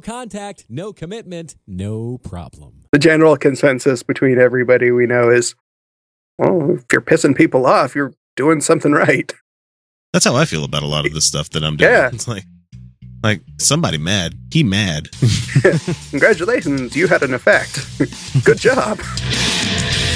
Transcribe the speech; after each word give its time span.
contact, 0.00 0.66
no 0.68 0.92
commitment, 0.92 1.56
no 1.66 2.18
problem. 2.18 2.84
The 2.92 2.98
general 2.98 3.36
consensus 3.36 4.02
between 4.02 4.38
everybody 4.38 4.90
we 4.90 5.06
know 5.06 5.30
is, 5.30 5.54
well, 6.38 6.72
if 6.72 6.84
you're 6.92 7.00
pissing 7.00 7.36
people 7.36 7.66
off, 7.66 7.94
you're 7.94 8.14
doing 8.36 8.60
something 8.60 8.92
right. 8.92 9.32
That's 10.12 10.24
how 10.24 10.34
I 10.34 10.44
feel 10.44 10.64
about 10.64 10.82
a 10.82 10.86
lot 10.86 11.06
of 11.06 11.14
the 11.14 11.20
stuff 11.20 11.50
that 11.50 11.62
I'm 11.62 11.76
doing. 11.76 11.90
Yeah. 11.90 12.10
It's 12.12 12.26
like, 12.26 12.44
like 13.22 13.42
somebody 13.58 13.98
mad. 13.98 14.34
He 14.50 14.62
mad. 14.62 15.10
Congratulations, 16.10 16.96
you 16.96 17.06
had 17.06 17.22
an 17.22 17.34
effect. 17.34 17.86
Good 18.44 18.58
job. 18.58 19.00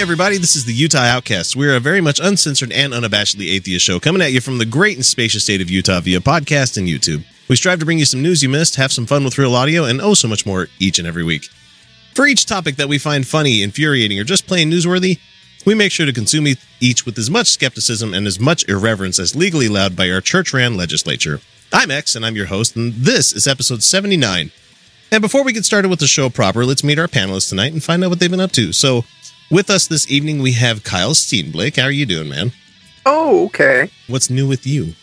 Everybody, 0.00 0.38
this 0.38 0.56
is 0.56 0.64
the 0.64 0.72
Utah 0.72 1.00
Outcasts. 1.00 1.54
We're 1.54 1.76
a 1.76 1.78
very 1.78 2.00
much 2.00 2.20
uncensored 2.20 2.72
and 2.72 2.94
unabashedly 2.94 3.52
atheist 3.52 3.84
show 3.84 4.00
coming 4.00 4.22
at 4.22 4.32
you 4.32 4.40
from 4.40 4.56
the 4.56 4.64
great 4.64 4.96
and 4.96 5.04
spacious 5.04 5.44
state 5.44 5.60
of 5.60 5.68
Utah 5.68 6.00
via 6.00 6.20
podcast 6.20 6.78
and 6.78 6.88
YouTube. 6.88 7.22
We 7.50 7.56
strive 7.56 7.80
to 7.80 7.84
bring 7.84 7.98
you 7.98 8.06
some 8.06 8.22
news 8.22 8.42
you 8.42 8.48
missed, 8.48 8.76
have 8.76 8.92
some 8.92 9.04
fun 9.04 9.24
with 9.24 9.36
real 9.36 9.54
audio, 9.54 9.84
and 9.84 10.00
oh, 10.00 10.14
so 10.14 10.26
much 10.26 10.46
more 10.46 10.68
each 10.78 10.98
and 10.98 11.06
every 11.06 11.22
week. 11.22 11.50
For 12.14 12.26
each 12.26 12.46
topic 12.46 12.76
that 12.76 12.88
we 12.88 12.96
find 12.96 13.26
funny, 13.26 13.62
infuriating, 13.62 14.18
or 14.18 14.24
just 14.24 14.46
plain 14.46 14.70
newsworthy, 14.70 15.18
we 15.66 15.74
make 15.74 15.92
sure 15.92 16.06
to 16.06 16.14
consume 16.14 16.46
each 16.80 17.04
with 17.04 17.18
as 17.18 17.28
much 17.28 17.48
skepticism 17.48 18.14
and 18.14 18.26
as 18.26 18.40
much 18.40 18.66
irreverence 18.70 19.18
as 19.18 19.36
legally 19.36 19.66
allowed 19.66 19.96
by 19.96 20.10
our 20.10 20.22
church 20.22 20.54
ran 20.54 20.78
legislature. 20.78 21.40
I'm 21.74 21.90
X, 21.90 22.16
and 22.16 22.24
I'm 22.24 22.36
your 22.36 22.46
host, 22.46 22.74
and 22.74 22.94
this 22.94 23.34
is 23.34 23.46
episode 23.46 23.82
79. 23.82 24.50
And 25.12 25.20
before 25.20 25.42
we 25.42 25.52
get 25.52 25.64
started 25.64 25.88
with 25.88 25.98
the 25.98 26.06
show 26.06 26.30
proper, 26.30 26.64
let's 26.64 26.84
meet 26.84 26.98
our 26.98 27.08
panelists 27.08 27.48
tonight 27.50 27.72
and 27.72 27.84
find 27.84 28.02
out 28.02 28.10
what 28.10 28.18
they've 28.20 28.30
been 28.30 28.40
up 28.40 28.52
to. 28.52 28.72
So, 28.72 29.04
with 29.50 29.70
us 29.70 29.86
this 29.86 30.10
evening, 30.10 30.40
we 30.42 30.52
have 30.52 30.84
Kyle 30.84 31.12
Steenblake. 31.14 31.76
How 31.76 31.84
are 31.84 31.90
you 31.90 32.06
doing, 32.06 32.28
man? 32.28 32.52
Oh, 33.06 33.46
okay. 33.46 33.90
What's 34.08 34.30
new 34.30 34.46
with 34.48 34.66
you? 34.66 34.94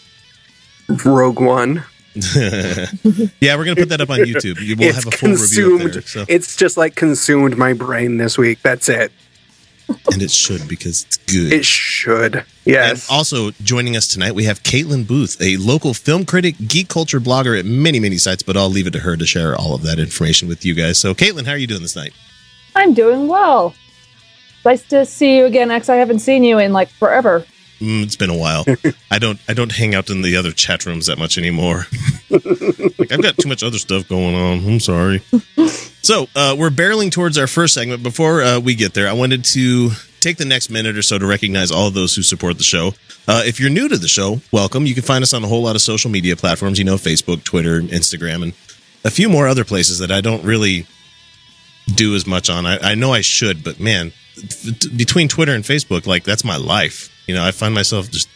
Rogue 1.05 1.39
One. 1.39 1.83
yeah, 2.35 3.55
we're 3.55 3.65
gonna 3.65 3.75
put 3.75 3.89
that 3.89 3.99
up 4.01 4.09
on 4.09 4.19
YouTube. 4.19 4.59
You 4.59 4.75
will 4.75 4.85
It's 4.85 5.03
have 5.03 5.13
a 5.13 5.17
full 5.17 5.29
review 5.33 5.75
up 5.85 5.91
there, 5.91 6.01
so. 6.01 6.25
It's 6.27 6.55
just 6.55 6.75
like 6.77 6.95
consumed 6.95 7.57
my 7.57 7.73
brain 7.73 8.17
this 8.17 8.37
week. 8.39 8.59
That's 8.63 8.89
it. 8.89 9.11
and 10.11 10.21
it 10.21 10.31
should 10.31 10.67
because 10.67 11.03
it's 11.05 11.17
good. 11.17 11.53
It 11.53 11.63
should. 11.63 12.37
and 12.37 12.45
Yes. 12.65 13.07
also 13.09 13.51
joining 13.63 13.95
us 13.95 14.07
tonight, 14.07 14.33
we 14.33 14.45
have 14.45 14.63
Caitlin 14.63 15.05
Booth, 15.07 15.37
a 15.41 15.57
local 15.57 15.93
film 15.93 16.25
critic, 16.25 16.55
geek 16.67 16.89
culture 16.89 17.19
blogger 17.19 17.57
at 17.57 17.65
many, 17.65 17.99
many 17.99 18.17
sites. 18.17 18.41
But 18.43 18.57
I'll 18.57 18.69
leave 18.69 18.87
it 18.87 18.91
to 18.93 18.99
her 18.99 19.15
to 19.15 19.25
share 19.25 19.55
all 19.55 19.75
of 19.75 19.83
that 19.83 19.99
information 19.99 20.47
with 20.47 20.65
you 20.65 20.73
guys. 20.73 20.97
So, 20.97 21.13
Caitlin, 21.13 21.45
how 21.45 21.51
are 21.51 21.57
you 21.57 21.67
doing 21.67 21.83
this 21.83 21.95
night? 21.95 22.13
I'm 22.75 22.93
doing 22.95 23.27
well. 23.27 23.75
Nice 24.65 24.83
to 24.89 25.05
see 25.05 25.37
you 25.37 25.45
again, 25.45 25.71
X. 25.71 25.89
I 25.89 25.95
haven't 25.95 26.19
seen 26.19 26.43
you 26.43 26.59
in 26.59 26.73
like 26.73 26.89
forever. 26.89 27.45
Mm, 27.79 28.03
it's 28.03 28.15
been 28.15 28.29
a 28.29 28.37
while. 28.37 28.65
I 29.11 29.19
don't 29.19 29.39
I 29.47 29.53
don't 29.53 29.71
hang 29.71 29.93
out 29.93 30.09
in 30.09 30.21
the 30.21 30.35
other 30.35 30.51
chat 30.51 30.85
rooms 30.85 31.05
that 31.05 31.17
much 31.17 31.37
anymore. 31.37 31.85
like 32.29 33.11
I've 33.11 33.21
got 33.21 33.37
too 33.37 33.47
much 33.47 33.63
other 33.63 33.77
stuff 33.77 34.07
going 34.07 34.35
on. 34.35 34.65
I'm 34.65 34.79
sorry. 34.79 35.19
so 36.01 36.27
uh, 36.35 36.55
we're 36.57 36.69
barreling 36.69 37.11
towards 37.11 37.37
our 37.37 37.47
first 37.47 37.73
segment. 37.75 38.03
Before 38.03 38.41
uh, 38.41 38.59
we 38.59 38.75
get 38.75 38.93
there, 38.93 39.07
I 39.07 39.13
wanted 39.13 39.45
to 39.45 39.91
take 40.19 40.37
the 40.37 40.45
next 40.45 40.69
minute 40.69 40.97
or 40.97 41.01
so 41.03 41.19
to 41.19 41.25
recognize 41.25 41.71
all 41.71 41.87
of 41.87 41.93
those 41.93 42.15
who 42.15 42.23
support 42.23 42.57
the 42.57 42.63
show. 42.63 42.93
Uh, 43.27 43.43
if 43.45 43.59
you're 43.59 43.69
new 43.69 43.87
to 43.87 43.97
the 43.97 44.07
show, 44.07 44.41
welcome. 44.51 44.85
You 44.85 44.93
can 44.93 45.03
find 45.03 45.21
us 45.21 45.33
on 45.33 45.43
a 45.43 45.47
whole 45.47 45.61
lot 45.61 45.75
of 45.75 45.81
social 45.81 46.09
media 46.09 46.35
platforms. 46.35 46.79
You 46.79 46.85
know, 46.85 46.95
Facebook, 46.95 47.43
Twitter, 47.43 47.81
Instagram, 47.81 48.41
and 48.41 48.53
a 49.05 49.11
few 49.11 49.29
more 49.29 49.47
other 49.47 49.63
places 49.63 49.99
that 49.99 50.11
I 50.11 50.21
don't 50.21 50.43
really 50.43 50.87
do 51.93 52.15
as 52.15 52.25
much 52.25 52.49
on. 52.49 52.65
I, 52.65 52.77
I 52.79 52.95
know 52.95 53.13
I 53.13 53.21
should, 53.21 53.63
but 53.63 53.79
man, 53.79 54.07
f- 54.07 54.13
between 54.95 55.27
Twitter 55.27 55.53
and 55.53 55.63
Facebook, 55.63 56.05
like 56.05 56.23
that's 56.23 56.43
my 56.43 56.57
life. 56.57 57.11
You 57.27 57.35
know, 57.35 57.43
I 57.43 57.51
find 57.51 57.73
myself 57.73 58.09
just 58.09 58.29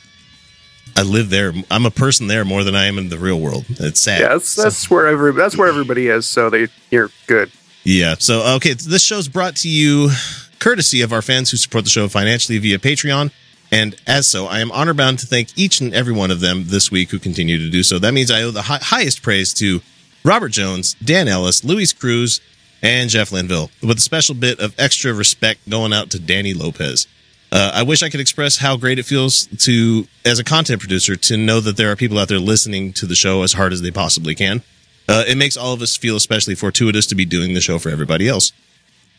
I 0.95 1.03
live 1.03 1.29
there. 1.29 1.53
I'm 1.69 1.85
a 1.85 1.91
person 1.91 2.28
there 2.28 2.44
more 2.44 2.63
than 2.63 2.75
I 2.75 2.85
am 2.85 2.97
in 2.97 3.09
the 3.09 3.17
real 3.17 3.39
world. 3.39 3.66
It's 3.69 4.01
sad. 4.01 4.22
yeah, 4.22 4.28
that's, 4.29 4.56
that's 4.56 4.89
where 4.89 5.07
every 5.07 5.31
that's 5.34 5.57
where 5.57 5.67
everybody 5.67 6.07
is. 6.07 6.25
So 6.28 6.50
they 6.50 6.67
you're 6.89 7.09
good. 7.28 7.51
Yeah. 7.84 8.16
So, 8.19 8.56
okay, 8.56 8.73
this 8.73 9.03
show's 9.03 9.28
brought 9.28 9.56
to 9.57 9.69
you 9.69 10.12
courtesy 10.59 11.01
of 11.01 11.12
our 11.12 11.22
fans 11.22 11.50
who 11.50 11.57
support 11.57 11.84
the 11.84 11.89
show 11.89 12.07
financially 12.07 12.59
via 12.59 12.78
Patreon. 12.78 13.31
And 13.72 13.95
as 14.06 14.28
so, 14.28 14.47
I 14.47 14.59
am 14.59 14.72
honor 14.72 14.94
bound 14.94 15.19
to 15.19 15.25
thank 15.25 15.57
each 15.57 15.79
and 15.79 15.94
every 15.94 16.13
one 16.13 16.29
of 16.29 16.41
them 16.41 16.66
this 16.68 16.91
week 16.91 17.09
who 17.09 17.19
continue 17.19 17.57
to 17.57 17.69
do 17.69 17.83
so. 17.83 17.97
That 18.00 18.13
means 18.13 18.29
I 18.29 18.44
owe 18.44 18.51
the 18.51 18.63
hi- 18.63 18.79
highest 18.81 19.23
praise 19.23 19.53
to 19.56 19.81
Robert 20.23 20.50
Jones, 20.50 20.95
Dan 21.03 21.28
Ellis, 21.28 21.63
Luis 21.63 21.94
Cruz, 21.94 22.41
and 22.81 23.09
Jeff 23.09 23.31
Linville, 23.31 23.69
with 23.81 23.97
a 23.97 24.02
special 24.02 24.36
bit 24.36 24.59
of 24.59 24.74
extra 24.80 25.14
respect 25.14 25.69
going 25.69 25.94
out 25.94 26.09
to 26.12 26.19
Danny 26.19 26.53
Lopez. 26.53 27.08
Uh, 27.52 27.72
I 27.74 27.84
wish 27.84 28.02
I 28.02 28.09
could 28.09 28.22
express 28.22 28.58
how 28.58 28.78
great 28.78 28.97
it 28.97 29.06
feels 29.06 29.46
to, 29.66 30.08
as 30.24 30.40
a 30.40 30.44
content 30.44 30.80
producer, 30.80 31.16
to 31.18 31.38
know 31.38 31.59
that 31.59 31.75
there 31.75 31.92
are 31.92 31.97
people 31.97 32.18
out 32.18 32.30
there 32.30 32.40
listening 32.40 32.94
to 32.94 33.06
the 33.06 33.16
show 33.16 33.44
as 33.44 33.53
hard 33.53 33.74
as 33.74 33.81
they 33.81 33.92
possibly 33.92 34.36
can. 34.36 34.64
Uh, 35.09 35.25
it 35.28 35.38
makes 35.38 35.58
all 35.58 35.74
of 35.74 35.81
us 35.81 35.97
feel 35.97 36.16
especially 36.16 36.56
fortuitous 36.56 37.06
to 37.08 37.16
be 37.16 37.25
doing 37.25 37.53
the 37.53 37.59
show 37.59 37.78
for 37.78 37.90
everybody 37.90 38.30
else. 38.30 38.53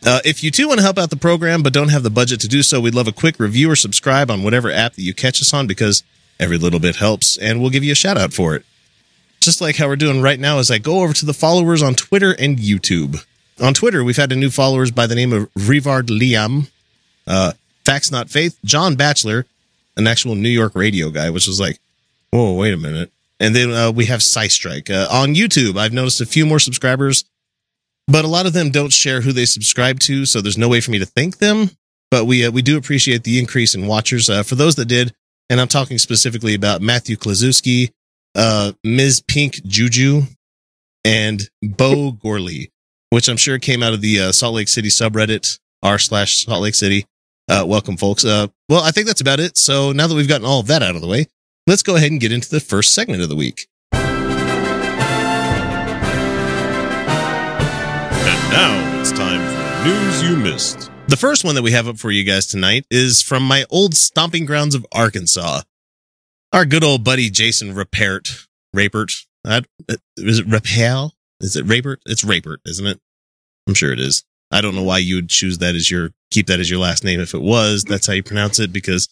Uh, 0.05 0.19
if 0.25 0.43
you 0.43 0.49
too 0.51 0.67
want 0.67 0.79
to 0.79 0.83
help 0.83 0.97
out 0.97 1.11
the 1.11 1.15
program 1.15 1.61
but 1.63 1.71
don't 1.71 1.89
have 1.89 2.03
the 2.03 2.09
budget 2.09 2.41
to 2.41 2.47
do 2.47 2.63
so, 2.63 2.81
we'd 2.81 2.95
love 2.95 3.07
a 3.07 3.13
quick 3.13 3.39
review 3.39 3.69
or 3.69 3.75
subscribe 3.75 4.31
on 4.31 4.43
whatever 4.43 4.71
app 4.71 4.93
that 4.95 5.03
you 5.03 5.13
catch 5.13 5.41
us 5.41 5.53
on 5.53 5.67
because 5.67 6.03
every 6.39 6.57
little 6.57 6.79
bit 6.79 6.97
helps 6.97 7.37
and 7.37 7.61
we'll 7.61 7.69
give 7.69 7.83
you 7.83 7.91
a 7.91 7.95
shout 7.95 8.17
out 8.17 8.33
for 8.33 8.55
it. 8.55 8.65
Just 9.39 9.61
like 9.61 9.77
how 9.77 9.87
we're 9.87 9.95
doing 9.95 10.21
right 10.21 10.39
now 10.39 10.57
as 10.57 10.71
I 10.71 10.77
go 10.77 11.01
over 11.01 11.13
to 11.13 11.25
the 11.25 11.33
followers 11.33 11.81
on 11.81 11.95
Twitter 11.95 12.31
and 12.31 12.57
YouTube. 12.57 13.23
On 13.61 13.73
Twitter, 13.73 14.03
we've 14.03 14.17
had 14.17 14.31
a 14.31 14.35
new 14.35 14.49
followers 14.49 14.91
by 14.91 15.07
the 15.07 15.15
name 15.15 15.31
of 15.31 15.51
Rivard 15.53 16.07
Liam, 16.07 16.69
uh, 17.27 17.53
Facts 17.85 18.11
Not 18.11 18.29
Faith, 18.29 18.57
John 18.65 18.95
Batchelor, 18.95 19.45
an 19.95 20.07
actual 20.07 20.35
New 20.35 20.49
York 20.49 20.73
radio 20.75 21.09
guy, 21.09 21.29
which 21.29 21.47
was 21.47 21.59
like, 21.59 21.79
whoa, 22.31 22.53
wait 22.53 22.73
a 22.73 22.77
minute. 22.77 23.11
And 23.39 23.55
then 23.55 23.71
uh, 23.71 23.91
we 23.91 24.05
have 24.05 24.23
Strike 24.23 24.89
Uh, 24.89 25.07
on 25.11 25.35
YouTube, 25.35 25.77
I've 25.77 25.93
noticed 25.93 26.21
a 26.21 26.25
few 26.25 26.45
more 26.45 26.59
subscribers, 26.59 27.25
but 28.07 28.25
a 28.25 28.27
lot 28.27 28.45
of 28.45 28.53
them 28.53 28.71
don't 28.71 28.91
share 28.91 29.21
who 29.21 29.31
they 29.31 29.45
subscribe 29.45 29.99
to, 30.01 30.25
so 30.25 30.41
there's 30.41 30.57
no 30.57 30.69
way 30.69 30.81
for 30.81 30.91
me 30.91 30.99
to 30.99 31.05
thank 31.05 31.37
them. 31.37 31.71
But 32.09 32.25
we 32.25 32.45
uh, 32.45 32.51
we 32.51 32.61
do 32.61 32.77
appreciate 32.77 33.23
the 33.23 33.39
increase 33.39 33.73
in 33.75 33.87
watchers. 33.87 34.29
Uh, 34.29 34.43
for 34.43 34.55
those 34.55 34.75
that 34.75 34.85
did, 34.85 35.13
and 35.49 35.59
I'm 35.59 35.67
talking 35.67 35.97
specifically 35.97 36.53
about 36.53 36.81
Matthew 36.81 37.15
Klazuski, 37.17 37.91
uh, 38.35 38.73
Ms. 38.83 39.21
Pink 39.27 39.63
Juju, 39.65 40.23
and 41.03 41.41
Bo 41.61 42.11
Gorley, 42.11 42.71
which 43.13 43.29
I'm 43.29 43.37
sure 43.37 43.59
came 43.59 43.83
out 43.83 43.93
of 43.93 44.01
the 44.01 44.19
uh, 44.19 44.31
Salt 44.31 44.55
Lake 44.55 44.67
City 44.67 44.89
subreddit 44.89 45.59
r 45.83 45.99
slash 45.99 46.45
Salt 46.45 46.63
Lake 46.63 46.73
City. 46.73 47.05
Uh, 47.47 47.63
welcome, 47.67 47.95
folks. 47.95 48.25
Uh, 48.25 48.47
well, 48.69 48.81
I 48.81 48.89
think 48.89 49.05
that's 49.05 49.21
about 49.21 49.39
it. 49.39 49.55
So 49.55 49.91
now 49.91 50.07
that 50.07 50.15
we've 50.15 50.27
gotten 50.27 50.47
all 50.47 50.61
of 50.61 50.67
that 50.67 50.81
out 50.81 50.95
of 50.95 51.01
the 51.01 51.07
way, 51.07 51.27
let's 51.67 51.83
go 51.83 51.95
ahead 51.95 52.09
and 52.09 52.19
get 52.19 52.31
into 52.31 52.49
the 52.49 52.59
first 52.59 52.91
segment 52.91 53.21
of 53.21 53.29
the 53.29 53.35
week. 53.35 53.67
And 53.91 54.01
now 58.51 58.99
it's 58.99 59.11
time 59.11 59.41
for 59.45 59.87
news 59.87 60.23
you 60.23 60.35
missed. 60.35 60.89
The 61.07 61.17
first 61.17 61.45
one 61.45 61.53
that 61.53 61.61
we 61.61 61.69
have 61.69 61.87
up 61.87 61.99
for 61.99 62.09
you 62.09 62.23
guys 62.23 62.47
tonight 62.47 62.87
is 62.89 63.21
from 63.21 63.43
my 63.43 63.65
old 63.69 63.93
stomping 63.93 64.47
grounds 64.47 64.73
of 64.73 64.87
Arkansas. 64.91 65.61
Our 66.51 66.65
good 66.65 66.83
old 66.83 67.03
buddy 67.03 67.29
Jason 67.29 67.75
Rapert, 67.75 68.47
Rapert, 68.73 69.11
uh, 69.45 69.61
is 70.17 70.39
it 70.39 70.47
Rapel? 70.47 71.13
Is 71.43 71.55
it 71.55 71.65
Rapert? 71.65 71.99
It's 72.05 72.23
Rapert, 72.23 72.61
isn't 72.65 72.87
it? 72.87 72.99
I'm 73.67 73.73
sure 73.73 73.91
it 73.91 73.99
is. 73.99 74.23
I 74.51 74.61
don't 74.61 74.75
know 74.75 74.83
why 74.83 74.99
you 74.99 75.15
would 75.15 75.29
choose 75.29 75.57
that 75.59 75.75
as 75.75 75.91
your 75.91 76.11
keep 76.31 76.47
that 76.47 76.59
as 76.59 76.69
your 76.69 76.79
last 76.79 77.03
name 77.03 77.19
if 77.19 77.33
it 77.33 77.41
was 77.41 77.83
that's 77.83 78.07
how 78.07 78.13
you 78.13 78.23
pronounce 78.23 78.59
it 78.59 78.71
because 78.73 79.07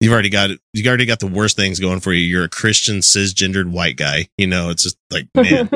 you've 0.00 0.12
already 0.12 0.30
got. 0.30 0.50
You 0.72 0.88
already 0.88 1.06
got 1.06 1.20
the 1.20 1.26
worst 1.26 1.56
things 1.56 1.78
going 1.80 2.00
for 2.00 2.12
you. 2.12 2.24
You're 2.24 2.44
a 2.44 2.48
Christian 2.48 2.98
cisgendered 2.98 3.70
white 3.70 3.96
guy. 3.96 4.28
You 4.38 4.46
know, 4.46 4.70
it's 4.70 4.82
just 4.84 4.96
like 5.10 5.28
man, 5.34 5.68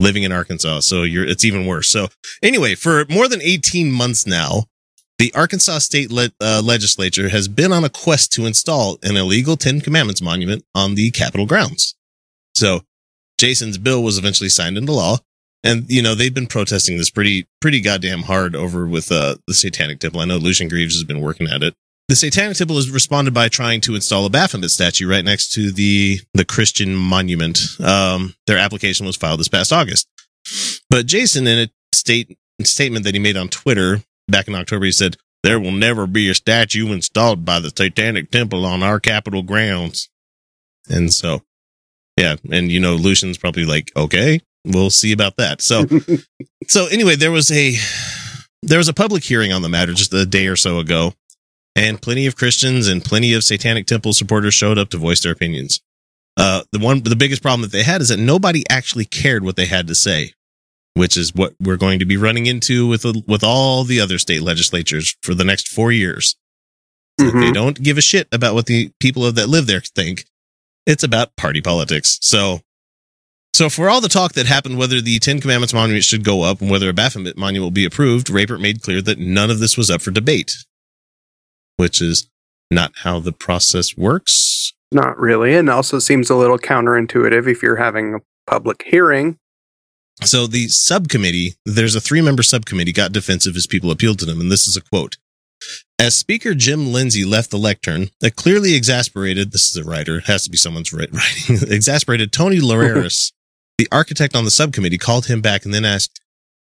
living 0.00 0.22
in 0.22 0.32
Arkansas, 0.32 0.80
so 0.80 1.02
you're 1.02 1.24
it's 1.26 1.44
even 1.44 1.66
worse. 1.66 1.88
So 1.88 2.08
anyway, 2.42 2.74
for 2.74 3.04
more 3.08 3.28
than 3.28 3.40
18 3.42 3.90
months 3.90 4.26
now, 4.26 4.64
The 5.18 5.32
Arkansas 5.34 5.78
state 5.80 6.12
le- 6.12 6.30
uh, 6.40 6.62
legislature 6.64 7.28
has 7.28 7.48
been 7.48 7.72
on 7.72 7.84
a 7.84 7.88
quest 7.90 8.32
to 8.34 8.46
install 8.46 8.98
an 9.02 9.16
illegal 9.16 9.56
Ten 9.56 9.80
Commandments 9.80 10.22
monument 10.22 10.64
on 10.74 10.94
the 10.94 11.10
Capitol 11.10 11.46
grounds. 11.46 11.96
So 12.54 12.82
Jason's 13.38 13.78
bill 13.78 14.02
was 14.02 14.18
eventually 14.18 14.50
signed 14.50 14.76
into 14.76 14.92
law. 14.92 15.18
And, 15.64 15.86
you 15.88 16.02
know, 16.02 16.14
they've 16.14 16.34
been 16.34 16.46
protesting 16.46 16.98
this 16.98 17.10
pretty, 17.10 17.48
pretty 17.60 17.80
goddamn 17.80 18.22
hard 18.22 18.54
over 18.54 18.86
with, 18.86 19.10
uh, 19.10 19.36
the 19.46 19.54
Satanic 19.54 19.98
Temple. 19.98 20.20
I 20.20 20.24
know 20.24 20.36
Lucien 20.36 20.68
Greaves 20.68 20.94
has 20.94 21.04
been 21.04 21.20
working 21.20 21.48
at 21.48 21.62
it. 21.62 21.74
The 22.08 22.16
Satanic 22.16 22.56
Temple 22.56 22.76
has 22.76 22.90
responded 22.90 23.34
by 23.34 23.48
trying 23.48 23.80
to 23.82 23.94
install 23.94 24.24
a 24.24 24.30
Baphomet 24.30 24.70
statue 24.70 25.08
right 25.08 25.24
next 25.24 25.52
to 25.54 25.72
the, 25.72 26.20
the 26.32 26.44
Christian 26.44 26.94
monument. 26.94 27.60
Um, 27.80 28.34
their 28.46 28.56
application 28.56 29.04
was 29.04 29.16
filed 29.16 29.40
this 29.40 29.48
past 29.48 29.72
August. 29.72 30.08
But 30.88 31.06
Jason, 31.06 31.46
in 31.46 31.68
a 31.68 31.70
state, 31.94 32.38
statement 32.62 33.04
that 33.04 33.14
he 33.14 33.20
made 33.20 33.36
on 33.36 33.48
Twitter 33.48 34.02
back 34.28 34.48
in 34.48 34.54
October, 34.54 34.86
he 34.86 34.92
said, 34.92 35.16
there 35.42 35.60
will 35.60 35.72
never 35.72 36.06
be 36.06 36.28
a 36.28 36.34
statue 36.34 36.90
installed 36.92 37.44
by 37.44 37.60
the 37.60 37.70
Satanic 37.70 38.30
Temple 38.30 38.64
on 38.64 38.82
our 38.82 39.00
Capitol 39.00 39.42
grounds. 39.42 40.08
And 40.88 41.12
so, 41.12 41.42
yeah. 42.18 42.36
And, 42.50 42.70
you 42.70 42.80
know, 42.80 42.94
Lucien's 42.94 43.38
probably 43.38 43.64
like, 43.64 43.90
okay, 43.96 44.40
we'll 44.64 44.90
see 44.90 45.12
about 45.12 45.36
that. 45.36 45.60
So, 45.62 45.86
so 46.68 46.86
anyway, 46.86 47.16
there 47.16 47.30
was 47.30 47.50
a, 47.50 47.74
there 48.62 48.78
was 48.78 48.88
a 48.88 48.94
public 48.94 49.24
hearing 49.24 49.52
on 49.52 49.62
the 49.62 49.68
matter 49.68 49.92
just 49.94 50.12
a 50.12 50.26
day 50.26 50.46
or 50.48 50.56
so 50.56 50.78
ago 50.78 51.14
and 51.76 52.02
plenty 52.02 52.26
of 52.26 52.36
Christians 52.36 52.88
and 52.88 53.04
plenty 53.04 53.32
of 53.34 53.44
Satanic 53.44 53.86
Temple 53.86 54.12
supporters 54.12 54.54
showed 54.54 54.78
up 54.78 54.90
to 54.90 54.98
voice 54.98 55.22
their 55.22 55.32
opinions. 55.32 55.80
Uh, 56.36 56.62
the 56.72 56.78
one, 56.78 57.02
the 57.02 57.16
biggest 57.16 57.42
problem 57.42 57.62
that 57.62 57.72
they 57.72 57.82
had 57.82 58.00
is 58.00 58.08
that 58.08 58.18
nobody 58.18 58.64
actually 58.70 59.04
cared 59.04 59.44
what 59.44 59.56
they 59.56 59.66
had 59.66 59.86
to 59.88 59.94
say, 59.94 60.32
which 60.94 61.16
is 61.16 61.34
what 61.34 61.54
we're 61.60 61.76
going 61.76 61.98
to 61.98 62.04
be 62.04 62.16
running 62.16 62.46
into 62.46 62.86
with 62.86 63.04
with 63.26 63.42
all 63.42 63.82
the 63.84 64.00
other 64.00 64.18
state 64.18 64.42
legislatures 64.42 65.16
for 65.22 65.34
the 65.34 65.44
next 65.44 65.66
four 65.68 65.90
years. 65.90 66.36
They 67.18 67.24
Mhm. 67.24 67.54
don't 67.54 67.82
give 67.82 67.98
a 67.98 68.00
shit 68.00 68.28
about 68.30 68.54
what 68.54 68.66
the 68.66 68.90
people 69.00 69.30
that 69.32 69.48
live 69.48 69.66
there 69.66 69.80
think. 69.80 70.26
It's 70.88 71.04
about 71.04 71.36
party 71.36 71.60
politics. 71.60 72.18
So, 72.22 72.60
so 73.52 73.68
for 73.68 73.90
all 73.90 74.00
the 74.00 74.08
talk 74.08 74.32
that 74.32 74.46
happened, 74.46 74.78
whether 74.78 75.02
the 75.02 75.18
Ten 75.18 75.38
Commandments 75.38 75.74
monument 75.74 76.02
should 76.02 76.24
go 76.24 76.42
up 76.42 76.62
and 76.62 76.70
whether 76.70 76.88
a 76.88 76.94
Baphomet 76.94 77.36
monument 77.36 77.66
will 77.66 77.70
be 77.70 77.84
approved, 77.84 78.30
Rapert 78.30 78.62
made 78.62 78.80
clear 78.80 79.02
that 79.02 79.18
none 79.18 79.50
of 79.50 79.58
this 79.58 79.76
was 79.76 79.90
up 79.90 80.00
for 80.00 80.10
debate, 80.10 80.56
which 81.76 82.00
is 82.00 82.30
not 82.70 82.92
how 83.02 83.20
the 83.20 83.32
process 83.32 83.98
works. 83.98 84.72
Not 84.90 85.18
really. 85.18 85.54
And 85.54 85.68
also 85.68 85.98
seems 85.98 86.30
a 86.30 86.36
little 86.36 86.58
counterintuitive 86.58 87.46
if 87.46 87.62
you're 87.62 87.76
having 87.76 88.14
a 88.14 88.20
public 88.50 88.82
hearing. 88.86 89.36
So 90.22 90.46
the 90.46 90.68
subcommittee, 90.68 91.56
there's 91.66 91.94
a 91.94 92.00
three 92.00 92.22
member 92.22 92.42
subcommittee, 92.42 92.92
got 92.92 93.12
defensive 93.12 93.56
as 93.56 93.66
people 93.66 93.90
appealed 93.90 94.20
to 94.20 94.24
them. 94.24 94.40
And 94.40 94.50
this 94.50 94.66
is 94.66 94.74
a 94.74 94.80
quote. 94.80 95.18
As 95.98 96.16
Speaker 96.16 96.54
Jim 96.54 96.92
Lindsay 96.92 97.24
left 97.24 97.50
the 97.50 97.58
lectern, 97.58 98.10
a 98.22 98.30
clearly 98.30 98.74
exasperated, 98.74 99.50
this 99.50 99.70
is 99.70 99.76
a 99.76 99.88
writer, 99.88 100.18
it 100.18 100.24
has 100.26 100.44
to 100.44 100.50
be 100.50 100.56
someone's 100.56 100.92
writ- 100.92 101.12
writing, 101.12 101.68
exasperated 101.72 102.32
Tony 102.32 102.60
Lareris, 102.60 103.32
the 103.78 103.88
architect 103.90 104.36
on 104.36 104.44
the 104.44 104.50
subcommittee, 104.50 104.98
called 104.98 105.26
him 105.26 105.40
back 105.40 105.64
and 105.64 105.74
then 105.74 105.84
asked, 105.84 106.20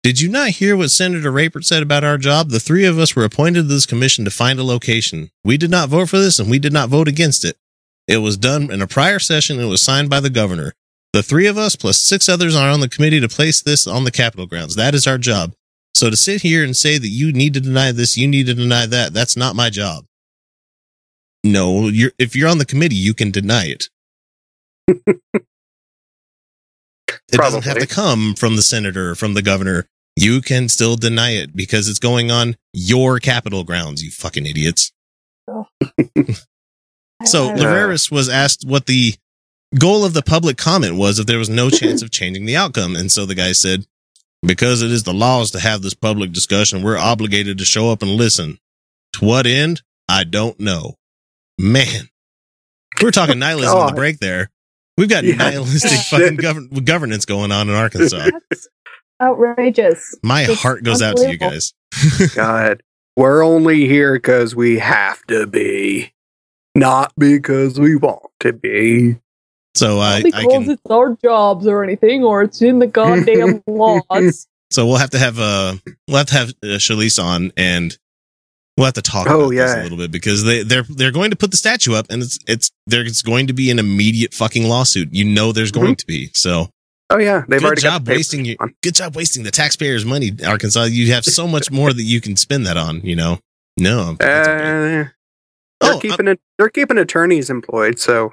Did 0.03 0.19
you 0.19 0.29
not 0.29 0.49
hear 0.49 0.75
what 0.75 0.91
Senator 0.91 1.31
Rapert 1.31 1.63
said 1.63 1.81
about 1.81 2.03
our 2.03 2.17
job? 2.17 2.49
The 2.49 2.59
three 2.59 2.85
of 2.85 2.99
us 2.99 3.15
were 3.15 3.23
appointed 3.23 3.61
to 3.61 3.67
this 3.67 3.85
commission 3.85 4.25
to 4.25 4.31
find 4.31 4.59
a 4.59 4.63
location. 4.63 5.31
We 5.45 5.57
did 5.57 5.71
not 5.71 5.89
vote 5.89 6.09
for 6.09 6.19
this 6.19 6.37
and 6.37 6.49
we 6.49 6.59
did 6.59 6.73
not 6.73 6.89
vote 6.89 7.07
against 7.07 7.45
it. 7.45 7.57
It 8.07 8.17
was 8.17 8.35
done 8.35 8.69
in 8.69 8.81
a 8.81 8.87
prior 8.87 9.19
session 9.19 9.57
and 9.57 9.65
it 9.67 9.69
was 9.69 9.81
signed 9.81 10.09
by 10.09 10.19
the 10.19 10.29
governor. 10.29 10.73
The 11.13 11.23
three 11.23 11.47
of 11.47 11.57
us 11.57 11.75
plus 11.75 12.01
six 12.01 12.27
others 12.27 12.55
are 12.55 12.69
on 12.69 12.79
the 12.81 12.89
committee 12.89 13.19
to 13.21 13.29
place 13.29 13.61
this 13.61 13.87
on 13.87 14.03
the 14.03 14.11
Capitol 14.11 14.45
grounds. 14.45 14.75
That 14.75 14.95
is 14.95 15.07
our 15.07 15.17
job. 15.17 15.53
So 15.93 16.09
to 16.09 16.17
sit 16.17 16.41
here 16.41 16.63
and 16.63 16.75
say 16.75 16.97
that 16.97 17.07
you 17.09 17.31
need 17.31 17.53
to 17.53 17.61
deny 17.61 17.91
this, 17.91 18.17
you 18.17 18.27
need 18.27 18.47
to 18.47 18.53
deny 18.53 18.85
that, 18.85 19.13
that's 19.13 19.37
not 19.37 19.55
my 19.55 19.69
job. 19.69 20.05
No, 21.43 21.87
you're, 21.87 22.11
if 22.19 22.35
you're 22.35 22.49
on 22.49 22.57
the 22.59 22.65
committee, 22.65 22.95
you 22.95 23.13
can 23.13 23.31
deny 23.31 23.65
it. 23.65 23.85
it 24.87 25.21
doesn't 27.31 27.63
have 27.65 27.79
to 27.79 27.87
come 27.87 28.35
from 28.35 28.55
the 28.55 28.61
senator 28.61 29.11
or 29.11 29.15
from 29.15 29.33
the 29.33 29.41
governor. 29.41 29.87
You 30.15 30.41
can 30.41 30.69
still 30.69 30.95
deny 30.95 31.31
it 31.31 31.55
because 31.55 31.87
it's 31.87 31.99
going 31.99 32.31
on 32.31 32.57
your 32.73 33.19
capital 33.19 33.63
grounds, 33.63 34.03
you 34.03 34.11
fucking 34.11 34.45
idiots. 34.45 34.91
So 37.23 37.49
I- 37.49 37.87
was 38.11 38.29
asked 38.29 38.65
what 38.65 38.87
the 38.87 39.13
goal 39.77 40.03
of 40.03 40.13
the 40.13 40.21
public 40.23 40.57
comment 40.57 40.95
was 40.95 41.19
if 41.19 41.27
there 41.27 41.37
was 41.37 41.49
no 41.49 41.69
chance 41.69 42.01
of 42.01 42.11
changing 42.11 42.45
the 42.45 42.55
outcome. 42.55 42.95
And 42.95 43.11
so 43.11 43.25
the 43.25 43.35
guy 43.35 43.51
said, 43.51 43.85
because 44.41 44.81
it 44.81 44.91
is 44.91 45.03
the 45.03 45.13
laws 45.13 45.51
to 45.51 45.59
have 45.59 45.81
this 45.81 45.93
public 45.93 46.31
discussion, 46.31 46.83
we're 46.83 46.97
obligated 46.97 47.57
to 47.59 47.65
show 47.65 47.91
up 47.91 48.01
and 48.01 48.11
listen. 48.11 48.57
To 49.13 49.25
what 49.25 49.45
end? 49.45 49.81
I 50.07 50.23
don't 50.23 50.59
know. 50.59 50.95
Man, 51.57 52.09
we 53.01 53.07
are 53.07 53.11
talking 53.11 53.35
oh 53.37 53.39
nihilism 53.39 53.77
on 53.77 53.87
the 53.87 53.93
break 53.93 54.19
there. 54.19 54.49
We've 54.97 55.09
got 55.09 55.23
Yeah. 55.23 55.35
nihilistic 55.35 55.91
fucking 56.09 56.37
govern- 56.37 56.69
governance 56.83 57.25
going 57.25 57.51
on 57.51 57.69
in 57.69 57.75
Arkansas. 57.75 58.29
That's 58.49 58.67
outrageous. 59.21 60.15
My 60.23 60.43
It's 60.43 60.61
heart 60.61 60.83
goes 60.83 61.01
out 61.01 61.17
to 61.17 61.29
you 61.29 61.37
guys. 61.37 61.73
God, 62.35 62.81
we're 63.15 63.43
only 63.43 63.87
here 63.87 64.13
because 64.15 64.55
we 64.55 64.79
have 64.79 65.21
to 65.27 65.45
be, 65.45 66.13
not 66.75 67.13
because 67.17 67.79
we 67.79 67.95
want 67.95 68.23
to 68.39 68.53
be. 68.53 69.17
So 69.75 69.99
I, 69.99 70.21
Not 70.21 70.33
I 70.33 70.41
because 70.41 70.63
can, 70.65 70.69
it's 70.71 70.81
our 70.89 71.15
jobs 71.23 71.65
or 71.65 71.83
anything, 71.83 72.23
or 72.23 72.41
it's 72.43 72.61
in 72.61 72.79
the 72.79 72.87
goddamn 72.87 73.63
laws. 73.67 74.47
So 74.69 74.85
we'll 74.85 74.97
have 74.97 75.11
to 75.11 75.19
have 75.19 75.39
uh 75.39 75.75
we'll 76.07 76.17
have 76.17 76.27
to 76.27 76.33
have 76.35 76.49
uh, 76.63 76.77
Shalice 76.77 77.21
on 77.23 77.51
and 77.57 77.97
we'll 78.77 78.85
have 78.85 78.93
to 78.95 79.01
talk 79.01 79.27
Oh, 79.29 79.41
about 79.45 79.49
this 79.51 79.73
a 79.73 79.83
little 79.83 79.97
bit 79.97 80.11
because 80.11 80.43
they 80.43 80.63
they're 80.63 80.83
they're 80.83 81.11
going 81.11 81.31
to 81.31 81.37
put 81.37 81.51
the 81.51 81.57
statue 81.57 81.93
up 81.93 82.07
and 82.09 82.21
it's 82.21 82.39
it's 82.47 82.71
there's 82.87 83.21
going 83.21 83.47
to 83.47 83.53
be 83.53 83.69
an 83.71 83.79
immediate 83.79 84.33
fucking 84.33 84.67
lawsuit. 84.67 85.09
You 85.13 85.25
know 85.25 85.51
there's 85.51 85.71
going 85.71 85.95
to 85.95 86.05
be. 86.05 86.29
So 86.33 86.67
Oh 87.09 87.17
yeah, 87.17 87.43
they've 87.47 87.59
good 87.59 87.65
already 87.65 87.81
job 87.81 88.05
got 88.05 88.11
the 88.11 88.17
wasting 88.17 88.45
your 88.45 88.55
good 88.81 88.95
job 88.95 89.15
wasting 89.15 89.43
the 89.43 89.51
taxpayers' 89.51 90.05
money, 90.05 90.31
Arkansas. 90.47 90.83
You 90.85 91.11
have 91.11 91.25
so 91.25 91.45
much 91.47 91.69
more 91.69 91.91
that 91.91 92.03
you 92.03 92.21
can 92.21 92.37
spend 92.37 92.65
that 92.67 92.77
on, 92.77 93.01
you 93.01 93.15
know. 93.17 93.39
No. 93.77 94.13
that's 94.13 94.47
okay. 94.47 94.99
Uh, 95.01 95.03
they're 95.81 95.93
Oh, 95.93 95.99
keeping 95.99 96.27
it. 96.27 96.39
They're 96.57 96.69
keeping 96.69 96.97
attorneys 96.97 97.49
employed. 97.49 97.99
So 97.99 98.31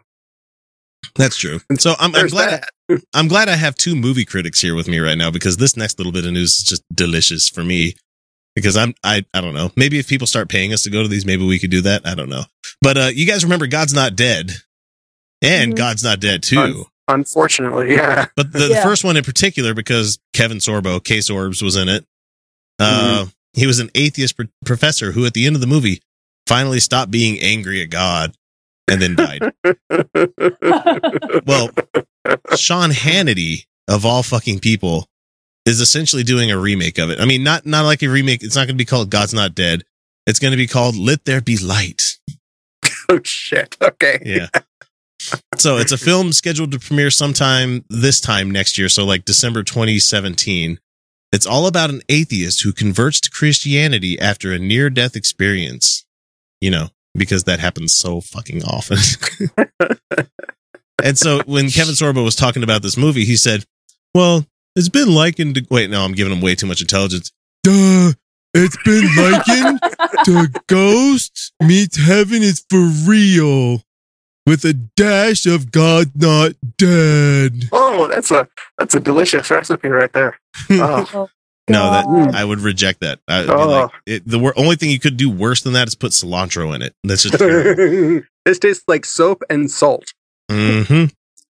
That's 1.15 1.37
true. 1.37 1.61
So 1.79 1.95
I'm, 1.99 2.15
I'm 2.15 2.29
glad 2.29 2.63
that. 2.89 3.03
I'm 3.15 3.29
glad 3.29 3.49
I 3.49 3.57
have 3.57 3.75
two 3.75 3.95
movie 3.95 4.25
critics 4.25 4.61
here 4.61 4.75
with 4.75 4.89
me 4.89 4.99
right 4.99 5.19
now 5.19 5.31
because 5.31 5.57
this 5.59 5.77
next 5.77 5.99
little 5.99 6.13
bit 6.13 6.25
of 6.25 6.33
news 6.33 6.53
is 6.59 6.65
just 6.65 6.83
delicious 6.95 7.49
for 7.49 7.63
me. 7.65 7.95
Because 8.55 8.77
I'm 8.77 8.95
I 9.05 9.25
I 9.35 9.41
don't 9.41 9.55
know. 9.55 9.71
Maybe 9.77 9.99
if 9.99 10.09
people 10.09 10.27
start 10.27 10.49
paying 10.49 10.73
us 10.73 10.83
to 10.85 10.91
go 10.91 11.03
to 11.03 11.09
these, 11.09 11.25
maybe 11.27 11.47
we 11.47 11.59
could 11.59 11.71
do 11.71 11.81
that. 11.83 12.07
I 12.07 12.15
don't 12.15 12.29
know. 12.31 12.45
But 12.83 12.97
uh 12.99 13.11
you 13.15 13.27
guys 13.27 13.45
remember 13.45 13.67
God's 13.67 13.95
Not 13.95 14.17
Dead. 14.17 14.53
And 15.43 15.75
Mhm. 15.75 15.77
God's 15.77 16.03
Not 16.03 16.19
Dead 16.21 16.43
too. 16.43 16.87
Unfortunately, 17.07 17.95
yeah. 17.95 18.27
But 18.37 18.53
the, 18.53 18.59
the 18.69 18.81
first 18.83 19.05
one 19.05 19.17
in 19.17 19.25
particular, 19.25 19.75
because 19.75 20.19
Kevin 20.35 20.59
Sorbo, 20.59 21.03
Case 21.03 21.31
Orbs, 21.31 21.63
was 21.63 21.77
in 21.77 21.89
it. 21.89 22.05
Uh, 22.79 23.27
He 23.55 23.67
was 23.67 23.79
an 23.81 23.91
atheist 23.95 24.37
pr- 24.37 24.43
professor 24.65 25.13
who, 25.13 25.25
at 25.25 25.33
the 25.35 25.47
end 25.47 25.55
of 25.57 25.61
the 25.61 25.67
movie, 25.67 26.01
finally 26.47 26.81
stopped 26.81 27.11
being 27.11 27.41
angry 27.41 27.83
at 27.83 27.91
God 27.91 28.35
and 28.89 29.03
then 29.03 29.15
died. 29.17 29.41
well, 31.47 31.71
Sean 32.57 32.91
Hannity, 32.91 33.65
of 33.89 34.05
all 34.05 34.23
fucking 34.23 34.61
people, 34.61 35.07
is 35.67 35.81
essentially 35.81 36.23
doing 36.23 36.51
a 36.51 36.59
remake 36.59 36.99
of 36.99 37.11
it. 37.11 37.21
I 37.21 37.27
mean, 37.27 37.43
not 37.43 37.67
not 37.67 37.85
like 37.85 38.03
a 38.03 38.09
remake. 38.09 38.43
It's 38.43 38.57
not 38.57 38.67
going 38.67 38.77
to 38.77 38.83
be 38.83 38.85
called 38.85 39.11
God's 39.11 39.35
Not 39.35 39.55
Dead. 39.55 39.85
It's 40.27 40.39
going 40.39 40.53
to 40.53 40.57
be 40.57 40.67
called 40.67 40.97
Let 40.97 41.25
There 41.25 41.41
Be 41.41 41.57
Light. 41.57 42.19
oh 43.09 43.21
shit. 43.23 43.77
Okay. 43.81 44.21
Yeah. 44.25 44.49
so 45.57 45.77
it's 45.77 45.93
a 45.93 45.99
film 45.99 46.33
scheduled 46.33 46.73
to 46.73 46.79
premiere 46.79 47.11
sometime 47.11 47.85
this 47.89 48.21
time 48.21 48.51
next 48.51 48.79
year. 48.79 48.89
So 48.89 49.05
like 49.05 49.25
December 49.25 49.63
2017. 49.63 50.79
It's 51.31 51.45
all 51.45 51.67
about 51.67 51.91
an 51.91 52.01
atheist 52.09 52.63
who 52.63 52.73
converts 52.73 53.21
to 53.21 53.31
Christianity 53.31 54.19
after 54.19 54.51
a 54.51 54.59
near 54.59 54.89
death 54.89 55.15
experience. 55.15 56.07
You 56.61 56.71
know, 56.71 56.89
because 57.15 57.45
that 57.45 57.61
happens 57.61 57.97
so 57.97 58.21
fucking 58.21 58.63
often. 58.65 58.99
and 61.03 61.19
so 61.19 61.43
when 61.47 61.69
Kevin 61.69 61.95
Sorbo 61.95 62.25
was 62.25 62.37
talking 62.37 62.63
about 62.63 62.83
this 62.83 62.97
movie, 62.97 63.25
he 63.25 63.37
said, 63.37 63.65
well, 64.15 64.47
it's 64.77 64.89
been 64.89 65.15
likened 65.15 65.57
to, 65.57 65.67
wait, 65.71 65.91
no, 65.91 66.03
I'm 66.03 66.13
giving 66.13 66.33
him 66.33 66.41
way 66.41 66.55
too 66.55 66.67
much 66.67 66.81
intelligence. 66.81 67.33
Duh. 67.63 68.13
It's 68.55 68.77
been 68.85 69.05
likened 69.17 69.81
to 70.25 70.49
Ghost 70.67 71.53
meets 71.63 71.97
Heaven 71.99 72.43
is 72.43 72.65
for 72.71 72.81
real 72.81 73.83
with 74.47 74.65
a 74.65 74.73
dash 74.73 75.47
of 75.47 75.71
God 75.71 76.13
not 76.15 76.53
dead. 76.79 77.69
Oh, 77.71 78.09
that's 78.09 78.31
a 78.31 78.49
that's 78.79 78.95
a 78.95 79.01
delicious 79.01 79.51
recipe 79.51 79.89
right 79.89 80.13
there. 80.13 80.39
Oh, 80.71 81.29
No, 81.69 81.91
that 81.91 82.05
God. 82.07 82.35
I 82.35 82.45
would 82.45 82.61
reject 82.61 83.01
that. 83.01 83.21
I 83.29 83.45
Oh. 83.45 83.67
like, 83.69 83.91
it, 84.07 84.23
the 84.27 84.39
wor- 84.39 84.59
only 84.59 84.77
thing 84.77 84.91
you 84.91 84.99
could 85.01 85.17
do 85.17 85.29
worse 85.31 85.63
than 85.63 85.73
that 85.75 85.89
is 85.89 85.95
put 85.95 86.13
cilantro 86.13 86.75
in 86.75 86.83
it. 86.83 86.95
That's 87.05 87.23
just 87.25 87.39
this 88.45 88.59
tastes 88.59 88.85
like 88.89 89.05
soap 89.05 89.43
and 89.51 89.71
salt. 89.71 90.13
hmm 90.51 91.05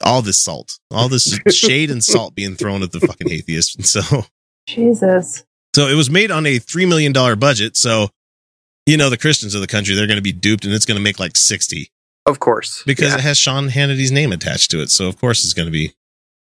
All 0.04 0.22
this 0.22 0.42
salt, 0.42 0.78
all 0.90 1.08
this 1.08 1.38
shade 1.50 1.90
and 1.90 2.02
salt 2.04 2.34
being 2.34 2.54
thrown 2.56 2.82
at 2.82 2.92
the 2.92 3.00
fucking 3.00 3.30
atheist. 3.30 3.82
So, 3.84 4.24
Jesus. 4.68 5.44
so 5.74 5.88
it 5.88 5.94
was 5.94 6.08
made 6.10 6.30
on 6.30 6.46
a 6.46 6.58
three 6.58 6.86
million 6.86 7.12
dollar 7.12 7.36
budget. 7.36 7.76
So 7.76 8.08
you 8.86 8.96
know 8.96 9.08
the 9.10 9.16
Christians 9.18 9.54
of 9.54 9.60
the 9.60 9.66
country 9.66 9.94
they're 9.94 10.06
going 10.06 10.16
to 10.18 10.22
be 10.22 10.32
duped, 10.32 10.64
and 10.64 10.72
it's 10.74 10.86
going 10.86 10.96
to 10.98 11.02
make 11.02 11.18
like 11.20 11.36
sixty 11.36 11.90
Of 12.26 12.40
course. 12.40 12.82
because 12.86 13.08
Yeah. 13.10 13.14
it 13.16 13.20
has 13.20 13.38
Sean 13.38 13.68
Hannity's 13.68 14.12
name 14.12 14.32
attached 14.32 14.70
to 14.72 14.80
it. 14.82 14.90
So 14.90 15.06
of 15.06 15.18
course 15.18 15.44
it's 15.44 15.54
going 15.54 15.66
to 15.66 15.72
be 15.72 15.92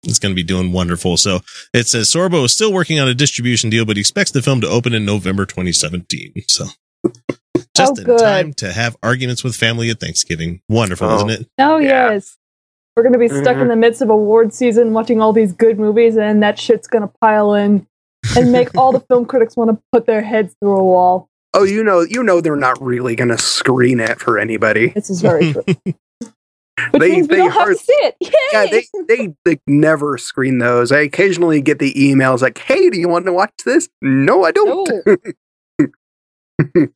it's 0.02 0.18
going 0.18 0.32
to 0.32 0.36
be 0.36 0.42
doing 0.42 0.72
wonderful. 0.72 1.16
So 1.16 1.40
it 1.74 1.86
says 1.88 2.08
Sorbo 2.12 2.44
is 2.44 2.52
still 2.52 2.72
working 2.72 2.98
on 3.00 3.08
a 3.08 3.14
distribution 3.14 3.70
deal, 3.70 3.84
but 3.84 3.96
he 3.96 4.00
expects 4.00 4.30
the 4.30 4.42
film 4.42 4.60
to 4.62 4.68
open 4.68 4.94
in 4.94 5.04
November 5.04 5.44
2017. 5.46 6.32
So 6.48 6.66
just 7.76 8.00
Oh, 8.06 8.12
in 8.12 8.18
time 8.18 8.52
to 8.54 8.72
have 8.72 8.96
arguments 9.02 9.44
with 9.44 9.56
family 9.56 9.90
at 9.90 10.00
Thanksgiving. 10.00 10.60
Wonderful, 10.68 11.08
Oh. 11.08 11.16
isn't 11.16 11.30
it? 11.30 11.48
Oh 11.58 11.78
Yeah. 11.78 12.12
yes. 12.12 12.36
We're 12.96 13.02
gonna 13.04 13.18
be 13.18 13.28
stuck 13.28 13.56
Mhm. 13.56 13.62
in 13.62 13.68
the 13.68 13.76
midst 13.76 14.02
of 14.02 14.10
award 14.10 14.52
season 14.52 14.92
watching 14.92 15.20
all 15.20 15.32
these 15.32 15.52
good 15.52 15.78
movies 15.78 16.16
and 16.16 16.42
that 16.42 16.58
shit's 16.58 16.86
gonna 16.88 17.10
pile 17.20 17.54
in 17.54 17.86
and 18.36 18.52
make 18.52 18.68
all 18.76 18.92
the 18.92 19.00
film 19.00 19.24
critics 19.26 19.56
want 19.56 19.70
to 19.70 19.78
put 19.92 20.06
their 20.06 20.22
heads 20.22 20.54
through 20.60 20.76
a 20.76 20.84
wall. 20.84 21.28
Oh, 21.54 21.64
you 21.64 21.82
know, 21.82 22.00
you 22.02 22.22
know, 22.22 22.40
they're 22.40 22.54
not 22.56 22.80
really 22.80 23.16
going 23.16 23.30
to 23.30 23.38
screen 23.38 23.98
it 23.98 24.20
for 24.20 24.38
anybody. 24.38 24.90
This 24.90 25.10
is 25.10 25.20
very 25.20 25.52
true. 25.52 25.64
Which 26.92 27.00
They- 27.00 27.10
means 27.10 27.28
we 27.28 27.36
they 27.36 27.42
don't 27.42 27.50
have 27.52 27.68
to 27.68 27.76
see 27.76 27.92
it. 27.92 28.16
Yay! 28.20 28.30
Yeah, 28.52 28.66
they, 28.66 28.84
they 29.08 29.34
they 29.44 29.60
never 29.66 30.18
screen 30.18 30.58
those. 30.58 30.90
I 30.92 31.00
occasionally 31.00 31.60
get 31.60 31.78
the 31.78 31.92
emails 31.94 32.42
like, 32.42 32.58
"Hey, 32.58 32.90
do 32.90 32.98
you 32.98 33.08
want 33.08 33.26
to 33.26 33.32
watch 33.32 33.52
this?" 33.64 33.88
No, 34.02 34.44
I 34.44 34.52
don't. 34.52 34.88
No. 35.06 35.16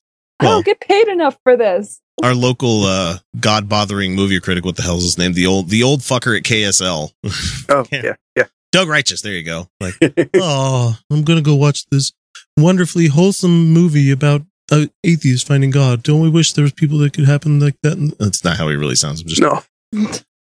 I 0.41 0.47
don't 0.47 0.65
get 0.67 0.81
paid 0.81 1.09
enough 1.09 1.39
for 1.43 1.57
this. 1.57 2.01
Our 2.23 2.35
local 2.35 2.85
uh 2.85 3.19
god 3.41 3.69
bothering 3.69 4.15
movie 4.15 4.39
critic, 4.41 4.65
what 4.65 4.77
the 4.77 4.83
hell's 4.83 5.03
his 5.05 5.19
name? 5.19 5.33
The 5.33 5.47
old 5.47 5.69
the 5.69 5.83
old 5.83 6.01
fucker 6.01 6.37
at 6.37 6.45
KSL. 6.45 7.13
Oh, 7.69 7.85
Yeah. 7.91 8.03
yeah, 8.05 8.15
yeah. 8.37 8.45
Doug 8.73 8.89
Righteous, 8.89 9.23
there 9.23 9.33
you 9.33 9.43
go. 9.45 9.69
Like, 9.81 9.95
oh, 10.35 10.99
I'm 11.11 11.23
gonna 11.23 11.41
go 11.43 11.55
watch 11.55 11.87
this 11.91 12.13
wonderfully 12.59 13.07
wholesome 13.09 13.73
movie 13.73 14.11
about 14.11 14.43
uh, 14.71 14.87
atheists 15.03 15.47
finding 15.47 15.71
God. 15.71 16.03
Don't 16.03 16.21
we 16.21 16.29
wish 16.29 16.53
there 16.53 16.63
was 16.63 16.73
people 16.73 16.99
that 16.99 17.13
could 17.13 17.25
happen 17.27 17.59
like 17.61 17.77
that? 17.83 18.15
That's 18.19 18.45
not 18.45 18.57
how 18.57 18.69
he 18.69 18.77
really 18.77 18.95
sounds. 18.97 19.21
I'm 19.23 19.29
just, 19.29 19.41
No, 19.41 19.63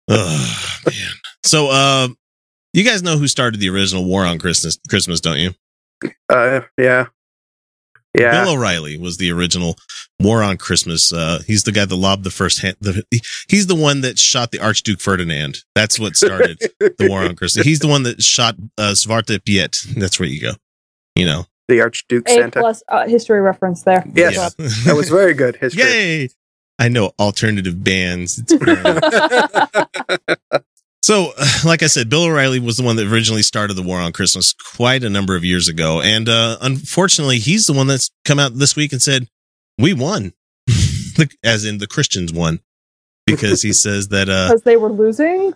oh 0.09 0.79
man. 0.85 0.95
So, 1.43 1.67
uh, 1.69 2.07
you 2.73 2.83
guys 2.83 3.03
know 3.03 3.17
who 3.17 3.27
started 3.27 3.59
the 3.59 3.69
original 3.69 4.05
War 4.05 4.25
on 4.25 4.39
Christmas? 4.39 4.77
Christmas, 4.89 5.19
don't 5.19 5.37
you? 5.39 5.51
uh, 6.29 6.61
yeah, 6.77 7.07
yeah. 8.17 8.43
Bill 8.43 8.53
O'Reilly 8.53 8.97
was 8.97 9.17
the 9.17 9.31
original 9.31 9.75
War 10.19 10.41
on 10.43 10.57
Christmas. 10.57 11.11
Uh, 11.13 11.39
he's 11.45 11.63
the 11.63 11.71
guy 11.71 11.85
that 11.85 11.95
lobbed 11.95 12.23
the 12.23 12.31
first 12.31 12.61
hand. 12.61 12.77
The, 12.81 13.03
he's 13.49 13.67
the 13.67 13.75
one 13.75 14.01
that 14.01 14.17
shot 14.19 14.51
the 14.51 14.59
Archduke 14.59 14.99
Ferdinand. 15.01 15.59
That's 15.75 15.99
what 15.99 16.15
started 16.15 16.59
the 16.79 17.07
War 17.09 17.23
on 17.23 17.35
Christmas. 17.35 17.65
He's 17.65 17.79
the 17.79 17.87
one 17.87 18.03
that 18.03 18.21
shot 18.21 18.55
uh, 18.77 18.91
Zwarte 18.93 19.43
Piet. 19.45 19.77
That's 19.97 20.19
where 20.19 20.29
you 20.29 20.41
go. 20.41 20.51
You 21.15 21.25
know. 21.25 21.45
the 21.67 21.81
Archduke 21.81 22.27
A 22.27 22.33
Santa. 22.35 22.59
plus 22.59 22.83
uh, 22.87 23.07
history 23.07 23.39
reference 23.41 23.83
there. 23.83 24.03
Yes. 24.13 24.35
Yeah. 24.35 24.67
That 24.85 24.95
was 24.95 25.09
very 25.09 25.33
good 25.33 25.55
history. 25.57 25.83
Yay! 25.83 26.29
I 26.79 26.89
know 26.89 27.11
alternative 27.19 27.83
bands. 27.83 28.39
It's 28.39 28.53
so, 31.01 31.31
uh, 31.37 31.45
like 31.65 31.83
I 31.83 31.87
said, 31.87 32.09
Bill 32.09 32.23
O'Reilly 32.23 32.59
was 32.59 32.77
the 32.77 32.83
one 32.83 32.95
that 32.97 33.11
originally 33.11 33.43
started 33.43 33.75
the 33.75 33.83
war 33.83 33.99
on 33.99 34.13
Christmas 34.13 34.53
quite 34.53 35.03
a 35.03 35.09
number 35.09 35.35
of 35.35 35.43
years 35.43 35.67
ago, 35.67 36.01
and 36.01 36.27
uh, 36.29 36.57
unfortunately, 36.61 37.39
he's 37.39 37.67
the 37.67 37.73
one 37.73 37.87
that's 37.87 38.09
come 38.25 38.39
out 38.39 38.55
this 38.55 38.75
week 38.75 38.91
and 38.91 39.01
said 39.01 39.27
we 39.77 39.93
won, 39.93 40.33
as 41.43 41.65
in 41.65 41.77
the 41.77 41.87
Christians 41.87 42.33
won, 42.33 42.59
because 43.25 43.61
he 43.61 43.73
says 43.73 44.09
that. 44.09 44.29
Uh, 44.29 44.49
Because 44.49 44.63
they 44.63 44.77
were 44.77 44.91
losing. 44.91 45.53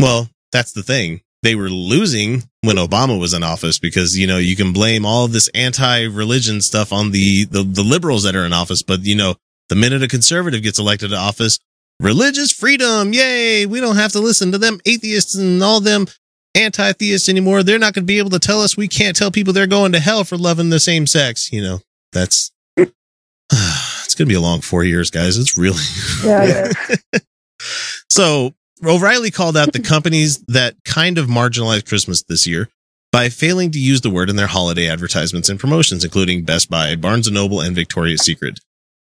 well, 0.00 0.28
that's 0.52 0.72
the 0.72 0.82
thing. 0.82 1.20
They 1.42 1.54
were 1.54 1.68
losing 1.68 2.44
when 2.62 2.76
Obama 2.76 3.20
was 3.20 3.34
in 3.34 3.42
office 3.42 3.78
because, 3.78 4.16
you 4.16 4.26
know, 4.26 4.38
you 4.38 4.56
can 4.56 4.72
blame 4.72 5.04
all 5.04 5.26
of 5.26 5.32
this 5.32 5.48
anti-religion 5.48 6.62
stuff 6.62 6.90
on 6.90 7.10
the, 7.10 7.44
the, 7.44 7.62
the 7.62 7.82
liberals 7.82 8.22
that 8.22 8.34
are 8.34 8.46
in 8.46 8.54
office. 8.54 8.82
But, 8.82 9.04
you 9.04 9.14
know, 9.14 9.34
the 9.68 9.74
minute 9.74 10.02
a 10.02 10.08
conservative 10.08 10.62
gets 10.62 10.78
elected 10.78 11.10
to 11.10 11.16
office, 11.16 11.58
religious 12.00 12.52
freedom. 12.52 13.12
Yay. 13.12 13.66
We 13.66 13.80
don't 13.80 13.96
have 13.96 14.12
to 14.12 14.20
listen 14.20 14.52
to 14.52 14.58
them 14.58 14.80
atheists 14.84 15.34
and 15.34 15.62
all 15.62 15.80
them 15.80 16.06
anti-theists 16.54 17.28
anymore. 17.28 17.62
They're 17.62 17.78
not 17.78 17.94
going 17.94 18.04
to 18.04 18.06
be 18.06 18.18
able 18.18 18.30
to 18.30 18.38
tell 18.38 18.60
us 18.60 18.76
we 18.76 18.88
can't 18.88 19.16
tell 19.16 19.30
people 19.30 19.52
they're 19.52 19.66
going 19.66 19.92
to 19.92 20.00
hell 20.00 20.24
for 20.24 20.36
loving 20.36 20.70
the 20.70 20.80
same 20.80 21.06
sex. 21.06 21.52
You 21.52 21.62
know, 21.62 21.80
that's, 22.12 22.52
it's 22.76 24.14
going 24.14 24.26
to 24.26 24.32
be 24.32 24.34
a 24.34 24.40
long 24.40 24.60
four 24.60 24.84
years, 24.84 25.10
guys. 25.10 25.38
It's 25.38 25.58
really, 25.58 25.82
Yeah. 26.24 26.72
Yeah. 27.12 27.18
so 28.10 28.54
O'Reilly 28.84 29.30
called 29.30 29.56
out 29.56 29.72
the 29.72 29.80
companies 29.80 30.38
that 30.48 30.76
kind 30.84 31.18
of 31.18 31.26
marginalized 31.26 31.88
Christmas 31.88 32.22
this 32.22 32.46
year 32.46 32.68
by 33.10 33.28
failing 33.28 33.70
to 33.70 33.78
use 33.78 34.00
the 34.00 34.10
word 34.10 34.28
in 34.28 34.36
their 34.36 34.48
holiday 34.48 34.88
advertisements 34.88 35.48
and 35.48 35.60
promotions, 35.60 36.04
including 36.04 36.44
Best 36.44 36.68
Buy, 36.68 36.96
Barnes 36.96 37.28
and 37.28 37.34
Noble, 37.34 37.60
and 37.60 37.74
Victoria's 37.74 38.22
Secret. 38.22 38.58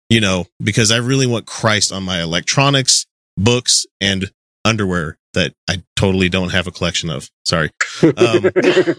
You 0.10 0.22
know, 0.22 0.48
because 0.62 0.92
I 0.92 0.98
really 0.98 1.28
want 1.28 1.46
Christ 1.46 1.92
on 1.92 2.04
my 2.04 2.22
electronics, 2.22 3.06
books, 3.38 3.86
and 4.02 4.32
underwear 4.66 5.18
that 5.34 5.54
I 5.70 5.84
totally 5.96 6.30
don't 6.30 6.50
have 6.50 6.68
a 6.68 6.72
collection 6.72 7.10
of. 7.10 7.30
Sorry. 7.46 7.70
Um, 8.04 8.52
and 8.56 8.96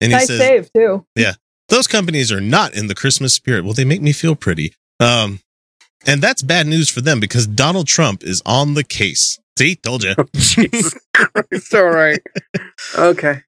he 0.00 0.08
nice 0.08 0.26
says 0.26 0.38
save 0.38 0.72
too. 0.72 1.06
Yeah, 1.14 1.34
those 1.68 1.86
companies 1.86 2.32
are 2.32 2.40
not 2.40 2.74
in 2.74 2.86
the 2.86 2.94
Christmas 2.94 3.34
spirit. 3.34 3.64
Well, 3.64 3.74
they 3.74 3.84
make 3.84 4.02
me 4.02 4.12
feel 4.12 4.34
pretty. 4.34 4.74
Um, 4.98 5.40
and 6.06 6.22
that's 6.22 6.42
bad 6.42 6.66
news 6.66 6.88
for 6.88 7.00
them 7.00 7.20
because 7.20 7.46
Donald 7.46 7.86
Trump 7.86 8.22
is 8.22 8.42
on 8.46 8.74
the 8.74 8.84
case. 8.84 9.38
See, 9.58 9.76
told 9.76 10.02
you. 10.02 10.14
Jesus 10.34 10.94
Christ! 11.14 11.74
All 11.74 11.84
right. 11.84 12.20
Okay. 12.96 13.42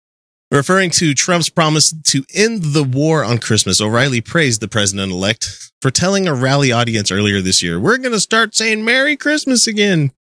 Referring 0.52 0.90
to 0.90 1.14
Trump's 1.14 1.48
promise 1.48 1.94
to 2.08 2.26
end 2.34 2.62
the 2.62 2.84
war 2.84 3.24
on 3.24 3.38
Christmas, 3.38 3.80
O'Reilly 3.80 4.20
praised 4.20 4.60
the 4.60 4.68
president 4.68 5.10
elect 5.10 5.72
for 5.80 5.90
telling 5.90 6.28
a 6.28 6.34
rally 6.34 6.70
audience 6.70 7.10
earlier 7.10 7.40
this 7.40 7.62
year, 7.62 7.80
We're 7.80 7.96
going 7.96 8.12
to 8.12 8.20
start 8.20 8.54
saying 8.54 8.84
Merry 8.84 9.16
Christmas 9.16 9.66
again. 9.66 10.12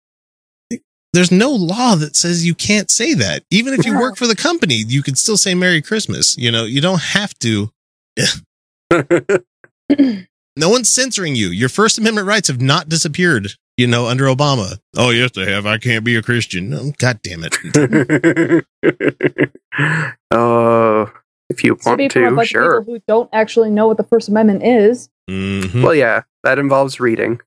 There's 1.12 1.30
no 1.30 1.50
law 1.50 1.96
that 1.96 2.16
says 2.16 2.46
you 2.46 2.54
can't 2.54 2.90
say 2.90 3.12
that. 3.12 3.44
Even 3.50 3.74
if 3.74 3.84
you 3.84 4.00
work 4.00 4.16
for 4.16 4.26
the 4.26 4.34
company, 4.34 4.76
you 4.76 5.02
can 5.02 5.16
still 5.16 5.36
say 5.36 5.54
Merry 5.54 5.82
Christmas. 5.82 6.34
You 6.38 6.50
know, 6.50 6.64
you 6.64 6.80
don't 6.80 7.02
have 7.02 7.34
to. 7.40 7.70
No 10.54 10.68
one's 10.68 10.90
censoring 10.90 11.34
you. 11.34 11.48
Your 11.48 11.70
First 11.70 11.98
Amendment 11.98 12.26
rights 12.26 12.48
have 12.48 12.60
not 12.60 12.88
disappeared, 12.88 13.52
you 13.76 13.86
know, 13.86 14.06
under 14.06 14.24
Obama. 14.24 14.78
Oh, 14.96 15.10
yes, 15.10 15.30
they 15.34 15.50
have. 15.50 15.66
I 15.66 15.78
can't 15.78 16.04
be 16.04 16.16
a 16.16 16.22
Christian. 16.22 16.70
No, 16.70 16.92
God 16.98 17.20
damn 17.22 17.44
it. 17.44 18.64
uh, 20.30 21.06
if 21.48 21.64
you 21.64 21.74
want 21.84 21.98
Speaking 22.00 22.24
a 22.24 22.30
to, 22.30 22.36
bunch 22.36 22.48
sure. 22.48 22.80
people 22.80 22.94
who 22.94 23.00
don't 23.08 23.30
actually 23.32 23.70
know 23.70 23.86
what 23.86 23.96
the 23.96 24.04
First 24.04 24.28
Amendment 24.28 24.62
is. 24.62 25.08
Mhm. 25.30 25.82
Well, 25.82 25.94
yeah, 25.94 26.22
that 26.44 26.58
involves 26.58 27.00
reading. 27.00 27.40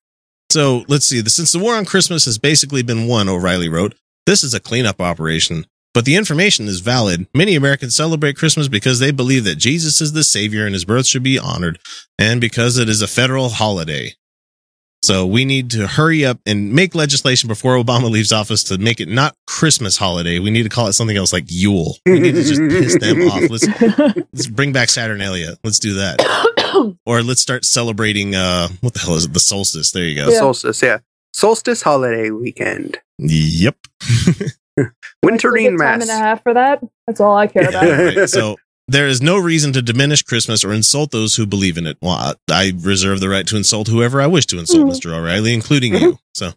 So 0.52 0.86
let's 0.88 1.06
see. 1.06 1.24
Since 1.28 1.52
the 1.52 1.60
war 1.60 1.76
on 1.76 1.86
Christmas 1.86 2.26
has 2.26 2.38
basically 2.38 2.84
been 2.84 3.08
won, 3.08 3.28
O'Reilly 3.28 3.68
wrote, 3.70 3.96
this 4.26 4.44
is 4.44 4.54
a 4.54 4.60
cleanup 4.60 5.02
operation. 5.02 5.66
But 5.94 6.04
the 6.06 6.16
information 6.18 6.68
is 6.68 6.82
valid. 6.82 7.26
Many 7.34 7.56
Americans 7.56 7.96
celebrate 7.96 8.36
Christmas 8.36 8.68
because 8.68 9.00
they 9.00 9.12
believe 9.12 9.46
that 9.46 9.56
Jesus 9.56 10.02
is 10.02 10.12
the 10.12 10.26
Savior 10.26 10.66
and 10.66 10.74
his 10.74 10.84
birth 10.84 11.08
should 11.08 11.24
be 11.24 11.40
honored, 11.40 11.80
and 12.20 12.42
because 12.42 12.78
it 12.78 12.90
is 12.90 13.02
a 13.02 13.08
federal 13.08 13.48
holiday. 13.50 14.14
So 15.06 15.28
we 15.28 15.46
need 15.46 15.70
to 15.72 15.86
hurry 15.86 16.26
up 16.26 16.40
and 16.48 16.74
make 16.74 16.96
legislation 16.96 17.48
before 17.48 17.76
Obama 17.76 18.10
leaves 18.10 18.32
office 18.32 18.64
to 18.66 18.80
make 18.80 19.00
it 19.00 19.08
not 19.08 19.36
Christmas 19.46 19.98
holiday. 19.98 20.40
We 20.40 20.50
need 20.50 20.64
to 20.64 20.70
call 20.70 20.88
it 20.88 20.94
something 20.94 21.16
else 21.16 21.32
like 21.32 21.44
Yule. 21.48 21.98
We 22.08 22.20
need 22.20 22.34
to 22.34 22.42
just 22.42 22.60
piss 22.60 22.98
them 22.98 23.22
off. 23.30 23.42
Let's, 23.52 23.68
let's 24.34 24.48
bring 24.48 24.74
back 24.74 24.90
Saturnalia. 24.90 25.58
Let's 25.64 25.78
do 25.80 25.94
that. 25.96 26.20
Or 27.06 27.22
let's 27.22 27.40
start 27.40 27.64
celebrating, 27.64 28.36
uh, 28.36 28.68
what 28.82 28.94
the 28.94 29.00
hell 29.00 29.16
is 29.16 29.24
it? 29.24 29.34
The 29.34 29.40
solstice. 29.40 29.92
There 29.92 30.04
you 30.04 30.14
go. 30.14 30.30
Yeah. 30.30 30.40
Solstice, 30.40 30.82
yeah. 30.82 30.98
Solstice 31.32 31.82
holiday 31.82 32.32
weekend. 32.32 33.00
Yep. 33.18 33.78
Winterine 35.24 35.70
Time 35.70 35.78
mass. 35.78 36.02
and 36.02 36.10
a 36.12 36.16
half 36.16 36.44
for 36.44 36.54
that. 36.54 36.84
That's 37.08 37.22
all 37.22 37.38
I 37.38 37.48
care 37.48 37.70
about. 37.70 37.84
Right. 38.18 38.30
So 38.30 38.58
there 38.88 39.08
is 39.08 39.22
no 39.22 39.38
reason 39.38 39.74
to 39.74 39.82
diminish 39.82 40.22
Christmas 40.22 40.64
or 40.64 40.72
insult 40.74 41.12
those 41.12 41.36
who 41.36 41.46
believe 41.46 41.78
in 41.78 41.88
it. 41.88 41.98
Well, 42.02 42.14
I, 42.14 42.34
I 42.52 42.74
reserve 42.80 43.20
the 43.20 43.30
right 43.30 43.48
to 43.48 43.58
insult 43.58 43.88
whoever 43.88 44.22
I 44.22 44.28
wish 44.28 44.46
to 44.48 44.60
insult, 44.60 44.84
Mhm. 44.84 44.92
Mr. 44.92 45.14
O'Reilly, 45.14 45.54
including 45.54 45.96
you. 45.96 46.20
So 46.36 46.52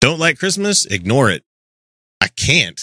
don't 0.00 0.18
like 0.20 0.38
Christmas? 0.38 0.84
Ignore 0.86 1.30
it. 1.30 1.44
I 2.20 2.28
can't. 2.28 2.80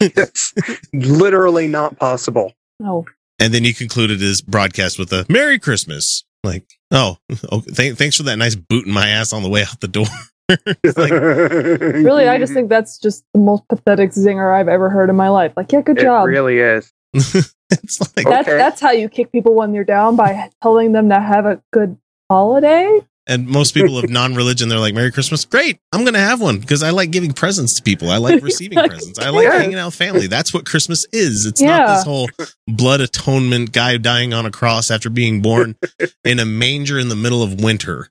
It's 0.00 0.52
literally 0.92 1.68
not 1.68 1.98
possible. 1.98 2.52
No. 2.80 3.04
And 3.38 3.52
then 3.54 3.64
you 3.64 3.74
concluded 3.74 4.20
his 4.20 4.40
broadcast 4.42 4.98
with 4.98 5.12
a 5.12 5.26
Merry 5.28 5.58
Christmas. 5.58 6.24
Like, 6.42 6.64
oh, 6.90 7.16
okay, 7.52 7.70
th- 7.70 7.94
thanks 7.96 8.16
for 8.16 8.22
that 8.24 8.36
nice 8.36 8.54
boot 8.54 8.86
in 8.86 8.92
my 8.92 9.08
ass 9.08 9.32
on 9.32 9.42
the 9.42 9.48
way 9.48 9.62
out 9.62 9.80
the 9.80 9.88
door. 9.88 10.06
Like, 10.96 11.10
Really, 11.10 12.28
I 12.28 12.38
just 12.38 12.52
think 12.52 12.68
that's 12.68 12.98
just 12.98 13.24
the 13.32 13.40
most 13.40 13.66
pathetic 13.68 14.10
zinger 14.10 14.54
I've 14.54 14.68
ever 14.68 14.90
heard 14.90 15.08
in 15.08 15.16
my 15.16 15.30
life. 15.30 15.54
Like, 15.56 15.72
yeah, 15.72 15.80
good 15.80 15.98
it 15.98 16.02
job. 16.02 16.26
really 16.26 16.58
is. 16.58 16.92
it's 17.82 18.00
like, 18.16 18.26
That's 18.26 18.48
Okay. 18.48 18.56
that's 18.56 18.80
how 18.80 18.90
you 18.92 19.08
kick 19.08 19.32
people 19.32 19.54
when 19.54 19.72
they're 19.72 19.84
down 19.84 20.16
by 20.16 20.50
telling 20.62 20.92
them 20.92 21.08
to 21.10 21.20
have 21.20 21.46
a 21.46 21.62
good 21.72 21.96
holiday. 22.30 23.00
And 23.26 23.46
most 23.48 23.72
people 23.72 23.96
of 23.96 24.10
non-religion, 24.10 24.68
they're 24.68 24.78
like, 24.78 24.92
"Merry 24.92 25.10
Christmas, 25.10 25.46
great! 25.46 25.78
I'm 25.92 26.04
gonna 26.04 26.18
have 26.18 26.42
one 26.42 26.58
because 26.58 26.82
I 26.82 26.90
like 26.90 27.10
giving 27.10 27.32
presents 27.32 27.72
to 27.74 27.82
people. 27.82 28.10
I 28.10 28.18
like 28.18 28.42
receiving 28.42 28.76
presents. 28.78 29.18
I 29.18 29.30
like 29.30 29.44
Yeah. 29.44 29.58
hanging 29.58 29.76
out 29.78 29.86
with 29.86 29.94
family. 29.94 30.26
That's 30.26 30.52
what 30.52 30.66
Christmas 30.66 31.06
is. 31.10 31.46
It's 31.46 31.58
Yeah. 31.60 31.78
not 31.78 31.94
this 31.96 32.04
whole 32.04 32.28
blood 32.68 33.00
atonement 33.00 33.72
guy 33.72 33.96
dying 33.96 34.34
on 34.34 34.44
a 34.44 34.50
cross 34.50 34.90
after 34.90 35.08
being 35.08 35.40
born 35.40 35.76
in 36.24 36.38
a 36.38 36.44
manger 36.44 36.98
in 36.98 37.08
the 37.08 37.16
middle 37.16 37.42
of 37.42 37.62
winter. 37.62 38.08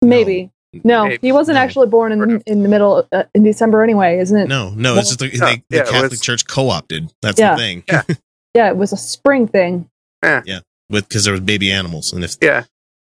Maybe. 0.00 0.52
No, 0.84 1.04
Maybe. 1.04 1.18
he 1.28 1.32
wasn't 1.32 1.54
No. 1.56 1.60
actually 1.62 1.86
born 1.88 2.12
in 2.12 2.42
in 2.46 2.62
the 2.62 2.68
middle 2.68 3.06
uh, 3.12 3.22
in 3.34 3.42
December 3.44 3.82
anyway, 3.82 4.18
isn't 4.18 4.36
it? 4.38 4.48
No, 4.48 4.70
no, 4.70 4.96
it's 4.96 5.08
just 5.16 5.20
the, 5.20 5.30
No, 5.38 5.46
they, 5.46 5.56
the 5.70 5.76
yeah, 5.76 5.82
it 5.82 5.88
Catholic 5.88 6.10
was- 6.10 6.20
Church 6.20 6.46
co-opted. 6.46 7.12
That's 7.22 7.38
Yeah. 7.38 7.54
the 7.54 7.60
thing. 7.60 7.84
Yeah. 7.88 8.02
Yeah, 8.54 8.68
it 8.70 8.76
was 8.78 8.90
a 8.90 8.96
spring 8.96 9.46
thing. 9.48 9.90
Yeah. 10.24 10.60
With 10.88 11.06
because 11.08 11.24
there 11.24 11.32
was 11.32 11.42
baby 11.42 11.70
animals 11.70 12.12
and 12.14 12.24
if 12.24 12.36
yeah, 12.40 12.64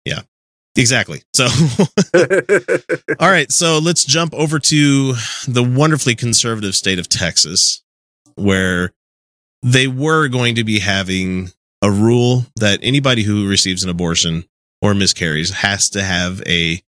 Yeah. 0.04 0.22
exactly 0.76 1.22
so 1.34 1.44
all 3.20 3.30
right 3.30 3.50
so 3.52 3.78
let's 3.78 4.04
jump 4.04 4.34
over 4.34 4.58
to 4.58 5.12
the 5.46 5.62
wonderfully 5.62 6.14
conservative 6.14 6.74
state 6.74 6.98
of 6.98 7.08
texas 7.08 7.82
where 8.34 8.92
they 9.62 9.86
were 9.86 10.28
going 10.28 10.54
to 10.56 10.64
be 10.64 10.80
having 10.80 11.50
a 11.82 11.90
rule 11.90 12.46
that 12.56 12.78
anybody 12.82 13.22
who 13.22 13.48
receives 13.48 13.84
an 13.84 13.90
abortion 13.90 14.44
or 14.82 14.94
miscarries 14.94 15.50
has 15.50 15.88
to 15.90 16.02
have 16.02 16.42
a 16.46 16.82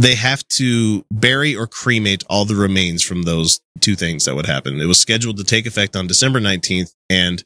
they 0.00 0.14
have 0.14 0.48
to 0.48 1.04
bury 1.12 1.54
or 1.54 1.66
cremate 1.66 2.24
all 2.30 2.46
the 2.46 2.54
remains 2.54 3.02
from 3.02 3.24
those 3.24 3.60
two 3.80 3.94
things 3.94 4.24
that 4.24 4.34
would 4.34 4.46
happen. 4.46 4.80
It 4.80 4.86
was 4.86 4.98
scheduled 4.98 5.36
to 5.36 5.44
take 5.44 5.66
effect 5.66 5.94
on 5.94 6.06
December 6.06 6.40
19th 6.40 6.94
and 7.10 7.44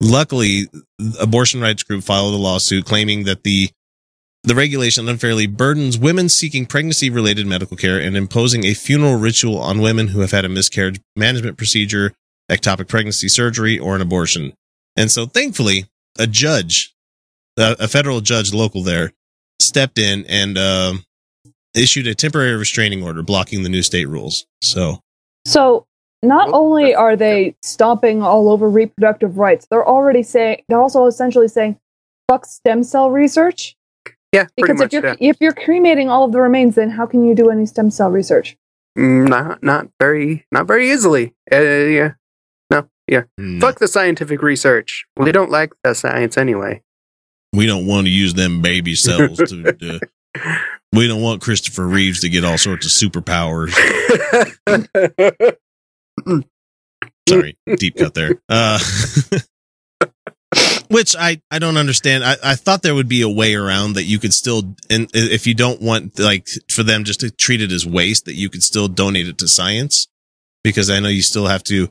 luckily 0.00 0.68
abortion 1.20 1.60
rights 1.60 1.82
group 1.82 2.04
filed 2.04 2.34
a 2.34 2.36
lawsuit 2.36 2.84
claiming 2.84 3.24
that 3.24 3.42
the 3.42 3.70
the 4.44 4.54
regulation 4.54 5.08
unfairly 5.08 5.48
burdens 5.48 5.98
women 5.98 6.28
seeking 6.28 6.66
pregnancy 6.66 7.10
related 7.10 7.48
medical 7.48 7.76
care 7.76 7.98
and 7.98 8.16
imposing 8.16 8.64
a 8.64 8.74
funeral 8.74 9.16
ritual 9.16 9.58
on 9.58 9.80
women 9.80 10.08
who 10.08 10.20
have 10.20 10.30
had 10.30 10.44
a 10.44 10.48
miscarriage 10.48 11.00
management 11.16 11.56
procedure, 11.56 12.12
ectopic 12.48 12.86
pregnancy 12.86 13.28
surgery, 13.28 13.76
or 13.76 13.96
an 13.96 14.00
abortion. 14.00 14.52
And 14.94 15.10
so 15.10 15.26
thankfully, 15.26 15.86
a 16.16 16.28
judge, 16.28 16.94
a, 17.56 17.88
federal 17.88 18.20
judge 18.20 18.54
local 18.54 18.84
there, 18.84 19.12
stepped 19.60 19.98
in 19.98 20.24
and 20.26 20.56
um 20.56 21.04
issued 21.74 22.06
a 22.06 22.14
temporary 22.14 22.56
restraining 22.56 23.02
order 23.02 23.22
blocking 23.22 23.62
the 23.62 23.68
new 23.68 23.82
state 23.82 24.08
rules. 24.08 24.46
So 24.62 25.00
So 25.46 25.86
not 26.22 26.48
Oh, 26.48 26.64
only 26.66 26.94
are 26.94 27.14
they 27.16 27.54
stomping 27.62 28.22
all 28.22 28.48
over 28.50 28.68
reproductive 28.68 29.38
rights, 29.38 29.66
they're 29.70 29.86
already 29.86 30.22
saying 30.22 30.62
they're 30.68 30.80
also 30.80 31.06
essentially 31.06 31.48
saying 31.48 31.78
fuck 32.28 32.44
stem 32.46 32.82
cell 32.82 33.10
research. 33.10 33.76
yeah, 34.32 34.44
pretty 34.44 34.52
Because 34.56 34.78
much. 34.78 34.86
if 34.94 35.02
you're 35.02 35.06
yeah. 35.12 35.30
if 35.30 35.36
you're 35.40 35.52
cremating 35.52 36.08
all 36.08 36.24
of 36.24 36.32
the 36.32 36.40
remains, 36.40 36.74
then 36.74 36.90
how 36.90 37.06
can 37.06 37.26
you 37.26 37.34
do 37.34 37.50
any 37.50 37.66
stem 37.66 37.90
cell 37.90 38.10
research? 38.10 38.56
Mm, 38.98 39.28
Not 39.28 39.62
not 39.62 39.88
very 40.00 40.44
not 40.50 40.66
very 40.66 40.90
easily. 40.90 41.34
Uh, 41.52 41.60
yeah. 41.60 42.12
No. 42.70 42.88
Yeah. 43.06 43.22
no, 43.38 43.60
Fuck 43.60 43.78
the 43.78 43.88
scientific 43.88 44.42
research. 44.42 45.06
We 45.16 45.30
don't 45.32 45.50
like 45.50 45.72
the 45.84 45.94
science 45.94 46.36
anyway. 46.36 46.82
we 47.54 47.64
don't 47.64 47.86
want 47.86 48.06
to 48.06 48.10
use 48.10 48.34
them 48.34 48.60
baby 48.60 48.94
cells 48.96 49.38
to. 49.38 50.00
Uh, 50.34 50.48
we 50.92 51.06
don't 51.06 51.22
want 51.22 51.42
Christopher 51.42 51.86
Reeves 51.86 52.20
to 52.20 52.28
get 52.28 52.44
all 52.44 52.58
sorts 52.58 52.86
of 52.86 53.10
superpowers. 53.10 53.72
Sorry, 57.28 57.56
deep 57.76 57.96
cut 57.96 58.14
there. 58.14 58.40
Uh, 58.48 58.78
which 60.90 61.14
I, 61.16 61.40
I 61.50 61.58
don't 61.58 61.76
understand. 61.76 62.24
I, 62.24 62.36
I 62.42 62.54
thought 62.54 62.82
there 62.82 62.94
would 62.94 63.08
be 63.08 63.22
a 63.22 63.28
way 63.28 63.54
around 63.54 63.94
that 63.94 64.04
you 64.04 64.18
could 64.18 64.32
still, 64.32 64.74
and 64.88 65.10
if 65.12 65.46
you 65.46 65.54
don't 65.54 65.82
want 65.82 66.18
like 66.18 66.48
for 66.70 66.82
them 66.82 67.04
just 67.04 67.20
to 67.20 67.30
treat 67.30 67.60
it 67.60 67.72
as 67.72 67.86
waste, 67.86 68.24
that 68.24 68.34
you 68.34 68.48
could 68.48 68.62
still 68.62 68.88
donate 68.88 69.28
it 69.28 69.38
to 69.38 69.48
science, 69.48 70.06
because 70.64 70.90
I 70.90 71.00
know 71.00 71.08
you 71.08 71.22
still 71.22 71.46
have 71.46 71.62
to 71.64 71.90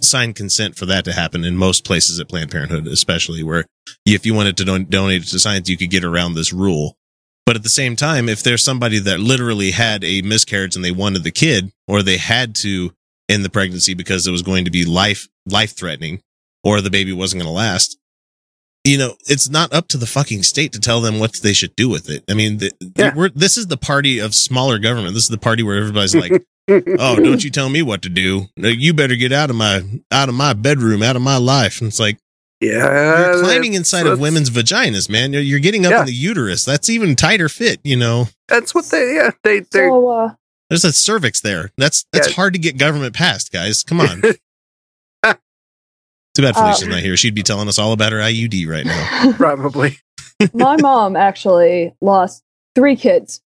sign 0.00 0.32
consent 0.32 0.76
for 0.76 0.86
that 0.86 1.04
to 1.04 1.12
happen 1.12 1.44
in 1.44 1.56
most 1.56 1.84
places 1.84 2.18
at 2.18 2.28
Planned 2.28 2.50
Parenthood, 2.50 2.86
especially 2.86 3.42
where 3.42 3.66
if 4.06 4.24
you 4.24 4.34
wanted 4.34 4.56
to 4.56 4.64
don- 4.64 4.86
donate 4.86 5.22
it 5.22 5.28
to 5.28 5.38
science, 5.38 5.68
you 5.68 5.76
could 5.76 5.90
get 5.90 6.04
around 6.04 6.34
this 6.34 6.52
rule. 6.52 6.96
But 7.44 7.56
at 7.56 7.62
the 7.64 7.68
same 7.68 7.96
time, 7.96 8.28
if 8.28 8.42
there's 8.42 8.62
somebody 8.62 8.98
that 9.00 9.18
literally 9.20 9.72
had 9.72 10.04
a 10.04 10.22
miscarriage 10.22 10.76
and 10.76 10.84
they 10.84 10.92
wanted 10.92 11.24
the 11.24 11.30
kid, 11.32 11.72
or 11.88 12.02
they 12.02 12.16
had 12.16 12.54
to 12.56 12.92
end 13.28 13.44
the 13.44 13.50
pregnancy 13.50 13.94
because 13.94 14.26
it 14.26 14.30
was 14.30 14.42
going 14.42 14.64
to 14.64 14.70
be 14.70 14.84
life 14.84 15.28
life 15.46 15.76
threatening, 15.76 16.20
or 16.62 16.80
the 16.80 16.90
baby 16.90 17.12
wasn't 17.12 17.42
going 17.42 17.52
to 17.52 17.56
last, 17.56 17.98
you 18.84 18.96
know, 18.96 19.16
it's 19.26 19.48
not 19.48 19.72
up 19.72 19.88
to 19.88 19.96
the 19.96 20.06
fucking 20.06 20.42
state 20.44 20.72
to 20.72 20.80
tell 20.80 21.00
them 21.00 21.18
what 21.18 21.34
they 21.42 21.52
should 21.52 21.74
do 21.76 21.88
with 21.88 22.08
it. 22.08 22.22
I 22.28 22.34
mean, 22.34 22.58
the, 22.58 22.70
Yeah. 22.96 23.12
we're, 23.14 23.28
this 23.30 23.56
is 23.56 23.66
the 23.66 23.76
party 23.76 24.18
of 24.20 24.34
smaller 24.34 24.78
government. 24.78 25.14
This 25.14 25.24
is 25.24 25.28
the 25.30 25.38
party 25.38 25.62
where 25.64 25.78
everybody's 25.78 26.14
like, 26.14 26.44
"Oh, 26.68 27.16
don't 27.16 27.42
you 27.42 27.50
tell 27.50 27.68
me 27.68 27.82
what 27.82 28.02
to 28.02 28.08
do? 28.08 28.46
You 28.56 28.94
better 28.94 29.16
get 29.16 29.32
out 29.32 29.50
of 29.50 29.56
my 29.56 29.82
out 30.12 30.28
of 30.28 30.36
my 30.36 30.52
bedroom, 30.52 31.02
out 31.02 31.16
of 31.16 31.22
my 31.22 31.38
life." 31.38 31.80
And 31.80 31.88
it's 31.88 31.98
like 32.00 32.18
Yeah. 32.62 33.32
you're 33.32 33.42
climbing 33.42 33.74
inside 33.74 34.06
of 34.06 34.20
women's 34.20 34.48
vaginas, 34.50 35.10
man. 35.10 35.32
You're, 35.32 35.42
you're 35.42 35.58
getting 35.60 35.84
up 35.84 35.90
Yeah. 35.90 36.00
in 36.00 36.06
the 36.06 36.12
uterus. 36.14 36.64
That's 36.64 36.88
even 36.88 37.16
tighter 37.16 37.48
fit. 37.48 37.80
You 37.84 37.96
know, 37.96 38.28
That's 38.48 38.74
what 38.74 38.84
they. 38.86 39.16
Yeah. 39.16 39.32
They. 39.42 39.60
They. 39.60 39.66
So 39.88 40.08
uh, 40.08 40.34
there's 40.70 40.84
a 40.84 40.92
cervix 40.92 41.40
there. 41.40 41.72
That's 41.76 42.06
that's 42.12 42.28
Yeah. 42.28 42.34
hard 42.34 42.52
to 42.54 42.58
get 42.58 42.78
government 42.78 43.14
passed, 43.14 43.52
guys. 43.52 43.82
Come 43.82 44.00
on. 44.00 44.22
Too 46.34 46.40
bad 46.42 46.54
Felicia's 46.54 46.84
Um, 46.84 46.90
not 46.90 47.00
here. 47.00 47.14
She'd 47.16 47.34
be 47.34 47.42
telling 47.42 47.68
us 47.68 47.78
all 47.78 47.92
about 47.92 48.12
her 48.12 48.18
IUD 48.18 48.66
right 48.66 48.86
now. 48.86 49.32
probably. 49.36 49.98
my 50.54 50.76
mom 50.80 51.14
actually 51.14 51.94
lost 52.00 52.42
three 52.74 52.96
kids. 52.96 53.42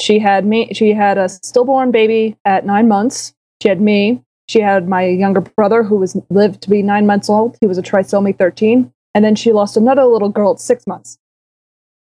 She 0.00 0.20
had 0.20 0.46
me. 0.46 0.72
She 0.72 0.92
had 0.92 1.18
a 1.18 1.28
stillborn 1.28 1.90
baby 1.90 2.36
at 2.44 2.64
nine 2.64 2.86
months. 2.86 3.34
She 3.60 3.68
had 3.68 3.80
me. 3.80 4.22
She 4.48 4.60
had 4.60 4.88
my 4.88 5.04
younger 5.04 5.40
brother, 5.42 5.82
who 5.82 5.96
was 5.96 6.16
lived 6.30 6.62
to 6.62 6.70
be 6.70 6.82
nine 6.82 7.06
months 7.06 7.28
old. 7.28 7.56
He 7.60 7.66
was 7.66 7.78
a 7.78 7.82
trisomy 7.82 8.36
thirteen, 8.36 8.92
and 9.14 9.24
then 9.24 9.34
she 9.34 9.52
lost 9.52 9.76
another 9.76 10.04
little 10.04 10.30
girl 10.30 10.52
at 10.52 10.60
six 10.60 10.86
months. 10.86 11.18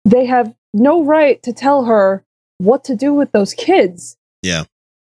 They 0.04 0.26
have 0.26 0.54
no 0.74 1.02
right 1.04 1.42
to 1.42 1.52
tell 1.52 1.84
her 1.86 2.22
what 2.58 2.84
to 2.84 2.94
do 2.94 3.14
with 3.14 3.32
those 3.32 3.54
kids. 3.54 4.16
Yeah. 4.42 4.64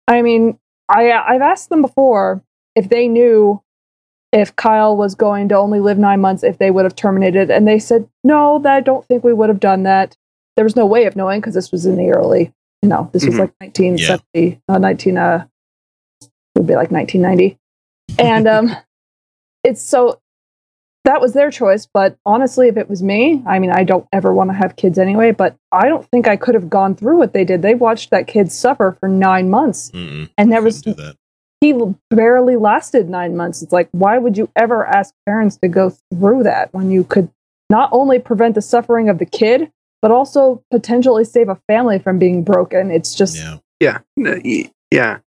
I 0.08 0.22
mean, 0.22 0.58
I 0.88 1.12
I've 1.12 1.42
asked 1.42 1.68
them 1.68 1.82
before 1.82 2.42
if 2.74 2.88
they 2.88 3.08
knew 3.08 3.62
if 4.32 4.54
Kyle 4.56 4.96
was 4.96 5.14
going 5.14 5.48
to 5.48 5.56
only 5.56 5.80
live 5.80 5.98
nine 5.98 6.20
months, 6.20 6.42
if 6.42 6.58
they 6.58 6.70
would 6.70 6.84
have 6.84 6.94
terminated. 6.96 7.50
And 7.50 7.66
they 7.66 7.78
said, 7.78 8.08
no, 8.24 8.58
that 8.58 8.72
I 8.74 8.80
don't 8.80 9.06
think 9.06 9.24
we 9.24 9.32
would 9.32 9.48
have 9.48 9.60
done 9.60 9.84
that. 9.84 10.16
There 10.56 10.64
was 10.64 10.76
no 10.76 10.84
way 10.84 11.06
of 11.06 11.16
knowing 11.16 11.40
because 11.40 11.54
this 11.54 11.72
was 11.72 11.86
in 11.86 11.96
the 11.96 12.10
early, 12.10 12.52
you 12.82 12.88
know, 12.90 13.08
this 13.12 13.24
was 13.24 13.36
Mhm. 13.36 13.38
like 13.38 13.54
1970, 13.60 14.60
uh, 14.68 14.76
19, 14.78 15.16
uh, 15.16 15.46
would 16.58 16.66
be 16.66 16.74
like 16.74 16.90
1990. 16.90 17.58
And 18.18 18.46
um, 18.46 18.76
it's 19.64 19.82
so 19.82 20.20
that 21.04 21.20
was 21.20 21.32
their 21.32 21.50
choice. 21.50 21.86
But 21.92 22.18
honestly, 22.26 22.68
if 22.68 22.76
it 22.76 22.88
was 22.88 23.02
me, 23.02 23.42
I 23.46 23.58
mean, 23.58 23.70
I 23.70 23.82
don't 23.84 24.06
ever 24.12 24.32
want 24.34 24.50
to 24.50 24.54
have 24.54 24.76
kids 24.76 24.98
anyway, 24.98 25.32
but 25.32 25.56
I 25.72 25.88
don't 25.88 26.06
think 26.10 26.28
I 26.28 26.36
could 26.36 26.54
have 26.54 26.68
gone 26.68 26.94
through 26.94 27.16
what 27.16 27.32
they 27.32 27.44
did. 27.44 27.62
They 27.62 27.74
watched 27.74 28.10
that 28.10 28.26
kid 28.26 28.52
suffer 28.52 28.96
for 29.00 29.08
nine 29.08 29.48
months 29.48 29.90
Mm-mm, 29.92 30.28
and 30.36 30.52
there 30.52 30.60
was 30.60 30.82
couldn't 30.82 30.96
do 30.96 31.02
that. 31.02 31.16
he 31.60 31.74
barely 32.10 32.56
lasted 32.56 33.08
nine 33.08 33.36
months. 33.36 33.62
It's 33.62 33.72
like, 33.72 33.88
why 33.92 34.18
would 34.18 34.36
you 34.36 34.50
ever 34.54 34.86
ask 34.86 35.14
parents 35.24 35.56
to 35.58 35.68
go 35.68 35.94
through 36.12 36.42
that 36.42 36.74
when 36.74 36.90
you 36.90 37.04
could 37.04 37.30
not 37.70 37.88
only 37.92 38.18
prevent 38.18 38.54
the 38.54 38.62
suffering 38.62 39.08
of 39.08 39.18
the 39.18 39.26
kid, 39.26 39.70
but 40.02 40.10
also 40.10 40.62
potentially 40.70 41.24
save 41.24 41.48
a 41.48 41.58
family 41.68 41.98
from 41.98 42.18
being 42.18 42.44
broken? 42.44 42.90
It's 42.90 43.14
just 43.14 43.36
Yeah. 43.36 43.58
Yeah. 43.80 43.98
Yeah. 44.90 45.18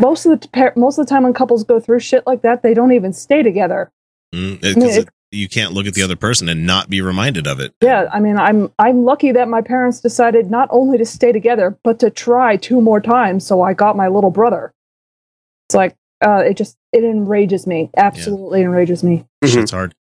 Most 0.00 0.26
of 0.26 0.40
the 0.40 0.48
par- 0.48 0.72
most 0.76 0.98
of 0.98 1.06
the 1.06 1.10
time 1.10 1.22
when 1.24 1.32
couples 1.32 1.64
go 1.64 1.80
through 1.80 2.00
shit 2.00 2.26
like 2.26 2.42
that, 2.42 2.62
they 2.62 2.74
don't 2.74 2.92
even 2.92 3.12
stay 3.12 3.42
together. 3.42 3.90
Mm, 4.34 4.64
I 4.64 4.66
mean, 4.68 4.74
'cause 4.74 4.96
it- 4.96 5.02
it- 5.04 5.08
you 5.32 5.48
can't 5.48 5.72
look 5.72 5.86
at 5.86 5.94
the 5.94 6.02
other 6.02 6.14
person 6.16 6.48
and 6.48 6.64
not 6.64 6.88
be 6.88 7.00
reminded 7.00 7.46
of 7.48 7.58
it. 7.58 7.72
Yeah, 7.80 8.08
I 8.12 8.20
mean, 8.20 8.36
I'm 8.38 8.70
I'm 8.78 9.04
lucky 9.04 9.32
that 9.32 9.48
my 9.48 9.60
parents 9.62 10.00
decided 10.00 10.50
not 10.50 10.68
only 10.70 10.96
to 10.98 11.04
stay 11.04 11.32
together 11.32 11.76
but 11.82 11.98
to 12.00 12.10
try 12.10 12.56
two 12.56 12.80
more 12.80 13.00
times. 13.00 13.44
So 13.46 13.60
I 13.62 13.72
got 13.72 13.96
my 13.96 14.08
little 14.08 14.30
brother. 14.30 14.72
It's 15.68 15.74
like 15.74 15.96
uh, 16.24 16.42
it 16.46 16.54
just 16.56 16.76
it 16.92 17.02
enrages 17.04 17.66
me. 17.66 17.90
Absolutely 17.96 18.62
enrages 18.62 19.02
me. 19.02 19.24
Mhm. 19.44 19.52
Shit's 19.52 19.70
hard. 19.72 19.94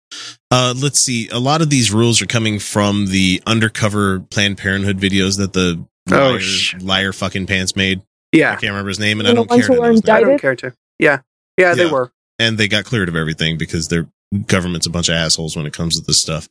Uh, 0.52 0.74
let's 0.78 1.00
see. 1.00 1.30
A 1.30 1.40
lot 1.40 1.62
of 1.62 1.70
these 1.70 1.92
rules 1.94 2.22
are 2.22 2.26
coming 2.26 2.60
from 2.60 3.06
the 3.08 3.42
undercover 3.48 4.20
Planned 4.20 4.58
Parenthood 4.58 5.00
videos 5.00 5.38
that 5.38 5.54
the 5.54 5.84
Oh, 6.12 6.16
liar, 6.32 6.40
sh- 6.42 6.76
liar 6.82 7.14
fucking 7.14 7.46
pants 7.48 7.76
made. 7.76 8.02
I 8.34 8.38
can't 8.56 8.64
remember 8.64 8.90
his 8.90 9.00
name, 9.00 9.20
and 9.20 9.28
And 9.28 9.38
I 9.38 9.42
don't 9.42 9.50
care. 9.50 9.68
To 9.68 9.72
were 9.74 9.86
know 9.88 9.92
his. 9.92 10.02
I 10.10 10.22
don't 10.22 10.40
care 10.40 10.56
to. 10.56 10.74
Yeah. 11.00 11.20
Yeah. 11.58 11.74
They 11.76 11.86
Yeah. 11.86 11.92
were. 11.92 12.12
And 12.40 12.58
they 12.58 12.68
got 12.68 12.86
cleared 12.86 13.10
of 13.10 13.16
everything 13.16 13.58
because 13.58 13.88
their 13.90 14.08
government's 14.48 14.88
a 14.88 14.90
bunch 14.90 15.10
of 15.10 15.16
assholes 15.16 15.56
when 15.56 15.66
it 15.66 15.74
comes 15.74 16.00
to 16.00 16.06
this 16.06 16.22
stuff. 16.22 16.48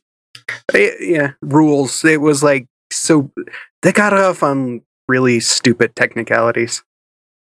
Eh, 0.73 0.91
Yeah. 0.99 1.31
Rules. 1.41 2.03
It 2.05 2.21
was 2.21 2.43
like 2.43 2.67
so. 2.91 3.31
They 3.81 3.91
got 3.91 4.13
off 4.13 4.43
on 4.43 4.81
really 5.07 5.39
stupid 5.39 5.95
technicalities. 5.95 6.83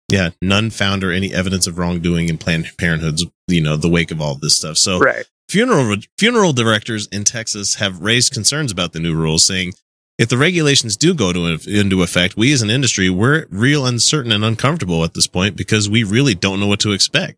Yeah, 0.09 0.29
none 0.41 0.69
found 0.69 1.03
or 1.03 1.11
any 1.11 1.33
evidence 1.33 1.67
of 1.67 1.77
wrongdoing 1.77 2.29
in 2.29 2.37
Planned 2.37 2.69
Parenthood's, 2.77 3.25
you 3.47 3.61
know, 3.61 3.75
the 3.75 3.89
wake 3.89 4.11
of 4.11 4.21
all 4.21 4.35
this 4.35 4.55
stuff. 4.55 4.77
So 4.77 4.99
Right. 4.99 5.25
funeral 5.49 5.97
funeral 6.17 6.53
directors 6.53 7.07
in 7.11 7.23
Texas 7.25 7.75
have 7.75 7.99
raised 7.99 8.31
concerns 8.33 8.71
about 8.71 8.93
the 8.93 8.99
new 8.99 9.13
rules, 9.15 9.45
saying 9.45 9.73
if 10.17 10.29
the 10.29 10.37
regulations 10.37 10.97
do 10.97 11.13
go 11.13 11.31
to 11.33 11.45
into 11.67 12.01
effect, 12.03 12.35
we 12.37 12.51
as 12.53 12.61
an 12.61 12.69
industry, 12.69 13.09
we're 13.09 13.45
real 13.49 13.85
uncertain 13.85 14.31
and 14.31 14.43
uncomfortable 14.43 15.03
at 15.03 15.13
this 15.13 15.27
point 15.27 15.55
because 15.55 15.89
we 15.89 16.03
really 16.03 16.33
don't 16.35 16.59
know 16.59 16.67
what 16.67 16.79
to 16.81 16.91
expect. 16.91 17.37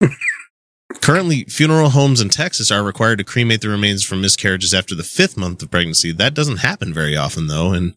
Currently, 1.00 1.44
funeral 1.44 1.90
homes 1.90 2.20
in 2.20 2.28
Texas 2.28 2.70
are 2.70 2.82
required 2.82 3.18
to 3.18 3.24
cremate 3.24 3.60
the 3.60 3.68
remains 3.68 4.04
from 4.04 4.20
miscarriages 4.20 4.72
after 4.72 4.94
the 4.94 5.02
fifth 5.02 5.36
month 5.36 5.62
of 5.62 5.70
pregnancy. 5.70 6.12
That 6.12 6.34
doesn't 6.34 6.58
happen 6.58 6.94
very 6.94 7.16
often, 7.16 7.48
though, 7.48 7.72
and 7.72 7.94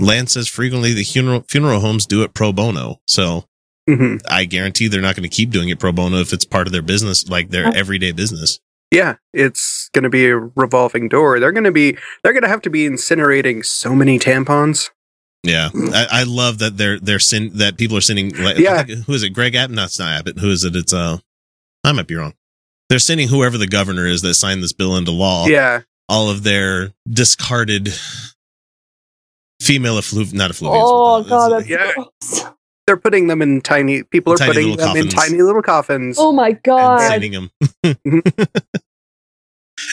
Lance 0.00 0.32
says 0.32 0.48
frequently 0.48 0.92
the 0.92 1.04
funeral 1.04 1.44
funeral 1.48 1.80
homes 1.80 2.06
do 2.06 2.22
it 2.22 2.34
pro 2.34 2.52
bono. 2.52 3.00
So 3.06 3.44
Mhm. 3.88 4.20
I 4.28 4.46
guarantee 4.46 4.88
they're 4.88 5.00
not 5.02 5.14
going 5.14 5.28
to 5.28 5.34
keep 5.34 5.50
doing 5.50 5.68
it 5.68 5.78
pro 5.78 5.92
bono 5.92 6.16
if 6.18 6.32
it's 6.32 6.44
part 6.44 6.66
of 6.66 6.72
their 6.72 6.82
business, 6.82 7.28
like 7.28 7.50
their 7.50 7.66
everyday 7.76 8.12
business. 8.12 8.58
Yeah, 8.90 9.16
it's 9.32 9.73
going 9.94 10.02
to 10.02 10.10
be 10.10 10.26
a 10.26 10.36
revolving 10.36 11.08
door. 11.08 11.40
They're 11.40 11.52
going 11.52 11.64
to 11.64 11.72
be 11.72 11.96
they're 12.22 12.34
going 12.34 12.42
to 12.42 12.48
have 12.48 12.60
to 12.62 12.70
be 12.70 12.86
incinerating 12.86 13.64
so 13.64 13.94
many 13.94 14.18
tampons. 14.18 14.90
Yeah, 15.42 15.70
I, 15.74 16.06
I 16.10 16.22
love 16.24 16.58
that 16.58 16.76
they're 16.76 16.98
they're 17.00 17.18
sin 17.18 17.50
that 17.54 17.76
people 17.78 17.96
are 17.96 18.02
sending. 18.02 18.34
Like, 18.36 18.58
Yeah. 18.58 18.82
Think- 18.82 19.04
who 19.06 19.12
is 19.14 19.22
it? 19.22 19.30
Greg 19.30 19.54
Abbott? 19.54 19.76
No, 19.76 19.84
it's 19.84 19.98
not 19.98 20.12
Abbott. 20.18 20.38
Who 20.38 20.50
is 20.50 20.64
it? 20.64 20.74
It's 20.76 20.92
uh, 20.92 21.18
I 21.82 21.92
might 21.92 22.06
be 22.06 22.14
wrong. 22.14 22.34
They're 22.90 22.98
sending 22.98 23.28
whoever 23.28 23.56
the 23.58 23.66
governor 23.66 24.06
is 24.06 24.20
that 24.22 24.34
signed 24.34 24.62
this 24.62 24.72
bill 24.74 24.96
into 24.96 25.10
law. 25.10 25.46
Yeah. 25.46 25.82
all 26.08 26.28
of 26.30 26.42
their 26.44 26.92
discarded 27.08 27.92
female 29.60 29.96
effluv, 29.96 30.32
not 30.34 30.50
effluvians. 30.50 30.82
Oh 30.84 31.22
but, 31.22 31.28
god, 31.28 31.52
it's- 31.62 31.68
that's 31.68 31.70
yeah. 31.70 31.92
gross. 32.42 32.50
They're 32.86 32.96
putting 32.98 33.28
them 33.28 33.40
in 33.40 33.62
tiny 33.62 34.02
people 34.02 34.34
are 34.34 34.36
Tiny 34.36 34.52
putting 34.52 34.70
little 34.72 34.86
them 34.94 34.96
in 34.98 35.08
tiny 35.08 35.40
little 35.40 35.62
coffins. 35.62 36.16
Oh 36.18 36.32
my 36.32 36.48
and 36.48 36.62
god. 36.62 37.00
sending 37.08 37.32
them. 37.32 37.50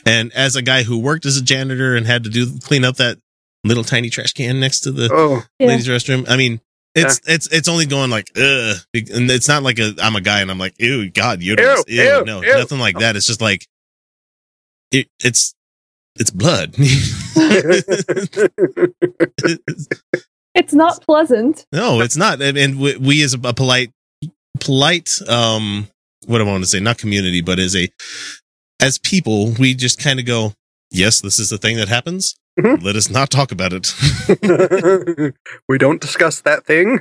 and 0.05 0.31
as 0.33 0.55
a 0.55 0.61
guy 0.61 0.83
who 0.83 0.99
worked 0.99 1.25
as 1.25 1.37
a 1.37 1.41
janitor 1.41 1.95
and 1.95 2.05
had 2.05 2.23
to 2.23 2.29
do 2.29 2.59
clean 2.59 2.83
up 2.85 2.97
that 2.97 3.17
little 3.63 3.83
tiny 3.83 4.09
trash 4.09 4.33
can 4.33 4.59
next 4.59 4.81
to 4.81 4.91
the 4.91 5.09
Oh, 5.11 5.43
Yeah. 5.59 5.67
ladies' 5.67 5.87
restroom, 5.87 6.29
I 6.29 6.35
mean. 6.37 6.61
It's 6.93 7.21
it's 7.25 7.47
it's 7.53 7.69
only 7.69 7.85
going 7.85 8.09
like 8.09 8.29
ugh, 8.35 8.75
and 8.93 9.31
it's 9.31 9.47
not 9.47 9.63
like 9.63 9.79
a 9.79 9.93
I'm 10.03 10.17
a 10.17 10.21
guy 10.21 10.41
and 10.41 10.51
I'm 10.51 10.57
like 10.57 10.73
ew 10.77 11.09
God 11.09 11.41
uterus 11.41 11.85
Ew, 11.87 12.03
ew, 12.03 12.17
ew, 12.17 12.25
no 12.25 12.43
ew. 12.43 12.53
nothing 12.57 12.79
like 12.79 12.99
that. 12.99 13.15
It's 13.15 13.27
just 13.27 13.39
like 13.39 13.65
it 14.91 15.07
it's 15.23 15.55
it's 16.19 16.31
blood. 16.31 16.75
It's 20.53 20.73
not 20.73 21.01
pleasant. 21.03 21.65
No, 21.71 22.01
it's 22.01 22.17
not. 22.17 22.41
And, 22.41 22.57
and 22.57 22.77
we, 22.77 22.97
we 22.97 23.23
as 23.23 23.33
a, 23.33 23.39
a 23.45 23.53
polite, 23.53 23.91
polite, 24.59 25.09
um, 25.29 25.87
what 26.25 26.39
do 26.39 26.43
I 26.43 26.47
want 26.47 26.63
to 26.63 26.69
say? 26.69 26.81
Not 26.81 26.97
community, 26.97 27.39
but 27.41 27.57
as 27.57 27.73
a, 27.75 27.87
as 28.81 28.97
people, 28.97 29.51
we 29.59 29.73
just 29.73 29.99
kind 29.99 30.19
of 30.19 30.25
go, 30.25 30.53
yes, 30.89 31.21
this 31.21 31.39
is 31.39 31.49
the 31.49 31.57
thing 31.57 31.77
that 31.77 31.87
happens. 31.87 32.35
Mhm. 32.59 32.83
Let 32.83 32.95
us 32.97 33.09
not 33.09 33.29
talk 33.29 33.51
about 33.51 33.71
it. 33.73 35.33
we 35.69 35.77
don't 35.77 36.01
discuss 36.01 36.41
that 36.41 36.65
thing. 36.65 36.99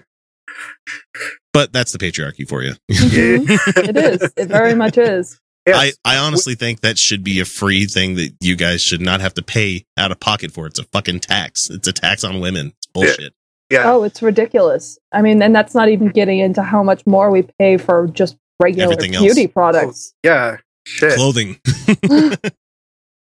but 1.53 1.73
that's 1.73 1.93
the 1.93 1.99
patriarchy 1.99 2.47
for 2.49 2.63
you. 2.63 2.75
Mhm. 2.91 3.89
it 3.89 3.97
is. 3.97 4.33
It 4.37 4.47
very 4.49 4.75
much 4.75 4.97
is. 4.99 5.41
Yes. 5.67 5.95
I, 6.05 6.15
I 6.15 6.17
honestly 6.19 6.55
think 6.55 6.81
that 6.81 6.99
should 6.99 7.23
be 7.23 7.39
a 7.41 7.45
free 7.45 7.85
thing 7.87 8.15
that 8.17 8.33
you 8.41 8.57
guys 8.57 8.81
should 8.81 9.01
not 9.03 9.21
have 9.21 9.35
to 9.35 9.43
pay 9.43 9.85
out 9.99 10.11
of 10.11 10.19
pocket 10.19 10.53
for. 10.53 10.67
It's 10.67 10.79
a 10.79 10.85
fucking 10.85 11.21
tax. 11.21 11.69
It's 11.69 11.87
a 11.87 11.93
tax 11.93 12.25
on 12.25 12.41
women. 12.41 12.73
It's 12.79 12.87
bullshit. 12.87 13.35
yeah. 13.71 13.91
Oh, 13.93 14.03
it's 14.05 14.23
ridiculous. 14.23 14.99
I 15.13 15.21
mean, 15.23 15.43
and 15.43 15.55
that's 15.55 15.75
not 15.75 15.89
even 15.89 16.09
getting 16.09 16.39
into 16.39 16.63
how 16.63 16.83
much 16.83 17.07
more 17.07 17.31
we 17.31 17.43
pay 17.59 17.77
for 17.77 18.07
just 18.09 18.37
regular 18.61 18.85
Everything 18.93 19.15
else. 19.15 19.25
beauty 19.27 19.47
products. 19.49 20.15
Yeah. 20.25 20.57
Shit. 20.91 21.15
Clothing. 21.15 21.61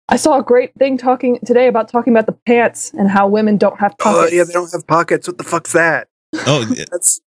I 0.08 0.16
saw 0.16 0.38
a 0.38 0.42
great 0.42 0.72
thing 0.74 0.98
talking 0.98 1.40
today 1.44 1.66
about 1.66 1.88
talking 1.88 2.12
about 2.12 2.26
the 2.26 2.38
pants 2.46 2.92
and 2.94 3.10
how 3.10 3.26
women 3.26 3.56
don't 3.56 3.78
have 3.80 3.98
pockets. 3.98 4.06
Oh, 4.06 4.20
pockets. 4.20 4.36
yeah, 4.36 4.44
they 4.44 4.52
don't 4.52 4.72
have 4.72 4.86
pockets. 4.86 5.26
What 5.26 5.38
the 5.38 5.44
fuck's 5.44 5.72
that? 5.72 6.08
oh, 6.46 6.64
That's 6.92 7.20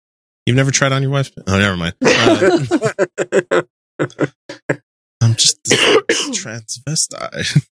you've 0.47 0.57
never 0.57 0.71
tried 0.71 0.93
on 0.93 1.03
your 1.03 1.11
wife? 1.11 1.33
Oh, 1.47 1.59
never 1.59 1.77
mind. 1.77 1.95
Uh, 2.01 3.63
I'm 5.21 5.35
just 5.35 5.59
a 5.73 6.05
transvestite. 6.09 7.67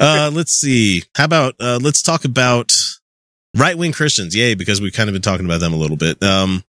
Uh, 0.00 0.30
let's 0.32 0.52
see. 0.52 1.02
How 1.16 1.24
about 1.24 1.56
uh, 1.58 1.80
let's 1.82 2.00
talk 2.00 2.24
about 2.24 2.72
right 3.56 3.76
wing 3.76 3.90
Christians? 3.92 4.36
Yay, 4.36 4.54
because 4.54 4.80
we've 4.80 4.92
kind 4.92 5.08
of 5.08 5.14
been 5.14 5.22
talking 5.22 5.46
about 5.46 5.58
them 5.58 5.72
a 5.72 5.76
little 5.76 5.96
bit. 5.96 6.22
Um, 6.22 6.62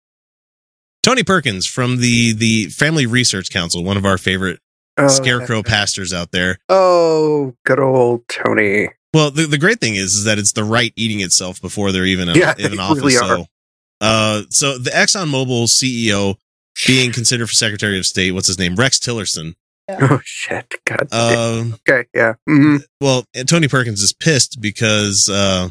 Tony 1.03 1.23
Perkins 1.23 1.67
from 1.67 1.97
the 1.97 2.31
the 2.33 2.67
Family 2.67 3.05
Research 3.05 3.49
Council, 3.49 3.83
one 3.83 3.97
of 3.97 4.05
our 4.05 4.17
favorite 4.17 4.59
oh, 5.05 5.07
scarecrow 5.07 5.63
pastors 5.63 6.13
out 6.13 6.31
there. 6.31 6.57
Oh, 6.69 7.55
good 7.65 7.79
old 7.79 8.27
Tony. 8.27 8.89
Well, 9.13 9.31
the, 9.31 9.45
the 9.45 9.57
great 9.57 9.79
thing 9.79 9.95
is, 9.95 10.15
is 10.15 10.23
that 10.23 10.39
it's 10.39 10.53
the 10.53 10.63
right 10.63 10.93
eating 10.95 11.19
itself 11.19 11.61
before 11.61 11.91
they're 11.91 12.05
even 12.05 12.29
in, 12.29 12.35
Yeah, 12.35 12.53
in 12.57 12.71
they 12.71 12.77
office. 12.77 12.97
really 13.01 13.13
so, 13.13 13.45
uh, 13.99 14.43
so 14.49 14.77
the 14.77 14.89
ExxonMobil 14.91 15.65
CEO 15.67 16.35
being 16.87 17.11
considered 17.11 17.47
for 17.47 17.53
Secretary 17.53 17.97
of 17.99 18.05
State, 18.05 18.31
what's 18.31 18.47
his 18.47 18.57
name? 18.57 18.75
Rex 18.75 18.99
Tillerson. 18.99 19.55
Oh 19.89 20.21
shit. 20.23 20.73
God. 20.85 21.11
Um, 21.11 21.73
okay. 21.87 22.07
Yeah. 22.13 22.35
hmm 22.47 22.77
well, 23.01 23.25
Tony 23.47 23.67
Perkins 23.67 24.01
is 24.01 24.13
pissed 24.13 24.61
because 24.61 25.27
uh, 25.29 25.69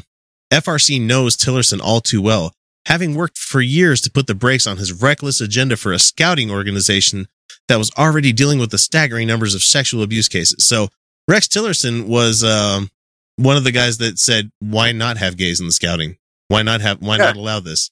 FRC 0.51 1.01
knows 1.01 1.35
Tillerson 1.35 1.79
all 1.81 2.01
too 2.01 2.21
well, 2.21 2.53
having 2.85 3.15
worked 3.15 3.37
for 3.39 3.61
years 3.61 3.99
to 4.01 4.11
put 4.11 4.27
the 4.27 4.35
brakes 4.35 4.67
on 4.67 4.77
his 4.77 4.93
reckless 5.01 5.41
agenda 5.41 5.75
for 5.75 5.91
a 5.91 5.97
scouting 5.97 6.51
organization 6.51 7.27
that 7.71 7.77
was 7.77 7.89
already 7.97 8.33
dealing 8.33 8.59
with 8.59 8.69
the 8.69 8.77
staggering 8.77 9.27
numbers 9.27 9.55
of 9.55 9.63
sexual 9.63 10.03
abuse 10.03 10.27
cases. 10.27 10.67
So 10.67 10.89
Rex 11.27 11.47
Tillerson 11.47 12.05
was 12.07 12.43
um, 12.43 12.89
one 13.37 13.55
of 13.55 13.63
the 13.63 13.71
guys 13.71 13.97
that 13.99 14.19
said, 14.19 14.51
"Why 14.59 14.91
not 14.91 15.17
have 15.17 15.37
gays 15.37 15.59
in 15.61 15.65
the 15.67 15.71
scouting? 15.71 16.17
Why 16.49 16.63
not 16.63 16.81
have? 16.81 17.01
Why 17.01 17.15
Yeah. 17.17 17.25
not 17.27 17.37
allow 17.37 17.59
this?" 17.61 17.89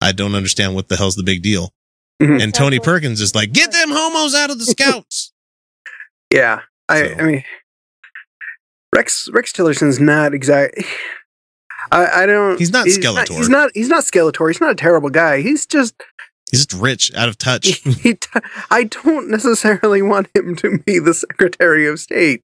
I 0.00 0.12
don't 0.12 0.34
understand 0.34 0.74
what 0.74 0.88
the 0.88 0.96
hell's 0.96 1.14
the 1.14 1.22
big 1.22 1.42
deal. 1.42 1.72
Mhm. 2.20 2.42
And 2.42 2.52
Tony 2.54 2.80
Perkins 2.80 3.20
is 3.20 3.34
like, 3.34 3.52
"Get 3.52 3.70
them 3.72 3.90
homos 3.90 4.34
out 4.34 4.50
of 4.50 4.58
the 4.58 4.64
scouts." 4.76 5.32
Yeah. 6.32 6.60
I. 6.88 7.08
So- 7.08 7.14
I 7.14 7.22
mean, 7.22 7.44
Rex 8.94 9.28
Rex 9.32 9.52
Tillerson's 9.52 10.00
not 10.00 10.34
exactly. 10.34 10.84
I, 11.92 12.22
I 12.22 12.26
don't. 12.26 12.58
He's 12.58 12.70
not 12.72 12.86
He's 12.86 12.98
Skeletor. 12.98 13.36
he's 13.36 13.48
not. 13.48 13.70
He's 13.74 13.88
not 13.88 14.04
Skeletor. 14.04 14.48
He's 14.48 14.60
not 14.60 14.70
a 14.72 14.74
terrible 14.74 15.10
guy. 15.10 15.40
He's 15.42 15.66
just. 15.66 15.94
He's 16.56 16.66
just 16.66 16.80
rich, 16.80 17.12
out 17.14 17.28
of 17.28 17.38
touch. 17.38 17.66
He, 17.84 18.14
t- 18.14 18.28
I 18.70 18.84
don't 18.84 19.28
necessarily 19.30 20.02
want 20.02 20.28
him 20.34 20.54
to 20.56 20.78
be 20.78 20.98
the 20.98 21.14
Secretary 21.14 21.86
of 21.86 22.00
State. 22.00 22.40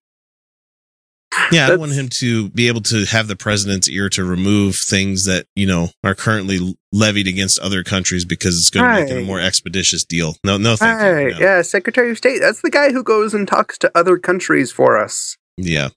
Yeah, 1.52 1.66
I 1.66 1.70
That's- 1.70 1.78
want 1.78 1.92
him 1.92 2.08
to 2.18 2.48
be 2.50 2.66
able 2.66 2.80
to 2.82 3.04
have 3.06 3.28
the 3.28 3.36
president's 3.36 3.88
ear 3.88 4.08
to 4.10 4.24
remove 4.24 4.74
things 4.76 5.26
that, 5.26 5.46
you 5.54 5.64
know, 5.66 5.88
are 6.02 6.14
currently 6.16 6.76
levied 6.92 7.28
against 7.28 7.58
other 7.60 7.84
countries 7.84 8.24
because 8.24 8.56
it's 8.58 8.68
going 8.70 8.84
to 8.84 9.00
make 9.02 9.10
it 9.10 9.22
a 9.22 9.24
more 9.24 9.38
expeditious 9.38 10.04
deal. 10.04 10.34
No, 10.44 10.56
no, 10.56 10.74
thank 10.74 10.98
Right. 11.00 11.26
you. 11.26 11.32
No. 11.34 11.38
Yeah, 11.38 11.62
Secretary 11.62 12.10
of 12.10 12.18
State. 12.18 12.40
That's 12.40 12.62
the 12.62 12.70
guy 12.70 12.90
who 12.90 13.04
goes 13.04 13.32
and 13.32 13.46
talks 13.46 13.78
to 13.78 13.92
other 13.96 14.18
countries 14.18 14.72
for 14.72 14.98
us. 14.98 15.36
Yeah. 15.56 15.90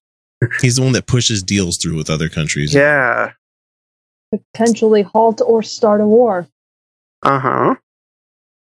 He's 0.61 0.75
the 0.75 0.83
one 0.83 0.91
that 0.93 1.07
pushes 1.07 1.41
deals 1.41 1.77
through 1.77 1.95
with 1.97 2.09
other 2.11 2.29
countries. 2.29 2.73
Yeah. 2.73 3.31
Potentially 4.53 5.01
halt 5.03 5.41
or 5.45 5.63
start 5.63 5.99
a 6.01 6.05
war. 6.05 6.47
Uh 7.23 7.39
huh. 7.39 7.75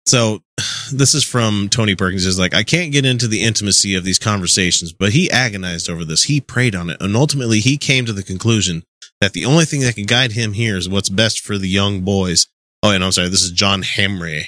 So 0.05 0.41
this 0.91 1.13
is 1.13 1.23
from 1.23 1.69
Tony 1.69 1.95
Perkins 1.95 2.25
is 2.25 2.39
like, 2.39 2.53
I 2.53 2.63
can't 2.63 2.91
get 2.91 3.05
into 3.05 3.27
the 3.27 3.43
intimacy 3.43 3.95
of 3.95 4.03
these 4.03 4.19
conversations, 4.19 4.93
but 4.93 5.13
he 5.13 5.29
agonized 5.31 5.89
over 5.89 6.05
this. 6.05 6.23
He 6.23 6.41
prayed 6.41 6.75
on 6.75 6.89
it. 6.89 6.97
And 7.01 7.15
ultimately 7.15 7.59
he 7.59 7.77
came 7.77 8.05
to 8.05 8.13
the 8.13 8.23
conclusion 8.23 8.83
that 9.21 9.33
the 9.33 9.45
only 9.45 9.65
thing 9.65 9.81
that 9.81 9.95
can 9.95 10.05
guide 10.05 10.33
him 10.33 10.53
here 10.53 10.77
is 10.77 10.89
what's 10.89 11.09
best 11.09 11.39
for 11.39 11.57
the 11.57 11.69
young 11.69 12.01
boys. 12.01 12.47
Oh, 12.83 12.91
and 12.91 13.03
I'm 13.03 13.11
sorry. 13.11 13.29
This 13.29 13.43
is 13.43 13.51
John 13.51 13.81
Hamre, 13.81 14.45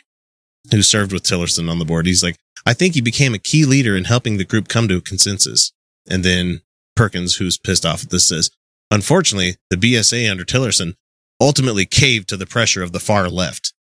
who 0.72 0.82
served 0.82 1.12
with 1.12 1.24
Tillerson 1.24 1.70
on 1.70 1.80
the 1.80 1.86
board. 1.86 2.06
He's 2.06 2.24
like, 2.24 2.36
I 2.65 2.74
think 2.74 2.93
he 2.93 3.02
became 3.02 3.34
a 3.34 3.39
key 3.39 3.65
leader 3.65 3.96
in 3.96 4.04
helping 4.04 4.38
the 4.38 4.46
group 4.46 4.67
come 4.67 4.88
to 4.89 4.98
a 4.98 5.02
consensus. 5.02 5.72
And 6.10 6.24
then 6.24 6.62
Perkins, 6.96 7.38
who's 7.38 7.58
pissed 7.58 7.86
off 7.86 8.04
at 8.04 8.10
this, 8.10 8.28
says, 8.28 8.52
unfortunately, 8.91 9.56
the 9.70 9.78
BSA 9.78 10.30
under 10.30 10.43
Tillerson 10.43 10.96
ultimately 11.39 11.86
caved 11.86 12.28
to 12.30 12.38
the 12.38 12.46
pressure 12.46 12.84
of 12.84 12.91
the 12.91 13.00
far 13.00 13.30
left 13.30 13.74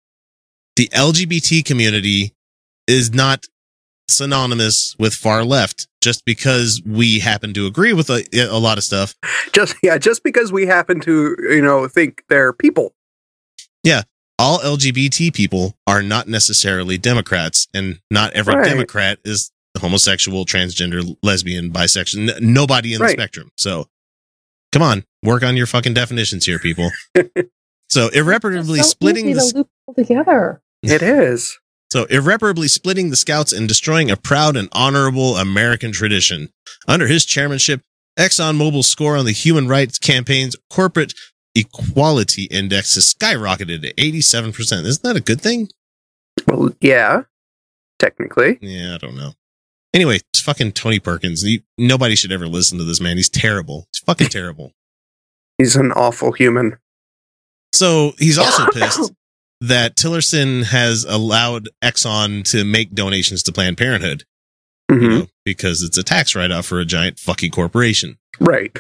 the 0.77 0.89
LGBT 0.89 1.65
community 1.65 2.33
is 2.87 3.13
not 3.13 3.47
synonymous 4.09 4.95
with 4.99 5.15
far 5.15 5.45
left 5.45 5.89
just 6.01 6.25
because 6.25 6.81
we 6.87 7.19
happen 7.19 7.53
to 7.55 7.67
agree 7.67 7.93
with 7.93 8.09
a, 8.11 8.25
a 8.49 8.59
lot 8.59 8.79
of 8.79 8.85
stuff. 8.85 9.15
Just 9.53 9.75
yeah, 9.83 9.99
just 9.99 10.23
because 10.23 10.53
we 10.53 10.67
happen 10.67 11.01
to 11.01 11.37
you 11.41 11.63
know 11.63 11.89
think 11.89 12.23
they're 12.29 12.53
people. 12.53 12.95
Yeah, 13.83 14.03
all 14.39 14.59
LGBT 14.61 15.35
people 15.35 15.75
are 15.87 16.03
not 16.03 16.29
necessarily 16.29 16.99
Democrats, 16.99 17.67
and 17.75 18.01
not 18.11 18.33
every 18.35 18.55
Right. 18.55 18.69
Democrat 18.69 19.19
is 19.25 19.51
homosexual, 19.79 20.45
transgender, 20.45 21.17
lesbian, 21.23 21.71
bisexual. 21.71 22.31
N- 22.31 22.53
nobody 22.53 22.95
in 22.95 23.01
the 23.01 23.09
spectrum. 23.09 23.51
So, 23.57 23.89
come 24.73 24.83
on, 24.83 25.05
work 25.23 25.43
on 25.43 25.57
your 25.57 25.67
fucking 25.67 25.95
definitions 25.95 26.47
here, 26.47 26.59
people. 26.59 26.91
so 27.89 28.09
irreparably 28.09 28.81
It's 28.81 28.89
so 28.89 28.93
splitting 28.93 29.27
easy 29.29 29.35
the 29.35 29.51
to 29.51 29.57
loop 29.59 29.69
all 29.87 29.95
together. 29.95 30.63
It 30.93 31.03
is. 31.03 31.59
So 31.91 32.05
irreparably 32.07 32.69
splitting 32.69 33.11
the 33.11 33.17
scouts 33.17 33.53
and 33.53 33.69
destroying 33.69 34.11
a 34.11 34.17
proud 34.17 34.57
and 34.57 34.69
honorable 34.73 35.37
American 35.37 35.93
tradition. 35.93 36.49
Under 36.89 37.07
his 37.07 37.25
chairmanship, 37.25 37.83
ExxonMobil's 38.19 38.89
score 38.89 39.17
on 39.17 39.25
the 39.25 39.33
Human 39.33 39.69
Rights 39.69 39.99
Campaign's 39.99 40.57
Corporate 40.69 41.15
Equality 41.55 42.45
Index 42.45 42.97
has 42.97 43.15
skyrocketed 43.15 43.83
to 43.83 43.95
87%. 43.95 44.85
Isn't 44.85 45.03
that 45.05 45.17
a 45.17 45.21
good 45.21 45.41
thing? 45.41 45.69
Well, 46.47 46.75
yeah, 46.81 47.23
technically. 47.99 48.59
Yeah, 48.61 48.95
I 48.95 48.99
don't 48.99 49.17
know. 49.17 49.33
Anyway, 49.95 50.17
it's 50.17 50.43
fucking 50.43 50.73
Tony 50.73 50.99
Perkins. 50.99 51.43
You, 51.45 51.61
nobody 51.79 52.17
should 52.17 52.33
ever 52.33 52.47
listen 52.47 52.79
to 52.79 52.85
this 52.85 53.01
man. 53.01 53.17
He's 53.17 53.31
terrible. 53.31 53.87
He's 53.93 54.03
fucking 54.05 54.29
terrible. 54.29 54.73
He's 55.57 55.77
an 55.77 55.93
awful 55.93 56.33
human. 56.33 56.77
So 57.73 58.13
he's 58.19 58.39
also 58.39 58.67
pissed 58.73 59.13
that 59.61 59.97
Tillerson 59.97 60.65
has 60.65 61.05
allowed 61.05 61.69
Exxon 61.83 62.49
to 62.51 62.65
make 62.65 62.93
donations 62.95 63.43
to 63.45 63.53
Planned 63.53 63.79
Parenthood 63.79 64.25
hmm 64.91 65.01
you 65.03 65.09
know, 65.09 65.27
because 65.45 65.83
it's 65.83 65.99
a 65.99 66.03
tax 66.05 66.35
write 66.37 66.53
off 66.53 66.67
for 66.67 66.79
a 66.79 66.85
giant 66.85 67.19
fucking 67.19 67.51
corporation. 67.51 68.19
Right. 68.39 68.77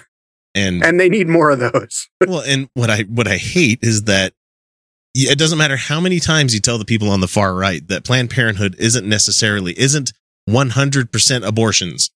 And 0.54 0.84
And 0.84 1.00
they 1.00 1.08
need 1.08 1.28
more 1.28 1.50
of 1.50 1.58
those. 1.58 2.08
well, 2.26 2.42
and 2.46 2.68
what 2.74 2.90
I 2.90 3.02
what 3.02 3.26
I 3.26 3.36
hate 3.36 3.80
is 3.82 4.04
that 4.04 4.32
it 5.14 5.38
doesn't 5.38 5.58
matter 5.58 5.76
how 5.76 6.00
many 6.00 6.20
times 6.20 6.54
you 6.54 6.60
tell 6.60 6.78
the 6.78 6.84
people 6.84 7.10
on 7.10 7.20
the 7.20 7.26
far 7.28 7.54
right 7.54 7.86
that 7.88 8.04
Planned 8.04 8.30
Parenthood 8.30 8.76
isn't 8.78 9.06
necessarily 9.08 9.76
isn't 9.78 10.12
100% 10.48 11.46
abortions. 11.46 12.10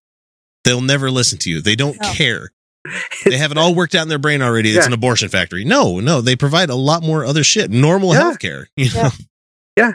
They'll 0.63 0.81
never 0.81 1.09
listen 1.11 1.37
to 1.39 1.49
you. 1.49 1.61
They 1.61 1.75
don't 1.75 1.99
No. 2.01 2.13
care. 2.13 2.51
They 3.25 3.37
have 3.37 3.51
it 3.51 3.57
all 3.57 3.75
worked 3.75 3.93
out 3.95 4.03
in 4.03 4.09
their 4.09 4.17
brain 4.17 4.41
already. 4.41 4.69
It's 4.69 4.79
Yeah. 4.79 4.85
an 4.87 4.93
abortion 4.93 5.29
factory. 5.29 5.63
No, 5.63 5.99
no, 5.99 6.19
they 6.21 6.35
provide 6.35 6.69
a 6.69 6.75
lot 6.75 7.03
more 7.03 7.23
other 7.25 7.43
shit. 7.43 7.69
Normal 7.69 8.13
Yeah. 8.13 8.19
health 8.21 8.39
care. 8.39 8.69
You 8.75 8.85
Yeah. 8.93 9.03
know? 9.03 9.09
Yeah. 9.77 9.91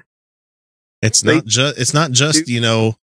It's 1.03 1.21
They- 1.21 1.37
not 1.37 1.45
just 1.47 1.79
it's 1.79 1.95
not 1.95 2.11
just, 2.13 2.49
you 2.49 2.61
know, 2.61 2.97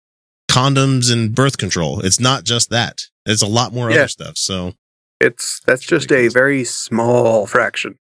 condoms 0.49 1.11
and 1.11 1.33
birth 1.35 1.57
control. 1.57 1.99
It's 1.99 2.19
not 2.19 2.43
just 2.45 2.69
that. 2.69 3.01
It's 3.25 3.41
a 3.41 3.47
lot 3.47 3.73
more 3.73 3.89
Yeah. 3.89 3.97
other 3.99 4.07
stuff. 4.07 4.37
So 4.37 4.73
It's 5.19 5.61
that's 5.65 5.81
just 5.83 6.09
a 6.11 6.15
Ridiculous. 6.15 6.33
very 6.33 6.63
small 6.63 7.45
fraction. 7.47 7.97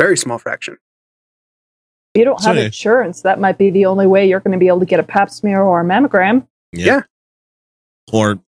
Very 0.00 0.16
small 0.16 0.38
fraction. 0.38 0.76
If 2.14 2.20
you 2.20 2.24
don't 2.24 2.40
have 2.42 2.52
anyway. 2.52 2.66
insurance, 2.66 3.22
that 3.22 3.38
might 3.40 3.58
be 3.58 3.70
the 3.70 3.86
only 3.86 4.06
way 4.06 4.28
you're 4.28 4.40
going 4.40 4.52
to 4.52 4.58
be 4.58 4.68
able 4.68 4.80
to 4.80 4.86
get 4.86 4.98
a 5.00 5.04
pap 5.04 5.30
smear 5.30 5.60
or 5.62 5.80
a 5.80 5.84
mammogram. 5.84 6.46
Yeah. 6.72 7.02
Or 8.12 8.40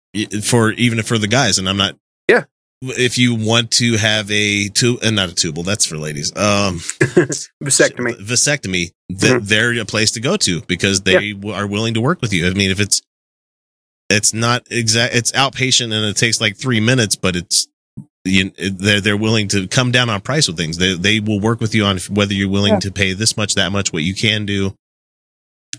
for 0.45 0.73
even 0.73 1.03
for 1.03 1.19
the 1.19 1.27
guys, 1.29 1.59
and 1.59 1.69
I'm 1.69 1.77
not. 1.77 1.97
Yeah. 2.29 2.45
If 2.83 3.19
you 3.19 3.35
want 3.35 3.73
to 3.73 3.97
have 3.97 4.31
a 4.31 4.69
tube, 4.69 5.01
and 5.03 5.17
not 5.17 5.31
a 5.31 5.35
tubal, 5.35 5.65
that's 5.65 5.85
for 5.85 5.97
ladies. 5.97 6.31
Um, 6.37 6.79
Vasectomy. 7.63 8.17
vasectomy. 8.21 8.93
th- 9.11 9.33
Mhm. 9.33 9.45
They're 9.49 9.81
a 9.81 9.85
place 9.85 10.13
to 10.13 10.21
go 10.21 10.37
to 10.37 10.61
because 10.63 11.01
they 11.03 11.33
w 11.33 11.53
are 11.55 11.67
willing 11.67 11.95
to 11.95 12.01
work 12.01 12.21
with 12.23 12.33
you. 12.33 12.47
I 12.47 12.51
mean, 12.55 12.71
if 12.71 12.79
it's 12.81 13.03
it's 14.11 14.33
not 14.33 14.67
exact, 14.71 15.15
it's 15.15 15.33
outpatient 15.33 15.93
and 15.93 16.05
it 16.07 16.17
takes 16.17 16.41
like 16.41 16.57
three 16.57 16.81
minutes, 16.81 17.17
but 17.17 17.35
it's 17.37 17.67
you, 18.25 18.51
they're 18.59 19.01
they're 19.01 19.17
willing 19.17 19.49
to 19.49 19.67
come 19.67 19.91
down 19.91 20.09
on 20.09 20.21
price 20.21 20.47
with 20.47 20.57
things. 20.57 20.77
They 20.79 20.95
they 20.95 21.19
will 21.21 21.41
work 21.41 21.61
with 21.61 21.75
you 21.75 21.85
on 21.85 21.99
whether 22.11 22.33
you're 22.35 22.49
willing 22.49 22.75
Yeah. 22.75 22.81
to 22.81 22.93
pay 22.93 23.13
this 23.13 23.37
much, 23.37 23.55
that 23.55 23.73
much, 23.73 23.93
what 23.93 24.03
you 24.05 24.15
can 24.15 24.47
do. 24.47 24.75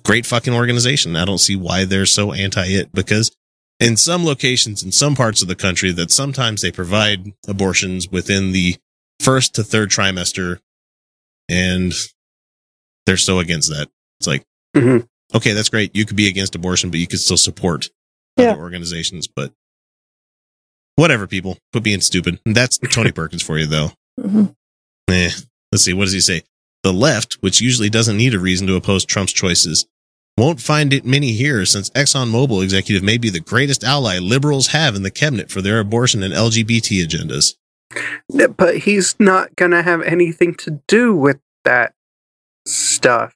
Great 0.04 0.26
fucking 0.26 0.54
organization. 0.54 1.16
I 1.16 1.26
don't 1.26 1.38
see 1.40 1.56
why 1.56 1.86
they're 1.86 2.06
so 2.06 2.34
anti 2.34 2.66
it 2.66 2.92
because 2.94 3.32
in 3.80 3.96
some 3.98 4.26
locations 4.26 4.84
in 4.84 4.92
some 4.92 5.16
parts 5.16 5.42
of 5.42 5.48
the 5.48 5.56
country 5.56 5.92
that 5.92 6.12
sometimes 6.12 6.62
they 6.62 6.72
provide 6.72 7.34
abortions 7.48 8.10
within 8.10 8.52
the 8.52 8.76
first 9.20 9.56
to 9.56 9.64
third 9.64 9.90
trimester 9.90 10.60
and 11.48 11.94
they're 13.06 13.18
so 13.18 13.40
against 13.40 13.70
that. 13.70 13.90
It's 14.20 14.28
like, 14.28 14.44
Mhm. 14.76 15.08
okay, 15.34 15.54
that's 15.54 15.70
great. 15.70 15.96
You 15.96 16.06
could 16.06 16.18
be 16.18 16.28
against 16.28 16.56
abortion, 16.56 16.90
but 16.92 17.00
you 17.00 17.08
could 17.08 17.20
still 17.20 17.38
support 17.38 17.90
Yeah. 18.38 18.52
other 18.52 18.60
organizations. 18.62 19.28
But 19.28 19.54
whatever, 20.96 21.26
people, 21.28 21.58
quit 21.72 21.84
being 21.84 22.02
stupid. 22.02 22.40
That's 22.46 22.78
Tony 22.78 23.12
Perkins 23.14 23.42
for 23.42 23.58
you, 23.58 23.66
though. 23.66 23.94
hmm 24.22 24.46
Eh. 25.10 25.32
Let's 25.72 25.84
see. 25.84 25.94
What 25.94 26.04
does 26.06 26.14
he 26.14 26.22
say? 26.22 26.44
The 26.84 26.94
left, 26.94 27.34
which 27.42 27.62
usually 27.62 27.90
doesn't 27.90 28.18
need 28.18 28.34
a 28.34 28.40
reason 28.40 28.68
to 28.68 28.76
oppose 28.76 29.06
Trump's 29.06 29.34
choices, 29.34 29.86
won't 30.40 30.62
find 30.62 30.94
it 30.94 31.06
many 31.06 31.34
here 31.34 31.66
since 31.66 31.90
ExxonMobil 31.92 32.64
executive 32.64 33.04
may 33.04 33.18
be 33.18 33.30
the 33.30 33.40
greatest 33.40 33.84
ally 33.84 34.18
liberals 34.20 34.68
have 34.68 34.96
in 34.96 35.04
the 35.04 35.12
cabinet 35.12 35.52
for 35.52 35.62
their 35.62 35.80
abortion 35.80 36.24
and 36.24 36.34
LGBT 36.34 37.06
agendas. 37.06 37.56
But 38.56 38.78
he's 38.80 39.16
not 39.20 39.56
gonna 39.56 39.84
have 39.84 40.02
anything 40.02 40.56
to 40.56 40.82
do 40.88 41.16
with 41.16 41.40
that 41.66 41.94
stuff. 42.66 43.36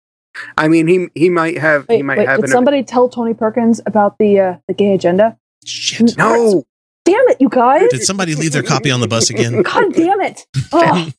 I 0.57 0.67
mean, 0.67 0.87
he 0.87 1.07
he 1.15 1.29
might 1.29 1.57
have 1.57 1.85
he 1.89 2.01
might 2.01 2.19
wait, 2.19 2.27
have 2.27 2.37
did 2.37 2.45
an 2.45 2.51
somebody 2.51 2.83
tell 2.83 3.09
Tony 3.09 3.33
Perkins 3.33 3.81
about 3.85 4.17
the 4.17 4.39
uh, 4.39 4.57
the 4.67 4.73
gay 4.73 4.93
agenda? 4.93 5.37
Shit. 5.65 6.17
no. 6.17 6.63
Damn 7.05 7.27
it, 7.27 7.41
you 7.41 7.49
guys! 7.49 7.89
Did 7.89 8.03
somebody 8.03 8.33
leave 8.33 8.53
their 8.53 8.63
copy 8.63 8.89
on 8.89 9.01
the 9.01 9.09
bus 9.09 9.29
again? 9.29 9.61
God 9.63 9.93
damn 9.93 10.21
it! 10.21 10.47
Oh, 10.71 11.11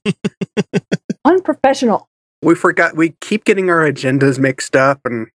unprofessional. 1.26 2.08
We 2.40 2.54
forgot. 2.54 2.96
We 2.96 3.16
keep 3.20 3.44
getting 3.44 3.68
our 3.68 3.80
agendas 3.80 4.38
mixed 4.38 4.76
up, 4.76 5.00
and 5.04 5.26
Man. 5.26 5.30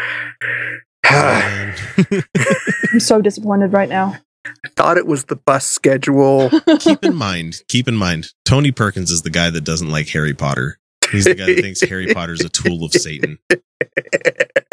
Ah. 1.12 1.74
I'm 2.92 3.00
so 3.00 3.20
disappointed 3.20 3.72
right 3.72 3.88
now. 3.88 4.16
I 4.46 4.68
thought 4.76 4.96
it 4.96 5.06
was 5.06 5.24
the 5.24 5.34
bus 5.34 5.66
schedule. 5.66 6.50
keep 6.78 7.04
in 7.04 7.16
mind, 7.16 7.62
keep 7.68 7.88
in 7.88 7.96
mind, 7.96 8.32
Tony 8.44 8.70
Perkins 8.70 9.10
is 9.10 9.22
the 9.22 9.30
guy 9.30 9.50
that 9.50 9.62
doesn't 9.62 9.90
like 9.90 10.08
Harry 10.10 10.34
Potter. 10.34 10.78
He's 11.10 11.24
the 11.24 11.34
guy 11.34 11.46
that 11.46 11.62
thinks 11.62 11.80
Harry 11.80 12.14
Potter's 12.14 12.42
a 12.42 12.48
tool 12.48 12.84
of 12.84 12.92
Satan. 12.92 13.38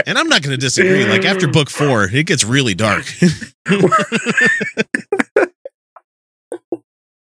And 0.05 0.17
I'm 0.17 0.29
not 0.29 0.41
going 0.41 0.51
to 0.51 0.57
disagree. 0.57 1.03
Like 1.03 1.25
after 1.25 1.49
book 1.49 1.69
four, 1.69 2.05
it 2.05 2.27
gets 2.27 2.45
really 2.45 2.73
dark. 2.73 3.05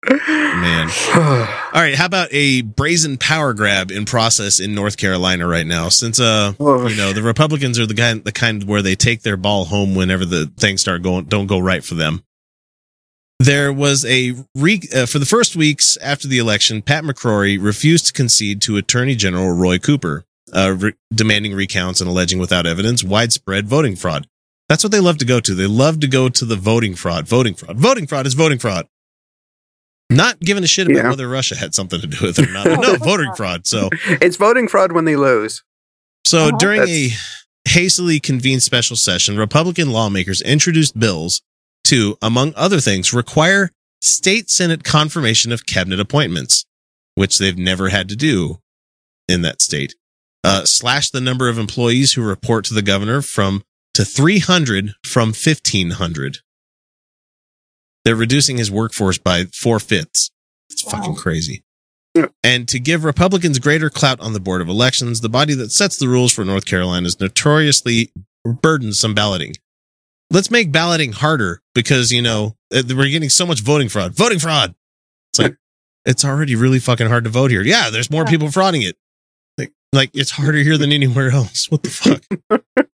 Man. 0.09 0.91
All 1.15 1.83
right. 1.83 1.95
How 1.95 2.07
about 2.07 2.29
a 2.33 2.63
brazen 2.63 3.19
power 3.19 3.53
grab 3.53 3.91
in 3.91 4.05
process 4.05 4.61
in 4.61 4.75
North 4.75 4.97
Carolina 4.97 5.47
right 5.47 5.67
now? 5.67 5.89
Since, 5.89 6.19
uh, 6.19 6.55
you 6.59 6.97
know, 6.97 7.13
the 7.13 7.23
Republicans 7.23 7.79
are 7.79 7.87
the 7.87 7.95
kind, 7.95 8.25
the 8.25 8.33
kind 8.33 8.65
where 8.65 8.83
they 8.83 8.95
take 8.95 9.23
their 9.23 9.37
ball 9.37 9.67
home 9.67 9.95
whenever 9.95 10.25
the 10.25 10.47
things 10.57 10.81
start 10.81 11.03
going, 11.03 11.27
don't 11.27 11.47
go 11.47 11.59
right 11.59 11.85
for 11.85 11.95
them. 11.95 12.25
There 13.41 13.73
was 13.73 14.05
a 14.05 14.35
re, 14.57 14.81
uh, 14.95 15.07
for 15.07 15.21
the 15.21 15.27
first 15.27 15.55
weeks 15.55 15.97
after 15.99 16.27
the 16.27 16.39
election, 16.39 16.83
Pat 16.83 17.05
McCrory 17.05 17.57
refused 17.61 18.07
to 18.07 18.13
concede 18.13 18.61
to 18.63 18.77
Attorney 18.77 19.15
General 19.15 19.53
Roy 19.53 19.79
Cooper, 19.79 20.25
uh, 20.53 20.75
re- 20.77 20.95
demanding 21.15 21.55
recounts 21.55 22.01
and 22.01 22.11
alleging 22.11 22.41
without 22.41 22.67
evidence 22.67 23.05
widespread 23.05 23.69
voting 23.69 23.95
fraud. 23.95 24.27
That's 24.69 24.83
what 24.83 24.91
they 24.91 25.01
love 25.01 25.19
to 25.19 25.25
go 25.25 25.39
to. 25.39 25.55
They 25.55 25.69
love 25.69 26.01
to 26.01 26.09
go 26.09 26.29
to 26.29 26.45
the 26.45 26.57
voting 26.57 26.97
fraud, 26.97 27.29
voting 27.29 27.55
fraud, 27.55 27.79
voting 27.79 28.09
fraud 28.09 28.27
is 28.27 28.35
voting 28.35 28.59
fraud. 28.59 28.89
Not 30.11 30.41
giving 30.41 30.65
a 30.65 30.67
shit 30.67 30.87
about 30.87 30.97
Yeah. 31.05 31.09
whether 31.11 31.29
Russia 31.29 31.55
had 31.57 31.75
something 31.75 32.01
to 32.01 32.07
do 32.07 32.27
with 32.27 32.39
it 32.39 32.49
or 32.49 32.53
not. 32.53 32.67
No, 32.67 32.97
voting 33.01 33.33
fraud. 33.37 33.67
So, 33.67 33.91
it's 34.23 34.37
voting 34.37 34.67
fraud 34.69 34.93
when 34.93 35.05
they 35.05 35.17
lose. 35.17 35.63
so 36.27 36.49
Uh-huh. 36.49 36.57
during 36.59 36.81
That's- 36.81 37.13
a 37.67 37.69
hastily 37.71 38.19
convened 38.21 38.63
special 38.63 38.97
session, 38.97 39.37
Republican 39.37 39.91
lawmakers 39.93 40.41
introduced 40.43 40.99
bills 40.99 41.43
to, 41.85 42.17
among 42.23 42.53
other 42.57 42.81
things, 42.81 43.13
require 43.13 43.71
state 44.01 44.49
Senate 44.51 44.85
confirmation 44.85 45.53
of 45.53 45.67
cabinet 45.67 46.01
appointments, 46.01 46.65
which 47.15 47.39
they've 47.39 47.59
never 47.59 47.89
had 47.91 48.09
to 48.09 48.17
do 48.17 48.61
in 49.29 49.43
that 49.43 49.61
state. 49.61 49.95
Uh, 50.45 50.65
slash 50.65 51.11
the 51.11 51.21
number 51.21 51.49
of 51.49 51.59
employees 51.59 52.13
who 52.15 52.23
report 52.23 52.65
to 52.67 52.73
the 52.75 52.81
governor 52.83 53.21
from 53.21 53.63
to 53.95 54.05
300 54.05 54.95
from 55.05 55.29
1500. 55.35 56.39
They're 58.09 58.17
reducing 58.17 58.57
his 58.57 58.71
workforce 58.71 59.19
by 59.19 59.45
four 59.53 59.79
fifths. 59.79 60.31
It's 60.71 60.83
Wow. 60.83 60.93
fucking 60.93 61.17
crazy. 61.17 61.63
Yeah. 62.15 62.29
And 62.43 62.67
to 62.69 62.81
give 62.81 63.05
Republicans 63.05 63.59
greater 63.59 63.91
clout 63.91 64.19
on 64.21 64.33
the 64.33 64.41
Board 64.41 64.63
of 64.63 64.69
Elections, 64.71 65.21
the 65.21 65.29
body 65.29 65.53
that 65.53 65.73
sets 65.73 65.99
the 65.99 66.09
rules 66.09 66.33
for 66.33 66.43
North 66.43 66.65
Carolina's 66.65 67.21
notoriously 67.21 68.11
burdensome 68.63 69.13
balloting. 69.13 69.57
Let's 70.31 70.51
make 70.51 70.73
balloting 70.73 71.13
harder 71.13 71.61
because, 71.75 72.11
you 72.11 72.23
know, 72.23 72.57
uh, 72.75 72.83
we're 72.89 73.11
getting 73.11 73.29
so 73.29 73.45
much 73.45 73.61
voting 73.61 73.91
fraud. 73.91 74.15
Voting 74.15 74.39
fraud. 74.39 74.75
It's 75.35 75.39
like, 75.39 75.57
it's 76.07 76.25
already 76.25 76.57
really 76.57 76.79
fucking 76.79 77.09
hard 77.09 77.25
to 77.25 77.31
vote 77.31 77.51
here. 77.51 77.61
Yeah, 77.63 77.91
there's 77.91 78.11
more 78.11 78.25
Yeah. 78.25 78.31
people 78.31 78.49
frauding 78.49 78.89
it. 78.89 78.97
Like, 79.59 79.75
like 79.93 80.11
it's 80.15 80.31
harder 80.31 80.61
here 80.63 80.79
than 80.79 80.93
anywhere 80.93 81.29
else. 81.31 81.71
What 81.71 81.83
the 81.83 81.91
fuck? 81.91 82.23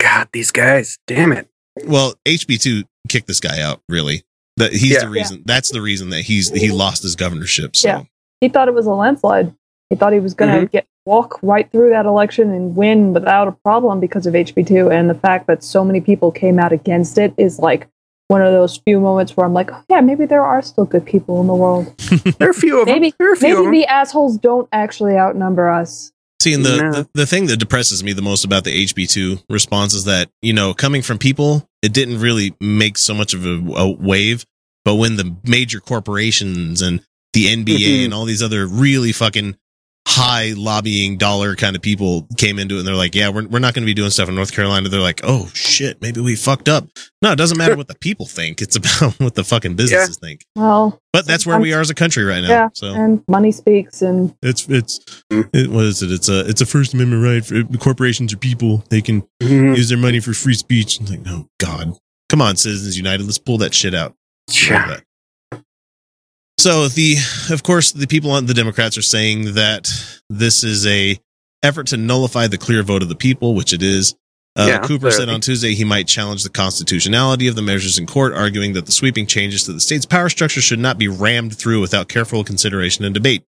God, 0.00 0.28
these 0.32 0.50
guys. 0.50 0.98
Damn 1.06 1.30
it. 1.30 1.48
well, 1.86 2.14
HB2 2.26 2.82
kicked 3.08 3.26
this 3.26 3.40
guy 3.40 3.60
out, 3.60 3.80
really. 3.88 4.22
That 4.56 4.72
he's 4.72 4.92
Yeah. 4.92 5.00
the 5.00 5.08
reason. 5.08 5.42
That's 5.46 5.70
the 5.70 5.80
reason 5.80 6.10
that 6.10 6.22
he's 6.22 6.50
he 6.50 6.70
lost 6.70 7.02
his 7.02 7.16
governorship. 7.16 7.76
So 7.76 7.88
Yeah. 7.88 8.02
He 8.40 8.48
thought 8.48 8.68
it 8.68 8.74
was 8.74 8.86
a 8.86 8.90
landslide. 8.90 9.54
He 9.90 9.96
thought 9.96 10.12
he 10.12 10.20
was 10.20 10.34
going 10.34 10.50
to 10.50 10.56
Mm-hmm. 10.58 10.66
get 10.66 10.86
walk 11.06 11.38
right 11.42 11.70
through 11.72 11.90
that 11.90 12.06
election 12.06 12.50
and 12.50 12.76
win 12.76 13.12
without 13.12 13.48
a 13.48 13.52
problem 13.52 14.00
because 14.00 14.26
of 14.26 14.34
HB2. 14.34 14.90
And 14.92 15.08
the 15.10 15.14
fact 15.14 15.46
that 15.46 15.64
so 15.64 15.84
many 15.84 16.00
people 16.00 16.30
came 16.30 16.58
out 16.58 16.72
against 16.72 17.18
it 17.18 17.32
is 17.36 17.58
like 17.58 17.88
one 18.28 18.42
of 18.42 18.52
those 18.52 18.76
few 18.76 19.00
moments 19.00 19.36
where 19.36 19.44
I'm 19.44 19.52
like, 19.54 19.72
oh, 19.72 19.82
yeah, 19.88 20.00
maybe 20.00 20.24
there 20.26 20.44
are 20.44 20.62
still 20.62 20.84
good 20.84 21.04
people 21.04 21.40
in 21.40 21.46
the 21.48 21.54
world. 21.54 21.92
There 22.38 22.48
are 22.48 22.50
a 22.50 22.54
few 22.54 22.80
of 22.80 22.86
Maybe- 22.86 23.10
them. 23.10 23.16
There 23.18 23.30
are 23.30 23.32
a 23.32 23.36
few 23.36 23.48
of 23.58 23.64
Maybe 23.64 23.64
them. 23.64 23.72
the 23.72 23.86
assholes 23.86 24.36
don't 24.38 24.68
actually 24.72 25.16
outnumber 25.16 25.68
us. 25.68 26.12
See, 26.40 26.54
and 26.54 26.64
the, 26.64 26.76
No. 26.78 26.92
the, 26.92 27.08
the 27.14 27.26
thing 27.26 27.46
that 27.46 27.58
depresses 27.58 28.02
me 28.02 28.12
the 28.14 28.22
most 28.22 28.44
about 28.44 28.64
the 28.64 28.86
HB2 28.86 29.44
response 29.50 29.92
is 29.94 30.04
that, 30.04 30.30
you 30.40 30.52
know, 30.54 30.72
coming 30.72 31.02
from 31.02 31.18
people, 31.18 31.68
it 31.82 31.92
didn't 31.92 32.18
really 32.20 32.54
make 32.60 32.96
so 32.96 33.12
much 33.14 33.34
of 33.34 33.44
a, 33.44 33.58
a 33.76 33.90
wave. 33.90 34.44
But 34.84 34.94
when 34.94 35.16
the 35.16 35.36
major 35.44 35.80
corporations 35.80 36.80
and 36.80 37.00
the 37.34 37.46
NBA 37.46 37.78
Mhm. 38.00 38.04
and 38.06 38.14
all 38.14 38.24
these 38.24 38.42
other 38.42 38.66
really 38.66 39.12
fucking 39.12 39.56
high 40.12 40.52
lobbying 40.56 41.16
dollar 41.16 41.54
kind 41.54 41.76
of 41.76 41.82
people 41.82 42.26
came 42.36 42.58
into 42.58 42.74
it 42.76 42.78
and 42.80 42.88
they're 42.88 42.94
like, 42.96 43.14
yeah, 43.14 43.28
we're, 43.28 43.46
we're 43.46 43.58
not 43.60 43.74
going 43.74 43.82
to 43.82 43.86
be 43.86 43.94
doing 43.94 44.10
stuff 44.10 44.28
in 44.28 44.34
North 44.34 44.52
Carolina. 44.52 44.88
They're 44.88 45.00
like, 45.00 45.20
oh 45.22 45.48
shit, 45.54 46.02
maybe 46.02 46.20
we 46.20 46.34
fucked 46.36 46.68
up. 46.68 46.88
No, 47.22 47.32
it 47.32 47.36
doesn't 47.36 47.56
matter 47.56 47.76
what 47.76 47.86
the 47.88 47.94
people 47.94 48.26
think. 48.26 48.60
It's 48.60 48.76
about 48.76 49.14
what 49.20 49.34
the 49.34 49.44
fucking 49.44 49.76
businesses 49.76 50.18
think. 50.18 50.44
Well, 50.56 50.98
But 51.12 51.26
that's 51.26 51.46
where 51.46 51.60
we 51.60 51.72
are 51.74 51.80
as 51.80 51.90
a 51.90 51.94
country 51.94 52.24
right 52.24 52.40
now. 52.40 52.48
Yeah, 52.48 52.68
So 52.74 52.92
and 52.92 53.22
money 53.28 53.52
speaks, 53.52 54.02
and 54.02 54.34
it's, 54.42 54.68
it's, 54.68 54.98
Mm. 55.30 55.48
it, 55.52 55.70
what 55.70 55.84
is 55.84 56.02
it? 56.02 56.10
It's 56.10 56.28
a, 56.28 56.40
it's 56.48 56.60
a 56.60 56.66
First 56.66 56.92
Amendment 56.92 57.22
right. 57.22 57.44
For, 57.44 57.78
corporations 57.78 58.32
are 58.32 58.36
people. 58.36 58.84
They 58.88 59.00
can 59.00 59.22
Mhm. 59.40 59.76
use 59.76 59.88
their 59.88 59.98
money 59.98 60.18
for 60.18 60.32
free 60.34 60.54
speech. 60.54 61.00
It's 61.00 61.08
like, 61.10 61.20
oh 61.28 61.46
God, 61.60 61.96
come 62.28 62.42
on, 62.42 62.56
Citizens 62.56 62.96
United, 62.96 63.24
let's 63.26 63.38
pull 63.38 63.58
that 63.58 63.72
shit 63.74 63.94
out. 63.94 64.14
Yeah. 64.50 64.98
Love 66.66 66.84
that. 66.84 66.88
So 66.90 66.94
the, 66.94 67.16
of 67.54 67.62
course, 67.62 67.92
the 67.92 68.06
people 68.06 68.30
on 68.30 68.46
the 68.46 68.54
Democrats 68.54 68.96
are 68.98 69.02
saying 69.02 69.54
that 69.54 69.88
this 70.28 70.64
is 70.64 70.86
a 70.86 71.18
effort 71.62 71.88
to 71.88 71.96
nullify 71.96 72.46
the 72.46 72.58
clear 72.58 72.82
vote 72.82 73.02
of 73.02 73.08
the 73.08 73.14
people, 73.16 73.54
which 73.54 73.72
it 73.72 73.82
is. 73.82 74.14
Uh, 74.56 74.66
Yeah, 74.68 74.78
Cooper 74.80 75.10
said 75.10 75.28
on 75.28 75.40
Tuesday 75.40 75.74
he 75.74 75.84
might 75.84 76.08
challenge 76.08 76.42
the 76.42 76.50
constitutionality 76.50 77.46
of 77.46 77.54
the 77.54 77.62
measures 77.62 77.98
in 77.98 78.06
court, 78.06 78.32
arguing 78.32 78.72
that 78.72 78.86
the 78.86 78.92
sweeping 78.92 79.26
changes 79.26 79.64
to 79.64 79.72
the 79.72 79.80
state's 79.80 80.06
power 80.06 80.28
structure 80.28 80.60
should 80.60 80.78
not 80.80 80.98
be 80.98 81.06
rammed 81.08 81.56
through 81.56 81.80
without 81.80 82.08
careful 82.08 82.42
consideration 82.42 83.04
and 83.04 83.14
debate. 83.14 83.44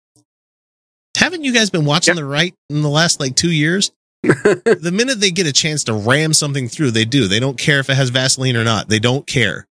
Haven't 1.17 1.43
you 1.43 1.53
guys 1.53 1.69
been 1.69 1.85
watching 1.85 2.13
Yep. 2.15 2.21
the 2.21 2.25
right 2.25 2.53
in 2.69 2.81
the 2.81 2.89
last 2.89 3.19
like 3.19 3.35
two 3.35 3.51
years? 3.51 3.91
the 4.23 4.91
minute 4.93 5.19
they 5.19 5.31
get 5.31 5.47
a 5.47 5.51
chance 5.53 5.83
to 5.85 5.93
ram 5.93 6.33
something 6.33 6.67
through, 6.67 6.91
they 6.91 7.05
do. 7.05 7.27
They 7.27 7.39
don't 7.39 7.57
care 7.57 7.79
if 7.79 7.89
it 7.89 7.95
has 7.95 8.09
Vaseline 8.09 8.55
or 8.55 8.63
not. 8.63 8.87
They 8.87 8.99
don't 8.99 9.25
care. 9.25 9.67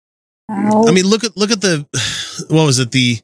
how 0.49 0.87
I 0.87 0.93
mean, 0.93 1.05
look 1.07 1.25
at 1.25 1.37
look 1.37 1.51
at 1.51 1.61
the 1.61 1.85
what 2.49 2.65
was 2.65 2.79
it 2.79 2.93
the 2.93 3.19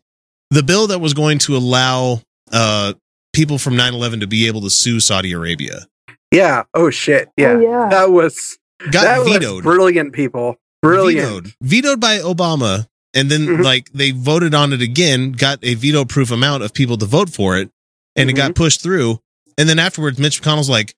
the 0.53 0.63
bill 0.63 0.87
that 0.89 1.01
was 1.01 1.15
going 1.15 1.39
to 1.39 1.57
allow 1.57 2.21
uh 2.53 2.93
people 3.33 3.59
from 3.59 3.75
9/11 3.75 4.21
to 4.21 4.27
be 4.27 4.47
able 4.47 4.61
to 4.61 4.71
sue 4.71 5.01
Saudi 5.01 5.33
Arabia 5.33 5.87
yeah. 6.33 6.63
Oh 6.73 6.89
shit. 6.89 7.29
Yeah. 7.37 7.51
Oh, 7.53 7.61
yeah. 7.61 7.89
That 7.91 8.11
was 8.11 8.57
got 8.91 9.03
that 9.03 9.23
vetoed. 9.25 9.57
was 9.57 9.75
brilliant, 9.75 10.15
people. 10.15 10.57
Brilliant. 10.81 11.27
Vetoed. 11.29 11.53
Vetoed 11.63 12.01
by 12.01 12.21
Obama, 12.21 12.87
and 13.13 13.31
then 13.31 13.47
Mhm. 13.47 13.63
like 13.63 13.93
they 13.93 14.13
voted 14.13 14.55
on 14.55 14.73
it 14.73 14.81
again, 14.81 15.33
got 15.33 15.59
a 15.63 15.75
veto 15.75 16.07
proof 16.07 16.31
amount 16.31 16.63
of 16.63 16.73
people 16.73 16.97
to 16.97 17.05
vote 17.05 17.29
for 17.29 17.59
it, 17.59 17.69
and 18.17 18.31
it 18.31 18.33
Mm-hmm. 18.33 18.47
got 18.47 18.55
pushed 18.55 18.81
through. 18.83 19.21
And 19.59 19.69
then 19.69 19.79
afterwards, 19.79 20.19
Mitch 20.19 20.41
McConnell's 20.41 20.71
like, 20.71 20.95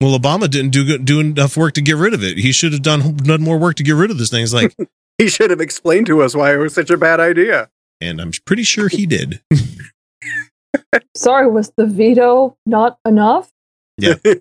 "Well, 0.00 0.18
Obama 0.18 0.48
didn't 0.48 0.70
do 0.70 0.86
good, 0.86 1.04
do 1.04 1.20
enough 1.20 1.58
work 1.58 1.74
to 1.74 1.82
get 1.82 1.96
rid 1.96 2.14
of 2.14 2.24
it. 2.24 2.38
He 2.38 2.50
should 2.50 2.72
have 2.72 2.80
done 2.80 3.16
done 3.18 3.42
more 3.42 3.58
work 3.58 3.76
to 3.76 3.82
get 3.82 3.96
rid 3.96 4.10
of 4.10 4.16
this 4.16 4.30
thing." 4.30 4.42
It's 4.42 4.54
like, 4.54 4.74
He 5.18 5.28
should 5.28 5.50
have 5.50 5.60
explained 5.60 6.06
to 6.06 6.22
us 6.22 6.34
why 6.34 6.54
it 6.54 6.56
was 6.56 6.72
such 6.72 6.88
a 6.88 6.96
bad 6.96 7.20
idea. 7.20 7.68
And 8.00 8.20
I'm 8.20 8.32
pretty 8.44 8.62
sure 8.62 8.88
he 8.88 9.06
did. 9.06 9.40
sorry, 11.16 11.50
was 11.50 11.72
the 11.76 11.86
veto 11.86 12.56
not 12.66 12.98
enough? 13.06 13.50
Yeah. 13.98 14.14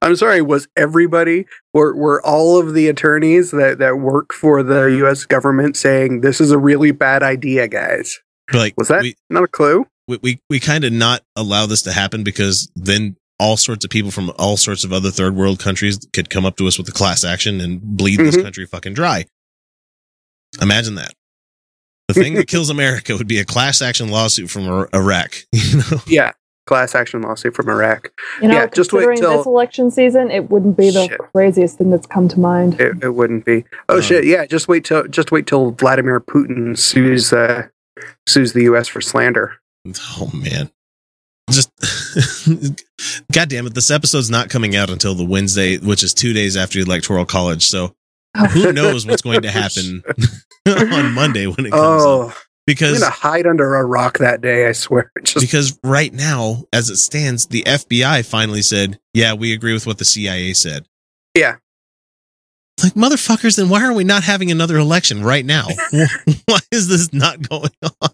I'm 0.00 0.14
sorry, 0.14 0.42
was 0.42 0.68
everybody 0.76 1.46
were 1.74 1.94
were 1.96 2.24
all 2.24 2.58
of 2.58 2.72
the 2.74 2.88
attorneys 2.88 3.50
that, 3.50 3.78
that 3.78 3.98
work 3.98 4.32
for 4.32 4.62
the 4.62 4.84
US 5.04 5.24
government 5.24 5.76
saying 5.76 6.20
this 6.20 6.40
is 6.40 6.52
a 6.52 6.58
really 6.58 6.92
bad 6.92 7.22
idea, 7.24 7.66
guys? 7.66 8.20
Like, 8.52 8.74
Was 8.76 8.88
that 8.88 9.02
we, 9.02 9.16
not 9.30 9.42
a 9.42 9.48
clue? 9.48 9.86
we 10.06 10.18
we, 10.22 10.40
we 10.48 10.60
kind 10.60 10.84
of 10.84 10.92
not 10.92 11.22
allow 11.36 11.66
this 11.66 11.82
to 11.82 11.92
happen 11.92 12.22
because 12.22 12.70
then 12.76 13.16
all 13.40 13.56
sorts 13.56 13.84
of 13.84 13.90
people 13.90 14.12
from 14.12 14.30
all 14.38 14.56
sorts 14.56 14.84
of 14.84 14.92
other 14.92 15.10
third 15.10 15.34
world 15.34 15.58
countries 15.58 15.98
could 16.12 16.30
come 16.30 16.44
up 16.46 16.56
to 16.58 16.68
us 16.68 16.78
with 16.78 16.88
a 16.88 16.92
class 16.92 17.24
action 17.24 17.60
and 17.60 17.80
bleed 17.82 18.20
this 18.20 18.36
Mhm. 18.36 18.42
country 18.44 18.66
fucking 18.66 18.94
dry. 18.94 19.24
Imagine 20.60 20.94
that. 20.94 21.12
The 22.14 22.22
thing 22.22 22.34
that 22.34 22.48
kills 22.48 22.70
America 22.70 23.16
would 23.16 23.28
be 23.28 23.38
a 23.38 23.44
class 23.44 23.80
action 23.82 24.08
lawsuit 24.10 24.50
from 24.50 24.86
Iraq. 24.94 25.34
You 25.52 25.78
know, 25.78 25.98
Yeah. 26.06 26.32
Class 26.66 26.94
action 26.94 27.22
lawsuit 27.22 27.56
from 27.56 27.68
Iraq. 27.68 28.12
You 28.40 28.46
know, 28.46 28.54
Yeah, 28.54 28.66
just 28.68 28.92
wait 28.92 29.16
till- 29.18 29.36
this 29.38 29.46
election 29.46 29.90
season, 29.90 30.30
it 30.30 30.48
wouldn't 30.48 30.76
be 30.76 30.90
the 30.90 31.08
Shit. 31.08 31.18
craziest 31.32 31.76
thing 31.78 31.90
that's 31.90 32.06
come 32.06 32.28
to 32.28 32.38
mind. 32.38 32.80
It, 32.80 33.02
it 33.02 33.10
wouldn't 33.10 33.44
be. 33.44 33.64
Oh 33.88 33.96
Um, 33.96 34.00
shit! 34.02 34.24
Yeah, 34.24 34.46
just 34.46 34.68
wait 34.68 34.84
till 34.84 35.08
just 35.08 35.32
wait 35.32 35.48
till 35.48 35.72
Vladimir 35.72 36.20
Putin 36.20 36.78
sues 36.78 37.32
uh, 37.32 37.66
sues 38.28 38.52
the 38.52 38.62
U.S. 38.64 38.86
for 38.86 39.00
slander. 39.00 39.56
oh 40.20 40.30
man, 40.32 40.70
just 41.50 41.68
god 43.32 43.48
damn 43.48 43.66
it! 43.66 43.74
This 43.74 43.90
episode's 43.90 44.30
not 44.30 44.48
coming 44.48 44.76
out 44.76 44.88
until 44.88 45.16
the 45.16 45.24
Wednesday, 45.24 45.78
which 45.78 46.04
is 46.04 46.14
two 46.14 46.32
days 46.32 46.56
after 46.56 46.78
the 46.78 46.84
electoral 46.88 47.24
college. 47.26 47.66
So 47.66 47.92
who 48.52 48.72
knows 48.72 49.04
what's 49.04 49.22
going 49.22 49.42
to 49.42 49.50
happen 49.50 50.04
on 50.68 51.12
Monday 51.12 51.46
when 51.46 51.66
it 51.66 51.70
comes 51.70 52.02
up? 52.02 52.08
Oh, 52.08 52.34
because 52.66 52.94
I'm 52.94 53.00
gonna 53.00 53.10
hide 53.12 53.46
under 53.46 53.74
a 53.76 53.84
rock 53.84 54.18
that 54.18 54.40
day. 54.40 54.66
I 54.68 54.72
swear. 54.72 55.10
Just 55.24 55.40
because 55.40 55.78
right 55.82 56.12
now, 56.12 56.64
as 56.72 56.90
it 56.90 56.96
stands, 56.96 57.46
the 57.46 57.62
FBI 57.62 58.24
finally 58.24 58.62
said, 58.62 58.98
"Yeah, 59.14 59.34
we 59.34 59.52
agree 59.52 59.72
with 59.72 59.86
what 59.86 59.98
the 59.98 60.04
CIA 60.04 60.52
said." 60.52 60.86
yeah. 61.36 61.56
Like 62.82 62.94
motherfuckers, 62.94 63.56
then 63.56 63.68
why 63.68 63.84
are 63.84 63.92
we 63.92 64.02
not 64.02 64.24
having 64.24 64.50
another 64.50 64.76
election 64.78 65.22
right 65.22 65.44
now? 65.44 65.66
why 66.46 66.58
is 66.72 66.88
this 66.88 67.12
not 67.12 67.46
going 67.48 67.70
on? 67.82 68.10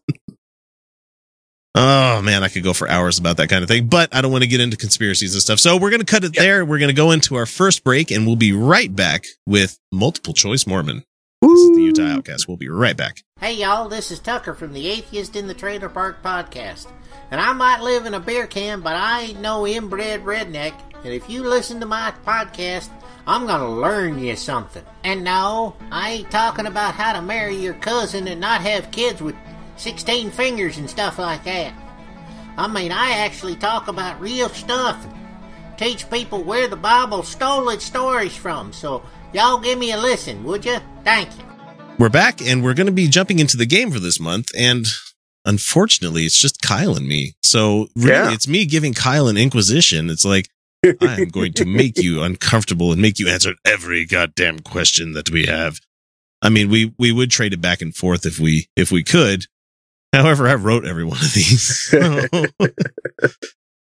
Oh 1.74 2.20
man, 2.22 2.42
I 2.42 2.48
could 2.48 2.64
go 2.64 2.72
for 2.72 2.88
hours 2.88 3.18
about 3.18 3.37
that 3.37 3.48
kind 3.48 3.62
of 3.62 3.68
thing, 3.68 3.87
but 3.87 4.14
I 4.14 4.20
don't 4.20 4.32
want 4.32 4.42
to 4.42 4.48
get 4.48 4.61
into 4.61 4.76
conspiracies 4.76 5.32
and 5.34 5.40
stuff. 5.42 5.61
So 5.61 5.76
we're 5.76 5.90
going 5.90 6.00
to 6.00 6.06
cut 6.06 6.24
it 6.24 6.34
Yep. 6.34 6.42
there. 6.42 6.64
We're 6.64 6.78
going 6.78 6.88
to 6.88 6.94
go 6.94 7.12
into 7.12 7.37
our 7.37 7.46
first 7.46 7.84
break 7.84 8.11
and 8.11 8.26
we'll 8.26 8.37
be 8.37 8.52
right 8.52 8.94
back 8.94 9.26
with 9.46 9.78
multiple 9.92 10.34
choice 10.34 10.66
Mormon. 10.66 11.04
This 11.40 11.61
is 11.61 11.77
the 11.77 11.83
Utah 11.83 12.16
Outcast. 12.16 12.48
We'll 12.48 12.57
be 12.57 12.68
right 12.68 12.96
back. 12.96 13.22
Hey 13.38 13.55
y'all, 13.55 13.88
this 13.88 14.11
is 14.11 14.18
Tucker 14.18 14.55
from 14.55 14.72
the 14.72 14.88
Atheist 14.88 15.37
in 15.37 15.46
the 15.46 15.55
Trailer 15.55 15.88
Park 15.88 16.20
podcast. 16.20 16.90
And 17.31 17.40
I 17.40 17.53
might 17.53 17.81
live 17.81 18.07
in 18.07 18.14
a 18.14 18.20
beer 18.20 18.48
can, 18.48 18.81
but 18.81 18.96
I 18.96 19.22
ain't 19.22 19.40
no 19.40 19.64
inbred 19.64 20.24
redneck. 20.24 20.74
And 21.05 21.12
if 21.12 21.31
you 21.31 21.44
listen 21.44 21.79
to 21.79 21.87
my 21.87 22.12
podcast, 22.27 22.90
I'm 23.24 23.46
gonna 23.46 23.70
learn 23.70 24.18
you 24.18 24.35
something. 24.35 24.83
And 25.05 25.22
no, 25.22 25.77
I 25.92 26.11
ain't 26.11 26.31
talking 26.33 26.66
about 26.66 26.94
how 26.94 27.12
to 27.12 27.22
marry 27.22 27.55
your 27.55 27.74
cousin 27.74 28.27
and 28.27 28.40
not 28.40 28.62
have 28.62 28.90
kids 28.90 29.22
with 29.22 29.37
16 29.77 30.33
fingers 30.33 30.79
and 30.79 30.90
stuff 30.90 31.20
like 31.20 31.44
that. 31.44 31.72
I 32.57 32.66
mean, 32.66 32.90
I 32.90 33.11
actually 33.11 33.55
talk 33.55 33.87
about 33.87 34.20
real 34.20 34.48
stuff 34.48 35.07
teach 35.79 36.11
people 36.11 36.42
where 36.42 36.68
the 36.68 36.77
Bible 36.77 37.22
stole 37.22 37.68
its 37.70 37.85
stories 37.85 38.37
from. 38.37 38.72
So 38.72 39.03
y'all 39.33 39.59
give 39.59 39.79
me 39.79 39.92
a 39.92 39.96
listen, 39.96 40.44
would 40.44 40.64
you? 40.64 40.79
Thank 41.09 41.31
you. 41.38 41.44
We're 41.99 42.11
back 42.11 42.42
and 42.42 42.62
we're 42.62 42.75
going 42.75 42.87
to 42.87 42.92
be 42.92 43.09
jumping 43.09 43.38
into 43.38 43.57
the 43.57 43.64
game 43.64 43.90
for 43.90 43.99
this 43.99 44.21
month. 44.21 44.51
And 44.55 44.87
unfortunately, 45.47 46.25
it's 46.25 46.38
just 46.38 46.61
Kyle 46.61 46.94
and 46.94 47.09
me. 47.09 47.33
So 47.42 47.88
really, 47.97 48.11
Yeah. 48.11 48.33
it's 48.35 48.47
me 48.47 48.66
giving 48.66 48.92
Kyle 48.92 49.27
an 49.27 49.38
inquisition. 49.38 50.11
It's 50.11 50.27
like, 50.27 50.51
I 50.85 51.23
am 51.23 51.29
going 51.31 51.55
to 51.55 51.64
make 51.64 51.97
you 51.97 52.23
uncomfortable 52.29 52.92
and 52.92 53.01
make 53.01 53.18
you 53.18 53.27
answer 53.27 53.55
every 53.64 54.05
goddamn 54.05 54.59
question 54.59 55.12
that 55.14 55.31
we 55.31 55.47
have. 55.47 55.81
I 56.42 56.51
mean, 56.51 56.68
we, 56.68 56.92
we 56.99 57.11
would 57.11 57.31
trade 57.31 57.55
it 57.55 57.62
back 57.62 57.81
and 57.81 57.97
forth 57.97 58.27
if 58.27 58.38
we, 58.38 58.68
if 58.77 58.92
we 58.92 59.03
could. 59.03 59.47
However, 60.12 60.47
I 60.47 60.57
wrote 60.57 60.85
every 60.85 61.05
one 61.05 61.16
of 61.16 61.33
these. 61.33 61.88
So 61.88 62.21
it 62.61 63.35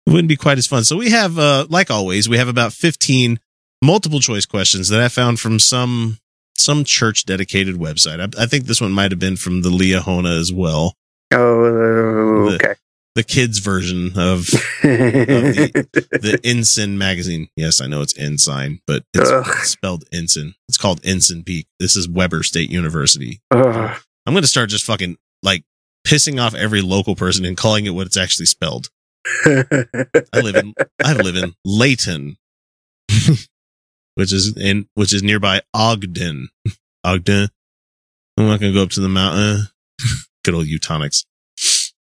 wouldn't 0.08 0.28
be 0.28 0.38
quite 0.38 0.58
as 0.58 0.66
fun. 0.66 0.86
So 0.86 0.98
we 0.98 1.12
have, 1.12 1.38
uh, 1.38 1.68
like 1.70 1.92
always, 1.92 2.28
we 2.28 2.38
have 2.38 2.48
about 2.48 2.74
15 2.74 3.40
multiple 3.84 4.20
choice 4.22 4.48
questions 4.48 4.90
that 4.90 5.00
I 5.00 5.08
found 5.08 5.40
from 5.40 5.60
some, 5.60 6.18
some 6.62 6.84
church 6.84 7.26
dedicated 7.26 7.76
website. 7.76 8.20
I, 8.20 8.44
I 8.44 8.46
think 8.46 8.66
this 8.66 8.80
one 8.82 8.92
might 8.92 9.12
have 9.12 9.20
been 9.20 9.38
from 9.38 9.62
the 9.62 9.70
Liahona 9.70 10.38
as 10.40 10.52
well. 10.54 10.96
Oh, 11.34 12.50
The- 12.50 12.56
okay. 12.56 12.74
The 13.14 13.24
kids 13.24 13.60
version 13.60 14.14
of 14.18 14.46
the 14.82 16.40
Ensign 16.46 16.98
magazine. 16.98 17.50
Yes, 17.58 17.82
I 17.82 17.88
know 17.88 18.02
it's 18.02 18.18
Ensign, 18.18 18.80
but 18.88 19.04
it's 19.14 19.70
spelled 19.70 20.06
Ensign. 20.14 20.54
It's 20.70 20.78
called 20.78 21.02
Ensign 21.04 21.44
Peak. 21.44 21.68
This 21.78 21.98
is 21.98 22.08
Weber 22.08 22.42
State 22.42 22.70
University. 22.72 23.42
Ugh. 23.52 23.98
I'm 24.26 24.34
going 24.34 24.44
to 24.44 24.48
start 24.48 24.70
just 24.70 24.86
fucking 24.86 25.18
like 25.44 25.66
pissing 26.08 26.42
off 26.42 26.56
every 26.56 26.82
local 26.82 27.16
person 27.18 27.44
and 27.44 27.58
calling 27.58 27.86
it 27.86 27.90
what 27.90 28.08
it's 28.08 28.16
actually 28.16 28.46
spelled. 28.46 28.88
I 29.46 29.60
live 30.42 30.56
in 30.56 30.74
I 31.04 31.12
live 31.14 31.36
in 31.36 31.54
Layton, 31.66 32.38
which 34.16 34.34
is 34.34 34.56
in 34.58 34.88
which 34.94 35.14
is 35.14 35.24
nearby 35.24 35.62
Ogden. 35.74 36.50
Ogden. 37.04 37.50
I'm 38.38 38.48
not 38.48 38.60
going 38.60 38.72
to 38.72 38.78
go 38.78 38.84
up 38.84 38.90
to 38.92 39.02
the 39.02 39.10
mountain. 39.10 39.68
Good 40.44 40.56
old 40.56 40.68
Utonics. 40.68 41.26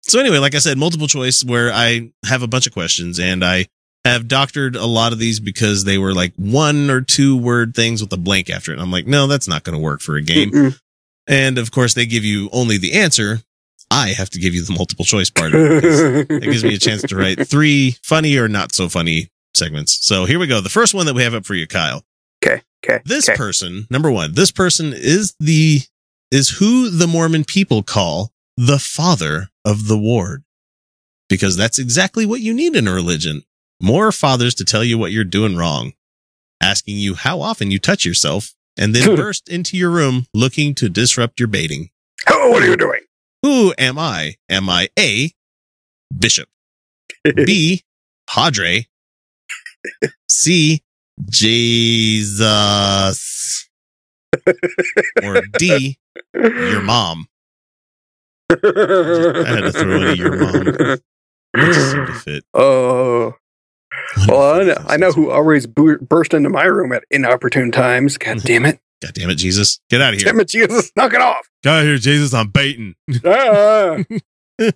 So 0.02 0.20
anyway, 0.20 0.39
like 0.39 0.56
I 0.56 0.60
said, 0.60 0.78
multiple 0.78 1.08
choice 1.08 1.43
where 1.43 1.72
I 1.72 2.12
have 2.26 2.41
a 2.41 2.47
bunch 2.47 2.68
of 2.68 2.74
questions 2.74 3.20
and 3.20 3.43
I 3.43 3.68
have 4.06 4.28
doctored 4.28 4.76
a 4.76 4.86
lot 4.86 5.14
of 5.14 5.20
these 5.20 5.39
because 5.39 5.84
they 5.84 5.97
were 5.97 6.14
like 6.14 6.34
one 6.36 6.89
or 6.89 7.02
two 7.02 7.38
word 7.38 7.76
things 7.76 8.02
with 8.02 8.12
a 8.14 8.18
blank 8.18 8.50
after 8.50 8.72
it. 8.72 8.76
And 8.76 8.82
I'm 8.82 8.91
like, 8.91 9.08
no, 9.08 9.28
that's 9.28 9.47
not 9.47 9.64
going 9.64 9.78
to 9.78 9.84
work 9.84 10.02
for 10.02 10.16
a 10.16 10.22
game. 10.22 10.52
Mm-mm. 10.52 10.80
And 11.28 11.58
of 11.58 11.72
course, 11.72 11.93
they 11.93 12.06
give 12.06 12.24
you 12.24 12.50
only 12.52 12.78
the 12.78 12.93
answer. 12.93 13.41
I 13.91 14.10
have 14.10 14.30
to 14.32 14.39
give 14.39 14.54
you 14.56 14.64
the 14.64 14.74
multiple 14.74 15.06
choice 15.06 15.30
part. 15.30 15.54
of 15.54 15.62
it, 15.62 15.84
It 16.32 16.41
gives 16.43 16.64
me 16.64 16.76
a 16.76 16.80
chance 16.80 17.04
to 17.04 17.16
write 17.16 17.47
three 17.47 17.97
funny 18.04 18.38
or 18.38 18.47
not 18.47 18.74
so 18.74 18.89
funny 18.89 19.30
segments. 19.60 19.99
So 20.05 20.26
here 20.26 20.39
we 20.39 20.47
go. 20.47 20.62
The 20.62 20.70
first 20.70 20.93
one 20.93 21.05
that 21.05 21.14
we 21.14 21.24
have 21.24 21.34
up 21.34 21.45
for 21.45 21.53
you, 21.53 21.68
Kyle. 21.68 22.03
Okay. 22.43 22.62
Okay. 22.84 23.01
This 23.05 23.30
okay. 23.30 23.38
person, 23.38 23.88
number 23.89 24.10
one, 24.10 24.34
this 24.34 24.51
person 24.51 24.93
is 24.95 25.36
the 25.39 25.82
is 26.32 26.49
who 26.60 26.89
the 26.89 27.07
Mormon 27.07 27.43
people 27.43 27.84
call 27.84 28.32
the 28.55 28.80
father 28.80 29.49
of 29.66 29.88
the 29.88 29.97
ward. 29.97 30.43
Because 31.28 31.55
that's 31.55 31.80
exactly 31.80 32.26
what 32.26 32.41
you 32.41 32.53
need 32.53 32.76
in 32.76 32.88
a 32.88 32.93
religion. 32.93 33.43
More 33.82 34.12
fathers 34.12 34.55
to 34.55 34.66
tell 34.66 34.84
you 34.84 34.97
what 34.97 35.12
you're 35.12 35.24
doing 35.24 35.55
wrong, 35.55 35.93
asking 36.62 36.97
you 36.97 37.16
how 37.16 37.41
often 37.41 37.72
you 37.72 37.80
touch 37.80 38.05
yourself, 38.05 38.53
and 38.78 38.95
then 38.95 39.16
burst 39.16 39.47
into 39.47 39.78
your 39.78 39.89
room 39.89 40.26
looking 40.34 40.74
to 40.76 40.89
disrupt 40.89 41.39
your 41.39 41.47
baiting. 41.47 41.89
Oh, 42.28 42.49
what 42.51 42.64
are 42.64 42.68
you 42.68 42.78
doing? 42.78 43.01
Who 43.43 43.74
am 43.78 43.97
I? 43.97 44.36
Am 44.49 44.70
I 44.70 44.89
A, 44.97 45.32
Bishop, 46.18 46.49
B, 47.24 47.84
Padre, 48.28 48.88
C, 50.30 50.82
Jesus, 51.30 52.40
or 55.24 55.42
D, 55.58 55.98
your 56.34 56.82
mom? 56.82 57.28
I 58.52 58.56
had 58.56 59.62
to 59.62 59.72
throw 59.72 59.96
in 59.98 60.08
a 60.08 60.14
your 60.14 60.36
mom. 60.38 60.68
It 60.68 61.02
just 61.74 61.92
seemed 61.92 62.08
to 62.08 62.14
fit. 62.14 62.44
Oh, 62.54 63.34
well, 64.28 64.62
I 64.62 64.64
know, 64.64 64.84
I 64.88 64.98
know 64.98 65.12
who 65.12 65.30
always 65.32 65.66
bu- 65.68 66.00
burst 66.00 66.34
into 66.34 66.50
my 66.50 66.64
room 66.66 66.92
at 66.94 67.04
inopportune 67.12 67.72
times. 67.72 68.18
God 68.18 68.42
damn 68.44 68.66
it. 68.66 68.80
God 69.02 69.14
damn 69.14 69.30
it, 69.30 69.36
Jesus. 69.36 69.80
Get 69.90 70.02
out 70.02 70.14
of 70.14 70.20
here. 70.20 70.32
Damn 70.32 70.40
it, 70.42 70.48
Jesus. 70.50 70.92
Knock 70.96 71.14
it 71.14 71.22
off. 71.22 71.48
Get 71.64 71.74
out 71.74 71.80
of 71.80 71.86
here, 71.86 71.98
Jesus. 71.98 72.34
I'm 72.34 72.50
baiting. 72.50 72.96
Ah. 73.26 73.98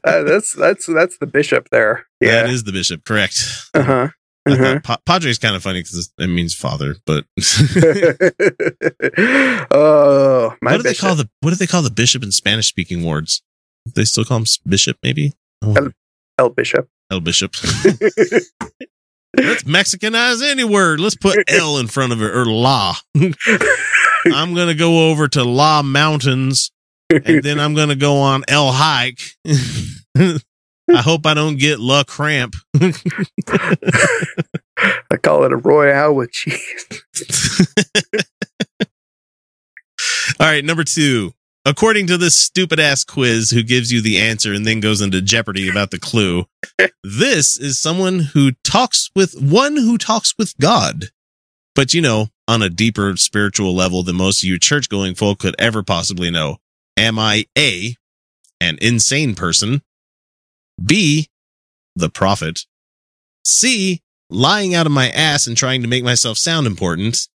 Uh, 0.05 0.23
that's 0.23 0.53
that's 0.53 0.85
that's 0.85 1.17
the 1.17 1.27
bishop 1.27 1.67
there. 1.69 2.07
Yeah. 2.21 2.47
is 2.47 2.63
the 2.63 2.71
bishop, 2.71 3.03
correct. 3.03 3.45
Uh 3.73 3.79
Uh-huh. 3.79 4.07
Thought 4.49 4.59
mm-hmm. 4.59 4.79
pa- 4.79 4.99
Padre's 5.05 5.39
kind 5.39 5.55
of 5.55 5.63
funny 5.63 5.79
because 5.79 6.11
it 6.17 6.27
means 6.27 6.53
father, 6.53 6.95
but 7.05 7.25
oh, 9.71 10.53
my 10.61 10.71
what 10.71 10.77
do 10.77 10.83
they 10.83 10.93
call 10.93 11.15
the 11.15 11.29
what 11.41 11.51
do 11.51 11.55
they 11.55 11.67
call 11.67 11.81
the 11.81 11.89
bishop 11.89 12.23
in 12.23 12.31
Spanish 12.31 12.67
speaking 12.67 13.03
wards? 13.03 13.41
They 13.95 14.05
still 14.05 14.25
call 14.25 14.39
him 14.39 14.45
bishop, 14.67 14.97
maybe. 15.03 15.33
Oh, 15.61 15.73
El- 15.73 15.91
El 16.39 16.49
Bishop. 16.49 16.89
El 17.11 17.21
Bishop. 17.21 17.53
Let's 19.35 19.63
Mexicanize 19.63 20.43
any 20.43 20.63
word. 20.63 20.99
Let's 20.99 21.15
put 21.15 21.43
L 21.47 21.79
in 21.79 21.87
front 21.87 22.13
of 22.13 22.21
it 22.21 22.35
or 22.35 22.45
La. 22.45 22.95
I'm 23.15 24.53
gonna 24.53 24.75
go 24.75 25.09
over 25.09 25.27
to 25.29 25.43
La 25.43 25.81
Mountains 25.81 26.71
and 27.09 27.43
then 27.43 27.59
I'm 27.59 27.73
gonna 27.73 27.95
go 27.95 28.17
on 28.17 28.43
El 28.47 28.71
Hike. 28.71 29.21
I 30.93 31.01
hope 31.01 31.25
I 31.25 31.33
don't 31.33 31.57
get 31.57 31.79
La 31.79 32.03
Cramp. 32.03 32.55
I 32.79 32.91
call 35.21 35.43
it 35.43 35.51
a 35.51 35.57
royale 35.57 36.13
with 36.13 36.31
cheese. 36.31 36.85
All 40.39 40.47
right, 40.47 40.63
number 40.63 40.83
two. 40.83 41.33
According 41.65 42.07
to 42.07 42.17
this 42.17 42.35
stupid 42.35 42.79
ass 42.79 43.05
quiz 43.05 43.51
who 43.51 43.63
gives 43.63 43.91
you 43.91 44.01
the 44.01 44.19
answer 44.19 44.51
and 44.53 44.67
then 44.67 44.81
goes 44.81 44.99
into 44.99 45.21
jeopardy 45.21 45.69
about 45.69 45.91
the 45.91 45.99
clue, 45.99 46.45
this 47.03 47.57
is 47.57 47.79
someone 47.79 48.19
who 48.19 48.51
talks 48.63 49.09
with 49.15 49.33
one 49.41 49.77
who 49.77 49.97
talks 49.97 50.33
with 50.37 50.57
God. 50.59 51.05
But 51.73 51.93
you 51.93 52.01
know, 52.01 52.27
on 52.47 52.61
a 52.61 52.69
deeper 52.69 53.15
spiritual 53.15 53.73
level 53.73 54.03
than 54.03 54.17
most 54.17 54.43
of 54.43 54.49
you 54.49 54.59
church 54.59 54.89
going 54.89 55.15
folk 55.15 55.39
could 55.39 55.55
ever 55.57 55.83
possibly 55.83 56.29
know. 56.29 56.57
Am 56.97 57.17
I 57.17 57.45
A, 57.57 57.95
an 58.59 58.77
insane 58.81 59.33
person? 59.33 59.81
B, 60.83 61.29
the 61.95 62.09
prophet? 62.09 62.65
C, 63.45 64.01
lying 64.29 64.73
out 64.73 64.85
of 64.85 64.91
my 64.91 65.09
ass 65.09 65.47
and 65.47 65.57
trying 65.57 65.81
to 65.81 65.87
make 65.87 66.03
myself 66.03 66.37
sound 66.37 66.67
important? 66.67 67.27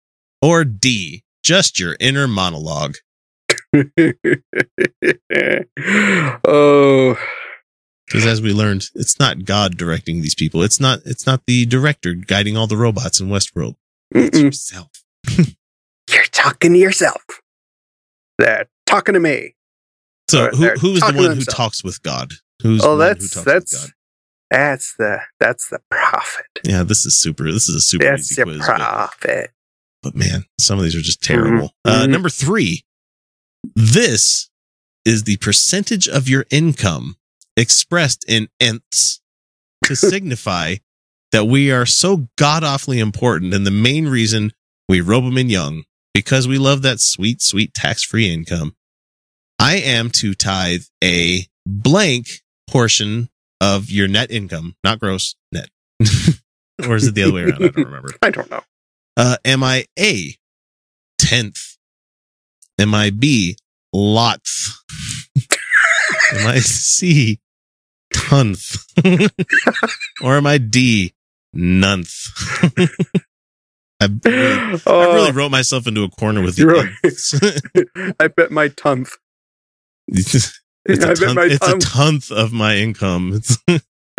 Or 0.43 0.65
D, 0.65 1.25
just 1.43 1.79
your 1.79 1.97
inner 1.99 2.29
monologue? 2.29 2.97
oh, 6.47 7.17
Because 8.07 8.27
as 8.27 8.41
we 8.41 8.53
learned, 8.53 8.89
it's 8.95 9.19
not 9.19 9.45
God 9.45 9.77
directing 9.77 10.23
these 10.23 10.35
people. 10.35 10.63
It's 10.63 10.81
not. 10.81 11.01
It's 11.05 11.27
not 11.27 11.43
the 11.47 11.67
director 11.67 12.15
guiding 12.15 12.57
all 12.57 12.67
the 12.67 12.77
robots 12.77 13.21
in 13.21 13.29
Westworld. 13.29 13.75
It's 14.13 14.39
mm-mm. 14.39 14.45
yourself. 14.45 14.91
you're 16.11 16.25
talking 16.31 16.73
to 16.73 16.79
yourself. 16.79 17.23
They're 18.39 18.69
talking 18.87 19.15
to 19.15 19.21
me. 19.21 19.55
So 20.29 20.47
Or 20.47 20.51
who 20.51 20.69
who 20.71 20.93
is 20.93 21.01
the 21.01 21.15
one 21.15 21.37
who 21.37 21.45
talks 21.45 21.83
with 21.83 22.03
God? 22.03 22.35
Who's 22.67 22.83
Oh, 22.85 22.97
that's 22.97 23.35
that's 23.45 23.93
that's 24.51 24.95
the 24.97 25.21
that's 25.41 25.69
the 25.69 25.81
prophet. 25.91 26.47
Yeah, 26.65 26.83
this 26.83 27.05
is 27.07 27.19
super. 27.19 27.51
This 27.53 27.69
is 27.69 27.75
a 27.77 27.81
super 27.81 28.05
That's 28.05 28.31
easy 28.33 28.43
quiz. 28.43 28.59
But, 28.59 28.77
prophet. 28.77 29.51
but 30.03 30.15
man, 30.15 30.45
some 30.61 30.79
of 30.79 30.85
these 30.85 30.95
are 30.97 31.01
just 31.01 31.23
terrible. 31.23 31.69
Mhm. 31.87 31.91
Uh, 31.93 32.07
Mhm. 32.07 32.11
number 32.11 32.29
three. 32.31 32.85
This 33.75 34.49
is 35.05 35.25
the 35.25 35.37
percentage 35.39 36.09
of 36.09 36.29
your 36.29 36.47
income 36.51 37.17
expressed 37.57 38.25
in 38.29 38.49
nths 38.61 39.21
to 39.85 39.97
signify 39.97 40.77
that 41.33 41.47
we 41.47 41.71
are 41.73 41.87
so 41.87 42.29
god 42.37 42.63
awfully 42.63 42.99
important 43.01 43.53
and 43.55 43.67
the 43.67 43.71
main 43.71 44.07
reason 44.09 44.53
we 44.89 45.01
robe 45.01 45.25
them 45.25 45.39
in 45.39 45.49
young 45.51 45.83
because 46.15 46.47
we 46.47 46.59
love 46.59 46.83
that 46.83 47.01
sweet, 47.01 47.43
sweet 47.43 47.75
tax 47.75 48.03
free 48.05 48.33
income. 48.33 48.77
I 49.59 49.77
am 49.77 50.11
to 50.21 50.35
tithe 50.35 50.83
a 51.03 51.47
blank 51.67 52.27
portion 52.67 53.29
of 53.61 53.91
your 53.91 54.09
net 54.09 54.31
income, 54.31 54.77
not 54.85 55.01
gross, 55.01 55.35
net. 55.53 55.69
or 56.87 56.97
is 56.97 57.07
it 57.07 57.15
the 57.15 57.23
other 57.23 57.33
way 57.33 57.43
around? 57.43 57.65
I 57.65 57.69
don't 57.69 57.85
remember. 57.85 58.11
I 58.23 58.31
don't 58.31 58.51
know. 58.51 58.63
Uh, 59.17 59.37
am 59.45 59.63
I 59.63 59.87
A, 59.99 60.37
tenth? 61.19 61.77
Am 62.79 62.95
I 62.95 63.11
B, 63.11 63.57
lots? 63.93 64.83
am 66.35 66.47
I 66.47 66.59
C, 66.59 67.41
tonth? 68.13 68.83
or 70.23 70.37
am 70.37 70.47
I 70.47 70.59
D, 70.59 71.15
nonth? 71.55 72.29
I 73.99 74.09
really, 74.25 74.81
I 74.87 75.15
really 75.15 75.33
wrote 75.33 75.51
myself 75.51 75.87
into 75.87 76.03
a 76.03 76.11
corner 76.11 76.43
with 76.43 76.57
the 76.57 76.67
right. 76.67 78.15
I 78.21 78.29
bet 78.29 78.51
my 78.51 78.69
tonth. 78.69 79.11
It's, 80.89 81.21
a 81.23 81.35
my 81.35 81.45
it's 81.45 81.67
a 81.67 81.75
tonth 81.75 82.31
of 82.31 82.53
my 82.53 82.77
income. 82.77 83.41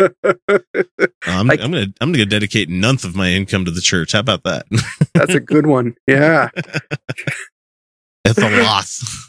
I'm, 1.26 1.50
I'm 1.50 1.56
gonna 1.56 1.86
I'm 2.00 2.12
gonna 2.12 2.24
dedicate 2.26 2.68
nonth 2.68 3.04
of 3.04 3.16
my 3.16 3.30
income 3.30 3.64
to 3.64 3.70
the 3.70 3.80
church. 3.80 4.12
How 4.12 4.20
about 4.20 4.44
that? 4.44 4.66
That's 5.14 5.34
a 5.34 5.40
good 5.40 5.66
one. 5.66 5.96
Yeah. 6.06 6.50
It's 8.24 8.38
a 8.38 8.62
loss. 8.62 9.26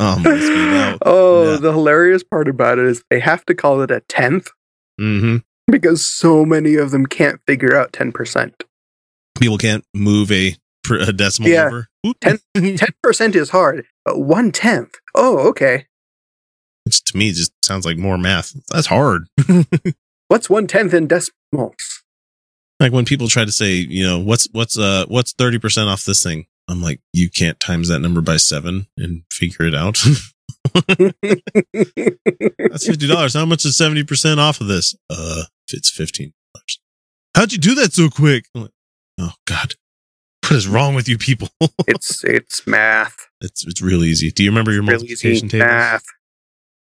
oh, 0.00 0.18
my. 0.18 0.98
Oh, 1.02 1.52
Yeah. 1.52 1.56
the 1.58 1.72
hilarious 1.72 2.24
part 2.24 2.48
about 2.48 2.78
it 2.78 2.86
is 2.86 3.04
they 3.10 3.20
have 3.20 3.44
to 3.46 3.54
call 3.54 3.80
it 3.82 3.90
a 3.90 4.00
tenth 4.08 4.50
hmm 4.98 5.36
because 5.70 6.04
so 6.06 6.44
many 6.46 6.76
of 6.76 6.90
them 6.90 7.04
can't 7.06 7.40
figure 7.46 7.76
out 7.76 7.92
ten 7.92 8.10
percent. 8.10 8.64
People 9.38 9.58
can't 9.58 9.84
move 9.94 10.32
a, 10.32 10.56
a 10.90 11.12
decimal 11.12 11.50
Yeah. 11.50 11.66
over. 11.66 11.86
Oop. 12.06 12.18
Ten- 12.20 12.38
Ten 12.54 12.88
percent 13.02 13.36
is 13.36 13.50
hard, 13.50 13.84
but 14.04 14.18
one 14.18 14.50
tenth. 14.50 14.94
Oh, 15.14 15.38
okay. 15.50 15.86
Which 16.88 17.04
to 17.04 17.18
me 17.18 17.32
just 17.32 17.52
sounds 17.62 17.84
like 17.84 17.98
more 17.98 18.16
math. 18.16 18.54
That's 18.72 18.86
hard. 18.86 19.26
What's 20.28 20.48
one 20.48 20.66
tenth 20.66 20.94
in 20.94 21.06
decimals? 21.06 22.02
like 22.80 22.92
when 22.92 23.04
people 23.04 23.28
try 23.28 23.44
to 23.44 23.52
say, 23.52 23.72
you 23.74 24.06
know, 24.06 24.18
what's 24.18 24.48
what's 24.52 24.78
uh 24.78 25.04
what's 25.08 25.32
thirty 25.32 25.58
percent 25.58 25.90
off 25.90 26.04
this 26.04 26.22
thing? 26.22 26.46
I'm 26.68 26.80
like, 26.82 27.00
you 27.12 27.28
can't 27.28 27.60
times 27.60 27.88
that 27.88 27.98
number 28.00 28.22
by 28.22 28.36
seven 28.36 28.86
and 28.96 29.24
figure 29.30 29.66
it 29.66 29.74
out. 29.74 29.98
That's 32.58 32.86
fifty 32.86 33.06
dollars. 33.06 33.34
How 33.34 33.44
much 33.44 33.66
is 33.66 33.76
seventy 33.76 34.04
percent 34.04 34.40
off 34.40 34.60
of 34.62 34.68
this? 34.68 34.94
Uh, 35.10 35.42
it's 35.68 35.90
fifteen 35.90 36.32
dollars. 36.54 36.80
How'd 37.34 37.52
you 37.52 37.58
do 37.58 37.74
that 37.74 37.92
so 37.92 38.08
quick? 38.08 38.44
Like, 38.54 38.70
oh 39.20 39.34
God, 39.46 39.74
what 40.44 40.52
is 40.52 40.66
wrong 40.68 40.94
with 40.94 41.08
you 41.08 41.18
people? 41.18 41.48
it's 41.86 42.24
it's 42.24 42.66
math. 42.66 43.16
it's 43.40 43.66
it's 43.66 43.82
real 43.82 44.04
easy. 44.04 44.30
Do 44.30 44.44
you 44.44 44.50
remember 44.50 44.72
your 44.72 44.82
multiplication 44.82 45.46
easy 45.46 45.58
tables? 45.58 45.68
math. 45.68 46.04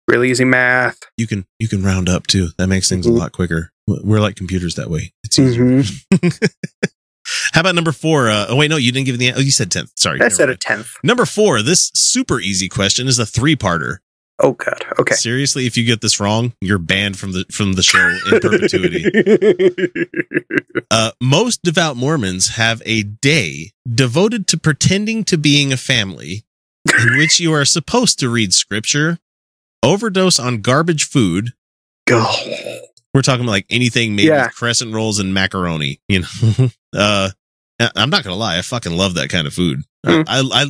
Really 0.08 0.30
easy 0.30 0.44
math. 0.44 0.98
You 1.16 1.26
can 1.26 1.46
you 1.58 1.68
can 1.68 1.82
round 1.82 2.08
up 2.08 2.26
too. 2.26 2.48
That 2.58 2.68
makes 2.68 2.88
things 2.88 3.06
Mhm. 3.06 3.10
a 3.10 3.12
lot 3.14 3.32
quicker. 3.32 3.72
We're 3.88 4.20
like 4.20 4.36
computers 4.36 4.74
that 4.76 4.90
way. 4.90 5.12
It's 5.24 5.38
easier. 5.38 5.64
Mhm. 5.64 6.48
How 7.52 7.60
about 7.62 7.74
number 7.74 7.90
four? 7.92 8.30
Uh, 8.30 8.46
oh 8.48 8.56
wait, 8.56 8.70
no, 8.70 8.76
you 8.76 8.92
didn't 8.92 9.06
give 9.06 9.18
the. 9.18 9.32
Oh, 9.32 9.40
you 9.40 9.50
said 9.50 9.70
tenth. 9.72 9.90
Sorry. 9.96 10.20
I 10.20 10.28
said 10.28 10.48
a 10.48 10.56
tenth. 10.56 10.92
Number 11.02 11.24
four. 11.26 11.60
This 11.62 11.90
super 11.94 12.38
easy 12.40 12.68
question 12.68 13.08
is 13.08 13.18
a 13.18 13.26
three-parter. 13.26 13.96
Oh 14.38 14.52
god. 14.52 14.84
Okay. 15.00 15.14
Seriously, 15.16 15.66
if 15.66 15.76
you 15.76 15.84
get 15.84 16.02
this 16.02 16.20
wrong, 16.20 16.52
you're 16.60 16.78
banned 16.78 17.18
from 17.18 17.32
the 17.32 17.44
from 17.50 17.72
the 17.72 17.82
show 17.82 18.16
in 18.30 18.40
perpetuity. 18.40 19.04
Uh, 20.90 21.10
most 21.20 21.62
devout 21.62 21.96
Mormons 21.96 22.50
have 22.56 22.80
a 22.86 23.02
day 23.02 23.72
devoted 23.92 24.46
to 24.46 24.56
pretending 24.56 25.24
to 25.24 25.36
being 25.36 25.72
a 25.72 25.76
family 25.76 26.44
in 26.88 27.18
which 27.18 27.40
you 27.40 27.52
are 27.52 27.64
supposed 27.64 28.18
to 28.20 28.28
read 28.28 28.54
scripture, 28.54 29.18
overdose 29.86 30.38
on 30.38 30.60
garbage 30.60 31.04
food. 31.08 31.52
Oh, 32.10 32.78
We're 33.14 33.22
talking 33.22 33.46
like 33.46 33.66
anything 33.70 34.14
made 34.14 34.26
Yeah. 34.26 34.46
with 34.46 34.54
crescent 34.54 34.94
rolls 34.94 35.18
and 35.18 35.32
macaroni. 35.34 36.00
You 36.08 36.20
know, 36.20 36.68
uh, 36.94 37.30
I'm 37.94 38.10
not 38.10 38.24
gonna 38.24 38.36
lie, 38.36 38.58
I 38.58 38.62
fucking 38.62 38.96
love 38.96 39.14
that 39.14 39.28
kind 39.28 39.46
of 39.46 39.52
food. 39.54 39.82
Mm. 40.04 40.24
I, 40.28 40.40
I 40.62 40.66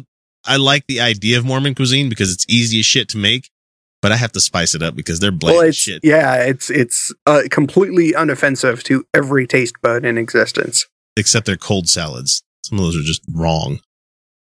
I 0.48 0.56
like 0.56 0.86
the 0.86 1.00
idea 1.00 1.38
of 1.38 1.44
Mormon 1.44 1.74
cuisine 1.74 2.08
because 2.08 2.32
it's 2.32 2.46
easy 2.48 2.78
as 2.80 2.86
shit 2.86 3.08
to 3.10 3.18
make, 3.18 3.50
but 4.00 4.12
I 4.12 4.16
have 4.16 4.32
to 4.32 4.40
spice 4.40 4.74
it 4.74 4.82
up 4.82 4.94
because 4.94 5.18
they're 5.20 5.32
bland 5.32 5.56
well, 5.58 5.70
shit. 5.72 6.00
yeah, 6.04 6.36
it's 6.44 6.70
it's 6.70 7.12
uh, 7.26 7.42
completely 7.50 8.12
unoffensive 8.12 8.82
to 8.84 9.04
every 9.14 9.46
taste 9.46 9.74
bud 9.82 10.04
in 10.04 10.16
existence. 10.18 10.86
Except 11.16 11.46
their 11.46 11.56
cold 11.56 11.88
salads. 11.88 12.42
Some 12.64 12.78
of 12.78 12.84
those 12.84 12.96
are 12.96 13.02
just 13.02 13.22
wrong. 13.32 13.80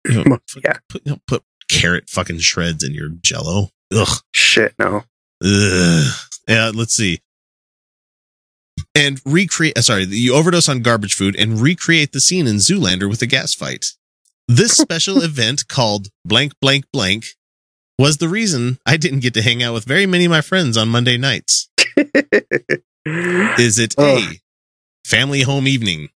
You 0.09 0.25
know, 0.25 0.39
Yeah. 0.65 0.79
put, 0.89 1.03
you 1.05 1.13
know, 1.13 1.19
put 1.27 1.43
carrot 1.69 2.09
fucking 2.11 2.39
shreds 2.39 2.83
in 2.85 2.95
your 2.95 3.09
Jello. 3.09 3.69
Ugh. 3.95 4.19
Shit, 4.33 4.75
no. 4.79 5.05
Ugh. 5.45 6.15
Yeah, 6.49 6.71
let's 6.75 6.95
see. 6.95 7.21
And 8.95 9.21
recreate, 9.25 9.79
uh, 9.79 9.83
sorry, 9.83 10.05
you 10.05 10.35
overdose 10.35 10.69
on 10.69 10.83
garbage 10.83 11.15
food 11.15 11.37
and 11.37 11.61
recreate 11.61 12.13
the 12.13 12.21
scene 12.21 12.47
in 12.47 12.57
Zoolander 12.57 13.09
with 13.09 13.23
a 13.23 13.27
gas 13.27 13.55
fight. 13.55 13.87
This 14.49 14.77
special 14.77 15.23
event 15.23 15.69
called 15.69 16.09
blank, 16.25 16.53
blank, 16.61 16.85
blank 16.93 17.27
was 17.99 18.19
the 18.19 18.29
reason 18.29 18.79
I 18.85 18.97
didn't 18.97 19.21
get 19.21 19.35
to 19.35 19.43
hang 19.43 19.63
out 19.63 19.75
with 19.75 19.85
very 19.85 20.07
many 20.07 20.25
of 20.27 20.31
my 20.31 20.41
friends 20.41 20.77
on 20.77 20.89
Monday 20.89 21.17
nights. 21.17 21.69
Is 23.07 23.79
it 23.79 23.95
A, 23.99 24.41
family 25.05 25.43
home 25.43 25.67
evening? 25.67 26.09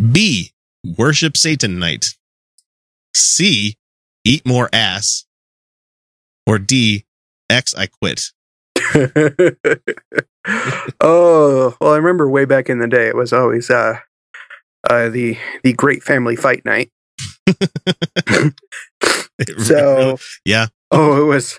B, 0.00 0.52
worship 0.98 1.36
Satan 1.36 1.78
night? 1.78 2.06
C, 3.14 3.76
eat 4.24 4.46
more 4.46 4.68
ass? 4.72 5.24
Or 6.46 6.58
D, 6.58 7.04
X, 7.50 7.74
I 7.74 7.86
quit? 7.86 8.30
oh 11.00 11.76
well, 11.80 11.92
I 11.92 11.96
remember 11.96 12.28
way 12.28 12.44
back 12.44 12.68
in 12.68 12.78
the 12.80 12.88
day, 12.88 13.08
it 13.08 13.16
was 13.16 13.32
always 13.32 13.70
uh, 13.70 13.98
uh 14.90 15.08
the 15.08 15.38
the 15.62 15.72
great 15.72 16.02
family 16.02 16.36
fight 16.36 16.64
night. 16.64 16.90
So 19.58 20.18
Yeah. 20.44 20.66
oh, 20.92 21.20
it 21.20 21.24
was 21.24 21.58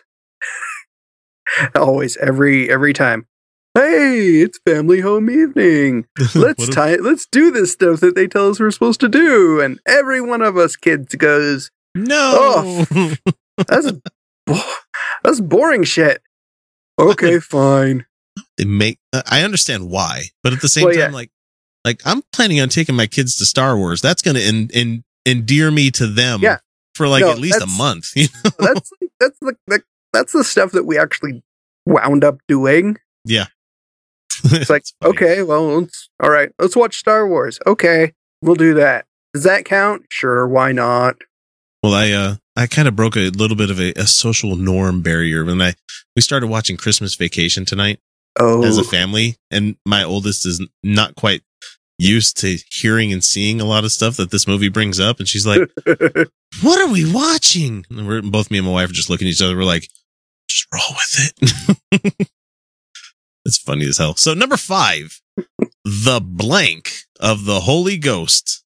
always 1.76 2.16
every 2.18 2.70
every 2.72 2.94
time. 2.94 3.28
Hey, 3.76 4.42
it's 4.42 4.60
family 4.66 5.02
home 5.02 5.30
evening. 5.30 6.06
Let's 6.36 6.68
a- 6.68 6.72
tie. 6.72 6.96
Let's 6.96 7.26
do 7.26 7.52
this 7.52 7.74
stuff 7.74 8.00
that 8.02 8.16
they 8.16 8.28
tell 8.28 8.50
us 8.50 8.60
we're 8.60 8.72
supposed 8.72 9.00
to 9.02 9.10
do, 9.10 9.60
and 9.60 9.80
every 9.86 10.22
one 10.22 10.42
of 10.42 10.56
us 10.58 10.76
kids 10.78 11.14
goes, 11.16 11.72
No. 11.96 12.86
"That's 13.68 13.92
bo- 14.46 14.62
that's 15.24 15.39
boring 15.41 15.84
shit." 15.84 16.22
Okay, 17.00 17.39
fine. 17.39 18.06
it 18.58 18.68
make 18.68 19.00
uh, 19.14 19.24
I 19.30 19.41
understand 19.44 19.89
why, 19.89 20.24
but 20.44 20.54
at 20.54 20.62
the 20.62 20.68
same 20.70 20.86
Well, 20.86 20.94
time, 20.94 21.12
yeah. 21.12 21.16
like, 21.16 21.32
like 21.84 22.02
I'm 22.06 22.22
planning 22.32 22.62
on 22.62 22.70
taking 22.70 22.96
my 22.96 23.08
kids 23.08 23.38
to 23.38 23.46
Star 23.46 23.76
Wars. 23.78 24.02
That's 24.02 24.22
going 24.22 24.36
to 24.36 24.44
en- 24.44 24.70
en- 24.74 25.04
endear 25.26 25.72
me 25.72 25.89
to 25.91 26.08
them. 26.08 26.41
Yeah. 26.41 26.60
For 26.96 27.08
like 27.08 27.22
No, 27.22 27.32
at 27.32 27.39
least 27.39 27.62
a 27.62 27.66
month. 27.66 28.12
You 28.16 28.28
know? 28.44 28.52
that's 28.60 28.91
that's 29.20 29.39
the, 29.39 29.56
the 29.68 29.82
that's 30.14 30.32
the 30.34 30.44
stuff 30.44 30.72
that 30.74 30.84
we 30.86 30.98
actually 31.00 31.41
wound 31.88 32.24
up 32.24 32.38
doing. 32.48 32.98
Yeah. 33.26 33.46
It's 34.46 34.70
like, 34.70 34.84
okay, 35.04 35.41
well, 35.41 35.80
let's, 35.80 36.10
all 36.22 36.30
right, 36.30 36.52
let's 36.60 36.76
watch 36.76 36.98
Star 36.98 37.28
Wars. 37.28 37.60
Okay, 37.66 38.14
we'll 38.41 38.56
do 38.56 38.74
that. 38.76 39.06
Does 39.34 39.44
that 39.44 39.64
count? 39.66 40.04
Sure, 40.10 40.46
why 40.48 40.72
not? 40.74 41.16
Well, 41.84 41.94
I 41.94 42.12
uh 42.12 42.36
I 42.56 42.68
kind 42.68 42.88
of 42.88 42.96
broke 42.96 43.18
a 43.18 43.30
little 43.30 43.58
bit 43.58 43.70
of 43.70 43.80
a, 43.80 43.92
a 43.94 44.08
social 44.08 44.56
norm 44.56 45.02
barrier 45.02 45.44
when 45.44 45.62
I 45.62 45.74
we 46.16 46.22
started 46.22 46.48
watching 46.48 46.78
Christmas 46.78 47.16
Vacation 47.16 47.66
tonight 47.66 48.00
Oh, 48.40 48.64
as 48.64 48.78
a 48.80 48.84
family, 48.84 49.36
and 49.52 49.76
my 49.86 50.04
oldest 50.04 50.46
is 50.46 50.66
not 50.82 51.16
quite 51.16 51.44
used 52.00 52.38
to 52.38 52.58
hearing 52.72 53.14
and 53.14 53.24
seeing 53.24 53.62
a 53.62 53.66
lot 53.66 53.84
of 53.84 53.92
stuff 53.92 54.18
that 54.18 54.32
this 54.32 54.48
movie 54.48 54.70
brings 54.70 55.00
up, 55.00 55.20
and 55.20 55.28
she's 55.28 55.46
like, 55.46 55.62
"What 56.62 56.82
are 56.82 56.92
we 56.92 57.12
watching?" 57.12 57.86
And 57.92 58.08
we're 58.08 58.22
both 58.24 58.50
me 58.50 58.58
and 58.58 58.66
my 58.66 58.74
wife 58.74 58.90
are 58.90 58.94
just 58.94 59.10
looking 59.10 59.28
at 59.28 59.32
each 59.32 59.42
other. 59.42 59.56
We're 59.56 59.64
like, 59.66 59.88
"Just 60.50 60.68
roll 60.74 60.96
with 60.96 61.34
it." 61.92 62.28
it's 63.46 63.58
funny 63.60 63.86
as 63.86 63.98
hell. 64.00 64.16
So 64.16 64.34
number 64.34 64.58
five, 64.58 65.22
the 65.84 66.20
blank 66.24 66.92
of 67.20 67.46
the 67.46 67.62
Holy 67.62 67.98
Ghost 67.98 68.62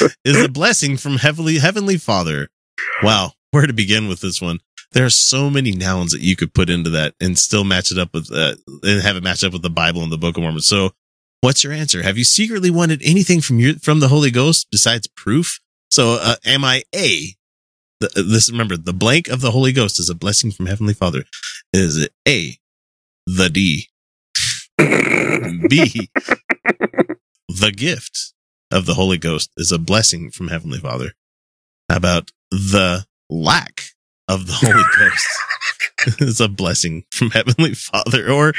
is 0.24 0.42
a 0.42 0.48
blessing 0.48 0.96
from 0.96 1.16
heavenly 1.16 1.58
heavenly 1.58 1.96
Father. 1.98 2.48
Wow, 3.02 3.32
where 3.50 3.66
to 3.66 3.72
begin 3.72 4.08
with 4.08 4.20
this 4.20 4.40
one? 4.40 4.60
There 4.92 5.04
are 5.04 5.10
so 5.10 5.50
many 5.50 5.72
nouns 5.72 6.12
that 6.12 6.20
you 6.20 6.36
could 6.36 6.54
put 6.54 6.70
into 6.70 6.90
that 6.90 7.14
and 7.20 7.38
still 7.38 7.64
match 7.64 7.90
it 7.90 7.98
up 7.98 8.14
with 8.14 8.30
uh, 8.32 8.54
and 8.82 9.02
have 9.02 9.16
it 9.16 9.22
match 9.22 9.42
up 9.42 9.52
with 9.52 9.62
the 9.62 9.70
Bible 9.70 10.02
and 10.02 10.12
the 10.12 10.18
Book 10.18 10.36
of 10.36 10.42
Mormon. 10.42 10.60
So, 10.60 10.92
what's 11.40 11.64
your 11.64 11.72
answer? 11.72 12.02
Have 12.02 12.18
you 12.18 12.24
secretly 12.24 12.70
wanted 12.70 13.02
anything 13.04 13.40
from 13.40 13.58
your 13.58 13.74
from 13.74 14.00
the 14.00 14.08
Holy 14.08 14.30
Ghost 14.30 14.68
besides 14.70 15.08
proof? 15.08 15.60
So, 15.90 16.18
uh, 16.20 16.36
am 16.44 16.64
I 16.64 16.82
A? 16.94 17.34
The, 18.00 18.06
uh, 18.08 18.22
this 18.30 18.50
remember 18.50 18.76
the 18.76 18.92
blank 18.92 19.28
of 19.28 19.40
the 19.40 19.50
Holy 19.50 19.72
Ghost 19.72 19.98
is 19.98 20.10
a 20.10 20.14
blessing 20.14 20.50
from 20.50 20.66
Heavenly 20.66 20.94
Father. 20.94 21.24
Is 21.72 21.96
it 21.96 22.12
A? 22.26 22.58
The 23.26 23.48
D. 23.48 23.88
B. 24.76 26.10
the 27.48 27.72
gift 27.74 28.33
of 28.74 28.86
the 28.86 28.94
Holy 28.94 29.16
Ghost 29.18 29.50
is 29.56 29.70
a 29.70 29.78
blessing 29.78 30.30
from 30.30 30.48
Heavenly 30.48 30.78
Father. 30.78 31.12
How 31.88 31.96
about 31.96 32.32
the 32.50 33.06
lack 33.30 33.84
of 34.26 34.48
the 34.48 34.52
Holy 34.52 34.82
Ghost 34.98 36.20
is 36.20 36.40
a 36.40 36.48
blessing 36.48 37.04
from 37.12 37.30
Heavenly 37.30 37.74
Father? 37.74 38.30
Or 38.30 38.52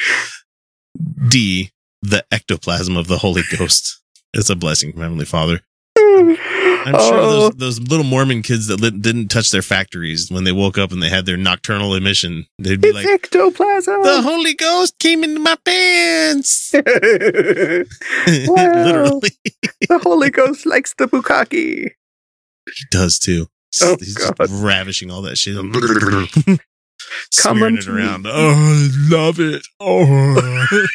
D, 1.28 1.72
the 2.02 2.26
ectoplasm 2.32 2.96
of 2.96 3.08
the 3.08 3.18
Holy 3.18 3.44
Ghost 3.58 4.02
is 4.34 4.50
a 4.50 4.56
blessing 4.56 4.94
from 4.94 5.02
Heavenly 5.02 5.26
Father? 5.26 5.60
I'm 6.86 6.94
sure 6.94 7.20
Oh, 7.20 7.50
those, 7.50 7.56
those 7.56 7.80
little 7.90 8.06
Mormon 8.06 8.42
kids 8.44 8.68
that 8.68 8.80
lit, 8.80 9.02
didn't 9.02 9.30
touch 9.30 9.52
their 9.52 9.62
factories 9.62 10.30
when 10.32 10.44
they 10.44 10.52
woke 10.52 10.78
up 10.78 10.92
and 10.92 11.02
they 11.02 11.10
had 11.10 11.26
their 11.26 11.38
nocturnal 11.38 11.96
emission, 11.96 12.46
they'd 12.60 12.82
be 12.82 12.90
it's 12.90 12.96
like, 12.96 13.06
ectoplasm. 13.08 14.04
the 14.04 14.22
Holy 14.22 14.54
Ghost 14.54 15.00
came 15.00 15.24
into 15.24 15.40
my 15.40 15.56
pants. 15.66 16.74
Literally. 16.78 17.88
the 19.90 20.00
Holy 20.04 20.30
Ghost 20.30 20.66
likes 20.66 20.94
the 20.98 21.08
bukkake. 21.08 21.52
he 21.52 21.90
does 22.92 23.18
too. 23.20 23.48
Oh, 23.82 23.96
He's 24.00 24.16
God. 24.16 24.36
just 24.38 24.64
ravishing 24.64 25.12
all 25.12 25.22
that 25.24 25.38
shit. 25.38 25.56
Come 27.42 27.58
Smearing 27.58 27.76
it 27.76 27.80
unto 27.80 27.92
me. 27.94 28.02
around. 28.02 28.26
Oh, 28.28 28.54
I 28.54 28.90
love 29.16 29.40
it. 29.40 29.66
Oh. 29.80 30.86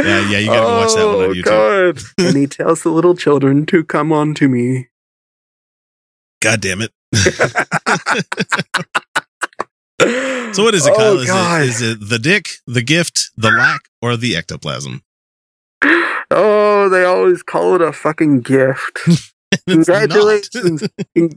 Yeah, 0.00 0.30
yeah, 0.30 0.38
you 0.38 0.46
gotta 0.46 0.60
go 0.60 0.76
watch 0.78 0.94
that 0.94 1.06
one 1.06 1.14
on 1.16 1.22
Oh, 1.22 1.34
YouTube. 1.34 1.44
God. 1.44 1.98
and 2.26 2.36
he 2.36 2.46
tells 2.46 2.82
the 2.82 2.90
little 2.90 3.14
children 3.16 3.66
to 3.66 3.84
come 3.84 4.12
on 4.12 4.34
to 4.34 4.48
me. 4.48 4.88
God 6.40 6.60
damn 6.60 6.80
it. 6.82 6.92
So 10.54 10.64
what 10.64 10.74
is 10.74 10.84
it, 10.86 10.94
Kyle? 10.94 11.16
Oh, 11.16 11.60
Is 11.60 11.80
it, 11.80 11.84
is 11.86 11.92
it 12.02 12.08
the 12.10 12.18
dick, 12.18 12.48
the 12.66 12.82
gift, 12.82 13.30
the 13.36 13.50
lack, 13.50 13.82
or 14.02 14.16
the 14.18 14.36
ectoplasm? 14.36 15.02
Oh, 16.30 16.88
they 16.90 17.04
always 17.04 17.42
call 17.42 17.74
it 17.76 17.80
a 17.82 17.92
fucking 17.92 18.40
gift. 18.40 18.98
It's 19.66 19.66
not. 19.66 20.08
Congratulations. 20.08 20.82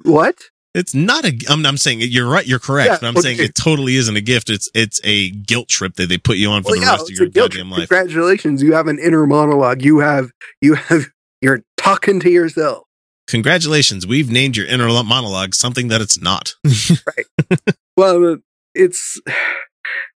what? 0.03 0.35
It's 0.75 0.93
not 0.93 1.23
a. 1.23 1.33
I'm, 1.49 1.65
I'm 1.65 1.77
saying 1.77 2.01
you're 2.01 2.29
right. 2.29 2.45
You're 2.45 2.59
correct. 2.59 2.89
Yeah, 2.89 2.97
but 2.99 3.07
I'm 3.07 3.13
okay. 3.17 3.21
saying 3.21 3.39
it 3.39 3.55
totally 3.55 3.95
isn't 3.95 4.15
a 4.15 4.21
gift. 4.21 4.49
It's 4.49 4.69
it's 4.75 4.99
a 5.05 5.29
guilt 5.29 5.69
trip 5.69 5.95
that 5.95 6.09
they 6.09 6.17
put 6.17 6.35
you 6.35 6.49
on 6.49 6.63
for 6.63 6.71
Well, 6.71 6.79
the 6.81 6.85
yeah, 6.85 6.91
rest 6.91 7.09
of 7.09 7.17
your 7.17 7.29
goddamn 7.29 7.71
life. 7.71 7.87
Congratulations, 7.87 8.61
you 8.61 8.73
have 8.73 8.87
an 8.87 8.99
inner 8.99 9.25
monologue. 9.25 9.81
You 9.81 9.99
have 9.99 10.31
you 10.61 10.73
have 10.73 11.05
you're 11.41 11.61
talking 11.77 12.19
to 12.19 12.29
yourself. 12.29 12.83
Congratulations, 13.27 14.05
we've 14.05 14.29
named 14.29 14.57
your 14.57 14.67
inner 14.67 14.87
monologue 15.01 15.55
something 15.55 15.87
that 15.87 16.01
it's 16.01 16.19
not. 16.21 16.53
Right. 17.07 17.59
Well, 17.95 18.33
uh, 18.33 18.35
it's 18.73 19.21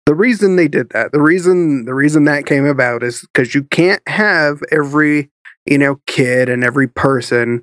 the 0.06 0.14
reason 0.16 0.56
they 0.56 0.66
did 0.66 0.90
that. 0.90 1.12
The 1.12 1.22
reason 1.22 1.84
the 1.84 1.94
reason 1.94 2.24
that 2.24 2.46
came 2.46 2.66
about 2.66 3.04
is 3.04 3.20
because 3.32 3.54
you 3.54 3.62
can't 3.62 4.02
have 4.08 4.60
every 4.72 5.30
you 5.66 5.78
know 5.78 6.00
kid 6.08 6.48
and 6.48 6.64
every 6.64 6.88
person 6.88 7.62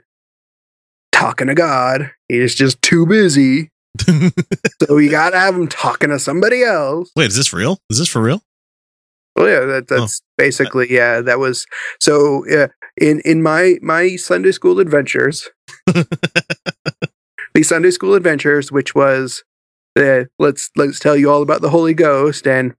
talking 1.15 1.47
to 1.47 1.55
God. 1.55 2.11
He's 2.27 2.53
just 2.55 2.81
too 2.81 3.05
busy. 3.05 3.71
so 4.83 4.97
you 4.97 5.09
got 5.09 5.29
to 5.31 5.39
have 5.39 5.55
him 5.55 5.67
talking 5.67 6.09
to 6.09 6.19
somebody 6.19 6.63
else. 6.63 7.09
Wait, 7.15 7.27
is 7.27 7.35
this 7.35 7.53
real? 7.53 7.79
Is 7.89 7.97
this 7.97 8.09
for 8.09 8.21
real? 8.21 8.41
Well, 9.35 9.47
yeah, 9.47 9.65
that, 9.65 9.91
Oh. 9.91 10.01
that's 10.01 10.21
basically 10.37 10.91
yeah. 10.93 11.21
That 11.21 11.39
was 11.39 11.65
so. 11.99 12.45
Yeah, 12.47 12.67
in 12.97 13.21
in 13.25 13.41
my 13.43 13.75
my 13.81 14.15
Sunday 14.15 14.51
school 14.51 14.79
adventures, 14.79 15.49
the 15.87 17.63
Sunday 17.63 17.91
school 17.91 18.13
adventures, 18.15 18.71
which 18.71 18.95
was 18.95 19.43
uh, 19.97 20.25
let's 20.39 20.69
let's 20.75 20.99
tell 20.99 21.15
you 21.17 21.29
all 21.31 21.41
about 21.41 21.61
the 21.61 21.69
Holy 21.69 21.93
Ghost 21.93 22.47
and 22.47 22.75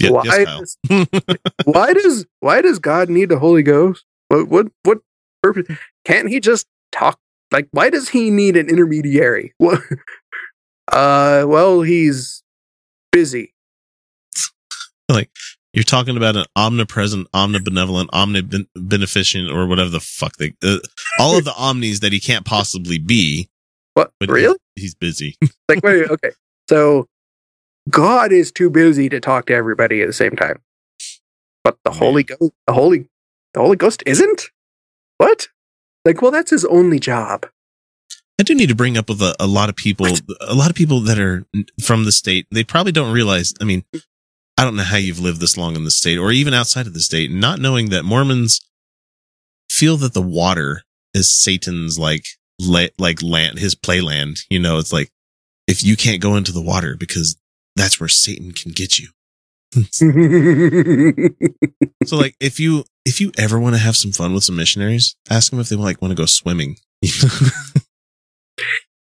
Yeah, 0.00 0.10
why 0.10 0.22
yes, 0.24 0.76
does, 0.88 1.06
why 1.64 1.92
does 1.92 2.26
why 2.40 2.60
does 2.62 2.78
God 2.78 3.08
need 3.08 3.28
the 3.30 3.38
Holy 3.40 3.62
Ghost? 3.64 4.04
What 4.28 4.48
what 4.48 4.66
what 4.84 4.98
purpose? 5.42 5.76
Can't 6.04 6.28
he 6.28 6.40
just 6.40 6.66
talk? 6.92 7.18
Like, 7.50 7.68
why 7.70 7.90
does 7.90 8.08
he 8.08 8.30
need 8.30 8.56
an 8.56 8.68
intermediary? 8.68 9.54
What 9.58 9.82
Uh, 10.90 11.44
well, 11.46 11.82
he's 11.82 12.42
busy. 13.12 13.52
Like, 15.10 15.30
you're 15.74 15.84
talking 15.84 16.16
about 16.16 16.36
an 16.36 16.44
omnipresent, 16.56 17.30
omnibenevolent, 17.32 18.06
omnibeneficent, 18.08 19.54
or 19.54 19.66
whatever 19.66 19.90
the 19.90 20.00
fuck 20.00 20.36
they, 20.38 20.54
uh, 20.64 20.78
all 21.18 21.36
of 21.36 21.44
the 21.44 21.54
omnis 21.56 22.00
that 22.00 22.12
he 22.12 22.20
can't 22.20 22.44
possibly 22.44 22.98
be. 22.98 23.48
What? 23.94 24.12
But 24.18 24.30
really? 24.30 24.56
He's, 24.76 24.82
he's 24.82 24.94
busy. 24.94 25.36
Like, 25.68 25.84
wait, 25.84 26.08
okay. 26.08 26.30
So, 26.70 27.06
God 27.90 28.32
is 28.32 28.50
too 28.50 28.70
busy 28.70 29.10
to 29.10 29.20
talk 29.20 29.46
to 29.46 29.54
everybody 29.54 30.00
at 30.00 30.06
the 30.06 30.14
same 30.14 30.34
time, 30.34 30.62
but 31.62 31.76
the 31.84 31.90
Holy 31.90 32.22
Ghost, 32.22 32.52
the 32.66 32.72
Holy, 32.72 33.06
the 33.52 33.60
Holy 33.60 33.76
Ghost 33.76 34.02
isn't. 34.06 34.48
What? 35.18 35.48
Like, 36.04 36.22
well, 36.22 36.30
that's 36.30 36.50
his 36.50 36.64
only 36.64 36.98
job. 36.98 37.46
I 38.40 38.44
do 38.44 38.54
need 38.54 38.68
to 38.68 38.74
bring 38.74 38.96
up 38.96 39.08
with 39.08 39.20
a, 39.20 39.34
a 39.40 39.46
lot 39.46 39.68
of 39.68 39.76
people, 39.76 40.06
a 40.40 40.54
lot 40.54 40.70
of 40.70 40.76
people 40.76 41.00
that 41.00 41.18
are 41.18 41.44
from 41.82 42.04
the 42.04 42.12
state. 42.12 42.46
They 42.50 42.64
probably 42.64 42.92
don't 42.92 43.12
realize. 43.12 43.52
I 43.60 43.64
mean, 43.64 43.84
I 44.56 44.64
don't 44.64 44.76
know 44.76 44.84
how 44.84 44.96
you've 44.96 45.20
lived 45.20 45.40
this 45.40 45.56
long 45.56 45.76
in 45.76 45.84
the 45.84 45.90
state 45.90 46.18
or 46.18 46.30
even 46.30 46.54
outside 46.54 46.86
of 46.86 46.94
the 46.94 47.00
state, 47.00 47.30
not 47.30 47.58
knowing 47.60 47.90
that 47.90 48.04
Mormons 48.04 48.60
feel 49.68 49.96
that 49.98 50.14
the 50.14 50.22
water 50.22 50.82
is 51.14 51.32
Satan's 51.32 51.98
like, 51.98 52.24
la- 52.60 52.86
like 52.96 53.22
land, 53.22 53.58
his 53.58 53.74
playland. 53.74 54.40
You 54.48 54.60
know, 54.60 54.78
it's 54.78 54.92
like 54.92 55.10
if 55.66 55.84
you 55.84 55.96
can't 55.96 56.22
go 56.22 56.36
into 56.36 56.52
the 56.52 56.62
water 56.62 56.96
because 56.96 57.36
that's 57.76 58.00
where 58.00 58.08
Satan 58.08 58.52
can 58.52 58.72
get 58.72 58.98
you. 58.98 59.08
So 62.04 62.16
like 62.16 62.36
if 62.40 62.58
you 62.60 62.84
if 63.04 63.20
you 63.20 63.32
ever 63.38 63.58
want 63.60 63.74
to 63.74 63.80
have 63.80 63.96
some 63.96 64.12
fun 64.12 64.32
with 64.34 64.44
some 64.44 64.56
missionaries, 64.56 65.14
ask 65.28 65.50
them 65.50 65.60
if 65.60 65.68
they 65.68 65.76
like 65.76 66.00
want 66.00 66.10
to 66.12 66.16
go 66.16 66.26
swimming. 66.26 66.76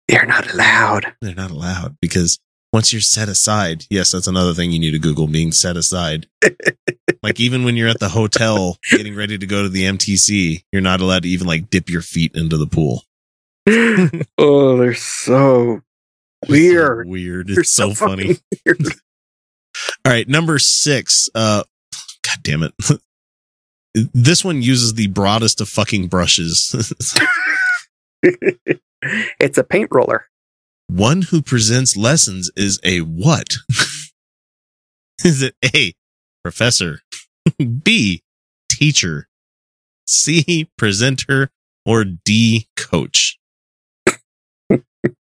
They're 0.09 0.27
not 0.27 0.53
allowed. 0.53 1.15
They're 1.21 1.35
not 1.35 1.51
allowed 1.51 1.97
because 2.01 2.39
once 2.73 2.93
you're 2.93 3.01
set 3.03 3.29
aside, 3.29 3.85
yes, 3.91 4.13
that's 4.13 4.27
another 4.27 4.55
thing 4.55 4.71
you 4.73 4.79
need 4.79 4.93
to 4.93 4.99
Google 4.99 5.27
being 5.27 5.53
set 5.53 5.77
aside. 5.77 6.27
like 7.23 7.41
even 7.41 7.65
when 7.65 7.77
you're 7.77 7.89
at 7.89 7.99
the 8.01 8.09
hotel 8.11 8.77
getting 8.91 9.15
ready 9.17 9.37
to 9.39 9.47
go 9.47 9.63
to 9.63 9.69
the 9.69 9.83
MTC, 9.85 10.63
you're 10.73 10.83
not 10.83 11.01
allowed 11.01 11.23
to 11.25 11.29
even 11.29 11.47
like 11.47 11.71
dip 11.71 11.89
your 11.91 12.03
feet 12.03 12.33
into 12.35 12.57
the 12.57 12.67
pool. 12.67 13.05
oh, 14.39 14.77
they're 14.79 14.95
so 14.95 15.81
It's 16.43 16.49
so 16.49 16.53
weird. 16.53 17.09
weird. 17.09 17.49
They're 17.49 17.61
It's 17.61 17.71
so, 17.73 17.93
so 17.93 18.07
funny. 18.07 18.39
All 20.05 20.13
right, 20.13 20.29
number 20.29 20.59
six. 20.59 21.29
Uh, 21.35 21.65
God 22.23 22.39
damn 22.43 22.63
it. 22.63 22.75
this 24.15 24.45
one 24.45 24.63
uses 24.63 24.95
the 24.95 25.09
broadest 25.09 25.61
of 25.61 25.69
fucking 25.69 26.09
brushes. 26.09 26.75
it's 28.23 29.59
a 29.59 29.65
paint 29.65 29.89
roller. 29.93 30.27
one 30.89 31.23
who 31.23 31.43
presents 31.43 31.97
lessons 31.97 32.51
is 32.57 32.81
a 32.85 33.01
what? 33.01 33.57
is 35.25 35.43
it 35.43 35.55
A, 35.75 35.95
professor, 36.43 37.01
B, 37.83 38.23
teacher, 38.71 39.29
C, 40.07 40.69
presenter, 40.77 41.51
or 41.85 42.05
D, 42.05 42.69
coach? 42.77 43.39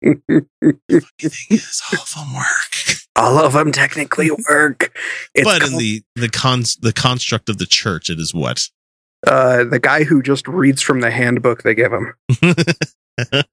It's 0.01 1.82
all 1.91 2.01
of 2.01 2.13
them 2.15 2.34
work. 2.36 2.97
All 3.15 3.38
of 3.39 3.53
them 3.53 3.71
technically 3.71 4.30
work. 4.49 4.95
It's 5.34 5.43
but 5.45 5.61
in 5.63 5.69
called- 5.69 5.82
the 5.82 6.03
the 6.15 6.30
cons 6.30 6.75
the 6.78 6.93
construct 6.93 7.49
of 7.49 7.57
the 7.57 7.65
church, 7.65 8.09
it 8.09 8.19
is 8.19 8.34
what? 8.34 8.67
uh, 9.25 9.63
the 9.63 9.80
guy 9.80 10.03
who 10.03 10.21
just 10.21 10.47
reads 10.47 10.82
from 10.82 10.99
the 11.01 11.09
handbook 11.09 11.63
they 11.63 11.73
give 11.73 11.91
him. 11.91 12.13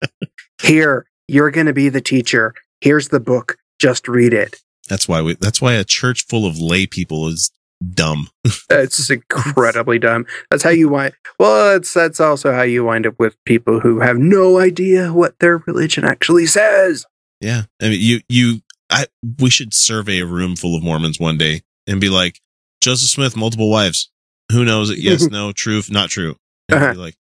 Here, 0.62 1.06
you're 1.26 1.50
going 1.50 1.66
to 1.66 1.72
be 1.72 1.88
the 1.88 2.02
teacher. 2.02 2.54
Here's 2.82 3.08
the 3.08 3.20
book. 3.20 3.56
Just 3.78 4.06
read 4.06 4.34
it. 4.34 4.56
That's 4.88 5.08
why 5.08 5.22
we. 5.22 5.34
That's 5.34 5.60
why 5.62 5.72
a 5.74 5.84
church 5.84 6.26
full 6.26 6.46
of 6.46 6.58
lay 6.58 6.86
people 6.86 7.26
is 7.28 7.50
dumb. 7.92 8.28
It's 8.70 8.96
just 8.96 9.10
incredibly 9.10 9.98
dumb. 9.98 10.26
That's 10.50 10.62
how 10.62 10.70
you 10.70 10.88
wind. 10.88 11.14
Well, 11.38 11.72
that's 11.72 11.92
that's 11.92 12.20
also 12.20 12.52
how 12.52 12.62
you 12.62 12.84
wind 12.84 13.06
up 13.06 13.18
with 13.18 13.36
people 13.44 13.80
who 13.80 14.00
have 14.00 14.18
no 14.18 14.58
idea 14.58 15.12
what 15.12 15.38
their 15.38 15.58
religion 15.58 16.04
actually 16.04 16.46
says. 16.46 17.06
Yeah, 17.40 17.62
I 17.80 17.88
mean, 17.90 17.98
you 18.00 18.20
you. 18.28 18.60
I 18.90 19.06
we 19.40 19.50
should 19.50 19.72
survey 19.74 20.20
a 20.20 20.26
room 20.26 20.56
full 20.56 20.76
of 20.76 20.82
Mormons 20.82 21.18
one 21.18 21.38
day 21.38 21.62
and 21.86 22.00
be 22.00 22.08
like, 22.10 22.40
Joseph 22.80 23.08
Smith, 23.08 23.36
multiple 23.36 23.70
wives. 23.70 24.10
Who 24.52 24.64
knows 24.64 24.90
it? 24.90 24.98
Yes, 24.98 25.22
no, 25.30 25.52
true, 25.52 25.80
not 25.90 26.10
true. 26.10 26.36
And 26.68 26.82
Uh-huh. 26.82 26.92
be 26.92 26.98
like, 26.98 27.16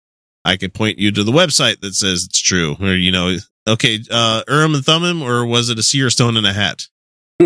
I 0.44 0.56
could 0.56 0.74
point 0.74 0.98
you 0.98 1.12
to 1.12 1.22
the 1.24 1.32
website 1.32 1.80
that 1.80 1.94
says 1.94 2.24
it's 2.24 2.40
true, 2.42 2.76
or 2.80 2.94
you 2.94 3.12
know, 3.12 3.36
okay, 3.66 4.00
uh, 4.10 4.42
Urim 4.48 4.74
and 4.74 4.84
Thummim, 4.84 5.22
or 5.22 5.46
was 5.46 5.70
it 5.70 5.78
a 5.78 5.82
seer 5.82 6.10
stone 6.10 6.36
in 6.36 6.44
a 6.44 6.52
hat? 6.52 6.88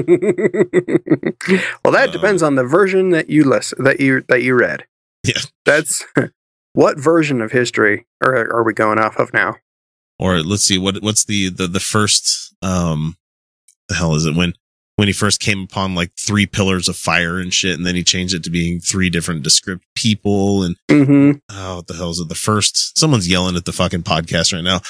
well, 1.84 1.92
that 1.92 2.08
Uh, 2.08 2.12
depends 2.12 2.42
on 2.42 2.54
the 2.54 2.64
version 2.64 3.10
that 3.10 3.28
you 3.30 3.44
listen 3.44 3.82
that 3.84 4.00
you 4.00 4.22
that 4.28 4.42
you 4.42 4.54
read. 4.54 4.84
Yeah. 5.26 5.40
That's 5.64 6.04
what 6.74 7.00
version 7.00 7.40
of 7.40 7.50
history 7.50 8.06
are 8.22 8.48
are 8.52 8.62
we 8.62 8.72
going 8.72 9.00
off 9.00 9.16
of 9.18 9.32
now? 9.34 9.56
Or 10.20 10.38
let's 10.40 10.62
see, 10.62 10.78
what 10.78 11.02
what's 11.02 11.24
the 11.24 11.48
the 11.48 11.66
the 11.66 11.80
first 11.80 12.54
um, 12.62 13.16
the 13.88 13.96
hell 13.96 14.14
is 14.14 14.24
it 14.24 14.36
when 14.36 14.54
when 14.94 15.08
he 15.08 15.12
first 15.12 15.40
came 15.40 15.62
upon 15.62 15.96
like 15.96 16.12
three 16.16 16.46
pillars 16.46 16.88
of 16.88 16.96
fire 16.96 17.38
and 17.40 17.52
shit, 17.52 17.76
and 17.76 17.84
then 17.84 17.96
he 17.96 18.04
changed 18.04 18.34
it 18.34 18.44
to 18.44 18.50
being 18.50 18.78
three 18.78 19.10
different 19.10 19.42
descript 19.42 19.84
people 19.96 20.62
and 20.62 20.76
hmm 20.88 21.32
oh, 21.50 21.76
what 21.76 21.88
the 21.88 21.94
hell 21.94 22.10
is 22.10 22.20
it? 22.20 22.28
The 22.28 22.36
first 22.36 22.96
someone's 22.96 23.28
yelling 23.28 23.56
at 23.56 23.64
the 23.64 23.72
fucking 23.72 24.04
podcast 24.04 24.52
right 24.54 24.62
now. 24.62 24.80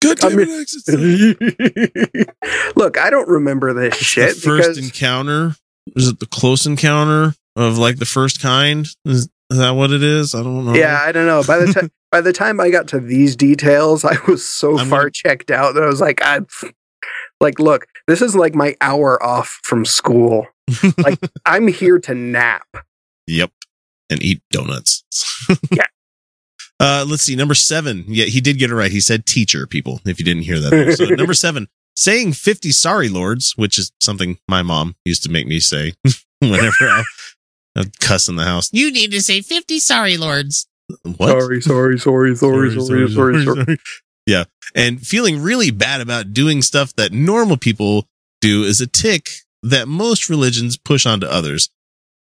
Good 0.00 0.24
I 0.24 0.28
damn 0.28 0.38
mean- 0.38 0.48
it, 0.50 0.60
X, 0.60 0.74
it's 0.76 0.84
the- 0.84 2.72
Look, 2.76 2.98
I 2.98 3.10
don't 3.10 3.28
remember 3.28 3.72
this 3.74 3.96
shit 3.96 4.36
the 4.36 4.40
first 4.40 4.62
because 4.74 4.78
encounter. 4.78 5.54
Is 5.96 6.08
it 6.08 6.20
the 6.20 6.26
close 6.26 6.66
encounter 6.66 7.34
of 7.56 7.78
like 7.78 7.96
the 7.98 8.04
first 8.06 8.40
kind? 8.40 8.86
Is, 9.04 9.28
is 9.50 9.58
that 9.58 9.70
what 9.70 9.90
it 9.90 10.02
is? 10.02 10.34
I 10.34 10.42
don't 10.42 10.66
know. 10.66 10.74
yeah, 10.74 11.00
I 11.02 11.12
don't 11.12 11.26
know. 11.26 11.42
By 11.42 11.58
the 11.58 11.72
time 11.72 11.90
by 12.12 12.20
the 12.20 12.32
time 12.32 12.60
I 12.60 12.70
got 12.70 12.88
to 12.88 13.00
these 13.00 13.34
details, 13.36 14.04
I 14.04 14.16
was 14.28 14.46
so 14.48 14.78
I'm 14.78 14.88
far 14.88 15.00
gonna- 15.00 15.10
checked 15.10 15.50
out 15.50 15.74
that 15.74 15.82
I 15.82 15.86
was 15.86 16.00
like, 16.00 16.20
I 16.22 16.40
like, 17.40 17.58
look, 17.58 17.86
this 18.06 18.22
is 18.22 18.36
like 18.36 18.54
my 18.54 18.76
hour 18.80 19.22
off 19.22 19.58
from 19.62 19.84
school. 19.84 20.46
Like, 20.98 21.18
I'm 21.46 21.66
here 21.68 21.98
to 22.00 22.14
nap. 22.14 22.66
Yep. 23.26 23.50
And 24.10 24.22
eat 24.22 24.42
donuts. 24.52 25.02
Yeah. 25.70 25.84
Uh, 26.80 27.04
let's 27.08 27.22
see. 27.22 27.36
Number 27.36 27.54
seven. 27.54 28.04
Yeah, 28.06 28.26
he 28.26 28.40
did 28.40 28.58
get 28.58 28.70
it 28.70 28.74
right. 28.74 28.90
He 28.90 29.00
said 29.00 29.26
teacher, 29.26 29.66
people, 29.66 30.00
if 30.04 30.18
you 30.18 30.24
didn't 30.24 30.44
hear 30.44 30.60
that. 30.60 30.96
So 30.96 31.04
number 31.14 31.34
seven, 31.34 31.68
saying 31.96 32.34
50 32.34 32.70
sorry 32.70 33.08
lords, 33.08 33.54
which 33.56 33.78
is 33.78 33.92
something 34.00 34.38
my 34.46 34.62
mom 34.62 34.94
used 35.04 35.22
to 35.24 35.30
make 35.30 35.46
me 35.46 35.60
say 35.60 35.94
whenever 36.40 36.88
I, 36.88 37.02
I'd 37.76 37.98
cuss 38.00 38.28
in 38.28 38.36
the 38.36 38.44
house. 38.44 38.70
You 38.72 38.92
need 38.92 39.10
to 39.10 39.20
say 39.20 39.40
50 39.40 39.78
sorry 39.80 40.16
lords. 40.16 40.66
What? 41.02 41.28
Sorry, 41.28 41.60
sorry, 41.60 41.98
sorry, 41.98 42.36
sorry, 42.36 42.70
sorry, 42.80 43.10
sorry, 43.10 43.44
sorry. 43.44 43.78
Yeah. 44.26 44.44
And 44.74 45.00
feeling 45.00 45.42
really 45.42 45.70
bad 45.70 46.00
about 46.00 46.32
doing 46.32 46.62
stuff 46.62 46.94
that 46.94 47.12
normal 47.12 47.56
people 47.56 48.06
do 48.40 48.62
is 48.62 48.80
a 48.80 48.86
tick 48.86 49.26
that 49.62 49.88
most 49.88 50.28
religions 50.28 50.76
push 50.76 51.06
onto 51.06 51.26
others. 51.26 51.70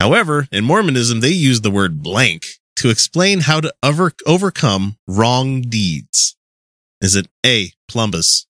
However, 0.00 0.48
in 0.50 0.64
Mormonism, 0.64 1.20
they 1.20 1.30
use 1.30 1.60
the 1.60 1.70
word 1.70 2.02
blank 2.02 2.42
to 2.76 2.90
explain 2.90 3.40
how 3.40 3.60
to 3.60 3.72
over- 3.82 4.12
overcome 4.26 4.96
wrong 5.06 5.62
deeds. 5.62 6.36
Is 7.00 7.16
it 7.16 7.26
A, 7.44 7.72
plumbus, 7.90 8.46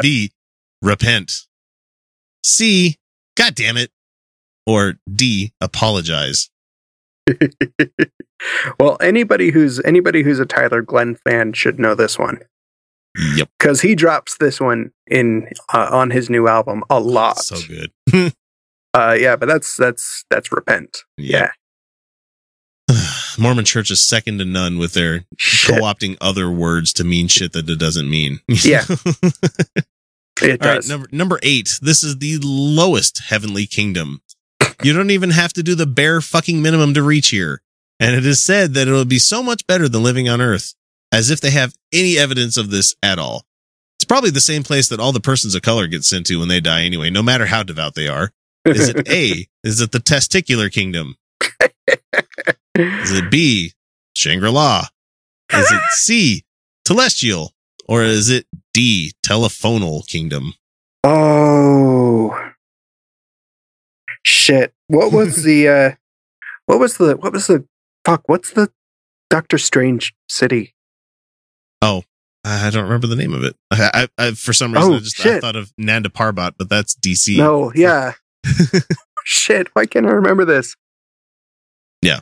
B, 0.00 0.32
repent, 0.82 1.32
C, 2.44 2.96
God 3.36 3.54
damn 3.54 3.76
it, 3.76 3.90
or 4.66 4.94
D, 5.12 5.52
apologize? 5.60 6.50
well, 8.80 8.96
anybody 9.00 9.50
who's 9.50 9.80
anybody 9.84 10.22
who's 10.22 10.40
a 10.40 10.46
Tyler 10.46 10.82
Glenn 10.82 11.14
fan 11.14 11.52
should 11.52 11.78
know 11.78 11.94
this 11.94 12.18
one 12.18 12.40
Yep. 13.36 13.48
because 13.58 13.82
he 13.82 13.94
drops 13.94 14.36
this 14.38 14.60
one 14.60 14.92
in 15.06 15.48
uh, 15.74 15.88
on 15.92 16.10
his 16.10 16.30
new 16.30 16.48
album 16.48 16.82
a 16.90 16.98
lot. 17.00 17.38
So 17.38 17.56
good. 17.66 18.32
Uh, 18.92 19.16
yeah, 19.16 19.36
but 19.36 19.46
that's 19.46 19.76
that's 19.76 20.24
that's 20.30 20.50
repent. 20.50 21.04
Yeah, 21.16 21.52
Mormon 23.38 23.64
church 23.64 23.90
is 23.90 24.02
second 24.06 24.38
to 24.38 24.44
none 24.44 24.78
with 24.78 24.92
their 24.94 25.20
co-opting 25.66 26.16
other 26.20 26.50
words 26.50 26.92
to 26.94 27.04
mean 27.04 27.28
shit 27.28 27.52
that 27.52 27.68
it 27.68 27.78
doesn't 27.78 28.08
mean. 28.10 28.40
Yeah. 28.48 28.84
it 30.42 30.62
All 30.62 30.68
right, 30.68 30.76
does. 30.76 30.88
number 30.88 31.08
number 31.12 31.38
eight. 31.42 31.78
This 31.82 32.02
is 32.02 32.18
the 32.18 32.38
lowest 32.42 33.22
heavenly 33.28 33.66
kingdom. 33.66 34.22
You 34.82 34.92
don't 34.92 35.10
even 35.10 35.30
have 35.30 35.52
to 35.54 35.62
do 35.62 35.74
the 35.74 35.86
bare 35.86 36.20
fucking 36.20 36.62
minimum 36.62 36.94
to 36.94 37.02
reach 37.02 37.28
here. 37.28 37.60
And 37.98 38.14
it 38.16 38.24
is 38.24 38.42
said 38.42 38.72
that 38.74 38.88
it 38.88 38.92
will 38.92 39.04
be 39.04 39.18
so 39.18 39.42
much 39.42 39.66
better 39.66 39.86
than 39.88 40.02
living 40.02 40.26
on 40.28 40.40
earth, 40.40 40.74
as 41.12 41.28
if 41.28 41.40
they 41.40 41.50
have 41.50 41.74
any 41.92 42.16
evidence 42.16 42.56
of 42.56 42.70
this 42.70 42.94
at 43.02 43.18
all. 43.18 43.44
It's 43.98 44.06
probably 44.06 44.30
the 44.30 44.40
same 44.40 44.62
place 44.62 44.88
that 44.88 45.00
all 45.00 45.12
the 45.12 45.20
persons 45.20 45.54
of 45.54 45.60
color 45.60 45.86
get 45.86 46.04
sent 46.04 46.26
to 46.26 46.38
when 46.38 46.48
they 46.48 46.60
die 46.60 46.84
anyway, 46.84 47.10
no 47.10 47.22
matter 47.22 47.44
how 47.46 47.62
devout 47.62 47.94
they 47.94 48.08
are. 48.08 48.30
Is 48.64 48.88
it 48.88 49.06
A? 49.12 49.46
Is 49.62 49.82
it 49.82 49.92
the 49.92 49.98
testicular 49.98 50.72
kingdom? 50.72 51.16
Is 52.76 53.12
it 53.12 53.30
B? 53.30 53.72
Shangri 54.14 54.50
La? 54.50 54.86
Is 55.52 55.70
it 55.70 55.80
C? 55.92 56.44
Celestial? 56.86 57.52
Or 57.88 58.02
is 58.02 58.30
it 58.30 58.46
D, 58.72 59.12
telephonal 59.26 60.06
kingdom? 60.06 60.54
Oh 61.02 62.36
shit! 64.24 64.72
What 64.86 65.12
was 65.12 65.42
the? 65.42 65.68
uh 65.68 65.90
What 66.66 66.78
was 66.78 66.98
the? 66.98 67.16
What 67.16 67.32
was 67.32 67.46
the? 67.48 67.66
Fuck! 68.04 68.28
What's 68.28 68.52
the 68.52 68.70
Doctor 69.28 69.58
Strange 69.58 70.14
city? 70.28 70.74
Oh, 71.82 72.04
I 72.44 72.70
don't 72.70 72.84
remember 72.84 73.06
the 73.06 73.16
name 73.16 73.34
of 73.34 73.42
it. 73.42 73.56
I, 73.70 74.08
I, 74.18 74.26
I 74.26 74.30
for 74.32 74.52
some 74.52 74.72
reason 74.72 74.92
Oh, 74.92 74.96
I 74.96 75.00
just 75.00 75.26
I 75.26 75.40
thought 75.40 75.56
of 75.56 75.72
Nanda 75.76 76.10
Parbat, 76.10 76.52
but 76.58 76.68
that's 76.68 76.94
DC. 76.94 77.36
No, 77.38 77.72
yeah. 77.74 78.12
shit! 79.24 79.68
Why 79.74 79.86
can't 79.86 80.06
I 80.06 80.10
remember 80.10 80.44
this? 80.44 80.76
Yeah. 82.02 82.20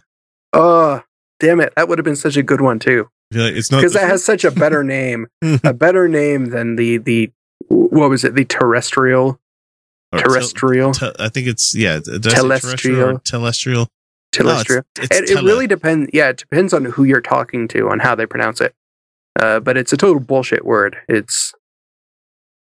Oh, 0.53 1.03
damn 1.41 1.61
it! 1.61 1.73
That 1.77 1.89
would 1.89 1.99
have 1.99 2.05
been 2.05 2.17
such 2.17 2.37
a 2.37 2.43
good 2.43 2.61
one 2.61 2.79
too, 2.79 3.09
like 3.33 3.55
it's 3.55 3.71
not 3.71 3.79
because 3.79 3.93
that 3.95 4.09
has 4.09 4.25
such 4.25 4.45
a 4.45 4.51
better 4.51 4.83
name, 4.83 5.27
a 5.65 5.73
better 5.75 6.09
name 6.09 6.47
than 6.47 6.77
the 6.77 6.99
the 6.99 7.31
what 7.69 8.11
was 8.11 8.25
it? 8.25 8.35
The 8.35 8.45
terrestrial, 8.45 9.41
or 10.13 10.19
terrestrial, 10.19 10.93
te- 10.93 11.13
I 11.19 11.29
think 11.29 11.47
it's 11.47 11.75
yeah. 11.75 12.01
say 12.01 12.19
terrestrial 12.19 13.19
telestial. 13.21 13.89
terrestrial. 14.33 14.85
No, 14.97 15.03
it's, 15.03 15.11
it, 15.13 15.21
it's 15.21 15.31
it 15.31 15.35
tele. 15.35 15.47
really 15.47 15.67
depends. 15.67 16.11
Yeah, 16.13 16.31
it 16.31 16.39
depends 16.39 16.73
on 16.73 16.85
who 16.87 17.05
you're 17.05 17.21
talking 17.21 17.69
to 17.69 17.91
on 17.91 17.99
how 17.99 18.15
they 18.15 18.27
pronounce 18.27 18.61
it. 18.61 18.75
Uh, 19.39 19.61
but 19.61 19.77
it's 19.77 19.93
a 19.93 19.97
total 19.97 20.21
bullshit 20.21 20.65
word. 20.65 20.97
It's 21.09 21.53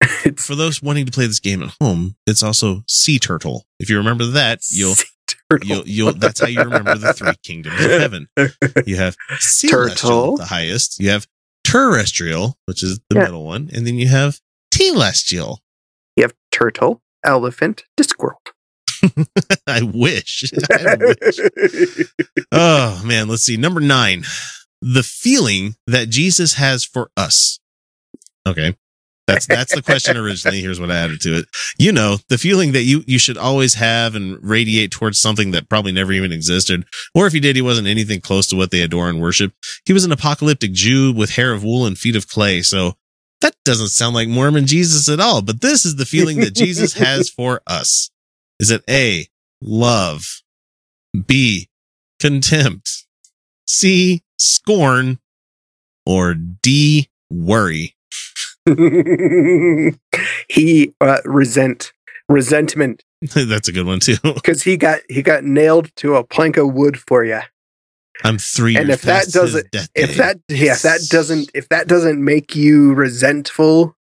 it's 0.24 0.46
for 0.46 0.54
those 0.54 0.82
wanting 0.82 1.06
to 1.06 1.12
play 1.12 1.26
this 1.26 1.40
game 1.40 1.62
at 1.62 1.74
home. 1.80 2.16
It's 2.26 2.42
also 2.42 2.84
sea 2.86 3.18
turtle. 3.18 3.64
If 3.78 3.90
you 3.90 3.96
remember 3.96 4.26
that, 4.26 4.60
you'll. 4.70 4.94
You'll 5.62 5.86
you'll. 5.86 6.12
That's 6.12 6.40
how 6.40 6.46
you 6.46 6.60
remember 6.62 6.96
the 6.96 7.12
three 7.12 7.34
kingdoms 7.42 7.82
of 7.84 7.90
heaven. 7.90 8.28
You 8.86 8.96
have 8.96 9.16
celestial, 9.38 9.86
Turtle. 9.96 10.36
the 10.36 10.44
highest. 10.46 11.00
You 11.00 11.10
have 11.10 11.26
terrestrial, 11.64 12.56
which 12.66 12.82
is 12.82 12.98
the 13.10 13.16
Yeah. 13.16 13.24
middle 13.24 13.44
one, 13.44 13.70
and 13.72 13.86
then 13.86 13.96
you 13.96 14.08
have 14.08 14.40
telestial. 14.72 15.58
You 16.16 16.24
have 16.24 16.34
turtle, 16.52 17.02
elephant, 17.24 17.84
Discworld. 17.98 18.34
I 19.66 19.82
wish. 19.82 20.50
I 20.70 20.96
wish. 20.96 21.38
Oh 22.52 23.02
man, 23.04 23.28
let's 23.28 23.42
see. 23.42 23.56
Number 23.56 23.80
nine, 23.80 24.24
the 24.82 25.02
feeling 25.02 25.76
that 25.86 26.08
Jesus 26.10 26.54
has 26.54 26.84
for 26.84 27.10
us. 27.16 27.60
Okay. 28.46 28.76
That's 29.28 29.46
that's 29.46 29.74
the 29.74 29.82
question 29.82 30.16
originally. 30.16 30.62
Here's 30.62 30.80
what 30.80 30.90
I 30.90 30.96
added 30.96 31.20
to 31.20 31.36
it. 31.36 31.48
You 31.78 31.92
know, 31.92 32.16
the 32.30 32.38
feeling 32.38 32.72
that 32.72 32.84
you 32.84 33.04
you 33.06 33.18
should 33.18 33.36
always 33.36 33.74
have 33.74 34.14
and 34.14 34.38
radiate 34.42 34.90
towards 34.90 35.20
something 35.20 35.50
that 35.50 35.68
probably 35.68 35.92
never 35.92 36.12
even 36.12 36.32
existed, 36.32 36.86
or 37.14 37.26
if 37.26 37.34
he 37.34 37.40
did, 37.40 37.54
he 37.54 37.60
wasn't 37.60 37.88
anything 37.88 38.22
close 38.22 38.46
to 38.46 38.56
what 38.56 38.70
they 38.70 38.80
adore 38.80 39.10
and 39.10 39.20
worship. 39.20 39.52
He 39.84 39.92
was 39.92 40.06
an 40.06 40.12
apocalyptic 40.12 40.72
Jew 40.72 41.12
with 41.12 41.36
hair 41.36 41.52
of 41.52 41.62
wool 41.62 41.84
and 41.84 41.98
feet 41.98 42.16
of 42.16 42.26
clay. 42.26 42.62
So 42.62 42.94
that 43.42 43.54
doesn't 43.66 43.88
sound 43.88 44.14
like 44.14 44.28
Mormon 44.28 44.66
Jesus 44.66 45.10
at 45.10 45.20
all. 45.20 45.42
But 45.42 45.60
this 45.60 45.84
is 45.84 45.96
the 45.96 46.06
feeling 46.06 46.40
that 46.40 46.54
Jesus 46.54 46.94
has 46.94 47.28
for 47.36 47.60
us. 47.66 48.10
Is 48.58 48.70
it 48.70 48.82
A, 48.88 49.28
love, 49.60 50.40
B, 51.26 51.68
contempt, 52.18 53.04
C, 53.66 54.22
scorn, 54.38 55.18
or 56.06 56.32
D, 56.34 57.10
worry? 57.30 57.94
he 60.48 60.92
uh, 61.00 61.18
resent 61.24 61.92
resentment 62.28 63.02
That's 63.34 63.68
a 63.68 63.72
good 63.72 63.86
one 63.86 64.00
too. 64.00 64.16
because 64.22 64.62
he 64.62 64.76
got 64.76 65.00
he 65.08 65.22
got 65.22 65.44
nailed 65.44 65.94
to 65.96 66.16
a 66.16 66.24
plank 66.24 66.56
of 66.56 66.72
wood 66.72 66.98
for 66.98 67.24
you. 67.24 67.40
I'm 68.24 68.38
three 68.38 68.76
And 68.76 68.90
if 68.90 69.02
that 69.02 69.28
doesn't- 69.28 69.68
If 69.94 70.16
that 70.16 70.40
yeah, 70.48 70.72
if 70.72 70.82
that 70.82 71.00
doesn't 71.10 71.50
if 71.54 71.68
that 71.68 71.88
doesn't 71.88 72.22
make 72.22 72.54
you 72.54 72.94
resentful, 72.94 73.96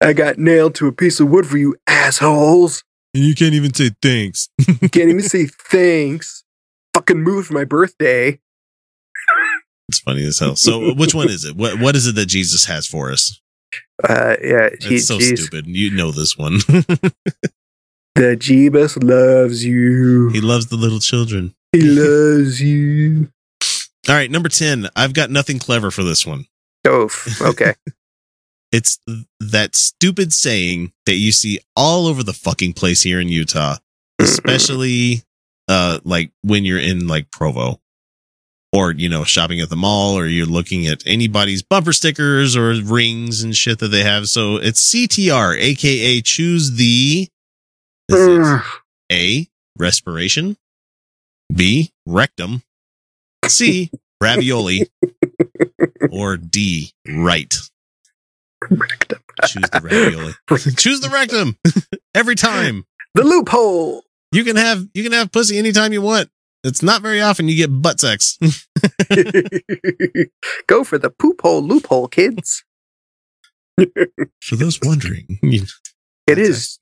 I 0.00 0.12
got 0.12 0.38
nailed 0.38 0.74
to 0.76 0.86
a 0.88 0.92
piece 0.92 1.20
of 1.20 1.28
wood 1.28 1.46
for 1.46 1.58
you 1.58 1.76
assholes. 1.86 2.82
And 3.14 3.24
you 3.24 3.34
can't 3.34 3.54
even 3.54 3.74
say 3.74 3.90
thanks. 4.00 4.48
Can't 4.66 5.10
even 5.10 5.22
say 5.22 5.46
thanks. 5.46 6.44
Fucking 6.94 7.22
moved 7.22 7.50
my 7.50 7.64
birthday. 7.64 8.40
It's 9.90 9.98
funny 10.00 10.24
as 10.24 10.38
hell. 10.38 10.54
So 10.56 10.94
which 10.94 11.14
one 11.14 11.28
is 11.28 11.44
it? 11.44 11.56
What 11.56 11.80
what 11.80 11.96
is 11.96 12.06
it 12.06 12.14
that 12.14 12.26
Jesus 12.26 12.64
has 12.66 12.86
for 12.86 13.10
us? 13.10 13.40
Uh, 14.02 14.36
yeah, 14.42 14.70
he, 14.80 14.96
It's 14.96 15.06
so 15.06 15.18
geez. 15.18 15.44
stupid. 15.44 15.66
You 15.66 15.90
know 15.90 16.10
this 16.12 16.36
one. 16.38 16.60
The 18.16 18.36
Jeebus 18.36 19.02
loves 19.02 19.64
you. 19.64 20.30
he 20.30 20.40
loves 20.40 20.66
the 20.66 20.76
little 20.76 20.98
children. 20.98 21.54
He 21.72 21.80
loves 21.82 22.60
you. 22.60 23.28
All 24.08 24.14
right, 24.16 24.30
number 24.30 24.48
10. 24.48 24.88
I've 24.96 25.14
got 25.14 25.30
nothing 25.30 25.58
clever 25.60 25.90
for 25.92 26.02
this 26.02 26.26
one. 26.26 26.46
Oh, 26.86 27.08
okay. 27.40 27.74
It's 28.72 28.98
that 29.40 29.74
stupid 29.74 30.32
saying 30.32 30.92
that 31.06 31.14
you 31.16 31.32
see 31.32 31.58
all 31.74 32.06
over 32.06 32.22
the 32.22 32.32
fucking 32.32 32.74
place 32.74 33.02
here 33.02 33.18
in 33.20 33.28
Utah, 33.28 33.76
especially 34.20 35.22
uh 35.66 35.98
like 36.04 36.30
when 36.42 36.64
you're 36.64 36.78
in 36.78 37.08
like 37.08 37.32
Provo 37.32 37.80
or 38.72 38.92
you 38.92 39.08
know 39.08 39.24
shopping 39.24 39.60
at 39.60 39.68
the 39.68 39.76
mall 39.76 40.16
or 40.16 40.26
you're 40.26 40.46
looking 40.46 40.86
at 40.86 41.02
anybody's 41.06 41.62
bumper 41.62 41.92
stickers 41.92 42.56
or 42.56 42.74
rings 42.82 43.42
and 43.42 43.56
shit 43.56 43.78
that 43.80 43.88
they 43.88 44.02
have. 44.02 44.28
So 44.28 44.56
it's 44.56 44.92
CTR, 44.92 45.58
aka 45.60 46.20
choose 46.20 46.76
the 46.76 47.28
is. 48.08 48.62
A 49.12 49.48
respiration, 49.78 50.56
B 51.52 51.90
rectum, 52.06 52.62
C 53.46 53.90
ravioli, 54.20 54.88
or 56.10 56.36
D 56.36 56.92
right. 57.06 57.54
Rectum. 58.68 59.20
Choose 59.46 59.70
the 59.70 59.80
ravioli. 59.80 60.32
Choose 60.76 61.00
the 61.00 61.08
rectum 61.08 61.56
every 62.14 62.34
time. 62.34 62.84
the 63.14 63.24
loophole. 63.24 64.02
You 64.32 64.44
can 64.44 64.56
have 64.56 64.86
you 64.94 65.02
can 65.02 65.12
have 65.12 65.32
pussy 65.32 65.58
anytime 65.58 65.92
you 65.92 66.02
want. 66.02 66.28
It's 66.62 66.82
not 66.82 67.00
very 67.02 67.20
often 67.20 67.48
you 67.48 67.56
get 67.56 67.80
butt 67.82 68.00
sex. 68.00 68.36
Go 70.66 70.84
for 70.84 70.98
the 70.98 71.10
poop 71.10 71.40
hole 71.42 71.62
loophole, 71.62 72.08
kids. 72.08 72.64
For 74.42 74.56
those 74.56 74.78
wondering, 74.82 75.38
It 76.26 76.38
is. 76.38 76.78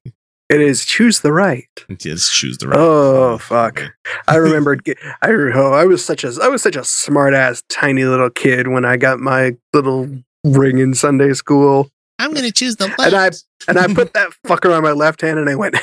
It 0.50 0.60
is. 0.60 0.84
Choose 0.84 1.20
the 1.20 1.32
right. 1.32 1.68
just 1.96 2.32
choose 2.32 2.58
the 2.58 2.68
right. 2.68 2.78
Oh 2.78 3.38
fuck! 3.38 3.82
I 4.26 4.36
remembered. 4.36 4.82
I 5.22 5.30
oh, 5.30 5.72
I 5.72 5.84
was 5.84 6.04
such 6.04 6.24
a 6.24 6.32
I 6.42 6.48
was 6.48 6.60
such 6.62 6.74
a 6.74 6.82
smart 6.84 7.34
ass 7.34 7.62
tiny 7.68 8.04
little 8.04 8.30
kid 8.30 8.68
when 8.68 8.84
I 8.84 8.96
got 8.96 9.20
my 9.20 9.56
little 9.72 10.08
ring 10.44 10.78
in 10.78 10.94
Sunday 10.94 11.34
school, 11.34 11.90
I'm 12.18 12.34
gonna 12.34 12.50
choose 12.50 12.76
the 12.76 12.88
left. 12.88 13.00
and 13.00 13.14
I 13.14 13.30
and 13.68 13.78
I 13.78 13.94
put 13.94 14.14
that 14.14 14.30
fucker 14.46 14.74
on 14.76 14.82
my 14.82 14.92
left 14.92 15.20
hand, 15.20 15.38
and 15.38 15.48
I 15.48 15.54
went. 15.54 15.76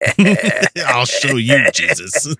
I'll 0.86 1.06
show 1.06 1.36
you, 1.36 1.70
Jesus. 1.72 2.26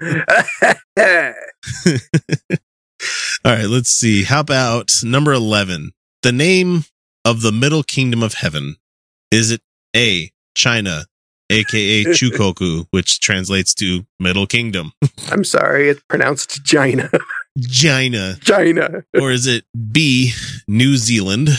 All 3.45 3.53
right, 3.53 3.67
let's 3.67 3.91
see. 3.91 4.25
How 4.25 4.41
about 4.41 4.91
number 5.03 5.33
11? 5.33 5.93
The 6.23 6.33
name 6.33 6.85
of 7.25 7.43
the 7.43 7.53
middle 7.53 7.83
kingdom 7.83 8.23
of 8.23 8.35
heaven. 8.35 8.77
Is 9.31 9.51
it 9.51 9.63
A, 9.95 10.31
China, 10.55 11.07
aka 11.51 12.05
Chukoku, 12.07 12.87
which 12.91 13.21
translates 13.21 13.75
to 13.75 14.07
middle 14.19 14.47
kingdom? 14.47 14.93
I'm 15.31 15.45
sorry, 15.45 15.89
it's 15.89 16.03
pronounced 16.09 16.65
China. 16.65 17.11
China. 17.71 18.37
China. 18.41 19.05
Or 19.21 19.31
is 19.31 19.47
it 19.47 19.65
B, 19.93 20.33
New 20.69 20.97
Zealand? 20.97 21.51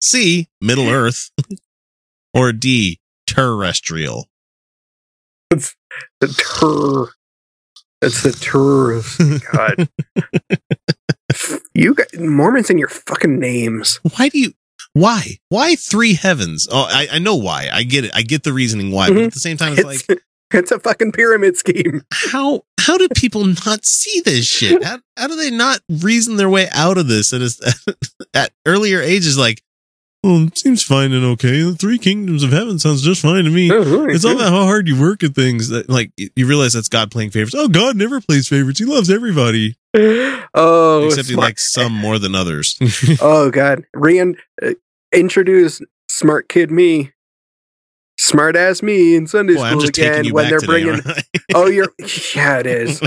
C, 0.00 0.46
Middle 0.60 0.88
Earth? 0.88 1.30
Or 2.34 2.52
D, 2.52 3.00
terrestrial? 3.28 4.28
It's 5.50 5.74
the 6.20 6.28
tur. 6.28 7.12
It's 8.00 8.22
the 8.22 8.32
tourist. 8.32 9.20
God. 9.52 9.88
you 11.74 11.94
got 11.94 12.06
Mormons 12.18 12.70
in 12.70 12.78
your 12.78 12.88
fucking 12.88 13.38
names. 13.38 14.00
Why 14.16 14.28
do 14.28 14.38
you 14.38 14.52
why? 14.94 15.38
Why 15.48 15.74
three 15.76 16.14
heavens? 16.14 16.66
Oh, 16.70 16.86
I, 16.88 17.08
I 17.12 17.18
know 17.18 17.36
why. 17.36 17.68
I 17.72 17.82
get 17.82 18.04
it. 18.04 18.10
I 18.14 18.22
get 18.22 18.42
the 18.42 18.52
reasoning 18.52 18.90
why, 18.90 19.08
but 19.08 19.16
Mhm. 19.18 19.26
at 19.26 19.34
the 19.34 19.40
same 19.40 19.56
time, 19.56 19.72
it's, 19.74 19.80
It's, 19.80 20.08
like 20.08 20.20
it's 20.52 20.70
a 20.70 20.78
fucking 20.78 21.12
pyramid 21.12 21.56
scheme. 21.56 22.02
how 22.12 22.62
how 22.80 22.96
do 22.96 23.08
people 23.14 23.44
not 23.44 23.84
see 23.84 24.20
this 24.24 24.46
shit? 24.46 24.82
How 24.84 24.98
how 25.16 25.26
do 25.26 25.36
they 25.36 25.50
not 25.50 25.80
reason 25.88 26.36
their 26.36 26.48
way 26.48 26.68
out 26.72 26.96
of 26.98 27.06
this 27.08 27.32
at 27.32 27.42
a, 27.42 27.96
at 28.34 28.52
earlier 28.66 29.00
ages? 29.00 29.36
Like, 29.36 29.62
well, 30.28 30.46
it 30.46 30.58
seems 30.58 30.82
fine 30.82 31.12
and 31.12 31.24
okay. 31.24 31.62
The 31.62 31.74
three 31.74 31.98
kingdoms 31.98 32.42
of 32.42 32.52
heaven 32.52 32.78
sounds 32.78 33.00
just 33.02 33.22
fine 33.22 33.44
to 33.44 33.50
me. 33.50 33.70
It's 33.72 34.24
all 34.24 34.32
about 34.36 34.52
how 34.52 34.64
hard 34.64 34.86
you 34.86 35.00
work 35.00 35.24
at 35.24 35.34
things. 35.34 35.70
That, 35.70 35.88
like 35.88 36.12
you 36.16 36.46
realize 36.46 36.74
that's 36.74 36.88
God 36.90 37.10
playing 37.10 37.30
favorites. 37.30 37.54
Oh, 37.56 37.68
God 37.68 37.96
never 37.96 38.20
plays 38.20 38.46
favorites. 38.46 38.78
He 38.78 38.84
loves 38.84 39.08
everybody, 39.10 39.76
oh, 40.54 41.06
except 41.06 41.28
he 41.28 41.34
smart- 41.34 41.46
likes 41.46 41.72
some 41.72 41.92
more 41.94 42.18
than 42.18 42.34
others. 42.34 42.78
Oh 43.20 43.50
God, 43.50 43.84
Rian, 43.96 44.36
uh, 44.62 44.74
introduce 45.12 45.80
smart 46.10 46.48
kid 46.48 46.70
me, 46.70 47.12
smart 48.18 48.54
ass 48.54 48.82
me 48.82 49.16
in 49.16 49.26
Sunday 49.26 49.54
Boy, 49.54 49.70
school 49.70 49.84
again 49.84 50.28
when 50.32 50.50
they're 50.50 50.58
today, 50.58 50.84
bringing. 50.84 51.00
Oh, 51.54 51.66
you're 51.66 51.92
yeah, 52.34 52.58
it 52.58 52.66
is. 52.66 53.00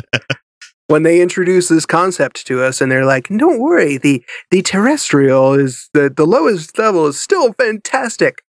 When 0.92 1.04
they 1.04 1.22
introduce 1.22 1.70
this 1.70 1.86
concept 1.86 2.46
to 2.48 2.62
us 2.62 2.82
and 2.82 2.92
they're 2.92 3.06
like, 3.06 3.28
"Don't 3.30 3.60
worry, 3.60 3.98
the 3.98 4.24
the 4.52 4.62
terrestrial 4.62 5.54
is 5.54 5.90
the 5.94 6.10
the 6.10 6.26
lowest 6.26 6.78
level 6.78 7.08
is 7.08 7.20
still 7.20 7.54
fantastic." 7.54 8.44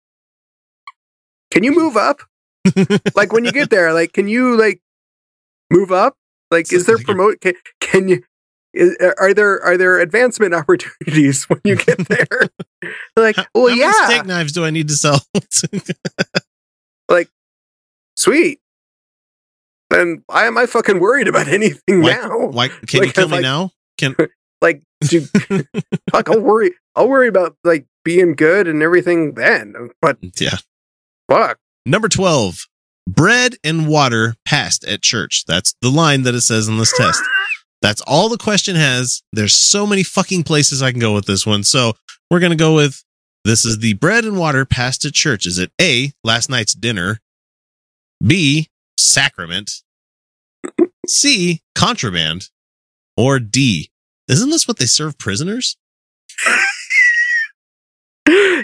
Can 1.51 1.63
you 1.63 1.71
move 1.71 1.97
up? 1.97 2.21
like 3.15 3.31
when 3.31 3.45
you 3.45 3.51
get 3.51 3.69
there, 3.69 3.93
like 3.93 4.13
can 4.13 4.27
you 4.27 4.57
like 4.57 4.81
move 5.69 5.91
up? 5.91 6.15
Like 6.49 6.67
So 6.67 6.77
is 6.77 6.85
there 6.85 6.97
promote 6.97 7.41
can, 7.41 7.53
can 7.79 8.07
you 8.07 8.23
is, 8.73 8.95
are 9.19 9.33
there 9.33 9.61
are 9.63 9.77
there 9.77 9.99
advancement 9.99 10.53
opportunities 10.61 11.43
when 11.45 11.61
you 11.63 11.75
get 11.75 11.97
there? 12.07 12.49
like, 13.15 13.37
well, 13.53 13.67
How 13.67 13.75
many 13.75 13.81
yeah, 13.81 14.05
steak 14.05 14.25
knives 14.25 14.51
do 14.51 14.65
I 14.65 14.69
need 14.69 14.87
to 14.87 14.95
sell? 14.95 15.19
Like, 17.09 17.29
sweet. 18.15 18.59
Then 19.91 20.23
why 20.25 20.45
am 20.47 20.57
I 20.57 20.65
fucking 20.65 20.99
worried 20.99 21.27
about 21.27 21.47
anything 21.59 22.01
Why- 22.01 22.13
now? 22.13 22.47
Why 22.47 22.67
can 22.69 22.79
you 22.93 22.99
Like, 23.07 23.13
kill 23.15 23.27
me 23.27 23.33
like- 23.35 23.41
now? 23.43 23.71
Can 23.97 24.15
Like, 24.61 24.83
dude, 25.01 25.27
fuck, 26.11 26.29
I'll 26.29 26.39
worry. 26.39 26.71
I'll 26.95 27.09
worry 27.09 27.27
about 27.27 27.55
like 27.63 27.87
being 28.05 28.35
good 28.35 28.67
and 28.67 28.83
everything 28.83 29.33
then. 29.33 29.73
But 30.03 30.17
yeah. 30.39 30.57
fuck, 31.27 31.57
Number 31.85 32.07
12. 32.07 32.67
Bread 33.07 33.55
and 33.63 33.87
water 33.87 34.35
passed 34.45 34.85
at 34.85 35.01
church. 35.01 35.45
That's 35.47 35.73
the 35.81 35.89
line 35.89 36.21
that 36.23 36.35
it 36.35 36.41
says 36.41 36.67
in 36.67 36.77
this 36.77 36.95
test. 36.95 37.19
That's 37.81 38.01
all 38.01 38.29
the 38.29 38.37
question 38.37 38.75
has. 38.75 39.23
There's 39.33 39.55
so 39.57 39.87
many 39.87 40.03
fucking 40.03 40.43
places 40.43 40.83
I 40.83 40.91
can 40.91 40.99
go 40.99 41.15
with 41.15 41.25
this 41.25 41.43
one. 41.47 41.63
So 41.63 41.93
we're 42.29 42.39
going 42.39 42.51
to 42.51 42.55
go 42.55 42.75
with 42.75 43.03
this 43.43 43.65
is 43.65 43.79
the 43.79 43.93
bread 43.93 44.25
and 44.25 44.37
water 44.37 44.63
passed 44.65 45.03
at 45.05 45.13
church. 45.13 45.47
Is 45.47 45.57
it 45.57 45.71
A, 45.81 46.11
last 46.23 46.51
night's 46.51 46.75
dinner? 46.75 47.19
B, 48.23 48.67
sacrament? 49.01 49.81
C, 51.07 51.61
contraband? 51.75 52.49
Or 53.17 53.39
D, 53.39 53.91
isn't 54.27 54.49
this 54.49 54.67
what 54.67 54.77
they 54.77 54.85
serve 54.85 55.17
prisoners? 55.17 55.77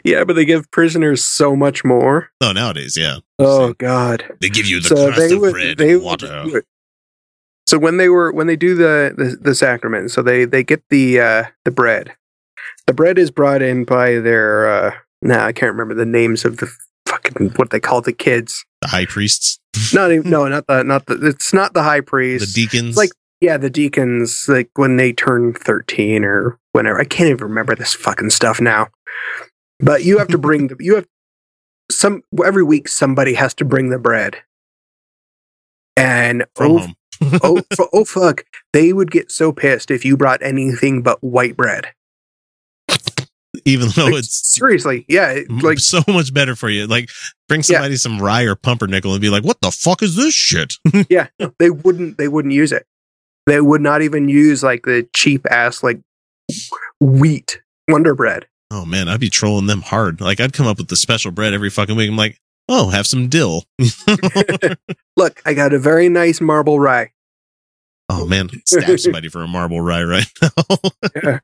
yeah, 0.03 0.23
but 0.23 0.35
they 0.35 0.45
give 0.45 0.71
prisoners 0.71 1.23
so 1.23 1.55
much 1.55 1.83
more. 1.83 2.29
Oh, 2.41 2.51
nowadays, 2.53 2.97
yeah. 2.97 3.17
Oh 3.39 3.73
God. 3.73 4.23
They 4.39 4.49
give 4.49 4.65
you 4.65 4.79
the 4.81 4.89
so 4.89 5.11
crust 5.11 5.31
of 5.33 5.39
would 5.41 5.51
bread 5.51 5.81
and 5.81 6.01
water. 6.01 6.63
So 7.67 7.77
when 7.77 7.97
they 7.97 8.07
were 8.07 8.31
when 8.31 8.47
they 8.47 8.55
do 8.55 8.75
the, 8.75 9.13
the 9.17 9.37
the 9.41 9.55
sacrament, 9.55 10.11
so 10.11 10.21
they 10.21 10.45
they 10.45 10.63
get 10.63 10.83
the 10.89 11.19
uh 11.19 11.43
the 11.65 11.71
bread. 11.71 12.15
The 12.85 12.93
bread 12.93 13.17
is 13.17 13.29
brought 13.29 13.61
in 13.61 13.83
by 13.83 14.19
their 14.19 14.69
uh 14.69 14.91
nah, 15.21 15.45
I 15.45 15.51
can't 15.51 15.73
remember 15.73 15.93
the 15.93 16.05
names 16.05 16.45
of 16.45 16.57
the 16.57 16.71
what 17.55 17.69
they 17.69 17.79
call 17.79 18.01
the 18.01 18.13
kids. 18.13 18.65
The 18.81 18.87
high 18.89 19.05
priests, 19.05 19.59
Not 19.93 20.11
even 20.11 20.29
no, 20.29 20.47
not 20.47 20.67
the 20.67 20.83
not 20.83 21.05
the 21.07 21.27
it's 21.27 21.53
not 21.53 21.73
the 21.73 21.83
high 21.83 22.01
priest. 22.01 22.55
the 22.55 22.65
deacons. 22.65 22.95
like 22.97 23.11
yeah, 23.41 23.57
the 23.57 23.69
deacons 23.69 24.45
like 24.47 24.69
when 24.75 24.97
they 24.97 25.13
turn 25.13 25.53
13 25.53 26.23
or 26.23 26.59
whenever. 26.71 26.99
I 26.99 27.03
can't 27.05 27.29
even 27.29 27.47
remember 27.47 27.75
this 27.75 27.93
fucking 27.93 28.31
stuff 28.31 28.59
now. 28.59 28.87
But 29.79 30.03
you 30.03 30.17
have 30.17 30.27
to 30.29 30.37
bring 30.37 30.67
the 30.67 30.75
you 30.79 30.95
have 30.95 31.07
some 31.91 32.23
every 32.43 32.63
week 32.63 32.87
somebody 32.87 33.33
has 33.35 33.53
to 33.55 33.65
bring 33.65 33.89
the 33.89 33.99
bread. 33.99 34.37
And 35.95 36.45
oh, 36.59 36.87
oh, 37.43 37.61
oh 37.93 38.05
fuck! 38.05 38.43
They 38.73 38.93
would 38.93 39.09
get 39.11 39.31
so 39.31 39.51
pissed 39.51 39.89
if 39.89 40.05
you 40.05 40.15
brought 40.17 40.41
anything 40.43 41.01
but 41.01 41.23
white 41.23 41.57
bread. 41.57 41.87
Even 43.65 43.89
though 43.95 44.05
Like, 44.05 44.15
it's 44.19 44.53
seriously, 44.55 45.05
yeah, 45.07 45.29
it- 45.31 45.51
like 45.63 45.79
so 45.79 46.01
much 46.07 46.33
better 46.33 46.55
for 46.55 46.69
you. 46.69 46.87
Like, 46.87 47.09
bring 47.47 47.59
Yeah. 47.59 47.63
somebody 47.77 47.95
some 47.97 48.19
rye 48.21 48.43
or 48.43 48.55
pumpernickel 48.55 49.11
and 49.13 49.21
be 49.21 49.29
like, 49.29 49.43
"What 49.43 49.61
the 49.61 49.71
fuck 49.71 50.01
is 50.03 50.15
this 50.15 50.33
shit?" 50.33 50.73
yeah, 51.09 51.27
they 51.59 51.69
wouldn't. 51.69 52.17
They 52.17 52.27
wouldn't 52.27 52.53
use 52.53 52.71
it. 52.71 52.85
They 53.45 53.61
would 53.61 53.81
not 53.81 54.01
even 54.01 54.27
use 54.29 54.63
like 54.63 54.83
the 54.83 55.07
cheap 55.15 55.45
ass 55.49 55.81
like 55.83 55.99
wheat 56.99 57.61
Wonder 57.87 58.13
Bread. 58.15 58.45
oh 58.71 58.83
man, 58.85 59.07
I'd 59.07 59.19
be 59.21 59.29
trolling 59.29 59.67
them 59.67 59.81
hard. 59.81 60.19
Like, 60.21 60.39
I'd 60.41 60.53
come 60.53 60.67
up 60.67 60.77
with 60.77 60.87
the 60.89 60.95
special 60.97 61.31
bread 61.31 61.53
every 61.53 61.69
fucking 61.69 61.95
week. 61.95 62.09
I'm 62.09 62.17
like, 62.17 62.39
"Oh, 62.67 62.89
have 62.89 63.07
some 63.07 63.29
dill." 63.29 63.63
Look, 65.17 65.41
I 65.45 65.53
got 65.53 65.73
a 65.73 65.79
very 65.79 66.09
nice 66.09 66.41
marble 66.41 66.79
rye. 66.79 67.11
oh 68.09 68.25
man, 68.25 68.49
stab 68.65 68.99
somebody 68.99 69.29
for 69.29 69.41
a 69.43 69.47
marble 69.47 69.79
rye 69.81 70.03
right 70.03 70.27
now. 70.41 70.49
Yeah. 71.23 71.39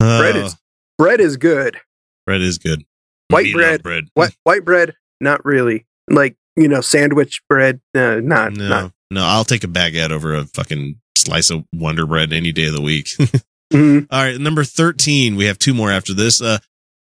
Oh, 0.00 0.18
Bread 0.20 0.36
is 0.36 0.56
bread 0.98 1.20
is 1.20 1.36
good. 1.36 1.78
bread 2.26 2.40
is 2.42 2.58
good. 2.58 2.84
White 3.28 3.52
bread. 3.52 3.82
bread. 3.82 4.04
What 4.14 4.34
white 4.44 4.64
bread? 4.64 4.94
Not 5.20 5.44
really. 5.44 5.86
Like 6.08 6.36
you 6.56 6.68
know, 6.68 6.80
sandwich 6.80 7.42
bread. 7.48 7.80
Uh, 7.94 8.20
not 8.22 8.52
No, 8.54 8.68
not. 8.68 8.92
no, 9.10 9.24
I'll 9.24 9.44
take 9.44 9.64
a 9.64 9.68
baguette 9.68 10.10
over 10.10 10.34
a 10.34 10.44
fucking 10.46 10.96
slice 11.16 11.50
of 11.50 11.64
Wonder 11.74 12.06
Bread 12.06 12.32
any 12.32 12.52
day 12.52 12.66
of 12.66 12.74
the 12.74 12.82
week. 12.82 13.08
Mhm. 13.72 14.06
All 14.12 14.22
right, 14.22 14.38
number 14.40 14.62
13. 14.62 15.34
We 15.34 15.46
have 15.46 15.58
two 15.58 15.74
more 15.74 15.90
after 15.90 16.14
this. 16.14 16.40
Uh, 16.40 16.58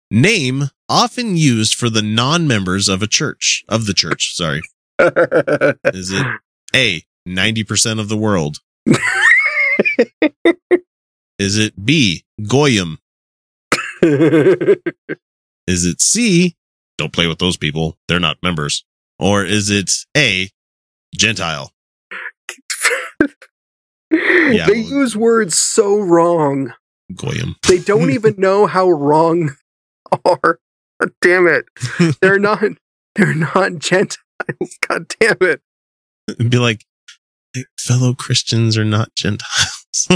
name 0.10 0.70
often 0.88 1.36
used 1.36 1.74
for 1.76 1.90
the 1.90 2.02
non-members 2.02 2.88
of 2.88 3.02
a 3.04 3.08
church, 3.08 3.66
of 3.68 3.86
the 3.86 3.94
church, 3.94 4.34
sorry. 4.34 4.62
Is 4.98 6.10
it 6.14 6.26
A, 6.74 7.04
90% 7.28 8.00
of 8.00 8.08
the 8.08 8.16
world? 8.16 8.60
Is 11.38 11.58
it 11.58 11.84
B, 11.86 12.24
Goyim? 12.48 13.00
Is 15.68 15.86
it 15.86 16.02
C, 16.02 16.56
don't 16.98 17.14
play 17.14 17.28
with 17.28 17.40
those 17.40 17.56
people, 17.58 17.98
they're 18.08 18.20
not 18.20 18.38
members? 18.44 18.84
Or 19.18 19.46
is 19.46 19.70
it 19.70 19.90
A, 20.18 20.50
Gentile? 21.16 21.72
they 24.10 24.66
well- 24.68 24.76
use 24.76 25.16
words 25.16 25.58
so 25.58 25.98
wrong. 26.00 26.74
Goyim. 27.16 27.56
They 27.68 27.80
don't 27.80 28.12
even 28.16 28.36
know 28.38 28.66
how 28.68 28.90
wrong 28.90 29.56
are. 30.26 30.60
God 31.00 31.12
damn 31.22 31.48
it. 31.48 31.66
They're 32.22 32.40
not 32.40 32.62
they're 33.16 33.36
not 33.36 33.80
Gentiles. 33.80 34.18
God 34.88 35.08
damn 35.20 35.38
it. 35.42 35.62
It'd 36.28 36.50
be 36.50 36.58
like, 36.58 36.86
fellow 37.78 38.14
Christians 38.14 38.78
are 38.78 38.86
not 38.86 39.16
Gentiles. 39.16 40.08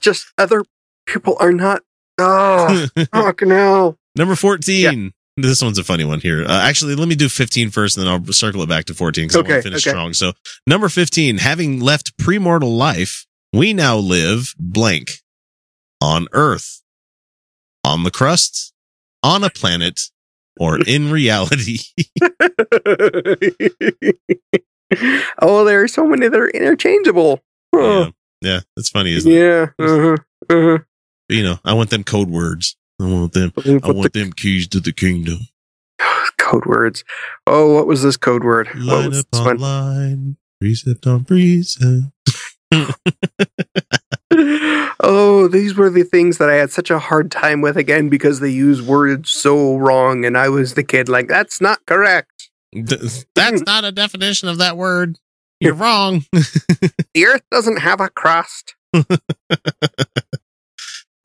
Just 0.00 0.26
other 0.36 0.64
people 1.06 1.36
are 1.40 1.52
not 1.52 1.82
Oh 2.18 2.86
fucking 3.12 3.50
hell. 3.50 3.98
Number 4.16 4.34
14. 4.34 5.12
This 5.38 5.60
one's 5.60 5.76
a 5.78 5.84
funny 5.84 6.04
one 6.04 6.20
here. 6.20 6.44
Uh, 6.44 6.62
actually, 6.62 6.94
let 6.94 7.08
me 7.08 7.14
do 7.14 7.28
15 7.28 7.68
first, 7.68 7.98
and 7.98 8.06
then 8.06 8.12
I'll 8.12 8.32
circle 8.32 8.62
it 8.62 8.70
back 8.70 8.86
to 8.86 8.94
14 8.94 9.24
because 9.24 9.36
I 9.36 9.40
want 9.40 9.48
to 9.48 9.60
finish 9.62 9.86
okay. 9.86 9.90
strong. 9.90 10.14
So, 10.14 10.32
number 10.66 10.88
15, 10.88 11.36
having 11.36 11.78
left 11.80 12.16
premortal 12.16 12.74
life, 12.74 13.26
we 13.52 13.74
now 13.74 13.98
live 13.98 14.54
blank 14.58 15.10
on 16.00 16.26
Earth, 16.32 16.80
on 17.84 18.02
the 18.02 18.10
crust, 18.10 18.72
on 19.22 19.44
a 19.44 19.50
planet, 19.50 20.00
or 20.58 20.80
in 20.86 21.10
reality. 21.10 21.80
oh, 25.42 25.64
there 25.66 25.82
are 25.82 25.88
so 25.88 26.06
many 26.06 26.28
that 26.28 26.40
are 26.40 26.48
interchangeable. 26.48 27.40
yeah, 27.74 27.80
Oh, 27.80 28.10
yeah, 28.40 28.60
it's 28.78 28.88
funny, 28.88 29.14
isn't 29.14 29.30
it? 29.30 29.34
yeah. 29.34 29.66
Uh-huh. 29.78 30.16
Uh-huh. 30.48 30.78
You 31.28 31.42
know, 31.42 31.58
I 31.64 31.74
want 31.74 31.90
them 31.90 32.04
code 32.04 32.30
words. 32.30 32.76
I 33.00 33.04
want 33.04 33.32
them. 33.32 33.52
I 33.56 33.72
What 33.72 33.96
want 33.96 34.12
them 34.12 34.32
keys 34.32 34.68
to 34.68 34.80
the 34.80 34.92
kingdom. 34.92 35.40
code 36.38 36.66
words? 36.66 37.04
Oh, 37.46 37.74
what 37.74 37.86
was 37.86 38.02
this 38.02 38.16
code 38.16 38.44
word? 38.44 38.68
What 38.68 38.78
Line 38.84 39.08
was 39.10 39.20
upon 39.20 39.58
line, 39.58 40.36
precept 40.60 41.06
on 41.06 41.24
precept. 41.24 42.04
oh, 45.00 45.48
these 45.50 45.76
were 45.76 45.90
the 45.90 46.04
things 46.04 46.38
that 46.38 46.48
I 46.48 46.54
had 46.54 46.70
such 46.70 46.90
a 46.90 46.98
hard 46.98 47.30
time 47.30 47.60
with 47.60 47.76
again 47.76 48.08
because 48.08 48.40
they 48.40 48.50
use 48.50 48.80
words 48.82 49.30
so 49.30 49.76
wrong, 49.76 50.24
and 50.24 50.38
I 50.38 50.48
was 50.48 50.74
the 50.74 50.84
kid 50.84 51.08
like, 51.08 51.28
that's 51.28 51.60
not 51.60 51.84
correct. 51.86 52.50
Th- 52.72 53.24
That's 53.34 53.62
not 53.62 53.84
a 53.84 53.92
definition 53.92 54.48
of 54.48 54.58
that 54.58 54.76
word. 54.76 55.18
You're 55.60 55.74
wrong. 55.74 56.24
The 57.14 57.26
earth 57.26 57.42
doesn't 57.50 57.78
have 57.78 58.00
a 58.00 58.10
crust. 58.10 58.74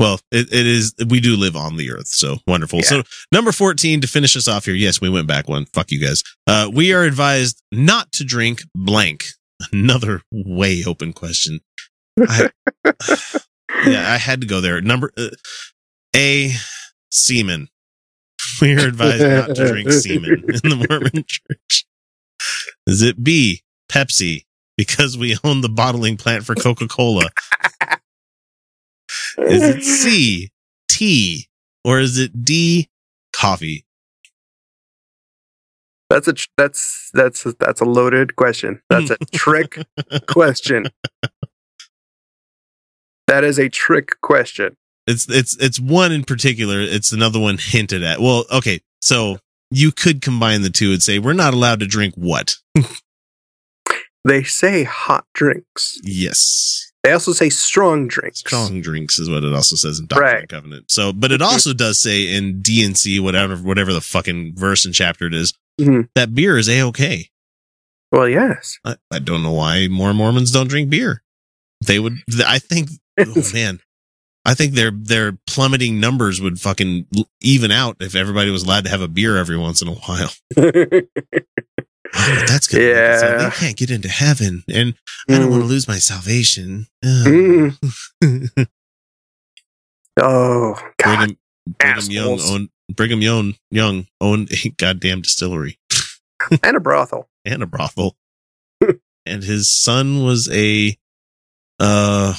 well, 0.02 0.20
it, 0.32 0.52
it 0.52 0.66
is. 0.66 0.95
We 1.08 1.20
do 1.20 1.36
live 1.38 1.56
on 1.56 1.78
the 1.78 1.91
earth, 1.91 2.08
so 2.08 2.38
wonderful. 2.47 2.80
Yeah. 2.80 2.86
So 2.86 3.04
number 3.32 3.52
fourteen 3.52 4.02
to 4.02 4.08
finish 4.08 4.36
us 4.36 4.47
off 4.47 4.66
here. 4.66 4.74
Yes, 4.74 4.99
we 4.99 5.10
went 5.10 5.28
back 5.28 5.47
one. 5.47 5.66
Fuck 5.68 5.91
you 5.91 6.02
guys. 6.02 6.24
Uh, 6.47 6.72
we 6.74 6.91
are 6.91 7.04
advised 7.04 7.62
not 7.72 8.12
to 8.14 8.24
drink 8.24 8.64
blank. 8.74 9.26
Another 9.72 10.22
way 10.32 10.84
open 10.84 11.14
question. 11.14 11.60
I, 12.20 12.49
yeah, 13.86 14.12
I 14.12 14.18
had 14.18 14.41
to 14.41 14.47
go 14.47 14.60
there. 14.60 14.82
Number 14.82 15.12
uh, 15.16 15.28
A, 16.16 16.52
semen. 17.12 17.68
We 18.60 18.76
are 18.76 18.88
advised 18.88 19.22
not 19.22 19.56
to 19.56 19.68
drink 19.68 19.91
semen 19.91 20.45
in 20.47 20.70
the 20.70 20.88
Mormon 20.89 21.26
church. 21.28 21.86
Is 22.88 23.04
it 23.04 23.24
B, 23.24 23.62
Pepsi, 23.88 24.45
because 24.78 25.16
we 25.16 25.38
own 25.43 25.62
the 25.62 25.70
bottling 25.70 26.18
plant 26.18 26.43
for 26.43 26.56
Coca 26.56 26.88
Cola? 26.88 27.30
Is 29.38 29.63
it 29.63 29.84
C, 30.01 30.51
tea, 30.89 31.47
or 31.84 31.99
is 31.99 32.17
it 32.17 32.43
D, 32.43 32.89
coffee? 33.34 33.86
That's 36.09 36.27
a 36.27 36.34
that's 36.57 37.09
that's 37.13 37.47
that's 37.57 37.79
a 37.79 37.86
loaded 37.86 38.36
question. 38.36 38.82
That's 38.89 39.11
a 39.11 39.17
trick 39.34 39.77
question. 40.27 40.88
That 43.27 43.45
is 43.45 43.57
a 43.57 43.69
trick 43.69 44.19
question. 44.21 44.75
It's 45.07 45.29
it's 45.29 45.55
it's 45.57 45.79
one 45.79 46.11
in 46.11 46.25
particular. 46.25 46.82
It's 46.82 47.13
another 47.13 47.39
one 47.39 47.57
hinted 47.57 48.03
at. 48.03 48.19
Well, 48.19 48.43
okay, 48.51 48.82
so 49.01 49.38
you 49.69 49.93
could 49.93 50.21
combine 50.21 50.63
the 50.63 50.69
two 50.69 50.91
and 50.91 51.01
say 51.01 51.17
we're 51.17 51.32
not 51.32 51.53
allowed 51.53 51.79
to 51.79 51.88
drink 51.88 52.13
what? 52.15 52.57
They 54.25 54.43
say 54.43 54.84
hot 54.84 55.25
drinks. 55.34 55.97
Yes, 56.03 56.90
They 57.04 57.12
also 57.14 57.32
say 57.34 57.49
strong 57.49 58.08
drinks. 58.08 58.39
strong 58.41 58.80
drinks 58.82 59.18
is 59.18 59.30
what 59.30 59.43
it 59.43 59.54
also 59.54 59.76
says 59.76 59.99
in 59.99 60.06
Doctrine 60.06 60.30
and 60.30 60.38
Right. 60.41 60.49
Covenant. 60.49 60.91
So, 60.91 61.12
but 61.12 61.32
it 61.32 61.41
also 61.41 61.74
does 61.74 61.99
say 61.99 62.32
in 62.32 62.62
D&C 62.62 63.20
whatever 63.20 63.56
whatever 63.56 63.91
the 63.91 64.02
fucking 64.02 64.54
verse 64.56 64.86
and 64.86 64.93
chapter 64.93 65.26
it 65.26 65.34
is 65.34 65.54
Mhm. 65.80 66.10
that 66.16 66.36
beer 66.36 66.58
is 66.58 66.70
a 66.70 66.82
okay. 66.84 67.30
Well, 68.12 68.28
yes. 68.30 68.78
I, 68.86 68.97
I 69.10 69.20
don't 69.20 69.41
know 69.41 69.54
why 69.54 69.88
more 69.88 70.14
Mormons 70.14 70.52
don't 70.52 70.68
drink 70.68 70.89
beer. 70.89 71.24
They 71.86 71.97
would. 71.97 72.18
I 72.45 72.60
think. 72.60 72.89
Oh 73.20 73.43
man, 73.54 73.80
I 74.45 74.54
think 74.54 74.74
their 74.74 74.89
their 74.91 75.34
plummeting 75.45 75.99
numbers 75.99 76.39
would 76.41 76.60
fucking 76.60 77.08
even 77.41 77.72
out 77.72 77.97
if 77.99 78.16
everybody 78.16 78.49
was 78.49 78.64
allowed 78.64 78.86
to 78.86 78.89
have 78.89 79.02
a 79.02 79.08
beer 79.08 79.38
every 79.38 79.58
once 79.58 79.82
in 79.82 79.88
a 79.89 79.93
while. 79.93 80.32
Oh, 82.14 82.43
that's 82.47 82.68
good. 82.68 82.82
Yeah. 82.82 83.38
they 83.38 83.49
can't 83.51 83.78
get 83.78 83.89
into 83.91 84.09
heaven, 84.09 84.64
and 84.72 84.95
I 85.30 85.38
don't 85.39 85.49
want 85.49 85.64
to 85.64 85.68
lose 85.68 85.88
my 85.88 85.97
salvation. 85.97 86.88
Ugh. 87.03 87.74
Mm. 88.24 88.68
Oh 90.20 90.76
God! 91.01 91.36
Brigham, 91.80 92.09
Brigham 92.09 92.12
Young 92.12 92.39
owned 92.41 92.70
Brigham 92.93 93.22
Young 93.22 93.53
Young 93.72 94.07
owned 94.20 94.51
a 94.51 94.70
goddamn 94.78 95.22
distillery 95.22 95.80
And 96.64 96.76
a 96.76 96.80
brothel. 96.82 97.30
and 97.45 97.64
a 97.64 97.66
brothel, 97.66 98.18
and 99.26 99.43
his 99.43 99.74
son 99.74 100.24
was 100.26 100.49
a 100.51 100.97
uh. 101.80 102.34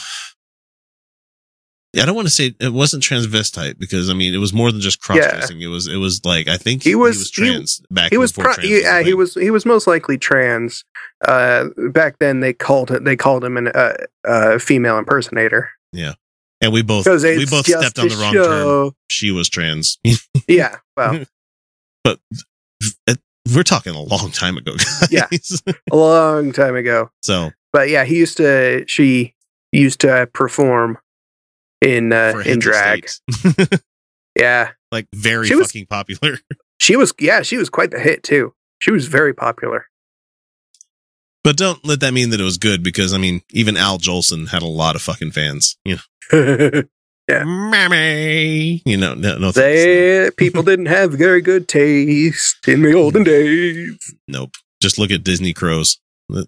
I 1.95 2.07
don't 2.07 2.15
want 2.15 2.27
to 2.27 2.33
say 2.33 2.55
it 2.59 2.73
wasn't 2.73 3.03
transvestite 3.03 3.79
because 3.79 4.09
I 4.09 4.15
mean 4.15 4.33
it 4.35 4.39
was 4.39 4.53
more 4.55 4.73
than 4.73 4.81
just 4.81 5.01
cross 5.01 5.19
dressing. 5.19 5.61
It 5.61 5.67
was 5.67 5.87
it 5.89 5.97
was 5.99 6.25
like 6.25 6.49
I 6.49 6.57
think 6.57 6.83
He 6.83 6.95
was- 6.95 7.31
he- 7.31 7.43
trans 7.45 7.83
back. 7.91 8.11
He 8.13 8.17
was, 8.19 8.33
pro- 8.33 8.55
trans 8.55 8.69
yeah, 8.71 8.99
a 8.99 9.03
he 9.03 9.13
was 9.15 9.35
he 9.35 9.51
was 9.51 9.67
most 9.67 9.87
likely 9.87 10.17
trans. 10.17 10.85
Uh, 11.27 11.67
back 11.91 12.19
then 12.19 12.41
they 12.41 12.53
called 12.55 12.91
it 12.91 13.05
they 13.05 13.15
called 13.17 13.45
him 13.45 13.57
an 13.59 13.69
uh, 13.69 13.93
uh, 14.27 14.59
female 14.59 14.97
impersonator 14.99 15.69
Yeah, 15.93 16.15
and 16.63 16.73
we 16.73 16.83
both 16.83 17.05
we 17.07 17.45
both 17.47 17.67
stepped 17.67 17.99
on 17.99 18.09
the 18.09 18.17
wrong 18.17 18.33
term. 18.35 18.93
She 19.09 19.31
was 19.31 19.49
trans. 19.49 19.99
Yeah, 20.49 20.79
well, 20.97 21.25
but 22.05 22.19
we're 23.55 23.63
talking 23.63 23.95
a 23.95 24.01
long 24.03 24.31
time 24.31 24.57
ago, 24.57 24.73
guys. 25.11 25.11
Yeah. 25.67 25.73
a 25.93 25.97
long 25.97 26.53
time 26.53 26.75
ago. 26.77 27.11
so 27.23 27.51
But 27.73 27.89
yeah, 27.91 28.05
he 28.05 28.17
used 28.17 28.37
to. 28.39 28.85
She 28.89 29.35
used 29.73 30.01
to 30.01 30.29
perform 30.33 30.99
in 31.83 32.13
uh, 32.13 32.43
in 32.47 32.59
drag. 32.59 33.09
Yeah, 34.35 34.71
like 34.91 35.07
very 35.15 35.47
She 35.47 35.55
was- 35.55 35.67
fucking 35.67 35.87
popular. 35.87 36.39
she 36.81 36.97
was. 36.97 37.13
Yeah, 37.21 37.43
she 37.43 37.59
was 37.59 37.69
quite 37.69 37.91
the 37.91 38.01
hit 38.01 38.23
too. 38.23 38.55
She 38.79 38.91
was 38.91 39.07
very 39.07 39.35
popular. 39.35 39.85
But 41.45 41.59
don't 41.59 41.85
let 41.85 42.01
that 42.01 42.15
mean 42.15 42.31
that 42.31 42.41
it 42.41 42.45
was 42.45 42.57
good 42.57 42.83
because 42.83 43.13
I 43.13 43.19
mean, 43.19 43.43
even 43.51 43.77
Al 43.77 43.99
Jolson 43.99 44.49
had 44.49 44.63
a 44.63 44.67
lot 44.67 44.97
of 44.97 45.03
fucking 45.03 45.33
fans. 45.33 45.77
You 45.85 45.99
know, 46.33 46.83
Yeah. 47.29 47.45
Mammy. 47.45 48.81
You 48.87 48.97
know, 48.97 49.13
no, 49.15 49.37
no, 49.37 49.53
they 49.53 50.31
people 50.39 50.63
didn't 50.63 50.87
have 50.87 51.13
very 51.13 51.43
good 51.43 51.69
taste 51.69 52.67
in 52.67 52.81
the 52.83 52.95
olden 52.95 53.25
days. 53.25 53.99
nope. 54.29 54.53
Just 54.81 54.99
look 54.99 55.11
at 55.11 55.25
Disney 55.25 55.53
Crows. 55.53 55.99
Uh. 56.35 56.45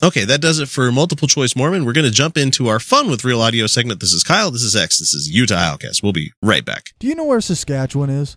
Okay, 0.00 0.24
that 0.26 0.40
does 0.40 0.60
it 0.60 0.68
for 0.68 0.92
multiple 0.92 1.26
choice 1.26 1.56
Mormon. 1.56 1.84
We're 1.84 1.92
going 1.92 2.06
to 2.06 2.12
jump 2.12 2.36
into 2.36 2.68
our 2.68 2.78
fun 2.78 3.10
with 3.10 3.24
real 3.24 3.40
audio 3.40 3.66
segment. 3.66 3.98
This 3.98 4.12
is 4.12 4.22
Kyle. 4.22 4.52
This 4.52 4.62
is 4.62 4.76
X. 4.76 5.00
This 5.00 5.12
is 5.12 5.28
Utah 5.28 5.56
Outcast. 5.56 6.04
We'll 6.04 6.12
be 6.12 6.30
right 6.40 6.64
back. 6.64 6.90
Do 7.00 7.08
you 7.08 7.16
know 7.16 7.24
where 7.24 7.40
Saskatchewan 7.40 8.08
is? 8.08 8.36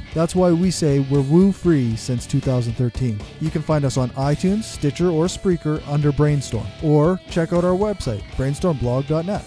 That's 0.13 0.35
why 0.35 0.51
we 0.51 0.71
say 0.71 0.99
we're 0.99 1.21
woo 1.21 1.51
free 1.51 1.95
since 1.95 2.27
2013. 2.27 3.19
You 3.39 3.49
can 3.49 3.61
find 3.61 3.85
us 3.85 3.97
on 3.97 4.09
iTunes, 4.11 4.63
Stitcher, 4.63 5.09
or 5.09 5.25
Spreaker 5.25 5.85
under 5.87 6.11
Brainstorm, 6.11 6.67
or 6.83 7.19
check 7.29 7.53
out 7.53 7.63
our 7.63 7.77
website, 7.77 8.21
brainstormblog.net. 8.35 9.45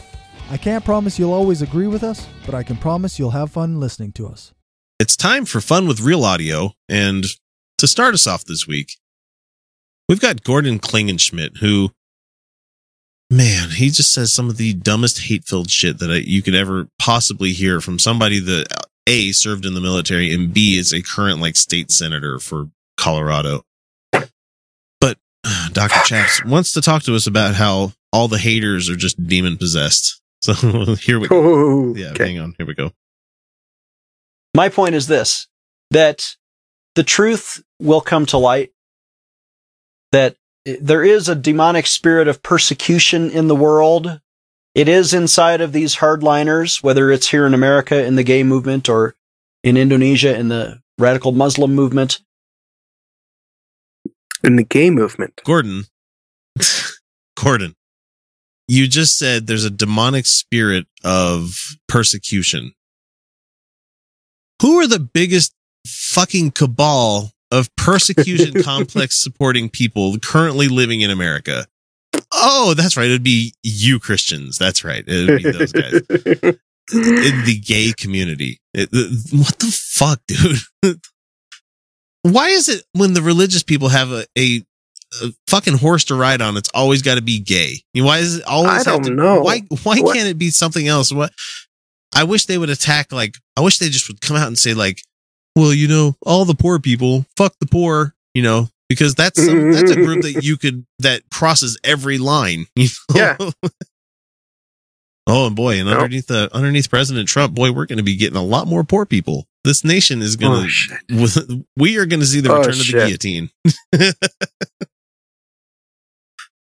I 0.51 0.57
can't 0.57 0.85
promise 0.85 1.19
you'll 1.19 1.33
always 1.33 1.63
agree 1.63 1.87
with 1.87 2.03
us, 2.03 2.27
but 2.47 2.55
I 2.55 2.63
can 2.63 2.77
promise 2.77 3.19
you'll 3.19 3.31
have 3.31 3.51
fun 3.53 3.81
listening 3.81 4.13
to 4.13 4.27
us. 4.27 4.53
It's 4.99 5.17
time 5.17 5.45
for 5.45 5.61
fun 5.61 5.89
with 5.89 6.01
real 6.01 6.25
audio. 6.25 6.73
And 6.89 7.25
to 7.79 7.87
start 7.87 8.15
us 8.15 8.27
off 8.27 8.45
this 8.45 8.67
week, 8.67 8.99
we've 10.09 10.21
got 10.21 10.45
Gordon 10.45 10.79
Klingenschmitt, 10.79 11.59
who, 11.59 11.91
man, 13.31 13.71
he 13.71 13.91
just 13.91 14.13
says 14.13 14.33
some 14.33 14.49
of 14.49 14.57
the 14.57 14.75
dumbest 14.75 15.23
hate 15.23 15.45
filled 15.45 15.71
shit 15.71 15.99
that 15.99 16.11
I, 16.11 16.17
you 16.17 16.43
could 16.43 16.55
ever 16.55 16.89
possibly 16.99 17.53
hear 17.53 17.81
from 17.81 17.99
somebody 17.99 18.39
that 18.39 18.67
A, 19.07 19.33
served 19.33 19.67
in 19.67 19.75
the 19.75 19.81
military, 19.81 20.33
and 20.33 20.53
B, 20.53 20.79
is 20.79 20.93
a 20.93 21.03
current 21.03 21.41
like 21.41 21.57
state 21.57 21.91
senator 21.91 22.39
for 22.39 22.69
Colorado. 22.97 23.65
But 24.13 25.19
uh, 25.45 25.69
Dr. 25.73 26.01
Chaps 26.05 26.45
wants 26.45 26.73
to 26.73 26.81
talk 26.81 27.03
to 27.05 27.15
us 27.15 27.27
about 27.27 27.55
how 27.55 27.93
all 28.13 28.29
the 28.29 28.39
haters 28.39 28.89
are 28.89 28.97
just 28.97 29.27
demon 29.27 29.57
possessed. 29.57 30.21
So 30.41 30.53
here 31.01 31.19
we 31.19 31.29
go. 31.29 31.37
Oh, 31.37 31.95
Yeah, 31.95 32.11
okay. 32.11 32.29
hang 32.29 32.39
on. 32.39 32.55
Here 32.59 32.67
we 32.67 32.75
go. 32.75 32.93
My 34.55 34.69
point 34.69 34.95
is 34.95 35.07
this 35.07 35.49
that 35.91 36.37
the 36.95 37.03
truth 37.03 37.63
will 37.81 38.01
come 38.01 38.25
to 38.27 38.39
light, 38.39 38.71
that 40.13 40.37
there 40.65 41.03
is 41.05 41.29
a 41.29 41.35
demonic 41.35 41.87
spirit 41.87 42.29
of 42.29 42.43
persecution 42.43 43.31
in 43.31 43.49
the 43.49 43.57
world. 43.57 44.21
It 44.75 44.89
is 44.89 45.15
inside 45.15 45.61
of 45.61 45.73
these 45.73 45.97
hardliners, 45.97 46.83
whether 46.83 47.11
it's 47.11 47.29
here 47.29 47.47
in 47.47 47.55
America 47.55 48.05
in 48.05 48.17
the 48.17 48.25
gay 48.25 48.43
movement 48.43 48.89
or 48.89 49.15
in 49.63 49.77
Indonesia 49.77 50.37
in 50.37 50.49
the 50.49 50.81
radical 50.99 51.31
Muslim 51.31 51.75
movement. 51.75 52.21
In 54.43 54.57
the 54.57 54.65
gay 54.65 54.91
movement. 54.91 55.41
Gordon, 55.45 55.85
Gordon, 57.37 57.77
you 58.67 58.89
just 58.89 59.17
said 59.17 59.47
there's 59.47 59.65
a 59.65 59.71
demonic 59.71 60.27
spirit 60.27 60.87
of 61.05 61.55
persecution. 61.89 62.73
Who 64.61 64.81
are 64.81 64.87
the 64.87 65.01
biggest 65.01 65.55
fucking 65.87 66.51
cabal 66.51 67.31
of 67.51 67.75
persecution 67.77 68.63
complex 68.63 69.23
supporting 69.23 69.71
people 69.71 70.19
currently 70.19 70.69
living 70.69 71.01
in 71.01 71.11
America? 71.11 71.67
Oh, 72.33 72.75
that's 72.75 72.97
right. 72.97 73.07
It'd 73.07 73.23
be 73.23 73.55
you 73.63 73.99
Christians. 74.01 74.59
That's 74.59 74.85
right. 74.85 75.05
It'd 75.07 75.43
be 75.43 75.51
those 75.51 75.73
guys 75.73 75.93
in 76.93 77.45
the 77.45 77.61
gay 77.65 77.93
community. 77.97 78.61
It- 78.75 78.89
it- 78.93 79.33
what 79.39 79.59
the 79.59 79.67
fuck, 79.73 80.21
dude? 80.27 80.99
Why 82.23 82.49
is 82.49 82.69
it 82.69 82.85
when 82.93 83.13
the 83.13 83.23
religious 83.23 83.63
people 83.63 83.89
have 83.89 84.11
a, 84.11 84.25
a, 84.39 84.63
a 85.23 85.29
fucking 85.47 85.77
horse 85.79 86.05
to 86.07 86.15
ride 86.15 86.41
on, 86.41 86.57
it's 86.57 86.71
always 86.75 87.03
got 87.03 87.17
to 87.17 87.23
be 87.23 87.39
gay? 87.39 87.77
Why 87.95 88.19
is 88.19 88.37
it 88.39 88.45
always? 88.45 88.87
I 88.87 88.91
don't 88.93 89.05
to- 89.05 89.11
know. 89.15 89.41
Why? 89.43 89.61
Why 89.83 90.01
What- 90.01 90.15
can't 90.17 90.29
it 90.29 90.39
be 90.39 90.51
something 90.51 90.89
else? 90.89 91.13
What? 91.13 91.33
I 92.17 92.25
wish 92.25 92.47
they 92.47 92.59
would 92.59 92.71
attack. 92.71 93.13
Like, 93.13 93.37
I 93.57 93.61
wish 93.61 93.79
they 93.79 93.89
just 93.89 94.09
would 94.09 94.21
come 94.21 94.37
out 94.37 94.47
and 94.47 94.59
say, 94.59 94.73
like, 94.73 95.03
well, 95.57 95.73
you 95.75 95.89
know, 95.89 96.17
all 96.25 96.45
the 96.45 96.55
poor 96.55 96.79
people, 96.79 97.27
fuck 97.37 97.55
the 97.61 97.67
poor, 97.67 98.15
you 98.35 98.43
know, 98.43 98.69
because 98.89 99.15
that's 99.15 99.45
some, 99.45 99.73
that's 99.73 99.91
a 99.91 99.97
group 99.97 100.23
that 100.23 100.43
you 100.45 100.57
could 100.57 100.87
that 101.01 101.23
crosses 101.31 101.79
every 101.85 102.19
line. 102.19 102.67
You 102.77 102.89
know? 103.15 103.37
Yeah. 103.43 103.51
Oh, 105.27 105.47
and 105.47 105.57
boy, 105.57 105.79
and 105.79 105.87
Nope. 105.89 106.01
underneath 106.01 106.27
the 106.27 106.51
underneath 106.55 106.91
President 106.91 107.27
Trump, 107.27 107.55
boy, 107.55 107.73
we're 107.73 107.87
going 107.87 107.97
to 107.97 108.03
be 108.05 108.15
getting 108.15 108.37
a 108.37 108.43
lot 108.45 108.67
more 108.69 108.85
poor 108.85 109.07
people. 109.07 109.47
This 109.65 109.83
nation 109.83 110.21
is 110.21 110.37
going 110.37 110.69
Oh, 111.11 111.27
to, 111.27 111.65
we 111.79 111.97
are 111.97 112.05
going 112.05 112.21
to 112.21 112.27
see 112.27 112.41
the 112.41 112.53
Oh, 112.53 112.59
return 112.59 112.73
of 112.73 112.79
the 112.81 112.93
guillotine. 112.93 113.49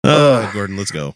oh, 0.04 0.52
Gordon, 0.54 0.76
let's 0.78 0.90
go. 0.90 1.14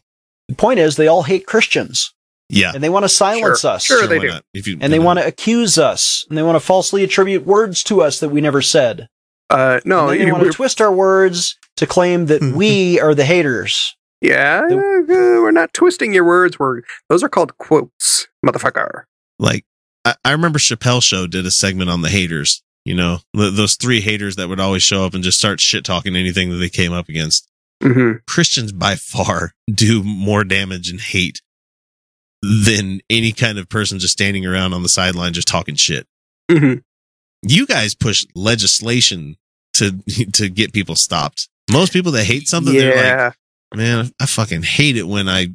The 0.49 0.55
point 0.55 0.79
is, 0.79 0.95
they 0.97 1.07
all 1.07 1.23
hate 1.23 1.47
Christians 1.47 2.13
Yeah, 2.49 2.73
and 2.75 2.83
they 2.83 2.89
want 2.89 3.05
to 3.05 3.09
silence 3.09 3.61
Sure. 3.61 3.71
us. 3.71 3.83
Sure. 3.85 4.05
they 4.07 4.19
do. 4.19 4.27
not? 4.27 4.43
If 4.53 4.67
you 4.67 4.77
And 4.81 4.91
they 4.93 4.99
want 4.99 5.17
to 5.19 5.25
accuse 5.25 5.77
us 5.79 6.25
and 6.29 6.37
they 6.37 6.43
want 6.43 6.57
to 6.57 6.59
falsely 6.59 7.03
attribute 7.03 7.45
words 7.45 7.83
to 7.85 8.01
us 8.01 8.19
that 8.19 8.29
we 8.29 8.41
never 8.41 8.61
said. 8.61 9.07
Uh, 9.51 9.79
no, 9.85 10.09
and 10.09 10.19
then 10.19 10.27
you- 10.27 10.33
want 10.33 10.45
to 10.45 10.51
twist 10.51 10.79
our 10.81 10.91
words 10.91 11.57
to 11.77 11.85
claim 11.85 12.25
that 12.27 12.41
we 12.41 12.99
are 12.99 13.13
the 13.13 13.25
haters. 13.25 13.95
yeah, 14.21 14.61
the- 14.67 14.75
uh, 14.77 15.41
we're 15.41 15.51
not 15.51 15.73
twisting 15.73 16.13
your 16.13 16.25
words. 16.25 16.57
We're 16.59 16.81
those 17.09 17.23
are 17.23 17.29
called 17.29 17.57
quotes, 17.57 18.27
motherfucker. 18.45 19.03
Like 19.39 19.65
I, 20.05 20.15
I 20.23 20.31
remember 20.31 20.59
Chappelle 20.59 21.01
Show 21.03 21.27
did 21.27 21.45
a 21.45 21.51
segment 21.51 21.89
on 21.89 22.01
the 22.01 22.09
haters. 22.09 22.63
You 22.85 22.95
know, 22.95 23.19
th- 23.35 23.53
those 23.53 23.75
three 23.75 24.01
haters 24.01 24.37
that 24.37 24.47
would 24.49 24.59
always 24.59 24.81
show 24.83 25.05
up 25.05 25.13
and 25.13 25.23
just 25.23 25.37
start 25.37 25.59
shit 25.59 25.83
talking 25.85 26.15
anything 26.15 26.49
that 26.49 26.55
they 26.57 26.69
came 26.69 26.93
up 26.93 27.09
against. 27.09 27.47
hmm 27.83 28.13
Christians 28.27 28.71
by 28.71 28.95
far 28.95 29.53
do 29.73 30.03
more 30.03 30.43
damage 30.43 30.89
and 30.89 30.99
hate 31.01 31.41
than 32.41 33.01
any 33.09 33.31
kind 33.33 33.59
of 33.59 33.69
person 33.69 33.99
just 33.99 34.13
standing 34.13 34.45
around 34.45 34.73
on 34.73 34.81
the 34.83 34.89
sideline 34.89 35.33
just 35.33 35.47
talking 35.47 35.75
shit. 35.75 36.07
hmm 36.49 36.75
You 37.43 37.65
guys 37.67 37.93
push 37.95 38.25
legislation 38.35 39.37
to 39.81 40.25
to 40.31 40.49
get 40.49 40.73
people 40.73 40.95
stopped. 40.95 41.49
Most 41.71 41.93
people 41.93 42.11
that 42.13 42.25
hate 42.25 42.47
something, 42.47 42.73
they're 42.73 42.95
like, 42.95 43.05
Yeah, 43.05 43.31
man, 43.75 44.11
I 44.19 44.25
fucking 44.25 44.63
hate 44.63 44.97
it 44.97 45.07
when 45.07 45.29
I, 45.29 45.47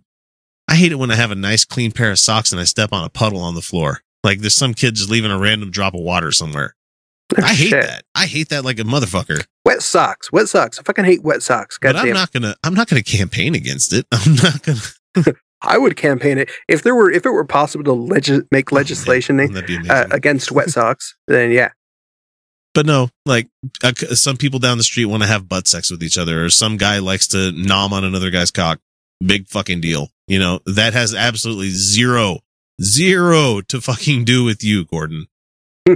I 0.68 0.74
hate 0.76 0.92
it 0.92 0.96
when 0.96 1.10
I 1.10 1.14
have 1.14 1.30
a 1.30 1.34
nice 1.36 1.64
clean 1.64 1.92
pair 1.92 2.10
of 2.10 2.18
socks 2.18 2.52
and 2.52 2.60
I 2.60 2.64
step 2.64 2.92
on 2.92 3.04
a 3.04 3.08
puddle 3.10 3.40
on 3.40 3.54
the 3.54 3.62
floor. 3.62 4.00
Like 4.24 4.40
there's 4.40 4.54
some 4.54 4.74
kid 4.74 4.94
just 4.94 5.10
leaving 5.10 5.30
a 5.30 5.38
random 5.38 5.70
drop 5.70 5.94
of 5.94 6.00
water 6.00 6.32
somewhere. 6.32 6.74
I 7.36 7.54
hate 7.54 7.68
Shit. 7.70 7.82
that. 7.82 8.04
I 8.14 8.26
hate 8.26 8.50
that 8.50 8.64
like 8.64 8.78
a 8.78 8.82
motherfucker. 8.84 9.44
Wet 9.64 9.82
socks, 9.82 10.30
wet 10.30 10.48
socks. 10.48 10.78
I 10.78 10.82
fucking 10.82 11.04
hate 11.04 11.22
wet 11.22 11.42
socks. 11.42 11.76
God 11.76 11.94
but 11.94 12.02
I'm 12.02 12.12
not 12.12 12.32
gonna. 12.32 12.54
I'm 12.62 12.74
not 12.74 12.88
gonna 12.88 13.02
campaign 13.02 13.54
against 13.54 13.92
it. 13.92 14.06
I'm 14.12 14.34
not 14.36 14.62
gonna. 14.62 15.34
I 15.62 15.78
would 15.78 15.96
campaign 15.96 16.38
it 16.38 16.50
if 16.68 16.82
there 16.82 16.94
were 16.94 17.10
if 17.10 17.26
it 17.26 17.30
were 17.30 17.44
possible 17.44 17.84
to 17.84 17.92
legis- 17.92 18.42
make 18.52 18.70
legislation 18.70 19.38
That'd 19.38 19.90
uh, 19.90 20.06
against 20.10 20.52
wet 20.52 20.70
socks. 20.70 21.16
Then 21.26 21.50
yeah, 21.50 21.70
but 22.76 22.84
no, 22.84 23.08
like 23.24 23.48
uh, 23.82 23.92
some 23.94 24.36
people 24.36 24.58
down 24.58 24.76
the 24.76 24.84
street 24.84 25.06
want 25.06 25.22
to 25.22 25.26
have 25.26 25.48
butt 25.48 25.66
sex 25.66 25.90
with 25.90 26.02
each 26.02 26.18
other, 26.18 26.44
or 26.44 26.50
some 26.50 26.76
guy 26.76 26.98
likes 26.98 27.26
to 27.28 27.50
nom 27.52 27.94
on 27.94 28.04
another 28.04 28.28
guy's 28.28 28.50
cock. 28.50 28.80
Big 29.24 29.48
fucking 29.48 29.80
deal. 29.80 30.10
You 30.28 30.38
know 30.38 30.60
that 30.66 30.92
has 30.92 31.14
absolutely 31.14 31.70
zero, 31.70 32.40
zero 32.82 33.62
to 33.62 33.80
fucking 33.80 34.26
do 34.26 34.44
with 34.44 34.62
you, 34.62 34.84
Gordon. 34.84 35.26
uh, 35.88 35.94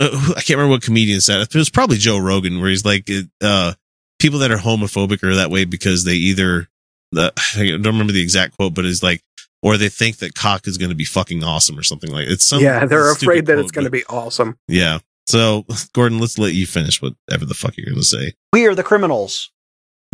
I 0.00 0.42
can't 0.42 0.50
remember 0.50 0.72
what 0.72 0.82
comedian 0.82 1.22
said 1.22 1.40
it. 1.40 1.54
It 1.54 1.58
was 1.58 1.70
probably 1.70 1.96
Joe 1.96 2.18
Rogan, 2.18 2.60
where 2.60 2.68
he's 2.68 2.84
like, 2.84 3.08
uh, 3.42 3.72
people 4.18 4.40
that 4.40 4.50
are 4.50 4.58
homophobic 4.58 5.22
are 5.22 5.36
that 5.36 5.50
way 5.50 5.64
because 5.64 6.04
they 6.04 6.12
either, 6.12 6.68
uh, 7.16 7.30
I 7.56 7.68
don't 7.68 7.86
remember 7.86 8.12
the 8.12 8.20
exact 8.20 8.58
quote, 8.58 8.74
but 8.74 8.84
it's 8.84 9.02
like, 9.02 9.22
or 9.62 9.78
they 9.78 9.88
think 9.88 10.18
that 10.18 10.34
cock 10.34 10.66
is 10.66 10.76
going 10.76 10.90
to 10.90 10.94
be 10.94 11.06
fucking 11.06 11.42
awesome 11.42 11.78
or 11.78 11.82
something 11.82 12.10
like 12.10 12.28
it's 12.28 12.44
some 12.44 12.60
yeah, 12.60 12.84
they're 12.84 13.10
afraid 13.10 13.46
that 13.46 13.54
quote, 13.54 13.64
it's 13.64 13.72
going 13.72 13.86
to 13.86 13.90
be 13.90 14.04
awesome. 14.10 14.58
yeah. 14.68 14.98
So 15.26 15.64
Gordon, 15.92 16.18
let's 16.18 16.38
let 16.38 16.54
you 16.54 16.66
finish 16.66 17.00
whatever 17.02 17.44
the 17.44 17.54
fuck 17.54 17.76
you're 17.76 17.86
going 17.86 17.96
to 17.96 18.02
say. 18.04 18.34
We 18.52 18.66
are 18.66 18.74
the 18.74 18.82
criminals 18.84 19.50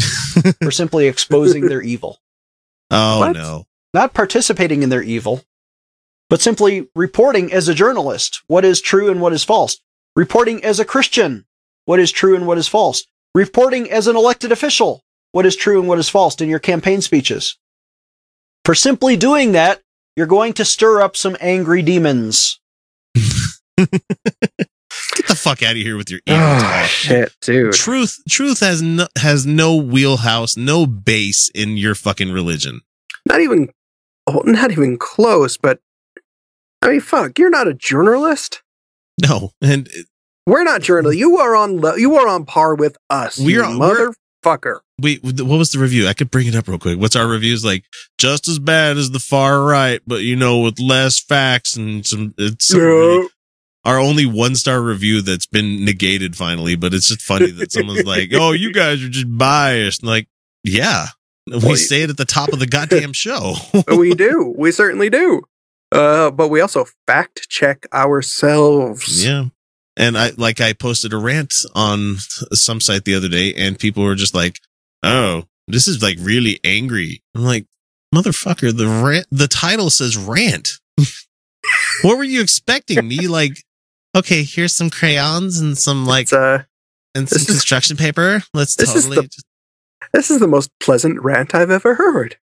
for 0.62 0.70
simply 0.70 1.06
exposing 1.06 1.66
their 1.66 1.82
evil, 1.82 2.18
Oh 2.90 3.20
What? 3.20 3.32
no. 3.36 3.66
not 3.94 4.14
participating 4.14 4.82
in 4.82 4.88
their 4.88 5.02
evil, 5.02 5.42
but 6.30 6.40
simply 6.40 6.88
reporting 6.94 7.52
as 7.52 7.68
a 7.68 7.74
journalist 7.74 8.42
what 8.46 8.64
is 8.64 8.80
true 8.80 9.10
and 9.10 9.20
what 9.20 9.32
is 9.34 9.44
false, 9.44 9.78
reporting 10.16 10.64
as 10.64 10.80
a 10.80 10.84
Christian 10.84 11.44
what 11.84 11.98
is 12.00 12.12
true 12.12 12.36
and 12.36 12.46
what 12.46 12.58
is 12.58 12.68
false, 12.68 13.04
reporting 13.34 13.90
as 13.90 14.06
an 14.06 14.16
elected 14.16 14.52
official 14.52 15.02
what 15.32 15.46
is 15.46 15.56
true 15.56 15.78
and 15.80 15.88
what 15.88 15.98
is 15.98 16.08
false 16.10 16.40
in 16.40 16.48
your 16.48 16.58
campaign 16.58 17.00
speeches. 17.00 17.56
For 18.66 18.74
simply 18.74 19.16
doing 19.16 19.52
that, 19.52 19.80
you're 20.14 20.26
going 20.26 20.52
to 20.54 20.64
stir 20.64 21.00
up 21.00 21.16
some 21.16 21.36
angry 21.40 21.80
demons. 21.82 22.60
Get 25.16 25.28
the 25.28 25.34
fuck 25.34 25.62
out 25.62 25.72
of 25.72 25.76
here 25.76 25.96
with 25.96 26.10
your 26.10 26.20
evil 26.26 26.40
Oh 26.40 26.58
talk. 26.60 26.86
shit, 26.86 27.34
dude. 27.42 27.72
Truth, 27.74 28.18
truth 28.28 28.60
has 28.60 28.80
no, 28.80 29.06
has 29.18 29.44
no 29.46 29.76
wheelhouse, 29.76 30.56
no 30.56 30.86
base 30.86 31.50
in 31.54 31.76
your 31.76 31.94
fucking 31.94 32.32
religion. 32.32 32.80
Not 33.26 33.40
even, 33.40 33.68
not 34.44 34.70
even 34.70 34.96
close. 34.98 35.56
But 35.58 35.80
I 36.80 36.88
mean, 36.88 37.00
fuck, 37.00 37.38
you're 37.38 37.50
not 37.50 37.68
a 37.68 37.74
journalist. 37.74 38.62
No, 39.22 39.52
and 39.60 39.88
We're 40.46 40.64
not 40.64 40.80
journalists. 40.82 41.20
You 41.20 41.36
are 41.38 41.54
on. 41.54 41.80
le- 41.80 42.00
You 42.00 42.16
are 42.16 42.26
on 42.28 42.44
par 42.46 42.74
with 42.74 42.96
us. 43.10 43.38
You 43.38 43.58
we're- 43.60 43.68
motherfucker. 44.44 44.80
wait, 45.00 45.22
what 45.22 45.44
was 45.58 45.70
the 45.72 45.78
review? 45.78 46.08
I 46.08 46.14
could 46.14 46.30
bring 46.30 46.46
it 46.48 46.56
up 46.56 46.66
real 46.66 46.78
quick. 46.78 46.98
What's 46.98 47.14
our 47.16 47.28
reviews 47.28 47.64
like? 47.64 47.84
Just 48.18 48.48
as 48.48 48.58
bad 48.58 48.96
as 48.96 49.10
the 49.10 49.20
far 49.20 49.62
right, 49.62 50.00
but 50.06 50.22
you 50.22 50.34
know, 50.36 50.60
with 50.60 50.80
less 50.80 51.20
facts 51.20 51.76
and 51.76 52.04
some. 52.06 52.34
It's 52.38 52.66
some 52.68 52.80
really- 52.80 53.28
our 53.84 53.98
only 53.98 54.26
one 54.26 54.54
star 54.54 54.80
review 54.80 55.22
that's 55.22 55.46
been 55.46 55.84
negated 55.84 56.36
finally, 56.36 56.76
but 56.76 56.94
it's 56.94 57.08
just 57.08 57.22
funny 57.22 57.50
that 57.50 57.72
someone's 57.72 58.04
like, 58.06 58.30
"Oh, 58.32 58.52
you 58.52 58.72
guys 58.82 59.02
are 59.02 59.08
just 59.08 59.36
biased." 59.36 60.02
Like, 60.04 60.28
yeah, 60.64 61.06
we 61.46 61.58
Well, 61.58 61.76
say 61.76 62.02
it 62.02 62.10
at 62.10 62.16
the 62.16 62.24
top 62.24 62.52
of 62.52 62.58
the 62.60 62.66
goddamn 62.78 63.12
show. 63.12 63.54
we 63.96 64.14
do. 64.14 64.54
We 64.56 64.70
certainly 64.72 65.10
do. 65.10 65.42
Uh, 65.90 66.30
but 66.30 66.48
we 66.48 66.60
also 66.60 66.86
fact 67.06 67.48
check 67.50 67.86
ourselves. 67.92 69.24
yeah, 69.24 69.46
and 69.96 70.16
I 70.16 70.30
like 70.36 70.60
I 70.60 70.72
posted 70.72 71.12
a 71.12 71.18
rant 71.18 71.52
on 71.74 72.16
some 72.52 72.80
site 72.80 73.04
the 73.04 73.14
other 73.14 73.28
day, 73.28 73.52
and 73.54 73.78
people 73.78 74.02
were 74.04 74.14
just 74.14 74.34
like, 74.34 74.58
"Oh, 75.02 75.44
this 75.68 75.88
is 75.88 76.02
like 76.02 76.16
really 76.20 76.60
angry." 76.64 77.22
I'm 77.34 77.42
like, 77.44 77.66
"Motherfucker, 78.14 78.74
the 78.76 78.86
rant, 78.86 79.26
the 79.30 79.48
title 79.48 79.90
says 79.90 80.16
rant." 80.16 80.70
what 82.02 82.16
were 82.16 82.24
you 82.24 82.40
expecting? 82.40 83.06
Me 83.06 83.28
like, 83.28 83.62
okay, 84.16 84.42
here's 84.44 84.74
some 84.74 84.90
crayons 84.90 85.58
and 85.60 85.76
some 85.76 86.06
like 86.06 86.32
uh, 86.32 86.60
and 87.14 87.28
some 87.28 87.36
this 87.36 87.48
is- 87.48 87.54
construction 87.54 87.96
paper. 87.96 88.42
Let's 88.54 88.76
this 88.76 88.94
is 88.94 89.06
totally. 89.06 89.26
the- 89.28 89.42
this 90.12 90.30
is 90.30 90.40
the 90.40 90.48
most 90.48 90.70
pleasant 90.80 91.20
rant 91.22 91.54
I've 91.54 91.70
ever 91.70 91.94
heard. 91.94 92.36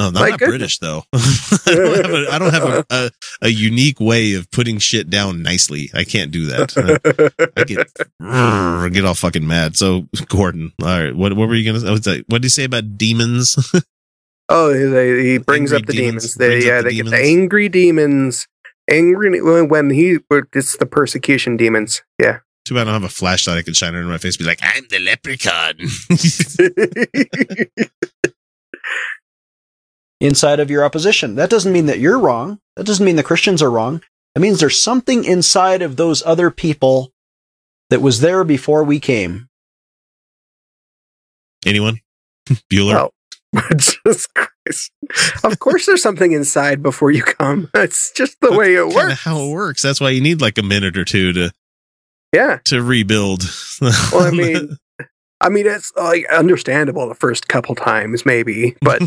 oh, 0.00 0.08
I'm 0.08 0.14
my 0.14 0.30
not 0.30 0.38
goodness. 0.40 0.48
British 0.48 0.78
though. 0.80 1.04
I 1.12 1.74
don't 1.76 1.94
have, 2.02 2.10
a, 2.12 2.26
I 2.32 2.38
don't 2.38 2.52
have 2.54 2.64
a, 2.64 2.84
a, 2.90 3.10
a 3.42 3.48
unique 3.48 4.00
way 4.00 4.34
of 4.34 4.50
putting 4.50 4.78
shit 4.78 5.10
down 5.10 5.42
nicely. 5.42 5.90
I 5.94 6.02
can't 6.04 6.32
do 6.32 6.46
that. 6.46 7.50
I 7.56 7.64
get 7.64 7.86
I 8.20 8.88
get 8.92 9.04
all 9.04 9.14
fucking 9.14 9.46
mad. 9.46 9.76
So 9.76 10.08
Gordon, 10.28 10.72
all 10.82 10.88
right, 10.88 11.14
what 11.14 11.34
what 11.34 11.46
were 11.48 11.54
you 11.54 11.64
gonna? 11.72 12.02
say? 12.02 12.24
What 12.26 12.42
did 12.42 12.44
he 12.44 12.48
say 12.48 12.64
about 12.64 12.98
demons? 12.98 13.56
oh, 14.48 14.72
they, 14.72 15.24
he 15.24 15.38
brings 15.38 15.72
Angry 15.72 15.82
up 15.82 15.86
the 15.86 15.92
demons. 15.92 16.22
demons. 16.22 16.34
They, 16.34 16.48
Brings 16.48 16.64
up 16.64 16.68
yeah, 16.68 16.80
the 16.82 16.88
they 16.88 16.94
get 16.96 17.06
the 17.10 17.16
angry 17.16 17.68
demons. 17.68 18.48
Angry 18.90 19.40
when- 19.40 19.68
when 19.68 19.90
he 19.90 20.18
it's 20.52 20.76
the 20.76 20.86
persecution 20.86 21.56
demons. 21.56 22.02
Yeah. 22.20 22.40
Too 22.64 22.74
bad 22.74 22.82
I 22.82 22.92
don't 22.92 23.02
have 23.02 23.04
a 23.04 23.08
flashlight 23.14 23.58
I 23.58 23.62
can 23.62 23.74
shine 23.74 23.94
it 23.94 23.98
in 23.98 24.06
my 24.06 24.18
face. 24.18 24.36
Be 24.36 24.44
like, 24.44 24.60
I'm 24.62 24.86
the 24.88 24.98
leprechaun. 24.98 25.74
inside 30.20 30.60
of 30.60 30.70
your 30.70 30.84
opposition. 30.84 31.34
That 31.34 31.50
doesn't 31.50 31.72
mean 31.72 31.86
that 31.86 31.98
you're 31.98 32.18
wrong. 32.18 32.60
That 32.76 32.86
doesn't 32.86 33.04
mean 33.04 33.16
the 33.16 33.22
Christians 33.22 33.62
are 33.62 33.70
wrong. 33.70 34.02
That 34.34 34.40
means 34.40 34.60
there's 34.60 34.82
something 34.82 35.24
inside 35.24 35.82
of 35.82 35.96
those 35.96 36.22
other 36.24 36.50
people 36.50 37.12
that 37.90 38.00
was 38.00 38.20
there 38.20 38.44
before 38.44 38.82
we 38.82 38.98
came. 38.98 39.48
Anyone? 41.66 41.98
Bueller. 42.72 43.10
Jesus 43.76 44.26
Christ. 44.28 44.92
Of 45.44 45.58
course, 45.58 45.86
there's 45.86 46.02
something 46.02 46.32
inside 46.32 46.82
before 46.82 47.10
you 47.10 47.22
come. 47.22 47.68
That's 47.74 48.12
just 48.12 48.40
the 48.40 48.52
way 48.52 48.74
it 48.74 48.88
works. 48.88 49.20
How 49.20 49.38
it 49.40 49.52
works. 49.52 49.82
That's 49.82 50.00
why 50.00 50.10
you 50.10 50.20
need 50.20 50.40
like 50.40 50.58
a 50.58 50.62
minute 50.62 50.96
or 50.96 51.04
two 51.04 51.32
to 51.34 51.52
Yeah. 52.32 52.58
to 52.66 52.82
rebuild. 52.82 53.42
Well, 53.80 53.92
I 54.26 54.30
mean, 54.30 54.76
I 55.40 55.48
mean, 55.50 55.66
it's 55.66 55.92
like 55.96 56.26
understandable 56.32 57.08
the 57.08 57.14
first 57.14 57.48
couple 57.48 57.74
times, 57.74 58.24
maybe, 58.24 58.76
but 58.80 59.02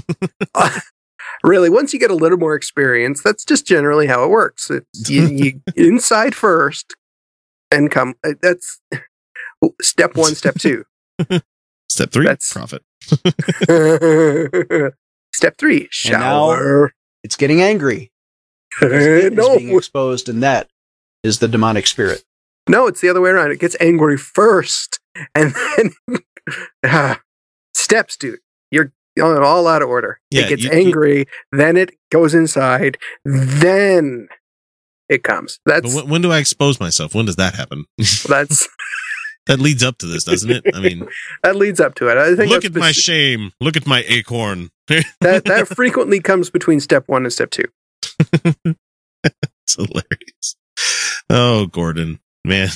uh, 0.54 0.80
really, 1.44 1.70
once 1.70 1.94
you 1.94 2.00
get 2.00 2.12
a 2.12 2.16
little 2.16 2.38
more 2.38 2.54
experience, 2.56 3.24
that's 3.24 3.44
just 3.44 3.66
generally 3.66 4.08
how 4.08 4.24
it 4.24 4.30
works. 4.30 4.70
It's, 4.70 5.10
you, 5.10 5.28
you 5.28 5.62
inside 5.76 6.36
first, 6.36 6.96
and 7.72 7.90
come. 7.90 8.14
uh, 8.24 8.34
That's 8.42 8.80
step 9.82 10.16
one, 10.16 10.36
step 10.36 10.56
two. 10.60 10.84
Step 11.90 12.12
three, 12.12 12.26
that's- 12.26 12.52
profit. 12.52 12.84
step 15.34 15.58
three, 15.58 15.90
And 16.06 16.14
now- 16.14 16.20
shower. 16.20 16.94
It's 17.24 17.36
getting 17.36 17.62
angry. 17.62 18.12
It 18.82 18.92
is 18.92 19.32
no, 19.34 19.58
being 19.58 19.76
exposed, 19.76 20.30
and 20.30 20.42
that 20.44 20.70
is 21.24 21.40
the 21.40 21.48
demonic 21.48 21.88
spirit. 21.88 22.24
no, 22.70 22.86
it's 22.88 23.02
the 23.02 23.10
other 23.10 23.22
way 23.22 23.32
around. 23.32 23.52
It 23.52 23.60
gets 23.60 23.76
angry 23.80 24.18
first, 24.18 25.00
and 25.34 25.54
then 25.78 26.20
Ah, 26.86 27.20
steps, 27.74 28.16
dude. 28.18 28.40
You're 28.72 28.94
all 29.44 29.68
out 29.68 29.82
of 29.82 29.90
order. 29.90 30.20
Yeah, 30.30 30.44
it 30.44 30.50
gets 30.50 30.64
you- 30.64 30.70
you- 30.70 30.76
angry, 30.78 31.26
then 31.52 31.76
it 31.76 31.92
goes 32.12 32.36
inside, 32.36 32.98
then 33.26 34.28
it 35.10 35.24
comes. 35.24 35.60
But 35.66 35.82
That's 35.84 35.96
when, 35.96 36.08
when 36.10 36.22
do 36.22 36.32
I 36.32 36.38
expose 36.38 36.80
myself? 36.80 37.16
When 37.16 37.26
does 37.26 37.38
that 37.38 37.56
happen? 37.56 37.86
that's 38.30 38.68
that 39.48 39.60
leads 39.60 39.84
up 39.84 39.98
to 40.00 40.06
this, 40.06 40.24
doesn't 40.24 40.50
it? 40.50 40.64
I 40.74 40.80
mean, 40.80 41.08
that 41.44 41.56
leads 41.56 41.80
up 41.80 41.96
to 41.96 42.10
it. 42.10 42.18
I 42.18 42.36
think 42.36 42.50
look 42.50 42.66
at 42.66 42.76
my 42.76 42.92
shame. 42.92 43.52
Look 43.60 43.76
at 43.78 43.88
my 43.88 44.04
acorn. 44.08 44.70
that 44.88 45.46
that 45.46 45.68
frequently 45.68 46.20
comes 46.20 46.50
between 46.50 46.80
step 46.80 47.04
one 47.08 47.24
and 47.24 47.34
step 47.34 47.50
two. 47.52 47.66
It's 49.24 49.76
hilarious. 49.76 50.56
Oh, 51.30 51.66
Gordon. 51.68 52.20
man. 52.46 52.70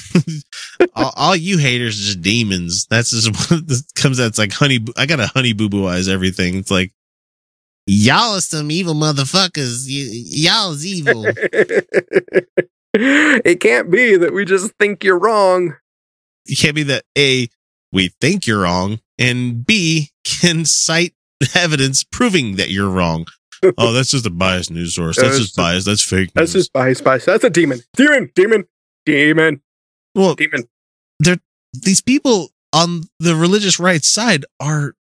all, 0.96 1.14
all 1.16 1.36
you 1.36 1.58
haters 1.58 1.96
are 2.00 2.04
just 2.04 2.22
demons. 2.22 2.86
That's 2.90 3.12
just 3.12 3.30
what 3.52 3.64
comes 3.96 4.20
out. 4.20 4.28
It's 4.28 4.38
like 4.38 4.52
honey. 4.52 4.80
I 4.98 5.06
got 5.06 5.20
a 5.20 5.28
honey 5.28 5.54
boo 5.54 5.70
boo 5.70 5.88
eyes 5.88 6.10
everything. 6.10 6.56
It's 6.56 6.72
like 6.72 6.92
y'all 7.86 8.36
are 8.36 8.42
some 8.42 8.72
evil 8.72 8.94
motherfuckers. 8.94 9.86
Y- 9.88 10.26
y'all 10.50 10.72
is 10.72 10.86
evil. 10.86 11.24
it 12.94 13.60
can't 13.62 13.90
be 13.90 14.18
that 14.18 14.34
we 14.34 14.44
just 14.44 14.74
think 14.80 15.04
you're 15.04 15.20
wrong. 15.20 15.76
It 16.46 16.58
can't 16.58 16.76
be 16.76 16.84
that 16.84 17.04
A, 17.18 17.50
we 17.92 18.10
think 18.22 18.48
you're 18.48 18.62
wrong, 18.62 19.00
and 19.18 19.66
B, 19.66 20.12
can 20.24 20.66
cite 20.66 21.14
evidence 21.56 22.04
proving 22.04 22.56
that 22.56 22.70
you're 22.70 22.90
wrong. 22.90 23.26
Oh, 23.78 23.94
that's 23.94 24.10
just 24.10 24.26
a 24.26 24.32
biased 24.32 24.72
news 24.72 24.96
source. 24.96 25.18
That's 25.22 25.38
just 25.38 25.56
biased. 25.56 25.86
That's 25.86 26.04
fake 26.04 26.30
news. 26.30 26.34
That's 26.34 26.54
just 26.54 26.74
biased. 26.74 27.04
bias. 27.04 27.26
That's 27.26 27.44
a 27.44 27.50
demon. 27.52 27.82
Demon, 27.96 28.32
demon, 28.34 28.66
demon, 29.06 29.62
well, 30.16 30.34
demon. 30.34 30.64
They're, 31.20 31.38
these 31.74 32.02
people 32.02 32.50
on 32.74 33.04
the 33.20 33.36
religious 33.36 33.80
right 33.80 34.04
side 34.04 34.46
are, 34.60 34.96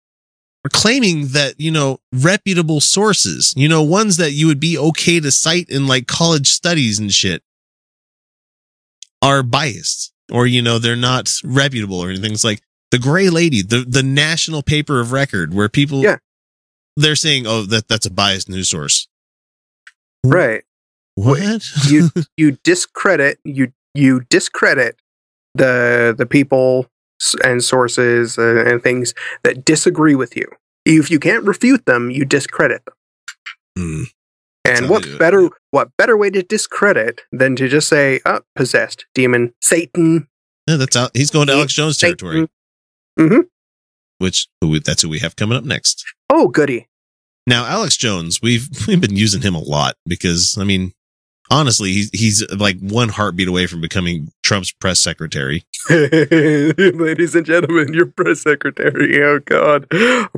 are 0.66 0.70
claiming 0.74 1.28
that, 1.30 1.60
you 1.60 1.70
know, 1.70 2.00
reputable 2.12 2.82
sources, 2.82 3.54
you 3.56 3.70
know, 3.70 3.84
ones 3.84 4.18
that 4.18 4.32
you 4.32 4.48
would 4.48 4.60
be 4.60 4.76
okay 4.76 5.20
to 5.20 5.32
cite 5.32 5.70
in 5.70 5.86
like 5.86 6.08
college 6.08 6.48
studies 6.48 6.98
and 6.98 7.14
shit 7.14 7.44
are 9.22 9.44
biased 9.44 10.14
or, 10.32 10.45
you 10.48 10.62
know, 10.62 10.80
they're 10.80 10.95
not 10.95 11.30
reputable 11.44 11.99
or 11.99 12.10
anything. 12.10 12.32
It's 12.34 12.44
like 12.44 12.62
the 12.91 12.99
gray 12.99 13.30
lady, 13.30 13.62
the, 13.62 13.86
the 13.88 14.04
national 14.04 14.62
paper 14.64 14.99
of 14.99 15.12
record 15.12 15.54
where 15.54 15.70
people, 15.70 16.02
Yeah. 16.04 16.18
they're 16.95 17.16
saying, 17.16 17.45
oh, 17.48 17.64
that, 17.64 17.88
that's 17.88 18.06
a 18.06 18.12
biased 18.12 18.49
news 18.49 18.70
source. 18.70 19.08
Right. 20.24 20.64
What? 21.16 21.64
You 21.90 22.10
you 22.38 22.58
discredit 22.64 23.40
you 23.44 23.72
you 23.95 24.22
discredit 24.30 24.99
the 25.56 26.14
the 26.16 26.26
people 26.28 26.88
and 27.44 27.64
sources 27.64 28.38
uh, 28.38 28.64
and 28.68 28.84
things 28.84 29.14
that 29.44 29.66
disagree 29.66 30.14
with 30.16 30.36
you. 30.38 30.45
If 30.86 31.10
you 31.10 31.20
can't 31.20 31.44
refute 31.45 31.86
them, 31.86 32.12
you 32.12 32.24
discredit 32.26 32.84
them. 32.86 32.94
Hmm. 33.78 34.04
And 34.68 34.89
what 34.89 35.03
do 35.03 35.14
it. 35.15 35.19
better 35.19 35.49
what 35.72 35.89
better 35.98 36.18
way 36.18 36.30
to 36.30 36.44
discredit 36.44 37.22
than 37.31 37.56
to 37.57 37.68
just 37.68 37.88
say, 37.88 38.19
"Oh, 38.26 38.41
possessed, 38.56 39.06
demon, 39.14 39.53
Satan, 39.61 40.27
Yeah, 40.68 40.76
that's 40.77 40.95
out. 40.95 41.11
He's 41.15 41.31
going 41.31 41.48
to 41.48 41.53
Alex 41.53 41.73
Jones 41.73 41.98
Satan." 41.98 42.18
territory, 42.18 42.48
Mhm. 43.19 43.44
which 44.18 44.48
that's 44.84 45.02
who 45.02 45.10
we 45.10 45.19
have 45.19 45.35
coming 45.35 45.57
up 45.57 45.64
next. 45.64 46.03
Oh, 46.30 46.48
goody. 46.48 46.88
Now, 47.45 47.65
Alex 47.65 47.95
Jones, 47.98 48.41
we've 48.41 48.68
we've 48.88 48.99
been 49.02 49.15
using 49.15 49.41
him 49.41 49.56
a 49.56 49.60
lot 49.61 49.95
because 50.06 50.57
I 50.60 50.64
mean, 50.65 50.91
honestly, 51.49 51.94
he's 51.94 52.10
he's 52.11 52.52
like 52.52 52.77
one 52.80 53.10
heartbeat 53.10 53.48
away 53.48 53.68
from 53.68 53.80
becoming 53.81 54.30
Trump's 54.44 54.72
press 54.72 54.99
secretary. 54.99 55.64
Ladies 55.89 57.35
and 57.35 57.45
gentlemen, 57.45 57.94
your 57.94 58.07
press 58.07 58.41
secretary. 58.41 59.23
Oh 59.23 59.39
God, 59.39 59.88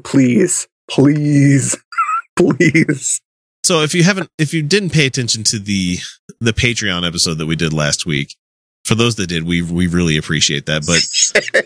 please, 0.04 0.68
please, 0.90 1.76
please. 2.38 3.22
So 3.70 3.84
if 3.84 3.94
you 3.94 4.02
haven't, 4.02 4.32
if 4.40 4.52
you 4.52 4.64
didn't 4.64 4.90
pay 4.90 5.06
attention 5.06 5.44
to 5.44 5.60
the 5.60 6.00
the 6.40 6.54
Patreon 6.54 7.06
episode 7.06 7.36
that 7.36 7.46
we 7.46 7.56
did 7.56 7.72
last 7.72 8.04
week, 8.04 8.36
for 8.84 8.96
those 8.96 9.14
that 9.18 9.28
did, 9.28 9.44
we 9.44 9.62
we 9.62 9.86
really 9.86 10.18
appreciate 10.18 10.66
that. 10.66 10.88
But 10.88 11.62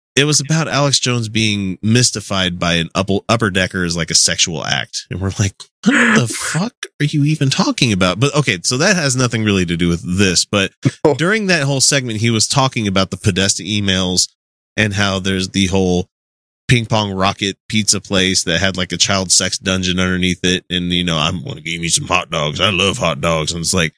it 0.16 0.24
was 0.24 0.40
about 0.40 0.68
Alex 0.68 0.98
Jones 0.98 1.28
being 1.28 1.76
mystified 1.82 2.58
by 2.58 2.76
an 2.76 2.88
upper 2.94 3.18
upper 3.28 3.50
decker 3.50 3.84
as 3.84 3.94
like 3.94 4.10
a 4.10 4.14
sexual 4.14 4.64
act, 4.64 5.06
and 5.10 5.20
we're 5.20 5.32
like, 5.38 5.52
what 5.84 6.18
the 6.18 6.34
fuck 6.54 6.72
are 6.98 7.04
you 7.04 7.24
even 7.24 7.50
talking 7.50 7.92
about? 7.92 8.18
But 8.18 8.34
okay, 8.34 8.60
so 8.62 8.78
that 8.78 8.96
has 8.96 9.14
nothing 9.14 9.44
really 9.44 9.66
to 9.66 9.76
do 9.76 9.88
with 9.88 10.00
this. 10.18 10.46
But 10.46 10.72
Oh. 11.04 11.12
during 11.12 11.48
that 11.48 11.64
whole 11.64 11.82
segment, 11.82 12.20
he 12.20 12.30
was 12.30 12.48
talking 12.48 12.88
about 12.88 13.10
the 13.10 13.18
Podesta 13.18 13.62
emails 13.64 14.30
and 14.78 14.94
how 14.94 15.18
there's 15.18 15.50
the 15.50 15.66
whole 15.66 16.08
ping 16.68 16.86
pong 16.86 17.12
rocket 17.12 17.56
pizza 17.68 18.00
place 18.00 18.44
that 18.44 18.60
had 18.60 18.76
like 18.76 18.92
a 18.92 18.96
child 18.96 19.32
sex 19.32 19.58
dungeon 19.58 19.98
underneath 19.98 20.44
it. 20.44 20.64
And, 20.70 20.92
you 20.92 21.02
know, 21.02 21.16
I'm 21.16 21.42
going 21.42 21.56
to 21.56 21.62
give 21.62 21.80
me 21.80 21.88
some 21.88 22.06
hot 22.06 22.30
dogs. 22.30 22.60
I 22.60 22.70
love 22.70 22.98
hot 22.98 23.20
dogs. 23.20 23.52
And 23.52 23.60
it's 23.62 23.74
like, 23.74 23.94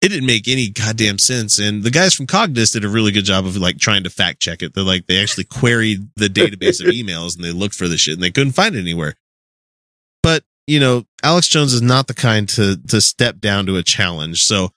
it 0.00 0.10
didn't 0.10 0.26
make 0.26 0.46
any 0.46 0.68
goddamn 0.68 1.18
sense. 1.18 1.58
And 1.58 1.82
the 1.82 1.90
guys 1.90 2.14
from 2.14 2.26
Cogdis 2.26 2.72
did 2.72 2.84
a 2.84 2.88
really 2.88 3.12
good 3.12 3.24
job 3.24 3.44
of 3.44 3.56
like 3.56 3.78
trying 3.78 4.04
to 4.04 4.10
fact 4.10 4.40
check 4.40 4.62
it. 4.62 4.74
They're 4.74 4.84
like, 4.84 5.06
they 5.06 5.20
actually 5.20 5.44
queried 5.44 6.08
the 6.16 6.28
database 6.28 6.80
of 6.80 6.86
emails 6.94 7.34
and 7.34 7.44
they 7.44 7.52
looked 7.52 7.74
for 7.74 7.88
the 7.88 7.96
shit 7.96 8.14
and 8.14 8.22
they 8.22 8.30
couldn't 8.30 8.52
find 8.52 8.76
it 8.76 8.80
anywhere. 8.80 9.16
But, 10.22 10.44
you 10.66 10.78
know, 10.80 11.04
Alex 11.22 11.48
Jones 11.48 11.72
is 11.72 11.82
not 11.82 12.06
the 12.06 12.14
kind 12.14 12.48
to, 12.50 12.76
to 12.88 13.00
step 13.00 13.40
down 13.40 13.66
to 13.66 13.76
a 13.76 13.82
challenge. 13.82 14.44
So 14.44 14.70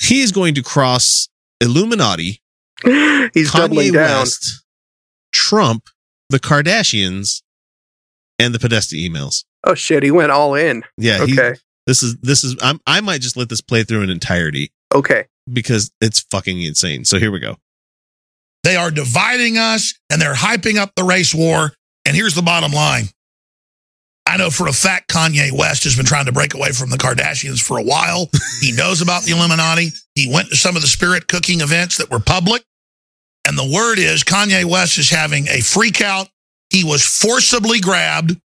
he 0.00 0.22
is 0.22 0.32
going 0.32 0.54
to 0.54 0.62
cross 0.62 1.28
Illuminati, 1.60 2.40
He's 2.84 3.52
doubling 3.52 3.90
Kanye 3.90 3.94
down. 3.94 4.20
West, 4.20 4.64
Trump, 5.32 5.88
the 6.34 6.40
Kardashians, 6.40 7.42
and 8.40 8.52
the 8.52 8.58
Podesta 8.58 8.96
emails. 8.96 9.44
Oh 9.62 9.74
shit, 9.74 10.02
he 10.02 10.10
went 10.10 10.32
all 10.32 10.56
in. 10.56 10.82
Yeah, 10.98 11.24
he, 11.24 11.32
Okay, 11.32 11.54
this 11.86 12.02
is 12.02 12.16
this 12.16 12.42
is. 12.42 12.56
I'm, 12.60 12.80
I 12.88 13.00
might 13.00 13.20
just 13.20 13.36
let 13.36 13.48
this 13.48 13.60
play 13.60 13.84
through 13.84 14.02
in 14.02 14.10
entirety 14.10 14.72
okay. 14.92 15.26
because 15.50 15.92
it's 16.00 16.20
fucking 16.32 16.60
insane. 16.60 17.04
So 17.04 17.20
here 17.20 17.30
we 17.30 17.38
go. 17.38 17.56
They 18.64 18.74
are 18.74 18.90
dividing 18.90 19.58
us 19.58 19.94
and 20.10 20.20
they're 20.20 20.34
hyping 20.34 20.76
up 20.76 20.94
the 20.96 21.04
race 21.04 21.32
war. 21.32 21.70
And 22.04 22.16
here's 22.16 22.34
the 22.34 22.42
bottom 22.42 22.72
line. 22.72 23.04
I 24.26 24.36
know 24.36 24.50
for 24.50 24.66
a 24.66 24.72
fact 24.72 25.10
Kanye 25.10 25.56
West 25.56 25.84
has 25.84 25.96
been 25.96 26.06
trying 26.06 26.26
to 26.26 26.32
break 26.32 26.54
away 26.54 26.72
from 26.72 26.90
the 26.90 26.96
Kardashians 26.96 27.62
for 27.62 27.78
a 27.78 27.82
while. 27.82 28.28
he 28.60 28.72
knows 28.76 29.02
about 29.02 29.22
the 29.22 29.32
Illuminati. 29.32 29.90
He 30.16 30.32
went 30.32 30.48
to 30.48 30.56
some 30.56 30.74
of 30.74 30.82
the 30.82 30.88
spirit 30.88 31.28
cooking 31.28 31.60
events 31.60 31.98
that 31.98 32.10
were 32.10 32.18
public. 32.18 32.64
And 33.46 33.58
the 33.58 33.70
word 33.72 33.98
is 33.98 34.24
Kanye 34.24 34.64
West 34.64 34.98
is 34.98 35.10
having 35.10 35.46
a 35.48 35.60
freak 35.60 36.00
out. 36.00 36.28
He 36.70 36.84
was 36.84 37.04
forcibly 37.04 37.80
grabbed 37.80 38.36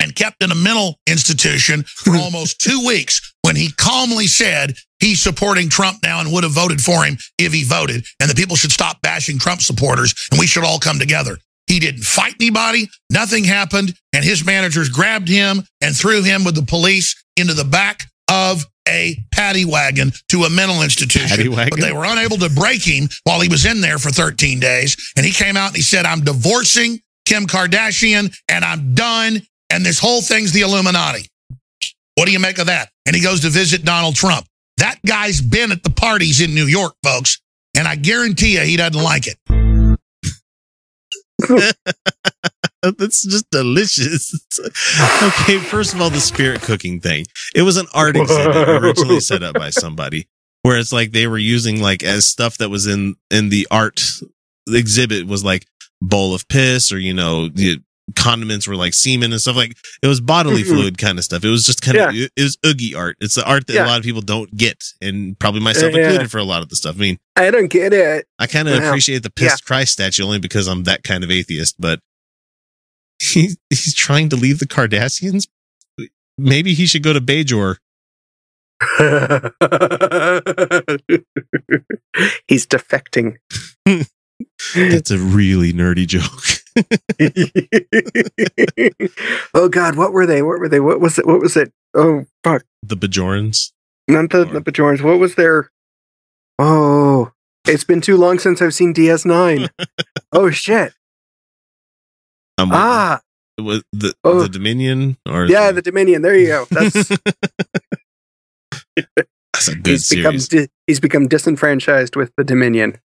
and 0.00 0.14
kept 0.14 0.42
in 0.42 0.50
a 0.50 0.54
mental 0.54 0.98
institution 1.06 1.84
for 1.84 2.16
almost 2.16 2.60
two 2.60 2.84
weeks 2.86 3.34
when 3.42 3.56
he 3.56 3.70
calmly 3.72 4.26
said 4.26 4.74
he's 4.98 5.20
supporting 5.20 5.68
Trump 5.68 5.98
now 6.02 6.20
and 6.20 6.32
would 6.32 6.44
have 6.44 6.52
voted 6.52 6.80
for 6.80 7.04
him 7.04 7.16
if 7.38 7.52
he 7.52 7.64
voted. 7.64 8.04
And 8.20 8.30
the 8.30 8.34
people 8.34 8.56
should 8.56 8.72
stop 8.72 9.00
bashing 9.02 9.38
Trump 9.38 9.62
supporters 9.62 10.14
and 10.30 10.38
we 10.38 10.46
should 10.46 10.64
all 10.64 10.78
come 10.78 10.98
together. 10.98 11.38
He 11.66 11.78
didn't 11.78 12.02
fight 12.02 12.34
anybody. 12.40 12.88
Nothing 13.10 13.44
happened. 13.44 13.94
And 14.12 14.24
his 14.24 14.44
managers 14.44 14.88
grabbed 14.88 15.28
him 15.28 15.62
and 15.80 15.96
threw 15.96 16.22
him 16.22 16.44
with 16.44 16.54
the 16.54 16.66
police 16.66 17.14
into 17.36 17.54
the 17.54 17.64
back 17.64 18.04
of 18.30 18.64
a 18.88 19.16
paddy 19.32 19.64
wagon 19.64 20.12
to 20.28 20.44
a 20.44 20.50
mental 20.50 20.82
institution. 20.82 21.52
But 21.54 21.80
they 21.80 21.92
were 21.92 22.04
unable 22.04 22.36
to 22.38 22.50
break 22.50 22.82
him 22.82 23.08
while 23.24 23.40
he 23.40 23.48
was 23.48 23.64
in 23.64 23.80
there 23.80 23.98
for 23.98 24.10
13 24.10 24.60
days. 24.60 25.12
And 25.16 25.24
he 25.24 25.32
came 25.32 25.56
out 25.56 25.68
and 25.68 25.76
he 25.76 25.82
said, 25.82 26.04
I'm 26.04 26.20
divorcing 26.20 27.00
Kim 27.24 27.46
Kardashian 27.46 28.36
and 28.48 28.64
I'm 28.64 28.94
done. 28.94 29.42
And 29.70 29.84
this 29.86 29.98
whole 29.98 30.20
thing's 30.20 30.52
the 30.52 30.62
Illuminati. 30.62 31.26
What 32.14 32.26
do 32.26 32.32
you 32.32 32.40
make 32.40 32.58
of 32.58 32.66
that? 32.66 32.90
And 33.06 33.16
he 33.16 33.22
goes 33.22 33.40
to 33.40 33.48
visit 33.48 33.84
Donald 33.84 34.16
Trump. 34.16 34.46
That 34.76 34.98
guy's 35.06 35.40
been 35.40 35.72
at 35.72 35.82
the 35.82 35.90
parties 35.90 36.40
in 36.40 36.54
New 36.54 36.66
York, 36.66 36.94
folks. 37.02 37.40
And 37.76 37.88
I 37.88 37.96
guarantee 37.96 38.54
you 38.54 38.60
he 38.60 38.76
doesn't 38.76 39.02
like 39.02 39.24
it. 39.26 39.38
That's 42.98 43.24
just 43.24 43.48
delicious. 43.50 44.34
okay, 45.22 45.58
first 45.58 45.94
of 45.94 46.00
all, 46.00 46.10
the 46.10 46.20
spirit 46.20 46.62
cooking 46.62 47.00
thing. 47.00 47.26
It 47.54 47.62
was 47.62 47.76
an 47.76 47.86
art 47.94 48.16
exhibit 48.16 48.68
originally 48.68 49.20
set 49.20 49.42
up 49.42 49.54
by 49.54 49.70
somebody, 49.70 50.28
where 50.62 50.78
it's 50.78 50.92
like 50.92 51.12
they 51.12 51.26
were 51.26 51.38
using 51.38 51.80
like 51.80 52.02
as 52.02 52.24
stuff 52.28 52.58
that 52.58 52.70
was 52.70 52.86
in 52.86 53.14
in 53.30 53.48
the 53.50 53.66
art 53.70 54.02
exhibit 54.68 55.26
was 55.26 55.44
like 55.44 55.66
bowl 56.00 56.34
of 56.34 56.48
piss 56.48 56.92
or 56.92 56.98
you 56.98 57.14
know 57.14 57.48
the 57.48 57.78
condiments 58.16 58.66
were 58.66 58.74
like 58.74 58.92
semen 58.94 59.30
and 59.32 59.40
stuff 59.40 59.54
like 59.56 59.76
it 60.02 60.08
was 60.08 60.20
bodily 60.20 60.62
Mhm. 60.62 60.66
fluid 60.66 60.98
kind 60.98 61.18
of 61.18 61.24
stuff. 61.24 61.44
It 61.44 61.48
was 61.48 61.64
just 61.64 61.82
kind 61.82 61.96
of 61.96 62.14
it 62.14 62.30
was 62.36 62.58
oogie 62.66 62.94
art. 62.96 63.16
It's 63.20 63.36
the 63.36 63.44
art 63.48 63.66
that 63.68 63.74
Yeah. 63.74 63.84
a 63.84 63.86
lot 63.86 63.98
of 63.98 64.04
people 64.04 64.20
don't 64.22 64.54
get, 64.56 64.82
and 65.00 65.38
probably 65.38 65.60
myself 65.60 65.94
Yeah. 65.94 66.00
included 66.02 66.30
for 66.30 66.38
a 66.38 66.44
lot 66.44 66.62
of 66.62 66.68
the 66.68 66.76
stuff. 66.76 66.96
I 66.96 66.98
mean, 66.98 67.18
I 67.36 67.50
don't 67.52 67.68
get 67.68 67.92
it. 67.92 68.26
I 68.40 68.48
kind 68.48 68.68
of 68.68 68.80
Wow. 68.80 68.88
appreciate 68.88 69.22
the 69.22 69.30
pissed 69.30 69.64
Christ 69.64 69.92
statue 69.92 70.24
only 70.24 70.40
because 70.40 70.66
I'm 70.66 70.82
that 70.84 71.04
kind 71.04 71.22
of 71.22 71.30
atheist, 71.30 71.76
but 71.78 72.00
he, 73.30 73.50
he's 73.70 73.94
trying 73.94 74.28
to 74.30 74.36
leave 74.36 74.58
the 74.58 74.66
Kardashians. 74.66 75.46
Maybe 76.36 76.74
he 76.74 76.86
should 76.86 77.02
go 77.02 77.12
to 77.12 77.20
Bajor. 77.20 77.76
He's 82.48 82.66
defecting. 82.66 83.36
That's 84.74 85.10
a 85.10 85.18
really 85.18 85.72
nerdy 85.72 86.06
joke. 86.06 86.62
oh 89.54 89.68
God, 89.68 89.96
what 89.96 90.12
were 90.12 90.26
they? 90.26 90.42
What 90.42 90.58
were 90.58 90.68
they? 90.68 90.80
What 90.80 91.00
was 91.00 91.18
it? 91.18 91.26
What 91.26 91.40
was 91.40 91.56
it? 91.56 91.72
Oh 91.94 92.24
fuck! 92.42 92.64
the 92.82 92.96
Bajorans. 92.96 93.72
Not 94.08 94.30
the 94.30 94.44
the 94.44 94.60
Bajorans. 94.60 95.02
What 95.02 95.18
was 95.18 95.36
their? 95.36 95.70
Oh, 96.58 97.32
it's 97.66 97.84
been 97.84 98.00
too 98.00 98.16
long 98.16 98.38
since 98.38 98.60
I've 98.60 98.74
seen 98.74 98.94
DS9. 98.94 99.68
oh 100.32 100.50
shit! 100.50 100.94
Um, 102.58 102.70
Ah, 102.72 103.20
was 103.58 103.82
the 103.92 104.14
Oh. 104.24 104.42
the 104.42 104.48
Dominion 104.48 105.16
or 105.28 105.46
yeah, 105.46 105.72
the 105.72 105.82
Dominion. 105.82 106.22
There 106.22 106.36
you 106.36 106.46
go. 106.48 106.66
That's 106.70 107.08
That's 109.52 109.68
a 109.68 109.74
good 109.76 109.86
he's 109.92 110.08
become 110.10 110.38
series. 110.38 110.48
di- 110.68 110.72
he's 110.86 111.00
become 111.00 111.28
disenfranchised 111.28 112.16
with 112.16 112.32
the 112.36 112.44
Dominion, 112.44 112.98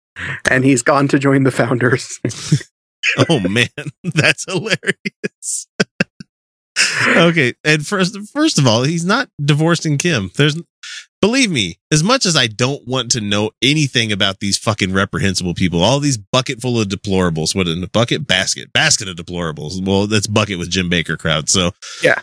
and 0.49 0.63
he's 0.63 0.81
gone 0.81 1.07
to 1.09 1.19
join 1.19 1.43
the 1.43 1.51
founders. 1.51 2.19
oh 3.29 3.39
man, 3.41 3.67
that's 4.03 4.45
hilarious. 4.45 5.67
okay, 7.07 7.53
and 7.63 7.85
first, 7.85 8.17
first 8.31 8.57
of 8.57 8.65
all, 8.67 8.83
he's 8.83 9.05
not 9.05 9.29
divorcing 9.43 9.97
Kim. 9.97 10.31
There's, 10.35 10.55
believe 11.21 11.49
me, 11.51 11.77
as 11.91 12.03
much 12.03 12.25
as 12.25 12.35
I 12.35 12.47
don't 12.47 12.87
want 12.87 13.11
to 13.11 13.21
know 13.21 13.51
anything 13.61 14.11
about 14.11 14.39
these 14.39 14.57
fucking 14.57 14.93
reprehensible 14.93 15.53
people, 15.53 15.81
all 15.83 15.99
these 15.99 16.17
bucket 16.17 16.61
full 16.61 16.79
of 16.79 16.87
deplorables. 16.87 17.55
What 17.55 17.67
in 17.67 17.83
a 17.83 17.87
bucket 17.87 18.27
basket, 18.27 18.71
basket 18.73 19.07
of 19.07 19.15
deplorables. 19.15 19.83
Well, 19.85 20.07
that's 20.07 20.27
bucket 20.27 20.59
with 20.59 20.69
Jim 20.69 20.89
Bakker 20.89 21.17
crowd. 21.17 21.49
So 21.49 21.71
Yeah. 22.03 22.21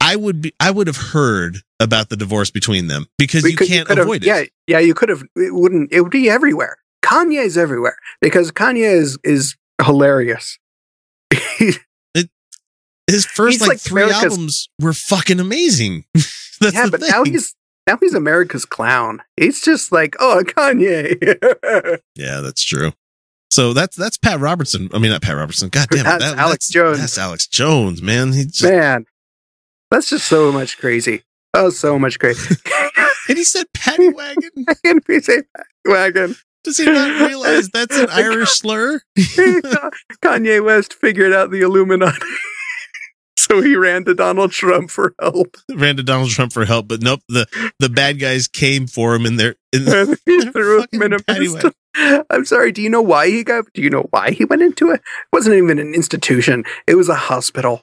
I 0.00 0.16
would 0.16 0.40
be, 0.40 0.54
I 0.58 0.70
would 0.70 0.86
have 0.86 0.96
heard 0.96 1.58
about 1.78 2.08
the 2.08 2.16
divorce 2.16 2.50
between 2.50 2.86
them 2.86 3.06
because 3.18 3.42
you 3.44 3.50
Because 3.50 3.68
can't 3.68 3.86
could've- 3.86 4.02
avoid 4.02 4.22
it. 4.24 4.26
Yeah, 4.26 4.44
yeah, 4.66 4.78
you 4.78 4.94
could 4.94 5.10
have. 5.10 5.22
It 5.36 5.54
wouldn't. 5.54 5.92
It 5.92 6.00
would 6.00 6.10
be 6.10 6.30
everywhere. 6.30 6.78
Kanye's 7.04 7.58
everywhere 7.58 7.96
because 8.22 8.50
Kanye 8.52 8.90
is 8.90 9.18
is 9.22 9.56
hilarious. 9.84 10.58
it, 11.30 12.30
His 13.06 13.26
first 13.26 13.60
like, 13.60 13.68
like 13.68 13.80
three 13.80 14.02
America's- 14.04 14.32
albums 14.32 14.68
were 14.80 14.92
fucking 14.94 15.40
amazing. 15.40 16.04
That's 16.60 16.74
yeah, 16.74 16.88
but 16.90 17.00
now 17.00 17.24
he's 17.24 17.54
now 17.86 17.96
he's 18.00 18.14
America's 18.14 18.64
clown. 18.64 19.22
He's 19.36 19.60
just 19.60 19.92
like, 19.92 20.16
oh, 20.20 20.42
Kanye. 20.46 21.98
Yeah, 22.14 22.40
that's 22.40 22.62
true. 22.62 22.92
So 23.50 23.72
that's 23.72 23.96
that's 23.96 24.16
Pat 24.18 24.38
Robertson. 24.38 24.90
I 24.92 24.98
mean, 24.98 25.10
not 25.10 25.22
Pat 25.22 25.36
Robertson. 25.36 25.70
God 25.70 25.88
damn 25.90 26.00
it, 26.00 26.04
That's 26.04 26.24
that, 26.24 26.38
Alex 26.38 26.66
that's, 26.66 26.72
Jones. 26.72 26.98
That's 26.98 27.18
Alex 27.18 27.46
Jones, 27.46 28.00
man. 28.02 28.32
He 28.32 28.44
just, 28.44 28.62
Man, 28.62 29.06
that's 29.90 30.10
just 30.10 30.28
so 30.28 30.52
much 30.52 30.78
crazy. 30.78 31.22
Oh, 31.54 31.70
so 31.70 31.98
much 31.98 32.18
crazy. 32.18 32.54
and 33.28 33.38
he 33.38 33.44
said 33.44 33.66
Paddy 33.74 34.10
Wagon. 34.10 34.50
and 34.84 35.02
we 35.08 35.20
say 35.20 35.42
wagon. 35.84 36.36
Does 36.62 36.76
he 36.76 36.84
not 36.84 37.26
realize 37.26 37.70
that's 37.70 37.96
an 37.96 38.10
Irish 38.10 38.50
slur? 38.50 39.00
Kanye 39.16 40.62
West 40.62 40.92
figured 40.92 41.32
out 41.32 41.50
the 41.50 41.62
Illuminati. 41.62 42.20
So 43.50 43.60
he 43.60 43.74
ran 43.76 44.04
to 44.04 44.14
Donald 44.14 44.52
Trump 44.52 44.90
for 44.90 45.14
help. 45.20 45.56
Ran 45.74 45.96
to 45.96 46.02
Donald 46.02 46.30
Trump 46.30 46.52
for 46.52 46.64
help, 46.64 46.88
but 46.88 47.02
nope. 47.02 47.20
The 47.28 47.46
the 47.80 47.88
bad 47.88 48.18
guys 48.20 48.46
came 48.48 48.86
for 48.86 49.14
him 49.14 49.26
in 49.26 49.36
their. 49.36 49.56
In 49.72 49.82
And 49.92 50.18
he 50.24 50.40
threw 50.50 50.84
him 50.92 51.02
in 51.02 51.12
a 51.12 51.18
pistol. 51.18 51.72
I'm 52.30 52.44
sorry. 52.44 52.70
Do 52.72 52.80
you 52.82 52.88
know 52.90 53.02
why 53.02 53.28
he 53.28 53.42
got? 53.44 53.64
Do 53.74 53.82
you 53.82 53.90
know 53.90 54.06
why 54.10 54.30
he 54.30 54.44
went 54.44 54.62
into 54.62 54.90
it? 54.90 55.00
It 55.00 55.28
wasn't 55.32 55.56
even 55.56 55.78
an 55.78 55.92
institution. 55.94 56.64
It 56.86 56.94
was 56.94 57.08
a 57.08 57.14
hospital. 57.16 57.82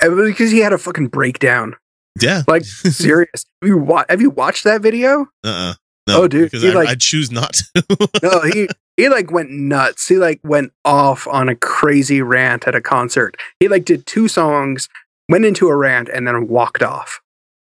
Because 0.00 0.50
he 0.50 0.58
had 0.60 0.72
a 0.72 0.78
fucking 0.78 1.08
breakdown. 1.08 1.74
yeah. 2.20 2.42
Like 2.48 2.64
serious. 2.64 3.44
Have 3.62 3.68
you 3.68 3.78
wa- 3.78 4.04
Have 4.08 4.20
you 4.20 4.30
watched 4.30 4.64
that 4.64 4.80
video? 4.82 5.26
Uh. 5.44 5.48
uh 5.48 5.74
No, 6.06 6.22
Oh, 6.22 6.28
dude, 6.28 6.50
Because 6.50 6.64
I, 6.64 6.72
like- 6.72 6.88
I 6.88 6.94
choose 6.96 7.30
not 7.30 7.54
to. 7.54 8.08
No, 8.22 8.40
he 8.42 8.68
he 8.96 9.08
like 9.08 9.30
went 9.30 9.50
nuts. 9.50 10.08
He 10.08 10.16
like 10.16 10.40
went 10.44 10.72
off 10.84 11.26
on 11.26 11.48
a 11.48 11.54
crazy 11.56 12.22
rant 12.22 12.66
at 12.68 12.74
a 12.74 12.80
concert. 12.80 13.36
He 13.60 13.68
like 13.68 13.84
did 13.84 14.06
two 14.06 14.28
songs, 14.28 14.88
went 15.28 15.44
into 15.44 15.68
a 15.68 15.76
rant, 15.76 16.08
and 16.08 16.26
then 16.26 16.48
walked 16.48 16.82
off. 16.82 17.20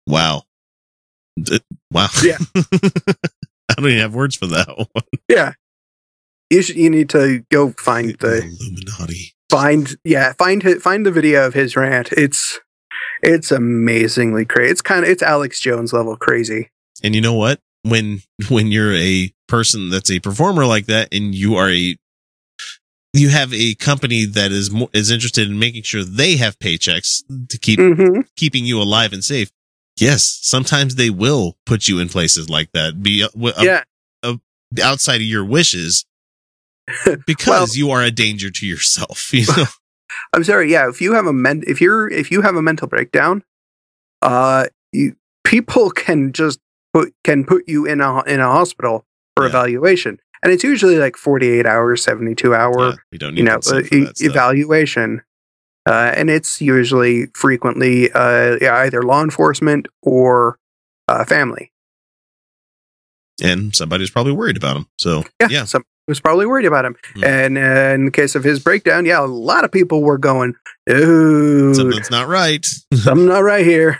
wow. 0.07 0.43
D- 1.41 1.59
Wow. 1.91 2.07
Yeah. 2.23 2.37
I 2.55 3.73
don't 3.77 3.85
even 3.89 3.99
have 3.99 4.15
words 4.15 4.35
for 4.35 4.47
that 4.47 4.67
one. 4.93 5.03
Yeah. 5.29 5.53
You 6.49 6.61
should, 6.61 6.75
you 6.75 6.89
need 6.89 7.09
to 7.09 7.43
go 7.51 7.71
find 7.71 8.15
the 8.19 8.37
Illuminati. 8.43 9.33
find 9.49 9.95
yeah 10.03 10.33
find 10.33 10.61
find 10.81 11.05
the 11.05 11.11
video 11.11 11.45
of 11.47 11.53
his 11.53 11.75
rant. 11.75 12.11
It's 12.13 12.59
it's 13.23 13.51
amazingly 13.51 14.45
crazy. 14.45 14.71
It's 14.71 14.81
kind 14.81 15.03
of 15.03 15.09
it's 15.09 15.23
Alex 15.23 15.59
Jones 15.59 15.91
level 15.93 16.15
crazy. 16.15 16.69
And 17.03 17.15
you 17.15 17.21
know 17.21 17.33
what? 17.33 17.59
When 17.87 18.21
when 18.49 18.67
you're 18.71 18.95
a 18.95 19.31
person 19.47 19.89
that's 19.89 20.09
a 20.09 20.19
performer 20.19 20.65
like 20.65 20.87
that, 20.87 21.13
and 21.13 21.35
you 21.35 21.55
are 21.55 21.69
a 21.69 21.95
you 23.13 23.29
have 23.29 23.53
a 23.53 23.75
company 23.75 24.25
that 24.25 24.51
is 24.51 24.71
more, 24.71 24.89
is 24.91 25.11
interested 25.11 25.47
in 25.49 25.57
making 25.59 25.83
sure 25.83 26.03
they 26.03 26.35
have 26.37 26.57
paychecks 26.59 27.21
to 27.49 27.57
keep 27.59 27.79
hmm 27.79 28.21
keeping 28.35 28.65
you 28.65 28.81
alive 28.81 29.13
and 29.13 29.23
safe. 29.23 29.51
Yes, 29.97 30.39
sometimes 30.41 30.95
they 30.95 31.09
will 31.09 31.57
put 31.65 31.87
you 31.87 31.99
in 31.99 32.09
places 32.09 32.49
like 32.49 32.71
that, 32.73 33.01
be 33.01 33.23
uh, 33.23 33.27
uh, 33.45 33.53
yeah, 33.63 33.83
outside 34.83 35.17
of 35.17 35.27
your 35.27 35.45
wishes, 35.45 36.05
because 37.27 37.47
Well- 37.47 37.67
you 37.75 37.91
are 37.91 38.01
a 38.03 38.11
danger 38.11 38.49
to 38.49 38.65
yourself. 38.65 39.29
You 39.33 39.45
know, 39.55 39.65
I'm 40.33 40.43
sorry. 40.43 40.71
Yeah, 40.71 40.89
if 40.89 41.01
you 41.01 41.13
have 41.13 41.27
a 41.27 41.33
men 41.33 41.63
if 41.67 41.79
you're 41.79 42.09
if 42.09 42.31
you 42.31 42.41
have 42.41 42.55
a 42.55 42.61
mental 42.61 42.87
breakdown, 42.87 43.43
uh, 44.21 44.65
you 44.91 45.15
people 45.43 45.91
can 45.91 46.33
just 46.33 46.59
put 46.95 47.13
can 47.23 47.43
put 47.43 47.63
you 47.67 47.85
in 47.85 47.99
a 47.99 48.23
in 48.23 48.39
a 48.39 48.47
hospital 48.59 49.05
for 49.35 49.43
Yeah. 49.43 49.49
evaluation, 49.49 50.17
and 50.41 50.53
it's 50.53 50.63
usually 50.63 50.97
like 50.97 51.17
48 51.17 51.65
hours, 51.65 52.01
72 52.03 52.55
hour, 52.55 52.79
Yeah, 52.89 52.95
you 53.11 53.19
don't 53.19 53.33
need 53.33 53.39
you 53.39 53.43
know, 53.45 53.59
uh, 53.71 53.81
e- 53.91 54.07
evaluation. 54.19 55.21
Uh, 55.87 56.11
and 56.17 56.29
it's 56.31 56.61
usually 56.61 57.27
frequently 57.35 58.09
uh, 58.11 58.57
either 58.85 59.03
law 59.03 59.21
enforcement 59.21 59.87
or 60.01 60.57
uh, 61.07 61.23
family. 61.25 61.71
and 63.43 63.75
somebody's 63.75 64.09
probably 64.09 64.31
worried 64.31 64.57
about 64.57 64.77
him. 64.77 64.85
So 64.97 65.23
Yeah, 65.41 65.49
yeah, 65.51 65.65
some 65.65 65.83
was 66.07 66.19
probably 66.21 66.45
worried 66.45 66.65
about 66.65 66.85
him. 66.85 66.95
Hmm. 67.15 67.23
And 67.23 67.57
uh, 67.57 67.93
in 67.95 68.05
the 68.05 68.11
case 68.11 68.33
of 68.35 68.43
his 68.43 68.59
breakdown, 68.63 69.05
yeah, 69.05 69.19
a 69.19 69.27
lot 69.27 69.63
of 69.65 69.71
people 69.71 70.01
were 70.01 70.17
going, 70.17 70.55
"Dude, 70.87 71.75
something's 71.75 72.09
not 72.09 72.27
right. 72.29 72.65
something 72.93 73.27
not 73.27 73.43
right 73.43 73.65
here." 73.65 73.99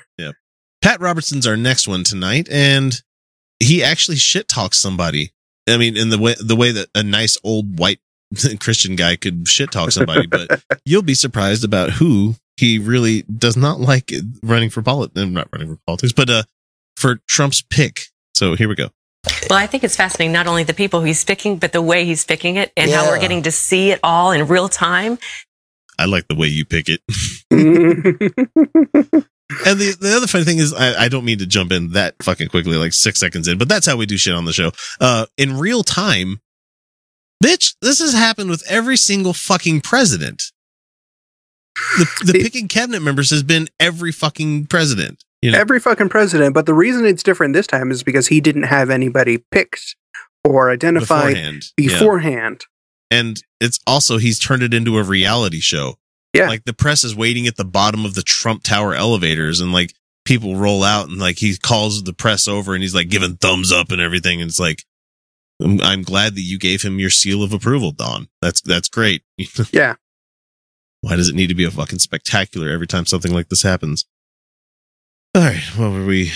Pat 0.85 1.01
Robertson's 1.01 1.47
our 1.47 1.57
next 1.57 1.87
one 1.87 2.03
tonight, 2.03 2.47
and 2.51 3.01
he 3.59 3.83
actually 3.83 4.17
shit 4.17 4.47
talks 4.47 4.77
somebody. 4.77 5.31
I 5.67 5.77
mean, 5.77 5.97
in 5.97 6.11
the 6.11 6.19
way 6.19 6.35
the 6.39 6.55
way 6.55 6.71
that 6.73 6.89
a 6.93 7.01
nice 7.01 7.39
old 7.43 7.79
white 7.79 7.99
Christian 8.59 8.95
guy 8.95 9.15
could 9.15 9.47
shit 9.47 9.71
talk 9.71 9.89
somebody, 9.89 10.27
but 10.27 10.63
you'll 10.85 11.01
be 11.01 11.15
surprised 11.15 11.63
about 11.63 11.89
who 11.89 12.35
he 12.57 12.77
really 12.77 13.23
does 13.23 13.57
not 13.57 13.79
like 13.79 14.11
running 14.43 14.69
for 14.69 14.83
politics. 14.83 15.19
Not 15.27 15.47
running 15.51 15.69
for 15.69 15.79
politics, 15.87 16.13
but 16.13 16.29
uh, 16.29 16.43
for 16.95 17.15
Trump's 17.27 17.63
pick. 17.63 18.01
So 18.35 18.55
here 18.55 18.69
we 18.69 18.75
go. 18.75 18.89
Well, 19.49 19.57
I 19.57 19.65
think 19.65 19.83
it's 19.83 19.95
fascinating 19.95 20.33
not 20.33 20.45
only 20.45 20.65
the 20.65 20.75
people 20.75 21.01
he's 21.01 21.25
picking, 21.25 21.57
but 21.57 21.73
the 21.73 21.81
way 21.81 22.05
he's 22.05 22.23
picking 22.23 22.57
it 22.57 22.71
and 22.77 22.91
how 22.91 23.07
we're 23.07 23.19
getting 23.19 23.41
to 23.41 23.51
see 23.51 23.89
it 23.89 23.99
all 24.03 24.31
in 24.33 24.45
real 24.45 24.69
time. 24.69 25.17
I 25.97 26.05
like 26.05 26.27
the 26.27 26.35
way 26.35 26.45
you 26.45 26.63
pick 26.63 26.89
it. 26.89 27.01
And 29.65 29.79
the, 29.79 29.95
the 29.99 30.15
other 30.15 30.27
funny 30.27 30.43
thing 30.43 30.57
is, 30.57 30.73
I, 30.73 31.03
I 31.05 31.07
don't 31.07 31.25
mean 31.25 31.37
to 31.37 31.45
jump 31.45 31.71
in 31.71 31.91
that 31.91 32.15
fucking 32.23 32.49
quickly, 32.49 32.77
like 32.77 32.93
six 32.93 33.19
seconds 33.19 33.47
in, 33.47 33.57
but 33.57 33.69
that's 33.69 33.85
how 33.85 33.95
we 33.95 34.05
do 34.05 34.17
shit 34.17 34.33
on 34.33 34.45
the 34.45 34.53
show. 34.53 34.71
Uh, 34.99 35.27
in 35.37 35.57
real 35.57 35.83
time, 35.83 36.41
bitch, 37.43 37.75
this 37.81 37.99
has 37.99 38.13
happened 38.13 38.49
with 38.49 38.63
every 38.67 38.97
single 38.97 39.33
fucking 39.33 39.81
president. 39.81 40.43
The, 41.97 42.31
the 42.31 42.43
picking 42.43 42.67
cabinet 42.67 43.01
members 43.01 43.29
has 43.29 43.43
been 43.43 43.67
every 43.79 44.11
fucking 44.11 44.65
president. 44.67 45.23
You 45.41 45.51
know, 45.51 45.59
Every 45.59 45.79
fucking 45.79 46.09
president, 46.09 46.55
but 46.55 46.65
the 46.65 46.73
reason 46.73 47.05
it's 47.05 47.21
different 47.21 47.53
this 47.53 47.67
time 47.67 47.91
is 47.91 48.01
because 48.01 48.27
he 48.27 48.41
didn't 48.41 48.63
have 48.63 48.89
anybody 48.89 49.43
picked 49.51 49.95
or 50.43 50.71
identified 50.71 51.35
beforehand. 51.35 51.65
Yeah. 51.77 51.87
beforehand. 51.89 52.65
And 53.11 53.39
it's 53.61 53.79
also, 53.85 54.17
he's 54.17 54.39
turned 54.39 54.63
it 54.63 54.73
into 54.73 54.97
a 54.97 55.03
reality 55.03 55.59
show. 55.59 55.95
Yeah. 56.35 56.47
Like 56.47 56.63
the 56.65 56.73
press 56.73 57.03
is 57.03 57.15
waiting 57.15 57.47
at 57.47 57.55
the 57.57 57.65
bottom 57.65 58.05
of 58.05 58.13
the 58.13 58.21
Trump 58.23 58.63
Tower 58.63 58.93
elevators 58.93 59.59
and 59.61 59.71
like 59.71 59.93
people 60.25 60.55
roll 60.55 60.83
out 60.83 61.07
and 61.07 61.17
like 61.19 61.37
he 61.37 61.55
calls 61.57 62.03
the 62.03 62.13
press 62.13 62.47
over 62.47 62.73
and 62.73 62.81
he's 62.83 62.95
like 62.95 63.09
giving 63.09 63.37
thumbs 63.37 63.71
up 63.71 63.91
and 63.91 64.01
everything. 64.01 64.41
And 64.41 64.49
it's 64.49 64.59
like, 64.59 64.83
I'm, 65.61 65.79
I'm 65.81 66.01
glad 66.03 66.35
that 66.35 66.41
you 66.41 66.59
gave 66.59 66.81
him 66.81 66.99
your 66.99 67.09
seal 67.09 67.43
of 67.43 67.53
approval, 67.53 67.91
Don. 67.91 68.27
That's, 68.41 68.61
that's 68.61 68.89
great. 68.89 69.23
Yeah. 69.71 69.95
Why 71.01 71.15
does 71.15 71.29
it 71.29 71.35
need 71.35 71.47
to 71.47 71.55
be 71.55 71.65
a 71.65 71.71
fucking 71.71 71.99
spectacular 71.99 72.69
every 72.71 72.87
time 72.87 73.05
something 73.05 73.31
like 73.31 73.49
this 73.49 73.61
happens? 73.61 74.05
All 75.35 75.43
right. 75.43 75.61
Well, 75.77 75.91
were 75.91 76.05
we, 76.05 76.31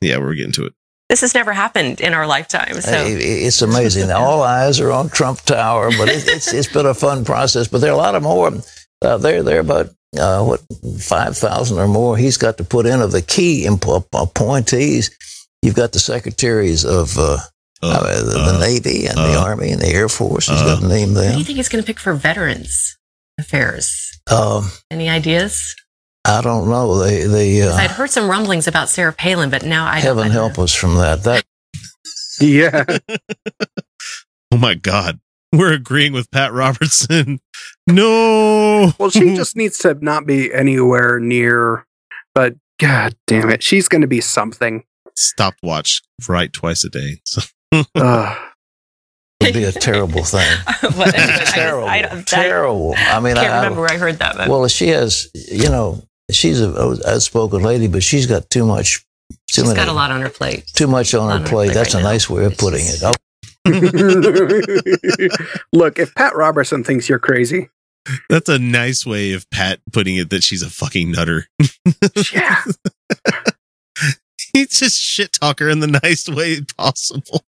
yeah, 0.00 0.18
we're 0.18 0.34
getting 0.34 0.52
to 0.52 0.66
it. 0.66 0.74
This 1.08 1.22
has 1.22 1.34
never 1.34 1.52
happened 1.52 2.00
in 2.00 2.14
our 2.14 2.26
lifetime. 2.26 2.80
So 2.80 2.90
Hey, 2.90 3.14
It's 3.44 3.60
amazing. 3.62 4.10
All 4.12 4.42
eyes 4.42 4.78
are 4.80 4.92
on 4.92 5.08
Trump 5.10 5.40
Tower, 5.40 5.90
but 5.98 6.08
it, 6.08 6.26
it's 6.26 6.54
it's 6.54 6.72
been 6.72 6.86
a 6.86 6.94
fun 6.94 7.24
process. 7.24 7.66
But 7.68 7.80
there 7.80 7.90
are 7.90 7.94
a 7.94 7.98
lot 7.98 8.14
of 8.14 8.22
more. 8.22 8.52
Uh, 9.02 9.16
there 9.18 9.42
there 9.42 9.56
are 9.56 9.60
about 9.60 9.90
uh, 10.18 10.44
what 10.44 10.60
five 11.00 11.36
thousand 11.36 11.78
or 11.78 11.88
more. 11.88 12.16
He's 12.16 12.36
got 12.36 12.58
to 12.58 12.64
put 12.64 12.86
in 12.86 13.00
of 13.00 13.12
the 13.12 13.22
key 13.22 13.66
appointees. 13.66 15.10
You've 15.62 15.74
got 15.74 15.92
the 15.92 15.98
secretaries 15.98 16.84
of 16.84 17.16
uh, 17.18 17.38
uh, 17.82 18.22
the, 18.22 18.30
the 18.30 18.54
uh, 18.56 18.58
Navy 18.60 19.06
and 19.06 19.16
the 19.16 19.38
uh, 19.38 19.44
Army 19.44 19.70
and 19.70 19.80
the 19.80 19.88
Air 19.88 20.08
Force. 20.08 20.48
He's 20.48 20.60
uh. 20.60 20.74
got 20.74 20.80
to 20.80 20.88
name 20.88 21.14
who 21.14 21.32
do 21.32 21.38
you 21.38 21.44
think 21.44 21.56
he's 21.56 21.68
going 21.68 21.82
to 21.82 21.86
pick 21.86 21.98
for 21.98 22.14
Veterans 22.14 22.96
Affairs? 23.38 24.20
Um, 24.30 24.70
Any 24.90 25.08
ideas? 25.08 25.74
I 26.24 26.40
don't 26.40 26.68
know. 26.68 26.98
They 26.98 27.24
they 27.24 27.62
uh, 27.62 27.74
I'd 27.74 27.90
heard 27.90 28.10
some 28.10 28.30
rumblings 28.30 28.68
about 28.68 28.88
Sarah 28.88 29.12
Palin, 29.12 29.50
but 29.50 29.64
now 29.64 29.86
I 29.86 29.94
don't 29.94 30.16
heaven 30.16 30.30
I 30.30 30.32
help 30.32 30.58
know. 30.58 30.64
us 30.64 30.74
from 30.74 30.94
that. 30.96 31.24
That 31.24 31.44
Yeah. 32.40 32.84
Oh 34.54 34.58
my 34.58 34.74
God. 34.74 35.18
We're 35.50 35.72
agreeing 35.72 36.12
with 36.12 36.30
Pat 36.30 36.52
Robertson. 36.52 37.40
No. 37.86 38.92
well, 38.98 39.10
she 39.10 39.34
just 39.36 39.56
needs 39.56 39.78
to 39.78 39.96
not 40.00 40.26
be 40.26 40.52
anywhere 40.52 41.18
near, 41.20 41.86
but 42.34 42.54
god 42.80 43.14
damn 43.26 43.50
it, 43.50 43.62
she's 43.62 43.88
going 43.88 44.00
to 44.02 44.06
be 44.06 44.20
something. 44.20 44.84
stopwatch 45.16 46.02
right 46.28 46.52
twice 46.52 46.84
a 46.84 46.88
day. 46.90 47.20
So 47.72 47.84
Ugh. 47.94 48.38
would 49.40 49.54
be 49.54 49.64
a 49.64 49.72
terrible 49.72 50.24
thing. 50.24 50.46
What- 50.94 51.18
I- 51.18 51.44
terrible, 51.46 51.88
I, 51.88 52.02
don't- 52.02 52.18
I 52.18 52.22
terrible. 52.22 52.94
I 52.98 53.18
mean, 53.20 53.34
can't 53.36 53.48
I, 53.48 53.56
remember 53.62 53.80
where 53.80 53.90
I 53.90 53.96
heard 53.96 54.18
that. 54.18 54.36
But 54.36 54.48
well, 54.48 54.68
she 54.68 54.88
has, 54.88 55.28
you 55.34 55.70
know, 55.70 56.02
she's 56.30 56.60
a 56.60 56.98
outspoken 57.06 57.62
lady, 57.62 57.88
but 57.88 58.02
she's 58.02 58.26
got 58.26 58.50
too 58.50 58.66
much, 58.66 59.04
too 59.30 59.36
she's 59.50 59.64
many, 59.64 59.76
got 59.76 59.88
a 59.88 59.92
lot 59.94 60.10
on 60.10 60.20
her 60.20 60.28
plate. 60.28 60.66
too 60.74 60.86
much 60.86 61.14
on 61.14 61.22
on 61.22 61.30
her 61.30 61.38
her 61.38 61.44
plate. 61.48 61.66
plate 61.68 61.74
That's 61.74 61.94
right 61.94 62.00
a 62.00 62.04
now. 62.04 62.10
nice 62.10 62.28
way 62.28 62.44
of 62.44 62.52
It's 62.52 62.60
putting 62.60 62.80
just- 62.84 63.02
it. 63.02 63.16
Look, 65.72 65.98
if 65.98 66.14
Pat 66.14 66.34
Robertson 66.34 66.84
thinks 66.84 67.08
you're 67.08 67.18
crazy, 67.18 67.68
that's 68.28 68.48
a 68.48 68.58
nice 68.58 69.06
way 69.06 69.32
of 69.32 69.48
Pat 69.50 69.80
putting 69.92 70.16
it 70.16 70.30
that 70.30 70.42
she's 70.42 70.62
a 70.62 70.70
fucking 70.70 71.12
nutter. 71.12 71.46
yeah, 72.32 72.62
He's 74.52 74.78
just 74.78 75.00
shit 75.00 75.32
talker 75.32 75.68
in 75.68 75.80
the 75.80 75.86
nice 75.86 76.28
way 76.28 76.60
possible. 76.76 77.44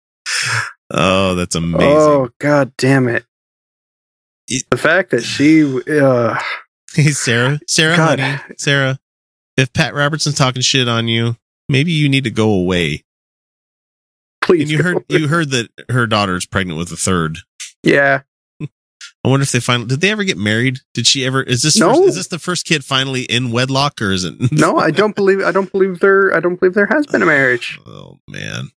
oh, 0.90 1.34
that's 1.34 1.54
amazing. 1.54 1.88
Oh 1.88 2.28
god 2.38 2.72
damn 2.76 3.08
it! 3.08 3.24
It- 4.48 4.64
The 4.70 4.76
fact 4.76 5.10
that 5.12 5.22
she, 5.22 5.62
uh, 6.00 6.38
Hey, 6.94 7.10
Sarah, 7.10 7.60
Sarah, 7.66 7.96
God. 7.96 8.20
honey, 8.20 8.54
Sarah, 8.58 8.98
if 9.56 9.72
Pat 9.72 9.94
Robertson's 9.94 10.36
talking 10.36 10.62
shit 10.62 10.88
on 10.88 11.08
you, 11.08 11.36
maybe 11.68 11.92
you 11.92 12.08
need 12.08 12.24
to 12.24 12.30
go 12.30 12.50
away. 12.50 13.04
Please, 14.48 14.62
And 14.62 14.70
you 14.70 14.82
heard 14.82 15.04
you 15.08 15.28
heard 15.28 15.50
that 15.50 15.68
her 15.90 16.06
daughter's 16.06 16.46
pregnant 16.46 16.78
with 16.78 16.90
a 16.90 16.96
third. 16.96 17.38
yeah, 17.82 18.22
I 18.60 19.28
wonder 19.28 19.42
if 19.42 19.52
they 19.52 19.60
finally 19.60 19.88
did 19.88 20.00
they 20.00 20.10
ever 20.10 20.24
get 20.24 20.38
married? 20.38 20.78
Did 20.94 21.06
she 21.06 21.24
ever? 21.26 21.42
Is 21.42 21.62
this 21.62 21.76
No. 21.76 21.90
first, 21.94 22.02
is 22.08 22.14
this 22.16 22.26
the 22.28 22.38
first 22.38 22.64
kid 22.66 22.84
finally 22.84 23.22
in 23.22 23.50
wedlock 23.52 24.00
or 24.00 24.10
is 24.10 24.24
it? 24.24 24.34
no, 24.52 24.78
I 24.78 24.90
don't 25.00 25.14
believe, 25.14 25.42
I 25.42 25.52
don't 25.52 25.70
believe 25.70 26.00
there, 26.00 26.34
I 26.34 26.40
don't 26.40 26.58
believe 26.58 26.74
there 26.74 26.86
has 26.86 27.06
been 27.06 27.22
a 27.22 27.24
oh, 27.26 27.28
marriage, 27.28 27.78
Oh 27.86 28.18
man, 28.28 28.70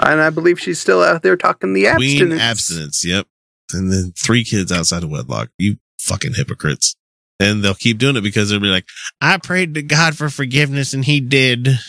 and 0.00 0.20
I 0.20 0.30
believe 0.30 0.60
she's 0.60 0.78
still 0.78 1.02
out 1.02 1.22
there 1.22 1.36
talking 1.36 1.72
the 1.72 1.84
queen 1.96 2.32
abstinence. 2.32 2.40
abstinence. 2.40 3.04
Yep, 3.04 3.26
and 3.72 3.92
then 3.92 4.12
three 4.16 4.44
kids 4.44 4.70
outside 4.72 5.02
of 5.04 5.10
wedlock. 5.10 5.50
You 5.58 5.76
fucking 6.00 6.34
hypocrites. 6.34 6.94
And 7.40 7.62
they'll 7.62 7.72
keep 7.74 7.98
doing 7.98 8.16
it 8.16 8.22
because 8.22 8.50
they'll 8.50 8.58
be 8.58 8.66
like, 8.66 8.86
"I 9.20 9.36
prayed 9.36 9.74
to 9.74 9.82
God 9.82 10.16
for 10.16 10.28
forgiveness, 10.28 10.92
and 10.92 11.04
He 11.04 11.20
did." 11.20 11.68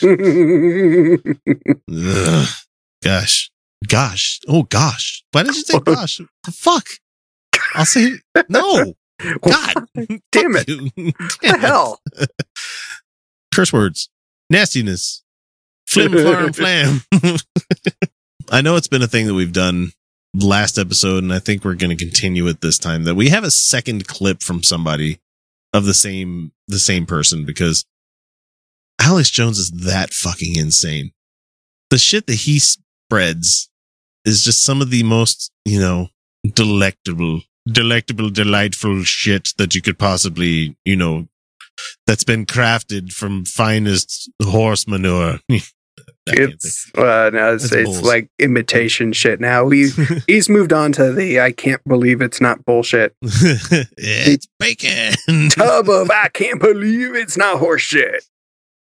Gosh. 3.02 3.50
Gosh. 3.86 4.40
Oh, 4.48 4.64
gosh. 4.64 5.24
Why 5.32 5.42
did 5.42 5.56
you 5.56 5.62
say 5.62 5.78
gosh? 5.78 6.18
the 6.44 6.52
fuck? 6.52 6.86
I'll 7.74 7.84
say 7.84 8.12
no. 8.48 8.94
God. 9.42 9.74
Damn 10.32 10.56
it! 10.56 10.66
Damn 10.66 11.60
the 11.60 11.66
hell? 11.66 12.00
Curse 13.54 13.72
words. 13.72 14.08
Nastiness. 14.48 15.22
Flim, 15.86 16.12
flam 16.12 16.52
flam. 16.52 17.00
I 18.50 18.60
know 18.60 18.76
it's 18.76 18.88
been 18.88 19.02
a 19.02 19.08
thing 19.08 19.26
that 19.26 19.34
we've 19.34 19.52
done 19.52 19.90
last 20.34 20.78
episode, 20.78 21.22
and 21.22 21.32
I 21.32 21.38
think 21.38 21.64
we're 21.64 21.74
going 21.74 21.96
to 21.96 22.02
continue 22.02 22.46
it 22.46 22.60
this 22.60 22.78
time. 22.78 23.04
That 23.04 23.16
we 23.16 23.28
have 23.28 23.44
a 23.44 23.50
second 23.50 24.06
clip 24.06 24.42
from 24.42 24.62
somebody 24.62 25.18
of 25.72 25.84
the 25.84 25.94
same 25.94 26.52
the 26.68 26.78
same 26.78 27.06
person 27.06 27.44
because 27.44 27.84
Alex 29.00 29.30
Jones 29.30 29.58
is 29.58 29.70
that 29.70 30.12
fucking 30.12 30.56
insane. 30.56 31.10
The 31.90 31.98
shit 31.98 32.26
that 32.26 32.34
he 32.34 32.60
spreads 33.10 33.68
is 34.24 34.44
just 34.44 34.62
some 34.62 34.80
of 34.80 34.90
the 34.90 35.02
most, 35.02 35.50
you 35.64 35.80
know, 35.80 36.08
delectable, 36.54 37.40
delectable, 37.66 38.30
delightful 38.30 39.02
shit 39.02 39.48
that 39.58 39.74
you 39.74 39.82
could 39.82 39.98
possibly, 39.98 40.76
you 40.84 40.94
know, 40.94 41.26
that's 42.06 42.22
been 42.22 42.46
crafted 42.46 43.12
from 43.12 43.44
finest 43.44 44.30
horse 44.42 44.86
manure. 44.86 45.40
It's 46.32 46.90
uh, 46.96 47.30
no, 47.32 47.54
it's, 47.54 47.72
it's 47.72 48.02
like 48.02 48.30
imitation 48.38 49.12
shit 49.12 49.40
now. 49.40 49.68
He 49.68 49.88
think. 49.88 50.22
he's 50.28 50.48
moved 50.48 50.72
on 50.72 50.92
to 50.92 51.12
the 51.12 51.40
I 51.40 51.50
can't 51.50 51.82
believe 51.84 52.20
it's 52.20 52.40
not 52.40 52.64
bullshit. 52.64 53.14
it's 53.22 54.46
bacon. 54.58 55.14
Tub 55.50 55.88
of 55.88 56.10
I 56.10 56.28
can't 56.28 56.60
believe 56.60 57.14
it's 57.16 57.36
not 57.36 57.58
horse 57.58 57.82
shit. 57.82 58.24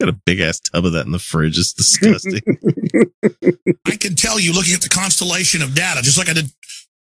Got 0.04 0.14
a 0.14 0.20
big 0.26 0.40
ass 0.40 0.60
tub 0.60 0.84
of 0.84 0.92
that 0.92 1.06
in 1.06 1.12
the 1.12 1.18
fridge. 1.18 1.58
It's 1.58 1.72
disgusting. 1.72 2.42
I 3.86 3.96
can 3.96 4.14
tell 4.16 4.38
you 4.38 4.52
looking 4.52 4.74
at 4.74 4.82
the 4.82 4.90
constellation 4.90 5.62
of 5.62 5.74
data, 5.74 6.02
just 6.02 6.18
like 6.18 6.28
I 6.28 6.34
did 6.34 6.50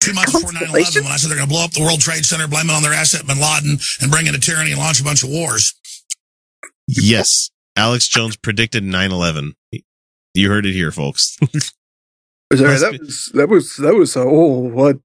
two 0.01 0.13
months 0.13 0.33
before 0.33 0.53
9 0.53 0.61
11 0.61 1.05
when 1.05 1.13
I 1.13 1.17
said 1.17 1.31
they're 1.31 1.37
going 1.37 1.49
to 1.49 1.55
blow 1.55 1.65
up 1.65 1.71
the 1.71 1.83
World 1.83 2.01
Trade 2.01 2.25
Center, 2.25 2.49
blame 2.49 2.69
it 2.69 2.73
on 2.73 2.83
their 2.83 2.93
asset 2.93 3.27
bin 3.27 3.39
Laden, 3.39 3.79
and 4.01 4.11
bring 4.11 4.27
in 4.27 4.35
a 4.35 4.39
tyranny 4.39 4.73
and 4.73 4.81
launch 4.81 5.01
a 5.01 5.05
bunch 5.05 5.23
of 5.23 5.31
wars. 5.31 5.75
yes. 6.89 7.51
Alex 7.77 8.09
Jones 8.09 8.37
predicted 8.37 8.83
9 8.83 9.13
11. 9.13 9.55
You 10.35 10.51
heard 10.51 10.67
it 10.67 10.73
here, 10.73 10.91
folks. 10.91 11.39
Sorry, 12.53 12.79
that 12.79 12.99
was 13.01 13.31
that 13.35 13.49
was 13.49 13.77
that 13.77 13.95
was 13.95 14.17
uh, 14.17 14.25
oh 14.25 14.59
what 14.59 14.99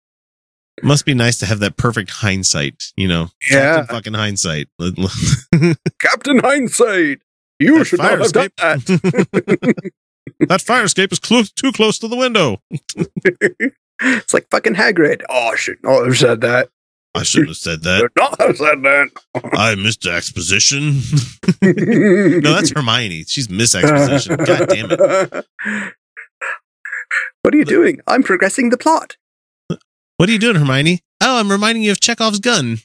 Must 0.82 1.06
be 1.06 1.14
nice 1.14 1.38
to 1.38 1.46
have 1.46 1.60
that 1.60 1.78
perfect 1.78 2.10
hindsight, 2.10 2.86
you 2.96 3.08
know? 3.08 3.30
Yeah. 3.50 3.76
Captain 3.78 3.96
fucking 3.96 4.14
hindsight. 4.16 4.68
Captain 6.00 6.40
Hindsight. 6.40 7.20
You 7.60 7.80
That 7.80 7.86
should 7.86 8.00
fire 8.00 8.18
not 8.18 8.26
have 8.26 8.34
done 8.34 8.50
that. 8.58 9.92
that 10.50 10.62
fire 10.62 10.84
escape 10.84 11.12
is 11.12 11.20
clo- 11.20 11.44
too 11.56 11.72
close 11.72 11.98
to 12.00 12.08
the 12.08 12.16
window. 12.16 12.62
it's 14.02 14.34
like 14.34 14.50
fucking 14.50 14.76
Hagrid. 14.76 15.22
Oh, 15.30 15.50
I 15.50 15.56
should 15.56 15.82
not 15.84 16.06
have 16.06 16.18
said 16.18 16.42
that. 16.42 16.70
I 17.16 17.24
shouldn't 17.24 17.50
have 17.52 17.58
said 17.58 17.82
that. 17.84 18.00
Should 18.02 18.12
not 18.18 18.42
have 18.42 18.58
said 18.58 18.84
that. 18.84 19.08
I 19.54 19.76
missed 19.76 20.06
exposition. 20.06 21.00
no, 21.62 22.54
that's 22.54 22.72
Hermione. 22.72 23.24
She's 23.24 23.50
Miss 23.50 23.74
Exposition. 23.74 24.36
God 24.36 24.68
damn 24.68 24.92
it. 24.92 25.46
What 27.42 27.54
are 27.54 27.58
you 27.58 27.64
doing? 27.64 28.02
I'm 28.06 28.22
progressing 28.22 28.70
the 28.70 28.78
plot. 28.78 29.16
What 30.18 30.28
are 30.28 30.32
you 30.34 30.40
doing, 30.40 30.58
Hermione? 30.58 31.00
Oh, 31.22 31.40
I'm 31.40 31.50
reminding 31.50 31.84
you 31.84 31.92
of 31.92 32.02
Chekhov's 32.02 32.40
gun. 32.40 32.80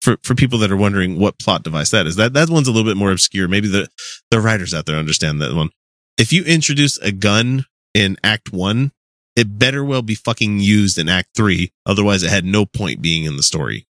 For 0.00 0.16
for 0.22 0.34
people 0.34 0.58
that 0.60 0.70
are 0.70 0.76
wondering 0.76 1.18
what 1.18 1.38
plot 1.38 1.64
device 1.64 1.90
that 1.90 2.06
is, 2.06 2.16
that 2.16 2.32
that 2.32 2.48
one's 2.48 2.68
a 2.68 2.72
little 2.72 2.88
bit 2.88 2.96
more 2.96 3.10
obscure. 3.10 3.48
Maybe 3.48 3.68
the 3.68 3.88
the 4.30 4.40
writers 4.40 4.72
out 4.72 4.86
there 4.86 4.96
understand 4.96 5.40
that 5.42 5.54
one. 5.54 5.70
If 6.16 6.32
you 6.32 6.44
introduce 6.44 6.98
a 6.98 7.12
gun 7.12 7.66
in 7.94 8.16
Act 8.22 8.52
One, 8.52 8.92
it 9.36 9.58
better 9.58 9.84
well 9.84 10.02
be 10.02 10.14
fucking 10.14 10.60
used 10.60 10.98
in 10.98 11.08
Act 11.08 11.30
Three. 11.36 11.72
Otherwise, 11.84 12.22
it 12.22 12.30
had 12.30 12.44
no 12.44 12.64
point 12.64 13.02
being 13.02 13.24
in 13.24 13.36
the 13.36 13.42
story. 13.42 13.86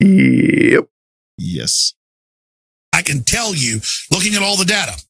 Yep. 0.00 0.88
yes. 1.36 1.94
I 2.92 3.02
can 3.02 3.22
tell 3.22 3.54
you, 3.54 3.80
looking 4.10 4.34
at 4.34 4.42
all 4.42 4.56
the 4.56 4.64
data, 4.64 5.00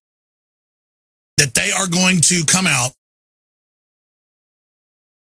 that 1.37 1.55
they 1.55 1.71
are 1.71 1.87
going 1.87 2.21
to 2.23 2.45
come 2.45 2.67
out 2.67 2.93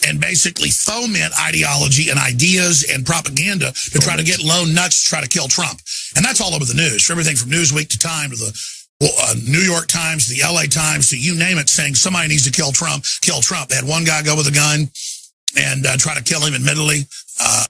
and 0.07 0.20
basically 0.20 0.70
foment 0.70 1.33
ideology 1.41 2.09
and 2.11 2.19
ideas 2.19 2.85
and 2.93 3.05
propaganda 3.05 3.73
to 3.73 3.99
try 3.99 4.16
to 4.16 4.23
get 4.23 4.43
lone 4.43 4.75
nuts 4.75 5.03
to 5.05 5.09
try 5.11 5.20
to 5.20 5.29
kill 5.29 5.49
Trump. 5.49 5.81
And 6.16 6.25
that's 6.25 6.41
all 6.41 6.55
over 6.55 6.65
the 6.65 6.75
news, 6.75 7.05
from 7.05 7.15
everything 7.15 7.37
from 7.37 7.51
Newsweek 7.51 7.89
to 7.91 7.99
Time 7.99 8.31
to 8.31 8.37
the 8.37 8.53
well, 9.01 9.12
uh, 9.23 9.35
New 9.47 9.61
York 9.61 9.87
Times, 9.87 10.27
the 10.29 10.43
LA 10.45 10.62
Times, 10.65 11.11
to 11.11 11.19
you 11.19 11.37
name 11.39 11.59
it, 11.59 11.69
saying 11.69 11.95
somebody 11.95 12.29
needs 12.29 12.45
to 12.45 12.51
kill 12.51 12.73
Trump, 12.73 13.05
kill 13.20 13.41
Trump. 13.41 13.69
They 13.69 13.77
had 13.77 13.87
one 13.87 14.05
guy 14.05 14.23
go 14.23 14.35
with 14.37 14.49
a 14.49 14.53
gun 14.53 14.91
and 15.57 15.87
uh, 15.87 15.97
try 15.97 16.16
to 16.16 16.23
kill 16.23 16.41
him 16.41 16.55
admittedly. 16.55 17.03
Uh, 17.41 17.65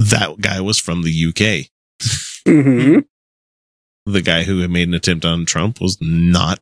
That 0.00 0.40
guy 0.40 0.60
was 0.60 0.78
from 0.78 1.02
the 1.02 1.12
UK. 1.28 1.66
hmm 2.46 3.00
The 4.06 4.22
guy 4.22 4.44
who 4.44 4.60
had 4.60 4.70
made 4.70 4.88
an 4.88 4.94
attempt 4.94 5.24
on 5.26 5.44
Trump 5.44 5.80
was 5.82 5.98
not 6.00 6.60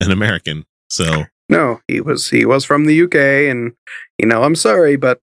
an 0.00 0.10
American. 0.10 0.66
So 0.90 1.24
No, 1.52 1.80
he 1.86 2.00
was 2.00 2.30
he 2.30 2.44
was 2.44 2.64
from 2.64 2.86
the 2.86 3.02
UK, 3.02 3.14
and 3.50 3.72
you 4.18 4.26
know 4.26 4.42
I'm 4.42 4.56
sorry, 4.56 4.96
but 4.96 5.20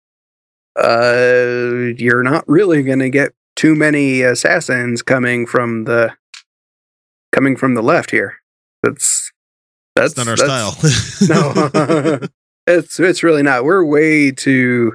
uh, 0.78 1.94
you're 1.98 2.24
not 2.24 2.44
really 2.48 2.84
gonna 2.84 3.10
get 3.10 3.34
too 3.56 3.76
many 3.76 4.22
assassins 4.22 5.02
coming 5.02 5.46
from 5.46 5.86
the 5.86 6.14
coming 7.32 7.56
from 7.56 7.76
the 7.76 7.84
left 7.84 8.12
here. 8.12 8.38
That's 8.84 9.32
that's, 9.96 10.14
that's 10.14 10.26
not 10.26 10.28
our 10.28 10.36
that's- 10.36 11.04
style. 11.20 11.70
no, 11.70 12.20
it's 12.68 13.00
it's 13.00 13.24
really 13.24 13.44
not. 13.44 13.64
We're 13.64 13.86
way 13.86 14.32
too 14.32 14.94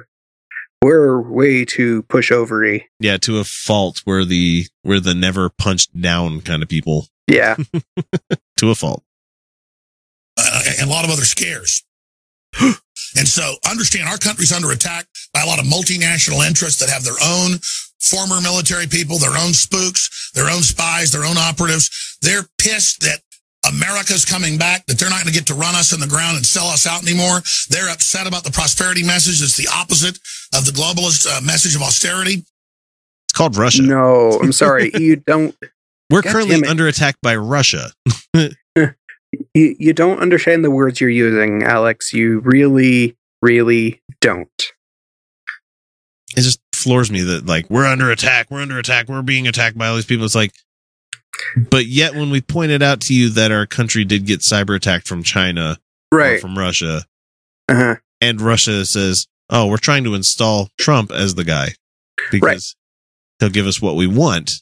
we're 0.83 1.21
way 1.21 1.63
too 1.63 2.03
pushovery. 2.03 2.83
yeah, 2.99 3.17
to 3.17 3.39
a 3.39 3.43
fault. 3.43 4.01
We're 4.05 4.25
the 4.25 4.65
we're 4.83 4.99
the 4.99 5.13
never 5.15 5.49
punched 5.49 5.99
down 5.99 6.41
kind 6.41 6.61
of 6.63 6.69
people. 6.69 7.07
Yeah, 7.27 7.55
To 8.57 8.69
a 8.71 8.75
fault. 8.75 9.03
And 10.81 10.89
a 10.89 10.93
lot 10.93 11.05
of 11.05 11.11
other 11.11 11.23
scares. 11.23 11.83
and 12.59 13.27
so 13.27 13.55
understand 13.69 14.09
our 14.09 14.17
country's 14.17 14.51
under 14.51 14.71
attack 14.71 15.05
by 15.33 15.41
a 15.41 15.45
lot 15.45 15.59
of 15.59 15.65
multinational 15.65 16.45
interests 16.45 16.79
that 16.79 16.89
have 16.89 17.03
their 17.03 17.21
own 17.23 17.59
former 18.01 18.41
military 18.41 18.87
people, 18.87 19.19
their 19.19 19.37
own 19.37 19.53
spooks, 19.53 20.31
their 20.33 20.49
own 20.49 20.63
spies, 20.63 21.11
their 21.11 21.23
own 21.23 21.37
operatives. 21.37 22.17
They're 22.21 22.49
pissed 22.57 23.01
that 23.01 23.21
America's 23.69 24.25
coming 24.25 24.57
back, 24.57 24.85
that 24.87 24.97
they're 24.97 25.09
not 25.09 25.21
going 25.21 25.31
to 25.31 25.37
get 25.39 25.45
to 25.47 25.53
run 25.53 25.75
us 25.75 25.93
in 25.93 25.99
the 25.99 26.07
ground 26.07 26.37
and 26.37 26.45
sell 26.45 26.65
us 26.65 26.87
out 26.87 27.03
anymore. 27.03 27.41
They're 27.69 27.91
upset 27.91 28.27
about 28.27 28.43
the 28.43 28.51
prosperity 28.51 29.03
message. 29.03 29.41
It's 29.41 29.55
the 29.55 29.69
opposite 29.71 30.17
of 30.57 30.65
the 30.65 30.71
globalist 30.71 31.27
uh, 31.27 31.41
message 31.41 31.75
of 31.75 31.83
austerity. 31.83 32.43
It's 33.25 33.33
called 33.37 33.55
Russia. 33.55 33.83
no, 33.83 34.39
I'm 34.41 34.51
sorry. 34.51 34.91
you 34.97 35.15
don't 35.15 35.55
We're 36.09 36.23
God 36.23 36.31
currently 36.33 36.67
under 36.67 36.87
attack 36.87 37.15
by 37.21 37.35
Russia. 37.35 37.91
You, 39.53 39.75
you 39.79 39.93
don't 39.93 40.19
understand 40.19 40.63
the 40.63 40.71
words 40.71 40.99
you're 40.99 41.09
using, 41.09 41.63
Alex. 41.63 42.13
You 42.13 42.39
really, 42.39 43.17
really 43.41 44.01
don't. 44.19 44.49
It 46.35 46.41
just 46.41 46.59
floors 46.73 47.11
me 47.11 47.21
that 47.21 47.45
like 47.45 47.69
we're 47.69 47.85
under 47.85 48.09
attack, 48.11 48.49
we're 48.49 48.61
under 48.61 48.79
attack, 48.79 49.07
we're 49.07 49.21
being 49.21 49.47
attacked 49.47 49.77
by 49.77 49.87
all 49.87 49.95
these 49.95 50.05
people. 50.05 50.25
It's 50.25 50.35
like, 50.35 50.53
but 51.69 51.85
yet 51.85 52.13
when 52.15 52.29
we 52.29 52.41
pointed 52.41 52.81
out 52.81 53.01
to 53.01 53.13
you 53.13 53.29
that 53.29 53.51
our 53.51 53.65
country 53.65 54.03
did 54.05 54.25
get 54.25 54.39
cyber 54.41 54.75
attacked 54.75 55.07
from 55.07 55.23
China 55.23 55.77
or 56.11 56.17
Right. 56.17 56.41
from 56.41 56.57
Russia, 56.57 57.05
Uh-huh. 57.69 57.95
and 58.19 58.41
Russia 58.41 58.85
says, 58.85 59.27
"Oh, 59.49 59.67
we're 59.67 59.77
trying 59.77 60.03
to 60.05 60.13
install 60.15 60.69
Trump 60.77 61.11
as 61.11 61.35
the 61.35 61.43
guy 61.45 61.75
because 62.31 62.75
he'll 63.39 63.49
give 63.49 63.67
us 63.67 63.81
what 63.81 63.95
we 63.95 64.07
want." 64.07 64.61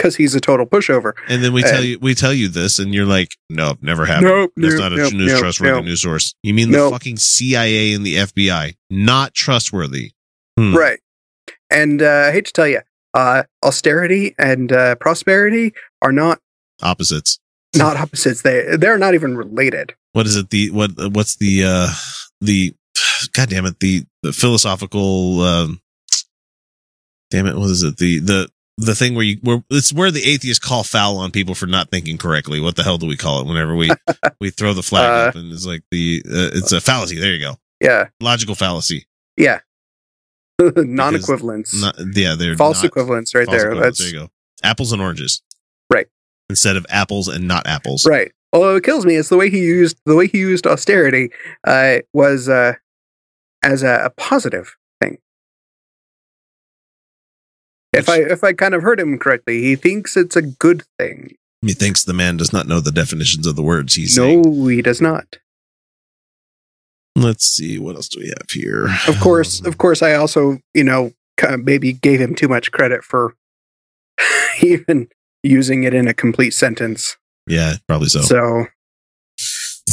Because 0.00 0.16
he's 0.16 0.34
a 0.34 0.40
total 0.40 0.64
pushover. 0.64 1.12
And 1.28 1.44
then 1.44 1.52
we 1.52 1.62
tell 1.62 1.84
you 1.84 1.98
we 2.00 2.14
tell 2.14 2.32
you 2.32 2.48
this, 2.48 2.78
and 2.78 2.94
you're 2.94 3.04
like, 3.04 3.36
"Nope, 3.50 3.78
never 3.82 4.06
happened. 4.06 4.28
Nope, 4.28 4.52
That's 4.56 4.74
nope, 4.74 4.80
not 4.80 4.92
a 4.92 4.96
nope, 4.96 5.12
news 5.12 5.32
nope, 5.32 5.40
trustworthy 5.40 5.82
news 5.82 6.00
source. 6.02 6.34
You 6.42 6.54
mean 6.54 6.70
the 6.70 6.88
fucking 6.90 7.18
CIA 7.18 7.92
and 7.92 8.06
the 8.06 8.16
FBI? 8.16 8.76
Not 8.88 9.34
trustworthy." 9.34 10.12
Hmm. 10.58 10.74
Right. 10.74 11.00
And 11.70 12.00
uh, 12.02 12.26
I 12.28 12.32
hate 12.32 12.46
to 12.46 12.52
tell 12.52 12.66
you, 12.66 12.80
uh, 13.14 13.42
austerity 13.62 14.34
and 14.38 14.72
uh, 14.72 14.94
prosperity 14.96 15.72
are 16.02 16.12
not 16.12 16.40
Opposites. 16.82 17.38
not 17.76 17.96
opposites. 17.98 18.40
They 18.42 18.76
they're 18.78 18.98
not 18.98 19.14
even 19.14 19.36
related. 19.36 19.94
what 20.14 20.26
is 20.26 20.34
it 20.36 20.48
the 20.50 20.70
what 20.70 20.90
what's 21.12 21.36
the 21.36 21.64
uh 21.64 21.88
the 22.40 22.74
god 23.34 23.50
damn 23.50 23.66
it 23.66 23.78
the, 23.80 24.04
the 24.22 24.32
philosophical 24.32 25.40
um 25.42 25.80
damn 27.30 27.46
it 27.46 27.56
what 27.56 27.70
is 27.70 27.82
it 27.82 27.96
the 27.98 28.18
the 28.20 28.48
the 28.78 28.94
thing 28.94 29.14
where 29.14 29.24
you 29.24 29.36
where 29.42 29.62
it's 29.70 29.92
where 29.92 30.10
the 30.10 30.22
atheists 30.24 30.64
call 30.64 30.82
foul 30.84 31.18
on 31.18 31.30
people 31.30 31.54
for 31.54 31.66
not 31.66 31.90
thinking 31.90 32.16
correctly 32.16 32.60
what 32.60 32.76
the 32.76 32.82
hell 32.82 32.96
do 32.98 33.06
we 33.06 33.16
call 33.16 33.40
it 33.40 33.46
whenever 33.46 33.76
we 33.76 33.90
we 34.40 34.50
throw 34.50 34.72
the 34.72 34.82
flag 34.82 35.04
Uh, 35.04 35.28
up 35.28 35.34
and 35.34 35.52
it's 35.52 35.66
like 35.66 35.82
the 35.90 36.22
uh, 36.26 36.50
it's 36.54 36.72
a 36.72 36.80
fallacy 36.80 37.18
there 37.20 37.32
you 37.34 37.40
go 37.40 37.56
Yeah. 37.80 38.08
logical 38.20 38.54
fallacy 38.54 39.06
Yeah. 39.36 39.60
Non-equivalence. 40.76 41.74
yeah 42.14 42.34
they're 42.34 42.56
False 42.56 42.84
equivalence 42.84 43.34
right 43.34 43.46
false 43.46 43.56
there. 43.58 43.70
equivalents. 43.70 43.98
That's 43.98 44.10
there 44.12 44.20
you 44.20 44.26
go 44.26 44.32
apples 44.62 44.92
and 44.92 45.00
oranges 45.02 45.42
Right. 45.92 46.06
instead 46.48 46.76
of 46.76 46.86
apples 46.90 47.28
and 47.28 47.46
not 47.48 47.66
apples 47.66 48.06
right. 48.06 48.32
Although 48.52 48.74
it 48.74 48.82
kills 48.82 49.06
me, 49.06 49.14
it's 49.14 49.28
the 49.28 49.36
way 49.36 49.48
he 49.48 49.60
used 49.60 49.96
the 50.06 50.16
way 50.16 50.26
he 50.26 50.38
used 50.38 50.66
austerity 50.66 51.30
uh, 51.66 51.98
was 52.12 52.48
uh, 52.48 52.72
as 53.62 53.84
a, 53.84 54.06
a 54.06 54.10
positive 54.10 54.76
If 57.92 58.08
I 58.08 58.18
if 58.18 58.44
I 58.44 58.52
kind 58.52 58.74
of 58.74 58.82
heard 58.82 59.00
him 59.00 59.18
correctly, 59.18 59.62
he 59.62 59.76
thinks 59.76 60.16
it's 60.16 60.36
a 60.36 60.42
good 60.42 60.84
thing. 60.98 61.34
he 61.62 61.72
thinks 61.72 62.04
the 62.04 62.12
man 62.14 62.36
does 62.36 62.52
not 62.52 62.66
know 62.66 62.80
the 62.80 62.92
definitions 62.92 63.46
of 63.46 63.56
the 63.56 63.62
words 63.62 63.94
he's 63.94 64.14
saying 64.14 64.42
no, 64.42 64.66
he 64.68 64.80
does 64.82 65.00
not. 65.00 65.38
Let's 67.16 67.44
see 67.44 67.78
what 67.78 67.96
else 67.96 68.08
do 68.08 68.20
we 68.20 68.28
have 68.28 68.48
here. 68.50 68.86
Of 69.08 69.18
course, 69.20 69.60
um, 69.60 69.66
of 69.66 69.78
course, 69.78 70.02
I 70.02 70.14
also, 70.14 70.58
you 70.74 70.84
know, 70.84 71.12
kind 71.36 71.54
of 71.54 71.64
maybe 71.64 71.92
gave 71.92 72.20
him 72.20 72.34
too 72.34 72.48
much 72.48 72.70
credit 72.70 73.02
for 73.02 73.34
even 74.62 75.08
using 75.42 75.82
it 75.82 75.92
in 75.92 76.06
a 76.06 76.14
complete 76.14 76.52
sentence. 76.52 77.16
Yeah, 77.46 77.74
probably 77.88 78.08
so. 78.08 78.20
So, 78.22 78.66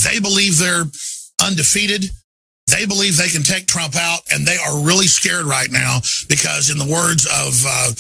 They 0.03 0.19
believe 0.19 0.59
they're 0.59 0.85
undefeated. 1.43 2.11
They 2.67 2.85
believe 2.85 3.15
they 3.17 3.29
can 3.29 3.43
take 3.43 3.65
Trump 3.67 3.95
out, 3.95 4.19
and 4.31 4.45
they 4.45 4.57
are 4.57 4.79
really 4.79 5.07
scared 5.07 5.45
right 5.45 5.71
now 5.71 5.99
because, 6.27 6.69
in 6.69 6.77
the 6.77 6.85
words 6.91 7.25
of 7.25 7.63
uh, 7.65 7.91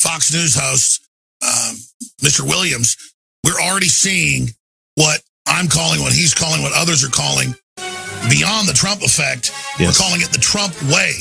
Fox 0.00 0.32
News 0.32 0.56
host 0.58 1.06
um, 1.42 1.76
Mr. 2.22 2.40
Williams, 2.40 2.96
we're 3.44 3.60
already 3.60 3.88
seeing 3.88 4.48
what 4.94 5.20
I'm 5.46 5.68
calling, 5.68 6.00
what 6.00 6.12
he's 6.12 6.32
calling, 6.32 6.62
what 6.62 6.72
others 6.74 7.04
are 7.04 7.10
calling 7.10 7.54
beyond 8.30 8.66
the 8.66 8.72
Trump 8.74 9.02
effect. 9.02 9.52
Yes. 9.78 9.98
We're 9.98 10.04
calling 10.06 10.22
it 10.22 10.28
the 10.30 10.38
Trump 10.38 10.72
way. 10.88 11.12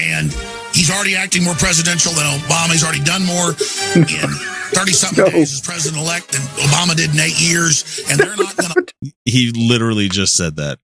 and 0.01 0.33
he's 0.75 0.91
already 0.91 1.17
acting 1.17 1.45
more 1.45 1.55
presidential 1.55 2.13
than 2.13 2.25
Obama. 2.41 2.73
He's 2.73 2.85
already 2.85 3.03
done 3.03 3.25
more 3.25 3.51
in 3.97 4.05
30 4.05 4.93
something 4.93 5.25
No. 5.25 5.31
days 5.31 5.53
as 5.55 5.61
president 5.61 6.03
elect 6.03 6.33
than 6.33 6.43
Obama 6.69 6.95
did 6.95 7.15
in 7.15 7.21
eight 7.21 7.41
years. 7.41 8.05
And 8.11 8.19
they're 8.21 8.37
not 8.37 8.57
going 8.57 8.73
to 9.03 9.13
he 9.25 9.53
literally 9.53 10.09
just 10.09 10.35
said 10.37 10.57
that. 10.57 10.79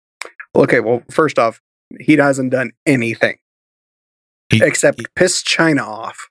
Okay, 0.55 0.81
well, 0.81 1.02
first 1.10 1.39
off, 1.39 1.60
he 1.98 2.16
hasn't 2.16 2.51
done 2.51 2.70
anything 2.86 3.36
He- 4.51 4.62
except 4.62 5.01
he- 5.01 5.06
piss 5.16 5.43
China 5.43 5.82
off. 5.82 6.28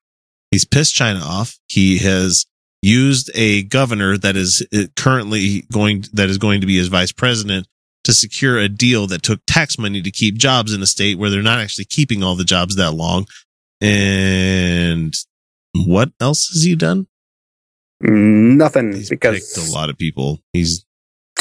He's 0.51 0.65
pissed 0.65 0.95
China 0.95 1.19
off. 1.19 1.59
He 1.67 1.99
has 1.99 2.45
used 2.81 3.29
a 3.35 3.63
governor 3.63 4.17
that 4.17 4.35
is 4.35 4.65
uh, 4.73 4.83
currently 4.95 5.65
going 5.71 6.05
that 6.13 6.29
is 6.29 6.37
going 6.37 6.61
to 6.61 6.67
be 6.67 6.77
his 6.77 6.87
vice 6.87 7.11
president 7.11 7.67
to 8.05 8.13
secure 8.13 8.57
a 8.57 8.69
deal 8.69 9.05
that 9.07 9.21
took 9.21 9.41
tax 9.45 9.77
money 9.77 10.01
to 10.01 10.09
keep 10.09 10.35
jobs 10.35 10.73
in 10.73 10.81
a 10.81 10.87
state 10.87 11.17
where 11.19 11.29
they're 11.29 11.43
not 11.43 11.59
actually 11.59 11.85
keeping 11.85 12.23
all 12.23 12.35
the 12.35 12.45
jobs 12.45 12.77
that 12.77 12.91
long. 12.93 13.27
And 13.81 15.13
what 15.85 16.11
else 16.19 16.47
has 16.47 16.63
he 16.63 16.75
done? 16.75 17.07
Nothing 18.01 18.93
He's 18.93 19.09
because 19.09 19.69
a 19.69 19.73
lot 19.73 19.89
of 19.89 19.97
people. 19.97 20.39
He's 20.53 20.85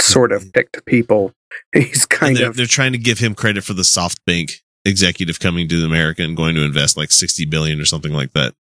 sort 0.00 0.32
of 0.32 0.52
picked 0.52 0.84
people. 0.86 1.32
He's 1.74 2.04
kind 2.06 2.36
they're, 2.36 2.50
of 2.50 2.56
they're 2.56 2.66
trying 2.66 2.92
to 2.92 2.98
give 2.98 3.18
him 3.18 3.34
credit 3.34 3.64
for 3.64 3.72
the 3.74 3.82
SoftBank 3.82 4.52
executive 4.84 5.40
coming 5.40 5.68
to 5.68 5.84
America 5.84 6.22
and 6.22 6.36
going 6.36 6.54
to 6.54 6.64
invest 6.64 6.96
like 6.96 7.10
60 7.10 7.44
billion 7.46 7.80
or 7.80 7.84
something 7.84 8.12
like 8.12 8.32
that. 8.32 8.54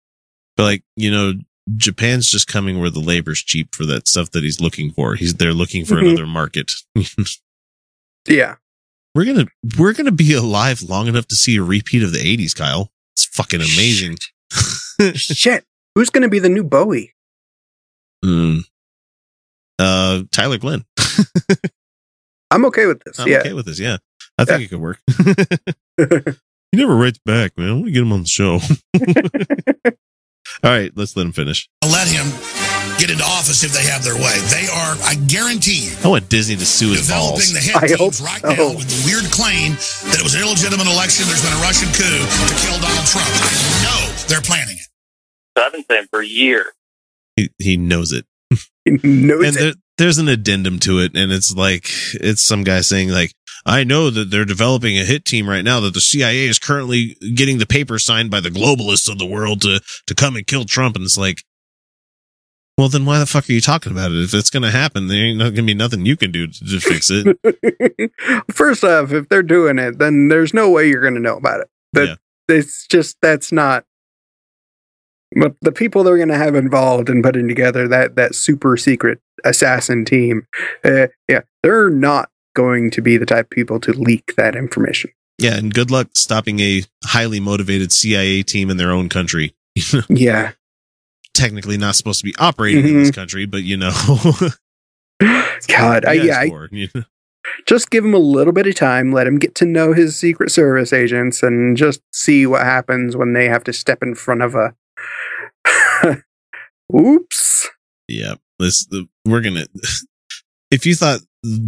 But 0.56 0.62
like, 0.64 0.82
you 0.96 1.10
know, 1.10 1.32
Japan's 1.76 2.28
just 2.28 2.46
coming 2.46 2.78
where 2.78 2.90
the 2.90 3.00
labor's 3.00 3.42
cheap 3.42 3.74
for 3.74 3.84
that 3.86 4.06
stuff 4.06 4.30
that 4.32 4.42
he's 4.44 4.60
looking 4.60 4.92
for. 4.92 5.14
He's 5.16 5.34
they're 5.34 5.52
looking 5.54 5.84
for 5.84 5.94
Mhm. 5.96 6.08
another 6.10 6.26
market. 6.26 6.72
yeah. 8.28 8.56
we're 9.14 9.24
going 9.24 9.46
to 9.46 9.76
we're 9.78 9.92
going 9.92 10.06
to 10.06 10.12
be 10.12 10.32
alive 10.34 10.82
long 10.82 11.06
enough 11.06 11.26
to 11.28 11.34
see 11.36 11.56
a 11.56 11.62
repeat 11.62 12.02
of 12.02 12.12
the 12.12 12.18
80s, 12.18 12.54
Kyle. 12.54 12.90
It's 13.14 13.24
fucking 13.26 13.60
amazing. 13.60 14.16
Shit, 15.14 15.64
who's 15.94 16.10
going 16.10 16.22
to 16.22 16.28
be 16.28 16.38
the 16.38 16.48
new 16.48 16.64
Bowie? 16.64 17.14
Mm. 18.24 18.62
Uh 19.78 20.22
Tyler 20.32 20.58
Glenn. 20.58 20.84
I'm 22.50 22.64
okay 22.66 22.86
with 22.86 23.02
this. 23.02 23.18
I'm 23.18 23.28
yeah. 23.28 23.38
okay 23.38 23.52
with 23.52 23.66
this. 23.66 23.80
Yeah. 23.80 23.98
I 24.38 24.44
think 24.44 24.62
it 24.62 24.68
could 24.68 24.80
work. 24.80 24.98
he 26.72 26.78
never 26.78 26.94
writes 26.94 27.18
back, 27.24 27.56
man. 27.56 27.68
I 27.68 27.72
want 27.72 27.86
to 27.86 27.90
get 27.92 28.02
him 28.02 28.12
on 28.12 28.22
the 28.22 28.28
show. 28.28 28.60
All 30.62 30.70
right, 30.70 30.92
let's 30.94 31.16
let 31.16 31.26
him 31.26 31.32
finish. 31.32 31.68
let 31.82 32.06
him 32.06 32.26
get 32.98 33.10
into 33.10 33.24
office 33.24 33.64
if 33.64 33.72
they 33.72 33.82
have 33.84 34.04
their 34.04 34.14
way. 34.14 34.38
They 34.50 34.66
are, 34.70 34.94
I 35.02 35.16
guarantee 35.26 35.90
you, 35.90 35.92
I 36.04 36.08
want 36.08 36.28
Disney 36.28 36.56
to 36.56 36.66
sue 36.66 36.90
his 36.90 37.06
developing 37.06 37.50
balls. 37.50 37.52
the 37.52 37.60
hit 37.60 37.76
I 37.76 37.88
hope 37.98 38.14
teams 38.14 38.22
right 38.22 38.40
so. 38.40 38.54
now 38.54 38.68
with 38.74 38.86
the 38.86 39.00
weird 39.06 39.26
claim 39.30 39.74
that 40.10 40.18
it 40.20 40.24
was 40.24 40.34
an 40.34 40.42
illegitimate 40.42 40.86
election. 40.86 41.26
There's 41.26 41.42
been 41.42 41.54
a 41.58 41.62
Russian 41.62 41.90
coup 41.90 42.22
to 42.22 42.54
kill 42.62 42.78
Donald 42.78 43.06
Trump. 43.06 43.26
I 43.26 43.50
know 43.82 44.00
they're 44.30 44.44
planning 44.44 44.78
it. 44.78 44.88
I've 45.56 45.72
been 45.72 45.84
saying 45.84 46.06
for 46.10 46.22
years. 46.22 46.70
He, 47.36 47.50
he 47.58 47.76
knows 47.76 48.12
it. 48.12 48.26
Knows 48.86 49.46
and 49.46 49.56
there, 49.56 49.72
there's 49.98 50.18
an 50.18 50.28
addendum 50.28 50.78
to 50.80 50.98
it, 50.98 51.16
and 51.16 51.32
it's 51.32 51.54
like 51.54 51.88
it's 52.14 52.42
some 52.42 52.64
guy 52.64 52.80
saying 52.80 53.10
like, 53.10 53.32
"I 53.64 53.84
know 53.84 54.10
that 54.10 54.30
they're 54.30 54.44
developing 54.44 54.98
a 54.98 55.04
hit 55.04 55.24
team 55.24 55.48
right 55.48 55.64
now. 55.64 55.80
That 55.80 55.94
the 55.94 56.00
CIA 56.00 56.46
is 56.46 56.58
currently 56.58 57.16
getting 57.34 57.58
the 57.58 57.66
papers 57.66 58.04
signed 58.04 58.30
by 58.30 58.40
the 58.40 58.50
globalists 58.50 59.10
of 59.10 59.18
the 59.18 59.26
world 59.26 59.62
to 59.62 59.80
to 60.06 60.14
come 60.14 60.36
and 60.36 60.46
kill 60.46 60.64
Trump." 60.64 60.96
And 60.96 61.04
it's 61.04 61.16
like, 61.18 61.42
well, 62.76 62.88
then 62.88 63.04
why 63.04 63.20
the 63.20 63.26
fuck 63.26 63.48
are 63.48 63.52
you 63.52 63.60
talking 63.60 63.92
about 63.92 64.10
it? 64.10 64.16
If 64.22 64.34
it's 64.34 64.50
going 64.50 64.64
to 64.64 64.70
happen, 64.70 65.06
there 65.06 65.24
ain't 65.24 65.38
going 65.38 65.54
to 65.54 65.62
be 65.62 65.74
nothing 65.74 66.04
you 66.04 66.16
can 66.16 66.32
do 66.32 66.48
to, 66.48 66.64
to 66.64 66.80
fix 66.80 67.08
it. 67.10 68.10
First 68.50 68.82
off, 68.82 69.12
if 69.12 69.28
they're 69.28 69.44
doing 69.44 69.78
it, 69.78 69.98
then 69.98 70.28
there's 70.28 70.52
no 70.52 70.68
way 70.70 70.88
you're 70.88 71.00
going 71.00 71.14
to 71.14 71.20
know 71.20 71.36
about 71.36 71.60
it. 71.60 71.68
That 71.92 72.08
Yeah. 72.08 72.14
it's 72.48 72.86
just 72.88 73.16
that's 73.22 73.52
not. 73.52 73.84
But 75.34 75.56
the 75.60 75.72
people 75.72 76.04
they're 76.04 76.16
going 76.16 76.28
to 76.28 76.36
have 76.36 76.54
involved 76.54 77.08
in 77.08 77.22
putting 77.22 77.48
together 77.48 77.88
that 77.88 78.16
that 78.16 78.34
super 78.34 78.76
secret 78.76 79.20
assassin 79.44 80.04
team, 80.04 80.46
uh, 80.84 81.08
yeah, 81.28 81.40
they're 81.62 81.90
not 81.90 82.30
going 82.54 82.90
to 82.92 83.02
be 83.02 83.16
the 83.16 83.26
type 83.26 83.46
of 83.46 83.50
people 83.50 83.80
to 83.80 83.92
leak 83.92 84.34
that 84.36 84.54
information. 84.54 85.10
yeah, 85.38 85.56
and 85.56 85.74
good 85.74 85.90
luck 85.90 86.08
stopping 86.14 86.60
a 86.60 86.82
highly 87.04 87.40
motivated 87.40 87.90
CIA 87.90 88.42
team 88.42 88.70
in 88.70 88.76
their 88.76 88.92
own 88.92 89.08
country. 89.08 89.54
Yeah, 90.08 90.52
Technically 91.34 91.76
not 91.76 91.96
supposed 91.96 92.20
to 92.20 92.24
be 92.24 92.34
operating 92.38 92.86
in 92.86 93.02
this 93.02 93.10
country, 93.10 93.44
but 93.44 93.64
you 93.64 93.76
know, 93.76 93.90
God, 95.66 96.04
I, 96.04 96.12
yeah, 96.12 96.38
I, 96.38 96.48
for 96.48 96.68
you 96.70 96.88
know? 96.94 97.02
just 97.66 97.90
give 97.90 98.04
him 98.04 98.14
a 98.14 98.18
little 98.18 98.52
bit 98.52 98.68
of 98.68 98.76
time, 98.76 99.12
let 99.12 99.26
him 99.26 99.40
get 99.40 99.56
to 99.56 99.64
know 99.64 99.92
his 99.92 100.16
Secret 100.16 100.50
Service 100.50 100.92
agents, 100.92 101.42
and 101.42 101.76
just 101.76 102.00
see 102.12 102.46
what 102.46 102.62
happens 102.62 103.16
when 103.16 103.32
they 103.32 103.46
have 103.48 103.64
to 103.64 103.72
step 103.72 104.00
in 104.00 104.14
front 104.14 104.42
of 104.42 104.54
a. 104.54 104.74
Oops. 106.94 107.70
Yeah, 108.08 108.34
this 108.58 108.86
the, 108.86 109.06
we're 109.24 109.40
gonna. 109.40 109.66
If 110.70 110.84
you 110.86 110.94
thought 110.94 111.20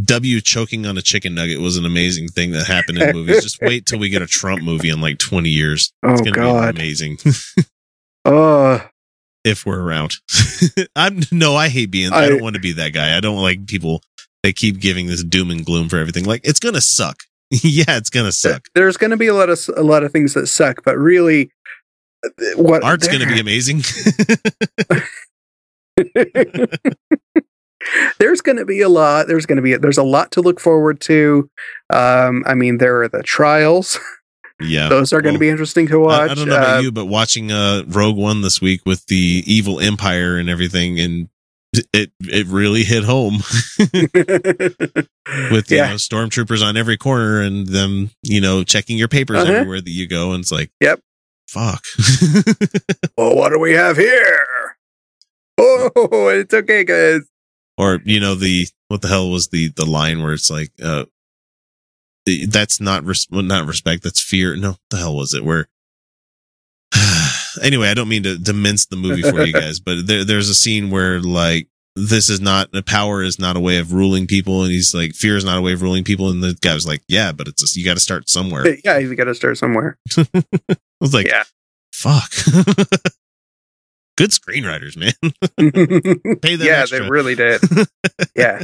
W 0.04 0.40
choking 0.40 0.86
on 0.86 0.98
a 0.98 1.02
chicken 1.02 1.34
nugget 1.34 1.60
was 1.60 1.76
an 1.76 1.84
amazing 1.86 2.28
thing 2.28 2.50
that 2.52 2.66
happened 2.66 2.98
in 2.98 3.14
movies, 3.14 3.42
just 3.42 3.58
wait 3.62 3.86
till 3.86 3.98
we 3.98 4.08
get 4.08 4.22
a 4.22 4.26
Trump 4.26 4.62
movie 4.62 4.90
in 4.90 5.00
like 5.00 5.18
twenty 5.18 5.48
years. 5.50 5.92
Oh, 6.02 6.12
It's 6.12 6.20
gonna 6.22 6.32
God. 6.36 6.74
be 6.74 6.80
amazing. 6.80 7.18
Uh, 8.24 8.80
if 9.44 9.64
we're 9.64 9.80
around. 9.80 10.14
I'm 10.96 11.20
no, 11.30 11.54
I 11.54 11.68
hate 11.68 11.92
being. 11.92 12.12
I, 12.12 12.24
I- 12.24 12.28
don't 12.28 12.42
want 12.42 12.56
to 12.56 12.60
be 12.60 12.72
that 12.72 12.92
guy. 12.92 13.16
I 13.16 13.20
don't 13.20 13.40
like 13.40 13.66
people 13.68 14.02
that 14.42 14.56
keep 14.56 14.80
giving 14.80 15.06
this 15.06 15.22
doom 15.22 15.48
and 15.52 15.64
gloom 15.64 15.88
for 15.88 15.98
everything. 15.98 16.24
Like 16.24 16.40
it's 16.42 16.58
gonna 16.58 16.80
suck. 16.80 17.20
yeah, 17.50 17.84
it's 17.96 18.10
gonna 18.10 18.32
suck. 18.32 18.66
There's 18.74 18.96
going 18.96 19.12
to 19.12 19.16
be 19.16 19.28
a 19.28 19.34
lot 19.34 19.48
of 19.48 19.60
a 19.76 19.82
lot 19.84 20.02
of 20.02 20.10
things 20.10 20.34
that 20.34 20.48
suck, 20.48 20.82
but 20.84 20.98
really, 20.98 21.52
what 22.57 22.85
Art's 22.85 23.09
gonna 23.09 23.27
be 23.27 23.40
amazing. 23.40 23.82
there's 28.19 28.40
going 28.40 28.57
to 28.59 28.65
be 28.65 28.81
a 28.81 28.89
lot. 28.89 29.27
There's 29.28 29.47
going 29.47 29.57
to 29.57 29.62
be 29.62 29.77
there's 29.77 29.98
a 29.98 30.03
lot 30.03 30.31
to 30.32 30.40
look 30.43 30.61
forward 30.61 31.01
to. 31.03 31.48
Um, 31.90 32.43
I 32.47 32.55
mean, 32.55 32.78
there 32.78 33.03
are 33.03 33.09
the 33.09 33.23
trials; 33.23 33.98
yeah, 34.61 34.89
those 34.89 35.12
are 35.12 35.23
going 35.23 35.35
to 35.35 35.39
be 35.39 35.48
interesting 35.48 35.86
to 35.89 35.98
watch. 36.01 36.28
I, 36.28 36.32
I 36.32 36.35
don't 36.35 36.48
know 36.48 36.57
about 36.57 36.78
Uh, 36.78 36.81
you, 36.81 36.93
but 36.93 37.07
watching 37.07 37.53
uh 37.53 37.82
Rogue 37.86 38.16
One 38.16 38.43
this 38.43 38.61
week 38.61 38.82
with 38.86 39.07
the 39.07 39.43
evil 39.47 39.81
empire 39.81 40.36
and 40.36 40.48
everything, 40.51 40.98
and 41.01 41.28
it 41.93 42.11
it 42.20 42.47
really 42.47 42.85
hit 42.85 43.05
home 43.05 43.35
with 43.78 45.70
you 45.70 45.77
Yeah. 45.77 45.89
know 45.90 45.97
stormtroopers 45.97 46.65
on 46.65 46.77
every 46.77 46.97
corner 46.97 47.40
and 47.43 47.66
them 47.66 48.11
you 48.23 48.40
know 48.40 48.65
checking 48.65 48.97
your 48.98 49.09
papers 49.09 49.39
Uh-huh. 49.39 49.53
everywhere 49.53 49.81
that 49.81 49.90
you 49.90 50.07
go, 50.09 50.32
and 50.32 50.40
it's 50.43 50.53
like, 50.53 50.70
Yep. 50.81 51.01
Fuck. 51.48 51.82
well, 53.16 53.35
what 53.36 53.51
do 53.51 53.59
we 53.59 53.73
have 53.73 53.97
here? 53.97 54.47
Oh, 55.59 56.28
it's 56.28 56.52
okay, 56.52 56.85
guys. 56.85 57.20
or 57.78 58.01
you 58.05 58.20
know 58.20 58.35
the 58.35 58.66
what 58.89 59.01
the 59.01 59.09
hell 59.09 59.31
was 59.31 59.48
the 59.48 59.68
the 59.68 59.86
line 59.86 60.23
where 60.23 60.35
it's 60.35 60.51
like 60.51 60.70
uh 60.82 61.06
the- 62.27 62.44
that's 62.47 62.78
not 62.78 63.05
res- 63.05 63.27
well, 63.31 63.43
not 63.43 63.66
respect 63.66 64.02
that's 64.02 64.23
fear 64.23 64.55
no 64.55 64.70
what 64.73 64.78
the 64.90 64.97
hell 64.98 65.16
was 65.16 65.32
it 65.32 65.44
where 65.44 65.66
anyway 67.62 67.89
i 67.89 67.94
don't 67.94 68.09
mean 68.09 68.23
to, 68.23 68.39
to 68.43 68.52
mince 68.52 68.85
the 68.86 68.97
movie 68.97 69.23
for 69.23 69.43
you 69.44 69.52
guys 69.62 69.81
but 69.81 70.06
there, 70.06 70.24
there's 70.24 70.48
a 70.51 70.55
scene 70.55 70.90
where 70.90 71.20
like 71.20 71.68
this 71.97 72.28
is 72.28 72.40
not 72.40 72.70
the 72.73 72.82
power 72.82 73.23
is 73.23 73.39
not 73.39 73.56
a 73.56 73.60
way 73.60 73.78
of 73.78 73.93
ruling 73.93 74.27
people 74.27 74.62
and 74.62 74.70
he's 74.70 74.94
like 74.94 75.14
fear 75.14 75.36
is 75.36 75.44
not 75.44 75.56
a 75.59 75.62
way 75.62 75.73
of 75.73 75.81
ruling 75.82 76.05
people 76.05 76.28
and 76.28 76.43
the 76.43 76.55
guy 76.60 76.74
was 76.74 76.86
like 76.86 77.02
yeah 77.09 77.32
but 77.32 77.48
it's 77.48 77.62
just, 77.62 77.77
you 77.77 77.85
got 77.85 77.94
to 77.94 78.01
start 78.01 78.28
somewhere 78.28 78.66
Yeah, 78.85 78.98
you 78.98 79.14
got 79.14 79.24
to 79.24 79.35
start 79.35 79.56
somewhere. 79.59 79.97
I 80.18 80.27
was 81.01 81.14
like 81.14 81.27
Yeah. 81.27 81.44
fuck 81.93 82.31
good 84.18 84.31
screenwriters 84.31 84.97
man 84.97 85.12
Pay 86.40 86.56
them 86.56 86.66
yeah, 86.66 86.81
extra. 86.82 87.01
they 87.01 87.09
really 87.10 87.35
did. 87.35 87.60
Yeah. 88.35 88.62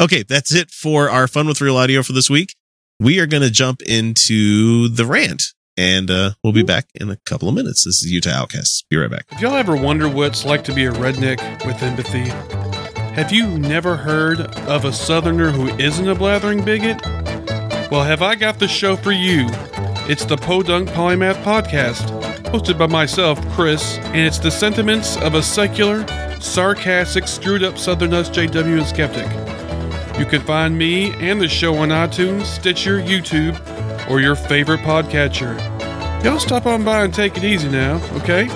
Okay, 0.00 0.22
that's 0.24 0.52
it 0.54 0.70
for 0.70 1.08
our 1.10 1.28
fun 1.28 1.46
with 1.46 1.60
real 1.60 1.76
audio 1.76 2.02
for 2.02 2.12
this 2.12 2.28
week. 2.28 2.54
We 2.98 3.20
are 3.20 3.26
going 3.26 3.42
to 3.42 3.50
jump 3.50 3.82
into 3.82 4.88
the 4.88 5.04
rant, 5.06 5.42
and 5.76 6.10
uh, 6.10 6.32
we'll 6.42 6.52
be 6.52 6.62
back 6.62 6.86
in 6.94 7.10
a 7.10 7.16
couple 7.16 7.48
of 7.48 7.54
minutes. 7.54 7.84
This 7.84 8.02
is 8.02 8.10
Utah 8.10 8.30
Outcasts. 8.30 8.84
Be 8.88 8.96
right 8.96 9.10
back. 9.10 9.26
If 9.32 9.40
y'all 9.40 9.56
ever 9.56 9.76
wonder 9.76 10.08
what 10.08 10.28
it's 10.28 10.44
like 10.44 10.64
to 10.64 10.74
be 10.74 10.86
a 10.86 10.92
redneck 10.92 11.64
with 11.66 11.82
empathy, 11.82 12.28
have 13.14 13.32
you 13.32 13.58
never 13.58 13.96
heard 13.96 14.40
of 14.40 14.84
a 14.84 14.92
southerner 14.92 15.50
who 15.50 15.68
isn't 15.76 16.08
a 16.08 16.14
blathering 16.14 16.64
bigot? 16.64 17.00
Well, 17.90 18.04
have 18.04 18.22
I 18.22 18.34
got 18.34 18.58
the 18.58 18.68
show 18.68 18.96
for 18.96 19.12
you? 19.12 19.46
It's 20.08 20.24
the 20.24 20.36
Podunk 20.36 20.88
Polymath 20.90 21.42
Podcast, 21.42 22.04
hosted 22.44 22.78
by 22.78 22.86
myself, 22.86 23.40
Chris, 23.52 23.98
and 23.98 24.18
it's 24.18 24.38
the 24.38 24.50
sentiments 24.50 25.16
of 25.16 25.34
a 25.34 25.42
secular, 25.42 26.06
sarcastic, 26.40 27.26
screwed 27.26 27.62
up 27.62 27.78
Southern 27.78 28.10
SJW 28.10 28.78
and 28.78 28.86
skeptic. 28.86 29.26
You 30.18 30.24
can 30.24 30.40
find 30.40 30.78
me 30.78 31.12
and 31.16 31.38
the 31.42 31.46
show 31.46 31.76
on 31.76 31.90
iTunes, 31.90 32.44
Stitcher, 32.44 32.98
YouTube, 33.00 33.60
or 34.08 34.18
your 34.18 34.34
favorite 34.34 34.80
podcatcher. 34.80 35.54
Y'all 36.24 36.38
stop 36.38 36.64
on 36.64 36.86
by 36.86 37.04
and 37.04 37.12
take 37.12 37.36
it 37.36 37.44
easy 37.44 37.68
now, 37.68 38.00
okay? 38.14 38.48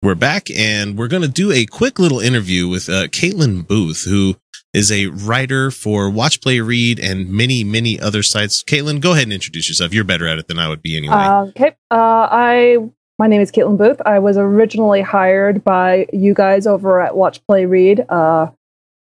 We're 0.00 0.14
back, 0.14 0.48
and 0.48 0.96
we're 0.96 1.08
going 1.08 1.22
to 1.22 1.28
do 1.28 1.50
a 1.50 1.66
quick 1.66 1.98
little 1.98 2.20
interview 2.20 2.68
with 2.68 2.88
uh, 2.88 3.08
Caitlin 3.08 3.66
Booth, 3.66 4.04
who 4.04 4.36
is 4.72 4.92
a 4.92 5.06
writer 5.08 5.72
for 5.72 6.08
Watch 6.08 6.40
Play 6.40 6.60
Read 6.60 7.00
and 7.00 7.28
many, 7.28 7.64
many 7.64 7.98
other 7.98 8.22
sites. 8.22 8.62
Caitlin, 8.62 9.00
go 9.00 9.10
ahead 9.10 9.24
and 9.24 9.32
introduce 9.32 9.68
yourself. 9.68 9.92
You're 9.92 10.04
better 10.04 10.28
at 10.28 10.38
it 10.38 10.46
than 10.46 10.60
I 10.60 10.68
would 10.68 10.82
be 10.82 10.96
anyway. 10.96 11.14
Uh, 11.14 11.46
okay. 11.46 11.76
Uh, 11.90 12.28
I 12.30 12.76
my 13.18 13.26
name 13.26 13.40
is 13.40 13.50
Caitlin 13.50 13.76
Booth. 13.76 14.00
I 14.06 14.20
was 14.20 14.38
originally 14.38 15.02
hired 15.02 15.64
by 15.64 16.06
you 16.12 16.32
guys 16.32 16.66
over 16.66 17.02
at 17.02 17.16
Watch 17.16 17.44
Play 17.46 17.66
Read 17.66 18.06
uh, 18.08 18.46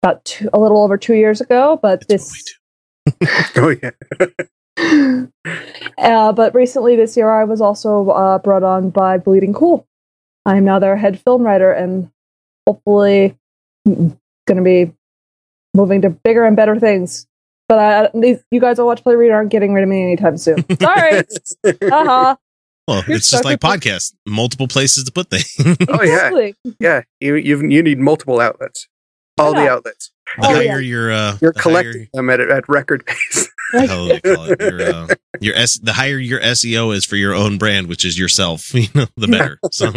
about 0.05 0.23
two, 0.25 0.49
a 0.53 0.59
little 0.59 0.83
over 0.83 0.97
two 0.97 1.15
years 1.15 1.41
ago, 1.41 1.79
but 1.81 2.07
this. 2.07 2.31
oh 3.55 3.75
yeah. 3.81 3.91
uh, 5.97 6.31
but 6.31 6.53
recently 6.53 6.95
this 6.95 7.17
year, 7.17 7.29
I 7.29 7.43
was 7.43 7.61
also 7.61 8.09
uh, 8.09 8.37
brought 8.39 8.63
on 8.63 8.89
by 8.91 9.17
Bleeding 9.17 9.53
Cool. 9.53 9.87
I 10.45 10.57
am 10.57 10.65
now 10.65 10.79
their 10.79 10.95
head 10.95 11.19
film 11.19 11.41
writer, 11.43 11.71
and 11.71 12.11
hopefully, 12.67 13.35
going 13.85 14.17
to 14.47 14.61
be 14.61 14.93
moving 15.73 16.01
to 16.01 16.09
bigger 16.09 16.45
and 16.45 16.55
better 16.55 16.79
things. 16.79 17.25
But 17.67 17.79
uh, 17.79 18.09
these, 18.13 18.43
you 18.51 18.59
guys 18.59 18.77
on 18.77 18.85
Watch 18.85 19.01
Play 19.01 19.15
Read 19.15 19.31
aren't 19.31 19.49
getting 19.49 19.73
rid 19.73 19.81
of 19.81 19.89
me 19.89 20.03
anytime 20.03 20.37
soon. 20.37 20.63
Sorry. 20.79 21.17
uh-huh. 21.17 22.35
well, 22.87 23.03
you're 23.07 23.17
it's 23.17 23.31
just 23.31 23.43
like 23.43 23.63
with- 23.63 23.81
podcasts, 23.81 24.13
multiple 24.27 24.67
places 24.67 25.03
to 25.05 25.11
put 25.11 25.31
things. 25.31 25.55
Oh 25.89 26.03
yeah. 26.03 26.13
Exactly. 26.13 26.55
Yeah. 26.79 27.01
You 27.19 27.35
you 27.35 27.67
you 27.67 27.81
need 27.81 27.97
multiple 27.97 28.39
outlets. 28.39 28.87
All 29.37 29.53
the 29.53 29.69
outlets. 29.69 30.11
the 30.37 30.47
Oh, 30.47 30.53
higher 30.53 30.63
yeah. 30.63 30.77
your 30.79 31.11
uh, 31.11 31.37
You're 31.41 31.51
the 31.53 31.59
higher- 31.61 31.81
collecting 31.83 32.07
them 32.13 32.29
at 32.29 32.39
at 32.39 32.67
record 32.69 33.05
pace. 33.05 33.49
the 33.73 34.19
they 34.23 34.35
call 34.35 34.45
it? 34.49 34.61
Your, 34.61 34.81
uh, 34.81 35.07
your 35.41 35.55
S, 35.55 35.77
the 35.79 35.93
higher 35.93 36.17
your 36.17 36.39
SEO 36.39 36.95
is 36.95 37.03
for 37.05 37.15
your 37.17 37.33
own 37.33 37.57
brand, 37.57 37.87
which 37.87 38.05
is 38.05 38.17
yourself, 38.17 38.73
you 38.73 38.87
know, 38.95 39.07
the 39.17 39.27
better. 39.27 39.59
So, 39.71 39.91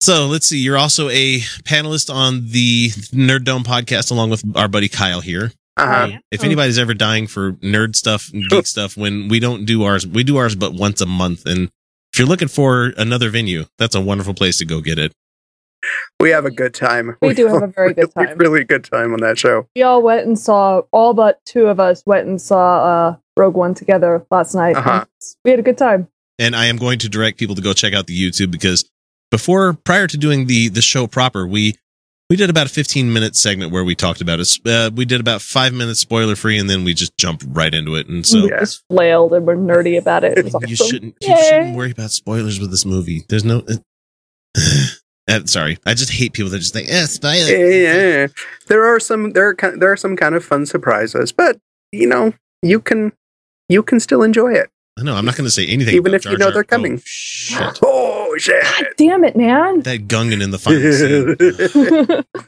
so 0.00 0.26
let's 0.26 0.46
see. 0.46 0.58
You're 0.58 0.76
also 0.76 1.08
a 1.08 1.38
panelist 1.64 2.12
on 2.14 2.48
the 2.50 2.90
Nerd 3.12 3.44
Dome 3.44 3.64
podcast, 3.64 4.10
along 4.10 4.30
with 4.30 4.42
our 4.54 4.68
buddy 4.68 4.88
Kyle 4.88 5.20
here. 5.20 5.52
Uh-huh. 5.78 6.08
Oh, 6.12 6.18
If 6.30 6.44
anybody's 6.44 6.78
ever 6.78 6.94
dying 6.94 7.26
for 7.26 7.52
nerd 7.54 7.96
stuff 7.96 8.30
geek 8.50 8.66
stuff, 8.66 8.96
when 8.96 9.28
we 9.28 9.40
don't 9.40 9.64
do 9.64 9.84
ours, 9.84 10.06
we 10.06 10.24
do 10.24 10.36
ours 10.36 10.54
but 10.54 10.72
once 10.74 11.00
a 11.00 11.06
month. 11.06 11.44
And 11.46 11.70
if 12.12 12.18
you're 12.18 12.28
looking 12.28 12.48
for 12.48 12.92
another 12.96 13.30
venue, 13.30 13.64
that's 13.78 13.94
a 13.94 14.00
wonderful 14.00 14.34
place 14.34 14.58
to 14.58 14.64
go 14.64 14.80
get 14.80 14.98
it. 14.98 15.12
We 16.20 16.30
have 16.30 16.44
a 16.44 16.50
good 16.50 16.74
time. 16.74 17.16
We 17.20 17.34
do 17.34 17.46
have 17.48 17.62
a 17.62 17.66
very 17.66 17.94
good 17.94 18.10
really, 18.16 18.26
time. 18.28 18.38
Really 18.38 18.64
good 18.64 18.84
time 18.84 19.12
on 19.12 19.20
that 19.20 19.38
show. 19.38 19.68
we 19.74 19.82
all 19.82 20.02
went 20.02 20.26
and 20.26 20.38
saw 20.38 20.82
all 20.92 21.14
but 21.14 21.44
two 21.44 21.66
of 21.66 21.80
us 21.80 22.02
went 22.06 22.26
and 22.26 22.40
saw 22.40 22.84
uh 22.84 23.16
Rogue 23.36 23.54
One 23.54 23.74
together 23.74 24.26
last 24.30 24.54
night. 24.54 24.76
Uh-huh. 24.76 25.04
We 25.44 25.50
had 25.50 25.60
a 25.60 25.62
good 25.62 25.78
time. 25.78 26.08
and 26.38 26.56
I 26.56 26.66
am 26.66 26.76
going 26.76 26.98
to 27.00 27.08
direct 27.08 27.38
people 27.38 27.54
to 27.54 27.62
go 27.62 27.72
check 27.72 27.92
out 27.94 28.06
the 28.06 28.18
YouTube 28.18 28.50
because 28.50 28.88
before 29.30 29.74
prior 29.74 30.06
to 30.06 30.16
doing 30.16 30.46
the 30.46 30.68
the 30.68 30.82
show 30.82 31.06
proper, 31.06 31.46
we 31.46 31.74
we 32.28 32.36
did 32.36 32.50
about 32.50 32.66
a 32.66 32.70
15 32.70 33.12
minute 33.12 33.36
segment 33.36 33.70
where 33.72 33.84
we 33.84 33.94
talked 33.94 34.20
about 34.20 34.40
it. 34.40 34.48
Uh, 34.66 34.90
we 34.94 35.04
did 35.04 35.20
about 35.20 35.42
five 35.42 35.72
minutes 35.72 36.00
spoiler 36.00 36.34
free, 36.34 36.58
and 36.58 36.68
then 36.68 36.82
we 36.84 36.92
just 36.94 37.16
jumped 37.16 37.44
right 37.48 37.72
into 37.72 37.94
it. 37.94 38.08
And 38.08 38.26
so 38.26 38.42
we 38.42 38.48
just 38.50 38.82
flailed 38.88 39.32
and 39.32 39.46
we're 39.46 39.56
nerdy 39.56 39.98
about 39.98 40.24
it. 40.24 40.38
It 40.38 40.46
awesome. 40.54 40.68
you 40.68 40.76
shouldn't 40.76 41.14
you 41.20 41.36
shouldn't 41.36 41.76
worry 41.76 41.92
about 41.92 42.10
spoilers 42.10 42.58
with 42.58 42.70
this 42.70 42.84
movie. 42.84 43.24
There's 43.28 43.44
no. 43.44 43.62
Uh, 45.28 45.44
sorry, 45.44 45.78
I 45.84 45.94
just 45.94 46.12
hate 46.12 46.32
people 46.34 46.50
that 46.50 46.58
just 46.58 46.72
think, 46.72 46.88
eh, 46.88 47.04
spoiler. 47.06 47.48
Yeah. 47.50 48.26
There 48.68 48.84
are 48.84 49.00
some 49.00 49.32
there 49.32 49.48
are 49.48 49.76
there 49.76 49.90
are 49.90 49.96
some 49.96 50.16
kind 50.16 50.34
of 50.34 50.44
fun 50.44 50.66
surprises, 50.66 51.32
but 51.32 51.58
you 51.92 52.06
know, 52.06 52.32
you 52.62 52.80
can 52.80 53.12
you 53.68 53.82
can 53.82 53.98
still 54.00 54.22
enjoy 54.22 54.52
it. 54.52 54.70
I 54.98 55.02
know 55.02 55.14
I'm 55.16 55.24
not 55.24 55.36
going 55.36 55.44
to 55.44 55.50
say 55.50 55.66
anything, 55.66 55.94
Even 55.94 56.14
about 56.14 56.16
if 56.16 56.24
you 56.24 56.30
Jar 56.32 56.38
know 56.38 56.44
Jar- 56.46 56.52
they're 56.54 56.64
coming. 56.64 56.94
Oh, 56.94 57.02
shit, 57.04 57.78
Oh 57.82 58.34
shit. 58.38 58.62
God 58.62 58.86
damn 58.96 59.24
it, 59.24 59.36
man. 59.36 59.80
that 59.80 60.06
Gungan 60.08 60.42
in 60.42 60.50
the 60.52 60.58
final 60.58 60.92
scene. 60.92 62.24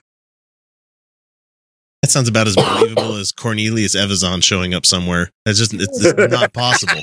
That 2.02 2.10
sounds 2.12 2.28
about 2.28 2.46
as 2.46 2.54
believable 2.54 3.16
as 3.16 3.32
Cornelius 3.32 3.96
Evazan 3.96 4.42
showing 4.42 4.72
up 4.72 4.86
somewhere. 4.86 5.30
That's 5.44 5.58
just 5.58 5.74
it's, 5.74 6.04
it's 6.04 6.30
not 6.30 6.52
possible. 6.52 7.02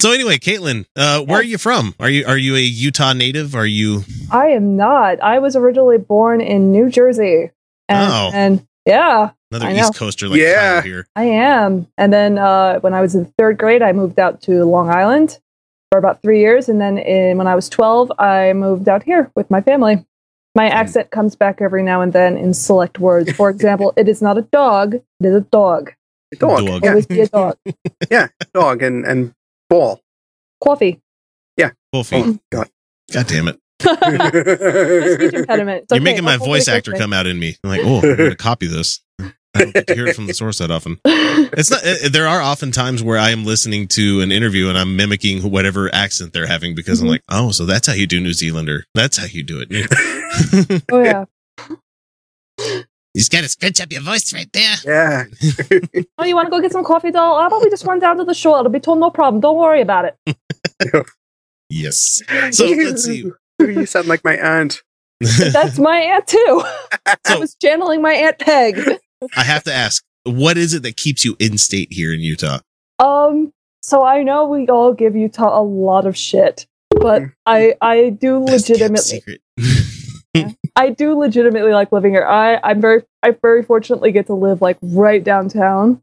So 0.00 0.12
anyway, 0.12 0.36
Caitlin, 0.36 0.84
uh, 0.94 1.22
where 1.22 1.40
are 1.40 1.44
you 1.44 1.56
from? 1.58 1.94
Are 1.98 2.10
you 2.10 2.26
are 2.26 2.36
you 2.36 2.54
a 2.54 2.60
Utah 2.60 3.12
native? 3.14 3.54
Are 3.54 3.66
you 3.66 4.04
I 4.30 4.48
am 4.48 4.76
not. 4.76 5.20
I 5.22 5.38
was 5.38 5.56
originally 5.56 5.98
born 5.98 6.40
in 6.40 6.70
New 6.70 6.90
Jersey. 6.90 7.50
And, 7.88 8.12
Oh. 8.12 8.30
and 8.34 8.66
yeah, 8.84 9.30
another 9.50 9.66
I 9.66 9.72
know. 9.72 9.80
East 9.80 9.94
Coaster 9.96 10.28
like 10.28 10.38
Yeah. 10.40 10.82
Here? 10.82 11.06
I 11.16 11.24
am. 11.24 11.86
And 11.96 12.12
then 12.12 12.36
uh, 12.36 12.80
when 12.80 12.92
I 12.94 13.00
was 13.00 13.14
in 13.14 13.24
third 13.38 13.56
grade, 13.58 13.80
I 13.82 13.92
moved 13.92 14.18
out 14.18 14.42
to 14.42 14.64
Long 14.64 14.90
Island 14.90 15.38
for 15.90 15.98
about 15.98 16.20
three 16.20 16.40
years. 16.40 16.68
And 16.68 16.80
then 16.80 16.98
in, 16.98 17.38
when 17.38 17.46
I 17.46 17.54
was 17.54 17.68
12, 17.68 18.12
I 18.18 18.52
moved 18.52 18.88
out 18.88 19.02
here 19.02 19.30
with 19.34 19.50
my 19.50 19.60
family. 19.62 20.04
My 20.54 20.68
accent 20.68 21.10
comes 21.10 21.36
back 21.36 21.60
every 21.62 21.82
now 21.82 22.00
and 22.02 22.12
then 22.12 22.36
in 22.36 22.54
select 22.54 22.98
words. 22.98 23.32
For 23.32 23.48
example, 23.50 23.92
it 23.96 24.08
is 24.08 24.20
not 24.20 24.36
a 24.38 24.42
dog, 24.42 24.94
it 24.94 25.04
is 25.20 25.34
a 25.34 25.40
dog. 25.40 25.92
Dog. 26.38 26.66
Dog. 26.66 26.82
Yeah, 26.84 26.90
Always 26.90 27.06
be 27.06 27.20
a 27.20 27.26
dog. 27.28 27.56
yeah, 28.10 28.28
dog 28.52 28.82
and 28.82 29.04
and 29.06 29.32
ball. 29.68 30.00
Coffee. 30.62 31.00
Wolfie. 31.92 32.16
Oh 32.16 32.38
god. 32.52 32.68
God 33.12 33.26
damn 33.28 33.48
it. 33.48 33.58
Speech 33.80 35.32
impediment. 35.34 35.82
It's 35.84 35.90
You're 35.90 35.96
okay. 35.96 35.98
making 36.00 36.24
my 36.24 36.32
I'll 36.34 36.38
voice 36.38 36.68
actor 36.68 36.92
come 36.92 37.12
out 37.12 37.26
in 37.26 37.38
me. 37.38 37.56
I'm 37.64 37.70
like, 37.70 37.80
oh, 37.84 38.00
I'm 38.02 38.16
gonna 38.16 38.36
copy 38.36 38.66
this. 38.66 39.00
I 39.20 39.32
don't 39.54 39.72
get 39.72 39.86
to 39.86 39.94
hear 39.94 40.06
it 40.08 40.16
from 40.16 40.26
the 40.26 40.34
source 40.34 40.58
that 40.58 40.70
often. 40.70 40.98
It's 41.06 41.70
not. 41.70 41.82
uh, 41.86 42.08
There 42.10 42.26
are 42.26 42.40
often 42.42 42.72
times 42.72 43.02
where 43.02 43.16
I 43.18 43.30
am 43.30 43.44
listening 43.44 43.88
to 43.88 44.20
an 44.20 44.32
interview 44.32 44.68
and 44.68 44.76
I'm 44.76 44.96
mimicking 44.96 45.42
whatever 45.50 45.94
accent 45.94 46.32
they're 46.34 46.46
having 46.46 46.74
because 46.74 47.00
I'm 47.00 47.06
Mhm. 47.06 47.10
like, 47.12 47.22
oh, 47.30 47.50
so 47.52 47.64
that's 47.64 47.86
how 47.86 47.94
you 47.94 48.06
do 48.06 48.20
New 48.20 48.32
Zealander. 48.32 48.84
That's 48.94 49.16
how 49.16 49.26
you 49.26 49.42
do 49.42 49.64
it. 49.66 50.82
Oh 50.92 51.00
yeah. 51.02 51.24
You 53.16 53.20
just 53.20 53.32
got 53.32 53.40
to 53.40 53.48
scrunch 53.48 53.80
up 53.80 53.90
your 53.90 54.02
voice 54.02 54.30
right 54.34 54.52
there. 54.52 54.76
Yeah. 54.84 55.24
Oh, 56.18 56.24
you 56.24 56.34
want 56.34 56.46
to 56.46 56.50
go 56.50 56.60
get 56.60 56.70
some 56.72 56.84
coffee, 56.84 57.10
doll? 57.10 57.40
How 57.40 57.46
about 57.46 57.62
we 57.62 57.70
just 57.70 57.84
run 57.84 57.98
down 57.98 58.18
to 58.18 58.24
the 58.24 58.34
shore? 58.34 58.58
It'll 58.58 58.70
be 58.70 58.78
told 58.78 59.00
no 59.00 59.08
problem. 59.10 59.40
Don't 59.40 59.56
worry 59.56 59.80
about 59.80 60.04
it. 60.04 60.36
Yes. 61.68 62.22
So 62.52 62.66
let's 62.68 63.02
see. 63.02 63.24
you 63.58 63.86
sound 63.86 64.06
like 64.06 64.22
my 64.22 64.36
aunt. 64.36 64.82
That's 65.20 65.80
my 65.80 65.98
aunt 65.98 66.28
too. 66.28 66.62
I 67.26 67.38
was 67.38 67.56
channeling 67.60 68.02
my 68.02 68.12
aunt 68.12 68.38
Peg. 68.38 68.78
I 69.36 69.42
have 69.42 69.64
to 69.64 69.72
ask, 69.72 70.04
what 70.22 70.56
is 70.58 70.74
it 70.74 70.84
that 70.84 70.96
keeps 70.96 71.24
you 71.24 71.34
in 71.40 71.58
state 71.58 71.88
here 71.90 72.12
in 72.14 72.20
Utah? 72.20 72.60
Um, 73.00 73.52
so 73.82 74.04
I 74.04 74.22
know 74.22 74.46
we 74.46 74.68
all 74.68 74.92
give 74.92 75.16
Utah 75.16 75.60
a 75.60 75.64
lot 75.64 76.06
of 76.06 76.16
shit, 76.16 76.68
but 76.90 77.22
I 77.46 77.74
I 77.80 78.10
do 78.10 78.38
legitimately 78.38 79.24
I 80.76 80.90
do 80.90 81.18
legitimately 81.18 81.72
like 81.72 81.90
living 81.90 82.12
here. 82.12 82.26
I 82.26 82.60
I'm 82.62 82.80
very 82.80 83.02
I 83.22 83.30
very 83.30 83.62
fortunately 83.62 84.12
get 84.12 84.26
to 84.26 84.34
live 84.34 84.60
like 84.60 84.76
right 84.82 85.24
downtown, 85.24 86.02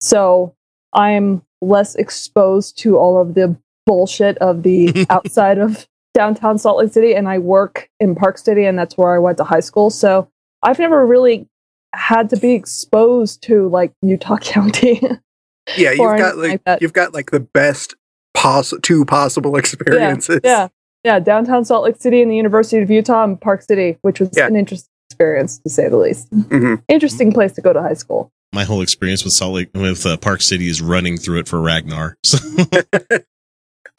so 0.00 0.54
I'm 0.92 1.42
less 1.60 1.94
exposed 1.94 2.78
to 2.78 2.96
all 2.96 3.20
of 3.20 3.34
the 3.34 3.56
bullshit 3.86 4.38
of 4.38 4.62
the 4.62 5.06
outside 5.10 5.58
of 5.58 5.86
downtown 6.14 6.58
Salt 6.58 6.78
Lake 6.78 6.92
City, 6.92 7.14
and 7.14 7.28
I 7.28 7.38
work 7.38 7.90
in 8.00 8.14
Park 8.14 8.38
City, 8.38 8.64
and 8.64 8.78
that's 8.78 8.96
where 8.96 9.14
I 9.14 9.18
went 9.18 9.38
to 9.38 9.44
high 9.44 9.60
school. 9.60 9.90
So 9.90 10.28
I've 10.62 10.78
never 10.78 11.06
really 11.06 11.46
had 11.94 12.30
to 12.30 12.36
be 12.36 12.52
exposed 12.52 13.42
to 13.44 13.68
like 13.68 13.92
Utah 14.02 14.36
County. 14.40 15.00
Yeah, 15.76 15.90
you've 15.90 16.18
got 16.18 16.38
like, 16.38 16.62
like 16.66 16.80
you've 16.80 16.94
got 16.94 17.12
like 17.12 17.30
the 17.30 17.40
best 17.40 17.94
poss- 18.32 18.72
two 18.82 19.04
possible 19.04 19.56
experiences. 19.56 20.40
Yeah, 20.42 20.50
yeah, 20.62 20.68
yeah. 21.08 21.18
Downtown 21.20 21.64
Salt 21.64 21.84
Lake 21.84 21.96
City 22.00 22.20
and 22.22 22.30
the 22.30 22.36
University 22.36 22.82
of 22.82 22.90
Utah 22.90 23.24
and 23.24 23.40
Park 23.40 23.62
City, 23.62 23.96
which 24.02 24.20
was 24.20 24.36
an 24.36 24.56
interesting 24.56 24.90
experience 25.10 25.58
to 25.60 25.70
say 25.70 25.88
the 25.88 25.96
least. 25.96 26.30
Mhm. 26.30 26.82
Interesting 26.88 27.32
place 27.32 27.52
to 27.52 27.62
go 27.62 27.72
to 27.72 27.80
high 27.80 27.94
school. 27.94 28.30
My 28.52 28.64
whole 28.64 28.80
experience 28.82 29.24
with 29.24 29.32
Salt 29.32 29.54
Lake, 29.54 29.70
with 29.74 30.04
uh, 30.06 30.16
Park 30.18 30.42
City 30.42 30.68
is 30.68 30.80
running 30.82 31.16
through 31.18 31.38
it 31.40 31.48
for 31.48 31.60
Ragnar. 31.60 32.16
So 32.24 32.38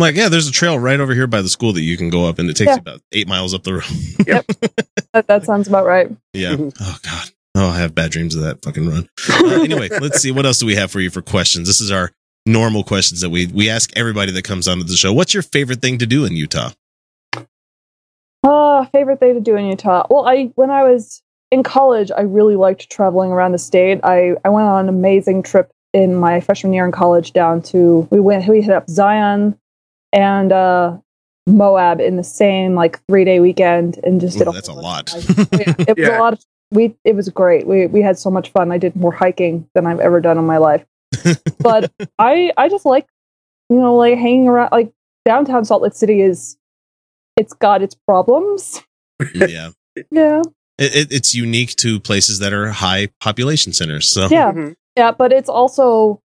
I'm 0.02 0.06
like, 0.06 0.16
yeah, 0.16 0.30
there's 0.30 0.48
a 0.48 0.52
trail 0.52 0.80
right 0.80 1.00
over 1.00 1.14
here 1.14 1.28
by 1.28 1.42
the 1.42 1.50
school 1.50 1.74
that 1.74 1.82
you 1.82 1.98
can 1.98 2.10
go 2.10 2.26
up 2.26 2.40
and 2.40 2.50
it 2.50 2.56
takes 2.56 2.68
Yeah. 2.70 2.76
you 2.76 2.80
about 2.82 3.02
eight 3.12 3.28
miles 3.28 3.54
up 3.54 3.64
the 3.64 3.74
road. 3.74 3.84
That, 5.14 5.26
that 5.28 5.44
sounds 5.44 5.68
about 5.68 5.86
right. 5.88 6.10
Yeah. 6.34 6.56
Oh 6.60 6.98
God. 7.02 7.30
Oh, 7.56 7.68
I 7.70 7.80
have 7.80 7.96
bad 7.96 8.12
dreams 8.12 8.36
of 8.36 8.44
that 8.44 8.62
fucking 8.64 8.88
run. 8.88 9.10
Uh, 9.28 9.62
anyway, 9.64 9.90
let's 9.90 10.22
see 10.22 10.30
what 10.32 10.46
else 10.46 10.60
do 10.60 10.68
we 10.68 10.76
have 10.76 10.92
for 10.92 11.00
you 11.00 11.10
for 11.10 11.24
questions. 11.24 11.68
This 11.68 11.82
is 11.82 11.92
our 11.92 12.12
normal 12.46 12.84
questions 12.84 13.22
that 13.22 13.32
we 13.32 13.48
we 13.48 13.70
ask 13.72 13.92
everybody 13.98 14.32
that 14.34 14.44
comes 14.44 14.68
onto 14.68 14.84
the 14.84 14.96
show. 14.96 15.12
What's 15.12 15.34
your 15.34 15.42
favorite 15.44 15.82
thing 15.82 15.98
to 15.98 16.06
do 16.06 16.26
in 16.26 16.34
Utah? 16.36 16.70
Uh, 18.44 18.86
favorite 18.86 19.20
thing 19.20 19.34
to 19.34 19.42
do 19.42 19.56
in 19.56 19.66
Utah? 19.66 20.06
Well, 20.10 20.28
I 20.28 20.52
when 20.56 20.70
I 20.70 20.84
was 20.84 21.22
in 21.52 21.64
college, 21.64 22.12
I 22.16 22.22
really 22.22 22.56
liked 22.56 22.90
traveling 22.90 23.32
around 23.32 23.52
the 23.52 23.58
state. 23.58 24.00
I 24.04 24.36
I 24.46 24.50
went 24.50 24.68
on 24.68 24.86
an 24.86 24.90
amazing 24.90 25.44
trip 25.44 25.72
in 25.94 26.16
my 26.16 26.40
freshman 26.40 26.72
year 26.74 26.86
in 26.86 26.92
college 26.92 27.34
down 27.34 27.62
to 27.64 28.08
we 28.12 28.20
went 28.20 28.48
we 28.48 28.62
hit 28.62 28.72
up 28.72 28.90
Zion 28.90 29.58
and 30.14 30.52
uh 30.52 30.98
Moab 31.48 32.00
in 32.00 32.16
the 32.16 32.24
same 32.24 32.76
like 32.76 33.04
three 33.08 33.26
day 33.26 33.40
weekend 33.40 34.00
and 34.04 34.22
just 34.22 34.38
did 34.38 34.48
a 34.48 34.52
that's 34.52 34.68
a 34.68 34.74
lot. 34.74 35.14
it 35.16 35.98
was 35.98 36.08
a 36.08 36.20
lot 36.20 36.34
of 36.34 36.46
we 36.72 36.96
it 37.04 37.16
was 37.16 37.30
great 37.30 37.66
we 37.66 37.88
we 37.88 38.02
had 38.02 38.18
so 38.18 38.30
much 38.30 38.52
fun 38.52 38.72
i 38.72 38.78
did 38.78 38.96
more 38.96 39.12
hiking 39.12 39.68
than 39.74 39.88
i've 39.88 40.00
ever 40.00 40.22
done 40.22 40.38
in 40.38 40.46
my 40.46 40.58
life 40.58 40.86
but 41.60 41.92
i 42.20 42.52
i 42.58 42.70
just 42.70 42.86
like 42.86 43.08
you 43.70 43.78
know 43.78 43.96
like 43.96 44.18
hanging 44.18 44.48
around 44.48 44.70
like 44.72 44.92
downtown 45.26 45.66
salt 45.66 45.82
lake 45.82 45.94
city 45.94 46.22
is 46.22 46.58
it's 47.40 47.54
got 47.54 47.82
its 47.82 47.96
problems. 48.08 48.84
Yeah. 49.34 49.70
yeah. 50.12 50.42
It, 50.78 50.96
it, 50.96 51.12
it's 51.12 51.34
unique 51.34 51.76
to 51.78 52.00
places 52.00 52.40
that 52.40 52.54
are 52.54 52.70
high 52.70 53.10
population 53.20 53.74
centers. 53.74 54.12
So. 54.12 54.28
Yeah. 54.30 54.52
Yeah 54.96 55.12
but 55.18 55.32
it's 55.32 55.50
also 55.50 56.22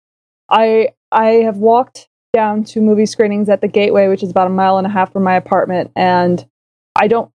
i 0.50 0.88
i 1.10 1.26
have 1.46 1.56
walked 1.56 2.08
down 2.34 2.64
to 2.64 2.80
movie 2.80 3.06
screenings 3.06 3.48
at 3.48 3.62
the 3.62 3.68
gateway 3.68 4.08
which 4.08 4.22
is 4.22 4.30
about 4.30 4.46
a 4.46 4.50
mile 4.50 4.76
and 4.76 4.86
a 4.86 4.90
half 4.90 5.12
from 5.12 5.22
my 5.22 5.34
apartment 5.34 5.90
and 5.96 6.46
i 6.94 7.08
don't 7.08 7.30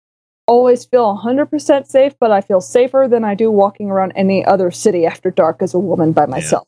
always 0.48 0.84
feel 0.84 1.18
100% 1.23 1.85
safe 1.85 2.14
but 2.19 2.31
i 2.31 2.41
feel 2.41 2.60
safer 2.60 3.07
than 3.10 3.23
i 3.23 3.34
do 3.34 3.49
walking 3.49 3.89
around 3.89 4.11
any 4.15 4.43
other 4.43 4.72
city 4.72 5.06
after 5.06 5.31
dark 5.31 5.61
as 5.61 5.73
a 5.73 5.80
woman 5.80 6.11
by 6.11 6.26
myself. 6.26 6.68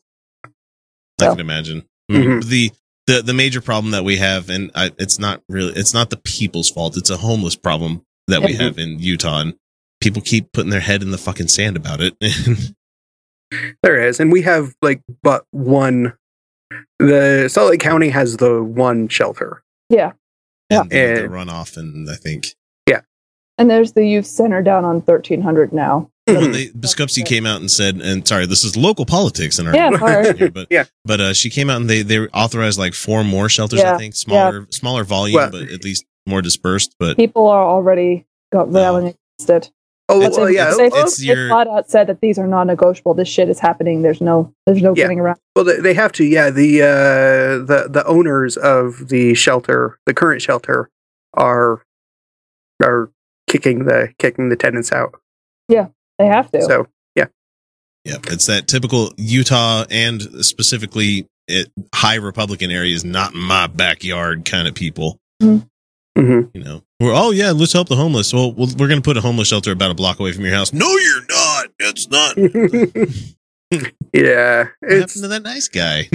I 1.20 1.26
can 1.26 1.40
imagine. 1.40 1.84
Mm-hmm. 2.10 2.48
the 2.48 2.70
the 3.06 3.22
the 3.22 3.34
major 3.34 3.60
problem 3.60 3.90
that 3.92 4.04
we 4.04 4.16
have, 4.16 4.48
and 4.50 4.70
I, 4.74 4.90
it's 4.98 5.18
not 5.18 5.42
really 5.48 5.72
it's 5.74 5.92
not 5.94 6.10
the 6.10 6.16
people's 6.16 6.70
fault. 6.70 6.96
It's 6.96 7.10
a 7.10 7.16
homeless 7.18 7.56
problem 7.56 8.04
that 8.28 8.42
we 8.42 8.54
have 8.54 8.78
in 8.78 8.98
Utah, 8.98 9.40
and 9.40 9.54
people 10.00 10.22
keep 10.22 10.52
putting 10.52 10.70
their 10.70 10.80
head 10.80 11.02
in 11.02 11.10
the 11.10 11.18
fucking 11.18 11.48
sand 11.48 11.76
about 11.76 12.00
it. 12.00 12.16
There 13.84 14.00
is, 14.00 14.18
and 14.18 14.32
we 14.32 14.42
have 14.42 14.74
like 14.82 15.00
but 15.22 15.44
one. 15.52 16.14
The 16.98 17.48
Salt 17.48 17.70
Lake 17.70 17.78
County 17.80 18.08
has 18.08 18.38
the 18.38 18.62
one 18.62 19.06
shelter. 19.08 19.62
yeah 19.90 20.12
and 20.70 20.90
the, 20.90 20.96
the 21.22 21.28
runoff, 21.28 21.76
and 21.76 22.08
I 22.10 22.16
think 22.16 22.46
Yeah. 22.88 23.02
and 23.58 23.70
there's 23.70 23.92
the 23.92 24.04
youth 24.06 24.26
center 24.26 24.60
down 24.62 24.84
on 24.84 24.96
1300 25.02 25.72
now 25.72 26.10
well, 26.26 26.50
they, 26.50 26.66
Biskupski 26.82 27.24
came 27.26 27.46
out 27.46 27.60
and 27.60 27.70
said, 27.70 27.96
and 27.96 28.26
sorry, 28.26 28.46
this 28.46 28.64
is 28.64 28.76
local 28.76 29.04
politics 29.06 29.58
in 29.58 29.66
our 29.66 29.74
Yeah, 29.74 30.32
here, 30.34 30.50
but 30.50 30.66
yeah, 30.70 30.84
but 31.04 31.20
uh, 31.20 31.32
she 31.34 31.50
came 31.50 31.70
out 31.70 31.80
and 31.80 31.88
they 31.90 32.02
they 32.02 32.18
authorized 32.28 32.78
like 32.78 32.94
four 32.94 33.24
more 33.24 33.48
shelters. 33.48 33.80
Yeah, 33.80 33.94
I 33.94 33.98
think 33.98 34.14
smaller 34.14 34.66
smaller 34.70 35.04
volume, 35.04 35.36
Well- 35.36 35.50
but 35.50 35.62
at 35.70 35.84
least 35.84 36.04
more 36.26 36.40
dispersed. 36.42 36.94
But 36.98 37.16
people 37.16 37.48
are 37.48 37.62
already 37.62 38.26
got 38.52 38.72
railing 38.72 39.08
against 39.38 39.50
it 39.50 39.70
Oh, 40.08 40.20
But 40.20 40.32
well, 40.32 40.46
they- 40.46 40.54
yeah. 40.54 40.74
they, 40.76 40.86
it's 40.92 41.16
they 41.18 41.26
your- 41.26 41.48
flat 41.48 41.66
out 41.66 41.88
said 41.90 42.06
that 42.08 42.20
these 42.20 42.38
are 42.38 42.46
non-negotiable 42.46 43.14
this 43.14 43.26
shit 43.28 43.48
is 43.48 43.58
happening 43.58 44.02
there's 44.02 44.20
no 44.20 44.52
there's 44.66 44.82
no 44.82 44.94
Yeah. 44.94 45.04
getting 45.04 45.18
around 45.20 45.38
Well, 45.56 45.64
they, 45.64 45.78
they 45.80 45.94
have 45.94 46.12
to. 46.12 46.24
Yeah, 46.24 46.50
the 46.50 46.82
uh, 46.82 47.64
the 47.64 47.88
the 47.90 48.04
owners 48.06 48.56
of 48.58 49.08
the 49.08 49.34
shelter, 49.34 49.98
the 50.06 50.12
current 50.14 50.40
shelter, 50.42 50.90
are 51.34 51.82
are 52.82 53.10
kicking 53.46 53.84
the 53.86 54.12
kicking 54.18 54.48
the 54.50 54.56
tenants 54.56 54.92
out. 54.92 55.14
yeah 55.68 55.88
they 56.18 56.26
have 56.26 56.50
to 56.52 56.62
So 56.62 56.86
yeah, 57.14 57.26
Yeah, 58.04 58.16
it's 58.28 58.46
that 58.46 58.68
typical 58.68 59.12
Utah 59.16 59.84
and 59.90 60.22
specifically 60.44 61.26
it, 61.46 61.70
high 61.94 62.16
Republican 62.16 62.70
areas, 62.70 63.04
not 63.04 63.34
my 63.34 63.66
backyard 63.66 64.44
kind 64.44 64.66
of 64.68 64.74
people. 64.74 65.18
Mm-hmm. 65.42 65.60
You 66.16 66.48
know, 66.54 66.82
we're 67.00 67.12
oh 67.12 67.32
yeah, 67.32 67.50
let's 67.50 67.72
help 67.72 67.88
the 67.88 67.96
homeless. 67.96 68.32
Well, 68.32 68.52
we'll 68.52 68.68
we're 68.78 68.86
going 68.88 69.00
to 69.00 69.04
put 69.04 69.16
a 69.16 69.20
homeless 69.20 69.48
shelter 69.48 69.72
about 69.72 69.90
a 69.90 69.94
block 69.94 70.20
away 70.20 70.32
from 70.32 70.44
your 70.44 70.54
house. 70.54 70.72
No, 70.72 70.88
you're 70.88 71.26
not. 71.28 71.66
It's 71.80 72.08
not. 72.08 72.36
yeah, 74.12 74.68
What 74.80 74.92
happened 74.92 75.10
to 75.10 75.28
that 75.28 75.42
nice 75.42 75.66
guy? 75.68 76.04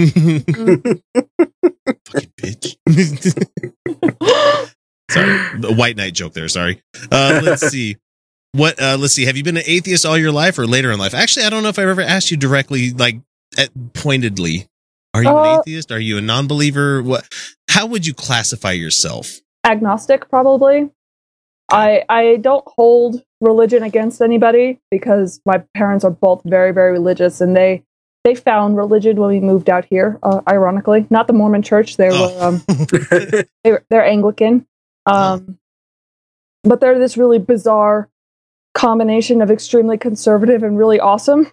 Fucking 2.06 2.32
bitch. 2.40 2.76
sorry, 5.10 5.60
the 5.60 5.74
white 5.74 5.96
knight 5.98 6.14
joke 6.14 6.32
there. 6.32 6.48
Sorry. 6.48 6.82
Uh, 7.12 7.40
let's 7.44 7.66
see. 7.68 7.96
What? 8.52 8.80
Uh, 8.80 8.96
let's 8.98 9.14
see. 9.14 9.24
Have 9.26 9.36
you 9.36 9.44
been 9.44 9.56
an 9.56 9.62
atheist 9.66 10.04
all 10.04 10.18
your 10.18 10.32
life 10.32 10.58
or 10.58 10.66
later 10.66 10.90
in 10.90 10.98
life? 10.98 11.14
Actually, 11.14 11.46
I 11.46 11.50
don't 11.50 11.62
know 11.62 11.68
if 11.68 11.78
I've 11.78 11.88
ever 11.88 12.00
asked 12.02 12.30
you 12.30 12.36
directly, 12.36 12.90
like 12.92 13.16
at, 13.58 13.70
pointedly. 13.94 14.66
Are 15.14 15.22
you 15.22 15.28
an 15.30 15.36
Uh, 15.36 15.60
atheist? 15.60 15.90
Are 15.92 15.98
you 16.00 16.18
a 16.18 16.20
non-believer? 16.20 17.02
What? 17.02 17.26
How 17.68 17.86
would 17.86 18.06
you 18.06 18.14
classify 18.14 18.72
yourself? 18.72 19.38
agnostic 19.66 20.26
probably 20.30 20.88
i 21.70 22.02
i 22.08 22.36
don't 22.36 22.64
hold 22.66 23.22
religion 23.42 23.82
against 23.82 24.22
anybody 24.22 24.80
because 24.90 25.38
my 25.44 25.62
parents 25.74 26.02
are 26.02 26.10
both 26.10 26.40
very 26.46 26.72
very 26.72 26.92
religious 26.92 27.42
and 27.42 27.54
they 27.54 27.84
they 28.24 28.34
found 28.34 28.74
religion 28.78 29.18
when 29.20 29.28
we 29.28 29.38
moved 29.38 29.68
out 29.68 29.84
here 29.84 30.18
uh, 30.22 30.40
ironically 30.48 31.06
not 31.10 31.26
the 31.26 31.34
mormon 31.34 31.60
church 31.60 31.98
they 31.98 32.08
Oh. 32.10 32.34
were 32.38 32.42
um 32.42 33.44
they 33.62 33.76
they're 33.90 34.02
anglican 34.06 34.66
um 35.04 35.58
but 36.64 36.80
they're 36.80 36.98
this 36.98 37.18
really 37.18 37.38
bizarre 37.38 38.08
combination 38.74 39.42
of 39.42 39.50
extremely 39.50 39.98
conservative 39.98 40.62
and 40.62 40.78
really 40.78 41.00
awesome 41.00 41.50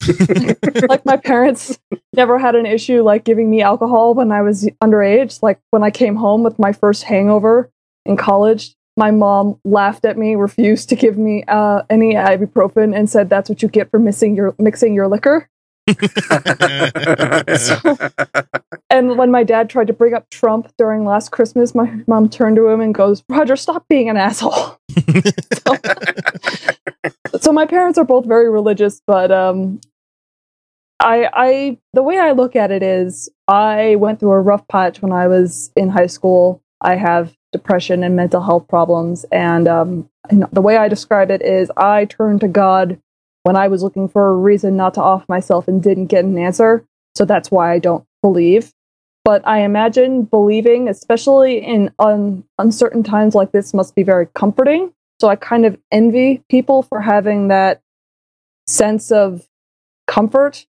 like 0.88 1.04
my 1.04 1.16
parents 1.16 1.78
never 2.12 2.38
had 2.38 2.54
an 2.54 2.66
issue 2.66 3.02
like 3.02 3.24
giving 3.24 3.50
me 3.50 3.62
alcohol 3.62 4.14
when 4.14 4.32
I 4.32 4.42
was 4.42 4.68
underage. 4.82 5.42
Like 5.42 5.60
when 5.70 5.82
I 5.82 5.90
came 5.90 6.16
home 6.16 6.42
with 6.42 6.58
my 6.58 6.72
first 6.72 7.04
hangover 7.04 7.70
in 8.04 8.16
college, 8.16 8.74
my 8.96 9.10
mom 9.10 9.58
laughed 9.64 10.04
at 10.04 10.16
me, 10.16 10.34
refused 10.34 10.88
to 10.90 10.96
give 10.96 11.18
me 11.18 11.44
uh, 11.48 11.82
any 11.90 12.14
ibuprofen, 12.14 12.96
and 12.96 13.08
said 13.08 13.28
that's 13.28 13.48
what 13.48 13.62
you 13.62 13.68
get 13.68 13.90
for 13.90 13.98
missing 13.98 14.36
your 14.36 14.54
mixing 14.58 14.94
your 14.94 15.08
liquor. 15.08 15.48
And 18.94 19.18
when 19.18 19.32
my 19.32 19.42
dad 19.42 19.68
tried 19.68 19.88
to 19.88 19.92
bring 19.92 20.14
up 20.14 20.30
Trump 20.30 20.72
during 20.78 21.04
last 21.04 21.32
Christmas, 21.32 21.74
my 21.74 21.92
mom 22.06 22.28
turned 22.28 22.54
to 22.54 22.68
him 22.68 22.80
and 22.80 22.94
goes, 22.94 23.24
"Roger, 23.28 23.56
stop 23.56 23.88
being 23.88 24.08
an 24.08 24.16
asshole." 24.16 24.78
so, 25.66 25.76
so 27.40 27.52
my 27.52 27.66
parents 27.66 27.98
are 27.98 28.04
both 28.04 28.24
very 28.24 28.48
religious, 28.48 29.02
but 29.04 29.32
um, 29.32 29.80
I, 31.00 31.28
I, 31.32 31.78
the 31.92 32.04
way 32.04 32.18
I 32.18 32.32
look 32.32 32.54
at 32.54 32.70
it 32.70 32.84
is, 32.84 33.28
I 33.48 33.96
went 33.96 34.20
through 34.20 34.32
a 34.32 34.40
rough 34.40 34.66
patch 34.68 35.02
when 35.02 35.10
I 35.10 35.26
was 35.26 35.72
in 35.74 35.88
high 35.88 36.06
school. 36.06 36.62
I 36.80 36.94
have 36.94 37.36
depression 37.52 38.04
and 38.04 38.14
mental 38.14 38.42
health 38.42 38.68
problems, 38.68 39.24
and, 39.32 39.66
um, 39.66 40.08
and 40.30 40.46
the 40.52 40.62
way 40.62 40.76
I 40.76 40.86
describe 40.86 41.32
it 41.32 41.42
is, 41.42 41.68
I 41.76 42.04
turned 42.04 42.42
to 42.42 42.48
God 42.48 43.00
when 43.44 43.56
I 43.56 43.68
was 43.68 43.82
looking 43.82 44.08
for 44.08 44.30
a 44.30 44.34
reason 44.34 44.76
not 44.76 44.94
to 44.94 45.02
off 45.02 45.28
myself 45.28 45.68
and 45.68 45.82
didn't 45.82 46.06
get 46.06 46.24
an 46.24 46.36
answer. 46.36 46.84
So 47.14 47.24
that's 47.24 47.50
why 47.50 47.72
I 47.72 47.78
don't 47.78 48.04
believe. 48.22 48.72
But 49.24 49.46
I 49.46 49.60
imagine 49.60 50.24
believing, 50.24 50.88
especially 50.88 51.58
in 51.64 51.90
un- 51.98 52.44
uncertain 52.58 53.02
times 53.02 53.34
like 53.34 53.52
this, 53.52 53.72
must 53.72 53.94
be 53.94 54.02
very 54.02 54.26
comforting. 54.34 54.92
So 55.20 55.28
I 55.28 55.36
kind 55.36 55.64
of 55.64 55.78
envy 55.92 56.42
people 56.50 56.82
for 56.82 57.00
having 57.00 57.48
that 57.48 57.80
sense 58.66 59.10
of 59.12 59.46
comfort, 60.06 60.66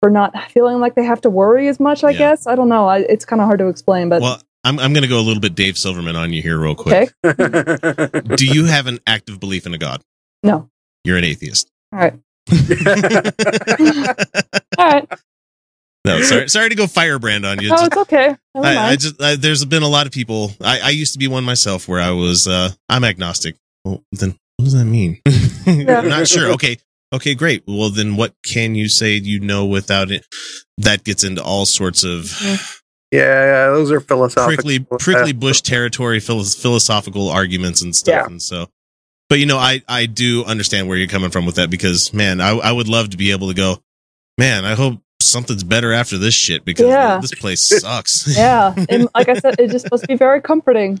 for 0.00 0.10
not 0.10 0.50
feeling 0.50 0.78
like 0.80 0.94
they 0.94 1.04
have 1.04 1.20
to 1.22 1.30
worry 1.30 1.68
as 1.68 1.78
much. 1.78 2.02
I 2.02 2.10
Yeah. 2.10 2.18
guess 2.18 2.46
I 2.46 2.54
don't 2.56 2.68
know. 2.68 2.86
I, 2.88 2.98
it's 3.00 3.24
kind 3.24 3.40
of 3.40 3.46
hard 3.46 3.58
to 3.60 3.68
explain, 3.68 4.08
but 4.08 4.22
Well, 4.22 4.40
I'm, 4.64 4.78
I'm 4.78 4.92
going 4.92 5.02
to 5.02 5.08
go 5.08 5.18
a 5.18 5.22
little 5.22 5.40
bit 5.40 5.54
Dave 5.54 5.76
Silverman 5.76 6.16
on 6.16 6.32
you 6.32 6.40
here, 6.42 6.58
real 6.58 6.74
quick. 6.76 7.12
okay. 7.24 8.20
Do 8.36 8.46
you 8.46 8.64
have 8.66 8.86
an 8.86 9.00
active 9.06 9.38
belief 9.40 9.66
in 9.66 9.74
a 9.74 9.78
God? 9.78 10.02
No. 10.42 10.68
You're 11.04 11.18
an 11.18 11.24
atheist. 11.24 11.68
All 11.92 11.98
right. 11.98 12.14
All 14.78 14.86
right. 14.86 15.08
No, 16.04 16.20
sorry, 16.22 16.48
sorry 16.48 16.68
to 16.68 16.74
go 16.74 16.88
firebrand 16.88 17.46
on 17.46 17.62
you. 17.62 17.70
Oh, 17.72 17.86
it's 17.86 17.96
okay. 17.96 18.34
I, 18.56 18.76
I 18.76 18.96
just 18.96 19.22
I, 19.22 19.36
there's 19.36 19.64
been 19.64 19.84
a 19.84 19.88
lot 19.88 20.06
of 20.06 20.12
people. 20.12 20.50
I, 20.60 20.80
I 20.80 20.90
used 20.90 21.12
to 21.12 21.18
be 21.18 21.28
one 21.28 21.44
myself 21.44 21.86
where 21.86 22.00
I 22.00 22.10
was 22.10 22.48
uh 22.48 22.70
I'm 22.88 23.04
agnostic. 23.04 23.54
Well, 23.84 24.02
then 24.10 24.30
what 24.56 24.64
does 24.64 24.72
that 24.72 24.84
mean? 24.84 25.20
I'm 25.66 26.08
not 26.08 26.26
sure. 26.26 26.50
Okay, 26.54 26.78
okay, 27.12 27.36
great. 27.36 27.62
Well, 27.68 27.90
then 27.90 28.16
what 28.16 28.34
can 28.44 28.74
you 28.74 28.88
say 28.88 29.14
you 29.14 29.38
know 29.38 29.64
without 29.64 30.10
it? 30.10 30.26
That 30.78 31.04
gets 31.04 31.22
into 31.22 31.40
all 31.42 31.66
sorts 31.66 32.02
of 32.02 32.32
Yeah, 33.12 33.66
those 33.66 33.92
are 33.92 34.00
philosophical. 34.00 34.56
prickly 34.56 34.80
prickly 34.98 35.32
bush 35.32 35.60
territory, 35.60 36.18
philosophical 36.18 37.28
arguments 37.28 37.80
and 37.80 37.94
stuff. 37.94 38.12
Yeah. 38.12 38.26
And 38.26 38.42
so, 38.42 38.68
but 39.32 39.38
you 39.40 39.46
know, 39.46 39.56
I 39.56 39.80
I 39.88 40.04
do 40.04 40.44
understand 40.44 40.88
where 40.88 40.98
you're 40.98 41.08
coming 41.08 41.30
from 41.30 41.46
with 41.46 41.54
that 41.54 41.70
because 41.70 42.12
man, 42.12 42.38
I 42.42 42.50
I 42.50 42.70
would 42.70 42.86
love 42.86 43.08
to 43.10 43.16
be 43.16 43.30
able 43.30 43.48
to 43.48 43.54
go. 43.54 43.78
Man, 44.36 44.66
I 44.66 44.74
hope 44.74 45.00
something's 45.22 45.64
better 45.64 45.90
after 45.90 46.18
this 46.18 46.34
shit 46.34 46.66
because 46.66 46.84
Yeah. 46.84 47.18
this 47.18 47.34
place 47.34 47.62
sucks. 47.80 48.26
yeah, 48.36 48.74
and 48.90 49.08
like 49.14 49.30
I 49.30 49.34
said, 49.34 49.58
it 49.58 49.70
just 49.70 49.90
must 49.90 50.06
be 50.06 50.16
very 50.16 50.42
comforting. 50.42 51.00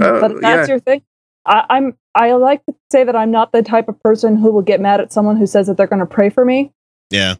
Oh, 0.00 0.20
but 0.20 0.40
that's 0.40 0.66
yeah. 0.66 0.72
your 0.72 0.80
thing. 0.80 1.02
I, 1.46 1.64
I'm. 1.70 1.96
I 2.12 2.32
like 2.32 2.66
to 2.66 2.74
say 2.90 3.04
that 3.04 3.14
I'm 3.14 3.30
not 3.30 3.52
the 3.52 3.62
type 3.62 3.88
of 3.88 4.02
person 4.02 4.36
who 4.36 4.50
will 4.50 4.62
get 4.62 4.80
mad 4.80 5.00
at 5.00 5.12
someone 5.12 5.36
who 5.36 5.46
says 5.46 5.68
that 5.68 5.76
they're 5.76 5.86
going 5.86 6.00
to 6.00 6.06
pray 6.06 6.28
for 6.28 6.44
me 6.44 6.72
yeah, 7.10 7.36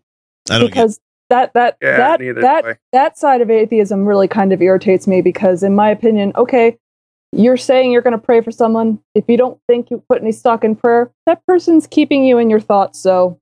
I 0.49 0.59
don't 0.59 0.69
get 0.69 0.75
because 0.75 1.01
that 1.29 1.55
that 1.55 1.77
Yeah, 1.83 1.97
that 1.97 2.21
that 2.41 2.65
I. 2.65 2.77
that 2.93 3.19
side 3.19 3.41
of 3.41 3.51
atheism 3.51 4.07
really 4.07 4.29
kind 4.29 4.53
of 4.53 4.63
irritates 4.63 5.09
me 5.09 5.23
because, 5.23 5.65
in 5.65 5.75
my 5.75 5.91
opinion, 5.91 6.33
okay, 6.37 6.79
you're 7.33 7.57
saying 7.57 7.93
you're 7.93 8.03
going 8.03 8.19
to 8.19 8.25
pray 8.25 8.41
for 8.41 8.51
someone. 8.51 9.01
If 9.15 9.25
you 9.29 9.37
don't 9.37 9.59
think 9.69 9.91
you 9.91 10.03
put 10.09 10.21
any 10.23 10.33
stock 10.33 10.65
in 10.65 10.77
prayer, 10.77 11.11
that 11.27 11.45
person's 11.47 11.87
keeping 11.87 12.25
you 12.25 12.39
in 12.39 12.51
your 12.51 12.61
thoughts. 12.61 12.99
So 13.01 13.39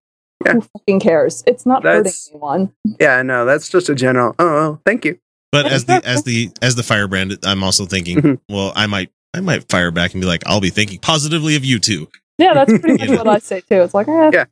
who 0.46 0.60
fucking 0.60 1.00
cares? 1.00 1.42
It's 1.46 1.66
not 1.66 1.82
That's- 1.82 2.28
hurting 2.28 2.40
anyone. 2.40 2.72
Yeah, 3.00 3.22
no, 3.22 3.44
that's 3.44 3.68
just 3.68 3.88
a 3.88 3.94
general. 3.94 4.34
Oh, 4.38 4.78
thank 4.86 5.04
you. 5.04 5.18
But 5.52 5.66
as 5.66 5.84
the 5.86 6.00
as 6.06 6.22
the 6.22 6.50
as 6.62 6.76
the 6.76 6.84
firebrand, 6.84 7.36
I'm 7.44 7.64
also 7.64 7.84
thinking, 7.84 8.18
Mm-hmm. 8.18 8.54
well, 8.54 8.72
I 8.76 8.86
might 8.86 9.10
I 9.34 9.40
might 9.40 9.68
fire 9.68 9.90
back 9.90 10.12
and 10.14 10.20
be 10.20 10.26
like, 10.26 10.42
I'll 10.46 10.60
be 10.60 10.70
thinking 10.70 11.00
positively 11.00 11.56
of 11.56 11.64
you 11.64 11.78
too. 11.80 12.08
Yeah, 12.38 12.54
that's 12.54 12.78
pretty 12.78 13.04
much 13.08 13.18
what 13.18 13.26
I 13.28 13.38
say 13.40 13.60
too. 13.60 13.82
It's 13.82 13.92
like, 13.94 14.06
eh, 14.08 14.30
Yeah. 14.32 14.44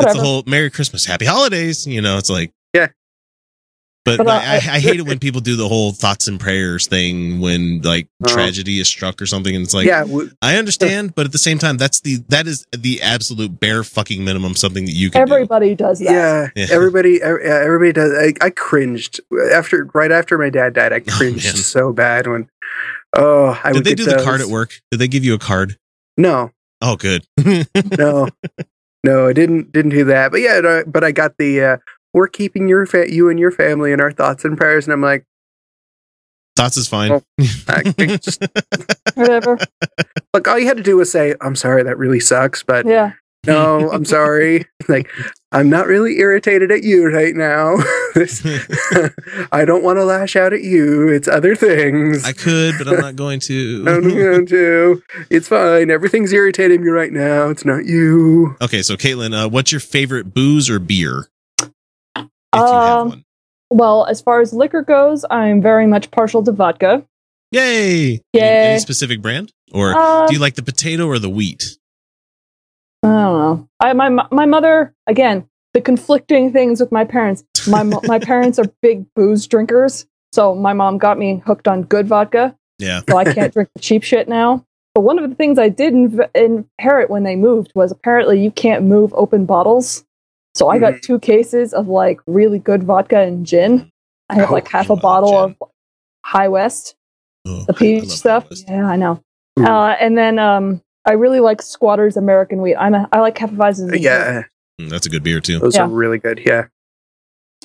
It's 0.00 0.14
the 0.14 0.20
whole 0.20 0.44
Merry 0.46 0.70
Christmas, 0.70 1.04
Happy 1.04 1.24
Holidays. 1.24 1.84
You 1.88 2.00
know, 2.00 2.18
it's 2.18 2.30
like 2.30 2.50
Yeah. 2.50 2.54
But, 4.16 4.24
But, 4.24 4.26
uh, 4.28 4.30
I, 4.32 4.54
I, 4.54 4.56
I 4.56 4.78
hate 4.80 4.96
it 5.00 5.06
when 5.06 5.18
people 5.18 5.40
do 5.40 5.54
the 5.56 5.68
whole 5.68 5.92
thoughts 5.92 6.28
and 6.28 6.40
prayers 6.40 6.86
thing 6.86 7.40
when 7.40 7.80
like 7.82 8.08
Oh. 8.24 8.26
tragedy 8.32 8.80
is 8.80 8.88
struck 8.88 9.20
or 9.22 9.26
something, 9.26 9.54
and 9.54 9.64
it's 9.64 9.74
like, 9.74 9.86
yeah, 9.86 10.00
w- 10.00 10.30
I 10.42 10.56
understand, 10.56 11.14
but 11.14 11.24
at 11.26 11.32
the 11.32 11.38
same 11.38 11.58
time, 11.58 11.76
that's 11.76 12.00
the 12.00 12.16
that 12.28 12.46
is 12.46 12.66
the 12.76 13.00
absolute 13.02 13.60
bare 13.60 13.84
fucking 13.84 14.24
minimum 14.24 14.54
something 14.56 14.84
that 14.86 14.92
you 14.92 15.10
can 15.10 15.26
do. 15.26 15.32
Everybody 15.34 15.74
does 15.74 15.98
that. 16.00 16.10
yeah, 16.12 16.48
Yeah. 16.56 16.66
Everybody, 16.74 17.22
everybody 17.22 17.92
does. 17.92 18.12
I, 18.12 18.32
I 18.44 18.50
cringed 18.50 19.20
after 19.52 19.88
right 19.94 20.10
after 20.10 20.36
my 20.38 20.50
dad 20.50 20.74
died. 20.74 20.92
I 20.92 21.00
cringed 21.00 21.44
man. 21.44 21.54
so 21.56 21.92
bad 21.92 22.26
when. 22.26 22.48
Oh, 23.16 23.58
I 23.64 23.68
Did 23.70 23.74
would 23.76 23.84
they 23.84 23.90
get 23.94 23.98
do 23.98 24.04
the 24.16 24.22
card 24.24 24.40
at 24.40 24.48
work? 24.48 24.80
Did 24.90 24.98
they 25.00 25.08
give 25.08 25.24
you 25.24 25.34
a 25.34 25.38
card? 25.38 25.78
No, 26.16 26.50
Oh, 26.82 26.96
good. 26.96 27.24
no, 27.98 28.28
no, 29.04 29.26
I 29.28 29.32
didn't 29.32 29.72
didn't 29.72 29.90
do 29.92 30.04
that. 30.04 30.30
But 30.30 30.40
yeah, 30.40 30.82
but 30.86 31.04
I 31.04 31.12
got 31.12 31.36
the. 31.38 31.60
uh 31.62 31.76
We're 32.14 32.28
keeping 32.28 32.68
your 32.68 32.86
fa- 32.86 33.12
you 33.12 33.28
and 33.28 33.38
your 33.38 33.50
family 33.50 33.92
in 33.92 34.00
our 34.00 34.10
thoughts 34.12 34.44
and 34.44 34.56
prayers, 34.56 34.86
and 34.86 34.92
I'm 34.92 35.02
like, 35.02 35.24
Thoughts 36.56 36.76
is 36.76 36.88
fine. 36.88 37.22
I, 37.68 37.82
just, 38.16 38.42
Whatever. 39.14 39.58
look, 40.34 40.48
all 40.48 40.58
you 40.58 40.66
had 40.66 40.76
to 40.78 40.82
do 40.82 40.96
was 40.96 41.08
say, 41.10 41.34
"I'm 41.40 41.54
sorry, 41.54 41.84
that 41.84 41.96
really 41.98 42.18
sucks," 42.18 42.64
but 42.64 42.84
Yeah. 42.84 43.12
no, 43.46 43.88
I'm 43.92 44.04
sorry. 44.04 44.66
like, 44.88 45.08
I'm 45.52 45.70
not 45.70 45.86
really 45.86 46.18
irritated 46.18 46.72
at 46.72 46.82
you 46.82 47.06
right 47.06 47.32
now. 47.36 47.76
I 49.52 49.64
don't 49.64 49.84
want 49.84 49.98
to 49.98 50.04
lash 50.04 50.34
out 50.34 50.52
at 50.52 50.62
you. 50.62 51.08
It's 51.08 51.28
other 51.28 51.54
things. 51.54 52.24
I 52.24 52.32
could, 52.32 52.74
but 52.76 52.88
I'm 52.88 53.00
not 53.00 53.14
going 53.16 53.38
to. 53.40 53.84
I'm 53.86 54.08
not 54.08 54.14
going 54.16 54.46
to. 54.46 55.02
It's 55.30 55.46
fine. 55.46 55.90
Everything's 55.92 56.32
irritating 56.32 56.82
me 56.82 56.88
right 56.88 57.12
now. 57.12 57.50
It's 57.50 57.64
not 57.64 57.84
you. 57.86 58.56
Okay, 58.60 58.82
so 58.82 58.96
Caitlin, 58.96 59.32
uh, 59.32 59.48
what's 59.48 59.70
your 59.70 59.80
favorite 59.80 60.34
booze 60.34 60.68
or 60.68 60.78
beer? 60.80 61.28
If 62.54 62.60
you 62.60 62.66
have 62.66 63.06
Um. 63.12 63.24
Well, 63.70 64.06
as 64.06 64.20
far 64.22 64.40
as 64.40 64.54
liquor 64.54 64.82
goes, 64.82 65.26
I'm 65.30 65.60
very 65.60 65.86
much 65.86 66.10
partial 66.10 66.42
to 66.44 66.52
vodka. 66.52 67.04
Yay! 67.52 68.20
Yay. 68.32 68.70
any 68.70 68.78
specific 68.78 69.20
brand, 69.20 69.52
or 69.72 69.94
Uh, 69.94 70.26
do 70.26 70.34
you 70.34 70.40
like 70.40 70.54
the 70.54 70.62
potato 70.62 71.06
or 71.06 71.18
the 71.18 71.28
wheat? 71.28 71.76
I 73.02 73.08
don't 73.08 73.38
know. 73.38 73.68
I 73.80 73.92
my 73.92 74.08
my 74.08 74.46
mother 74.46 74.94
again 75.06 75.46
the 75.74 75.80
conflicting 75.80 76.52
things 76.52 76.80
with 76.80 76.90
my 76.90 77.04
parents. 77.04 77.44
My 77.66 77.82
my 77.82 78.18
parents 78.30 78.58
are 78.58 78.64
big 78.82 79.06
booze 79.14 79.46
drinkers, 79.46 80.06
so 80.32 80.54
my 80.54 80.72
mom 80.72 80.98
got 80.98 81.18
me 81.18 81.42
hooked 81.44 81.68
on 81.68 81.82
good 81.82 82.08
vodka. 82.08 82.56
Yeah. 82.78 83.02
So 83.08 83.16
I 83.16 83.24
can't 83.24 83.52
drink 83.52 83.70
the 83.74 83.80
cheap 83.80 84.02
shit 84.02 84.28
now. 84.28 84.64
But 84.94 85.02
one 85.02 85.18
of 85.18 85.28
the 85.28 85.36
things 85.36 85.58
I 85.58 85.68
did 85.68 85.94
inv- 85.94 86.28
inherit 86.34 87.10
when 87.10 87.22
they 87.22 87.36
moved 87.36 87.72
was 87.74 87.92
apparently 87.92 88.42
you 88.42 88.50
can't 88.50 88.84
move 88.84 89.12
open 89.14 89.44
bottles. 89.46 90.04
So 90.58 90.68
I 90.68 90.78
got 90.78 91.02
two 91.02 91.18
cases 91.20 91.72
of 91.72 91.86
like 91.88 92.20
really 92.26 92.58
good 92.58 92.82
vodka 92.82 93.20
and 93.20 93.46
gin. 93.46 93.90
I 94.28 94.34
have 94.34 94.50
Oh, 94.50 94.54
like 94.54 94.66
half 94.68 94.90
a 94.90 94.96
bottle 94.96 95.30
gin. 95.30 95.56
of 95.60 95.68
High 96.24 96.48
West, 96.48 96.96
Oh, 97.46 97.62
the 97.64 97.72
peach 97.74 98.08
stuff. 98.08 98.46
Yeah, 98.66 98.84
I 98.86 98.96
know. 98.96 99.22
Uh, 99.56 99.94
and 100.00 100.18
then 100.18 100.38
um, 100.40 100.82
I 101.04 101.12
really 101.12 101.40
like 101.40 101.62
Squatter's 101.62 102.16
American 102.16 102.60
Wheat. 102.60 102.74
I'm 102.76 102.94
a, 102.94 103.08
I 103.12 103.20
like 103.20 103.36
Hefeweizens. 103.36 103.92
and 103.92 104.00
Yeah, 104.00 104.42
Mm, 104.80 104.90
that's 104.90 105.06
a 105.06 105.10
good 105.10 105.22
beer 105.24 105.40
too. 105.40 105.58
those 105.60 105.74
Yeah. 105.76 105.82
are 105.84 105.88
really 105.88 106.18
good. 106.18 106.40
Yeah. 106.44 106.66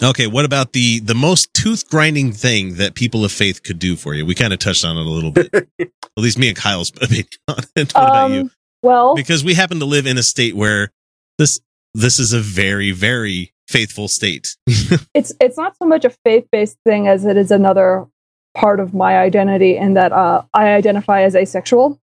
Okay, 0.02 0.26
what 0.26 0.46
about 0.46 0.74
the 0.74 1.00
the 1.02 1.14
most 1.14 1.54
tooth 1.54 1.88
grinding 1.90 2.32
thing 2.32 2.76
that 2.76 2.96
people 2.96 3.24
of 3.26 3.32
faith 3.32 3.62
could 3.64 3.78
do 3.80 3.96
for 3.96 4.14
you? 4.16 4.26
We 4.26 4.34
kind 4.36 4.52
of 4.54 4.58
touched 4.60 4.84
on 4.86 4.98
it 4.98 5.06
a 5.06 5.10
little 5.10 5.30
bit. 5.32 5.52
At 5.80 5.90
least 6.18 6.40
me 6.40 6.48
and 6.48 6.58
Kyle's 6.58 6.90
opinion 6.90 7.26
on 7.48 7.58
it. 7.76 7.94
What 7.94 8.08
about 8.10 8.32
you? 8.32 8.40
Um, 8.42 8.52
Well, 8.82 9.16
Because 9.16 9.44
we 9.44 9.54
happen 9.54 9.80
to 9.80 9.86
live 9.86 10.06
in 10.08 10.18
a 10.18 10.24
state 10.24 10.56
where 10.56 10.90
this 11.38 11.60
this 11.94 12.20
is 12.20 12.34
a 12.34 12.40
very 12.40 12.92
very 12.92 13.54
faithful 13.68 14.08
state. 14.08 14.56
it's 15.14 15.34
it's 15.40 15.58
not 15.58 15.76
so 15.78 15.86
much 15.86 16.06
a 16.06 16.10
faith 16.10 16.48
based 16.52 16.78
thing 16.86 17.08
as 17.08 17.26
it 17.26 17.38
is 17.38 17.52
another 17.52 18.06
part 18.54 18.80
of 18.80 18.94
my 18.94 19.18
identity 19.18 19.78
in 19.78 19.96
that 19.96 20.12
uh, 20.12 20.44
I 20.54 20.70
identify 20.70 21.24
as 21.24 21.36
asexual. 21.36 22.00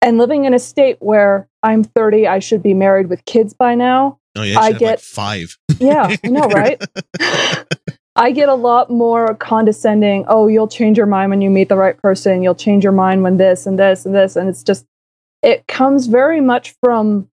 And 0.00 0.16
living 0.18 0.44
in 0.44 0.54
a 0.54 0.58
state 0.58 0.96
where 1.00 1.48
I'm 1.62 1.82
30, 1.82 2.28
I 2.28 2.38
should 2.38 2.62
be 2.62 2.72
married 2.72 3.08
with 3.08 3.24
kids 3.24 3.52
by 3.52 3.74
now. 3.74 4.18
Oh 4.36 4.42
yeah, 4.42 4.58
I 4.58 4.68
should 4.68 4.72
have, 4.74 4.82
like 4.82 4.90
get- 4.90 5.00
five. 5.00 5.58
Yeah, 5.78 6.16
I 6.24 6.28
know, 6.28 6.48
right? 6.48 6.82
I 8.16 8.32
get 8.32 8.48
a 8.48 8.54
lot 8.54 8.90
more 8.90 9.34
condescending. 9.36 10.24
Oh, 10.26 10.48
you'll 10.48 10.68
change 10.68 10.96
your 10.96 11.06
mind 11.06 11.30
when 11.30 11.40
you 11.40 11.50
meet 11.50 11.68
the 11.68 11.76
right 11.76 11.96
person. 11.96 12.42
You'll 12.42 12.56
change 12.56 12.82
your 12.82 12.92
mind 12.92 13.22
when 13.22 13.36
this 13.36 13.64
and 13.64 13.78
this 13.78 14.04
and 14.04 14.12
this. 14.12 14.34
And 14.34 14.48
it's 14.48 14.64
just, 14.64 14.84
it 15.40 15.68
comes 15.68 16.08
very 16.08 16.40
much 16.40 16.74
from 16.82 17.30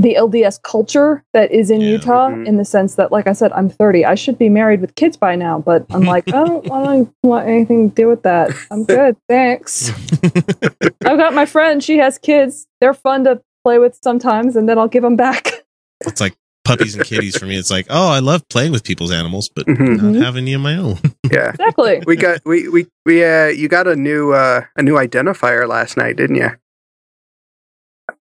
the 0.00 0.14
LDS 0.14 0.58
culture 0.62 1.22
that 1.34 1.50
is 1.52 1.70
in 1.70 1.80
Yeah. 1.80 1.88
Utah 1.92 2.30
Mhm. 2.30 2.46
in 2.46 2.56
the 2.56 2.64
sense 2.64 2.94
that, 2.94 3.12
like 3.12 3.26
I 3.26 3.32
said, 3.34 3.52
I'm 3.52 3.68
30. 3.68 4.04
I 4.04 4.14
should 4.14 4.38
be 4.38 4.48
married 4.48 4.80
with 4.80 4.94
kids 4.94 5.16
by 5.16 5.36
now, 5.36 5.58
but 5.60 5.84
I'm 5.90 6.04
like, 6.04 6.24
I 6.34 6.42
don't 6.44 6.64
want 6.66 7.08
to 7.22 7.28
want 7.28 7.48
anything 7.48 7.90
to 7.90 7.94
do 7.94 8.08
with 8.08 8.22
that. 8.22 8.50
I'm 8.70 8.84
good. 8.84 9.16
Thanks. 9.28 9.90
I've 11.04 11.18
got 11.18 11.34
my 11.34 11.46
friend. 11.46 11.82
She 11.84 11.98
has 11.98 12.18
kids. 12.18 12.66
They're 12.80 12.94
fun 12.94 13.24
to 13.24 13.42
play 13.64 13.78
with 13.78 13.98
sometimes, 14.02 14.56
and 14.56 14.68
then 14.68 14.78
I'll 14.78 14.88
give 14.88 15.02
them 15.02 15.16
back. 15.16 15.64
It's 16.06 16.20
like 16.20 16.34
puppies 16.64 16.94
and 16.94 17.04
kitties 17.04 17.36
for 17.36 17.44
me. 17.46 17.58
It's 17.58 17.70
like, 17.70 17.86
oh, 17.90 18.08
I 18.10 18.20
love 18.20 18.48
playing 18.48 18.72
with 18.72 18.84
people's 18.84 19.10
animals, 19.12 19.50
but 19.54 19.66
Mhm. 19.66 20.00
not 20.14 20.22
having 20.22 20.44
any 20.44 20.54
of 20.54 20.60
my 20.62 20.76
own. 20.76 20.96
Yeah. 21.30 21.50
exactly. 21.50 22.02
We 22.06 22.16
got 22.16 22.40
we 22.46 22.68
we 22.68 22.86
we 23.04 23.22
uh 23.24 23.46
you 23.48 23.68
got 23.68 23.86
a 23.86 23.96
new 23.96 24.32
uh 24.32 24.62
a 24.76 24.82
new 24.82 24.94
identifier 24.94 25.68
last 25.68 25.96
night, 25.96 26.16
didn't 26.16 26.36
you? 26.36 26.50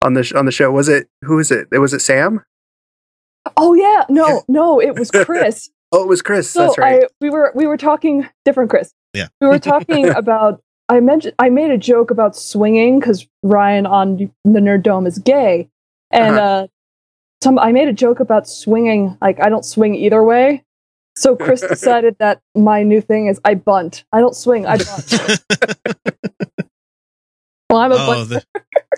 On 0.02 0.14
the 0.14 0.24
sh- 0.24 0.34
on 0.34 0.46
the 0.46 0.52
show, 0.52 0.72
was 0.72 0.88
it 0.90 1.08
who 1.24 1.36
was 1.36 1.52
it? 1.52 1.68
Was 1.72 1.94
it 1.94 2.00
Sam? 2.02 2.44
Oh 3.58 3.74
yeah, 3.74 4.04
no, 4.10 4.44
no, 4.48 4.80
it 4.82 4.96
was 4.98 5.12
Chris. 5.12 5.70
Oh, 5.92 6.04
it 6.04 6.08
was 6.08 6.22
Chris. 6.22 6.48
so 6.52 6.68
That's 6.68 6.78
right. 6.78 7.04
I, 7.06 7.08
we 7.20 7.32
were 7.32 7.52
we 7.56 7.66
were 7.66 7.76
talking 7.76 8.30
different 8.46 8.70
Chris. 8.70 8.94
Yeah. 9.16 9.28
We 9.42 9.48
were 9.48 9.58
talking 9.58 10.08
about. 10.16 10.62
I 10.88 11.00
mentioned 11.00 11.34
I 11.40 11.50
made 11.50 11.72
a 11.72 11.80
joke 11.80 12.12
about 12.12 12.36
swinging 12.36 13.00
because 13.00 13.26
Ryan 13.42 13.88
on 13.88 14.18
the 14.46 14.60
Nerd 14.60 14.84
Dome 14.84 15.08
is 15.08 15.18
gay, 15.18 15.68
and 16.12 16.36
Uh-huh. 16.36 16.46
uh, 16.46 16.68
some 17.44 17.58
I 17.58 17.72
made 17.72 17.88
a 17.88 17.94
joke 17.94 18.20
about 18.20 18.48
swinging. 18.48 19.18
Like 19.20 19.40
I 19.44 19.50
don't 19.50 19.66
swing 19.66 19.96
either 19.96 20.24
way. 20.24 20.64
So 21.16 21.36
Chris 21.36 21.62
decided 21.68 22.18
that 22.20 22.40
my 22.56 22.84
new 22.84 23.02
thing 23.02 23.26
is 23.26 23.42
I 23.44 23.56
bunt. 23.56 24.04
I 24.14 24.20
don't 24.20 24.36
swing. 24.36 24.68
I 24.68 24.78
bunt. 24.78 25.44
Well, 27.70 27.80
I'm 27.80 27.92
a 27.92 27.96
Oh, 27.96 28.24
the, 28.26 28.44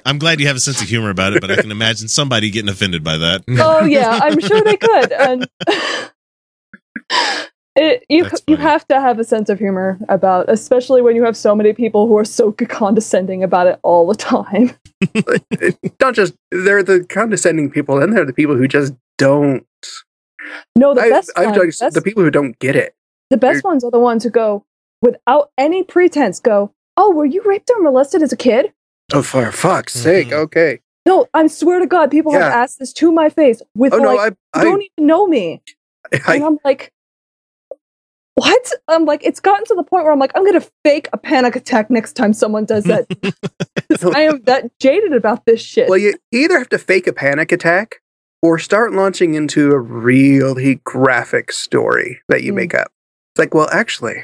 I'm 0.05 0.17
glad 0.17 0.39
you 0.39 0.47
have 0.47 0.55
a 0.55 0.59
sense 0.59 0.81
of 0.81 0.87
humor 0.87 1.09
about 1.09 1.33
it, 1.33 1.41
but 1.41 1.51
I 1.51 1.55
can 1.57 1.71
imagine 1.71 2.07
somebody 2.07 2.49
getting 2.49 2.69
offended 2.69 3.03
by 3.03 3.17
that. 3.17 3.43
oh 3.49 3.85
yeah, 3.85 4.19
I'm 4.21 4.39
sure 4.39 4.61
they 4.61 4.77
could. 4.77 5.11
And 5.11 5.47
it, 7.75 8.03
you 8.09 8.27
you 8.47 8.57
have 8.57 8.87
to 8.87 8.99
have 8.99 9.19
a 9.19 9.23
sense 9.23 9.49
of 9.49 9.59
humor 9.59 9.99
about, 10.09 10.49
especially 10.49 11.01
when 11.01 11.15
you 11.15 11.23
have 11.23 11.37
so 11.37 11.55
many 11.55 11.73
people 11.73 12.07
who 12.07 12.17
are 12.17 12.25
so 12.25 12.51
condescending 12.69 13.43
about 13.43 13.67
it 13.67 13.79
all 13.83 14.07
the 14.07 14.15
time. 14.15 14.71
Not 15.99 16.13
just 16.15 16.33
they're 16.51 16.83
the 16.83 17.05
condescending 17.07 17.69
people, 17.71 18.01
and 18.01 18.13
they're 18.13 18.25
the 18.25 18.33
people 18.33 18.55
who 18.55 18.67
just 18.67 18.93
don't. 19.17 19.65
No, 20.77 20.93
the 20.93 21.01
I, 21.01 21.09
best 21.09 21.31
I've 21.35 21.45
ones, 21.47 21.57
noticed 21.57 21.79
best- 21.81 21.95
the 21.95 22.01
people 22.01 22.23
who 22.23 22.31
don't 22.31 22.57
get 22.59 22.75
it. 22.75 22.93
the 23.29 23.37
best 23.37 23.63
ones 23.63 23.83
are 23.83 23.91
the 23.91 23.99
ones 23.99 24.23
who 24.23 24.29
go 24.29 24.65
without 25.01 25.51
any 25.57 25.83
pretense. 25.83 26.39
Go, 26.39 26.73
oh, 27.01 27.11
were 27.11 27.25
you 27.25 27.41
raped 27.43 27.69
or 27.71 27.81
molested 27.81 28.21
as 28.21 28.31
a 28.31 28.37
kid? 28.37 28.73
Oh, 29.13 29.23
for 29.23 29.51
fuck's 29.51 29.93
mm-hmm. 29.93 30.03
sake! 30.03 30.31
Okay. 30.31 30.79
No, 31.05 31.25
I 31.33 31.47
swear 31.47 31.79
to 31.79 31.87
God, 31.87 32.11
people 32.11 32.31
have 32.31 32.43
asked 32.43 32.77
this 32.77 32.93
to 32.93 33.11
my 33.11 33.29
face 33.29 33.61
with 33.75 33.93
Oh, 33.93 33.97
no, 33.97 34.15
like, 34.15 34.33
I- 34.53 34.61
I- 34.61 34.63
don't 34.63 34.83
even 34.83 35.07
know 35.07 35.25
me, 35.27 35.61
I- 36.25 36.35
and 36.35 36.43
I'm 36.43 36.57
like, 36.63 36.93
what? 38.35 38.71
I'm 38.87 39.05
like, 39.05 39.23
it's 39.23 39.39
gotten 39.39 39.65
to 39.65 39.75
the 39.75 39.83
point 39.83 40.03
where 40.03 40.13
I'm 40.13 40.19
like, 40.19 40.31
I'm 40.35 40.45
gonna 40.45 40.65
fake 40.83 41.09
a 41.11 41.17
panic 41.17 41.55
attack 41.55 41.89
next 41.89 42.13
time 42.13 42.33
someone 42.33 42.65
does 42.65 42.85
that. 42.85 43.05
I 44.15 44.21
am 44.21 44.43
that 44.43 44.71
jaded 44.79 45.13
about 45.13 45.45
this 45.45 45.61
shit. 45.61 45.89
Well, 45.89 45.97
you 45.97 46.13
either 46.31 46.57
have 46.57 46.69
to 46.69 46.77
fake 46.77 47.07
a 47.07 47.13
panic 47.13 47.51
attack 47.51 47.95
or 48.41 48.57
start 48.57 48.93
launching 48.93 49.33
into 49.33 49.71
a 49.71 49.79
really 49.79 50.75
graphic 50.83 51.51
story 51.51 52.21
that 52.29 52.43
you 52.43 52.51
hmm. 52.51 52.57
make 52.57 52.73
up. 52.73 52.91
It's 53.33 53.39
like, 53.39 53.53
well, 53.53 53.69
actually, 53.71 54.23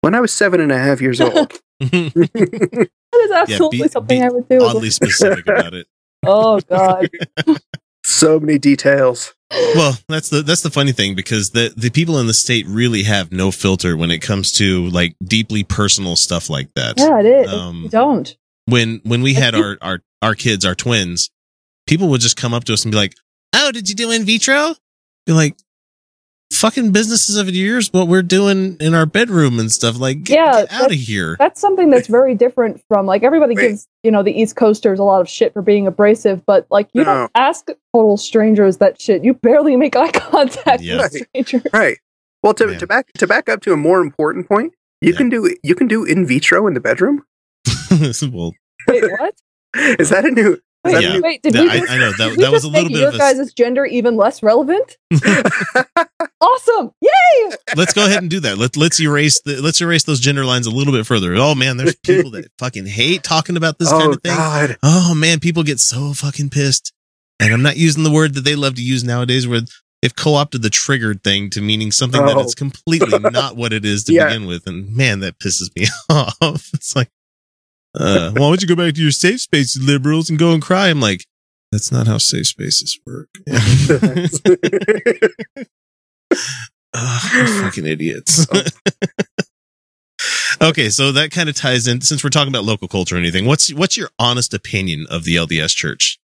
when 0.00 0.14
I 0.14 0.20
was 0.20 0.32
seven 0.32 0.60
and 0.60 0.72
a 0.72 0.78
half 0.78 1.00
years 1.00 1.20
old, 1.20 1.60
that 1.80 2.88
is 3.14 3.30
absolutely 3.30 3.78
be- 3.82 3.88
something 3.88 4.20
be 4.20 4.24
I 4.24 4.28
would 4.28 4.48
do. 4.48 4.62
Oddly 4.62 4.90
specific 4.90 5.46
about 5.48 5.74
it. 5.74 5.86
Oh 6.26 6.58
God. 6.60 7.10
so 8.04 8.40
many 8.40 8.58
details. 8.58 9.34
Well, 9.50 9.98
that's 10.08 10.30
the 10.30 10.40
that's 10.40 10.62
the 10.62 10.70
funny 10.70 10.92
thing 10.92 11.14
because 11.14 11.50
the 11.50 11.74
the 11.76 11.90
people 11.90 12.18
in 12.18 12.26
the 12.26 12.32
state 12.32 12.66
really 12.66 13.02
have 13.02 13.30
no 13.30 13.50
filter 13.50 13.94
when 13.94 14.10
it 14.10 14.20
comes 14.20 14.50
to 14.52 14.86
like 14.88 15.16
deeply 15.22 15.64
personal 15.64 16.16
stuff 16.16 16.48
like 16.48 16.72
that. 16.76 16.94
yeah, 16.96 17.20
it 17.20 17.26
is. 17.26 17.52
Um, 17.52 17.88
don't. 17.90 18.34
when 18.64 19.02
when 19.04 19.20
we 19.20 19.34
had 19.34 19.54
our 19.54 19.76
our 19.82 20.00
our 20.22 20.34
kids, 20.34 20.64
our 20.64 20.74
twins, 20.74 21.28
people 21.86 22.08
would 22.08 22.22
just 22.22 22.38
come 22.38 22.54
up 22.54 22.64
to 22.64 22.72
us 22.72 22.84
and 22.86 22.92
be 22.92 22.96
like, 22.96 23.14
"Oh, 23.54 23.70
did 23.70 23.90
you 23.90 23.94
do 23.94 24.10
in 24.10 24.24
vitro?" 24.24 24.74
Be 25.26 25.34
like, 25.34 25.58
"Fucking 26.54 26.92
businesses 26.92 27.36
of 27.36 27.48
yours, 27.50 27.92
what 27.92 28.08
we're 28.08 28.22
doing 28.22 28.76
in 28.80 28.94
our 28.94 29.06
bedroom 29.06 29.58
and 29.58 29.70
stuff. 29.70 29.98
Like, 29.98 30.24
get, 30.24 30.34
Yeah, 30.36 30.50
out 30.50 30.62
of 30.64 30.68
that's- 30.70 31.06
here." 31.06 31.36
That's 31.38 31.60
something 31.60 31.90
that's 31.90 32.08
very 32.08 32.34
different 32.34 32.82
from 32.88 33.06
like 33.06 33.22
everybody 33.22 33.54
gives 33.54 33.86
you 34.02 34.10
know 34.10 34.22
the 34.22 34.32
East 34.32 34.56
Coasters 34.56 34.98
a 34.98 35.02
lot 35.04 35.20
of 35.20 35.28
shit 35.28 35.52
for 35.52 35.62
being 35.62 35.86
abrasive, 35.86 36.44
but 36.46 36.66
like 36.70 36.88
you 36.92 37.04
don't 37.04 37.30
ask 37.34 37.68
total 37.94 38.16
strangers 38.16 38.78
that 38.78 39.00
shit. 39.00 39.24
You 39.24 39.34
barely 39.34 39.76
make 39.76 39.96
eye 39.96 40.10
contact 40.12 40.82
Yeah. 40.82 40.98
with 41.02 41.12
strangers. 41.12 41.62
Right. 41.72 41.98
Well, 42.42 42.54
to, 42.54 42.76
to 42.78 42.86
back 42.86 43.12
to 43.14 43.26
back 43.26 43.48
up 43.48 43.60
to 43.62 43.72
a 43.72 43.76
more 43.76 44.00
important 44.00 44.46
point, 44.48 44.74
you 45.00 45.14
can 45.14 45.28
do 45.30 45.54
you 45.62 45.74
can 45.74 45.86
do 45.88 46.04
in 46.04 46.26
vitro 46.26 46.66
in 46.66 46.74
the 46.74 46.80
bedroom. 46.80 47.22
well, 48.32 48.52
Wait, 48.88 49.02
what? 49.18 49.34
Is 49.98 50.10
that 50.10 50.24
a 50.24 50.30
new? 50.30 50.58
Is 50.86 50.92
Wait, 50.92 51.02
Yeah. 51.02 51.20
wait, 51.20 51.42
did 51.42 51.54
Yeah, 51.54 51.62
we 51.62 51.70
I- 51.70 51.78
just, 51.80 51.90
I 51.92 51.98
know, 51.98 52.12
that- 52.12 52.30
did 52.30 52.38
that 52.40 52.52
was 52.52 52.62
just 52.62 52.64
a 52.64 52.68
little 52.68 52.82
make 52.90 52.92
bit 52.92 53.00
your 53.00 53.08
of 53.08 53.14
a- 53.14 53.18
guys' 53.18 53.52
gender 53.54 53.86
even 53.86 54.16
less 54.16 54.42
relevant? 54.42 54.96
awesome! 56.40 56.90
Yay! 57.00 57.50
let's 57.76 57.92
go 57.92 58.04
ahead 58.06 58.18
and 58.22 58.30
do 58.30 58.40
that. 58.40 58.58
Let 58.58 58.76
let's 58.76 59.00
erase 59.00 59.40
the 59.44 59.60
let's 59.62 59.80
erase 59.80 60.04
those 60.04 60.20
gender 60.20 60.44
lines 60.44 60.66
a 60.66 60.70
little 60.70 60.92
bit 60.92 61.06
further. 61.06 61.34
Oh 61.34 61.54
man, 61.54 61.76
there's 61.76 61.96
people 61.96 62.30
that 62.32 62.50
fucking 62.58 62.86
hate 62.86 63.22
talking 63.22 63.56
about 63.56 63.78
this 63.78 63.90
oh 63.92 63.98
kind 63.98 64.14
of 64.14 64.22
thing. 64.22 64.34
God! 64.34 64.76
Oh 64.82 65.14
man, 65.14 65.40
people 65.40 65.62
get 65.62 65.80
so 65.80 66.12
fucking 66.12 66.50
pissed. 66.50 66.92
And 67.40 67.52
I'm 67.52 67.62
not 67.62 67.76
using 67.76 68.04
the 68.04 68.10
word 68.12 68.34
that 68.34 68.42
they 68.44 68.54
love 68.54 68.76
to 68.76 68.82
use 68.82 69.02
nowadays 69.02 69.46
where 69.48 69.62
they've 70.02 70.14
co-opted 70.14 70.62
the 70.62 70.70
triggered 70.70 71.24
thing 71.24 71.50
to 71.50 71.60
meaning 71.60 71.90
something 71.90 72.24
that 72.24 72.36
Oh. 72.36 72.44
is 72.44 72.54
completely 72.54 73.18
not 73.18 73.56
what 73.56 73.72
it 73.72 73.84
is 73.84 74.04
to 74.04 74.12
Yeah. 74.14 74.26
begin 74.28 74.46
with. 74.46 74.66
And 74.68 74.94
man, 74.94 75.18
that 75.20 75.38
pisses 75.40 75.74
me 75.76 75.88
off. 76.08 76.70
It's 76.72 76.94
like, 76.94 77.08
uh, 77.94 78.30
why 78.32 78.38
don't 78.38 78.62
you 78.62 78.68
go 78.68 78.76
back 78.76 78.94
to 78.94 79.02
your 79.02 79.10
safe 79.10 79.40
space, 79.40 79.78
liberals, 79.78 80.28
and 80.28 80.38
go 80.38 80.52
and 80.52 80.62
cry? 80.62 80.88
I'm 80.88 81.00
like, 81.00 81.26
that's 81.70 81.92
not 81.92 82.06
how 82.06 82.18
safe 82.18 82.48
spaces 82.48 82.98
work. 83.06 83.28
Ugh, 86.96 87.34
you 87.34 87.60
fucking 87.60 87.86
idiots. 87.86 88.46
okay, 90.62 90.88
so 90.88 91.12
that 91.12 91.32
kind 91.32 91.48
of 91.48 91.56
ties 91.56 91.88
in 91.88 92.00
since 92.00 92.22
we're 92.22 92.30
talking 92.30 92.52
about 92.52 92.64
local 92.64 92.88
culture 92.88 93.16
or 93.16 93.18
anything. 93.18 93.46
What's 93.46 93.72
what's 93.72 93.96
your 93.96 94.10
honest 94.18 94.54
opinion 94.54 95.06
of 95.10 95.24
the 95.24 95.36
LDS 95.36 95.74
church? 95.74 96.18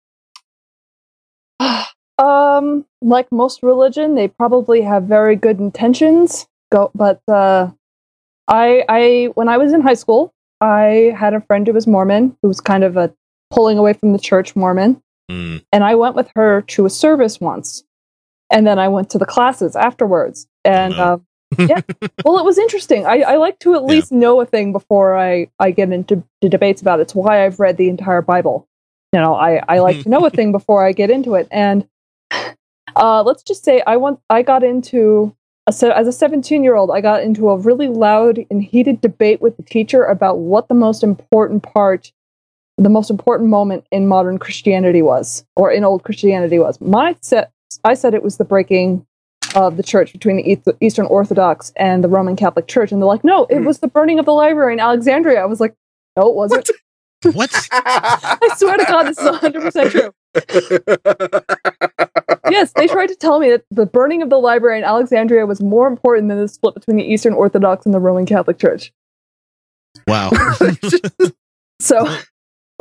Um, 2.19 2.85
like 2.99 3.31
most 3.31 3.61
religion, 3.61 4.15
they 4.15 4.27
probably 4.27 4.81
have 4.81 5.03
very 5.03 5.35
good 5.35 5.59
intentions. 5.59 6.47
Go, 6.71 6.89
but 6.95 7.21
uh, 7.27 7.69
I, 8.47 8.83
I, 8.89 9.29
when 9.35 9.47
I 9.47 9.57
was 9.57 9.71
in 9.71 9.81
high 9.81 9.93
school, 9.93 10.33
I 10.61 11.13
had 11.17 11.33
a 11.33 11.41
friend 11.41 11.67
who 11.67 11.73
was 11.73 11.87
Mormon, 11.87 12.35
who 12.41 12.47
was 12.47 12.61
kind 12.61 12.83
of 12.83 12.97
a 12.97 13.13
pulling 13.51 13.77
away 13.77 13.93
from 13.93 14.13
the 14.13 14.19
church 14.19 14.55
Mormon, 14.55 15.01
Mm. 15.29 15.61
and 15.73 15.83
I 15.83 15.95
went 15.95 16.15
with 16.15 16.29
her 16.35 16.61
to 16.61 16.85
a 16.85 16.89
service 16.89 17.41
once, 17.41 17.83
and 18.49 18.65
then 18.65 18.79
I 18.79 18.87
went 18.87 19.09
to 19.09 19.17
the 19.17 19.25
classes 19.25 19.75
afterwards, 19.75 20.47
and 20.63 20.93
uh, 20.93 21.17
yeah, 21.57 21.81
well, 22.25 22.37
it 22.39 22.45
was 22.45 22.57
interesting. 22.57 23.05
I, 23.05 23.21
I 23.21 23.35
like 23.35 23.59
to 23.59 23.75
at 23.75 23.83
least 23.83 24.11
know 24.11 24.39
a 24.39 24.45
thing 24.45 24.71
before 24.71 25.17
I, 25.17 25.49
I 25.59 25.71
get 25.71 25.91
into 25.91 26.23
the 26.41 26.47
debates 26.49 26.81
about 26.81 26.99
it. 26.99 27.03
It's 27.03 27.15
why 27.15 27.45
I've 27.45 27.59
read 27.59 27.75
the 27.77 27.89
entire 27.89 28.21
Bible. 28.21 28.67
You 29.13 29.19
know, 29.19 29.35
I, 29.35 29.61
I 29.67 29.79
like 29.79 30.03
to 30.03 30.09
know 30.09 30.25
a 30.25 30.29
thing 30.37 30.51
before 30.51 30.85
I 30.85 30.91
get 30.91 31.09
into 31.09 31.35
it. 31.35 31.47
And 31.51 31.87
uh, 32.95 33.23
let's 33.23 33.43
just 33.43 33.63
say 33.63 33.81
I 33.85 33.97
want 33.97 34.19
I 34.29 34.41
got 34.43 34.63
into 34.63 35.35
se- 35.71 35.91
as 35.95 36.07
a 36.07 36.11
17 36.11 36.63
year 36.63 36.75
old, 36.75 36.91
I 36.91 37.01
got 37.01 37.23
into 37.23 37.49
a 37.49 37.57
really 37.57 37.87
loud 37.87 38.39
and 38.49 38.63
heated 38.63 39.01
debate 39.01 39.41
with 39.41 39.57
the 39.57 39.63
teacher 39.63 40.03
about 40.03 40.39
what 40.39 40.67
the 40.67 40.73
most 40.73 41.03
important 41.03 41.63
part, 41.63 42.11
the 42.77 42.89
most 42.89 43.09
important 43.09 43.49
moment 43.49 43.85
in 43.91 44.07
modern 44.07 44.37
Christianity 44.39 45.01
was, 45.01 45.45
or 45.55 45.71
in 45.71 45.83
old 45.83 46.03
Christianity 46.03 46.59
was. 46.59 46.79
My 46.79 47.15
set, 47.21 47.51
I 47.83 47.93
said 47.93 48.13
it 48.13 48.23
was 48.23 48.37
the 48.37 48.45
breaking 48.45 49.05
of 49.55 49.77
the 49.77 49.83
church 49.83 50.11
between 50.13 50.37
the 50.37 50.75
Eastern 50.81 51.05
Orthodox 51.07 51.71
and 51.75 52.03
the 52.03 52.07
Roman 52.07 52.35
Catholic 52.35 52.67
Church, 52.67 52.91
and 52.91 53.01
they're 53.01 53.07
like, 53.07 53.23
no, 53.23 53.45
it 53.45 53.59
hmm. 53.59 53.65
was 53.65 53.79
the 53.79 53.87
burning 53.87 54.19
of 54.19 54.25
the 54.25 54.33
library 54.33 54.73
in 54.73 54.79
Alexandria. 54.79 55.41
I 55.41 55.45
was 55.45 55.59
like, 55.59 55.73
no, 56.15 56.29
it 56.29 56.35
wasn't. 56.35 56.69
What? 57.33 57.49
I 57.71 58.49
swear 58.55 58.77
to 58.77 58.85
God, 58.85 59.03
this 59.03 59.17
is 59.17 59.27
100% 59.27 59.91
true. 59.91 60.13
yes, 62.49 62.71
they 62.73 62.87
tried 62.87 63.07
to 63.07 63.15
tell 63.15 63.39
me 63.39 63.49
that 63.51 63.63
the 63.71 63.85
burning 63.85 64.21
of 64.21 64.29
the 64.29 64.37
library 64.37 64.77
in 64.77 64.83
Alexandria 64.83 65.45
was 65.45 65.61
more 65.61 65.87
important 65.87 66.29
than 66.29 66.37
the 66.39 66.47
split 66.47 66.73
between 66.75 66.97
the 66.97 67.03
Eastern 67.03 67.33
Orthodox 67.33 67.85
and 67.85 67.93
the 67.93 67.99
Roman 67.99 68.25
Catholic 68.25 68.57
Church. 68.59 68.91
Wow. 70.07 70.31
So, 71.79 72.07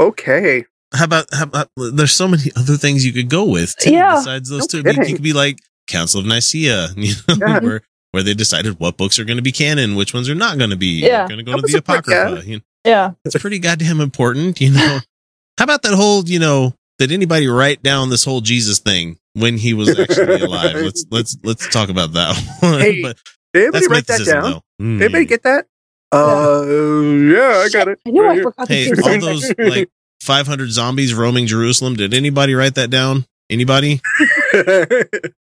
okay. 0.01 0.65
How 0.95 1.05
about 1.05 1.27
how 1.33 1.43
about 1.45 1.69
there's 1.77 2.13
so 2.13 2.27
many 2.29 2.45
other 2.57 2.77
things 2.77 3.05
you 3.05 3.13
could 3.13 3.29
go 3.29 3.45
with 3.45 3.77
too 3.77 3.91
Yeah. 3.93 4.15
besides 4.15 4.49
those 4.49 4.61
No 4.63 4.67
two. 4.67 4.79
I 4.79 4.83
mean, 4.83 4.95
kidding. 4.95 5.09
you 5.11 5.15
could 5.17 5.23
be 5.23 5.33
like 5.35 5.59
Council 5.87 6.21
of 6.21 6.27
Nicaea, 6.27 6.89
you 6.97 7.15
know, 7.29 7.35
Yeah. 7.39 7.59
where 7.61 7.83
where 8.13 8.23
they 8.23 8.33
decided 8.33 8.81
what 8.81 8.97
books 8.97 9.19
are 9.19 9.25
going 9.25 9.37
to 9.37 9.43
be 9.43 9.53
canon, 9.53 9.97
which 9.97 10.15
ones 10.15 10.31
are 10.31 10.35
not 10.35 10.57
going 10.57 10.71
to 10.71 10.77
be. 10.77 11.01
Yeah. 11.01 11.27
going 11.29 11.39
to 11.39 11.43
go 11.45 11.53
That 11.61 11.67
to 11.67 11.73
the 11.73 11.79
a 11.79 11.83
pretty- 11.83 11.99
apocrypha. 12.13 12.37
yeah. 12.47 12.51
You 12.51 12.57
know, 12.57 12.63
yeah. 12.87 13.11
it's 13.27 13.37
pretty 13.37 13.59
goddamn 13.59 14.01
important, 14.01 14.59
you 14.63 14.71
know. 14.71 15.01
How 15.59 15.65
about 15.65 15.83
that 15.83 15.93
whole, 15.95 16.25
you 16.27 16.39
know, 16.39 16.73
did 16.99 17.13
anybody 17.13 17.49
write 17.49 17.83
down 17.83 18.09
this 18.09 18.25
whole 18.25 18.41
Jesus 18.41 18.79
thing 18.79 19.19
when 19.37 19.57
he 19.59 19.75
was 19.75 19.99
actually 19.99 20.41
alive? 20.43 20.75
let's 20.77 21.05
let's 21.11 21.37
let's 21.45 21.69
talk 21.69 21.89
about 21.89 22.13
that 22.15 22.37
one. 22.61 22.81
Hey, 22.81 23.03
but 23.03 23.17
Did 23.53 23.63
anybody 23.75 23.87
write 23.89 24.07
that 24.09 24.25
down? 24.27 24.61
Mm. 24.81 24.99
Did 24.99 25.05
anybody 25.05 25.25
get 25.27 25.43
that? 25.45 25.67
Uh, 26.13 26.63
yeah, 26.67 27.63
I 27.65 27.69
got 27.73 27.89
it. 27.89 27.99
I 28.07 28.11
knew 28.11 28.23
Right 28.23 28.35
here. 28.35 28.43
forgot 28.45 28.69
Hey, 28.69 28.89
to 28.91 29.03
all 29.03 29.21
those 29.21 29.53
like 29.59 29.89
500 30.23 30.71
zombies 30.71 31.13
roaming 31.15 31.47
Jerusalem. 31.47 31.95
Did 31.95 32.15
anybody 32.15 32.55
write 32.55 32.77
that 32.77 32.91
down? 32.91 33.27
Anybody? 33.51 34.01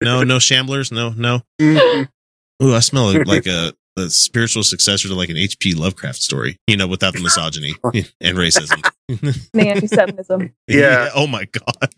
No, 0.03 0.23
no 0.23 0.37
shamblers. 0.39 0.93
No, 0.93 1.11
no. 1.11 1.43
Mhm. 1.61 2.09
Ooh, 2.63 2.75
I 2.75 2.81
smell 2.81 3.13
like 3.25 3.47
a, 3.47 3.73
a 3.99 4.09
spiritual 4.11 4.63
successor 4.63 5.09
to 5.09 5.15
like 5.15 5.29
an 5.31 5.37
H.P. 5.37 5.75
Lovecraft 5.75 6.23
story. 6.23 6.57
You 6.67 6.77
know, 6.77 6.87
without 6.87 7.15
the 7.15 7.21
misogyny 7.23 7.75
and 8.21 8.37
racism. 8.37 8.83
the 9.09 9.69
anti 9.69 9.87
Semitism. 9.87 10.53
Yeah. 10.69 11.09
Oh 11.15 11.27
my 11.27 11.45
god. 11.47 11.91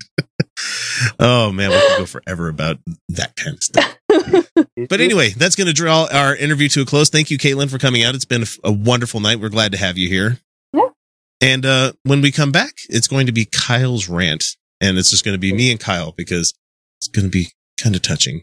Oh 1.19 1.53
man, 1.53 1.71
we 1.71 1.81
could 1.81 1.99
go 1.99 2.07
forever 2.07 2.49
about 2.49 2.79
that 3.11 3.37
kind 3.37 3.57
of 3.57 3.63
stuff. 3.63 3.99
But 4.89 5.01
anyway, 5.01 5.31
that's 5.31 5.55
going 5.55 5.69
to 5.69 5.73
draw 5.73 6.09
our 6.13 6.35
interview 6.35 6.69
to 6.71 6.83
a 6.83 6.85
close. 6.85 7.09
Thank 7.09 7.31
you, 7.31 7.39
Caitlin, 7.39 7.71
for 7.71 7.79
coming 7.79 8.03
out. 8.03 8.15
It's 8.15 8.25
been 8.25 8.43
a, 8.43 8.47
a 8.65 8.73
wonderful 8.73 9.21
night. 9.21 9.39
We're 9.41 9.49
glad 9.49 9.73
to 9.73 9.79
have 9.79 9.97
you 9.97 10.09
here. 10.09 10.39
Yeah. 10.73 10.89
And 11.41 11.65
uh, 11.65 11.93
when 12.03 12.21
we 12.21 12.33
come 12.33 12.53
back, 12.53 12.75
it's 12.89 13.07
going 13.07 13.27
to 13.27 13.33
be 13.33 13.45
Kyle's 13.45 14.09
rant, 14.09 14.45
and 14.81 14.99
it's 14.99 15.11
just 15.11 15.25
going 15.25 15.35
to 15.35 15.39
be 15.39 15.53
me 15.53 15.71
and 15.71 15.79
Kyle 15.79 16.13
because 16.13 16.55
it's 16.99 17.09
going 17.09 17.27
to 17.27 17.31
be 17.31 17.53
kind 17.81 17.95
of 17.95 18.03
touching. 18.03 18.43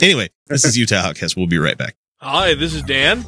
Anyway, 0.00 0.30
this 0.46 0.64
is 0.64 0.76
Utah 0.76 0.96
Outcast. 0.96 1.36
We'll 1.36 1.46
be 1.46 1.58
right 1.58 1.78
back. 1.78 1.96
Hi, 2.18 2.54
this 2.54 2.74
is 2.74 2.82
Dan. 2.82 3.24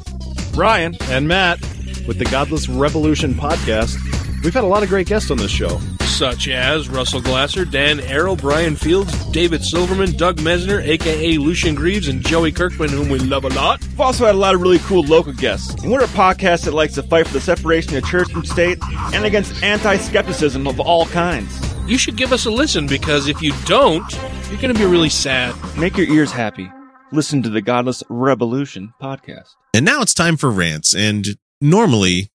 Ryan 0.53 0.95
and 1.03 1.27
Matt 1.27 1.61
with 2.07 2.19
the 2.19 2.25
Godless 2.25 2.67
Revolution 2.67 3.33
podcast. 3.33 3.97
We've 4.43 4.53
had 4.53 4.63
a 4.63 4.67
lot 4.67 4.83
of 4.83 4.89
great 4.89 5.07
guests 5.07 5.31
on 5.31 5.37
this 5.37 5.51
show. 5.51 5.79
Such 6.13 6.47
as 6.47 6.89
Russell 6.89 7.21
Glasser, 7.21 7.65
Dan 7.65 7.97
Arel, 7.97 8.39
Brian 8.39 8.75
Fields, 8.75 9.25
David 9.31 9.63
Silverman, 9.63 10.11
Doug 10.11 10.37
Mesner, 10.37 10.79
aka 10.85 11.37
Lucien 11.39 11.73
Greaves, 11.73 12.07
and 12.07 12.23
Joey 12.23 12.51
Kirkman, 12.51 12.89
whom 12.89 13.09
we 13.09 13.17
love 13.17 13.45
a 13.45 13.49
lot. 13.49 13.81
We've 13.81 13.99
also 13.99 14.27
had 14.27 14.35
a 14.35 14.37
lot 14.37 14.53
of 14.53 14.61
really 14.61 14.77
cool 14.79 15.03
local 15.03 15.33
guests. 15.33 15.73
And 15.81 15.91
we're 15.91 16.03
a 16.03 16.07
podcast 16.07 16.65
that 16.65 16.75
likes 16.75 16.93
to 16.93 17.03
fight 17.03 17.25
for 17.25 17.33
the 17.33 17.41
separation 17.41 17.97
of 17.97 18.05
church 18.05 18.31
and 18.31 18.47
state 18.47 18.77
and 19.11 19.25
against 19.25 19.63
anti 19.63 19.97
skepticism 19.97 20.67
of 20.67 20.79
all 20.79 21.07
kinds. 21.07 21.59
You 21.87 21.97
should 21.97 22.15
give 22.15 22.31
us 22.31 22.45
a 22.45 22.51
listen 22.51 22.85
because 22.85 23.27
if 23.27 23.41
you 23.41 23.51
don't, 23.65 24.09
you're 24.49 24.61
going 24.61 24.73
to 24.73 24.79
be 24.79 24.85
really 24.85 25.09
sad. 25.09 25.55
Make 25.75 25.97
your 25.97 26.07
ears 26.07 26.31
happy. 26.31 26.71
Listen 27.11 27.41
to 27.41 27.49
the 27.49 27.61
Godless 27.61 28.03
Revolution 28.07 28.93
podcast. 29.01 29.49
And 29.73 29.83
now 29.83 30.03
it's 30.03 30.13
time 30.13 30.37
for 30.37 30.51
rants. 30.51 30.93
And 30.93 31.25
normally, 31.59 32.29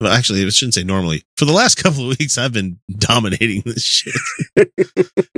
well, 0.00 0.12
actually, 0.12 0.44
I 0.44 0.48
shouldn't 0.50 0.74
say 0.74 0.84
normally. 0.84 1.24
For 1.36 1.44
the 1.44 1.52
last 1.52 1.74
couple 1.82 2.10
of 2.10 2.18
weeks, 2.18 2.38
I've 2.38 2.52
been 2.52 2.78
dominating 2.90 3.62
this 3.64 3.82
shit. 3.82 4.14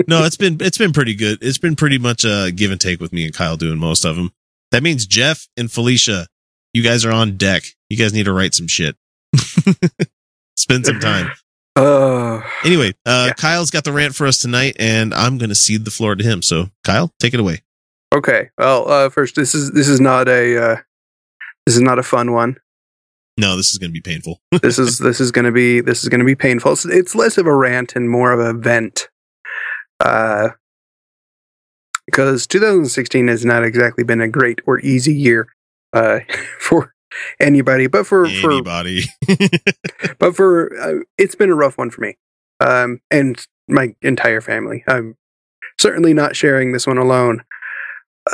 no, 0.07 0.25
it's 0.25 0.37
been 0.37 0.59
it's 0.61 0.79
been 0.79 0.93
pretty 0.93 1.15
good. 1.15 1.39
It's 1.43 1.59
been 1.59 1.77
pretty 1.77 1.99
much 1.99 2.25
a 2.25 2.51
give 2.55 2.71
and 2.71 2.81
take 2.81 3.01
with 3.01 3.13
me 3.13 3.25
and 3.25 3.35
Kyle 3.35 3.57
doing 3.57 3.79
most 3.79 4.05
of 4.05 4.17
them. 4.17 4.33
That 4.71 4.83
means 4.83 5.07
Jeff 5.07 5.49
and 5.57 5.71
Felicia, 5.71 6.27
you 6.73 6.83
guys 6.83 7.05
are 7.05 7.11
on 7.13 7.37
deck. 7.37 7.65
You 7.89 7.97
guys 7.97 8.13
need 8.13 8.25
to 8.25 8.33
write 8.33 8.55
some 8.55 8.69
shit. 8.69 8.97
Spend 10.57 10.87
some 10.87 11.01
time. 11.01 11.31
Uh, 11.77 12.43
Anyway, 12.65 12.93
uh, 13.07 13.31
Kyle's 13.37 13.71
got 13.71 13.85
the 13.85 13.93
rant 13.93 14.15
for 14.15 14.27
us 14.27 14.39
tonight, 14.39 14.77
and 14.79 15.15
I'm 15.15 15.39
going 15.39 15.49
to 15.49 15.55
cede 15.55 15.85
the 15.85 15.91
floor 15.91 16.15
to 16.15 16.23
him. 16.23 16.43
So, 16.43 16.69
Kyle, 16.85 17.13
take 17.19 17.33
it 17.35 17.41
away. 17.41 17.63
okay. 18.15 18.51
Well, 18.59 18.89
uh, 18.91 19.09
first, 19.09 19.35
this 19.35 19.55
is 19.55 19.71
this 19.73 19.89
is 19.89 20.01
not 20.01 20.29
a 20.29 20.57
uh, 20.73 20.77
this 21.67 21.77
is 21.77 21.81
not 21.83 21.99
a 21.99 22.03
fun 22.03 22.33
one. 22.33 22.57
No, 23.41 23.57
this 23.57 23.73
is 23.73 23.79
going 23.79 23.91
to 23.91 23.95
be 23.95 24.03
painful. 24.03 24.39
this 24.63 24.79
is 24.79 24.99
this 24.99 25.19
is 25.19 25.33
going 25.33 25.47
to 25.47 25.53
be 25.53 25.81
this 25.81 26.03
is 26.03 26.11
going 26.11 26.19
to 26.19 26.27
be 26.27 26.35
painful. 26.35 26.73
It's, 26.73 26.85
it's 26.85 27.15
less 27.15 27.39
of 27.39 27.47
a 27.47 27.57
rant 27.57 27.97
and 27.97 28.11
more 28.11 28.33
of 28.33 28.39
a 28.39 28.53
vent. 28.53 29.09
Uh, 29.99 30.51
because 32.05 32.47
2016 32.47 33.29
has 33.29 33.45
not 33.45 33.65
exactly 33.65 34.05
been 34.05 34.21
a 34.21 34.29
great 34.29 34.61
or 34.67 34.81
easy 34.81 35.15
year 35.15 35.49
uh, 35.93 36.21
for 36.59 36.95
anybody, 37.39 37.87
but 37.87 38.07
for 38.07 38.29
for 38.29 38.53
Anybody. 38.53 39.05
but 40.19 40.37
for 40.37 40.77
uh, 40.79 41.05
it's 41.17 41.35
been 41.35 41.51
a 41.51 41.55
rough 41.55 41.79
one 41.79 41.91
for 41.91 42.03
me 42.03 42.19
um, 42.61 43.01
and 43.11 43.47
my 43.69 43.95
entire 44.03 44.43
family. 44.43 44.85
I'm 44.87 45.17
certainly 45.81 46.13
not 46.13 46.37
sharing 46.37 46.73
this 46.73 46.87
one 46.87 46.99
alone. 46.99 47.43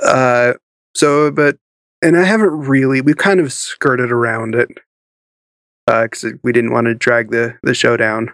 Uh, 0.03 0.55
so, 0.97 1.31
but 1.31 1.59
and 2.03 2.17
I 2.17 2.25
haven't 2.25 2.67
really. 2.67 3.01
We've 3.01 3.17
kind 3.17 3.39
of 3.39 3.53
skirted 3.53 4.11
around 4.11 4.57
it 4.57 4.69
because 5.87 6.25
we 6.43 6.53
didn't 6.53 6.73
want 6.73 6.87
to 6.87 6.95
drag 6.95 7.31
the 7.31 7.57
the 7.63 7.75
show 7.75 7.97
down, 7.97 8.33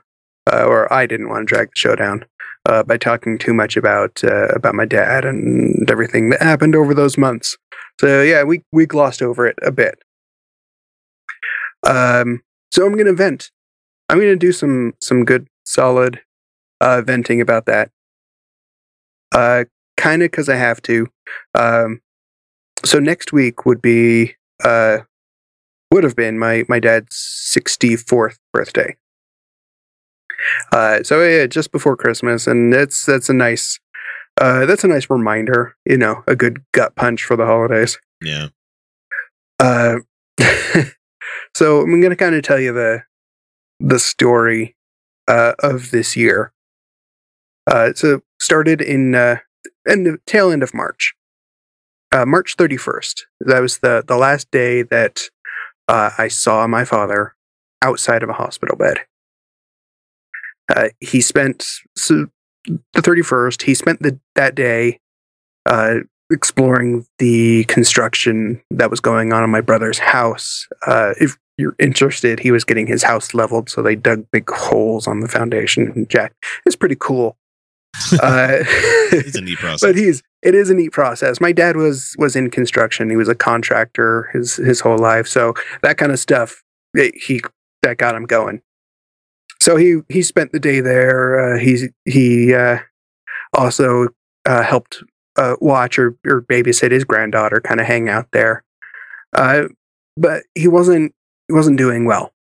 uh, 0.50 0.64
or 0.64 0.92
I 0.92 1.06
didn't 1.06 1.28
want 1.28 1.46
to 1.46 1.54
drag 1.54 1.68
the 1.68 1.78
show 1.78 1.94
down 1.94 2.24
uh, 2.66 2.82
by 2.82 2.96
talking 2.96 3.38
too 3.38 3.54
much 3.54 3.76
about 3.76 4.22
uh, 4.24 4.48
about 4.48 4.74
my 4.74 4.84
dad 4.84 5.24
and 5.24 5.88
everything 5.90 6.30
that 6.30 6.42
happened 6.42 6.74
over 6.74 6.94
those 6.94 7.18
months. 7.18 7.56
So 8.00 8.22
yeah, 8.22 8.42
we 8.42 8.62
we 8.72 8.86
glossed 8.86 9.22
over 9.22 9.46
it 9.46 9.58
a 9.62 9.70
bit. 9.70 9.98
Um, 11.86 12.42
so 12.70 12.86
I'm 12.86 12.96
gonna 12.96 13.12
vent. 13.12 13.50
I'm 14.08 14.18
gonna 14.18 14.36
do 14.36 14.52
some 14.52 14.94
some 15.00 15.24
good 15.24 15.48
solid 15.64 16.20
uh, 16.80 17.02
venting 17.02 17.40
about 17.40 17.66
that. 17.66 17.90
Uh, 19.32 19.64
kind 19.96 20.22
of 20.22 20.30
because 20.30 20.48
I 20.48 20.56
have 20.56 20.82
to. 20.82 21.08
Um, 21.54 22.00
so 22.84 22.98
next 22.98 23.32
week 23.32 23.64
would 23.64 23.80
be 23.80 24.34
uh, 24.64 24.98
would 25.92 26.04
have 26.04 26.16
been 26.16 26.38
my 26.38 26.64
my 26.68 26.80
dad's 26.80 27.16
64th 27.54 28.38
birthday. 28.52 28.96
Uh, 30.72 31.02
so 31.02 31.22
yeah, 31.22 31.46
just 31.46 31.70
before 31.70 31.96
Christmas, 31.96 32.46
and 32.46 32.72
that's 32.72 33.04
that's 33.04 33.28
a 33.28 33.34
nice 33.34 33.78
uh, 34.40 34.66
that's 34.66 34.84
a 34.84 34.88
nice 34.88 35.08
reminder. 35.10 35.76
You 35.84 35.98
know, 35.98 36.24
a 36.26 36.34
good 36.34 36.64
gut 36.72 36.96
punch 36.96 37.22
for 37.22 37.36
the 37.36 37.46
holidays. 37.46 37.98
Yeah. 38.22 38.48
Uh, 39.60 39.98
so 41.54 41.82
I'm 41.82 42.00
going 42.00 42.10
to 42.10 42.16
kind 42.16 42.34
of 42.34 42.42
tell 42.42 42.58
you 42.58 42.72
the 42.72 43.02
the 43.78 43.98
story 43.98 44.74
uh, 45.28 45.52
of 45.60 45.90
this 45.90 46.16
year. 46.16 46.52
Uh, 47.66 47.92
so 47.94 48.22
started 48.40 48.80
in 48.80 49.14
uh, 49.14 49.36
end 49.86 50.06
of, 50.06 50.24
tail 50.26 50.50
end 50.50 50.62
of 50.62 50.74
March, 50.74 51.14
uh, 52.10 52.24
March 52.26 52.56
31st. 52.56 53.22
That 53.40 53.60
was 53.60 53.78
the 53.78 54.02
the 54.06 54.16
last 54.16 54.50
day 54.50 54.82
that 54.82 55.28
uh, 55.88 56.10
I 56.18 56.28
saw 56.28 56.66
my 56.66 56.84
father 56.84 57.34
outside 57.82 58.22
of 58.22 58.28
a 58.28 58.34
hospital 58.34 58.76
bed. 58.76 58.98
Uh, 60.74 60.88
he 61.00 61.20
spent 61.20 61.66
so 61.96 62.26
the 62.66 63.02
31st. 63.02 63.62
He 63.62 63.74
spent 63.74 64.02
the 64.02 64.18
that 64.34 64.54
day 64.54 65.00
uh, 65.66 65.96
exploring 66.30 67.06
the 67.18 67.64
construction 67.64 68.62
that 68.70 68.90
was 68.90 69.00
going 69.00 69.32
on 69.32 69.44
in 69.44 69.50
my 69.50 69.60
brother's 69.60 69.98
house. 69.98 70.66
Uh, 70.86 71.14
if 71.20 71.36
you're 71.58 71.76
interested, 71.78 72.40
he 72.40 72.50
was 72.50 72.64
getting 72.64 72.86
his 72.86 73.02
house 73.02 73.34
leveled, 73.34 73.68
so 73.68 73.82
they 73.82 73.94
dug 73.94 74.24
big 74.30 74.48
holes 74.50 75.06
on 75.06 75.20
the 75.20 75.28
foundation. 75.28 75.92
And 75.94 76.08
Jack, 76.08 76.34
it's 76.64 76.76
pretty 76.76 76.96
cool. 76.98 77.36
Uh, 78.20 78.58
It's 79.12 79.36
a 79.36 79.40
neat 79.40 79.58
process. 79.60 79.80
but 79.82 79.96
he's 79.96 80.22
it 80.42 80.54
is 80.54 80.70
a 80.70 80.74
neat 80.74 80.92
process. 80.92 81.40
My 81.40 81.52
dad 81.52 81.76
was 81.76 82.14
was 82.18 82.34
in 82.36 82.50
construction. 82.50 83.10
He 83.10 83.16
was 83.16 83.28
a 83.28 83.34
contractor 83.34 84.28
his 84.32 84.56
his 84.56 84.80
whole 84.80 84.98
life, 84.98 85.26
so 85.26 85.54
that 85.82 85.98
kind 85.98 86.12
of 86.12 86.18
stuff 86.18 86.62
it, 86.94 87.14
he 87.16 87.40
that 87.82 87.98
got 87.98 88.14
him 88.14 88.24
going. 88.24 88.60
So 89.60 89.76
he 89.76 90.00
he 90.08 90.22
spent 90.22 90.52
the 90.52 90.60
day 90.60 90.80
there. 90.80 91.54
Uh, 91.54 91.58
he 91.58 91.88
he 92.04 92.54
uh, 92.54 92.78
also 93.52 94.08
uh, 94.46 94.62
helped 94.62 95.02
uh, 95.36 95.56
watch 95.60 95.98
or, 95.98 96.16
or 96.26 96.42
babysit 96.42 96.90
his 96.90 97.04
granddaughter, 97.04 97.60
kind 97.60 97.80
of 97.80 97.86
hang 97.86 98.08
out 98.08 98.26
there. 98.32 98.64
Uh, 99.34 99.64
but 100.16 100.42
he 100.54 100.66
wasn't 100.68 101.14
he 101.48 101.54
wasn't 101.54 101.78
doing 101.78 102.04
well, 102.04 102.32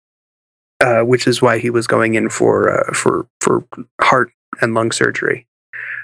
uh, 0.81 1.03
which 1.03 1.27
is 1.27 1.43
why 1.43 1.59
he 1.59 1.71
was 1.71 1.87
going 1.87 2.15
in 2.15 2.29
for 2.31 2.71
uh, 2.71 2.93
for 2.95 3.27
for 3.41 3.65
heart 4.01 4.33
and 4.61 4.75
lung 4.75 4.93
surgery. 4.93 5.47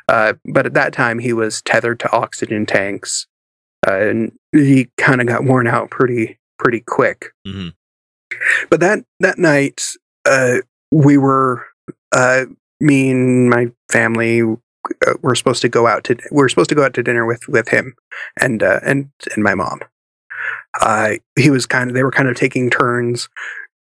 Uh, 0.08 0.34
but 0.44 0.66
at 0.66 0.74
that 0.74 0.92
time, 0.92 1.18
he 1.18 1.32
was 1.32 1.62
tethered 1.62 1.98
to 2.00 2.12
oxygen 2.12 2.64
tanks, 2.66 3.26
uh, 3.86 3.94
and 3.94 4.32
he 4.52 4.88
kind 4.96 5.20
of 5.20 5.26
got 5.26 5.44
worn 5.44 5.66
out 5.66 5.90
pretty 5.90 6.38
pretty 6.58 6.80
quick. 6.80 7.32
Mhm. 7.46 7.74
But 8.70 8.80
that 8.80 9.04
that 9.20 9.38
night, 9.38 9.82
uh, 10.24 10.58
we 10.92 11.16
were 11.18 11.66
uh, 12.12 12.44
me 12.80 13.10
and 13.10 13.50
my 13.50 13.70
family 13.90 14.42
uh, 14.42 15.14
were 15.22 15.34
supposed 15.34 15.62
to 15.62 15.68
go 15.68 15.86
out 15.86 16.04
to 16.04 16.16
we 16.30 16.36
were 16.36 16.48
supposed 16.48 16.68
to 16.68 16.74
go 16.76 16.84
out 16.84 16.94
to 16.94 17.02
dinner 17.02 17.26
with 17.26 17.48
with 17.48 17.68
him 17.68 17.94
and 18.40 18.62
uh, 18.62 18.80
and 18.84 19.10
and 19.34 19.42
my 19.42 19.54
mom. 19.54 19.80
Uh, 20.80 21.14
he 21.36 21.50
was 21.50 21.66
kind 21.66 21.90
of 21.90 21.94
they 21.94 22.02
were 22.02 22.10
kind 22.12 22.28
of 22.28 22.36
taking 22.36 22.70
turns 22.70 23.28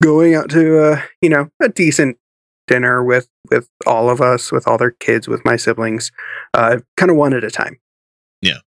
going 0.02 0.36
out 0.36 0.49
to 0.49 0.80
uh, 0.80 1.02
you 1.22 1.30
know 1.30 1.49
a 1.61 1.68
decent 1.69 2.18
dinner 2.67 3.03
with 3.03 3.27
with 3.49 3.69
all 3.85 4.09
of 4.09 4.21
us 4.21 4.51
with 4.51 4.67
all 4.67 4.77
their 4.77 4.91
kids 4.91 5.27
with 5.27 5.43
my 5.45 5.55
siblings 5.55 6.11
uh, 6.53 6.79
kind 6.97 7.11
of 7.11 7.17
one 7.17 7.33
at 7.33 7.43
a 7.43 7.51
time. 7.51 7.79
Yeah. 8.41 8.59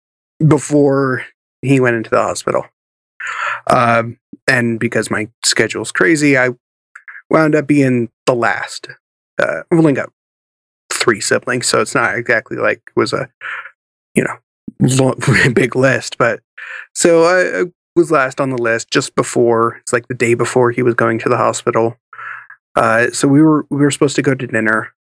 before 0.47 1.24
he 1.60 1.81
went 1.81 1.97
into 1.97 2.09
the 2.10 2.23
hospital. 2.23 2.64
Um, 3.66 4.18
and 4.47 4.78
because 4.78 5.10
my 5.10 5.28
schedule's 5.44 5.93
crazy 5.93 6.36
i 6.36 6.51
wound 7.31 7.55
up 7.55 7.66
being 7.66 8.10
the 8.27 8.35
last 8.35 8.89
uh, 9.40 9.62
i've 9.70 9.78
only 9.78 9.93
got 9.93 10.10
three 10.93 11.20
siblings 11.20 11.66
so 11.66 11.81
it's 11.81 11.94
not 11.94 12.16
exactly 12.16 12.56
like 12.56 12.78
it 12.86 12.98
was 12.98 13.12
a 13.12 13.28
you 14.14 14.24
know 14.24 14.36
long, 14.81 15.14
big 15.55 15.77
list 15.77 16.18
but 16.18 16.40
so 16.94 17.24
I, 17.24 17.60
I 17.60 17.64
was 17.94 18.10
last 18.10 18.40
on 18.40 18.51
the 18.51 18.60
list 18.60 18.90
just 18.90 19.14
before 19.14 19.77
it's 19.77 19.93
like 19.93 20.09
the 20.09 20.14
day 20.14 20.35
before 20.35 20.70
he 20.70 20.82
was 20.82 20.94
going 20.94 21.18
to 21.20 21.28
the 21.28 21.36
hospital 21.36 21.97
uh, 22.77 23.11
so 23.11 23.27
we 23.27 23.43
were 23.43 23.66
we 23.70 23.78
were 23.78 23.90
supposed 23.90 24.16
to 24.16 24.23
go 24.23 24.35
to 24.35 24.47
dinner, 24.47 24.94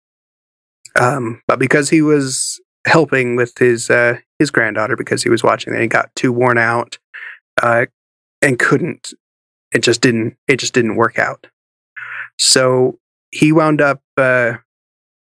um, 0.99 1.41
but 1.47 1.59
because 1.59 1.89
he 1.89 2.01
was 2.01 2.59
helping 2.87 3.35
with 3.35 3.57
his 3.57 3.89
uh, 3.89 4.17
his 4.39 4.49
granddaughter 4.49 4.95
because 4.95 5.23
he 5.23 5.29
was 5.29 5.43
watching, 5.43 5.73
and 5.73 5.81
he 5.81 5.87
got 5.87 6.15
too 6.15 6.31
worn 6.31 6.57
out 6.57 6.97
uh, 7.61 7.85
and 8.41 8.57
couldn't. 8.57 9.13
It 9.73 9.83
just 9.83 10.01
didn't. 10.01 10.37
It 10.47 10.57
just 10.57 10.73
didn't 10.73 10.95
work 10.95 11.19
out. 11.19 11.47
So 12.39 12.99
he 13.31 13.51
wound 13.51 13.81
up, 13.81 14.01
uh, 14.17 14.53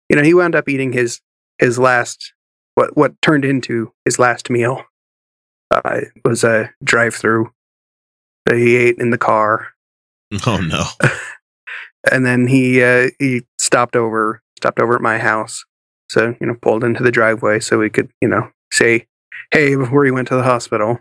you 0.09 0.17
know, 0.17 0.23
he 0.23 0.35
wound 0.35 0.55
up 0.55 0.69
eating 0.69 0.93
his 0.93 1.21
his 1.59 1.79
last 1.79 2.33
what 2.75 2.97
what 2.97 3.21
turned 3.23 3.45
into 3.45 3.93
his 4.05 4.19
last 4.19 4.51
meal 4.51 4.85
uh, 5.71 6.01
was 6.25 6.43
a 6.43 6.71
drive-through 6.83 7.53
that 8.47 8.57
he 8.57 8.77
ate 8.77 8.99
in 8.99 9.11
the 9.11 9.19
car, 9.19 9.69
Oh 10.47 10.59
no. 10.59 10.85
and 12.11 12.25
then 12.25 12.47
he 12.47 12.83
uh, 12.83 13.11
he 13.19 13.43
stopped 13.59 13.97
over 13.97 14.43
stopped 14.57 14.81
over 14.81 14.95
at 14.95 15.01
my 15.01 15.19
house. 15.19 15.65
So 16.09 16.35
you 16.41 16.47
know, 16.47 16.55
pulled 16.61 16.85
into 16.85 17.03
the 17.03 17.13
driveway 17.13 17.61
so 17.61 17.79
we 17.79 17.91
could 17.91 18.11
you 18.21 18.29
know 18.29 18.51
say 18.73 19.07
hey 19.53 19.75
before 19.77 20.05
he 20.05 20.11
went 20.11 20.29
to 20.29 20.37
the 20.37 20.43
hospital. 20.43 21.01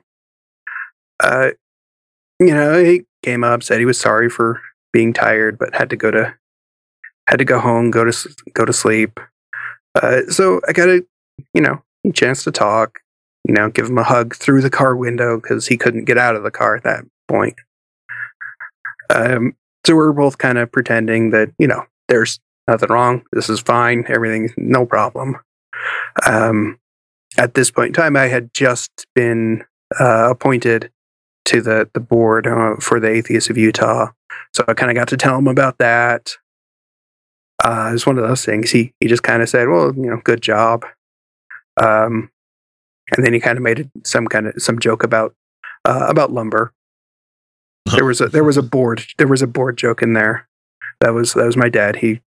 Uh, 1.21 1.51
you 2.39 2.53
know, 2.53 2.83
he 2.83 3.03
came 3.23 3.43
up 3.43 3.63
said 3.63 3.79
he 3.79 3.85
was 3.85 3.99
sorry 3.99 4.29
for 4.29 4.61
being 4.93 5.13
tired, 5.13 5.57
but 5.57 5.75
had 5.75 5.89
to 5.89 5.95
go 5.95 6.11
to 6.11 6.35
had 7.27 7.37
to 7.39 7.45
go 7.45 7.59
home, 7.59 7.91
go 7.91 8.03
to 8.03 8.35
go 8.53 8.65
to 8.65 8.73
sleep. 8.73 9.19
Uh, 9.95 10.21
so 10.29 10.61
I 10.67 10.73
got 10.73 10.89
a 10.89 11.03
you 11.53 11.61
know 11.61 11.83
chance 12.13 12.43
to 12.43 12.51
talk. 12.51 12.99
You 13.45 13.53
know, 13.53 13.69
give 13.69 13.87
him 13.87 13.97
a 13.97 14.03
hug 14.03 14.35
through 14.35 14.61
the 14.61 14.69
car 14.69 14.95
window 14.95 15.39
because 15.39 15.67
he 15.67 15.77
couldn't 15.77 16.05
get 16.05 16.17
out 16.17 16.35
of 16.35 16.43
the 16.43 16.51
car 16.51 16.75
at 16.75 16.83
that 16.83 17.03
point. 17.27 17.55
Um, 19.09 19.55
so 19.89 19.95
we're 19.95 20.13
both 20.13 20.37
kind 20.37 20.59
of 20.59 20.71
pretending 20.71 21.31
that 21.31 21.51
you 21.57 21.65
know 21.65 21.83
there's 22.09 22.39
nothing 22.67 22.89
wrong. 22.89 23.23
This 23.31 23.49
is 23.49 23.59
fine. 23.59 24.05
Everything's 24.07 24.51
no 24.55 24.85
problem. 24.85 25.37
Um, 26.27 26.79
at 27.39 27.55
this 27.55 27.71
point 27.71 27.87
in 27.87 27.93
time, 27.93 28.15
I 28.15 28.27
had 28.27 28.53
just 28.53 29.07
been 29.15 29.63
uh, 29.99 30.29
appointed 30.29 30.91
to 31.45 31.61
the 31.61 31.89
the 31.95 31.99
board 31.99 32.45
uh, 32.45 32.75
for 32.75 32.99
the 32.99 33.09
Atheists 33.09 33.49
of 33.49 33.57
Utah, 33.57 34.11
so 34.53 34.63
I 34.67 34.75
kind 34.75 34.91
of 34.91 34.95
got 34.95 35.07
to 35.07 35.17
tell 35.17 35.39
him 35.39 35.47
about 35.47 35.79
that. 35.79 36.35
Uh, 37.63 37.91
it's 37.91 38.05
one 38.05 38.19
of 38.19 38.27
those 38.27 38.45
things. 38.45 38.69
He 38.69 38.93
he 38.99 39.07
just 39.07 39.23
kind 39.23 39.41
of 39.41 39.49
said, 39.49 39.69
"Well, 39.69 39.91
you 39.95 40.03
know, 40.03 40.21
good 40.23 40.43
job," 40.43 40.85
um, 41.81 42.29
and 43.15 43.25
then 43.25 43.33
he 43.33 43.39
kind 43.39 43.57
of 43.57 43.63
made 43.63 43.89
some 44.03 44.27
kind 44.27 44.45
of 44.45 44.61
some 44.61 44.77
joke 44.77 45.01
about 45.01 45.33
uh, 45.83 46.05
about 46.07 46.31
lumber. 46.31 46.73
There 47.95 48.05
was 48.05 48.21
a 48.21 48.27
there 48.27 48.43
was 48.43 48.57
a 48.57 48.63
board 48.63 49.03
there 49.17 49.27
was 49.27 49.41
a 49.41 49.47
board 49.47 49.77
joke 49.77 50.01
in 50.01 50.13
there. 50.13 50.47
That 51.01 51.13
was 51.13 51.33
that 51.33 51.45
was 51.45 51.57
my 51.57 51.69
dad. 51.69 51.97
He 51.97 52.21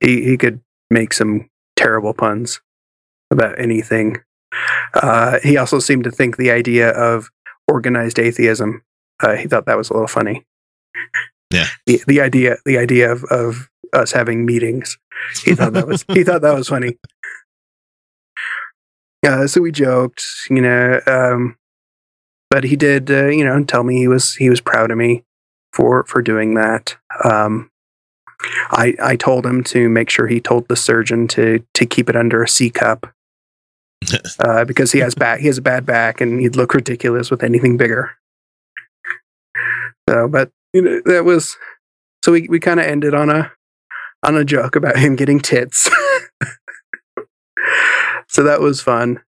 he 0.00 0.24
he 0.24 0.36
could 0.36 0.60
make 0.90 1.12
some 1.12 1.48
terrible 1.76 2.14
puns 2.14 2.60
about 3.30 3.58
anything. 3.58 4.18
Uh, 4.94 5.38
he 5.42 5.56
also 5.56 5.78
seemed 5.78 6.04
to 6.04 6.10
think 6.10 6.36
the 6.36 6.50
idea 6.50 6.90
of 6.90 7.30
organized 7.68 8.18
atheism. 8.18 8.82
Uh, 9.20 9.36
he 9.36 9.48
thought 9.48 9.66
that 9.66 9.78
was 9.78 9.90
a 9.90 9.94
little 9.94 10.08
funny. 10.08 10.44
Yeah. 11.52 11.66
The 11.86 12.02
the 12.06 12.20
idea 12.20 12.56
the 12.64 12.78
idea 12.78 13.10
of, 13.10 13.24
of 13.24 13.68
us 13.92 14.12
having 14.12 14.44
meetings. 14.46 14.98
He 15.44 15.54
thought 15.54 15.72
that 15.74 15.86
was 15.86 16.04
he 16.08 16.24
thought 16.24 16.42
that 16.42 16.54
was 16.54 16.68
funny. 16.68 16.98
Uh, 19.24 19.46
so 19.46 19.60
we 19.60 19.70
joked, 19.70 20.24
you 20.50 20.60
know, 20.60 21.00
um, 21.06 21.56
but 22.52 22.64
he 22.64 22.76
did, 22.76 23.10
uh, 23.10 23.28
you 23.28 23.46
know, 23.46 23.64
tell 23.64 23.82
me 23.82 23.96
he 23.96 24.06
was 24.06 24.34
he 24.34 24.50
was 24.50 24.60
proud 24.60 24.90
of 24.90 24.98
me 24.98 25.24
for 25.72 26.04
for 26.04 26.20
doing 26.20 26.52
that. 26.52 26.98
Um, 27.24 27.70
I 28.70 28.94
I 29.02 29.16
told 29.16 29.46
him 29.46 29.64
to 29.64 29.88
make 29.88 30.10
sure 30.10 30.26
he 30.26 30.38
told 30.38 30.68
the 30.68 30.76
surgeon 30.76 31.26
to 31.28 31.64
to 31.72 31.86
keep 31.86 32.10
it 32.10 32.16
under 32.16 32.42
a 32.42 32.48
C 32.48 32.68
cup 32.68 33.10
uh, 34.40 34.66
because 34.66 34.92
he 34.92 34.98
has 34.98 35.14
back 35.14 35.40
he 35.40 35.46
has 35.46 35.56
a 35.56 35.62
bad 35.62 35.86
back 35.86 36.20
and 36.20 36.42
he'd 36.42 36.54
look 36.54 36.74
ridiculous 36.74 37.30
with 37.30 37.42
anything 37.42 37.78
bigger. 37.78 38.10
So, 40.06 40.28
but 40.28 40.50
you 40.74 40.82
know 40.82 41.00
that 41.06 41.24
was 41.24 41.56
so 42.22 42.32
we 42.32 42.48
we 42.50 42.60
kind 42.60 42.80
of 42.80 42.84
ended 42.84 43.14
on 43.14 43.30
a 43.30 43.50
on 44.22 44.36
a 44.36 44.44
joke 44.44 44.76
about 44.76 44.98
him 44.98 45.16
getting 45.16 45.40
tits. 45.40 45.88
so 48.28 48.42
that 48.42 48.60
was 48.60 48.82
fun. 48.82 49.22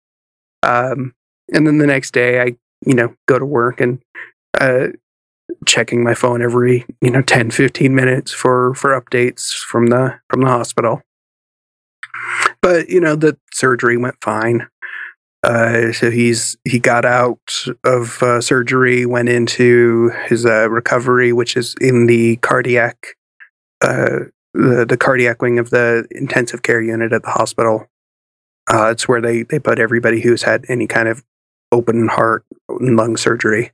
Um, 0.62 1.14
and 1.50 1.66
then 1.66 1.78
the 1.78 1.86
next 1.86 2.12
day, 2.12 2.42
I 2.42 2.56
you 2.86 2.94
know 2.94 3.14
go 3.26 3.38
to 3.38 3.46
work 3.46 3.80
and 3.80 4.00
uh, 4.60 4.88
checking 5.66 6.02
my 6.02 6.14
phone 6.14 6.42
every 6.42 6.84
you 7.00 7.10
know 7.10 7.22
10 7.22 7.50
15 7.50 7.94
minutes 7.94 8.32
for 8.32 8.74
for 8.74 8.98
updates 8.98 9.52
from 9.52 9.86
the 9.86 10.18
from 10.28 10.40
the 10.40 10.48
hospital. 10.48 11.02
But 12.62 12.88
you 12.88 13.00
know 13.00 13.16
the 13.16 13.38
surgery 13.52 13.96
went 13.96 14.16
fine. 14.22 14.68
Uh, 15.42 15.92
so 15.92 16.10
he's 16.10 16.56
he 16.64 16.78
got 16.78 17.04
out 17.04 17.54
of 17.84 18.22
uh, 18.22 18.40
surgery 18.40 19.04
went 19.04 19.28
into 19.28 20.10
his 20.26 20.46
uh, 20.46 20.70
recovery 20.70 21.34
which 21.34 21.54
is 21.54 21.74
in 21.82 22.06
the 22.06 22.36
cardiac 22.36 23.08
uh, 23.82 24.20
the, 24.54 24.86
the 24.88 24.96
cardiac 24.96 25.42
wing 25.42 25.58
of 25.58 25.70
the 25.70 26.06
intensive 26.12 26.62
care 26.62 26.80
unit 26.80 27.12
at 27.12 27.22
the 27.22 27.30
hospital. 27.30 27.86
Uh, 28.72 28.86
it's 28.86 29.06
where 29.06 29.20
they 29.20 29.42
they 29.42 29.58
put 29.58 29.78
everybody 29.78 30.22
who's 30.22 30.42
had 30.42 30.64
any 30.68 30.86
kind 30.86 31.08
of 31.08 31.22
open 31.74 32.08
heart 32.08 32.44
and 32.68 32.96
lung 32.96 33.16
surgery 33.16 33.72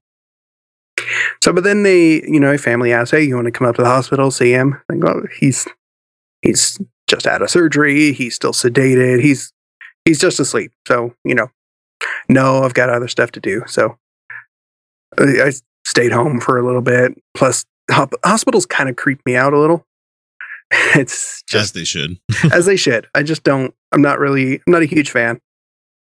so, 1.42 1.52
but 1.52 1.64
then 1.64 1.82
they, 1.82 2.22
you 2.26 2.40
know, 2.40 2.56
family 2.58 2.92
asks, 2.92 3.10
"Hey, 3.12 3.22
you 3.22 3.34
want 3.34 3.46
to 3.46 3.50
come 3.50 3.66
up 3.66 3.76
to 3.76 3.82
the 3.82 3.88
hospital 3.88 4.30
see 4.30 4.52
him?" 4.52 4.80
I 4.90 4.96
go, 4.96 5.26
"He's 5.38 5.66
he's 6.42 6.78
just 7.06 7.26
out 7.26 7.42
of 7.42 7.50
surgery. 7.50 8.12
He's 8.12 8.34
still 8.34 8.52
sedated. 8.52 9.22
He's 9.22 9.52
he's 10.04 10.18
just 10.18 10.40
asleep." 10.40 10.72
So, 10.86 11.14
you 11.24 11.34
know, 11.34 11.50
no, 12.28 12.62
I've 12.62 12.74
got 12.74 12.90
other 12.90 13.08
stuff 13.08 13.32
to 13.32 13.40
do. 13.40 13.62
So, 13.66 13.96
I 15.18 15.42
I 15.42 15.52
stayed 15.86 16.12
home 16.12 16.40
for 16.40 16.58
a 16.58 16.64
little 16.64 16.82
bit. 16.82 17.20
Plus, 17.34 17.64
hospitals 17.90 18.66
kind 18.66 18.88
of 18.88 18.96
creep 18.96 19.24
me 19.24 19.36
out 19.36 19.52
a 19.52 19.58
little. 19.58 19.86
It's 20.94 21.42
just, 21.48 21.64
As 21.64 21.72
they 21.72 21.84
should. 21.84 22.18
as 22.52 22.66
they 22.66 22.76
should. 22.76 23.08
I 23.12 23.24
just 23.24 23.42
don't. 23.42 23.74
I'm 23.90 24.02
not 24.02 24.20
really. 24.20 24.54
I'm 24.66 24.72
not 24.72 24.82
a 24.82 24.86
huge 24.86 25.10
fan. 25.10 25.40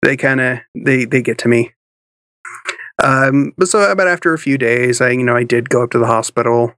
They 0.01 0.15
kind 0.15 0.39
of 0.39 0.59
they 0.75 1.03
they 1.03 1.21
get 1.21 1.39
to 1.39 1.49
me. 1.49 1.74
Um, 3.03 3.53
but 3.57 3.67
so 3.67 3.91
about 3.91 4.07
after 4.07 4.33
a 4.33 4.39
few 4.39 4.57
days, 4.57 5.01
I 5.01 5.11
you 5.11 5.23
know 5.23 5.35
I 5.35 5.43
did 5.43 5.69
go 5.69 5.83
up 5.83 5.91
to 5.91 5.99
the 5.99 6.05
hospital, 6.05 6.73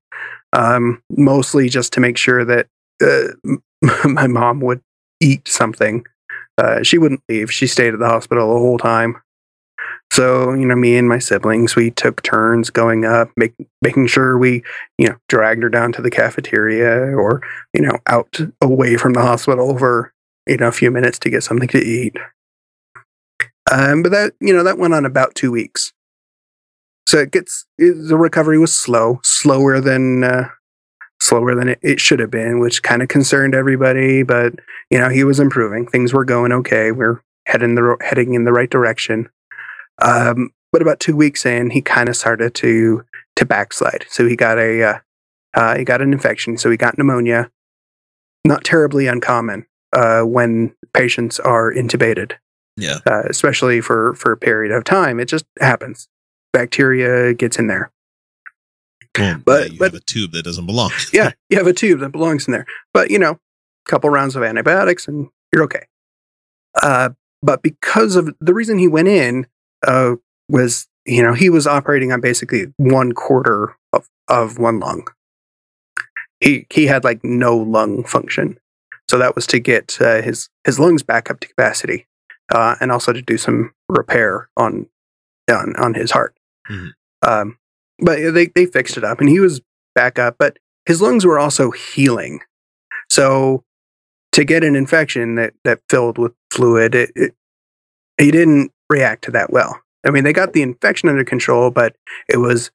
um, 0.54 1.02
mostly 1.12 1.70
just 1.70 1.94
to 1.94 2.00
make 2.00 2.18
sure 2.18 2.44
that 2.46 2.68
uh, 3.04 3.58
my 4.08 4.28
mom 4.28 4.60
would 4.62 4.82
eat 5.22 5.48
something. 5.48 6.06
Uh, 6.58 6.82
she 6.82 6.98
wouldn't 6.98 7.22
leave. 7.30 7.52
She 7.52 7.68
stayed 7.68 7.94
at 7.94 8.00
the 8.00 8.08
hospital 8.08 8.54
the 8.54 8.60
whole 8.60 8.80
time. 8.80 9.22
So 10.12 10.54
you 10.54 10.66
know, 10.66 10.76
me 10.76 10.98
and 10.98 11.08
my 11.08 11.20
siblings, 11.20 11.76
we 11.76 11.92
took 11.92 12.24
turns 12.24 12.70
going 12.70 13.06
up, 13.06 13.30
make, 13.38 13.54
making 13.82 14.08
sure 14.08 14.38
we 14.38 14.64
you 14.98 15.10
know 15.10 15.18
dragged 15.30 15.64
her 15.64 15.70
down 15.70 15.92
to 15.94 16.02
the 16.02 16.10
cafeteria 16.10 17.16
or 17.16 17.42
you 17.74 17.82
know 17.82 17.98
out 18.08 18.40
away 18.62 18.98
from 18.98 19.14
the 19.14 19.22
hospital 19.22 19.78
for 19.78 20.14
you 20.48 20.58
know 20.58 20.70
a 20.70 20.72
few 20.72 20.90
minutes 20.92 21.20
to 21.20 21.30
get 21.30 21.44
something 21.44 21.68
to 21.70 21.80
eat. 21.80 22.16
Um, 23.72 24.04
but 24.04 24.12
that 24.12 24.34
you 24.40 24.54
know 24.54 24.64
that 24.64 24.78
went 24.78 24.94
on 24.94 25.06
about 25.06 25.36
two 25.36 25.52
weeks. 25.52 25.94
So 27.08 27.20
it 27.20 27.32
gets 27.32 27.66
it, 27.78 27.94
the 28.08 28.18
recovery 28.18 28.58
was 28.58 28.76
slow, 28.76 29.20
slower 29.24 29.80
than 29.80 30.24
uh, 30.24 30.50
slower 31.22 31.56
than 31.56 31.70
it, 31.70 31.80
it 31.82 32.00
should 32.00 32.20
have 32.20 32.32
been, 32.32 32.60
which 32.60 32.84
kind 32.84 33.02
of 33.02 33.08
concerned 33.08 33.56
everybody. 33.56 34.24
But 34.24 34.54
you 34.90 35.00
know 35.00 35.10
he 35.10 35.24
was 35.24 35.40
improving; 35.40 35.88
things 35.88 36.14
were 36.14 36.26
going 36.26 36.52
okay. 36.52 36.92
We're 36.92 37.22
heading 37.46 37.76
the 37.76 37.98
heading 38.02 38.34
in 38.34 38.46
the 38.46 38.54
right 38.54 38.70
direction. 38.70 39.30
Um, 40.02 40.52
but 40.72 40.82
about 40.82 41.00
two 41.00 41.16
weeks 41.16 41.46
in, 41.46 41.72
he 41.72 41.82
kind 41.82 42.10
of 42.10 42.16
started 42.16 42.54
to 42.56 43.04
to 43.36 43.46
backslide. 43.46 44.06
So 44.10 44.28
he 44.28 44.36
got 44.36 44.58
a 44.58 44.84
uh, 44.84 45.00
uh, 45.54 45.78
he 45.78 45.84
got 45.84 46.02
an 46.02 46.14
infection. 46.14 46.58
So 46.58 46.70
he 46.70 46.78
got 46.78 46.98
pneumonia. 46.98 47.52
Not 48.46 48.64
terribly 48.64 49.08
uncommon 49.08 49.66
uh, 49.92 50.22
when 50.22 50.74
patients 50.94 51.38
are 51.40 51.74
intubated 51.74 52.34
Yeah. 52.78 53.00
uh, 53.06 53.24
especially 53.30 53.82
for 53.82 54.14
for 54.16 54.32
a 54.32 54.38
period 54.38 54.72
of 54.72 54.84
time. 54.84 55.20
It 55.20 55.28
just 55.28 55.46
happens. 55.60 56.08
Bacteria 56.54 57.34
gets 57.34 57.58
in 57.60 57.68
there. 57.68 57.92
Well, 59.18 59.42
But- 59.44 59.72
you 59.74 59.80
but- 59.80 59.94
have 59.94 60.02
a 60.02 60.06
tube 60.06 60.32
that 60.34 60.44
doesn't 60.44 60.66
belong. 60.68 60.92
Yeah, 61.14 61.32
you 61.50 61.58
have 61.58 61.68
a 61.68 61.74
tube 61.74 62.00
that 62.02 62.12
belongs 62.12 62.48
in 62.48 62.52
there. 62.52 62.66
But 62.94 63.10
you 63.10 63.18
know, 63.20 63.32
a 63.32 63.90
couple 63.90 64.10
rounds 64.10 64.36
of 64.36 64.44
antibiotics 64.44 65.08
and 65.08 65.28
you're 65.54 65.64
okay. 65.64 65.86
Uh, 66.82 67.10
but 67.42 67.62
because 67.64 68.16
of 68.16 68.36
the 68.40 68.54
reason 68.54 68.78
he 68.78 68.88
went 68.88 69.08
in 69.08 69.48
uh, 69.88 70.16
was, 70.50 70.88
you 71.06 71.24
know, 71.24 71.34
he 71.34 71.50
was 71.50 71.66
operating 71.66 72.12
on 72.12 72.22
basically 72.22 72.68
one 72.78 73.12
quarter 73.14 73.76
of, 73.94 74.08
of 74.28 74.60
one 74.60 74.80
lung. 74.80 75.08
He 76.40 76.68
he 76.70 76.86
had 76.86 77.04
like 77.04 77.24
no 77.24 77.58
lung 77.58 78.04
function, 78.04 78.60
so 79.10 79.18
that 79.18 79.34
was 79.36 79.48
to 79.48 79.60
get 79.60 79.98
uh, 80.00 80.22
his 80.22 80.50
his 80.66 80.80
lungs 80.80 81.02
back 81.02 81.32
up 81.32 81.40
to 81.40 81.48
capacity, 81.48 82.06
uh, 82.54 82.76
and 82.80 82.92
also 82.92 83.14
to 83.14 83.22
do 83.22 83.38
some 83.38 83.74
repair 83.90 84.50
on 84.58 84.88
on 85.50 85.76
on 85.78 85.94
his 85.94 86.12
heart. 86.12 86.36
Mhm. 86.70 86.92
Um, 87.26 87.58
but 88.00 88.34
they 88.34 88.48
they 88.48 88.66
fixed 88.66 88.98
it 88.98 89.04
up, 89.04 89.20
and 89.20 89.30
he 89.30 89.40
was 89.40 89.62
back 89.96 90.20
up. 90.20 90.36
But 90.38 90.58
his 90.86 91.02
lungs 91.02 91.26
were 91.26 91.40
also 91.40 91.72
healing, 91.72 92.42
so 93.10 93.64
to 94.34 94.44
get 94.44 94.64
an 94.64 94.76
infection 94.76 95.36
that 95.36 95.54
that 95.64 95.82
filled 95.90 96.18
with 96.18 96.34
fluid, 96.52 96.96
it, 96.96 97.12
it, 97.16 97.36
he 98.18 98.32
didn't 98.32 98.72
react 98.90 99.24
to 99.26 99.32
that 99.32 99.52
well. 99.52 99.82
I 100.06 100.12
mean, 100.12 100.24
they 100.24 100.34
got 100.34 100.54
the 100.54 100.62
infection 100.62 101.10
under 101.10 101.24
control, 101.24 101.72
but 101.72 101.96
it 102.30 102.38
was 102.38 102.72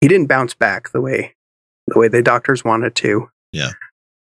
he 0.00 0.08
didn't 0.08 0.26
bounce 0.26 0.54
back 0.54 0.90
the 0.90 1.00
way 1.00 1.34
the 1.86 1.98
way 1.98 2.08
the 2.08 2.22
doctors 2.22 2.64
wanted 2.64 2.94
to. 2.96 3.30
Yeah. 3.52 3.70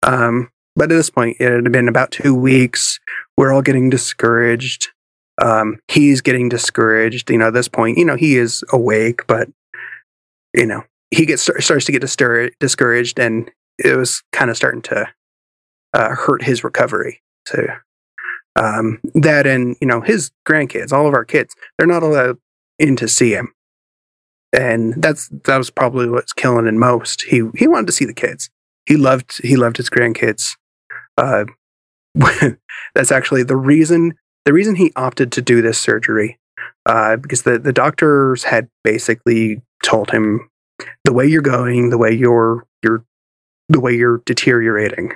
Um, 0.03 0.51
but 0.75 0.85
at 0.85 0.95
this 0.97 1.11
point, 1.11 1.37
it 1.39 1.53
had 1.53 1.71
been 1.71 1.89
about 1.89 2.11
two 2.11 2.35
weeks. 2.35 2.99
We're 3.37 3.53
all 3.53 3.63
getting 3.63 3.91
discouraged. 3.91 4.89
Um, 5.41 5.79
he's 5.89 6.21
getting 6.21 6.49
discouraged. 6.49 7.31
You 7.31 7.39
know, 7.39 7.49
at 7.49 7.55
this 7.55 7.69
point, 7.69 7.99
you 7.99 8.05
know, 8.05 8.17
he 8.17 8.37
is 8.37 8.63
awake, 8.73 9.27
but 9.27 9.49
you 10.55 10.67
know, 10.67 10.85
he 11.11 11.27
gets 11.27 11.43
starts 11.43 11.87
to 11.87 11.93
get 11.93 12.03
discouraged, 12.03 13.19
and 13.19 13.51
it 13.79 13.97
was 13.97 14.23
kind 14.33 14.51
of 14.51 14.57
starting 14.57 14.83
to 14.83 15.09
uh, 15.95 16.15
hurt 16.15 16.43
his 16.43 16.65
recovery. 16.65 17.23
So 17.47 17.67
um, 18.57 19.01
that, 19.15 19.47
and 19.47 19.77
you 19.81 19.87
know, 19.87 20.01
his 20.01 20.31
grandkids, 20.47 20.93
all 20.93 21.07
of 21.07 21.15
our 21.15 21.25
kids, 21.25 21.55
they're 21.79 21.87
not 21.87 22.03
allowed 22.03 22.39
in 22.79 22.97
to 22.97 23.09
see 23.09 23.33
him, 23.33 23.53
and 24.53 24.95
that's 25.03 25.29
that 25.45 25.57
was 25.57 25.71
probably 25.71 26.09
what's 26.09 26.33
killing 26.33 26.67
him 26.67 26.79
most. 26.79 27.23
He 27.23 27.43
he 27.57 27.67
wanted 27.67 27.87
to 27.87 27.93
see 27.93 28.05
the 28.05 28.15
kids. 28.15 28.51
He 28.87 28.97
loved 28.97 29.41
he 29.43 29.57
loved 29.57 29.79
his 29.79 29.91
grandkids. 29.91 30.57
Uh, 31.17 31.45
that's 32.95 33.13
actually 33.13 33.43
the 33.43 33.57
reason 33.57 34.15
the 34.45 34.53
reason 34.53 34.75
he 34.75 34.93
opted 34.97 35.33
to 35.33 35.43
do 35.43 35.63
this 35.63 35.79
surgery 35.79 36.39
uh, 36.87 37.17
because 37.17 37.43
the, 37.43 37.59
the 37.59 37.73
doctors 37.73 38.45
had 38.45 38.69
basically 38.85 39.63
told 39.85 40.11
him 40.11 40.49
the 41.05 41.13
way 41.13 41.27
you're 41.27 41.43
going 41.43 41.91
the 41.91 41.99
way 41.99 42.13
you're 42.13 42.67
you're 42.83 43.05
the 43.69 43.81
way 43.81 43.95
you're 43.95 44.23
deteriorating 44.27 45.13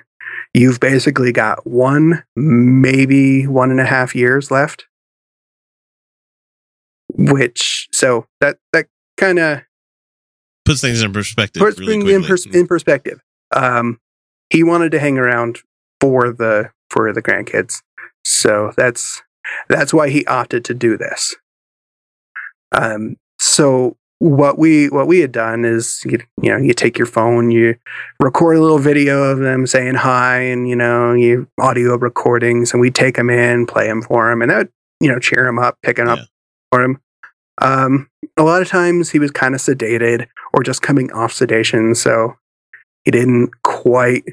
you've 0.56 0.80
basically 0.80 1.32
got 1.32 1.66
one 1.66 2.24
maybe 2.34 3.46
one 3.46 3.70
and 3.70 3.80
a 3.80 3.84
half 3.84 4.14
years 4.14 4.50
left. 4.50 4.86
Which 7.12 7.88
so 7.92 8.26
that 8.40 8.58
that 8.72 8.88
kind 9.16 9.38
of 9.38 9.62
puts 10.64 10.80
things 10.80 11.02
in 11.02 11.12
perspective 11.12 11.60
puts 11.60 11.78
really 11.78 11.92
things 11.92 12.10
in, 12.10 12.24
pers- 12.24 12.46
in 12.46 12.66
perspective. 12.66 13.20
Um 13.54 14.00
he 14.50 14.62
wanted 14.62 14.92
to 14.92 14.98
hang 14.98 15.18
around 15.18 15.60
for 16.00 16.32
the 16.32 16.70
for 16.90 17.12
the 17.12 17.22
grandkids. 17.22 17.82
So 18.24 18.72
that's 18.76 19.22
that's 19.68 19.94
why 19.94 20.10
he 20.10 20.26
opted 20.26 20.64
to 20.66 20.74
do 20.74 20.96
this. 20.96 21.34
Um 22.72 23.16
so 23.38 23.96
what 24.18 24.58
we 24.58 24.88
what 24.88 25.06
we 25.06 25.20
had 25.20 25.32
done 25.32 25.64
is 25.64 26.00
you, 26.04 26.18
you 26.40 26.50
know 26.50 26.56
you 26.56 26.72
take 26.72 26.96
your 26.96 27.06
phone 27.06 27.50
you 27.50 27.76
record 28.18 28.56
a 28.56 28.60
little 28.60 28.78
video 28.78 29.24
of 29.24 29.38
them 29.40 29.66
saying 29.66 29.94
hi 29.94 30.38
and 30.38 30.68
you 30.68 30.74
know 30.74 31.12
you 31.12 31.46
audio 31.60 31.96
recordings 31.96 32.72
and 32.72 32.80
we 32.80 32.90
take 32.90 33.16
them 33.16 33.28
in 33.28 33.66
play 33.66 33.86
them 33.86 34.00
for 34.00 34.30
him 34.30 34.40
and 34.40 34.50
that 34.50 34.56
would, 34.56 34.72
you 35.00 35.08
know 35.08 35.18
cheer 35.18 35.46
him 35.46 35.58
up 35.58 35.76
picking 35.82 36.08
up 36.08 36.18
for 36.72 36.82
him 36.82 36.98
um 37.60 38.08
a 38.38 38.42
lot 38.42 38.62
of 38.62 38.68
times 38.68 39.10
he 39.10 39.18
was 39.18 39.30
kind 39.30 39.54
of 39.54 39.60
sedated 39.60 40.26
or 40.54 40.62
just 40.62 40.80
coming 40.80 41.12
off 41.12 41.32
sedation 41.32 41.94
so 41.94 42.34
he 43.04 43.10
didn't 43.10 43.50
quite 43.62 44.24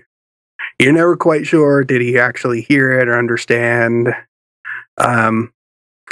you're 0.79 0.93
never 0.93 1.15
quite 1.15 1.45
sure 1.45 1.83
did 1.83 2.01
he 2.01 2.17
actually 2.17 2.61
hear 2.61 2.99
it 2.99 3.07
or 3.07 3.17
understand? 3.17 4.13
Um 4.97 5.53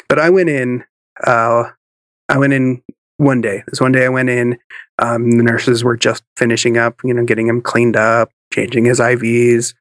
but 0.07 0.19
i 0.19 0.29
went 0.29 0.49
in 0.49 0.83
uh 1.25 1.65
i 2.29 2.37
went 2.37 2.53
in 2.53 2.81
one 3.17 3.41
day. 3.41 3.63
This 3.67 3.81
one 3.81 3.91
day 3.91 4.05
i 4.05 4.09
went 4.09 4.29
in 4.29 4.57
um 4.99 5.31
the 5.37 5.43
nurses 5.43 5.83
were 5.83 5.97
just 5.97 6.23
finishing 6.37 6.77
up 6.77 7.01
you 7.03 7.13
know 7.13 7.25
getting 7.25 7.47
him 7.47 7.61
cleaned 7.61 7.95
up 7.95 8.31
changing 8.53 8.85
his 8.85 8.99
ivs 8.99 9.73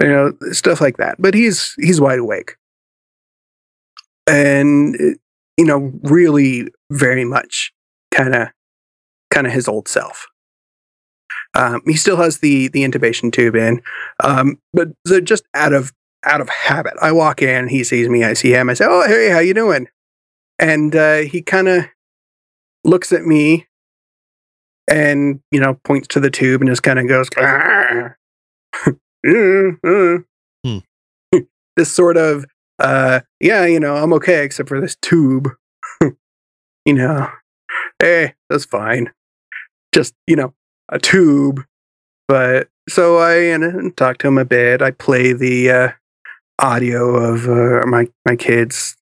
you 0.00 0.08
know 0.08 0.32
stuff 0.52 0.80
like 0.80 0.96
that. 0.96 1.16
But 1.20 1.34
he's 1.34 1.74
he's 1.78 2.00
wide 2.00 2.18
awake. 2.18 2.56
And 4.26 4.96
you 5.56 5.64
know 5.64 5.92
really 6.02 6.68
very 6.90 7.24
much 7.24 7.72
kind 8.12 8.34
of 8.34 8.48
kind 9.30 9.46
of 9.46 9.52
his 9.52 9.68
old 9.68 9.88
self 9.88 10.26
um, 11.54 11.82
he 11.86 11.94
still 11.94 12.16
has 12.16 12.38
the 12.38 12.68
the 12.68 12.82
intubation 12.82 13.32
tube 13.32 13.56
in, 13.56 13.82
um, 14.22 14.58
but 14.72 14.88
so 15.06 15.20
just 15.20 15.44
out 15.54 15.72
of 15.72 15.92
out 16.24 16.40
of 16.40 16.48
habit, 16.48 16.94
I 17.00 17.12
walk 17.12 17.42
in, 17.42 17.68
he 17.68 17.84
sees 17.84 18.08
me, 18.08 18.24
I 18.24 18.34
see 18.34 18.52
him, 18.52 18.70
I 18.70 18.74
say, 18.74 18.86
"Oh, 18.88 19.06
hey, 19.06 19.30
how 19.30 19.40
you 19.40 19.54
doing?" 19.54 19.88
And 20.58 20.94
uh, 20.94 21.18
he 21.18 21.42
kind 21.42 21.68
of 21.68 21.84
looks 22.84 23.12
at 23.12 23.24
me, 23.24 23.66
and 24.88 25.40
you 25.50 25.60
know, 25.60 25.74
points 25.84 26.08
to 26.08 26.20
the 26.20 26.30
tube 26.30 26.60
and 26.60 26.70
just 26.70 26.82
kind 26.82 26.98
of 26.98 27.08
goes, 27.08 27.28
"Ah." 27.36 28.14
this 31.76 31.92
sort 31.92 32.16
of, 32.16 32.44
uh, 32.78 33.20
yeah, 33.40 33.64
you 33.66 33.78
know, 33.78 33.96
I'm 33.96 34.12
okay 34.14 34.44
except 34.44 34.68
for 34.68 34.80
this 34.80 34.96
tube. 35.00 35.48
you 36.84 36.94
know, 36.94 37.28
hey, 37.98 38.34
that's 38.50 38.64
fine. 38.64 39.12
Just 39.94 40.14
you 40.26 40.36
know, 40.36 40.54
a 40.92 40.98
tube. 40.98 41.64
But 42.28 42.68
so 42.88 43.18
I 43.18 43.56
know, 43.56 43.90
talk 43.96 44.18
to 44.18 44.28
him 44.28 44.38
a 44.38 44.44
bit. 44.44 44.82
I 44.82 44.92
play 44.92 45.32
the 45.32 45.70
uh, 45.70 45.88
audio 46.58 47.16
of 47.16 47.48
uh, 47.48 47.86
my 47.86 48.06
my 48.26 48.36
kids, 48.36 48.96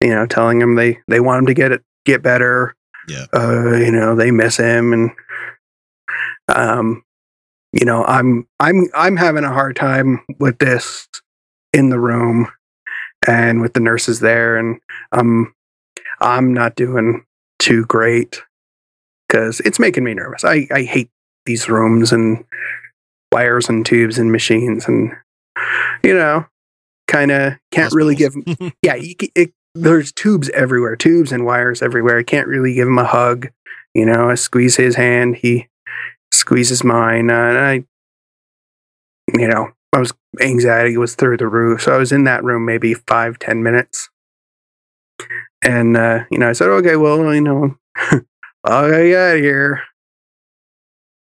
you 0.00 0.10
know, 0.10 0.26
telling 0.26 0.60
him 0.60 0.76
they 0.76 0.98
they 1.08 1.20
want 1.20 1.40
him 1.40 1.46
to 1.46 1.54
get 1.54 1.72
it 1.72 1.82
get 2.04 2.22
better. 2.22 2.74
Yeah. 3.08 3.26
Uh, 3.34 3.76
you 3.76 3.90
know, 3.90 4.14
they 4.14 4.30
miss 4.30 4.56
him, 4.56 4.92
and 4.92 5.10
um, 6.48 7.02
you 7.72 7.84
know, 7.84 8.04
I'm 8.04 8.46
I'm 8.60 8.88
I'm 8.94 9.16
having 9.16 9.44
a 9.44 9.52
hard 9.52 9.76
time 9.76 10.20
with 10.38 10.58
this 10.58 11.08
in 11.72 11.90
the 11.90 11.98
room 11.98 12.48
and 13.26 13.60
with 13.60 13.74
the 13.74 13.80
nurses 13.80 14.20
there, 14.20 14.56
and 14.56 14.80
I'm 15.12 15.54
I'm 16.20 16.54
not 16.54 16.76
doing 16.76 17.24
too 17.58 17.84
great 17.86 18.42
because 19.28 19.60
it's 19.60 19.78
making 19.78 20.04
me 20.04 20.14
nervous. 20.14 20.44
I, 20.44 20.66
I 20.70 20.82
hate 20.82 21.10
these 21.46 21.68
rooms 21.68 22.12
and 22.12 22.44
wires 23.32 23.68
and 23.68 23.84
tubes 23.84 24.18
and 24.18 24.30
machines 24.32 24.86
and 24.86 25.12
you 26.02 26.14
know 26.14 26.46
kind 27.08 27.30
of 27.30 27.54
can't 27.70 27.92
really 27.92 28.14
give 28.14 28.34
yeah 28.82 28.96
ca- 28.96 29.32
it, 29.34 29.52
there's 29.74 30.12
tubes 30.12 30.48
everywhere 30.50 30.96
tubes 30.96 31.32
and 31.32 31.44
wires 31.44 31.82
everywhere. 31.82 32.18
I 32.18 32.22
can't 32.22 32.46
really 32.48 32.74
give 32.74 32.88
him 32.88 32.98
a 32.98 33.04
hug 33.04 33.48
you 33.94 34.04
know 34.04 34.28
i 34.30 34.34
squeeze 34.34 34.76
his 34.76 34.96
hand 34.96 35.36
he 35.36 35.68
squeezes 36.32 36.82
mine 36.84 37.30
uh, 37.30 37.34
and 37.34 37.58
i 37.58 37.84
you 39.38 39.48
know 39.48 39.70
i 39.92 39.98
was 39.98 40.12
anxiety 40.40 40.96
was 40.96 41.14
through 41.14 41.36
the 41.36 41.46
roof 41.46 41.82
so 41.82 41.94
i 41.94 41.98
was 41.98 42.12
in 42.12 42.24
that 42.24 42.42
room 42.44 42.64
maybe 42.64 42.94
five 42.94 43.38
ten 43.38 43.62
minutes. 43.62 44.10
And 45.62 45.96
uh 45.96 46.24
you 46.30 46.38
know 46.38 46.48
i 46.50 46.52
said 46.52 46.68
okay 46.68 46.96
well 46.96 47.32
you 47.34 47.40
know 47.40 47.76
I'll 48.66 48.90
get 48.90 49.14
out 49.16 49.36
of 49.36 49.42
here. 49.42 49.82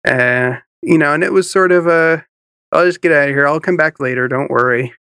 Uh, 0.08 0.60
you 0.82 0.98
know, 0.98 1.14
and 1.14 1.24
it 1.24 1.34
was 1.34 1.50
sort 1.50 1.72
of 1.72 1.88
a, 1.88 2.26
I'll 2.72 2.86
just 2.86 3.02
get 3.02 3.12
out 3.12 3.30
of 3.30 3.36
here. 3.36 3.48
I'll 3.48 3.60
come 3.60 3.78
back 3.78 4.00
later. 4.00 4.28
Don't 4.28 4.50
worry. 4.50 4.94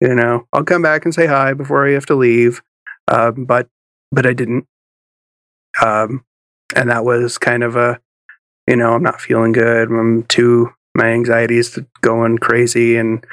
You 0.00 0.14
know, 0.14 0.46
I'll 0.52 0.64
come 0.64 0.82
back 0.82 1.04
and 1.04 1.14
say 1.14 1.26
hi 1.26 1.52
before 1.52 1.86
I 1.86 1.92
have 1.92 2.06
to 2.06 2.14
leave. 2.14 2.62
Um, 3.08 3.44
but, 3.44 3.68
but 4.10 4.26
I 4.26 4.32
didn't. 4.32 4.66
Um, 5.82 6.24
and 6.74 6.90
that 6.90 7.04
was 7.04 7.38
kind 7.38 7.62
of 7.62 7.76
a, 7.76 8.00
you 8.66 8.76
know, 8.76 8.94
I'm 8.94 9.02
not 9.02 9.20
feeling 9.20 9.52
good. 9.52 9.90
I'm 9.90 10.24
too, 10.24 10.70
my 10.94 11.06
anxiety 11.06 11.58
is 11.58 11.78
going 12.00 12.38
crazy 12.38 12.96
and, 12.96 13.24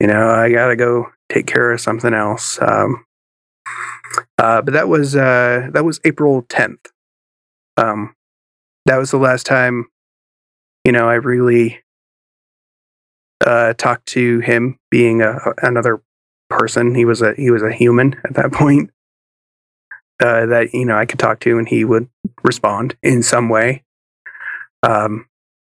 you 0.00 0.06
know, 0.06 0.30
I 0.30 0.50
gotta 0.50 0.76
go 0.76 1.06
take 1.28 1.46
care 1.46 1.72
of 1.72 1.80
something 1.80 2.14
else. 2.14 2.58
Um, 2.60 3.04
uh, 4.38 4.62
but 4.62 4.74
that 4.74 4.88
was, 4.88 5.16
uh, 5.16 5.68
that 5.72 5.84
was 5.84 6.00
April 6.04 6.42
10th 6.42 6.92
um, 7.76 8.14
that 8.86 8.96
was 8.96 9.10
the 9.10 9.18
last 9.18 9.46
time, 9.46 9.86
you 10.84 10.92
know, 10.92 11.08
I 11.08 11.14
really 11.14 11.80
uh, 13.44 13.74
talked 13.74 14.06
to 14.06 14.40
him 14.40 14.78
being 14.90 15.22
a, 15.22 15.38
another 15.62 16.02
person. 16.48 16.94
He 16.94 17.04
was 17.04 17.22
a 17.22 17.34
he 17.34 17.50
was 17.50 17.62
a 17.62 17.72
human 17.72 18.16
at 18.24 18.34
that 18.34 18.52
point. 18.52 18.90
Uh, 20.22 20.46
that 20.46 20.72
you 20.72 20.84
know 20.84 20.96
I 20.96 21.06
could 21.06 21.18
talk 21.18 21.40
to 21.40 21.58
and 21.58 21.68
he 21.68 21.84
would 21.84 22.08
respond 22.44 22.96
in 23.02 23.22
some 23.22 23.48
way. 23.48 23.82
Um, 24.82 25.26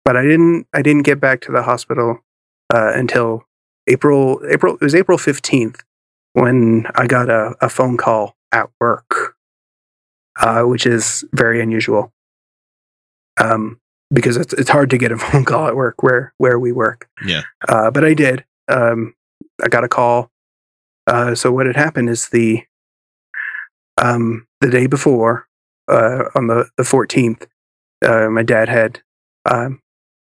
but 0.04 0.16
I 0.16 0.22
didn't 0.22 0.66
I 0.72 0.82
didn't 0.82 1.02
get 1.02 1.20
back 1.20 1.40
to 1.42 1.52
the 1.52 1.62
hospital 1.62 2.20
uh, 2.74 2.92
until 2.94 3.44
April 3.86 4.40
April 4.48 4.74
it 4.74 4.80
was 4.82 4.94
April 4.94 5.18
fifteenth 5.18 5.82
when 6.32 6.86
I 6.94 7.06
got 7.06 7.28
a, 7.28 7.54
a 7.60 7.68
phone 7.68 7.96
call 7.96 8.36
at 8.50 8.68
work 8.80 9.36
uh, 10.40 10.62
which 10.62 10.86
is 10.86 11.24
very 11.32 11.60
unusual. 11.60 12.12
Um, 13.40 13.80
because 14.12 14.36
it's 14.36 14.52
it's 14.54 14.70
hard 14.70 14.90
to 14.90 14.98
get 14.98 15.12
a 15.12 15.18
phone 15.18 15.44
call 15.44 15.66
at 15.66 15.76
work 15.76 16.02
where 16.02 16.32
where 16.38 16.58
we 16.58 16.72
work. 16.72 17.08
Yeah. 17.24 17.42
Uh, 17.68 17.90
but 17.90 18.04
I 18.04 18.14
did. 18.14 18.44
Um, 18.68 19.14
I 19.62 19.68
got 19.68 19.84
a 19.84 19.88
call. 19.88 20.30
Uh, 21.06 21.34
so 21.34 21.50
what 21.50 21.66
had 21.66 21.76
happened 21.76 22.08
is 22.08 22.28
the 22.28 22.64
um, 23.98 24.46
the 24.60 24.70
day 24.70 24.86
before, 24.86 25.46
uh, 25.88 26.24
on 26.34 26.46
the 26.46 26.68
the 26.76 26.84
fourteenth, 26.84 27.46
uh, 28.04 28.28
my 28.28 28.42
dad 28.42 28.68
had 28.68 29.00
um, 29.50 29.80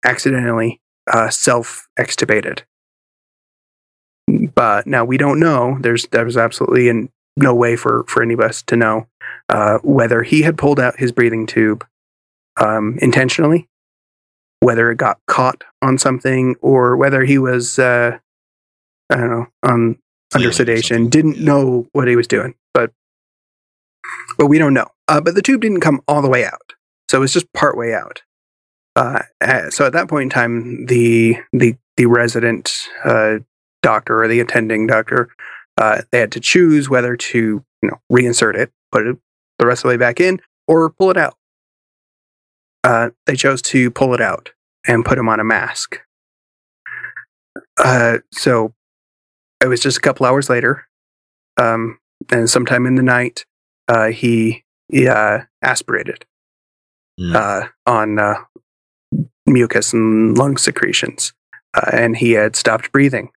accidentally 0.04 0.80
uh, 1.10 1.30
self 1.30 1.88
extubated. 1.98 2.62
But 4.54 4.86
now 4.86 5.04
we 5.04 5.16
don't 5.16 5.38
know. 5.38 5.78
There's 5.80 6.06
there 6.08 6.24
was 6.24 6.36
absolutely 6.36 6.88
an, 6.88 7.10
no 7.36 7.54
way 7.54 7.76
for 7.76 8.04
for 8.08 8.22
any 8.22 8.34
of 8.34 8.40
us 8.40 8.62
to 8.62 8.76
know 8.76 9.06
uh, 9.48 9.78
whether 9.82 10.22
he 10.22 10.42
had 10.42 10.58
pulled 10.58 10.80
out 10.80 10.98
his 10.98 11.12
breathing 11.12 11.46
tube 11.46 11.86
um, 12.56 12.98
intentionally, 13.00 13.68
whether 14.60 14.90
it 14.90 14.96
got 14.96 15.18
caught 15.26 15.64
on 15.82 15.98
something, 15.98 16.56
or 16.60 16.96
whether 16.96 17.24
he 17.24 17.38
was 17.38 17.78
uh, 17.78 18.18
I 19.10 19.16
don't 19.16 19.30
know 19.30 19.46
on 19.62 19.98
under 20.34 20.52
sedation, 20.52 21.08
didn't 21.08 21.38
know 21.38 21.86
what 21.92 22.08
he 22.08 22.16
was 22.16 22.26
doing, 22.26 22.54
but 22.74 22.92
but 24.38 24.46
we 24.46 24.58
don't 24.58 24.74
know. 24.74 24.88
Uh, 25.08 25.20
but 25.20 25.34
the 25.34 25.42
tube 25.42 25.60
didn't 25.60 25.80
come 25.80 26.00
all 26.08 26.22
the 26.22 26.28
way 26.28 26.44
out, 26.44 26.74
so 27.10 27.18
it 27.18 27.20
was 27.20 27.32
just 27.32 27.52
part 27.52 27.76
way 27.76 27.94
out. 27.94 28.22
Uh, 28.96 29.22
uh, 29.42 29.70
so 29.70 29.86
at 29.86 29.92
that 29.92 30.08
point 30.08 30.24
in 30.24 30.30
time, 30.30 30.86
the 30.86 31.36
the 31.52 31.76
the 31.96 32.06
resident 32.06 32.88
uh, 33.04 33.38
doctor 33.82 34.22
or 34.22 34.28
the 34.28 34.40
attending 34.40 34.86
doctor, 34.86 35.28
uh, 35.78 36.02
they 36.10 36.18
had 36.18 36.32
to 36.32 36.40
choose 36.40 36.88
whether 36.88 37.16
to 37.16 37.62
you 37.82 37.88
know 37.88 38.00
reinsert 38.10 38.56
it, 38.56 38.72
put 38.90 39.06
it 39.06 39.16
the 39.58 39.66
rest 39.66 39.80
of 39.80 39.82
the 39.84 39.88
way 39.88 39.96
back 39.96 40.20
in, 40.20 40.40
or 40.66 40.90
pull 40.90 41.10
it 41.10 41.16
out. 41.16 41.36
Uh, 42.86 43.10
they 43.26 43.34
chose 43.34 43.60
to 43.60 43.90
pull 43.90 44.14
it 44.14 44.20
out 44.20 44.50
and 44.86 45.04
put 45.04 45.18
him 45.18 45.28
on 45.28 45.40
a 45.40 45.44
mask. 45.44 45.98
Uh, 47.76 48.18
so 48.32 48.74
it 49.60 49.66
was 49.66 49.80
just 49.80 49.98
a 49.98 50.00
couple 50.00 50.24
hours 50.24 50.48
later, 50.48 50.86
um, 51.56 51.98
and 52.30 52.48
sometime 52.48 52.86
in 52.86 52.94
the 52.94 53.02
night, 53.02 53.44
uh, 53.88 54.06
he, 54.06 54.62
he 54.88 55.08
uh, 55.08 55.40
aspirated 55.62 56.24
uh, 57.34 57.66
on 57.86 58.20
uh, 58.20 58.36
mucus 59.46 59.92
and 59.92 60.38
lung 60.38 60.56
secretions, 60.56 61.32
uh, 61.74 61.90
and 61.92 62.16
he 62.16 62.32
had 62.32 62.54
stopped 62.54 62.92
breathing. 62.92 63.30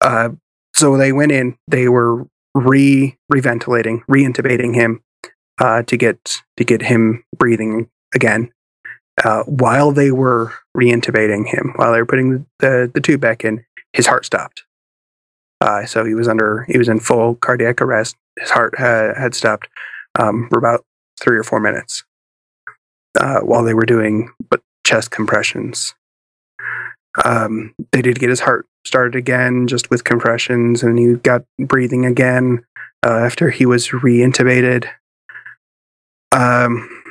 Uh, 0.00 0.28
so 0.74 0.96
they 0.96 1.12
went 1.12 1.32
in. 1.32 1.56
They 1.66 1.88
were 1.88 2.24
re 2.54 3.16
reventilating, 3.28 4.04
reintubating 4.08 4.76
him 4.76 5.02
uh, 5.58 5.82
to 5.82 5.96
get 5.96 6.42
to 6.56 6.64
get 6.64 6.82
him 6.82 7.24
breathing 7.36 7.88
again. 8.14 8.50
Uh, 9.22 9.42
while 9.42 9.92
they 9.92 10.10
were 10.10 10.52
reintubating 10.76 11.46
him, 11.46 11.72
while 11.76 11.92
they 11.92 11.98
were 11.98 12.06
putting 12.06 12.46
the, 12.60 12.90
the, 12.94 13.00
tube 13.00 13.20
back 13.20 13.44
in, 13.44 13.64
his 13.92 14.06
heart 14.06 14.24
stopped. 14.24 14.64
Uh, 15.60 15.84
so 15.84 16.04
he 16.04 16.14
was 16.14 16.26
under 16.26 16.64
he 16.68 16.78
was 16.78 16.88
in 16.88 16.98
full 16.98 17.34
cardiac 17.36 17.82
arrest. 17.82 18.16
His 18.38 18.50
heart 18.50 18.78
had, 18.78 19.16
had 19.16 19.34
stopped 19.34 19.68
um, 20.18 20.48
for 20.50 20.58
about 20.58 20.84
three 21.20 21.36
or 21.36 21.42
four 21.42 21.60
minutes 21.60 22.04
uh, 23.20 23.40
while 23.40 23.62
they 23.62 23.74
were 23.74 23.86
doing 23.86 24.30
chest 24.84 25.10
compressions. 25.10 25.94
Um, 27.24 27.74
they 27.92 28.02
did 28.02 28.18
get 28.18 28.30
his 28.30 28.40
heart 28.40 28.66
started 28.86 29.14
again, 29.14 29.66
just 29.66 29.90
with 29.90 30.04
compressions, 30.04 30.82
and 30.82 30.98
he 30.98 31.14
got 31.14 31.44
breathing 31.58 32.06
again 32.06 32.64
uh, 33.04 33.10
after 33.10 33.50
he 33.50 33.66
was 33.66 33.88
reintubated. 33.88 34.88
Um, 36.32 37.01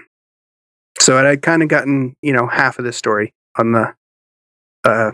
so 1.02 1.18
I'd 1.18 1.42
kind 1.42 1.64
of 1.64 1.70
gotten, 1.70 2.16
you 2.22 2.34
know, 2.34 2.48
half 2.48 2.80
of 2.80 2.86
the 2.86 2.94
story 2.94 3.34
on 3.58 3.72
the, 3.72 3.94
uh, 4.84 5.12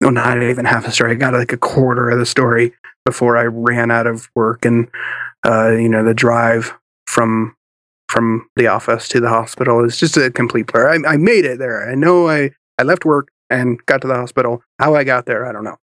well, 0.00 0.12
not 0.12 0.42
even 0.42 0.64
half 0.64 0.84
the 0.84 0.92
story. 0.92 1.12
I 1.12 1.14
got 1.14 1.34
like 1.34 1.52
a 1.52 1.58
quarter 1.58 2.10
of 2.10 2.18
the 2.18 2.26
story 2.26 2.72
before 3.04 3.36
I 3.36 3.44
ran 3.44 3.90
out 3.90 4.06
of 4.06 4.28
work 4.34 4.64
and, 4.64 4.88
uh, 5.44 5.70
you 5.70 5.88
know, 5.88 6.04
the 6.04 6.14
drive 6.14 6.74
from 7.06 7.54
from 8.08 8.48
the 8.54 8.68
office 8.68 9.08
to 9.08 9.20
the 9.20 9.28
hospital 9.28 9.84
is 9.84 9.98
just 9.98 10.16
a 10.16 10.30
complete 10.30 10.68
blur. 10.68 10.88
I, 10.88 11.14
I 11.14 11.16
made 11.16 11.44
it 11.44 11.58
there. 11.58 11.90
I 11.90 11.94
know 11.94 12.28
I 12.28 12.50
I 12.78 12.84
left 12.84 13.04
work 13.04 13.28
and 13.50 13.84
got 13.86 14.00
to 14.02 14.08
the 14.08 14.14
hospital. 14.14 14.62
How 14.78 14.94
I 14.94 15.04
got 15.04 15.26
there, 15.26 15.46
I 15.46 15.52
don't 15.52 15.64
know. 15.64 15.76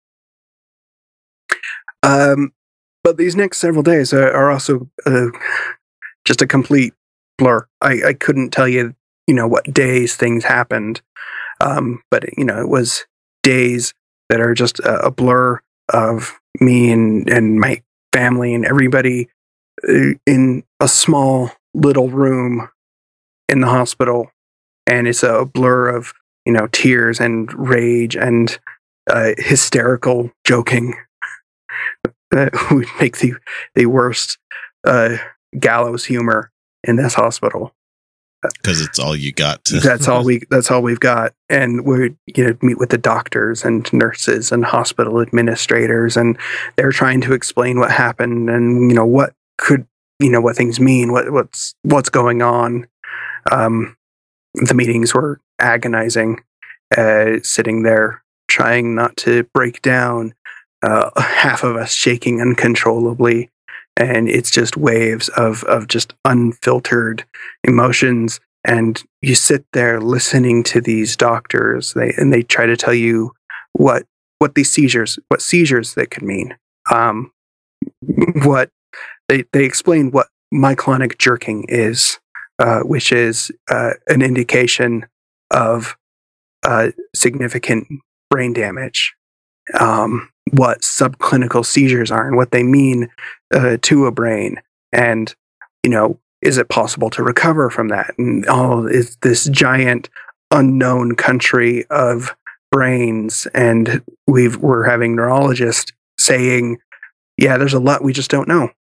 Um, 2.03 2.53
but 3.05 3.17
these 3.17 3.37
next 3.37 3.59
several 3.59 3.83
days 3.83 4.13
are, 4.13 4.31
are 4.31 4.51
also 4.51 4.89
uh, 5.07 5.29
just 6.25 6.43
a 6.43 6.47
complete 6.47 6.95
blur. 7.39 7.67
I, 7.81 8.03
I 8.09 8.13
couldn't 8.15 8.51
tell 8.51 8.69
you, 8.69 8.95
you 9.27 9.35
know, 9.35 9.47
what 9.47 9.73
days 9.73 10.17
things 10.17 10.45
happened. 10.45 11.01
Um, 11.61 12.03
but 12.11 12.25
you 12.37 12.45
know, 12.45 12.61
it 12.61 12.69
was 12.69 13.07
days 13.43 13.95
that 14.29 14.41
are 14.41 14.55
just 14.55 14.79
a, 14.81 15.07
a 15.07 15.11
blur 15.11 15.61
of 15.93 16.39
me 16.61 16.91
and 16.91 17.29
and 17.29 17.61
my 17.61 17.83
family 18.13 18.55
and 18.55 18.65
everybody 18.65 19.29
uh, 19.89 20.15
in 20.27 20.65
a 20.81 20.89
small 20.89 21.51
little 21.75 22.11
room 22.11 22.69
in 23.49 23.61
the 23.61 23.67
hospital, 23.69 24.31
and 24.87 25.07
it's 25.07 25.23
a 25.23 25.45
blur 25.45 25.89
of 25.89 26.13
you 26.45 26.53
know 26.53 26.67
tears 26.73 27.21
and 27.21 27.53
rage 27.55 28.17
and 28.17 28.59
uh, 29.11 29.33
hysterical 29.39 30.31
joking 30.45 30.95
that 32.31 32.53
would 32.71 32.89
make 33.01 33.19
the 33.19 33.35
the 33.75 33.87
worst 33.87 34.39
uh, 34.85 35.17
gallows 35.59 36.05
humor 36.05 36.51
in 36.85 36.97
this 36.97 37.15
hospital 37.15 37.73
because 38.43 38.81
it's 38.81 38.99
all 38.99 39.15
you 39.15 39.33
got. 39.33 39.65
To- 39.67 39.81
that's 39.81 40.09
all 40.09 40.25
we 40.25 40.43
that's 40.51 40.71
all 40.71 40.83
we've 40.83 41.01
got 41.01 41.35
and 41.49 41.85
we 41.85 42.15
you 42.27 42.45
know 42.45 42.57
meet 42.63 42.79
with 42.79 42.91
the 42.91 42.99
doctors 42.99 43.65
and 43.65 43.91
nurses 43.93 44.53
and 44.53 44.65
hospital 44.65 45.21
administrators 45.21 46.17
and 46.17 46.39
they're 46.77 46.93
trying 46.93 47.21
to 47.21 47.33
explain 47.33 47.79
what 47.79 47.91
happened 47.91 48.51
and 48.51 48.91
you 48.91 48.97
know 48.97 49.07
what 49.07 49.35
could 49.59 49.87
you 50.19 50.31
know 50.31 50.41
what 50.41 50.57
things 50.57 50.81
mean 50.81 51.13
what 51.13 51.31
what's 51.31 51.75
what's 51.83 52.09
going 52.09 52.43
on 52.43 52.87
um 53.51 53.97
the 54.55 54.75
meetings 54.75 55.15
were 55.15 55.41
agonizing 55.59 56.43
uh 56.97 57.39
sitting 57.43 57.83
there 57.83 58.23
trying 58.49 58.95
not 58.95 59.17
to 59.17 59.45
break 59.55 59.83
down 59.83 60.35
uh 60.83 61.11
half 61.21 61.63
of 61.63 61.77
us 61.77 61.93
shaking 61.93 62.41
uncontrollably 62.41 63.51
and 63.97 64.29
it's 64.29 64.51
just 64.51 64.77
waves 64.77 65.29
of 65.31 65.65
of 65.65 65.89
just 65.89 66.15
unfiltered 66.25 67.25
emotions. 67.65 68.41
And 68.65 69.03
you 69.23 69.35
sit 69.35 69.65
there 69.73 70.01
listening 70.01 70.63
to 70.65 70.81
these 70.81 71.17
doctors 71.17 71.95
they 71.95 72.15
and 72.17 72.33
they 72.33 72.43
try 72.43 72.67
to 72.67 72.77
tell 72.77 72.95
you 72.95 73.33
what 73.73 74.05
what 74.39 74.55
these 74.55 74.73
seizures 74.73 75.19
what 75.29 75.43
seizures 75.43 75.95
they 75.95 76.07
could 76.07 76.23
mean. 76.23 76.57
Um 76.91 77.33
what 78.45 78.71
they 79.29 79.45
they 79.53 79.65
explain 79.65 80.11
what 80.11 80.29
myoclonic 80.55 81.19
jerking 81.19 81.65
is 81.69 82.21
uh, 82.63 82.81
which 82.81 83.13
is 83.13 83.51
uh, 83.71 83.91
an 84.09 84.23
indication 84.23 85.07
of 85.51 85.97
uh, 86.63 86.89
significant 87.15 87.87
brain 88.31 88.53
damage. 88.53 89.15
Um, 89.79 90.31
what 90.53 90.83
subclinical 90.83 91.65
seizures 91.65 92.11
are 92.11 92.27
and 92.27 92.37
what 92.37 92.51
they 92.51 92.63
mean 92.63 93.09
uh, 93.53 93.77
to 93.83 94.07
a 94.07 94.13
brain. 94.13 94.61
And 94.93 95.35
you 95.83 95.91
know 95.91 96.19
is 96.41 96.59
it 96.59 96.69
possible 96.69 97.09
to 97.11 97.23
recover 97.23 97.71
from 97.71 97.89
that? 97.89 98.15
And 98.19 98.45
all 98.47 98.87
is 98.87 99.17
this 99.23 99.45
giant 99.45 100.11
unknown 100.51 101.15
country 101.15 101.85
of 101.87 102.35
brains? 102.71 103.47
And 103.55 104.03
we've 104.27 104.57
we're 104.57 104.85
having 104.85 105.15
neurologists 105.15 105.93
saying 106.19 106.79
yeah 107.39 107.57
there's 107.57 107.75
a 107.75 107.81
lot 107.81 108.05
we 108.05 108.13
just 108.13 108.31
don't 108.31 108.49
know. 108.49 108.71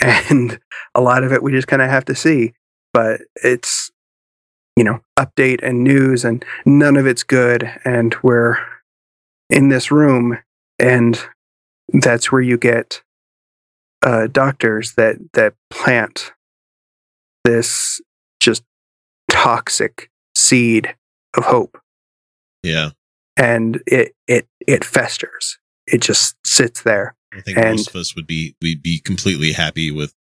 And 0.00 0.58
a 0.94 1.00
lot 1.00 1.22
of 1.22 1.32
it 1.32 1.42
we 1.42 1.52
just 1.52 1.68
kind 1.68 1.82
of 1.82 1.88
have 1.88 2.04
to 2.06 2.14
see. 2.14 2.54
But 2.92 3.20
it's 3.36 3.92
you 4.76 4.84
know 4.84 5.00
update 5.18 5.60
and 5.62 5.84
news 5.84 6.24
and 6.24 6.44
none 6.64 6.96
of 6.96 7.06
it's 7.06 7.22
good. 7.22 7.70
And 7.84 8.16
we're 8.22 8.58
in 9.50 9.68
this 9.68 9.90
room 9.90 10.38
and 10.78 11.20
that's 11.92 12.32
where 12.32 12.40
you 12.40 12.58
get 12.58 13.03
uh, 14.04 14.26
doctors 14.28 14.92
that 14.94 15.16
that 15.32 15.54
plant 15.70 16.32
this 17.44 18.00
just 18.40 18.62
toxic 19.30 20.10
seed 20.36 20.94
of 21.36 21.44
hope 21.44 21.78
Yeah. 22.62 22.90
and 23.36 23.82
it 23.86 24.14
it 24.26 24.46
it 24.66 24.84
festers 24.84 25.58
it 25.86 26.00
just 26.00 26.36
sits 26.46 26.82
there 26.82 27.14
I 27.36 27.40
think 27.40 27.58
and 27.58 27.70
most 27.70 27.88
of 27.88 27.96
us 27.96 28.14
would 28.14 28.26
be 28.26 28.54
we'd 28.62 28.82
be 28.82 29.00
completely 29.00 29.52
happy 29.52 29.90
with, 29.90 30.14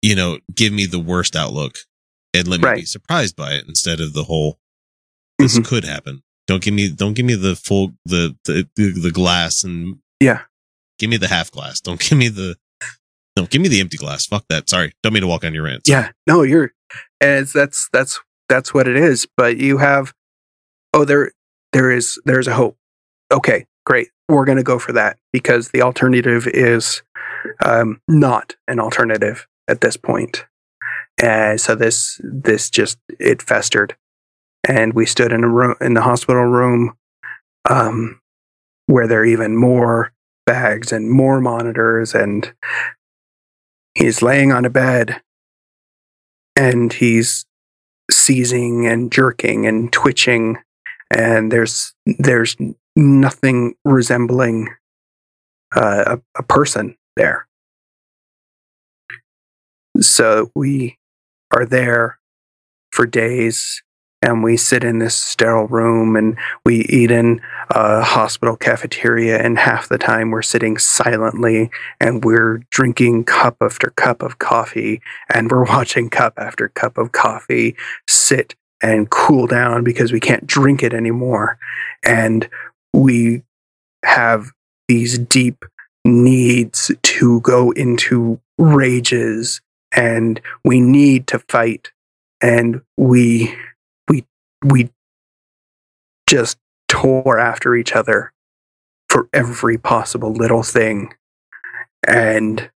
you 0.00 0.16
know, 0.16 0.38
give 0.54 0.72
me 0.72 0.86
the 0.86 0.98
worst 0.98 1.36
outlook 1.36 1.76
and 2.32 2.48
let 2.48 2.60
me 2.62 2.74
be 2.76 2.84
surprised 2.86 3.36
by 3.36 3.52
it 3.52 3.66
instead 3.68 4.00
of 4.00 4.14
the 4.14 4.24
whole 4.24 4.58
this 5.38 5.54
Mm-hmm. 5.54 5.64
could 5.64 5.84
happen. 5.84 6.22
Don't 6.46 6.62
give 6.62 6.72
me 6.74 6.88
don't 6.90 7.12
give 7.14 7.26
me 7.26 7.34
the 7.34 7.54
full 7.54 7.92
the 8.06 8.34
the, 8.44 8.66
the 8.76 9.10
glass 9.12 9.62
and 9.62 9.98
yeah 10.20 10.42
give 10.98 11.10
me 11.10 11.16
the 11.18 11.28
half 11.28 11.50
glass. 11.50 11.80
Don't 11.80 12.00
give 12.00 12.16
me 12.18 12.28
the 12.28 12.56
no, 13.36 13.46
give 13.46 13.62
me 13.62 13.68
the 13.68 13.80
empty 13.80 13.96
glass. 13.96 14.26
Fuck 14.26 14.44
that. 14.48 14.68
Sorry. 14.68 14.92
Don't 15.02 15.12
mean 15.12 15.22
to 15.22 15.26
walk 15.26 15.44
on 15.44 15.54
your 15.54 15.64
rants. 15.64 15.88
Yeah, 15.88 16.10
no, 16.26 16.42
you're, 16.42 16.72
and 17.20 17.46
that's 17.46 17.88
that's 17.92 18.20
that's 18.48 18.74
what 18.74 18.86
it 18.86 18.96
is. 18.96 19.26
But 19.36 19.56
you 19.56 19.78
have, 19.78 20.12
oh, 20.92 21.04
there 21.04 21.32
there 21.72 21.90
is 21.90 22.20
there's 22.24 22.46
a 22.46 22.54
hope. 22.54 22.76
Okay, 23.32 23.66
great. 23.86 24.08
We're 24.28 24.44
gonna 24.44 24.62
go 24.62 24.78
for 24.78 24.92
that 24.92 25.18
because 25.32 25.70
the 25.70 25.82
alternative 25.82 26.46
is 26.46 27.02
um, 27.64 28.00
not 28.06 28.56
an 28.68 28.78
alternative 28.78 29.46
at 29.68 29.80
this 29.80 29.96
point. 29.96 30.44
And 31.22 31.60
so 31.60 31.74
this 31.74 32.20
this 32.22 32.68
just 32.68 32.98
it 33.18 33.40
festered, 33.40 33.96
and 34.68 34.92
we 34.92 35.06
stood 35.06 35.32
in 35.32 35.44
a 35.44 35.48
room 35.48 35.74
in 35.80 35.94
the 35.94 36.02
hospital 36.02 36.44
room, 36.44 36.96
um, 37.68 38.20
where 38.86 39.06
there 39.06 39.20
are 39.20 39.24
even 39.24 39.56
more 39.56 40.12
bags 40.44 40.92
and 40.92 41.10
more 41.10 41.40
monitors 41.40 42.14
and 42.14 42.52
he's 43.94 44.22
laying 44.22 44.52
on 44.52 44.64
a 44.64 44.70
bed 44.70 45.20
and 46.56 46.92
he's 46.92 47.46
seizing 48.10 48.86
and 48.86 49.10
jerking 49.10 49.66
and 49.66 49.92
twitching 49.92 50.58
and 51.10 51.52
there's 51.52 51.94
there's 52.18 52.56
nothing 52.96 53.74
resembling 53.84 54.68
uh, 55.74 56.16
a, 56.18 56.40
a 56.40 56.42
person 56.42 56.96
there. 57.16 57.46
So 60.00 60.50
we 60.54 60.98
are 61.54 61.66
there 61.66 62.18
for 62.90 63.06
days 63.06 63.82
and 64.22 64.42
we 64.42 64.56
sit 64.56 64.84
in 64.84 64.98
this 64.98 65.16
sterile 65.16 65.66
room 65.66 66.16
and 66.16 66.38
we 66.64 66.82
eat 66.82 67.10
in 67.10 67.40
a 67.70 68.02
hospital 68.02 68.56
cafeteria 68.56 69.42
and 69.42 69.58
half 69.58 69.88
the 69.88 69.98
time 69.98 70.30
we're 70.30 70.42
sitting 70.42 70.78
silently 70.78 71.70
and 72.00 72.24
we're 72.24 72.58
drinking 72.70 73.24
cup 73.24 73.56
after 73.60 73.90
cup 73.90 74.22
of 74.22 74.38
coffee 74.38 75.02
and 75.28 75.50
we're 75.50 75.64
watching 75.68 76.08
cup 76.08 76.34
after 76.38 76.68
cup 76.68 76.96
of 76.96 77.12
coffee 77.12 77.76
sit 78.08 78.54
and 78.80 79.10
cool 79.10 79.46
down 79.46 79.84
because 79.84 80.12
we 80.12 80.20
can't 80.20 80.46
drink 80.46 80.82
it 80.82 80.92
anymore. 80.92 81.58
And 82.02 82.48
we 82.92 83.42
have 84.04 84.50
these 84.88 85.18
deep 85.18 85.64
needs 86.04 86.90
to 87.02 87.40
go 87.40 87.70
into 87.70 88.40
rages 88.58 89.60
and 89.92 90.40
we 90.64 90.80
need 90.80 91.26
to 91.28 91.38
fight 91.38 91.92
and 92.40 92.80
we 92.96 93.54
we 94.62 94.90
just 96.26 96.58
tore 96.88 97.38
after 97.38 97.74
each 97.74 97.92
other 97.92 98.32
for 99.08 99.28
every 99.32 99.76
possible 99.76 100.32
little 100.32 100.62
thing 100.62 101.12
and 102.06 102.70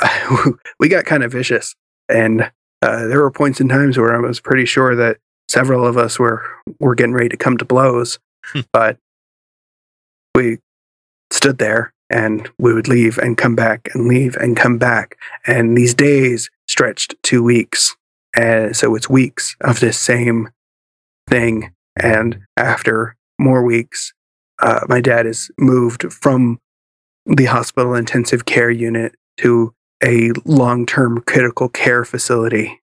uh, 0.00 0.50
we 0.80 0.88
got 0.88 1.04
kind 1.04 1.22
of 1.22 1.32
vicious 1.32 1.74
and 2.08 2.50
uh, 2.82 3.06
there 3.06 3.20
were 3.20 3.30
points 3.30 3.60
in 3.60 3.68
times 3.68 3.96
where 3.96 4.14
I 4.14 4.20
was 4.20 4.40
pretty 4.40 4.64
sure 4.64 4.94
that 4.96 5.18
several 5.48 5.86
of 5.86 5.96
us 5.96 6.18
were 6.18 6.42
were 6.80 6.94
getting 6.94 7.14
ready 7.14 7.28
to 7.28 7.36
come 7.36 7.56
to 7.58 7.64
blows 7.64 8.18
but 8.72 8.98
we 10.34 10.58
stood 11.30 11.58
there 11.58 11.92
and 12.10 12.48
we 12.58 12.72
would 12.72 12.88
leave 12.88 13.18
and 13.18 13.36
come 13.36 13.56
back 13.56 13.88
and 13.94 14.06
leave 14.06 14.36
and 14.36 14.56
come 14.56 14.78
back. 14.78 15.16
And 15.46 15.76
these 15.76 15.94
days 15.94 16.50
stretched 16.68 17.14
two 17.22 17.42
weeks. 17.42 17.96
And 18.36 18.76
so 18.76 18.94
it's 18.94 19.08
weeks 19.08 19.56
of 19.60 19.80
this 19.80 19.98
same 19.98 20.50
thing. 21.28 21.72
And 21.96 22.40
after 22.56 23.16
more 23.38 23.62
weeks, 23.62 24.12
uh, 24.60 24.80
my 24.88 25.00
dad 25.00 25.26
is 25.26 25.50
moved 25.58 26.12
from 26.12 26.58
the 27.26 27.46
hospital 27.46 27.94
intensive 27.94 28.44
care 28.44 28.70
unit 28.70 29.14
to 29.38 29.74
a 30.02 30.30
long 30.44 30.86
term 30.86 31.22
critical 31.26 31.68
care 31.68 32.04
facility 32.04 32.80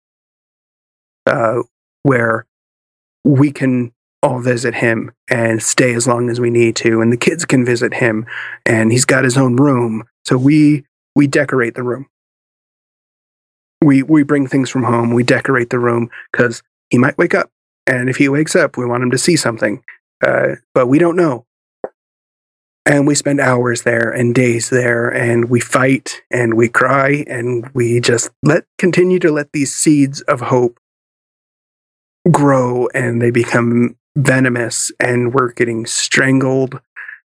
uh, 1.25 1.61
where 2.03 2.45
we 3.23 3.51
can 3.51 3.91
all 4.21 4.39
visit 4.39 4.75
him 4.75 5.11
and 5.29 5.61
stay 5.61 5.93
as 5.93 6.07
long 6.07 6.29
as 6.29 6.39
we 6.39 6.49
need 6.49 6.75
to 6.75 7.01
and 7.01 7.11
the 7.11 7.17
kids 7.17 7.45
can 7.45 7.63
visit 7.63 7.93
him 7.93 8.25
and 8.65 8.91
he's 8.91 9.05
got 9.05 9.23
his 9.23 9.37
own 9.37 9.55
room. 9.55 10.03
So 10.25 10.37
we 10.37 10.85
we 11.15 11.27
decorate 11.27 11.75
the 11.75 11.83
room. 11.83 12.07
We 13.81 14.03
we 14.03 14.23
bring 14.23 14.47
things 14.47 14.69
from 14.69 14.83
home. 14.83 15.13
We 15.13 15.23
decorate 15.23 15.69
the 15.69 15.79
room 15.79 16.09
because 16.31 16.61
he 16.89 16.97
might 16.97 17.17
wake 17.17 17.33
up 17.33 17.49
and 17.89 18.09
if 18.09 18.17
he 18.17 18.29
wakes 18.29 18.55
up 18.55 18.77
we 18.77 18.85
want 18.85 19.03
him 19.03 19.11
to 19.11 19.17
see 19.17 19.35
something 19.35 19.83
uh, 20.25 20.55
but 20.73 20.87
we 20.87 20.99
don't 20.99 21.15
know. 21.15 21.45
And 22.85 23.05
we 23.05 23.13
spend 23.13 23.39
hours 23.39 23.83
there 23.83 24.09
and 24.09 24.33
days 24.33 24.69
there 24.69 25.09
and 25.09 25.49
we 25.49 25.59
fight 25.59 26.21
and 26.31 26.55
we 26.55 26.69
cry 26.69 27.23
and 27.27 27.69
we 27.73 27.99
just 27.99 28.31
let 28.41 28.65
continue 28.79 29.19
to 29.19 29.31
let 29.31 29.51
these 29.51 29.75
seeds 29.75 30.21
of 30.21 30.41
hope 30.41 30.79
grow 32.31 32.87
and 32.95 33.21
they 33.21 33.31
become 33.31 33.95
venomous 34.17 34.91
and 34.99 35.33
we're 35.33 35.51
getting 35.51 35.85
strangled 35.85 36.79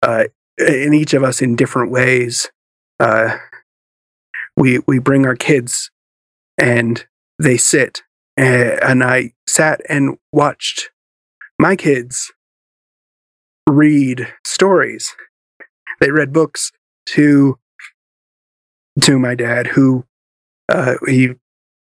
uh, 0.02 0.26
in 0.58 0.94
each 0.94 1.14
of 1.14 1.24
us 1.24 1.42
in 1.42 1.56
different 1.56 1.92
ways. 1.92 2.50
Uh, 3.00 3.38
we 4.56 4.80
we 4.88 5.00
bring 5.00 5.26
our 5.26 5.36
kids 5.36 5.92
and 6.58 7.06
they 7.40 7.58
sit 7.58 8.04
and, 8.42 8.84
and 8.84 9.04
i 9.04 9.32
sat 9.48 9.82
and 9.88 10.18
watched 10.32 10.90
my 11.60 11.76
kids 11.76 12.32
read 13.68 14.28
stories 14.46 15.16
they 16.00 16.12
read 16.12 16.34
books 16.34 16.72
to 17.06 17.58
to 19.00 19.18
my 19.18 19.36
dad 19.36 19.68
who 19.68 20.06
uh, 20.68 20.96
he 21.08 21.30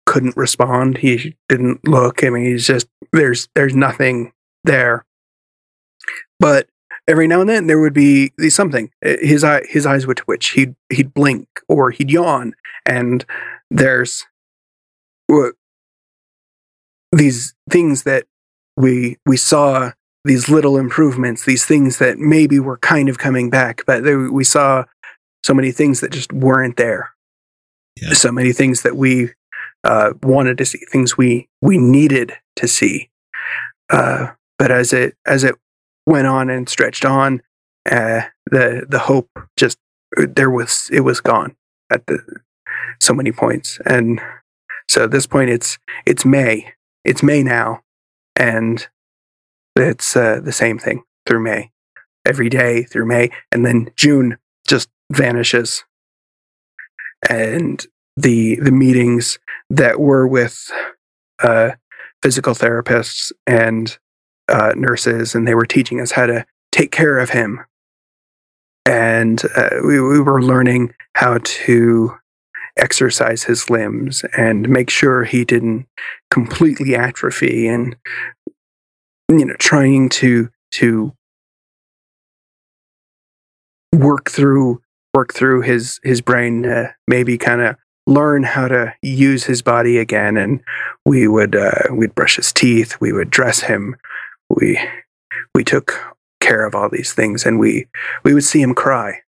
couldn't 0.05 0.37
respond 0.37 0.97
he 0.99 1.35
didn't 1.49 1.85
look 1.87 2.23
i 2.23 2.29
mean 2.29 2.45
he's 2.45 2.67
just 2.67 2.87
there's 3.11 3.47
there's 3.55 3.75
nothing 3.75 4.31
there. 4.63 5.05
But 6.39 6.67
every 7.07 7.27
now 7.27 7.41
and 7.41 7.49
then 7.49 7.67
there 7.67 7.79
would 7.79 7.93
be 7.93 8.31
something. 8.49 8.91
His 9.01 9.43
eye, 9.43 9.63
his 9.67 9.85
eyes 9.85 10.07
would 10.07 10.17
twitch. 10.17 10.51
He'd 10.51 10.75
he'd 10.89 11.13
blink 11.13 11.47
or 11.67 11.91
he'd 11.91 12.11
yawn, 12.11 12.53
and 12.85 13.25
there's 13.69 14.25
these 17.11 17.53
things 17.69 18.03
that 18.03 18.25
we 18.77 19.17
we 19.25 19.37
saw 19.37 19.91
these 20.23 20.49
little 20.49 20.77
improvements, 20.77 21.45
these 21.45 21.65
things 21.65 21.97
that 21.97 22.19
maybe 22.19 22.59
were 22.59 22.77
kind 22.77 23.09
of 23.09 23.17
coming 23.17 23.49
back, 23.49 23.83
but 23.87 24.03
they, 24.03 24.15
we 24.15 24.43
saw 24.43 24.85
so 25.43 25.53
many 25.53 25.71
things 25.71 25.99
that 26.01 26.11
just 26.11 26.31
weren't 26.31 26.77
there. 26.77 27.11
Yeah. 28.01 28.13
So 28.13 28.31
many 28.31 28.53
things 28.53 28.83
that 28.83 28.95
we 28.95 29.31
uh, 29.83 30.13
wanted 30.21 30.57
to 30.59 30.65
see, 30.65 30.79
things 30.91 31.17
we 31.17 31.49
we 31.61 31.77
needed 31.77 32.33
to 32.57 32.67
see. 32.67 33.09
Uh, 33.89 34.31
but 34.57 34.71
as 34.71 34.93
it 34.93 35.15
as 35.25 35.43
it 35.43 35.55
went 36.05 36.27
on 36.27 36.49
and 36.49 36.69
stretched 36.69 37.05
on, 37.05 37.41
uh, 37.89 38.21
the 38.45 38.85
the 38.87 38.99
hope 38.99 39.29
just 39.57 39.77
there 40.15 40.49
was 40.49 40.89
it 40.91 41.01
was 41.01 41.19
gone 41.19 41.55
at 41.89 42.05
the 42.07 42.19
so 43.01 43.13
many 43.13 43.31
points, 43.31 43.79
and 43.85 44.21
so 44.89 45.05
at 45.05 45.11
this 45.11 45.25
point 45.25 45.49
it's 45.49 45.79
it's 46.05 46.23
May, 46.23 46.73
it's 47.03 47.23
May 47.23 47.43
now, 47.43 47.81
and 48.35 48.87
it's 49.75 50.15
uh, 50.15 50.39
the 50.43 50.51
same 50.51 50.77
thing 50.77 51.03
through 51.25 51.41
May, 51.41 51.71
every 52.25 52.49
day 52.49 52.83
through 52.83 53.05
May, 53.05 53.31
and 53.51 53.65
then 53.65 53.91
June 53.95 54.37
just 54.67 54.89
vanishes, 55.11 55.83
and 57.29 57.85
the 58.17 58.55
the 58.55 58.71
meetings 58.71 59.39
that 59.69 59.99
were 59.99 60.27
with 60.27 60.71
uh, 61.41 61.71
physical 62.21 62.53
therapists 62.53 63.31
and 63.47 63.97
uh, 64.47 64.73
nurses, 64.75 65.33
and 65.33 65.47
they 65.47 65.55
were 65.55 65.65
teaching 65.65 65.99
us 65.99 66.11
how 66.11 66.25
to 66.25 66.45
take 66.71 66.91
care 66.91 67.17
of 67.17 67.31
him. 67.31 67.61
And 68.85 69.41
uh, 69.55 69.69
we, 69.85 70.01
we 70.01 70.19
were 70.19 70.41
learning 70.41 70.93
how 71.15 71.39
to 71.43 72.17
exercise 72.77 73.43
his 73.43 73.69
limbs 73.69 74.23
and 74.35 74.69
make 74.69 74.89
sure 74.89 75.23
he 75.23 75.43
didn't 75.43 75.87
completely 76.29 76.95
atrophy 76.95 77.67
and 77.67 77.95
you 79.29 79.45
know 79.45 79.55
trying 79.59 80.09
to 80.09 80.49
to 80.71 81.13
work 83.93 84.29
through 84.29 84.81
work 85.13 85.33
through 85.33 85.61
his 85.61 85.99
his 86.03 86.21
brain 86.21 86.65
uh, 86.65 86.91
maybe 87.07 87.37
kind 87.37 87.61
of 87.61 87.75
learn 88.07 88.43
how 88.43 88.67
to 88.67 88.93
use 89.01 89.45
his 89.45 89.61
body 89.61 89.97
again. 89.97 90.37
And 90.37 90.61
we 91.05 91.27
would 91.27 91.55
uh, 91.55 91.93
we'd 91.93 92.15
brush 92.15 92.37
his 92.37 92.51
teeth 92.51 92.99
we 92.99 93.11
would 93.11 93.29
dress 93.29 93.61
him 93.61 93.95
we 94.49 94.79
we 95.53 95.63
took 95.63 96.17
care 96.39 96.65
of 96.65 96.75
all 96.75 96.89
these 96.89 97.13
things 97.13 97.45
and 97.45 97.59
we 97.59 97.87
we 98.23 98.33
would 98.33 98.43
see 98.43 98.61
him 98.61 98.73
cry. 98.73 99.21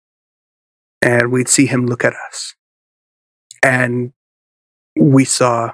And 1.05 1.33
we'd 1.33 1.49
see 1.49 1.67
him 1.67 1.87
look 1.87 2.05
at 2.05 2.15
us 2.15 2.55
and 3.63 4.13
we 4.97 5.25
saw 5.25 5.73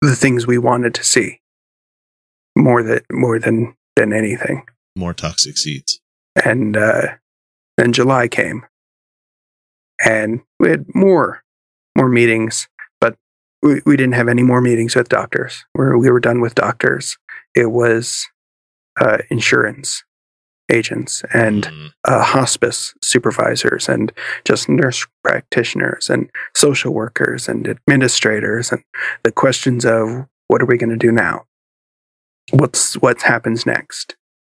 the 0.00 0.16
things 0.16 0.46
we 0.46 0.58
wanted 0.58 0.94
to 0.94 1.04
see 1.04 1.40
more 2.56 2.82
than 2.82 3.00
more 3.12 3.38
than 3.38 3.76
than 3.96 4.12
anything. 4.12 4.64
More 4.96 5.14
toxic 5.14 5.58
seeds. 5.58 6.00
And 6.44 6.76
uh 6.76 7.14
then 7.76 7.92
july 7.92 8.28
came. 8.28 8.66
And 10.04 10.40
we 10.58 10.70
had 10.70 10.86
more 10.94 11.42
more 11.96 12.08
meetings 12.08 12.68
but 13.00 13.16
we, 13.62 13.82
we 13.84 13.96
didn't 13.96 14.14
have 14.14 14.28
any 14.28 14.42
more 14.42 14.60
meetings 14.60 14.94
with 14.94 15.08
doctors. 15.08 15.64
We 15.74 15.96
we 15.96 16.10
were 16.10 16.20
done 16.20 16.40
with 16.40 16.54
doctors. 16.54 17.18
It 17.54 17.70
was 17.72 18.26
uh, 19.00 19.18
insurance 19.30 20.04
agents 20.70 21.22
and 21.32 21.64
mm-hmm. 21.64 21.86
uh, 22.04 22.22
hospice 22.22 22.94
supervisors 23.02 23.88
and 23.88 24.12
just 24.44 24.68
nurse 24.68 25.06
practitioners 25.22 26.08
and 26.08 26.30
social 26.54 26.92
workers 26.92 27.48
and 27.48 27.68
administrators 27.68 28.72
and 28.72 28.82
the 29.22 29.32
questions 29.32 29.84
of 29.84 30.26
what 30.48 30.62
are 30.62 30.66
we 30.66 30.78
going 30.78 30.90
to 30.90 30.96
do 30.96 31.12
now? 31.12 31.44
What's 32.52 32.94
what 32.94 33.22
happens 33.22 33.66
next? 33.66 34.16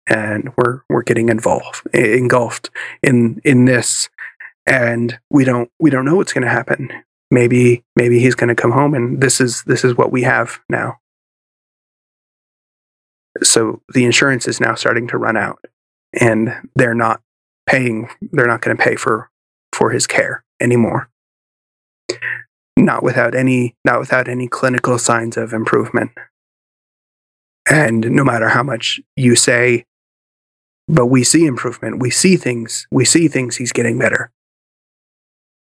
And 0.07 0.51
we're 0.57 0.81
we're 0.89 1.03
getting 1.03 1.29
involved 1.29 1.87
engulfed 1.93 2.69
in 3.03 3.41
in 3.43 3.65
this. 3.65 4.09
And 4.65 5.19
we 5.29 5.43
don't 5.43 5.69
we 5.79 5.89
don't 5.89 6.05
know 6.05 6.15
what's 6.15 6.33
going 6.33 6.43
to 6.43 6.49
happen. 6.49 6.91
Maybe 7.29 7.83
maybe 7.95 8.19
he's 8.19 8.35
going 8.35 8.49
to 8.49 8.61
come 8.61 8.71
home 8.71 8.93
and 8.93 9.21
this 9.21 9.41
is 9.41 9.63
this 9.63 9.83
is 9.83 9.97
what 9.97 10.11
we 10.11 10.23
have 10.23 10.59
now. 10.69 10.99
So 13.43 13.81
the 13.93 14.05
insurance 14.05 14.47
is 14.47 14.59
now 14.59 14.75
starting 14.75 15.07
to 15.07 15.17
run 15.17 15.37
out 15.37 15.65
and 16.19 16.53
they're 16.75 16.93
not 16.95 17.21
paying 17.67 18.09
they're 18.31 18.47
not 18.47 18.61
going 18.61 18.75
to 18.75 18.83
pay 18.83 18.95
for 18.95 19.29
for 19.73 19.91
his 19.91 20.07
care 20.07 20.43
anymore. 20.59 21.09
Not 22.77 23.03
without 23.03 23.35
any 23.35 23.75
not 23.85 23.99
without 23.99 24.27
any 24.27 24.47
clinical 24.47 24.97
signs 24.97 25.37
of 25.37 25.53
improvement. 25.53 26.11
And 27.69 28.09
no 28.11 28.23
matter 28.23 28.49
how 28.49 28.63
much 28.63 28.99
you 29.15 29.35
say 29.35 29.85
but 30.87 31.05
we 31.05 31.23
see 31.23 31.45
improvement. 31.45 31.99
We 31.99 32.09
see 32.09 32.35
things 32.35 32.87
we 32.91 33.05
see 33.05 33.27
things 33.27 33.55
he's 33.55 33.71
getting 33.71 33.97
better. 33.97 34.31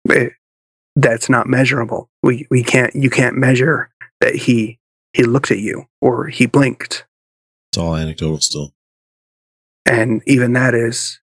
It- 0.09 0.33
that's 0.95 1.27
not 1.27 1.47
measurable. 1.47 2.07
We 2.21 2.45
we 2.51 2.63
can't 2.63 2.95
you 2.95 3.09
can't 3.09 3.35
measure 3.35 3.89
that 4.21 4.35
he 4.35 4.77
he 5.13 5.23
looked 5.23 5.49
at 5.49 5.57
you 5.57 5.87
or 6.01 6.27
he 6.27 6.45
blinked. 6.45 7.05
It's 7.71 7.79
all 7.79 7.95
anecdotal 7.95 8.39
still. 8.39 8.73
And 9.85 10.21
even 10.25 10.53
that 10.53 10.73
is 10.73 11.19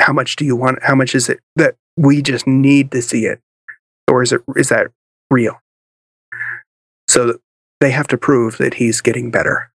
how 0.00 0.12
much 0.12 0.36
do 0.36 0.44
you 0.44 0.56
want 0.56 0.82
how 0.82 0.94
much 0.94 1.14
is 1.14 1.28
it 1.28 1.40
that 1.56 1.76
we 1.96 2.22
just 2.22 2.46
need 2.46 2.90
to 2.92 3.02
see 3.02 3.26
it? 3.26 3.40
Or 4.08 4.22
is 4.22 4.32
it 4.32 4.42
is 4.56 4.68
that 4.68 4.88
real? 5.30 5.60
So 7.08 7.38
they 7.80 7.90
have 7.90 8.08
to 8.08 8.18
prove 8.18 8.58
that 8.58 8.74
he's 8.74 9.00
getting 9.00 9.30
better. 9.30 9.70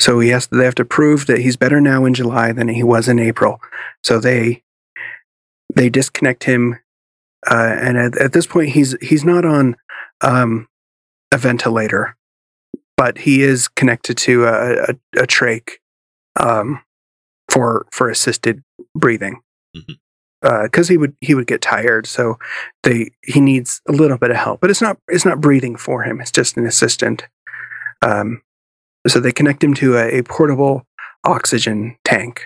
So 0.00 0.20
he 0.20 0.28
has 0.28 0.46
they 0.48 0.64
have 0.64 0.74
to 0.76 0.84
prove 0.84 1.26
that 1.26 1.40
he's 1.40 1.56
better 1.56 1.80
now 1.80 2.04
in 2.04 2.14
July 2.14 2.52
than 2.52 2.68
he 2.68 2.82
was 2.82 3.08
in 3.08 3.18
April. 3.18 3.60
So 4.04 4.20
they 4.20 4.62
they 5.74 5.88
disconnect 5.88 6.44
him 6.44 6.78
uh, 7.50 7.74
and 7.78 7.96
at, 7.96 8.16
at 8.16 8.32
this 8.32 8.46
point 8.46 8.70
he's 8.70 8.94
he's 9.02 9.24
not 9.24 9.44
on 9.44 9.76
um, 10.20 10.68
a 11.36 11.38
ventilator, 11.38 12.16
but 12.96 13.18
he 13.18 13.42
is 13.42 13.68
connected 13.68 14.16
to 14.16 14.44
a, 14.44 14.72
a, 14.72 15.22
a 15.22 15.26
trach 15.26 15.68
um, 16.40 16.82
for 17.48 17.86
for 17.92 18.08
assisted 18.08 18.64
breathing 18.94 19.42
because 20.62 20.88
he 20.88 20.96
would 20.96 21.14
he 21.20 21.34
would 21.34 21.46
get 21.46 21.60
tired. 21.60 22.06
So 22.06 22.38
they 22.82 23.10
he 23.22 23.40
needs 23.40 23.82
a 23.86 23.92
little 23.92 24.16
bit 24.16 24.30
of 24.30 24.36
help, 24.36 24.60
but 24.60 24.70
it's 24.70 24.82
not 24.82 24.96
it's 25.08 25.26
not 25.26 25.40
breathing 25.40 25.76
for 25.76 26.02
him. 26.02 26.20
It's 26.20 26.30
just 26.32 26.56
an 26.56 26.66
assistant. 26.66 27.24
Um, 28.02 28.40
so 29.06 29.20
they 29.20 29.32
connect 29.32 29.62
him 29.62 29.74
to 29.74 29.96
a, 29.96 30.18
a 30.18 30.22
portable 30.22 30.86
oxygen 31.24 31.98
tank, 32.04 32.44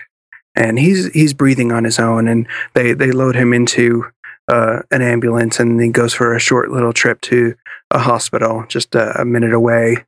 and 0.53 0.77
he's 0.77 1.11
he's 1.13 1.33
breathing 1.33 1.71
on 1.71 1.85
his 1.85 1.97
own. 1.97 2.27
And 2.27 2.45
they 2.73 2.93
they 2.93 3.11
load 3.11 3.35
him 3.35 3.53
into 3.53 4.05
uh, 4.49 4.81
an 4.91 5.01
ambulance, 5.01 5.61
and 5.61 5.81
he 5.81 5.89
goes 5.89 6.13
for 6.13 6.35
a 6.35 6.39
short 6.39 6.71
little 6.71 6.93
trip 6.93 7.21
to 7.21 7.55
a 7.91 7.99
hospital 7.99 8.65
just 8.67 8.95
a, 8.95 9.21
a 9.21 9.25
minute 9.25 9.53
away, 9.53 10.05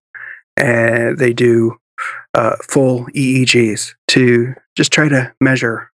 and 0.57 1.17
they 1.17 1.33
do 1.33 1.77
uh, 2.33 2.55
full 2.67 3.05
EEGs 3.07 3.93
to 4.09 4.53
just 4.75 4.91
try 4.91 5.07
to 5.07 5.33
measure 5.39 5.91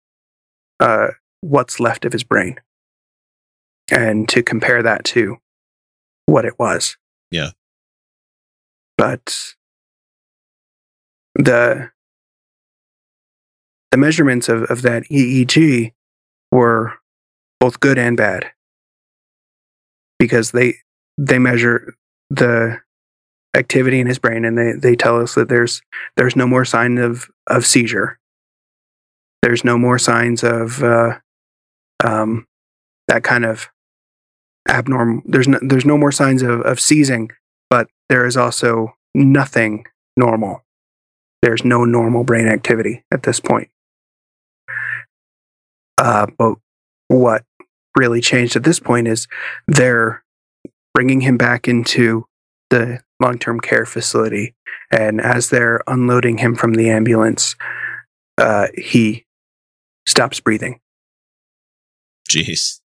uh, 0.80 1.08
what's 1.40 1.80
left 1.80 2.04
of 2.04 2.12
his 2.12 2.24
brain 2.24 2.56
and 3.90 4.28
to 4.28 4.42
compare 4.42 4.82
that 4.82 5.04
to 5.04 5.36
what 6.26 6.44
it 6.44 6.58
was. 6.58 6.96
Yeah. 7.30 7.50
But 8.98 9.54
the 11.34 11.90
the 13.90 13.96
measurements 13.96 14.48
of, 14.48 14.64
of 14.64 14.82
that 14.82 15.04
EEG 15.04 15.92
were 16.50 16.94
both 17.60 17.80
good 17.80 17.98
and 17.98 18.16
bad 18.16 18.50
because 20.18 20.50
they 20.50 20.74
they 21.18 21.38
measure 21.38 21.94
the 22.30 22.78
activity 23.54 24.00
in 24.00 24.06
his 24.06 24.18
brain 24.18 24.44
and 24.44 24.58
they, 24.58 24.72
they 24.72 24.94
tell 24.94 25.20
us 25.20 25.34
that 25.34 25.48
there's 25.48 25.80
there's 26.16 26.36
no 26.36 26.46
more 26.46 26.64
sign 26.64 26.98
of, 26.98 27.28
of 27.46 27.66
seizure. 27.66 28.18
There's 29.42 29.64
no 29.64 29.78
more 29.78 29.98
signs 29.98 30.42
of 30.42 30.82
uh, 30.82 31.18
um, 32.04 32.46
that 33.08 33.22
kind 33.22 33.44
of 33.44 33.68
abnormal. 34.68 35.22
There's 35.24 35.48
no, 35.48 35.58
there's 35.62 35.84
no 35.84 35.96
more 35.96 36.12
signs 36.12 36.42
of, 36.42 36.60
of 36.62 36.80
seizing, 36.80 37.30
but 37.70 37.88
there 38.08 38.26
is 38.26 38.36
also 38.36 38.94
nothing 39.14 39.84
normal. 40.16 40.64
There's 41.42 41.64
no 41.64 41.84
normal 41.84 42.24
brain 42.24 42.48
activity 42.48 43.04
at 43.12 43.22
this 43.22 43.40
point. 43.40 43.68
Uh, 45.98 46.26
but 46.36 46.56
what 47.08 47.44
really 47.96 48.20
changed 48.20 48.56
at 48.56 48.64
this 48.64 48.80
point 48.80 49.06
is 49.08 49.28
they're 49.66 50.24
bringing 50.96 51.20
him 51.20 51.36
back 51.36 51.68
into 51.68 52.24
the 52.70 52.98
long 53.20 53.38
term 53.38 53.60
care 53.60 53.84
facility. 53.84 54.54
And 54.90 55.20
as 55.20 55.50
they're 55.50 55.82
unloading 55.86 56.38
him 56.38 56.56
from 56.56 56.72
the 56.72 56.88
ambulance, 56.88 57.54
uh, 58.38 58.68
he 58.74 59.26
stops 60.08 60.40
breathing. 60.40 60.80
Jeez. 62.30 62.80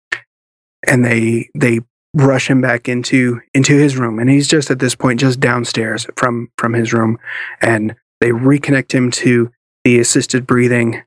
And 0.88 1.03
they 1.03 1.49
they 1.53 1.81
rush 2.14 2.49
him 2.49 2.61
back 2.61 2.88
into 2.88 3.41
into 3.53 3.73
his 3.73 3.98
room, 3.98 4.19
and 4.19 4.30
he's 4.30 4.48
just 4.48 4.72
at 4.72 4.80
this 4.80 4.95
point 4.95 5.19
just 5.19 5.41
downstairs 5.41 6.07
from 6.15 6.49
from 6.57 6.75
his 6.75 6.93
room, 6.93 7.19
and 7.59 7.93
they 8.22 8.30
reconnect 8.30 8.93
him 8.93 9.11
to 9.11 9.51
the 9.83 9.99
assisted 9.99 10.48
breathing 10.48 11.03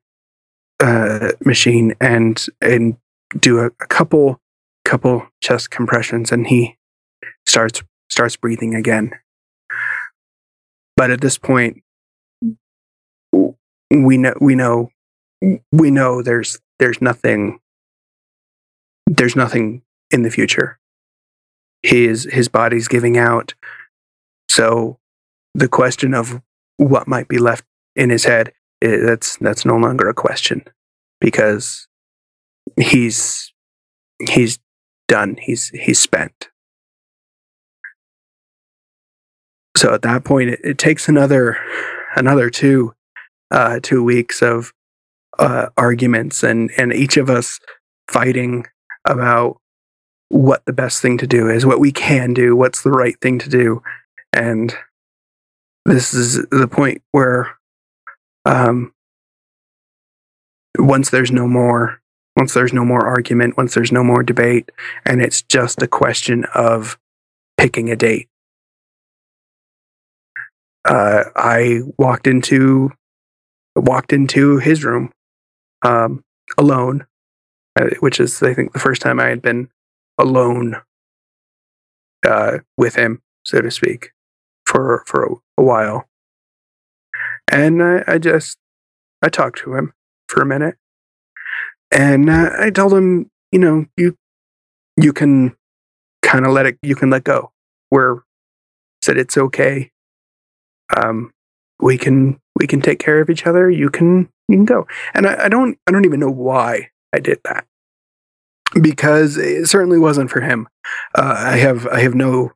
uh, 0.81 1.33
machine 1.47 1.95
and 1.99 2.45
and 2.61 2.99
do 3.39 3.59
a, 3.59 3.67
a 3.67 3.87
couple 3.87 4.39
couple 4.85 5.27
chest 5.41 5.71
compressions, 5.71 6.31
and 6.31 6.47
he 6.49 6.77
starts 7.47 7.83
starts 8.09 8.37
breathing 8.37 8.75
again. 8.75 9.13
But 10.97 11.11
at 11.11 11.21
this 11.21 11.39
point, 11.39 11.83
we 13.91 14.19
know 14.19 14.35
we 14.41 14.55
know 14.55 14.91
we 15.73 15.91
know 15.91 16.23
there's 16.23 16.61
there's 16.79 17.01
nothing 17.01 17.61
there's 19.07 19.37
nothing 19.37 19.83
in 20.11 20.23
the 20.23 20.31
future. 20.31 20.79
His 21.83 22.29
his 22.31 22.49
body's 22.49 22.89
giving 22.89 23.17
out. 23.17 23.55
So 24.49 24.99
the 25.55 25.69
question 25.69 26.15
of 26.15 26.41
what 26.77 27.09
might 27.09 27.29
be 27.29 27.39
left 27.39 27.65
in 27.97 28.11
his 28.11 28.25
head 28.25 28.53
that's 28.81 29.37
that's 29.39 29.65
no 29.65 29.77
longer 29.77 30.09
a 30.09 30.15
question 30.15 30.65
because 31.21 31.87
he's 32.77 33.53
he's 34.19 34.59
done. 35.09 35.37
He's 35.41 35.69
he's 35.69 35.99
spent. 35.99 36.49
So 39.81 39.95
at 39.95 40.03
that 40.03 40.25
point, 40.25 40.51
it, 40.51 40.61
it 40.63 40.77
takes 40.77 41.09
another 41.09 41.57
another 42.15 42.51
two 42.51 42.93
uh, 43.51 43.81
two 43.83 44.05
weeks 44.05 44.43
of 44.43 44.75
uh, 45.39 45.71
arguments 45.79 46.43
and 46.43 46.71
and 46.77 46.93
each 46.93 47.17
of 47.17 47.31
us 47.31 47.59
fighting 48.07 48.67
about 49.07 49.59
what 50.29 50.63
the 50.67 50.75
best 50.75 51.01
thing 51.01 51.17
to 51.17 51.27
do 51.27 51.49
is, 51.49 51.65
what 51.65 51.81
we 51.81 51.93
can 51.93 52.35
do, 52.35 52.55
what's 52.55 52.83
the 52.83 52.91
right 52.91 53.19
thing 53.23 53.39
to 53.39 53.49
do, 53.49 53.83
and 54.35 54.77
this 55.87 56.13
is 56.13 56.47
the 56.51 56.69
point 56.69 57.01
where 57.13 57.49
um, 58.45 58.93
once 60.79 61.09
there's 61.09 61.33
no 61.33 61.49
more 61.49 62.03
once 62.37 62.53
there's 62.53 62.75
no 62.75 62.85
more 62.85 63.07
argument 63.07 63.57
once 63.57 63.73
there's 63.73 63.93
no 63.93 64.05
more 64.05 64.23
debate 64.23 64.71
and 65.07 65.23
it's 65.23 65.41
just 65.41 65.81
a 65.81 65.89
question 65.89 66.45
of 66.55 66.99
picking 67.57 67.91
a 67.91 67.97
date 67.97 68.30
uh, 70.85 71.25
i 71.37 71.81
walked 71.99 72.27
into 72.27 72.91
walked 73.77 74.13
into 74.13 74.59
his 74.59 74.85
room 74.85 75.13
um, 75.83 76.23
alone 76.59 77.07
uh, 77.79 77.87
which 78.01 78.21
is 78.21 78.43
i 78.43 78.53
think 78.55 78.73
the 78.73 78.79
first 78.79 79.03
time 79.03 79.21
i 79.21 79.29
had 79.29 79.43
been 79.43 79.69
alone 80.19 80.77
uh, 82.27 82.59
with 82.77 82.97
him 82.97 83.23
so 83.45 83.61
to 83.61 83.71
speak 83.71 84.11
for 84.67 85.03
for 85.07 85.25
a, 85.25 85.35
a 85.59 85.63
while 85.63 86.09
and 87.51 87.83
I, 87.83 88.05
I 88.07 88.19
just 88.19 88.59
i 89.23 89.29
talked 89.29 89.59
to 89.61 89.75
him 89.75 89.93
for 90.29 90.43
a 90.43 90.47
minute 90.47 90.77
and 91.91 92.31
uh, 92.31 92.51
I 92.59 92.71
told 92.71 92.93
him, 92.95 93.31
you 93.53 93.59
know, 93.59 93.87
you 93.97 94.17
you 94.97 95.13
can 95.13 95.57
kind 96.23 96.47
of 96.47 96.53
let 96.53 96.67
it, 96.67 96.79
you 96.83 96.95
can 96.95 97.11
let 97.11 97.25
go. 97.25 97.53
Where 97.89 98.23
said 99.03 99.17
it's 99.17 99.37
okay. 99.37 99.90
Um, 100.97 101.33
we 101.81 101.97
can 101.99 102.41
we 102.59 102.67
can 102.67 102.81
take 102.81 102.99
care 102.99 103.21
of 103.21 103.31
each 103.31 103.47
other. 103.47 103.71
You 103.71 103.91
can 103.91 104.29
you 104.49 104.57
can 104.57 104.65
go. 104.65 104.87
And 105.15 105.27
I, 105.27 105.45
I 105.45 105.49
don't 105.49 105.79
I 105.87 105.93
don't 105.93 106.05
even 106.05 106.21
know 106.21 106.31
why 106.31 106.91
I 107.13 107.21
did 107.21 107.41
that 107.45 107.67
because 108.81 109.37
it 109.37 109.67
certainly 109.69 109.99
wasn't 109.99 110.31
for 110.31 110.41
him. 110.41 110.69
Uh, 111.15 111.35
I 111.37 111.57
have 111.57 111.87
I 111.87 112.01
have 112.01 112.15
no 112.15 112.53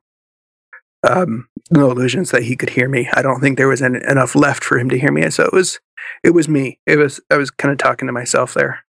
um, 1.07 1.47
no 1.71 1.91
illusions 1.91 2.31
that 2.31 2.43
he 2.43 2.55
could 2.55 2.71
hear 2.71 2.89
me. 2.89 3.09
I 3.13 3.21
don't 3.21 3.39
think 3.39 3.57
there 3.57 3.67
was 3.67 3.81
en- 3.81 3.95
enough 4.09 4.35
left 4.35 4.63
for 4.63 4.79
him 4.79 4.89
to 4.89 4.99
hear 4.99 5.11
me. 5.11 5.29
So 5.29 5.43
it 5.43 5.53
was 5.53 5.79
it 6.23 6.31
was 6.31 6.47
me. 6.47 6.79
It 6.85 6.97
was 6.97 7.19
I 7.31 7.37
was 7.37 7.51
kind 7.51 7.71
of 7.71 7.77
talking 7.77 8.07
to 8.07 8.13
myself 8.13 8.53
there 8.53 8.85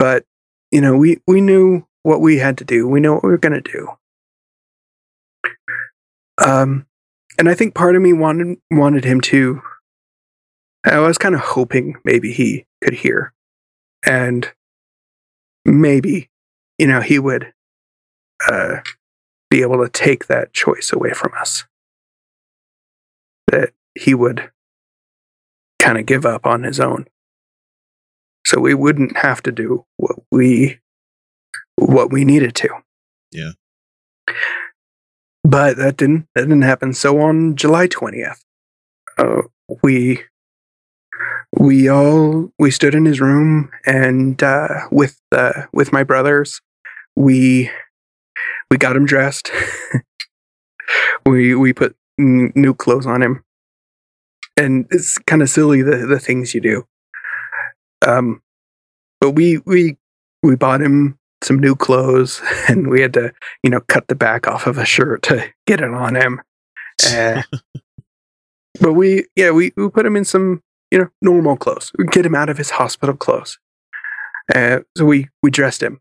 but 0.00 0.24
you 0.72 0.80
know 0.80 0.96
we 0.96 1.20
we 1.28 1.40
knew 1.40 1.86
what 2.02 2.20
we 2.20 2.38
had 2.38 2.58
to 2.58 2.64
do 2.64 2.88
we 2.88 2.98
know 2.98 3.14
what 3.14 3.22
we 3.22 3.30
were 3.30 3.38
going 3.38 3.62
to 3.62 3.72
do 3.72 3.88
um 6.44 6.86
and 7.40 7.48
I 7.48 7.54
think 7.54 7.74
part 7.74 7.96
of 7.96 8.02
me 8.02 8.12
wanted 8.12 8.58
wanted 8.70 9.06
him 9.06 9.22
to. 9.22 9.62
I 10.84 10.98
was 10.98 11.16
kind 11.16 11.34
of 11.34 11.40
hoping 11.40 11.96
maybe 12.04 12.32
he 12.32 12.66
could 12.84 12.92
hear, 12.92 13.32
and 14.04 14.52
maybe 15.64 16.28
you 16.78 16.86
know 16.86 17.00
he 17.00 17.18
would 17.18 17.54
uh, 18.46 18.80
be 19.48 19.62
able 19.62 19.82
to 19.82 19.88
take 19.88 20.26
that 20.26 20.52
choice 20.52 20.92
away 20.92 21.14
from 21.14 21.32
us. 21.40 21.64
That 23.50 23.70
he 23.98 24.12
would 24.12 24.50
kind 25.78 25.96
of 25.96 26.04
give 26.04 26.26
up 26.26 26.44
on 26.44 26.62
his 26.64 26.78
own, 26.78 27.06
so 28.46 28.60
we 28.60 28.74
wouldn't 28.74 29.16
have 29.16 29.42
to 29.44 29.50
do 29.50 29.86
what 29.96 30.16
we 30.30 30.78
what 31.76 32.12
we 32.12 32.26
needed 32.26 32.54
to. 32.56 32.68
Yeah. 33.32 33.52
But 35.44 35.76
that 35.78 35.96
didn't 35.96 36.26
that 36.34 36.42
didn't 36.42 36.62
happen. 36.62 36.92
So 36.92 37.20
on 37.20 37.56
July 37.56 37.86
twentieth, 37.86 38.44
uh, 39.18 39.42
we 39.82 40.22
we 41.56 41.88
all 41.88 42.52
we 42.58 42.70
stood 42.70 42.94
in 42.94 43.04
his 43.04 43.20
room 43.20 43.70
and 43.84 44.42
uh, 44.42 44.88
with 44.90 45.20
uh, 45.32 45.64
with 45.72 45.92
my 45.92 46.02
brothers, 46.02 46.60
we 47.16 47.70
we 48.70 48.78
got 48.78 48.96
him 48.96 49.06
dressed. 49.06 49.50
we 51.26 51.54
we 51.54 51.72
put 51.72 51.96
n- 52.18 52.52
new 52.54 52.74
clothes 52.74 53.06
on 53.06 53.22
him, 53.22 53.44
and 54.56 54.86
it's 54.90 55.18
kind 55.18 55.42
of 55.42 55.50
silly 55.50 55.82
the 55.82 56.06
the 56.06 56.18
things 56.20 56.54
you 56.54 56.60
do. 56.60 56.84
Um, 58.06 58.42
but 59.20 59.32
we 59.32 59.58
we 59.66 59.98
we 60.42 60.56
bought 60.56 60.82
him 60.82 61.18
some 61.42 61.58
new 61.58 61.74
clothes 61.74 62.40
and 62.68 62.88
we 62.88 63.00
had 63.00 63.14
to 63.14 63.32
you 63.62 63.70
know 63.70 63.80
cut 63.80 64.08
the 64.08 64.14
back 64.14 64.46
off 64.46 64.66
of 64.66 64.78
a 64.78 64.84
shirt 64.84 65.22
to 65.24 65.48
get 65.66 65.80
it 65.80 65.92
on 65.92 66.16
him. 66.16 66.40
Uh, 67.06 67.42
but 68.80 68.92
we 68.92 69.26
yeah 69.36 69.50
we, 69.50 69.72
we 69.76 69.88
put 69.88 70.06
him 70.06 70.16
in 70.16 70.24
some 70.24 70.62
you 70.90 70.98
know 70.98 71.08
normal 71.22 71.56
clothes. 71.56 71.92
We 71.98 72.06
get 72.06 72.26
him 72.26 72.34
out 72.34 72.50
of 72.50 72.58
his 72.58 72.70
hospital 72.70 73.16
clothes. 73.16 73.58
Uh, 74.54 74.80
so 74.96 75.04
we 75.04 75.28
we 75.42 75.50
dressed 75.50 75.82
him. 75.82 76.00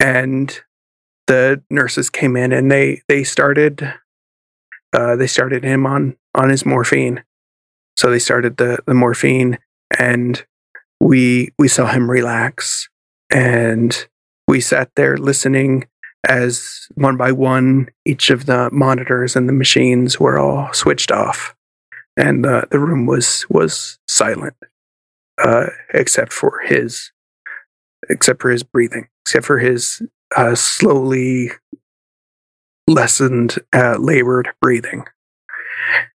And 0.00 0.60
the 1.26 1.62
nurses 1.70 2.08
came 2.08 2.36
in 2.36 2.52
and 2.52 2.70
they 2.70 3.02
they 3.08 3.24
started 3.24 3.94
uh, 4.92 5.16
they 5.16 5.26
started 5.26 5.64
him 5.64 5.86
on 5.86 6.16
on 6.34 6.48
his 6.50 6.64
morphine. 6.64 7.24
So 7.96 8.10
they 8.10 8.18
started 8.18 8.56
the 8.56 8.78
the 8.86 8.94
morphine 8.94 9.58
and 9.98 10.44
we 11.00 11.52
we 11.58 11.68
saw 11.68 11.86
him 11.86 12.10
relax 12.10 12.88
and 13.30 14.08
we 14.48 14.60
sat 14.60 14.90
there 14.96 15.18
listening 15.18 15.86
as 16.26 16.88
one 16.94 17.16
by 17.16 17.30
one 17.30 17.88
each 18.04 18.30
of 18.30 18.46
the 18.46 18.70
monitors 18.72 19.36
and 19.36 19.48
the 19.48 19.52
machines 19.52 20.18
were 20.18 20.38
all 20.38 20.72
switched 20.72 21.12
off. 21.12 21.54
And 22.16 22.44
uh, 22.44 22.62
the 22.70 22.80
room 22.80 23.06
was 23.06 23.46
was 23.48 23.98
silent 24.08 24.56
uh, 25.40 25.66
except 25.94 26.32
for 26.32 26.60
his 26.64 27.12
except 28.08 28.42
for 28.42 28.50
his 28.50 28.64
breathing 28.64 29.06
except 29.24 29.44
for 29.44 29.58
his 29.58 30.02
uh, 30.34 30.54
slowly 30.54 31.50
lessened 32.88 33.58
uh, 33.72 33.98
labored 33.98 34.48
breathing. 34.60 35.04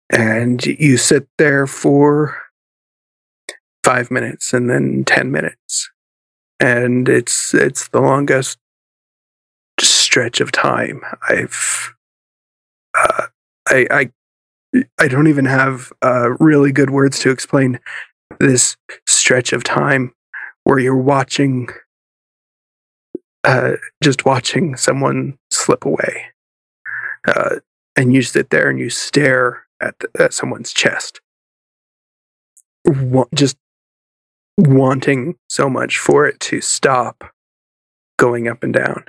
And 0.10 0.66
you 0.66 0.98
sit 0.98 1.28
there 1.38 1.68
for 1.68 2.38
five 3.84 4.10
minutes 4.12 4.54
and 4.54 4.70
then 4.70 5.04
10 5.06 5.32
minutes 5.32 5.90
and 6.64 7.10
it's 7.10 7.54
it's 7.54 7.90
the 7.90 8.00
longest 8.00 8.58
stretch 9.82 10.40
of 10.40 10.52
time 10.52 11.02
I've 11.28 11.94
uh, 12.98 13.28
I 13.68 13.86
I 13.92 14.84
I 14.98 15.08
don't 15.10 15.28
even 15.28 15.46
have 15.46 15.92
uh, 16.02 16.30
really 16.40 16.72
good 16.72 16.90
words 16.90 17.20
to 17.20 17.32
explain 17.32 17.80
this 18.40 18.78
stretch 19.06 19.52
of 19.52 19.64
time 19.64 20.14
where 20.64 20.80
you're 20.80 20.96
watching 20.96 21.68
uh, 23.44 23.74
just 24.02 24.26
watching 24.26 24.78
someone 24.78 25.38
slip 25.52 25.86
away 25.86 26.28
uh, 27.28 27.58
and 27.98 28.14
you 28.14 28.22
sit 28.22 28.52
there 28.52 28.70
and 28.70 28.80
you 28.80 28.90
stare 28.90 29.66
at, 29.82 29.96
at 30.18 30.34
someone's 30.34 30.72
chest. 30.72 31.20
Wa- 32.86 33.28
just 33.36 33.58
wanting 34.58 35.36
so 35.50 35.70
much 35.70 35.98
for 35.98 36.28
it 36.28 36.40
to 36.40 36.62
stop 36.62 37.24
going 38.18 38.48
up 38.48 38.64
and 38.64 38.74
down. 38.74 39.06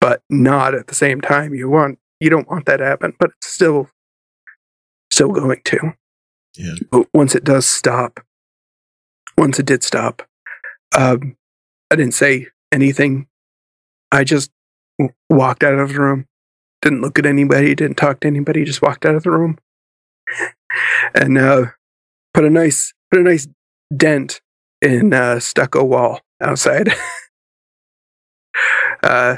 But 0.00 0.22
not 0.28 0.74
at 0.74 0.86
the 0.86 0.94
same 0.94 1.20
time 1.20 1.54
you 1.54 1.68
want 1.68 1.98
you 2.20 2.30
don't 2.30 2.48
want 2.48 2.66
that 2.66 2.76
to 2.78 2.84
happen 2.84 3.14
but 3.18 3.30
it's 3.36 3.48
still 3.48 3.88
still 5.12 5.32
going 5.32 5.60
to. 5.64 5.94
Yeah. 6.56 6.74
But 6.90 7.08
once 7.12 7.34
it 7.34 7.44
does 7.44 7.66
stop 7.66 8.20
once 9.36 9.58
it 9.58 9.66
did 9.66 9.82
stop 9.82 10.22
um 10.96 11.36
i 11.90 11.96
didn't 11.96 12.14
say 12.14 12.48
anything. 12.70 13.26
I 14.12 14.24
just 14.24 14.50
w- 14.98 15.14
walked 15.30 15.64
out 15.64 15.74
of 15.74 15.92
the 15.92 16.00
room. 16.00 16.26
Didn't 16.82 17.00
look 17.00 17.18
at 17.18 17.26
anybody 17.26 17.74
didn't 17.74 17.96
talk 17.96 18.20
to 18.20 18.28
anybody 18.28 18.64
just 18.64 18.82
walked 18.82 19.06
out 19.06 19.14
of 19.14 19.22
the 19.22 19.30
room. 19.30 19.58
And 21.14 21.38
uh 21.38 21.66
put 22.32 22.44
a 22.44 22.50
nice 22.50 22.92
put 23.10 23.20
a 23.20 23.22
nice 23.22 23.48
dent 23.96 24.40
in 24.80 25.12
a 25.12 25.40
stucco 25.40 25.84
wall 25.84 26.20
outside. 26.40 26.88
uh, 29.02 29.36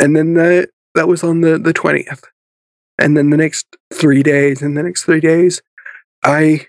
and 0.00 0.16
then 0.16 0.34
the, 0.34 0.68
that 0.94 1.08
was 1.08 1.22
on 1.22 1.40
the, 1.40 1.58
the 1.58 1.74
20th. 1.74 2.24
And 2.98 3.16
then 3.16 3.30
the 3.30 3.36
next 3.36 3.66
three 3.92 4.22
days, 4.22 4.60
and 4.60 4.76
the 4.76 4.82
next 4.82 5.04
three 5.04 5.20
days, 5.20 5.62
I 6.22 6.66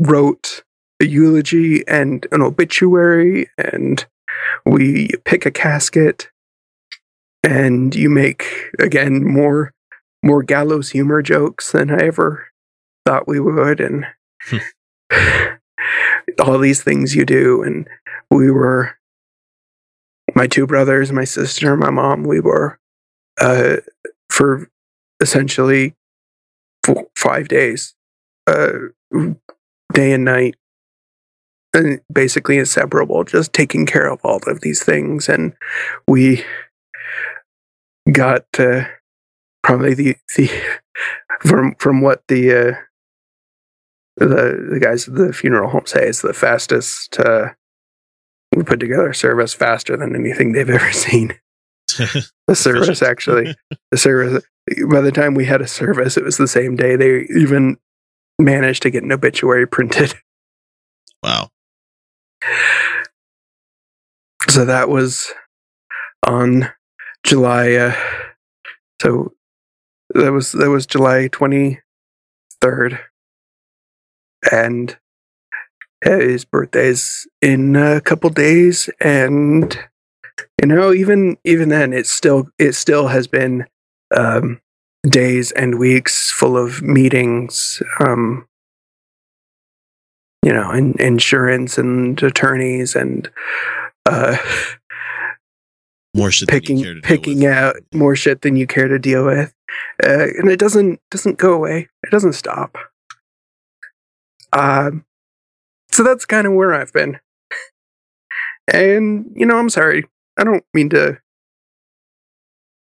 wrote 0.00 0.64
a 1.00 1.06
eulogy 1.06 1.86
and 1.86 2.26
an 2.32 2.42
obituary, 2.42 3.48
and 3.56 4.04
we 4.66 5.10
pick 5.24 5.46
a 5.46 5.50
casket, 5.50 6.28
and 7.42 7.94
you 7.94 8.10
make 8.10 8.70
again 8.78 9.24
more 9.24 9.72
more 10.24 10.42
gallows 10.42 10.90
humor 10.90 11.22
jokes 11.22 11.72
than 11.72 11.90
I 11.90 12.06
ever 12.06 12.48
thought 13.06 13.28
we 13.28 13.38
would, 13.38 13.80
and 13.80 14.06
all 16.40 16.58
these 16.58 16.82
things 16.82 17.14
you 17.14 17.24
do. 17.24 17.62
And 17.62 17.88
we 18.30 18.50
were, 18.50 18.96
my 20.34 20.46
two 20.46 20.66
brothers, 20.66 21.12
my 21.12 21.24
sister, 21.24 21.76
my 21.76 21.90
mom, 21.90 22.24
we 22.24 22.40
were, 22.40 22.78
uh, 23.40 23.76
for 24.30 24.70
essentially 25.20 25.94
four, 26.84 27.06
five 27.16 27.48
days, 27.48 27.94
uh, 28.46 28.72
day 29.92 30.12
and 30.12 30.24
night, 30.24 30.56
and 31.72 32.00
basically 32.12 32.58
inseparable, 32.58 33.24
just 33.24 33.52
taking 33.52 33.86
care 33.86 34.06
of 34.06 34.20
all 34.24 34.40
of 34.46 34.60
these 34.60 34.82
things. 34.82 35.28
And 35.28 35.54
we 36.06 36.44
got, 38.10 38.44
uh, 38.58 38.84
probably 39.62 39.94
the, 39.94 40.16
the, 40.36 40.50
from, 41.40 41.74
from 41.78 42.00
what 42.00 42.22
the, 42.28 42.52
uh, 42.52 42.74
the 44.16 44.68
the 44.70 44.80
guys 44.80 45.08
at 45.08 45.14
the 45.14 45.32
funeral 45.32 45.70
home 45.70 45.86
say 45.86 46.06
it's 46.06 46.22
the 46.22 46.32
fastest 46.32 47.18
uh, 47.18 47.48
we 48.54 48.62
put 48.62 48.80
together 48.80 49.08
a 49.08 49.14
service 49.14 49.52
faster 49.52 49.96
than 49.96 50.14
anything 50.14 50.52
they've 50.52 50.68
ever 50.70 50.92
seen. 50.92 51.34
the 52.46 52.54
service 52.54 53.02
actually, 53.02 53.54
the 53.90 53.98
service. 53.98 54.42
By 54.90 55.02
the 55.02 55.12
time 55.12 55.34
we 55.34 55.44
had 55.44 55.60
a 55.60 55.68
service, 55.68 56.16
it 56.16 56.24
was 56.24 56.38
the 56.38 56.48
same 56.48 56.74
day. 56.74 56.96
They 56.96 57.26
even 57.36 57.76
managed 58.40 58.82
to 58.82 58.90
get 58.90 59.02
an 59.04 59.12
obituary 59.12 59.66
printed. 59.66 60.14
Wow. 61.22 61.48
So 64.50 64.66
that 64.66 64.90
was 64.90 65.32
on 66.26 66.70
July. 67.24 67.72
Uh, 67.72 67.94
so 69.00 69.32
that 70.10 70.32
was 70.32 70.52
that 70.52 70.68
was 70.68 70.84
July 70.84 71.28
twenty 71.28 71.80
third 72.60 73.00
and 74.52 74.96
his 76.02 76.44
birthday's 76.44 77.26
in 77.40 77.76
a 77.76 78.00
couple 78.00 78.30
days 78.30 78.90
and 79.00 79.78
you 80.60 80.66
know 80.66 80.92
even 80.92 81.36
even 81.44 81.68
then 81.68 81.92
it 81.92 82.06
still 82.06 82.48
it 82.58 82.72
still 82.72 83.08
has 83.08 83.26
been 83.26 83.66
um 84.14 84.60
days 85.08 85.50
and 85.52 85.78
weeks 85.78 86.30
full 86.30 86.56
of 86.56 86.82
meetings 86.82 87.82
um 88.00 88.46
you 90.42 90.52
know 90.52 90.70
in, 90.72 90.94
insurance 91.00 91.78
and 91.78 92.22
attorneys 92.22 92.94
and 92.94 93.30
uh 94.06 94.36
more 96.14 96.30
shit 96.30 96.48
picking 96.48 97.00
picking 97.02 97.44
out 97.44 97.76
more 97.92 98.14
shit 98.14 98.42
than 98.42 98.56
you 98.56 98.66
care 98.66 98.88
to 98.88 98.98
deal 98.98 99.26
with. 99.26 99.52
Uh, 100.02 100.28
and 100.38 100.48
it 100.48 100.58
doesn't 100.60 101.00
doesn't 101.10 101.38
go 101.38 101.52
away. 101.52 101.88
It 102.04 102.10
doesn't 102.10 102.34
stop 102.34 102.78
um, 104.54 105.04
so 105.90 106.02
that's 106.02 106.24
kind 106.24 106.46
of 106.46 106.54
where 106.54 106.72
I've 106.74 106.92
been. 106.92 107.18
And, 108.72 109.30
you 109.34 109.44
know, 109.44 109.58
I'm 109.58 109.68
sorry. 109.68 110.06
I 110.38 110.44
don't 110.44 110.64
mean 110.72 110.88
to 110.90 111.18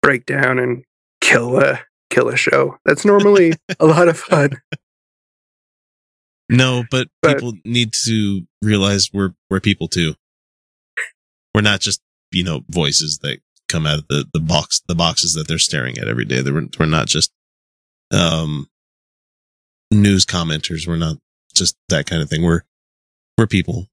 break 0.01 0.25
down 0.25 0.57
and 0.59 0.83
kill 1.21 1.59
a 1.59 1.81
kill 2.09 2.27
a 2.29 2.35
show. 2.35 2.77
That's 2.85 3.05
normally 3.05 3.53
a 3.79 3.85
lot 3.85 4.07
of 4.07 4.17
fun. 4.17 4.61
No, 6.51 6.83
but, 6.89 7.09
But- 7.21 7.35
people 7.35 7.53
need 7.63 7.93
to 8.05 8.41
realize 8.63 9.11
we're 9.13 9.35
we're 9.51 9.59
people 9.59 9.87
too. 9.87 10.15
We're 11.53 11.61
not 11.61 11.79
just 11.79 12.01
you 12.31 12.43
know 12.43 12.61
voices 12.69 13.19
that 13.21 13.37
come 13.67 13.85
out 13.85 13.99
of 13.99 14.07
the 14.07 14.25
the 14.33 14.39
box 14.39 14.81
the 14.87 14.95
boxes 14.95 15.33
that 15.33 15.47
they're 15.47 15.59
staring 15.59 15.99
at 15.99 16.07
every 16.07 16.25
day. 16.25 16.41
We're 16.41 16.67
we're 16.79 16.87
not 16.87 17.05
just 17.05 17.31
um 18.11 18.67
news 19.91 20.25
commenters. 20.25 20.87
We're 20.87 20.95
not 20.97 21.17
just 21.53 21.75
that 21.89 22.05
kind 22.05 22.21
of 22.21 22.29
thing. 22.29 22.43
We're 22.43 22.61
we're 23.37 23.47
people 23.47 23.87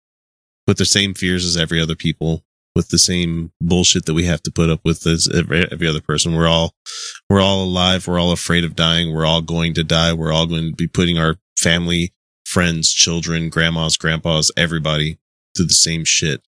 with 0.67 0.79
the 0.79 0.85
same 0.85 1.15
fears 1.15 1.45
as 1.45 1.57
every 1.57 1.81
other 1.81 1.95
people, 1.95 2.43
with 2.75 2.89
the 2.89 2.99
same 2.99 3.53
bullshit 3.61 4.07
that 4.07 4.15
we 4.15 4.25
have 4.25 4.43
to 4.43 4.51
put 4.51 4.69
up 4.69 4.81
with 4.85 5.07
as 5.07 5.29
every, 5.33 5.67
every 5.71 5.87
other 5.87 6.01
person. 6.01 6.35
We're 6.35 6.49
all 6.49 6.75
we're 7.31 7.41
all 7.41 7.63
alive. 7.63 8.07
We're 8.07 8.21
all 8.21 8.33
afraid 8.33 8.65
of 8.65 8.77
dying. 8.77 9.15
We're 9.15 9.27
all 9.27 9.43
going 9.43 9.75
to 9.75 9.85
die. 9.85 10.13
We're 10.13 10.33
all 10.33 10.47
going 10.47 10.71
to 10.71 10.75
be 10.75 10.89
putting 10.89 11.19
our 11.19 11.37
family, 11.57 12.13
friends, 12.45 12.93
children, 12.93 13.49
grandmas, 13.49 13.97
grandpas, 13.97 14.51
everybody 14.57 15.19
through 15.57 15.67
the 15.67 15.75
same 15.75 16.05
shit. 16.05 16.43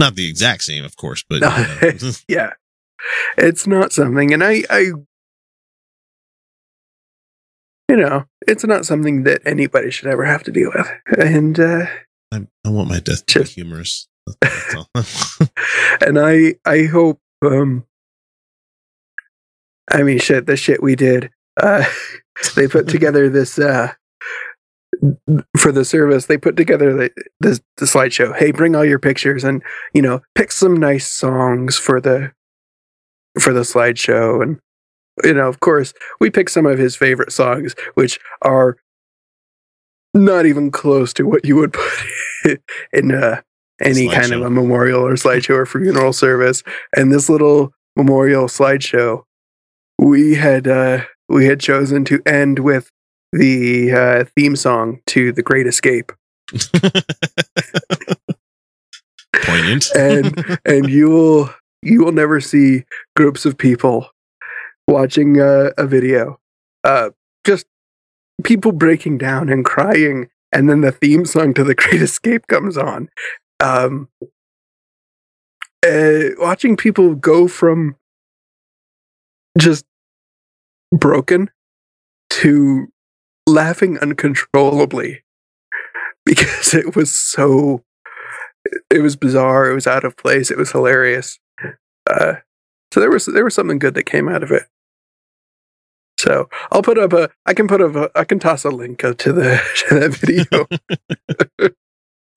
Not 0.00 0.14
the 0.14 0.28
exact 0.28 0.62
same, 0.62 0.84
of 0.84 0.96
course, 0.96 1.24
but 1.28 1.36
you 1.36 1.40
know. 1.40 2.10
yeah, 2.28 2.50
it's 3.36 3.66
not 3.66 3.92
something, 3.92 4.32
and 4.32 4.42
I, 4.42 4.64
I, 4.68 4.92
you 7.92 7.98
know, 7.98 8.24
it's 8.48 8.64
not 8.64 8.86
something 8.86 9.24
that 9.24 9.42
anybody 9.44 9.90
should 9.90 10.08
ever 10.08 10.24
have 10.24 10.42
to 10.44 10.50
deal 10.50 10.70
with. 10.74 10.90
And 11.18 11.60
uh, 11.60 11.84
I, 12.32 12.46
I 12.64 12.70
want 12.70 12.88
my 12.88 13.00
death 13.00 13.26
to 13.26 13.40
be 13.40 13.44
humorous. 13.44 14.08
And 16.00 16.18
I, 16.18 16.54
I 16.64 16.84
hope, 16.84 17.20
um, 17.42 17.84
I 19.90 20.02
mean, 20.02 20.18
shit, 20.18 20.46
the 20.46 20.56
shit 20.56 20.82
we 20.82 20.96
did. 20.96 21.30
Uh, 21.60 21.84
they 22.56 22.66
put 22.66 22.88
together 22.88 23.28
this 23.28 23.58
uh, 23.58 23.92
for 25.58 25.70
the 25.70 25.84
service. 25.84 26.26
They 26.26 26.38
put 26.38 26.56
together 26.56 26.94
the, 26.94 27.10
the 27.40 27.60
the 27.76 27.84
slideshow. 27.84 28.34
Hey, 28.34 28.52
bring 28.52 28.74
all 28.74 28.86
your 28.86 28.98
pictures, 28.98 29.44
and 29.44 29.62
you 29.92 30.00
know, 30.00 30.22
pick 30.34 30.50
some 30.50 30.76
nice 30.76 31.06
songs 31.06 31.76
for 31.76 32.00
the 32.00 32.32
for 33.38 33.52
the 33.52 33.60
slideshow. 33.60 34.42
And 34.42 34.58
you 35.24 35.34
know, 35.34 35.48
of 35.48 35.60
course, 35.60 35.92
we 36.20 36.30
picked 36.30 36.50
some 36.50 36.66
of 36.66 36.78
his 36.78 36.96
favorite 36.96 37.32
songs, 37.32 37.74
which 37.94 38.18
are 38.42 38.76
not 40.14 40.46
even 40.46 40.70
close 40.70 41.12
to 41.14 41.24
what 41.24 41.44
you 41.44 41.56
would 41.56 41.72
put 41.72 42.60
in 42.92 43.12
uh, 43.12 43.40
any 43.80 44.08
kind 44.08 44.32
of 44.32 44.42
a 44.42 44.50
memorial 44.50 45.06
or 45.06 45.14
slideshow 45.14 45.56
or 45.56 45.66
funeral 45.66 46.12
service. 46.12 46.62
And 46.96 47.12
this 47.12 47.28
little 47.28 47.72
memorial 47.96 48.46
slideshow, 48.46 49.22
we 49.98 50.34
had 50.34 50.66
uh, 50.66 51.04
we 51.28 51.46
had 51.46 51.60
chosen 51.60 52.04
to 52.06 52.20
end 52.26 52.58
with 52.58 52.90
the 53.32 53.92
uh, 53.92 54.24
theme 54.36 54.56
song 54.56 55.00
to 55.06 55.32
The 55.32 55.42
Great 55.42 55.66
Escape. 55.66 56.12
Poignant. 59.44 59.90
and 59.96 60.58
and 60.64 60.88
you 60.88 61.08
will 61.08 61.50
you 61.82 62.04
will 62.04 62.12
never 62.12 62.40
see 62.40 62.84
groups 63.16 63.44
of 63.46 63.56
people 63.58 64.11
watching 64.88 65.40
a 65.40 65.72
video 65.86 66.38
uh 66.84 67.10
just 67.44 67.66
people 68.44 68.72
breaking 68.72 69.18
down 69.18 69.48
and 69.48 69.64
crying 69.64 70.28
and 70.52 70.68
then 70.68 70.82
the 70.82 70.92
theme 70.92 71.24
song 71.24 71.54
to 71.54 71.64
the 71.64 71.74
great 71.74 72.02
escape 72.02 72.46
comes 72.46 72.76
on. 72.76 73.08
Um 73.60 74.08
uh, 75.84 76.30
watching 76.38 76.76
people 76.76 77.16
go 77.16 77.48
from 77.48 77.96
just 79.58 79.84
broken 80.92 81.50
to 82.30 82.86
laughing 83.48 83.98
uncontrollably 83.98 85.24
because 86.24 86.72
it 86.72 86.94
was 86.94 87.16
so 87.16 87.82
it 88.90 89.00
was 89.00 89.16
bizarre 89.16 89.68
it 89.68 89.74
was 89.74 89.88
out 89.88 90.04
of 90.04 90.16
place 90.16 90.50
it 90.50 90.58
was 90.58 90.70
hilarious. 90.70 91.38
Uh 92.08 92.34
so 92.92 93.00
there 93.00 93.10
was 93.10 93.26
there 93.26 93.44
was 93.44 93.54
something 93.54 93.78
good 93.78 93.94
that 93.94 94.04
came 94.04 94.28
out 94.28 94.42
of 94.42 94.50
it 94.50 94.66
so 96.22 96.48
i'll 96.70 96.82
put 96.82 96.98
up 96.98 97.12
a 97.12 97.28
i 97.46 97.52
can 97.52 97.66
put 97.66 97.80
up 97.80 97.96
a 97.96 98.10
i 98.14 98.22
can 98.24 98.38
toss 98.38 98.64
a 98.64 98.70
link 98.70 99.02
up 99.02 99.18
to 99.18 99.32
the 99.32 99.60
to 99.88 99.98
that 99.98 100.14
video. 100.14 100.66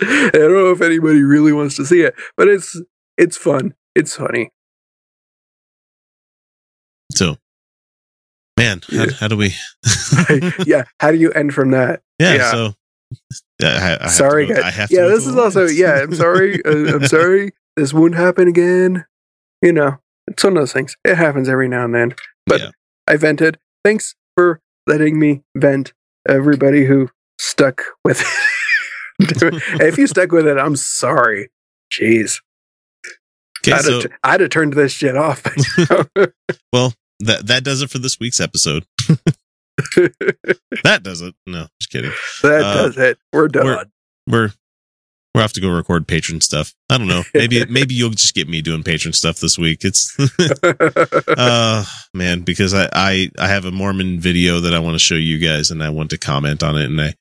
I 0.02 0.30
don't 0.34 0.52
know 0.52 0.72
if 0.72 0.82
anybody 0.82 1.24
really 1.24 1.54
wants 1.54 1.76
to 1.78 1.86
see 1.86 2.02
it 2.02 2.16
but 2.36 2.48
it's 2.48 2.76
it's 3.18 3.38
fun. 3.38 3.76
It's 3.96 4.16
funny. 4.16 4.52
So, 7.14 7.38
man, 8.58 8.82
how, 8.92 9.06
how 9.22 9.28
do 9.30 9.38
we? 9.38 9.54
yeah 10.66 10.84
how 11.00 11.12
do 11.12 11.18
you 11.18 11.32
end 11.32 11.54
from 11.54 11.72
that? 11.72 12.02
Yeah, 12.20 12.52
so 12.52 12.74
yeah, 13.62 13.68
I, 13.68 13.72
I 13.72 13.80
have 13.80 14.02
to 14.02 14.10
sorry 14.10 14.48
go- 14.48 14.56
guys. 14.56 14.64
I 14.64 14.70
have 14.72 14.92
yeah 14.92 15.06
this 15.06 15.26
is 15.26 15.36
also 15.36 15.66
yeah 15.66 16.02
i'm 16.02 16.14
sorry 16.14 16.64
uh, 16.66 16.96
i'm 16.96 17.08
sorry 17.08 17.52
this 17.78 17.94
won't 17.94 18.16
happen 18.16 18.48
again. 18.48 19.06
You 19.62 19.72
know 19.72 19.98
it's 20.28 20.44
one 20.44 20.58
of 20.58 20.62
those 20.62 20.74
things. 20.74 20.98
It 21.06 21.16
happens 21.16 21.48
every 21.48 21.70
now 21.70 21.86
and 21.86 21.96
then 21.96 22.16
but 22.48 22.74
i 23.08 23.16
vented 23.16 23.58
thanks 23.86 24.16
for 24.36 24.60
letting 24.88 25.20
me 25.20 25.44
vent 25.56 25.94
everybody 26.28 26.86
who 26.86 27.08
stuck 27.40 27.84
with 28.04 28.20
it. 29.20 29.64
If 29.82 29.98
you 30.00 30.08
stuck 30.08 30.32
with 30.32 30.48
it 30.48 30.58
i'm 30.58 30.76
sorry. 30.76 31.50
Jeez. 31.94 32.42
Okay, 33.64 33.74
I'd, 33.74 33.82
so 33.82 34.02
have, 34.02 34.12
I'd 34.24 34.42
have 34.42 34.50
turned 34.50 34.74
this 34.74 34.92
shit 34.92 35.16
off. 35.16 35.44
Well, 36.74 36.94
that 37.22 37.48
that 37.48 37.64
does 37.64 37.82
it 37.82 37.90
for 37.90 38.00
this 38.00 38.20
week's 38.20 38.42
episode. 38.42 38.86
that 40.84 41.00
does 41.04 41.22
it. 41.22 41.36
No, 41.46 41.68
just 41.80 41.90
kidding. 41.90 42.12
that 42.44 42.62
Uh, 42.62 42.74
does 42.84 42.98
it. 42.98 43.18
We're 43.32 43.48
done. 43.48 43.66
We're 43.66 43.86
we're 44.28 44.54
we'll 45.36 45.42
have 45.42 45.52
to 45.54 45.60
go 45.62 45.70
record 45.70 46.08
patron 46.08 46.40
stuff. 46.40 46.74
I 46.90 46.98
don't 46.98 47.10
know. 47.10 47.24
Maybe 47.34 47.64
maybe 47.70 47.94
you'll 47.94 48.12
just 48.12 48.34
get 48.34 48.48
me 48.48 48.62
doing 48.62 48.84
patron 48.84 49.12
stuff 49.12 49.40
this 49.40 49.58
week. 49.58 49.82
It's 49.84 50.18
uh 51.38 51.84
man, 52.14 52.42
because 52.42 52.74
I, 52.74 52.90
I 52.94 53.30
I 53.38 53.48
have 53.50 53.66
a 53.66 53.72
Mormon 53.72 54.20
video 54.20 54.62
that 54.62 54.74
I 54.74 54.80
want 54.80 54.96
to 54.96 55.00
show 55.00 55.16
you 55.16 55.38
guys 55.38 55.72
and 55.72 55.84
I 55.84 55.90
want 55.90 56.10
to 56.12 56.18
comment 56.18 56.64
on 56.64 56.78
it 56.78 56.86
and 56.86 57.02
I 57.02 57.14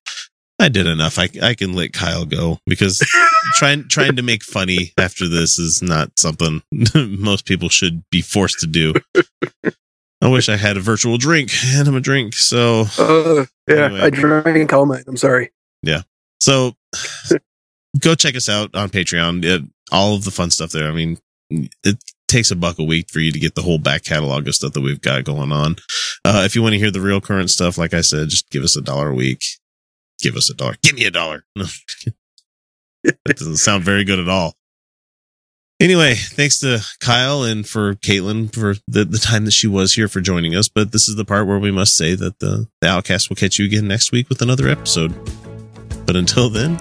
I 0.60 0.68
did 0.68 0.86
enough. 0.86 1.18
I 1.18 1.28
I 1.42 1.54
can 1.54 1.72
let 1.74 1.92
Kyle 1.92 2.24
go 2.24 2.58
because 2.66 3.04
trying 3.56 3.88
trying 3.88 4.14
to 4.14 4.22
make 4.22 4.44
funny 4.44 4.92
after 4.96 5.28
this 5.28 5.58
is 5.58 5.82
not 5.82 6.16
something 6.16 6.62
most 6.94 7.46
people 7.46 7.68
should 7.68 8.04
be 8.10 8.22
forced 8.22 8.60
to 8.60 8.68
do. 8.68 8.94
I 10.22 10.28
wish 10.28 10.48
I 10.48 10.56
had 10.56 10.76
a 10.76 10.80
virtual 10.80 11.18
drink 11.18 11.50
and 11.64 11.88
I'm 11.88 11.96
a 11.96 12.00
drink. 12.00 12.34
So 12.34 12.84
uh, 12.96 13.44
yeah 13.68 13.86
Anyway. 13.86 14.00
i 14.00 14.10
drank 14.10 14.72
all 14.72 14.86
mine 14.86 15.02
i'm 15.08 15.16
sorry 15.16 15.50
yeah. 15.82 16.02
So 16.40 16.74
go 17.98 18.14
check 18.14 18.36
us 18.36 18.48
out 18.48 18.74
on 18.74 18.90
Patreon. 18.90 19.44
It, 19.44 19.62
all 19.92 20.14
of 20.14 20.24
the 20.24 20.30
fun 20.30 20.50
stuff 20.50 20.70
there. 20.70 20.88
I 20.88 20.94
mean, 20.94 21.18
it 21.50 21.98
takes 22.28 22.50
a 22.50 22.56
buck 22.56 22.78
a 22.78 22.84
week 22.84 23.10
for 23.10 23.20
you 23.20 23.30
to 23.32 23.38
get 23.38 23.54
the 23.54 23.62
whole 23.62 23.78
back 23.78 24.04
catalog 24.04 24.48
of 24.48 24.54
stuff 24.54 24.72
that 24.72 24.80
we've 24.80 25.00
got 25.00 25.24
going 25.24 25.52
on. 25.52 25.76
Uh, 26.24 26.42
if 26.44 26.56
you 26.56 26.62
want 26.62 26.72
to 26.72 26.78
hear 26.78 26.90
the 26.90 27.00
real 27.00 27.20
current 27.20 27.50
stuff, 27.50 27.78
like 27.78 27.94
I 27.94 28.00
said, 28.00 28.28
just 28.28 28.50
give 28.50 28.62
us 28.62 28.76
a 28.76 28.82
dollar 28.82 29.10
a 29.10 29.14
week. 29.14 29.42
Give 30.20 30.36
us 30.36 30.50
a 30.50 30.54
dollar. 30.54 30.76
Give 30.82 30.94
me 30.94 31.04
a 31.04 31.10
dollar. 31.10 31.44
That 33.26 33.36
doesn't 33.36 33.58
sound 33.58 33.84
very 33.84 34.02
good 34.02 34.18
at 34.18 34.30
all. 34.30 34.54
Anyway, 35.78 36.14
thanks 36.14 36.60
to 36.60 36.80
Kyle 37.00 37.42
and 37.42 37.68
for 37.68 37.96
Caitlin 37.96 38.50
for 38.50 38.76
the, 38.88 39.04
the 39.04 39.18
time 39.18 39.44
that 39.44 39.50
she 39.50 39.66
was 39.66 39.92
here 39.92 40.08
for 40.08 40.22
joining 40.22 40.54
us. 40.54 40.68
But 40.68 40.92
this 40.92 41.06
is 41.06 41.16
the 41.16 41.24
part 41.26 41.46
where 41.46 41.58
we 41.58 41.70
must 41.70 41.96
say 41.96 42.14
that 42.14 42.38
the, 42.38 42.68
the 42.80 42.88
Outcast 42.88 43.28
will 43.28 43.36
catch 43.36 43.58
you 43.58 43.66
again 43.66 43.86
next 43.86 44.10
week 44.10 44.30
with 44.30 44.40
another 44.40 44.68
episode. 44.68 45.12
But 46.06 46.16
until 46.16 46.48
then, 46.48 46.78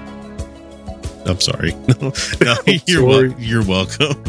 I'm 1.26 1.40
sorry. 1.40 1.74
No, 1.88 2.12
no 2.42 2.56
you're, 2.88 3.06
wel- 3.06 3.34
you're 3.40 3.64
welcome. 3.66 4.24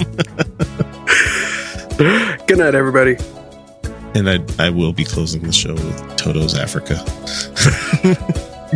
good 2.46 2.58
night 2.58 2.74
everybody 2.74 3.16
and 4.16 4.28
I, 4.30 4.38
I 4.58 4.70
will 4.70 4.92
be 4.92 5.04
closing 5.04 5.42
the 5.42 5.52
show 5.52 5.74
with 5.74 6.16
Toto's 6.16 6.56
Africa. 6.56 6.94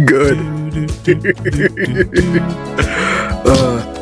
good 0.05 0.37
uh, 3.47 3.95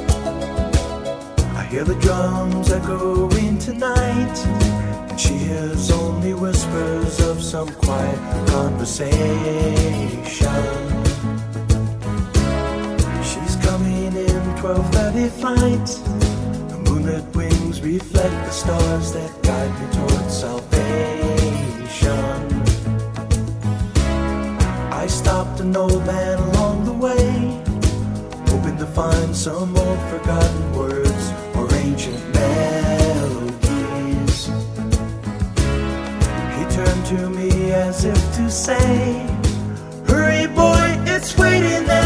I 1.55 1.65
hear 1.71 1.85
the 1.85 1.95
drums 2.01 2.71
echoing 2.73 3.59
tonight, 3.59 4.39
and 5.11 5.21
she 5.21 5.35
hears 5.35 5.91
only 5.91 6.33
whispers 6.35 7.21
of 7.21 7.43
some 7.43 7.69
quiet 7.75 8.19
conversation. 8.49 9.76
12:30 14.67 15.31
flight. 15.31 15.87
The 16.71 16.79
moonlit 16.85 17.25
wings 17.37 17.81
reflect 17.83 18.37
the 18.47 18.51
stars 18.51 19.13
that 19.13 19.31
guide 19.45 19.73
me 19.81 19.87
towards 19.95 20.33
salvation. 20.45 21.85
I 24.91 25.07
stopped 25.07 25.61
an 25.61 25.77
old 25.77 26.05
man 26.05 26.39
along 26.49 26.85
the 26.85 26.95
way 27.07 27.63
hoping 28.51 28.77
to 28.79 28.87
find 28.87 29.37
some 29.37 29.71
old 29.77 30.01
forgotten 30.11 30.73
words 30.75 31.25
or 31.55 31.73
ancient 31.87 32.25
melodies. 32.35 33.57
He 36.57 36.63
turned 36.77 37.05
to 37.13 37.31
me 37.39 37.51
as 37.71 38.05
if 38.05 38.21
to 38.39 38.51
say, 38.51 39.29
Hurry, 40.09 40.49
boy, 40.49 40.99
it's 41.15 41.39
waiting 41.39 41.87
there 41.87 42.06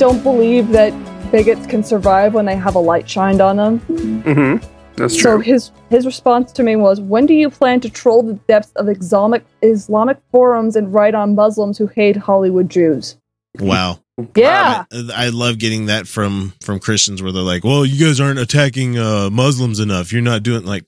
Don't 0.00 0.22
believe 0.22 0.68
that 0.70 0.92
bigots 1.30 1.66
can 1.66 1.84
survive 1.84 2.32
when 2.32 2.46
they 2.46 2.56
have 2.56 2.74
a 2.74 2.78
light 2.78 3.08
shined 3.08 3.42
on 3.42 3.56
them. 3.58 3.80
Mm-hmm. 3.80 4.66
That's 4.96 5.14
so 5.14 5.36
true. 5.36 5.40
his 5.40 5.70
his 5.90 6.06
response 6.06 6.52
to 6.52 6.62
me 6.62 6.74
was, 6.74 7.00
"When 7.00 7.26
do 7.26 7.34
you 7.34 7.50
plan 7.50 7.80
to 7.82 7.90
troll 7.90 8.22
the 8.22 8.32
depths 8.48 8.72
of 8.76 8.88
Islamic 8.88 9.44
Islamic 9.62 10.18
forums 10.32 10.74
and 10.74 10.92
write 10.92 11.14
on 11.14 11.34
Muslims 11.34 11.76
who 11.78 11.86
hate 11.86 12.16
Hollywood 12.16 12.70
Jews?" 12.70 13.18
Wow. 13.58 14.00
Yeah. 14.34 14.84
I, 14.92 15.26
I 15.26 15.28
love 15.28 15.58
getting 15.58 15.86
that 15.86 16.08
from 16.08 16.54
from 16.62 16.78
Christians 16.80 17.22
where 17.22 17.30
they're 17.32 17.42
like, 17.42 17.62
"Well, 17.62 17.84
you 17.84 18.04
guys 18.06 18.20
aren't 18.20 18.38
attacking 18.38 18.98
uh, 18.98 19.28
Muslims 19.30 19.80
enough. 19.80 20.12
You're 20.12 20.22
not 20.22 20.42
doing 20.42 20.64
like." 20.64 20.86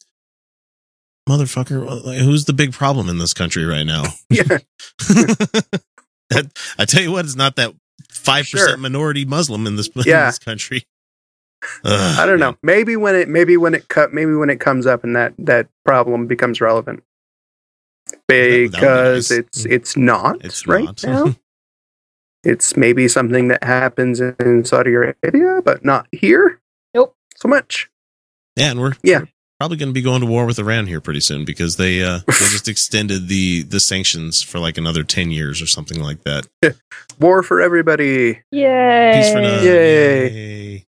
Motherfucker, 1.29 2.05
like, 2.05 2.19
who's 2.19 2.47
the 2.47 2.53
big 2.53 2.73
problem 2.73 3.09
in 3.09 3.19
this 3.19 3.33
country 3.35 3.65
right 3.65 3.85
now? 3.87 4.05
Yeah. 4.31 4.59
That- 6.31 6.51
I 6.79 6.87
tell 6.87 7.03
you 7.03 7.13
what, 7.13 7.27
it's 7.27 7.37
not 7.37 7.57
that 7.57 7.75
five 8.23 8.47
Sure. 8.47 8.61
percent 8.61 8.81
minority 8.81 9.25
Muslim 9.25 9.67
in 9.67 9.77
this 9.77 9.89
in 9.89 10.03
this 10.05 10.39
country. 10.39 10.85
Ugh. 11.85 12.19
I 12.19 12.27
don't 12.27 12.41
know. 12.41 12.57
Maybe 12.63 12.97
when 12.97 13.15
it 13.15 13.29
maybe 13.29 13.57
when 13.57 13.75
it 13.75 13.89
cut 13.89 14.13
maybe 14.13 14.35
when 14.35 14.51
it 14.51 14.59
comes 14.61 14.87
up 14.87 15.05
and 15.05 15.15
that 15.15 15.35
that 15.39 15.69
problem 15.85 16.27
becomes 16.27 16.61
relevant. 16.61 17.03
Because 18.29 19.31
it's 19.31 19.65
it's 19.65 19.97
not 19.97 20.45
It's 20.45 20.67
right 20.67 20.85
not. 20.85 21.05
now. 21.05 21.35
it's 22.45 22.77
maybe 22.77 23.07
something 23.09 23.49
that 23.49 23.63
happens 23.65 24.21
in 24.21 24.65
Saudi 24.65 24.93
Arabia, 24.93 25.61
but 25.65 25.85
not 25.85 26.07
here. 26.13 26.61
Nope. 26.95 27.15
So 27.37 27.49
much. 27.49 27.91
Yeah, 28.57 28.73
and 28.73 28.81
we're 28.81 28.93
Yeah. 29.03 29.23
Probably 29.63 29.77
going 29.77 29.91
to 29.91 29.93
be 29.93 30.03
going 30.03 30.21
to 30.21 30.27
war 30.27 30.45
with 30.45 30.59
Iran 30.59 30.89
here 30.89 31.01
pretty 31.01 31.21
soon 31.21 31.45
because 31.45 31.77
they 31.77 32.03
uh, 32.03 32.19
they 32.27 32.33
just 32.33 32.67
extended 32.67 33.29
the 33.29 33.63
the 33.63 33.79
sanctions 33.79 34.43
for 34.43 34.59
like 34.59 34.77
another 34.77 35.05
ten 35.05 35.31
years 35.31 35.63
or 35.63 35.69
something 35.69 36.03
like 36.03 36.25
that. 36.25 36.49
War 37.21 37.45
for 37.45 37.61
everybody. 37.61 38.41
Yay! 38.51 39.13
Peace 39.15 39.33
for 39.33 39.41
none. 39.41 39.65
Yay. 39.65 40.85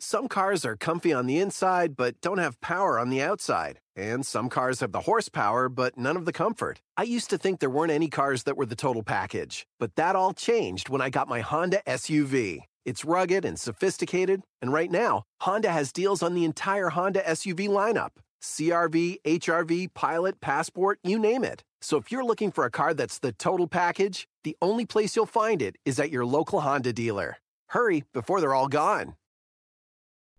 Some 0.00 0.28
cars 0.28 0.64
are 0.64 0.76
comfy 0.76 1.12
on 1.12 1.26
the 1.26 1.38
inside 1.38 1.94
but 1.94 2.18
don't 2.22 2.38
have 2.38 2.58
power 2.62 2.98
on 2.98 3.10
the 3.10 3.20
outside. 3.20 3.80
And 3.94 4.24
some 4.24 4.48
cars 4.48 4.80
have 4.80 4.92
the 4.92 5.02
horsepower 5.02 5.68
but 5.68 5.98
none 5.98 6.16
of 6.16 6.24
the 6.24 6.32
comfort. 6.32 6.80
I 6.96 7.02
used 7.02 7.28
to 7.28 7.36
think 7.36 7.60
there 7.60 7.68
weren't 7.68 7.92
any 7.92 8.08
cars 8.08 8.44
that 8.44 8.56
were 8.56 8.64
the 8.64 8.76
total 8.76 9.02
package, 9.02 9.66
but 9.78 9.96
that 9.96 10.16
all 10.16 10.32
changed 10.32 10.88
when 10.88 11.02
I 11.02 11.10
got 11.10 11.28
my 11.28 11.40
Honda 11.40 11.82
SUV. 11.86 12.60
It's 12.86 13.04
rugged 13.04 13.44
and 13.44 13.58
sophisticated, 13.58 14.42
and 14.62 14.72
right 14.72 14.92
now, 14.92 15.24
Honda 15.40 15.72
has 15.72 15.90
deals 15.90 16.22
on 16.22 16.34
the 16.34 16.44
entire 16.44 16.90
Honda 16.90 17.20
SUV 17.20 17.68
lineup 17.68 18.10
CRV, 18.40 19.16
HRV, 19.22 19.92
Pilot, 19.92 20.40
Passport, 20.40 21.00
you 21.02 21.18
name 21.18 21.42
it. 21.42 21.64
So 21.80 21.96
if 21.96 22.12
you're 22.12 22.24
looking 22.24 22.52
for 22.52 22.64
a 22.64 22.70
car 22.70 22.94
that's 22.94 23.18
the 23.18 23.32
total 23.32 23.66
package, 23.66 24.28
the 24.44 24.56
only 24.62 24.86
place 24.86 25.16
you'll 25.16 25.26
find 25.26 25.62
it 25.62 25.74
is 25.84 25.98
at 25.98 26.12
your 26.12 26.24
local 26.24 26.60
Honda 26.60 26.92
dealer. 26.92 27.38
Hurry 27.70 28.04
before 28.14 28.40
they're 28.40 28.54
all 28.54 28.68
gone. 28.68 29.16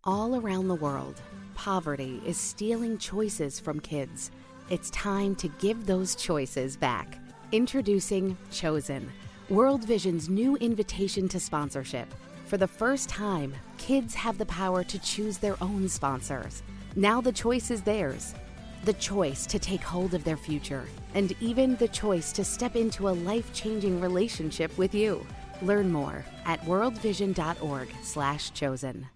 All 0.05 0.39
around 0.39 0.69
the 0.69 0.75
world, 0.75 1.19
poverty 1.53 2.21
is 2.25 2.37
stealing 2.37 2.97
choices 2.97 3.59
from 3.59 3.81
kids. 3.81 4.31
It's 4.69 4.89
time 4.91 5.35
to 5.35 5.49
give 5.59 5.85
those 5.85 6.15
choices 6.15 6.77
back. 6.77 7.19
Introducing 7.51 8.37
Chosen, 8.51 9.11
World 9.49 9.83
Vision's 9.83 10.29
new 10.29 10.55
invitation 10.57 11.27
to 11.27 11.41
sponsorship. 11.41 12.07
For 12.47 12.57
the 12.57 12.67
first 12.67 13.09
time, 13.09 13.53
kids 13.77 14.15
have 14.15 14.37
the 14.37 14.45
power 14.45 14.81
to 14.81 14.99
choose 14.99 15.37
their 15.37 15.61
own 15.61 15.89
sponsors. 15.89 16.63
Now 16.95 17.19
the 17.19 17.33
choice 17.33 17.69
is 17.69 17.81
theirs. 17.81 18.33
the 18.83 18.93
choice 18.93 19.47
to 19.47 19.57
take 19.59 19.81
hold 19.81 20.13
of 20.13 20.23
their 20.23 20.37
future, 20.37 20.85
and 21.13 21.35
even 21.41 21.75
the 21.75 21.89
choice 21.89 22.31
to 22.33 22.45
step 22.45 22.75
into 22.75 23.07
a 23.09 23.11
life-changing 23.11 23.99
relationship 23.99 24.77
with 24.77 24.93
you. 24.95 25.25
Learn 25.61 25.91
more 25.91 26.23
at 26.45 26.61
worldvision.org/chosen. 26.61 29.07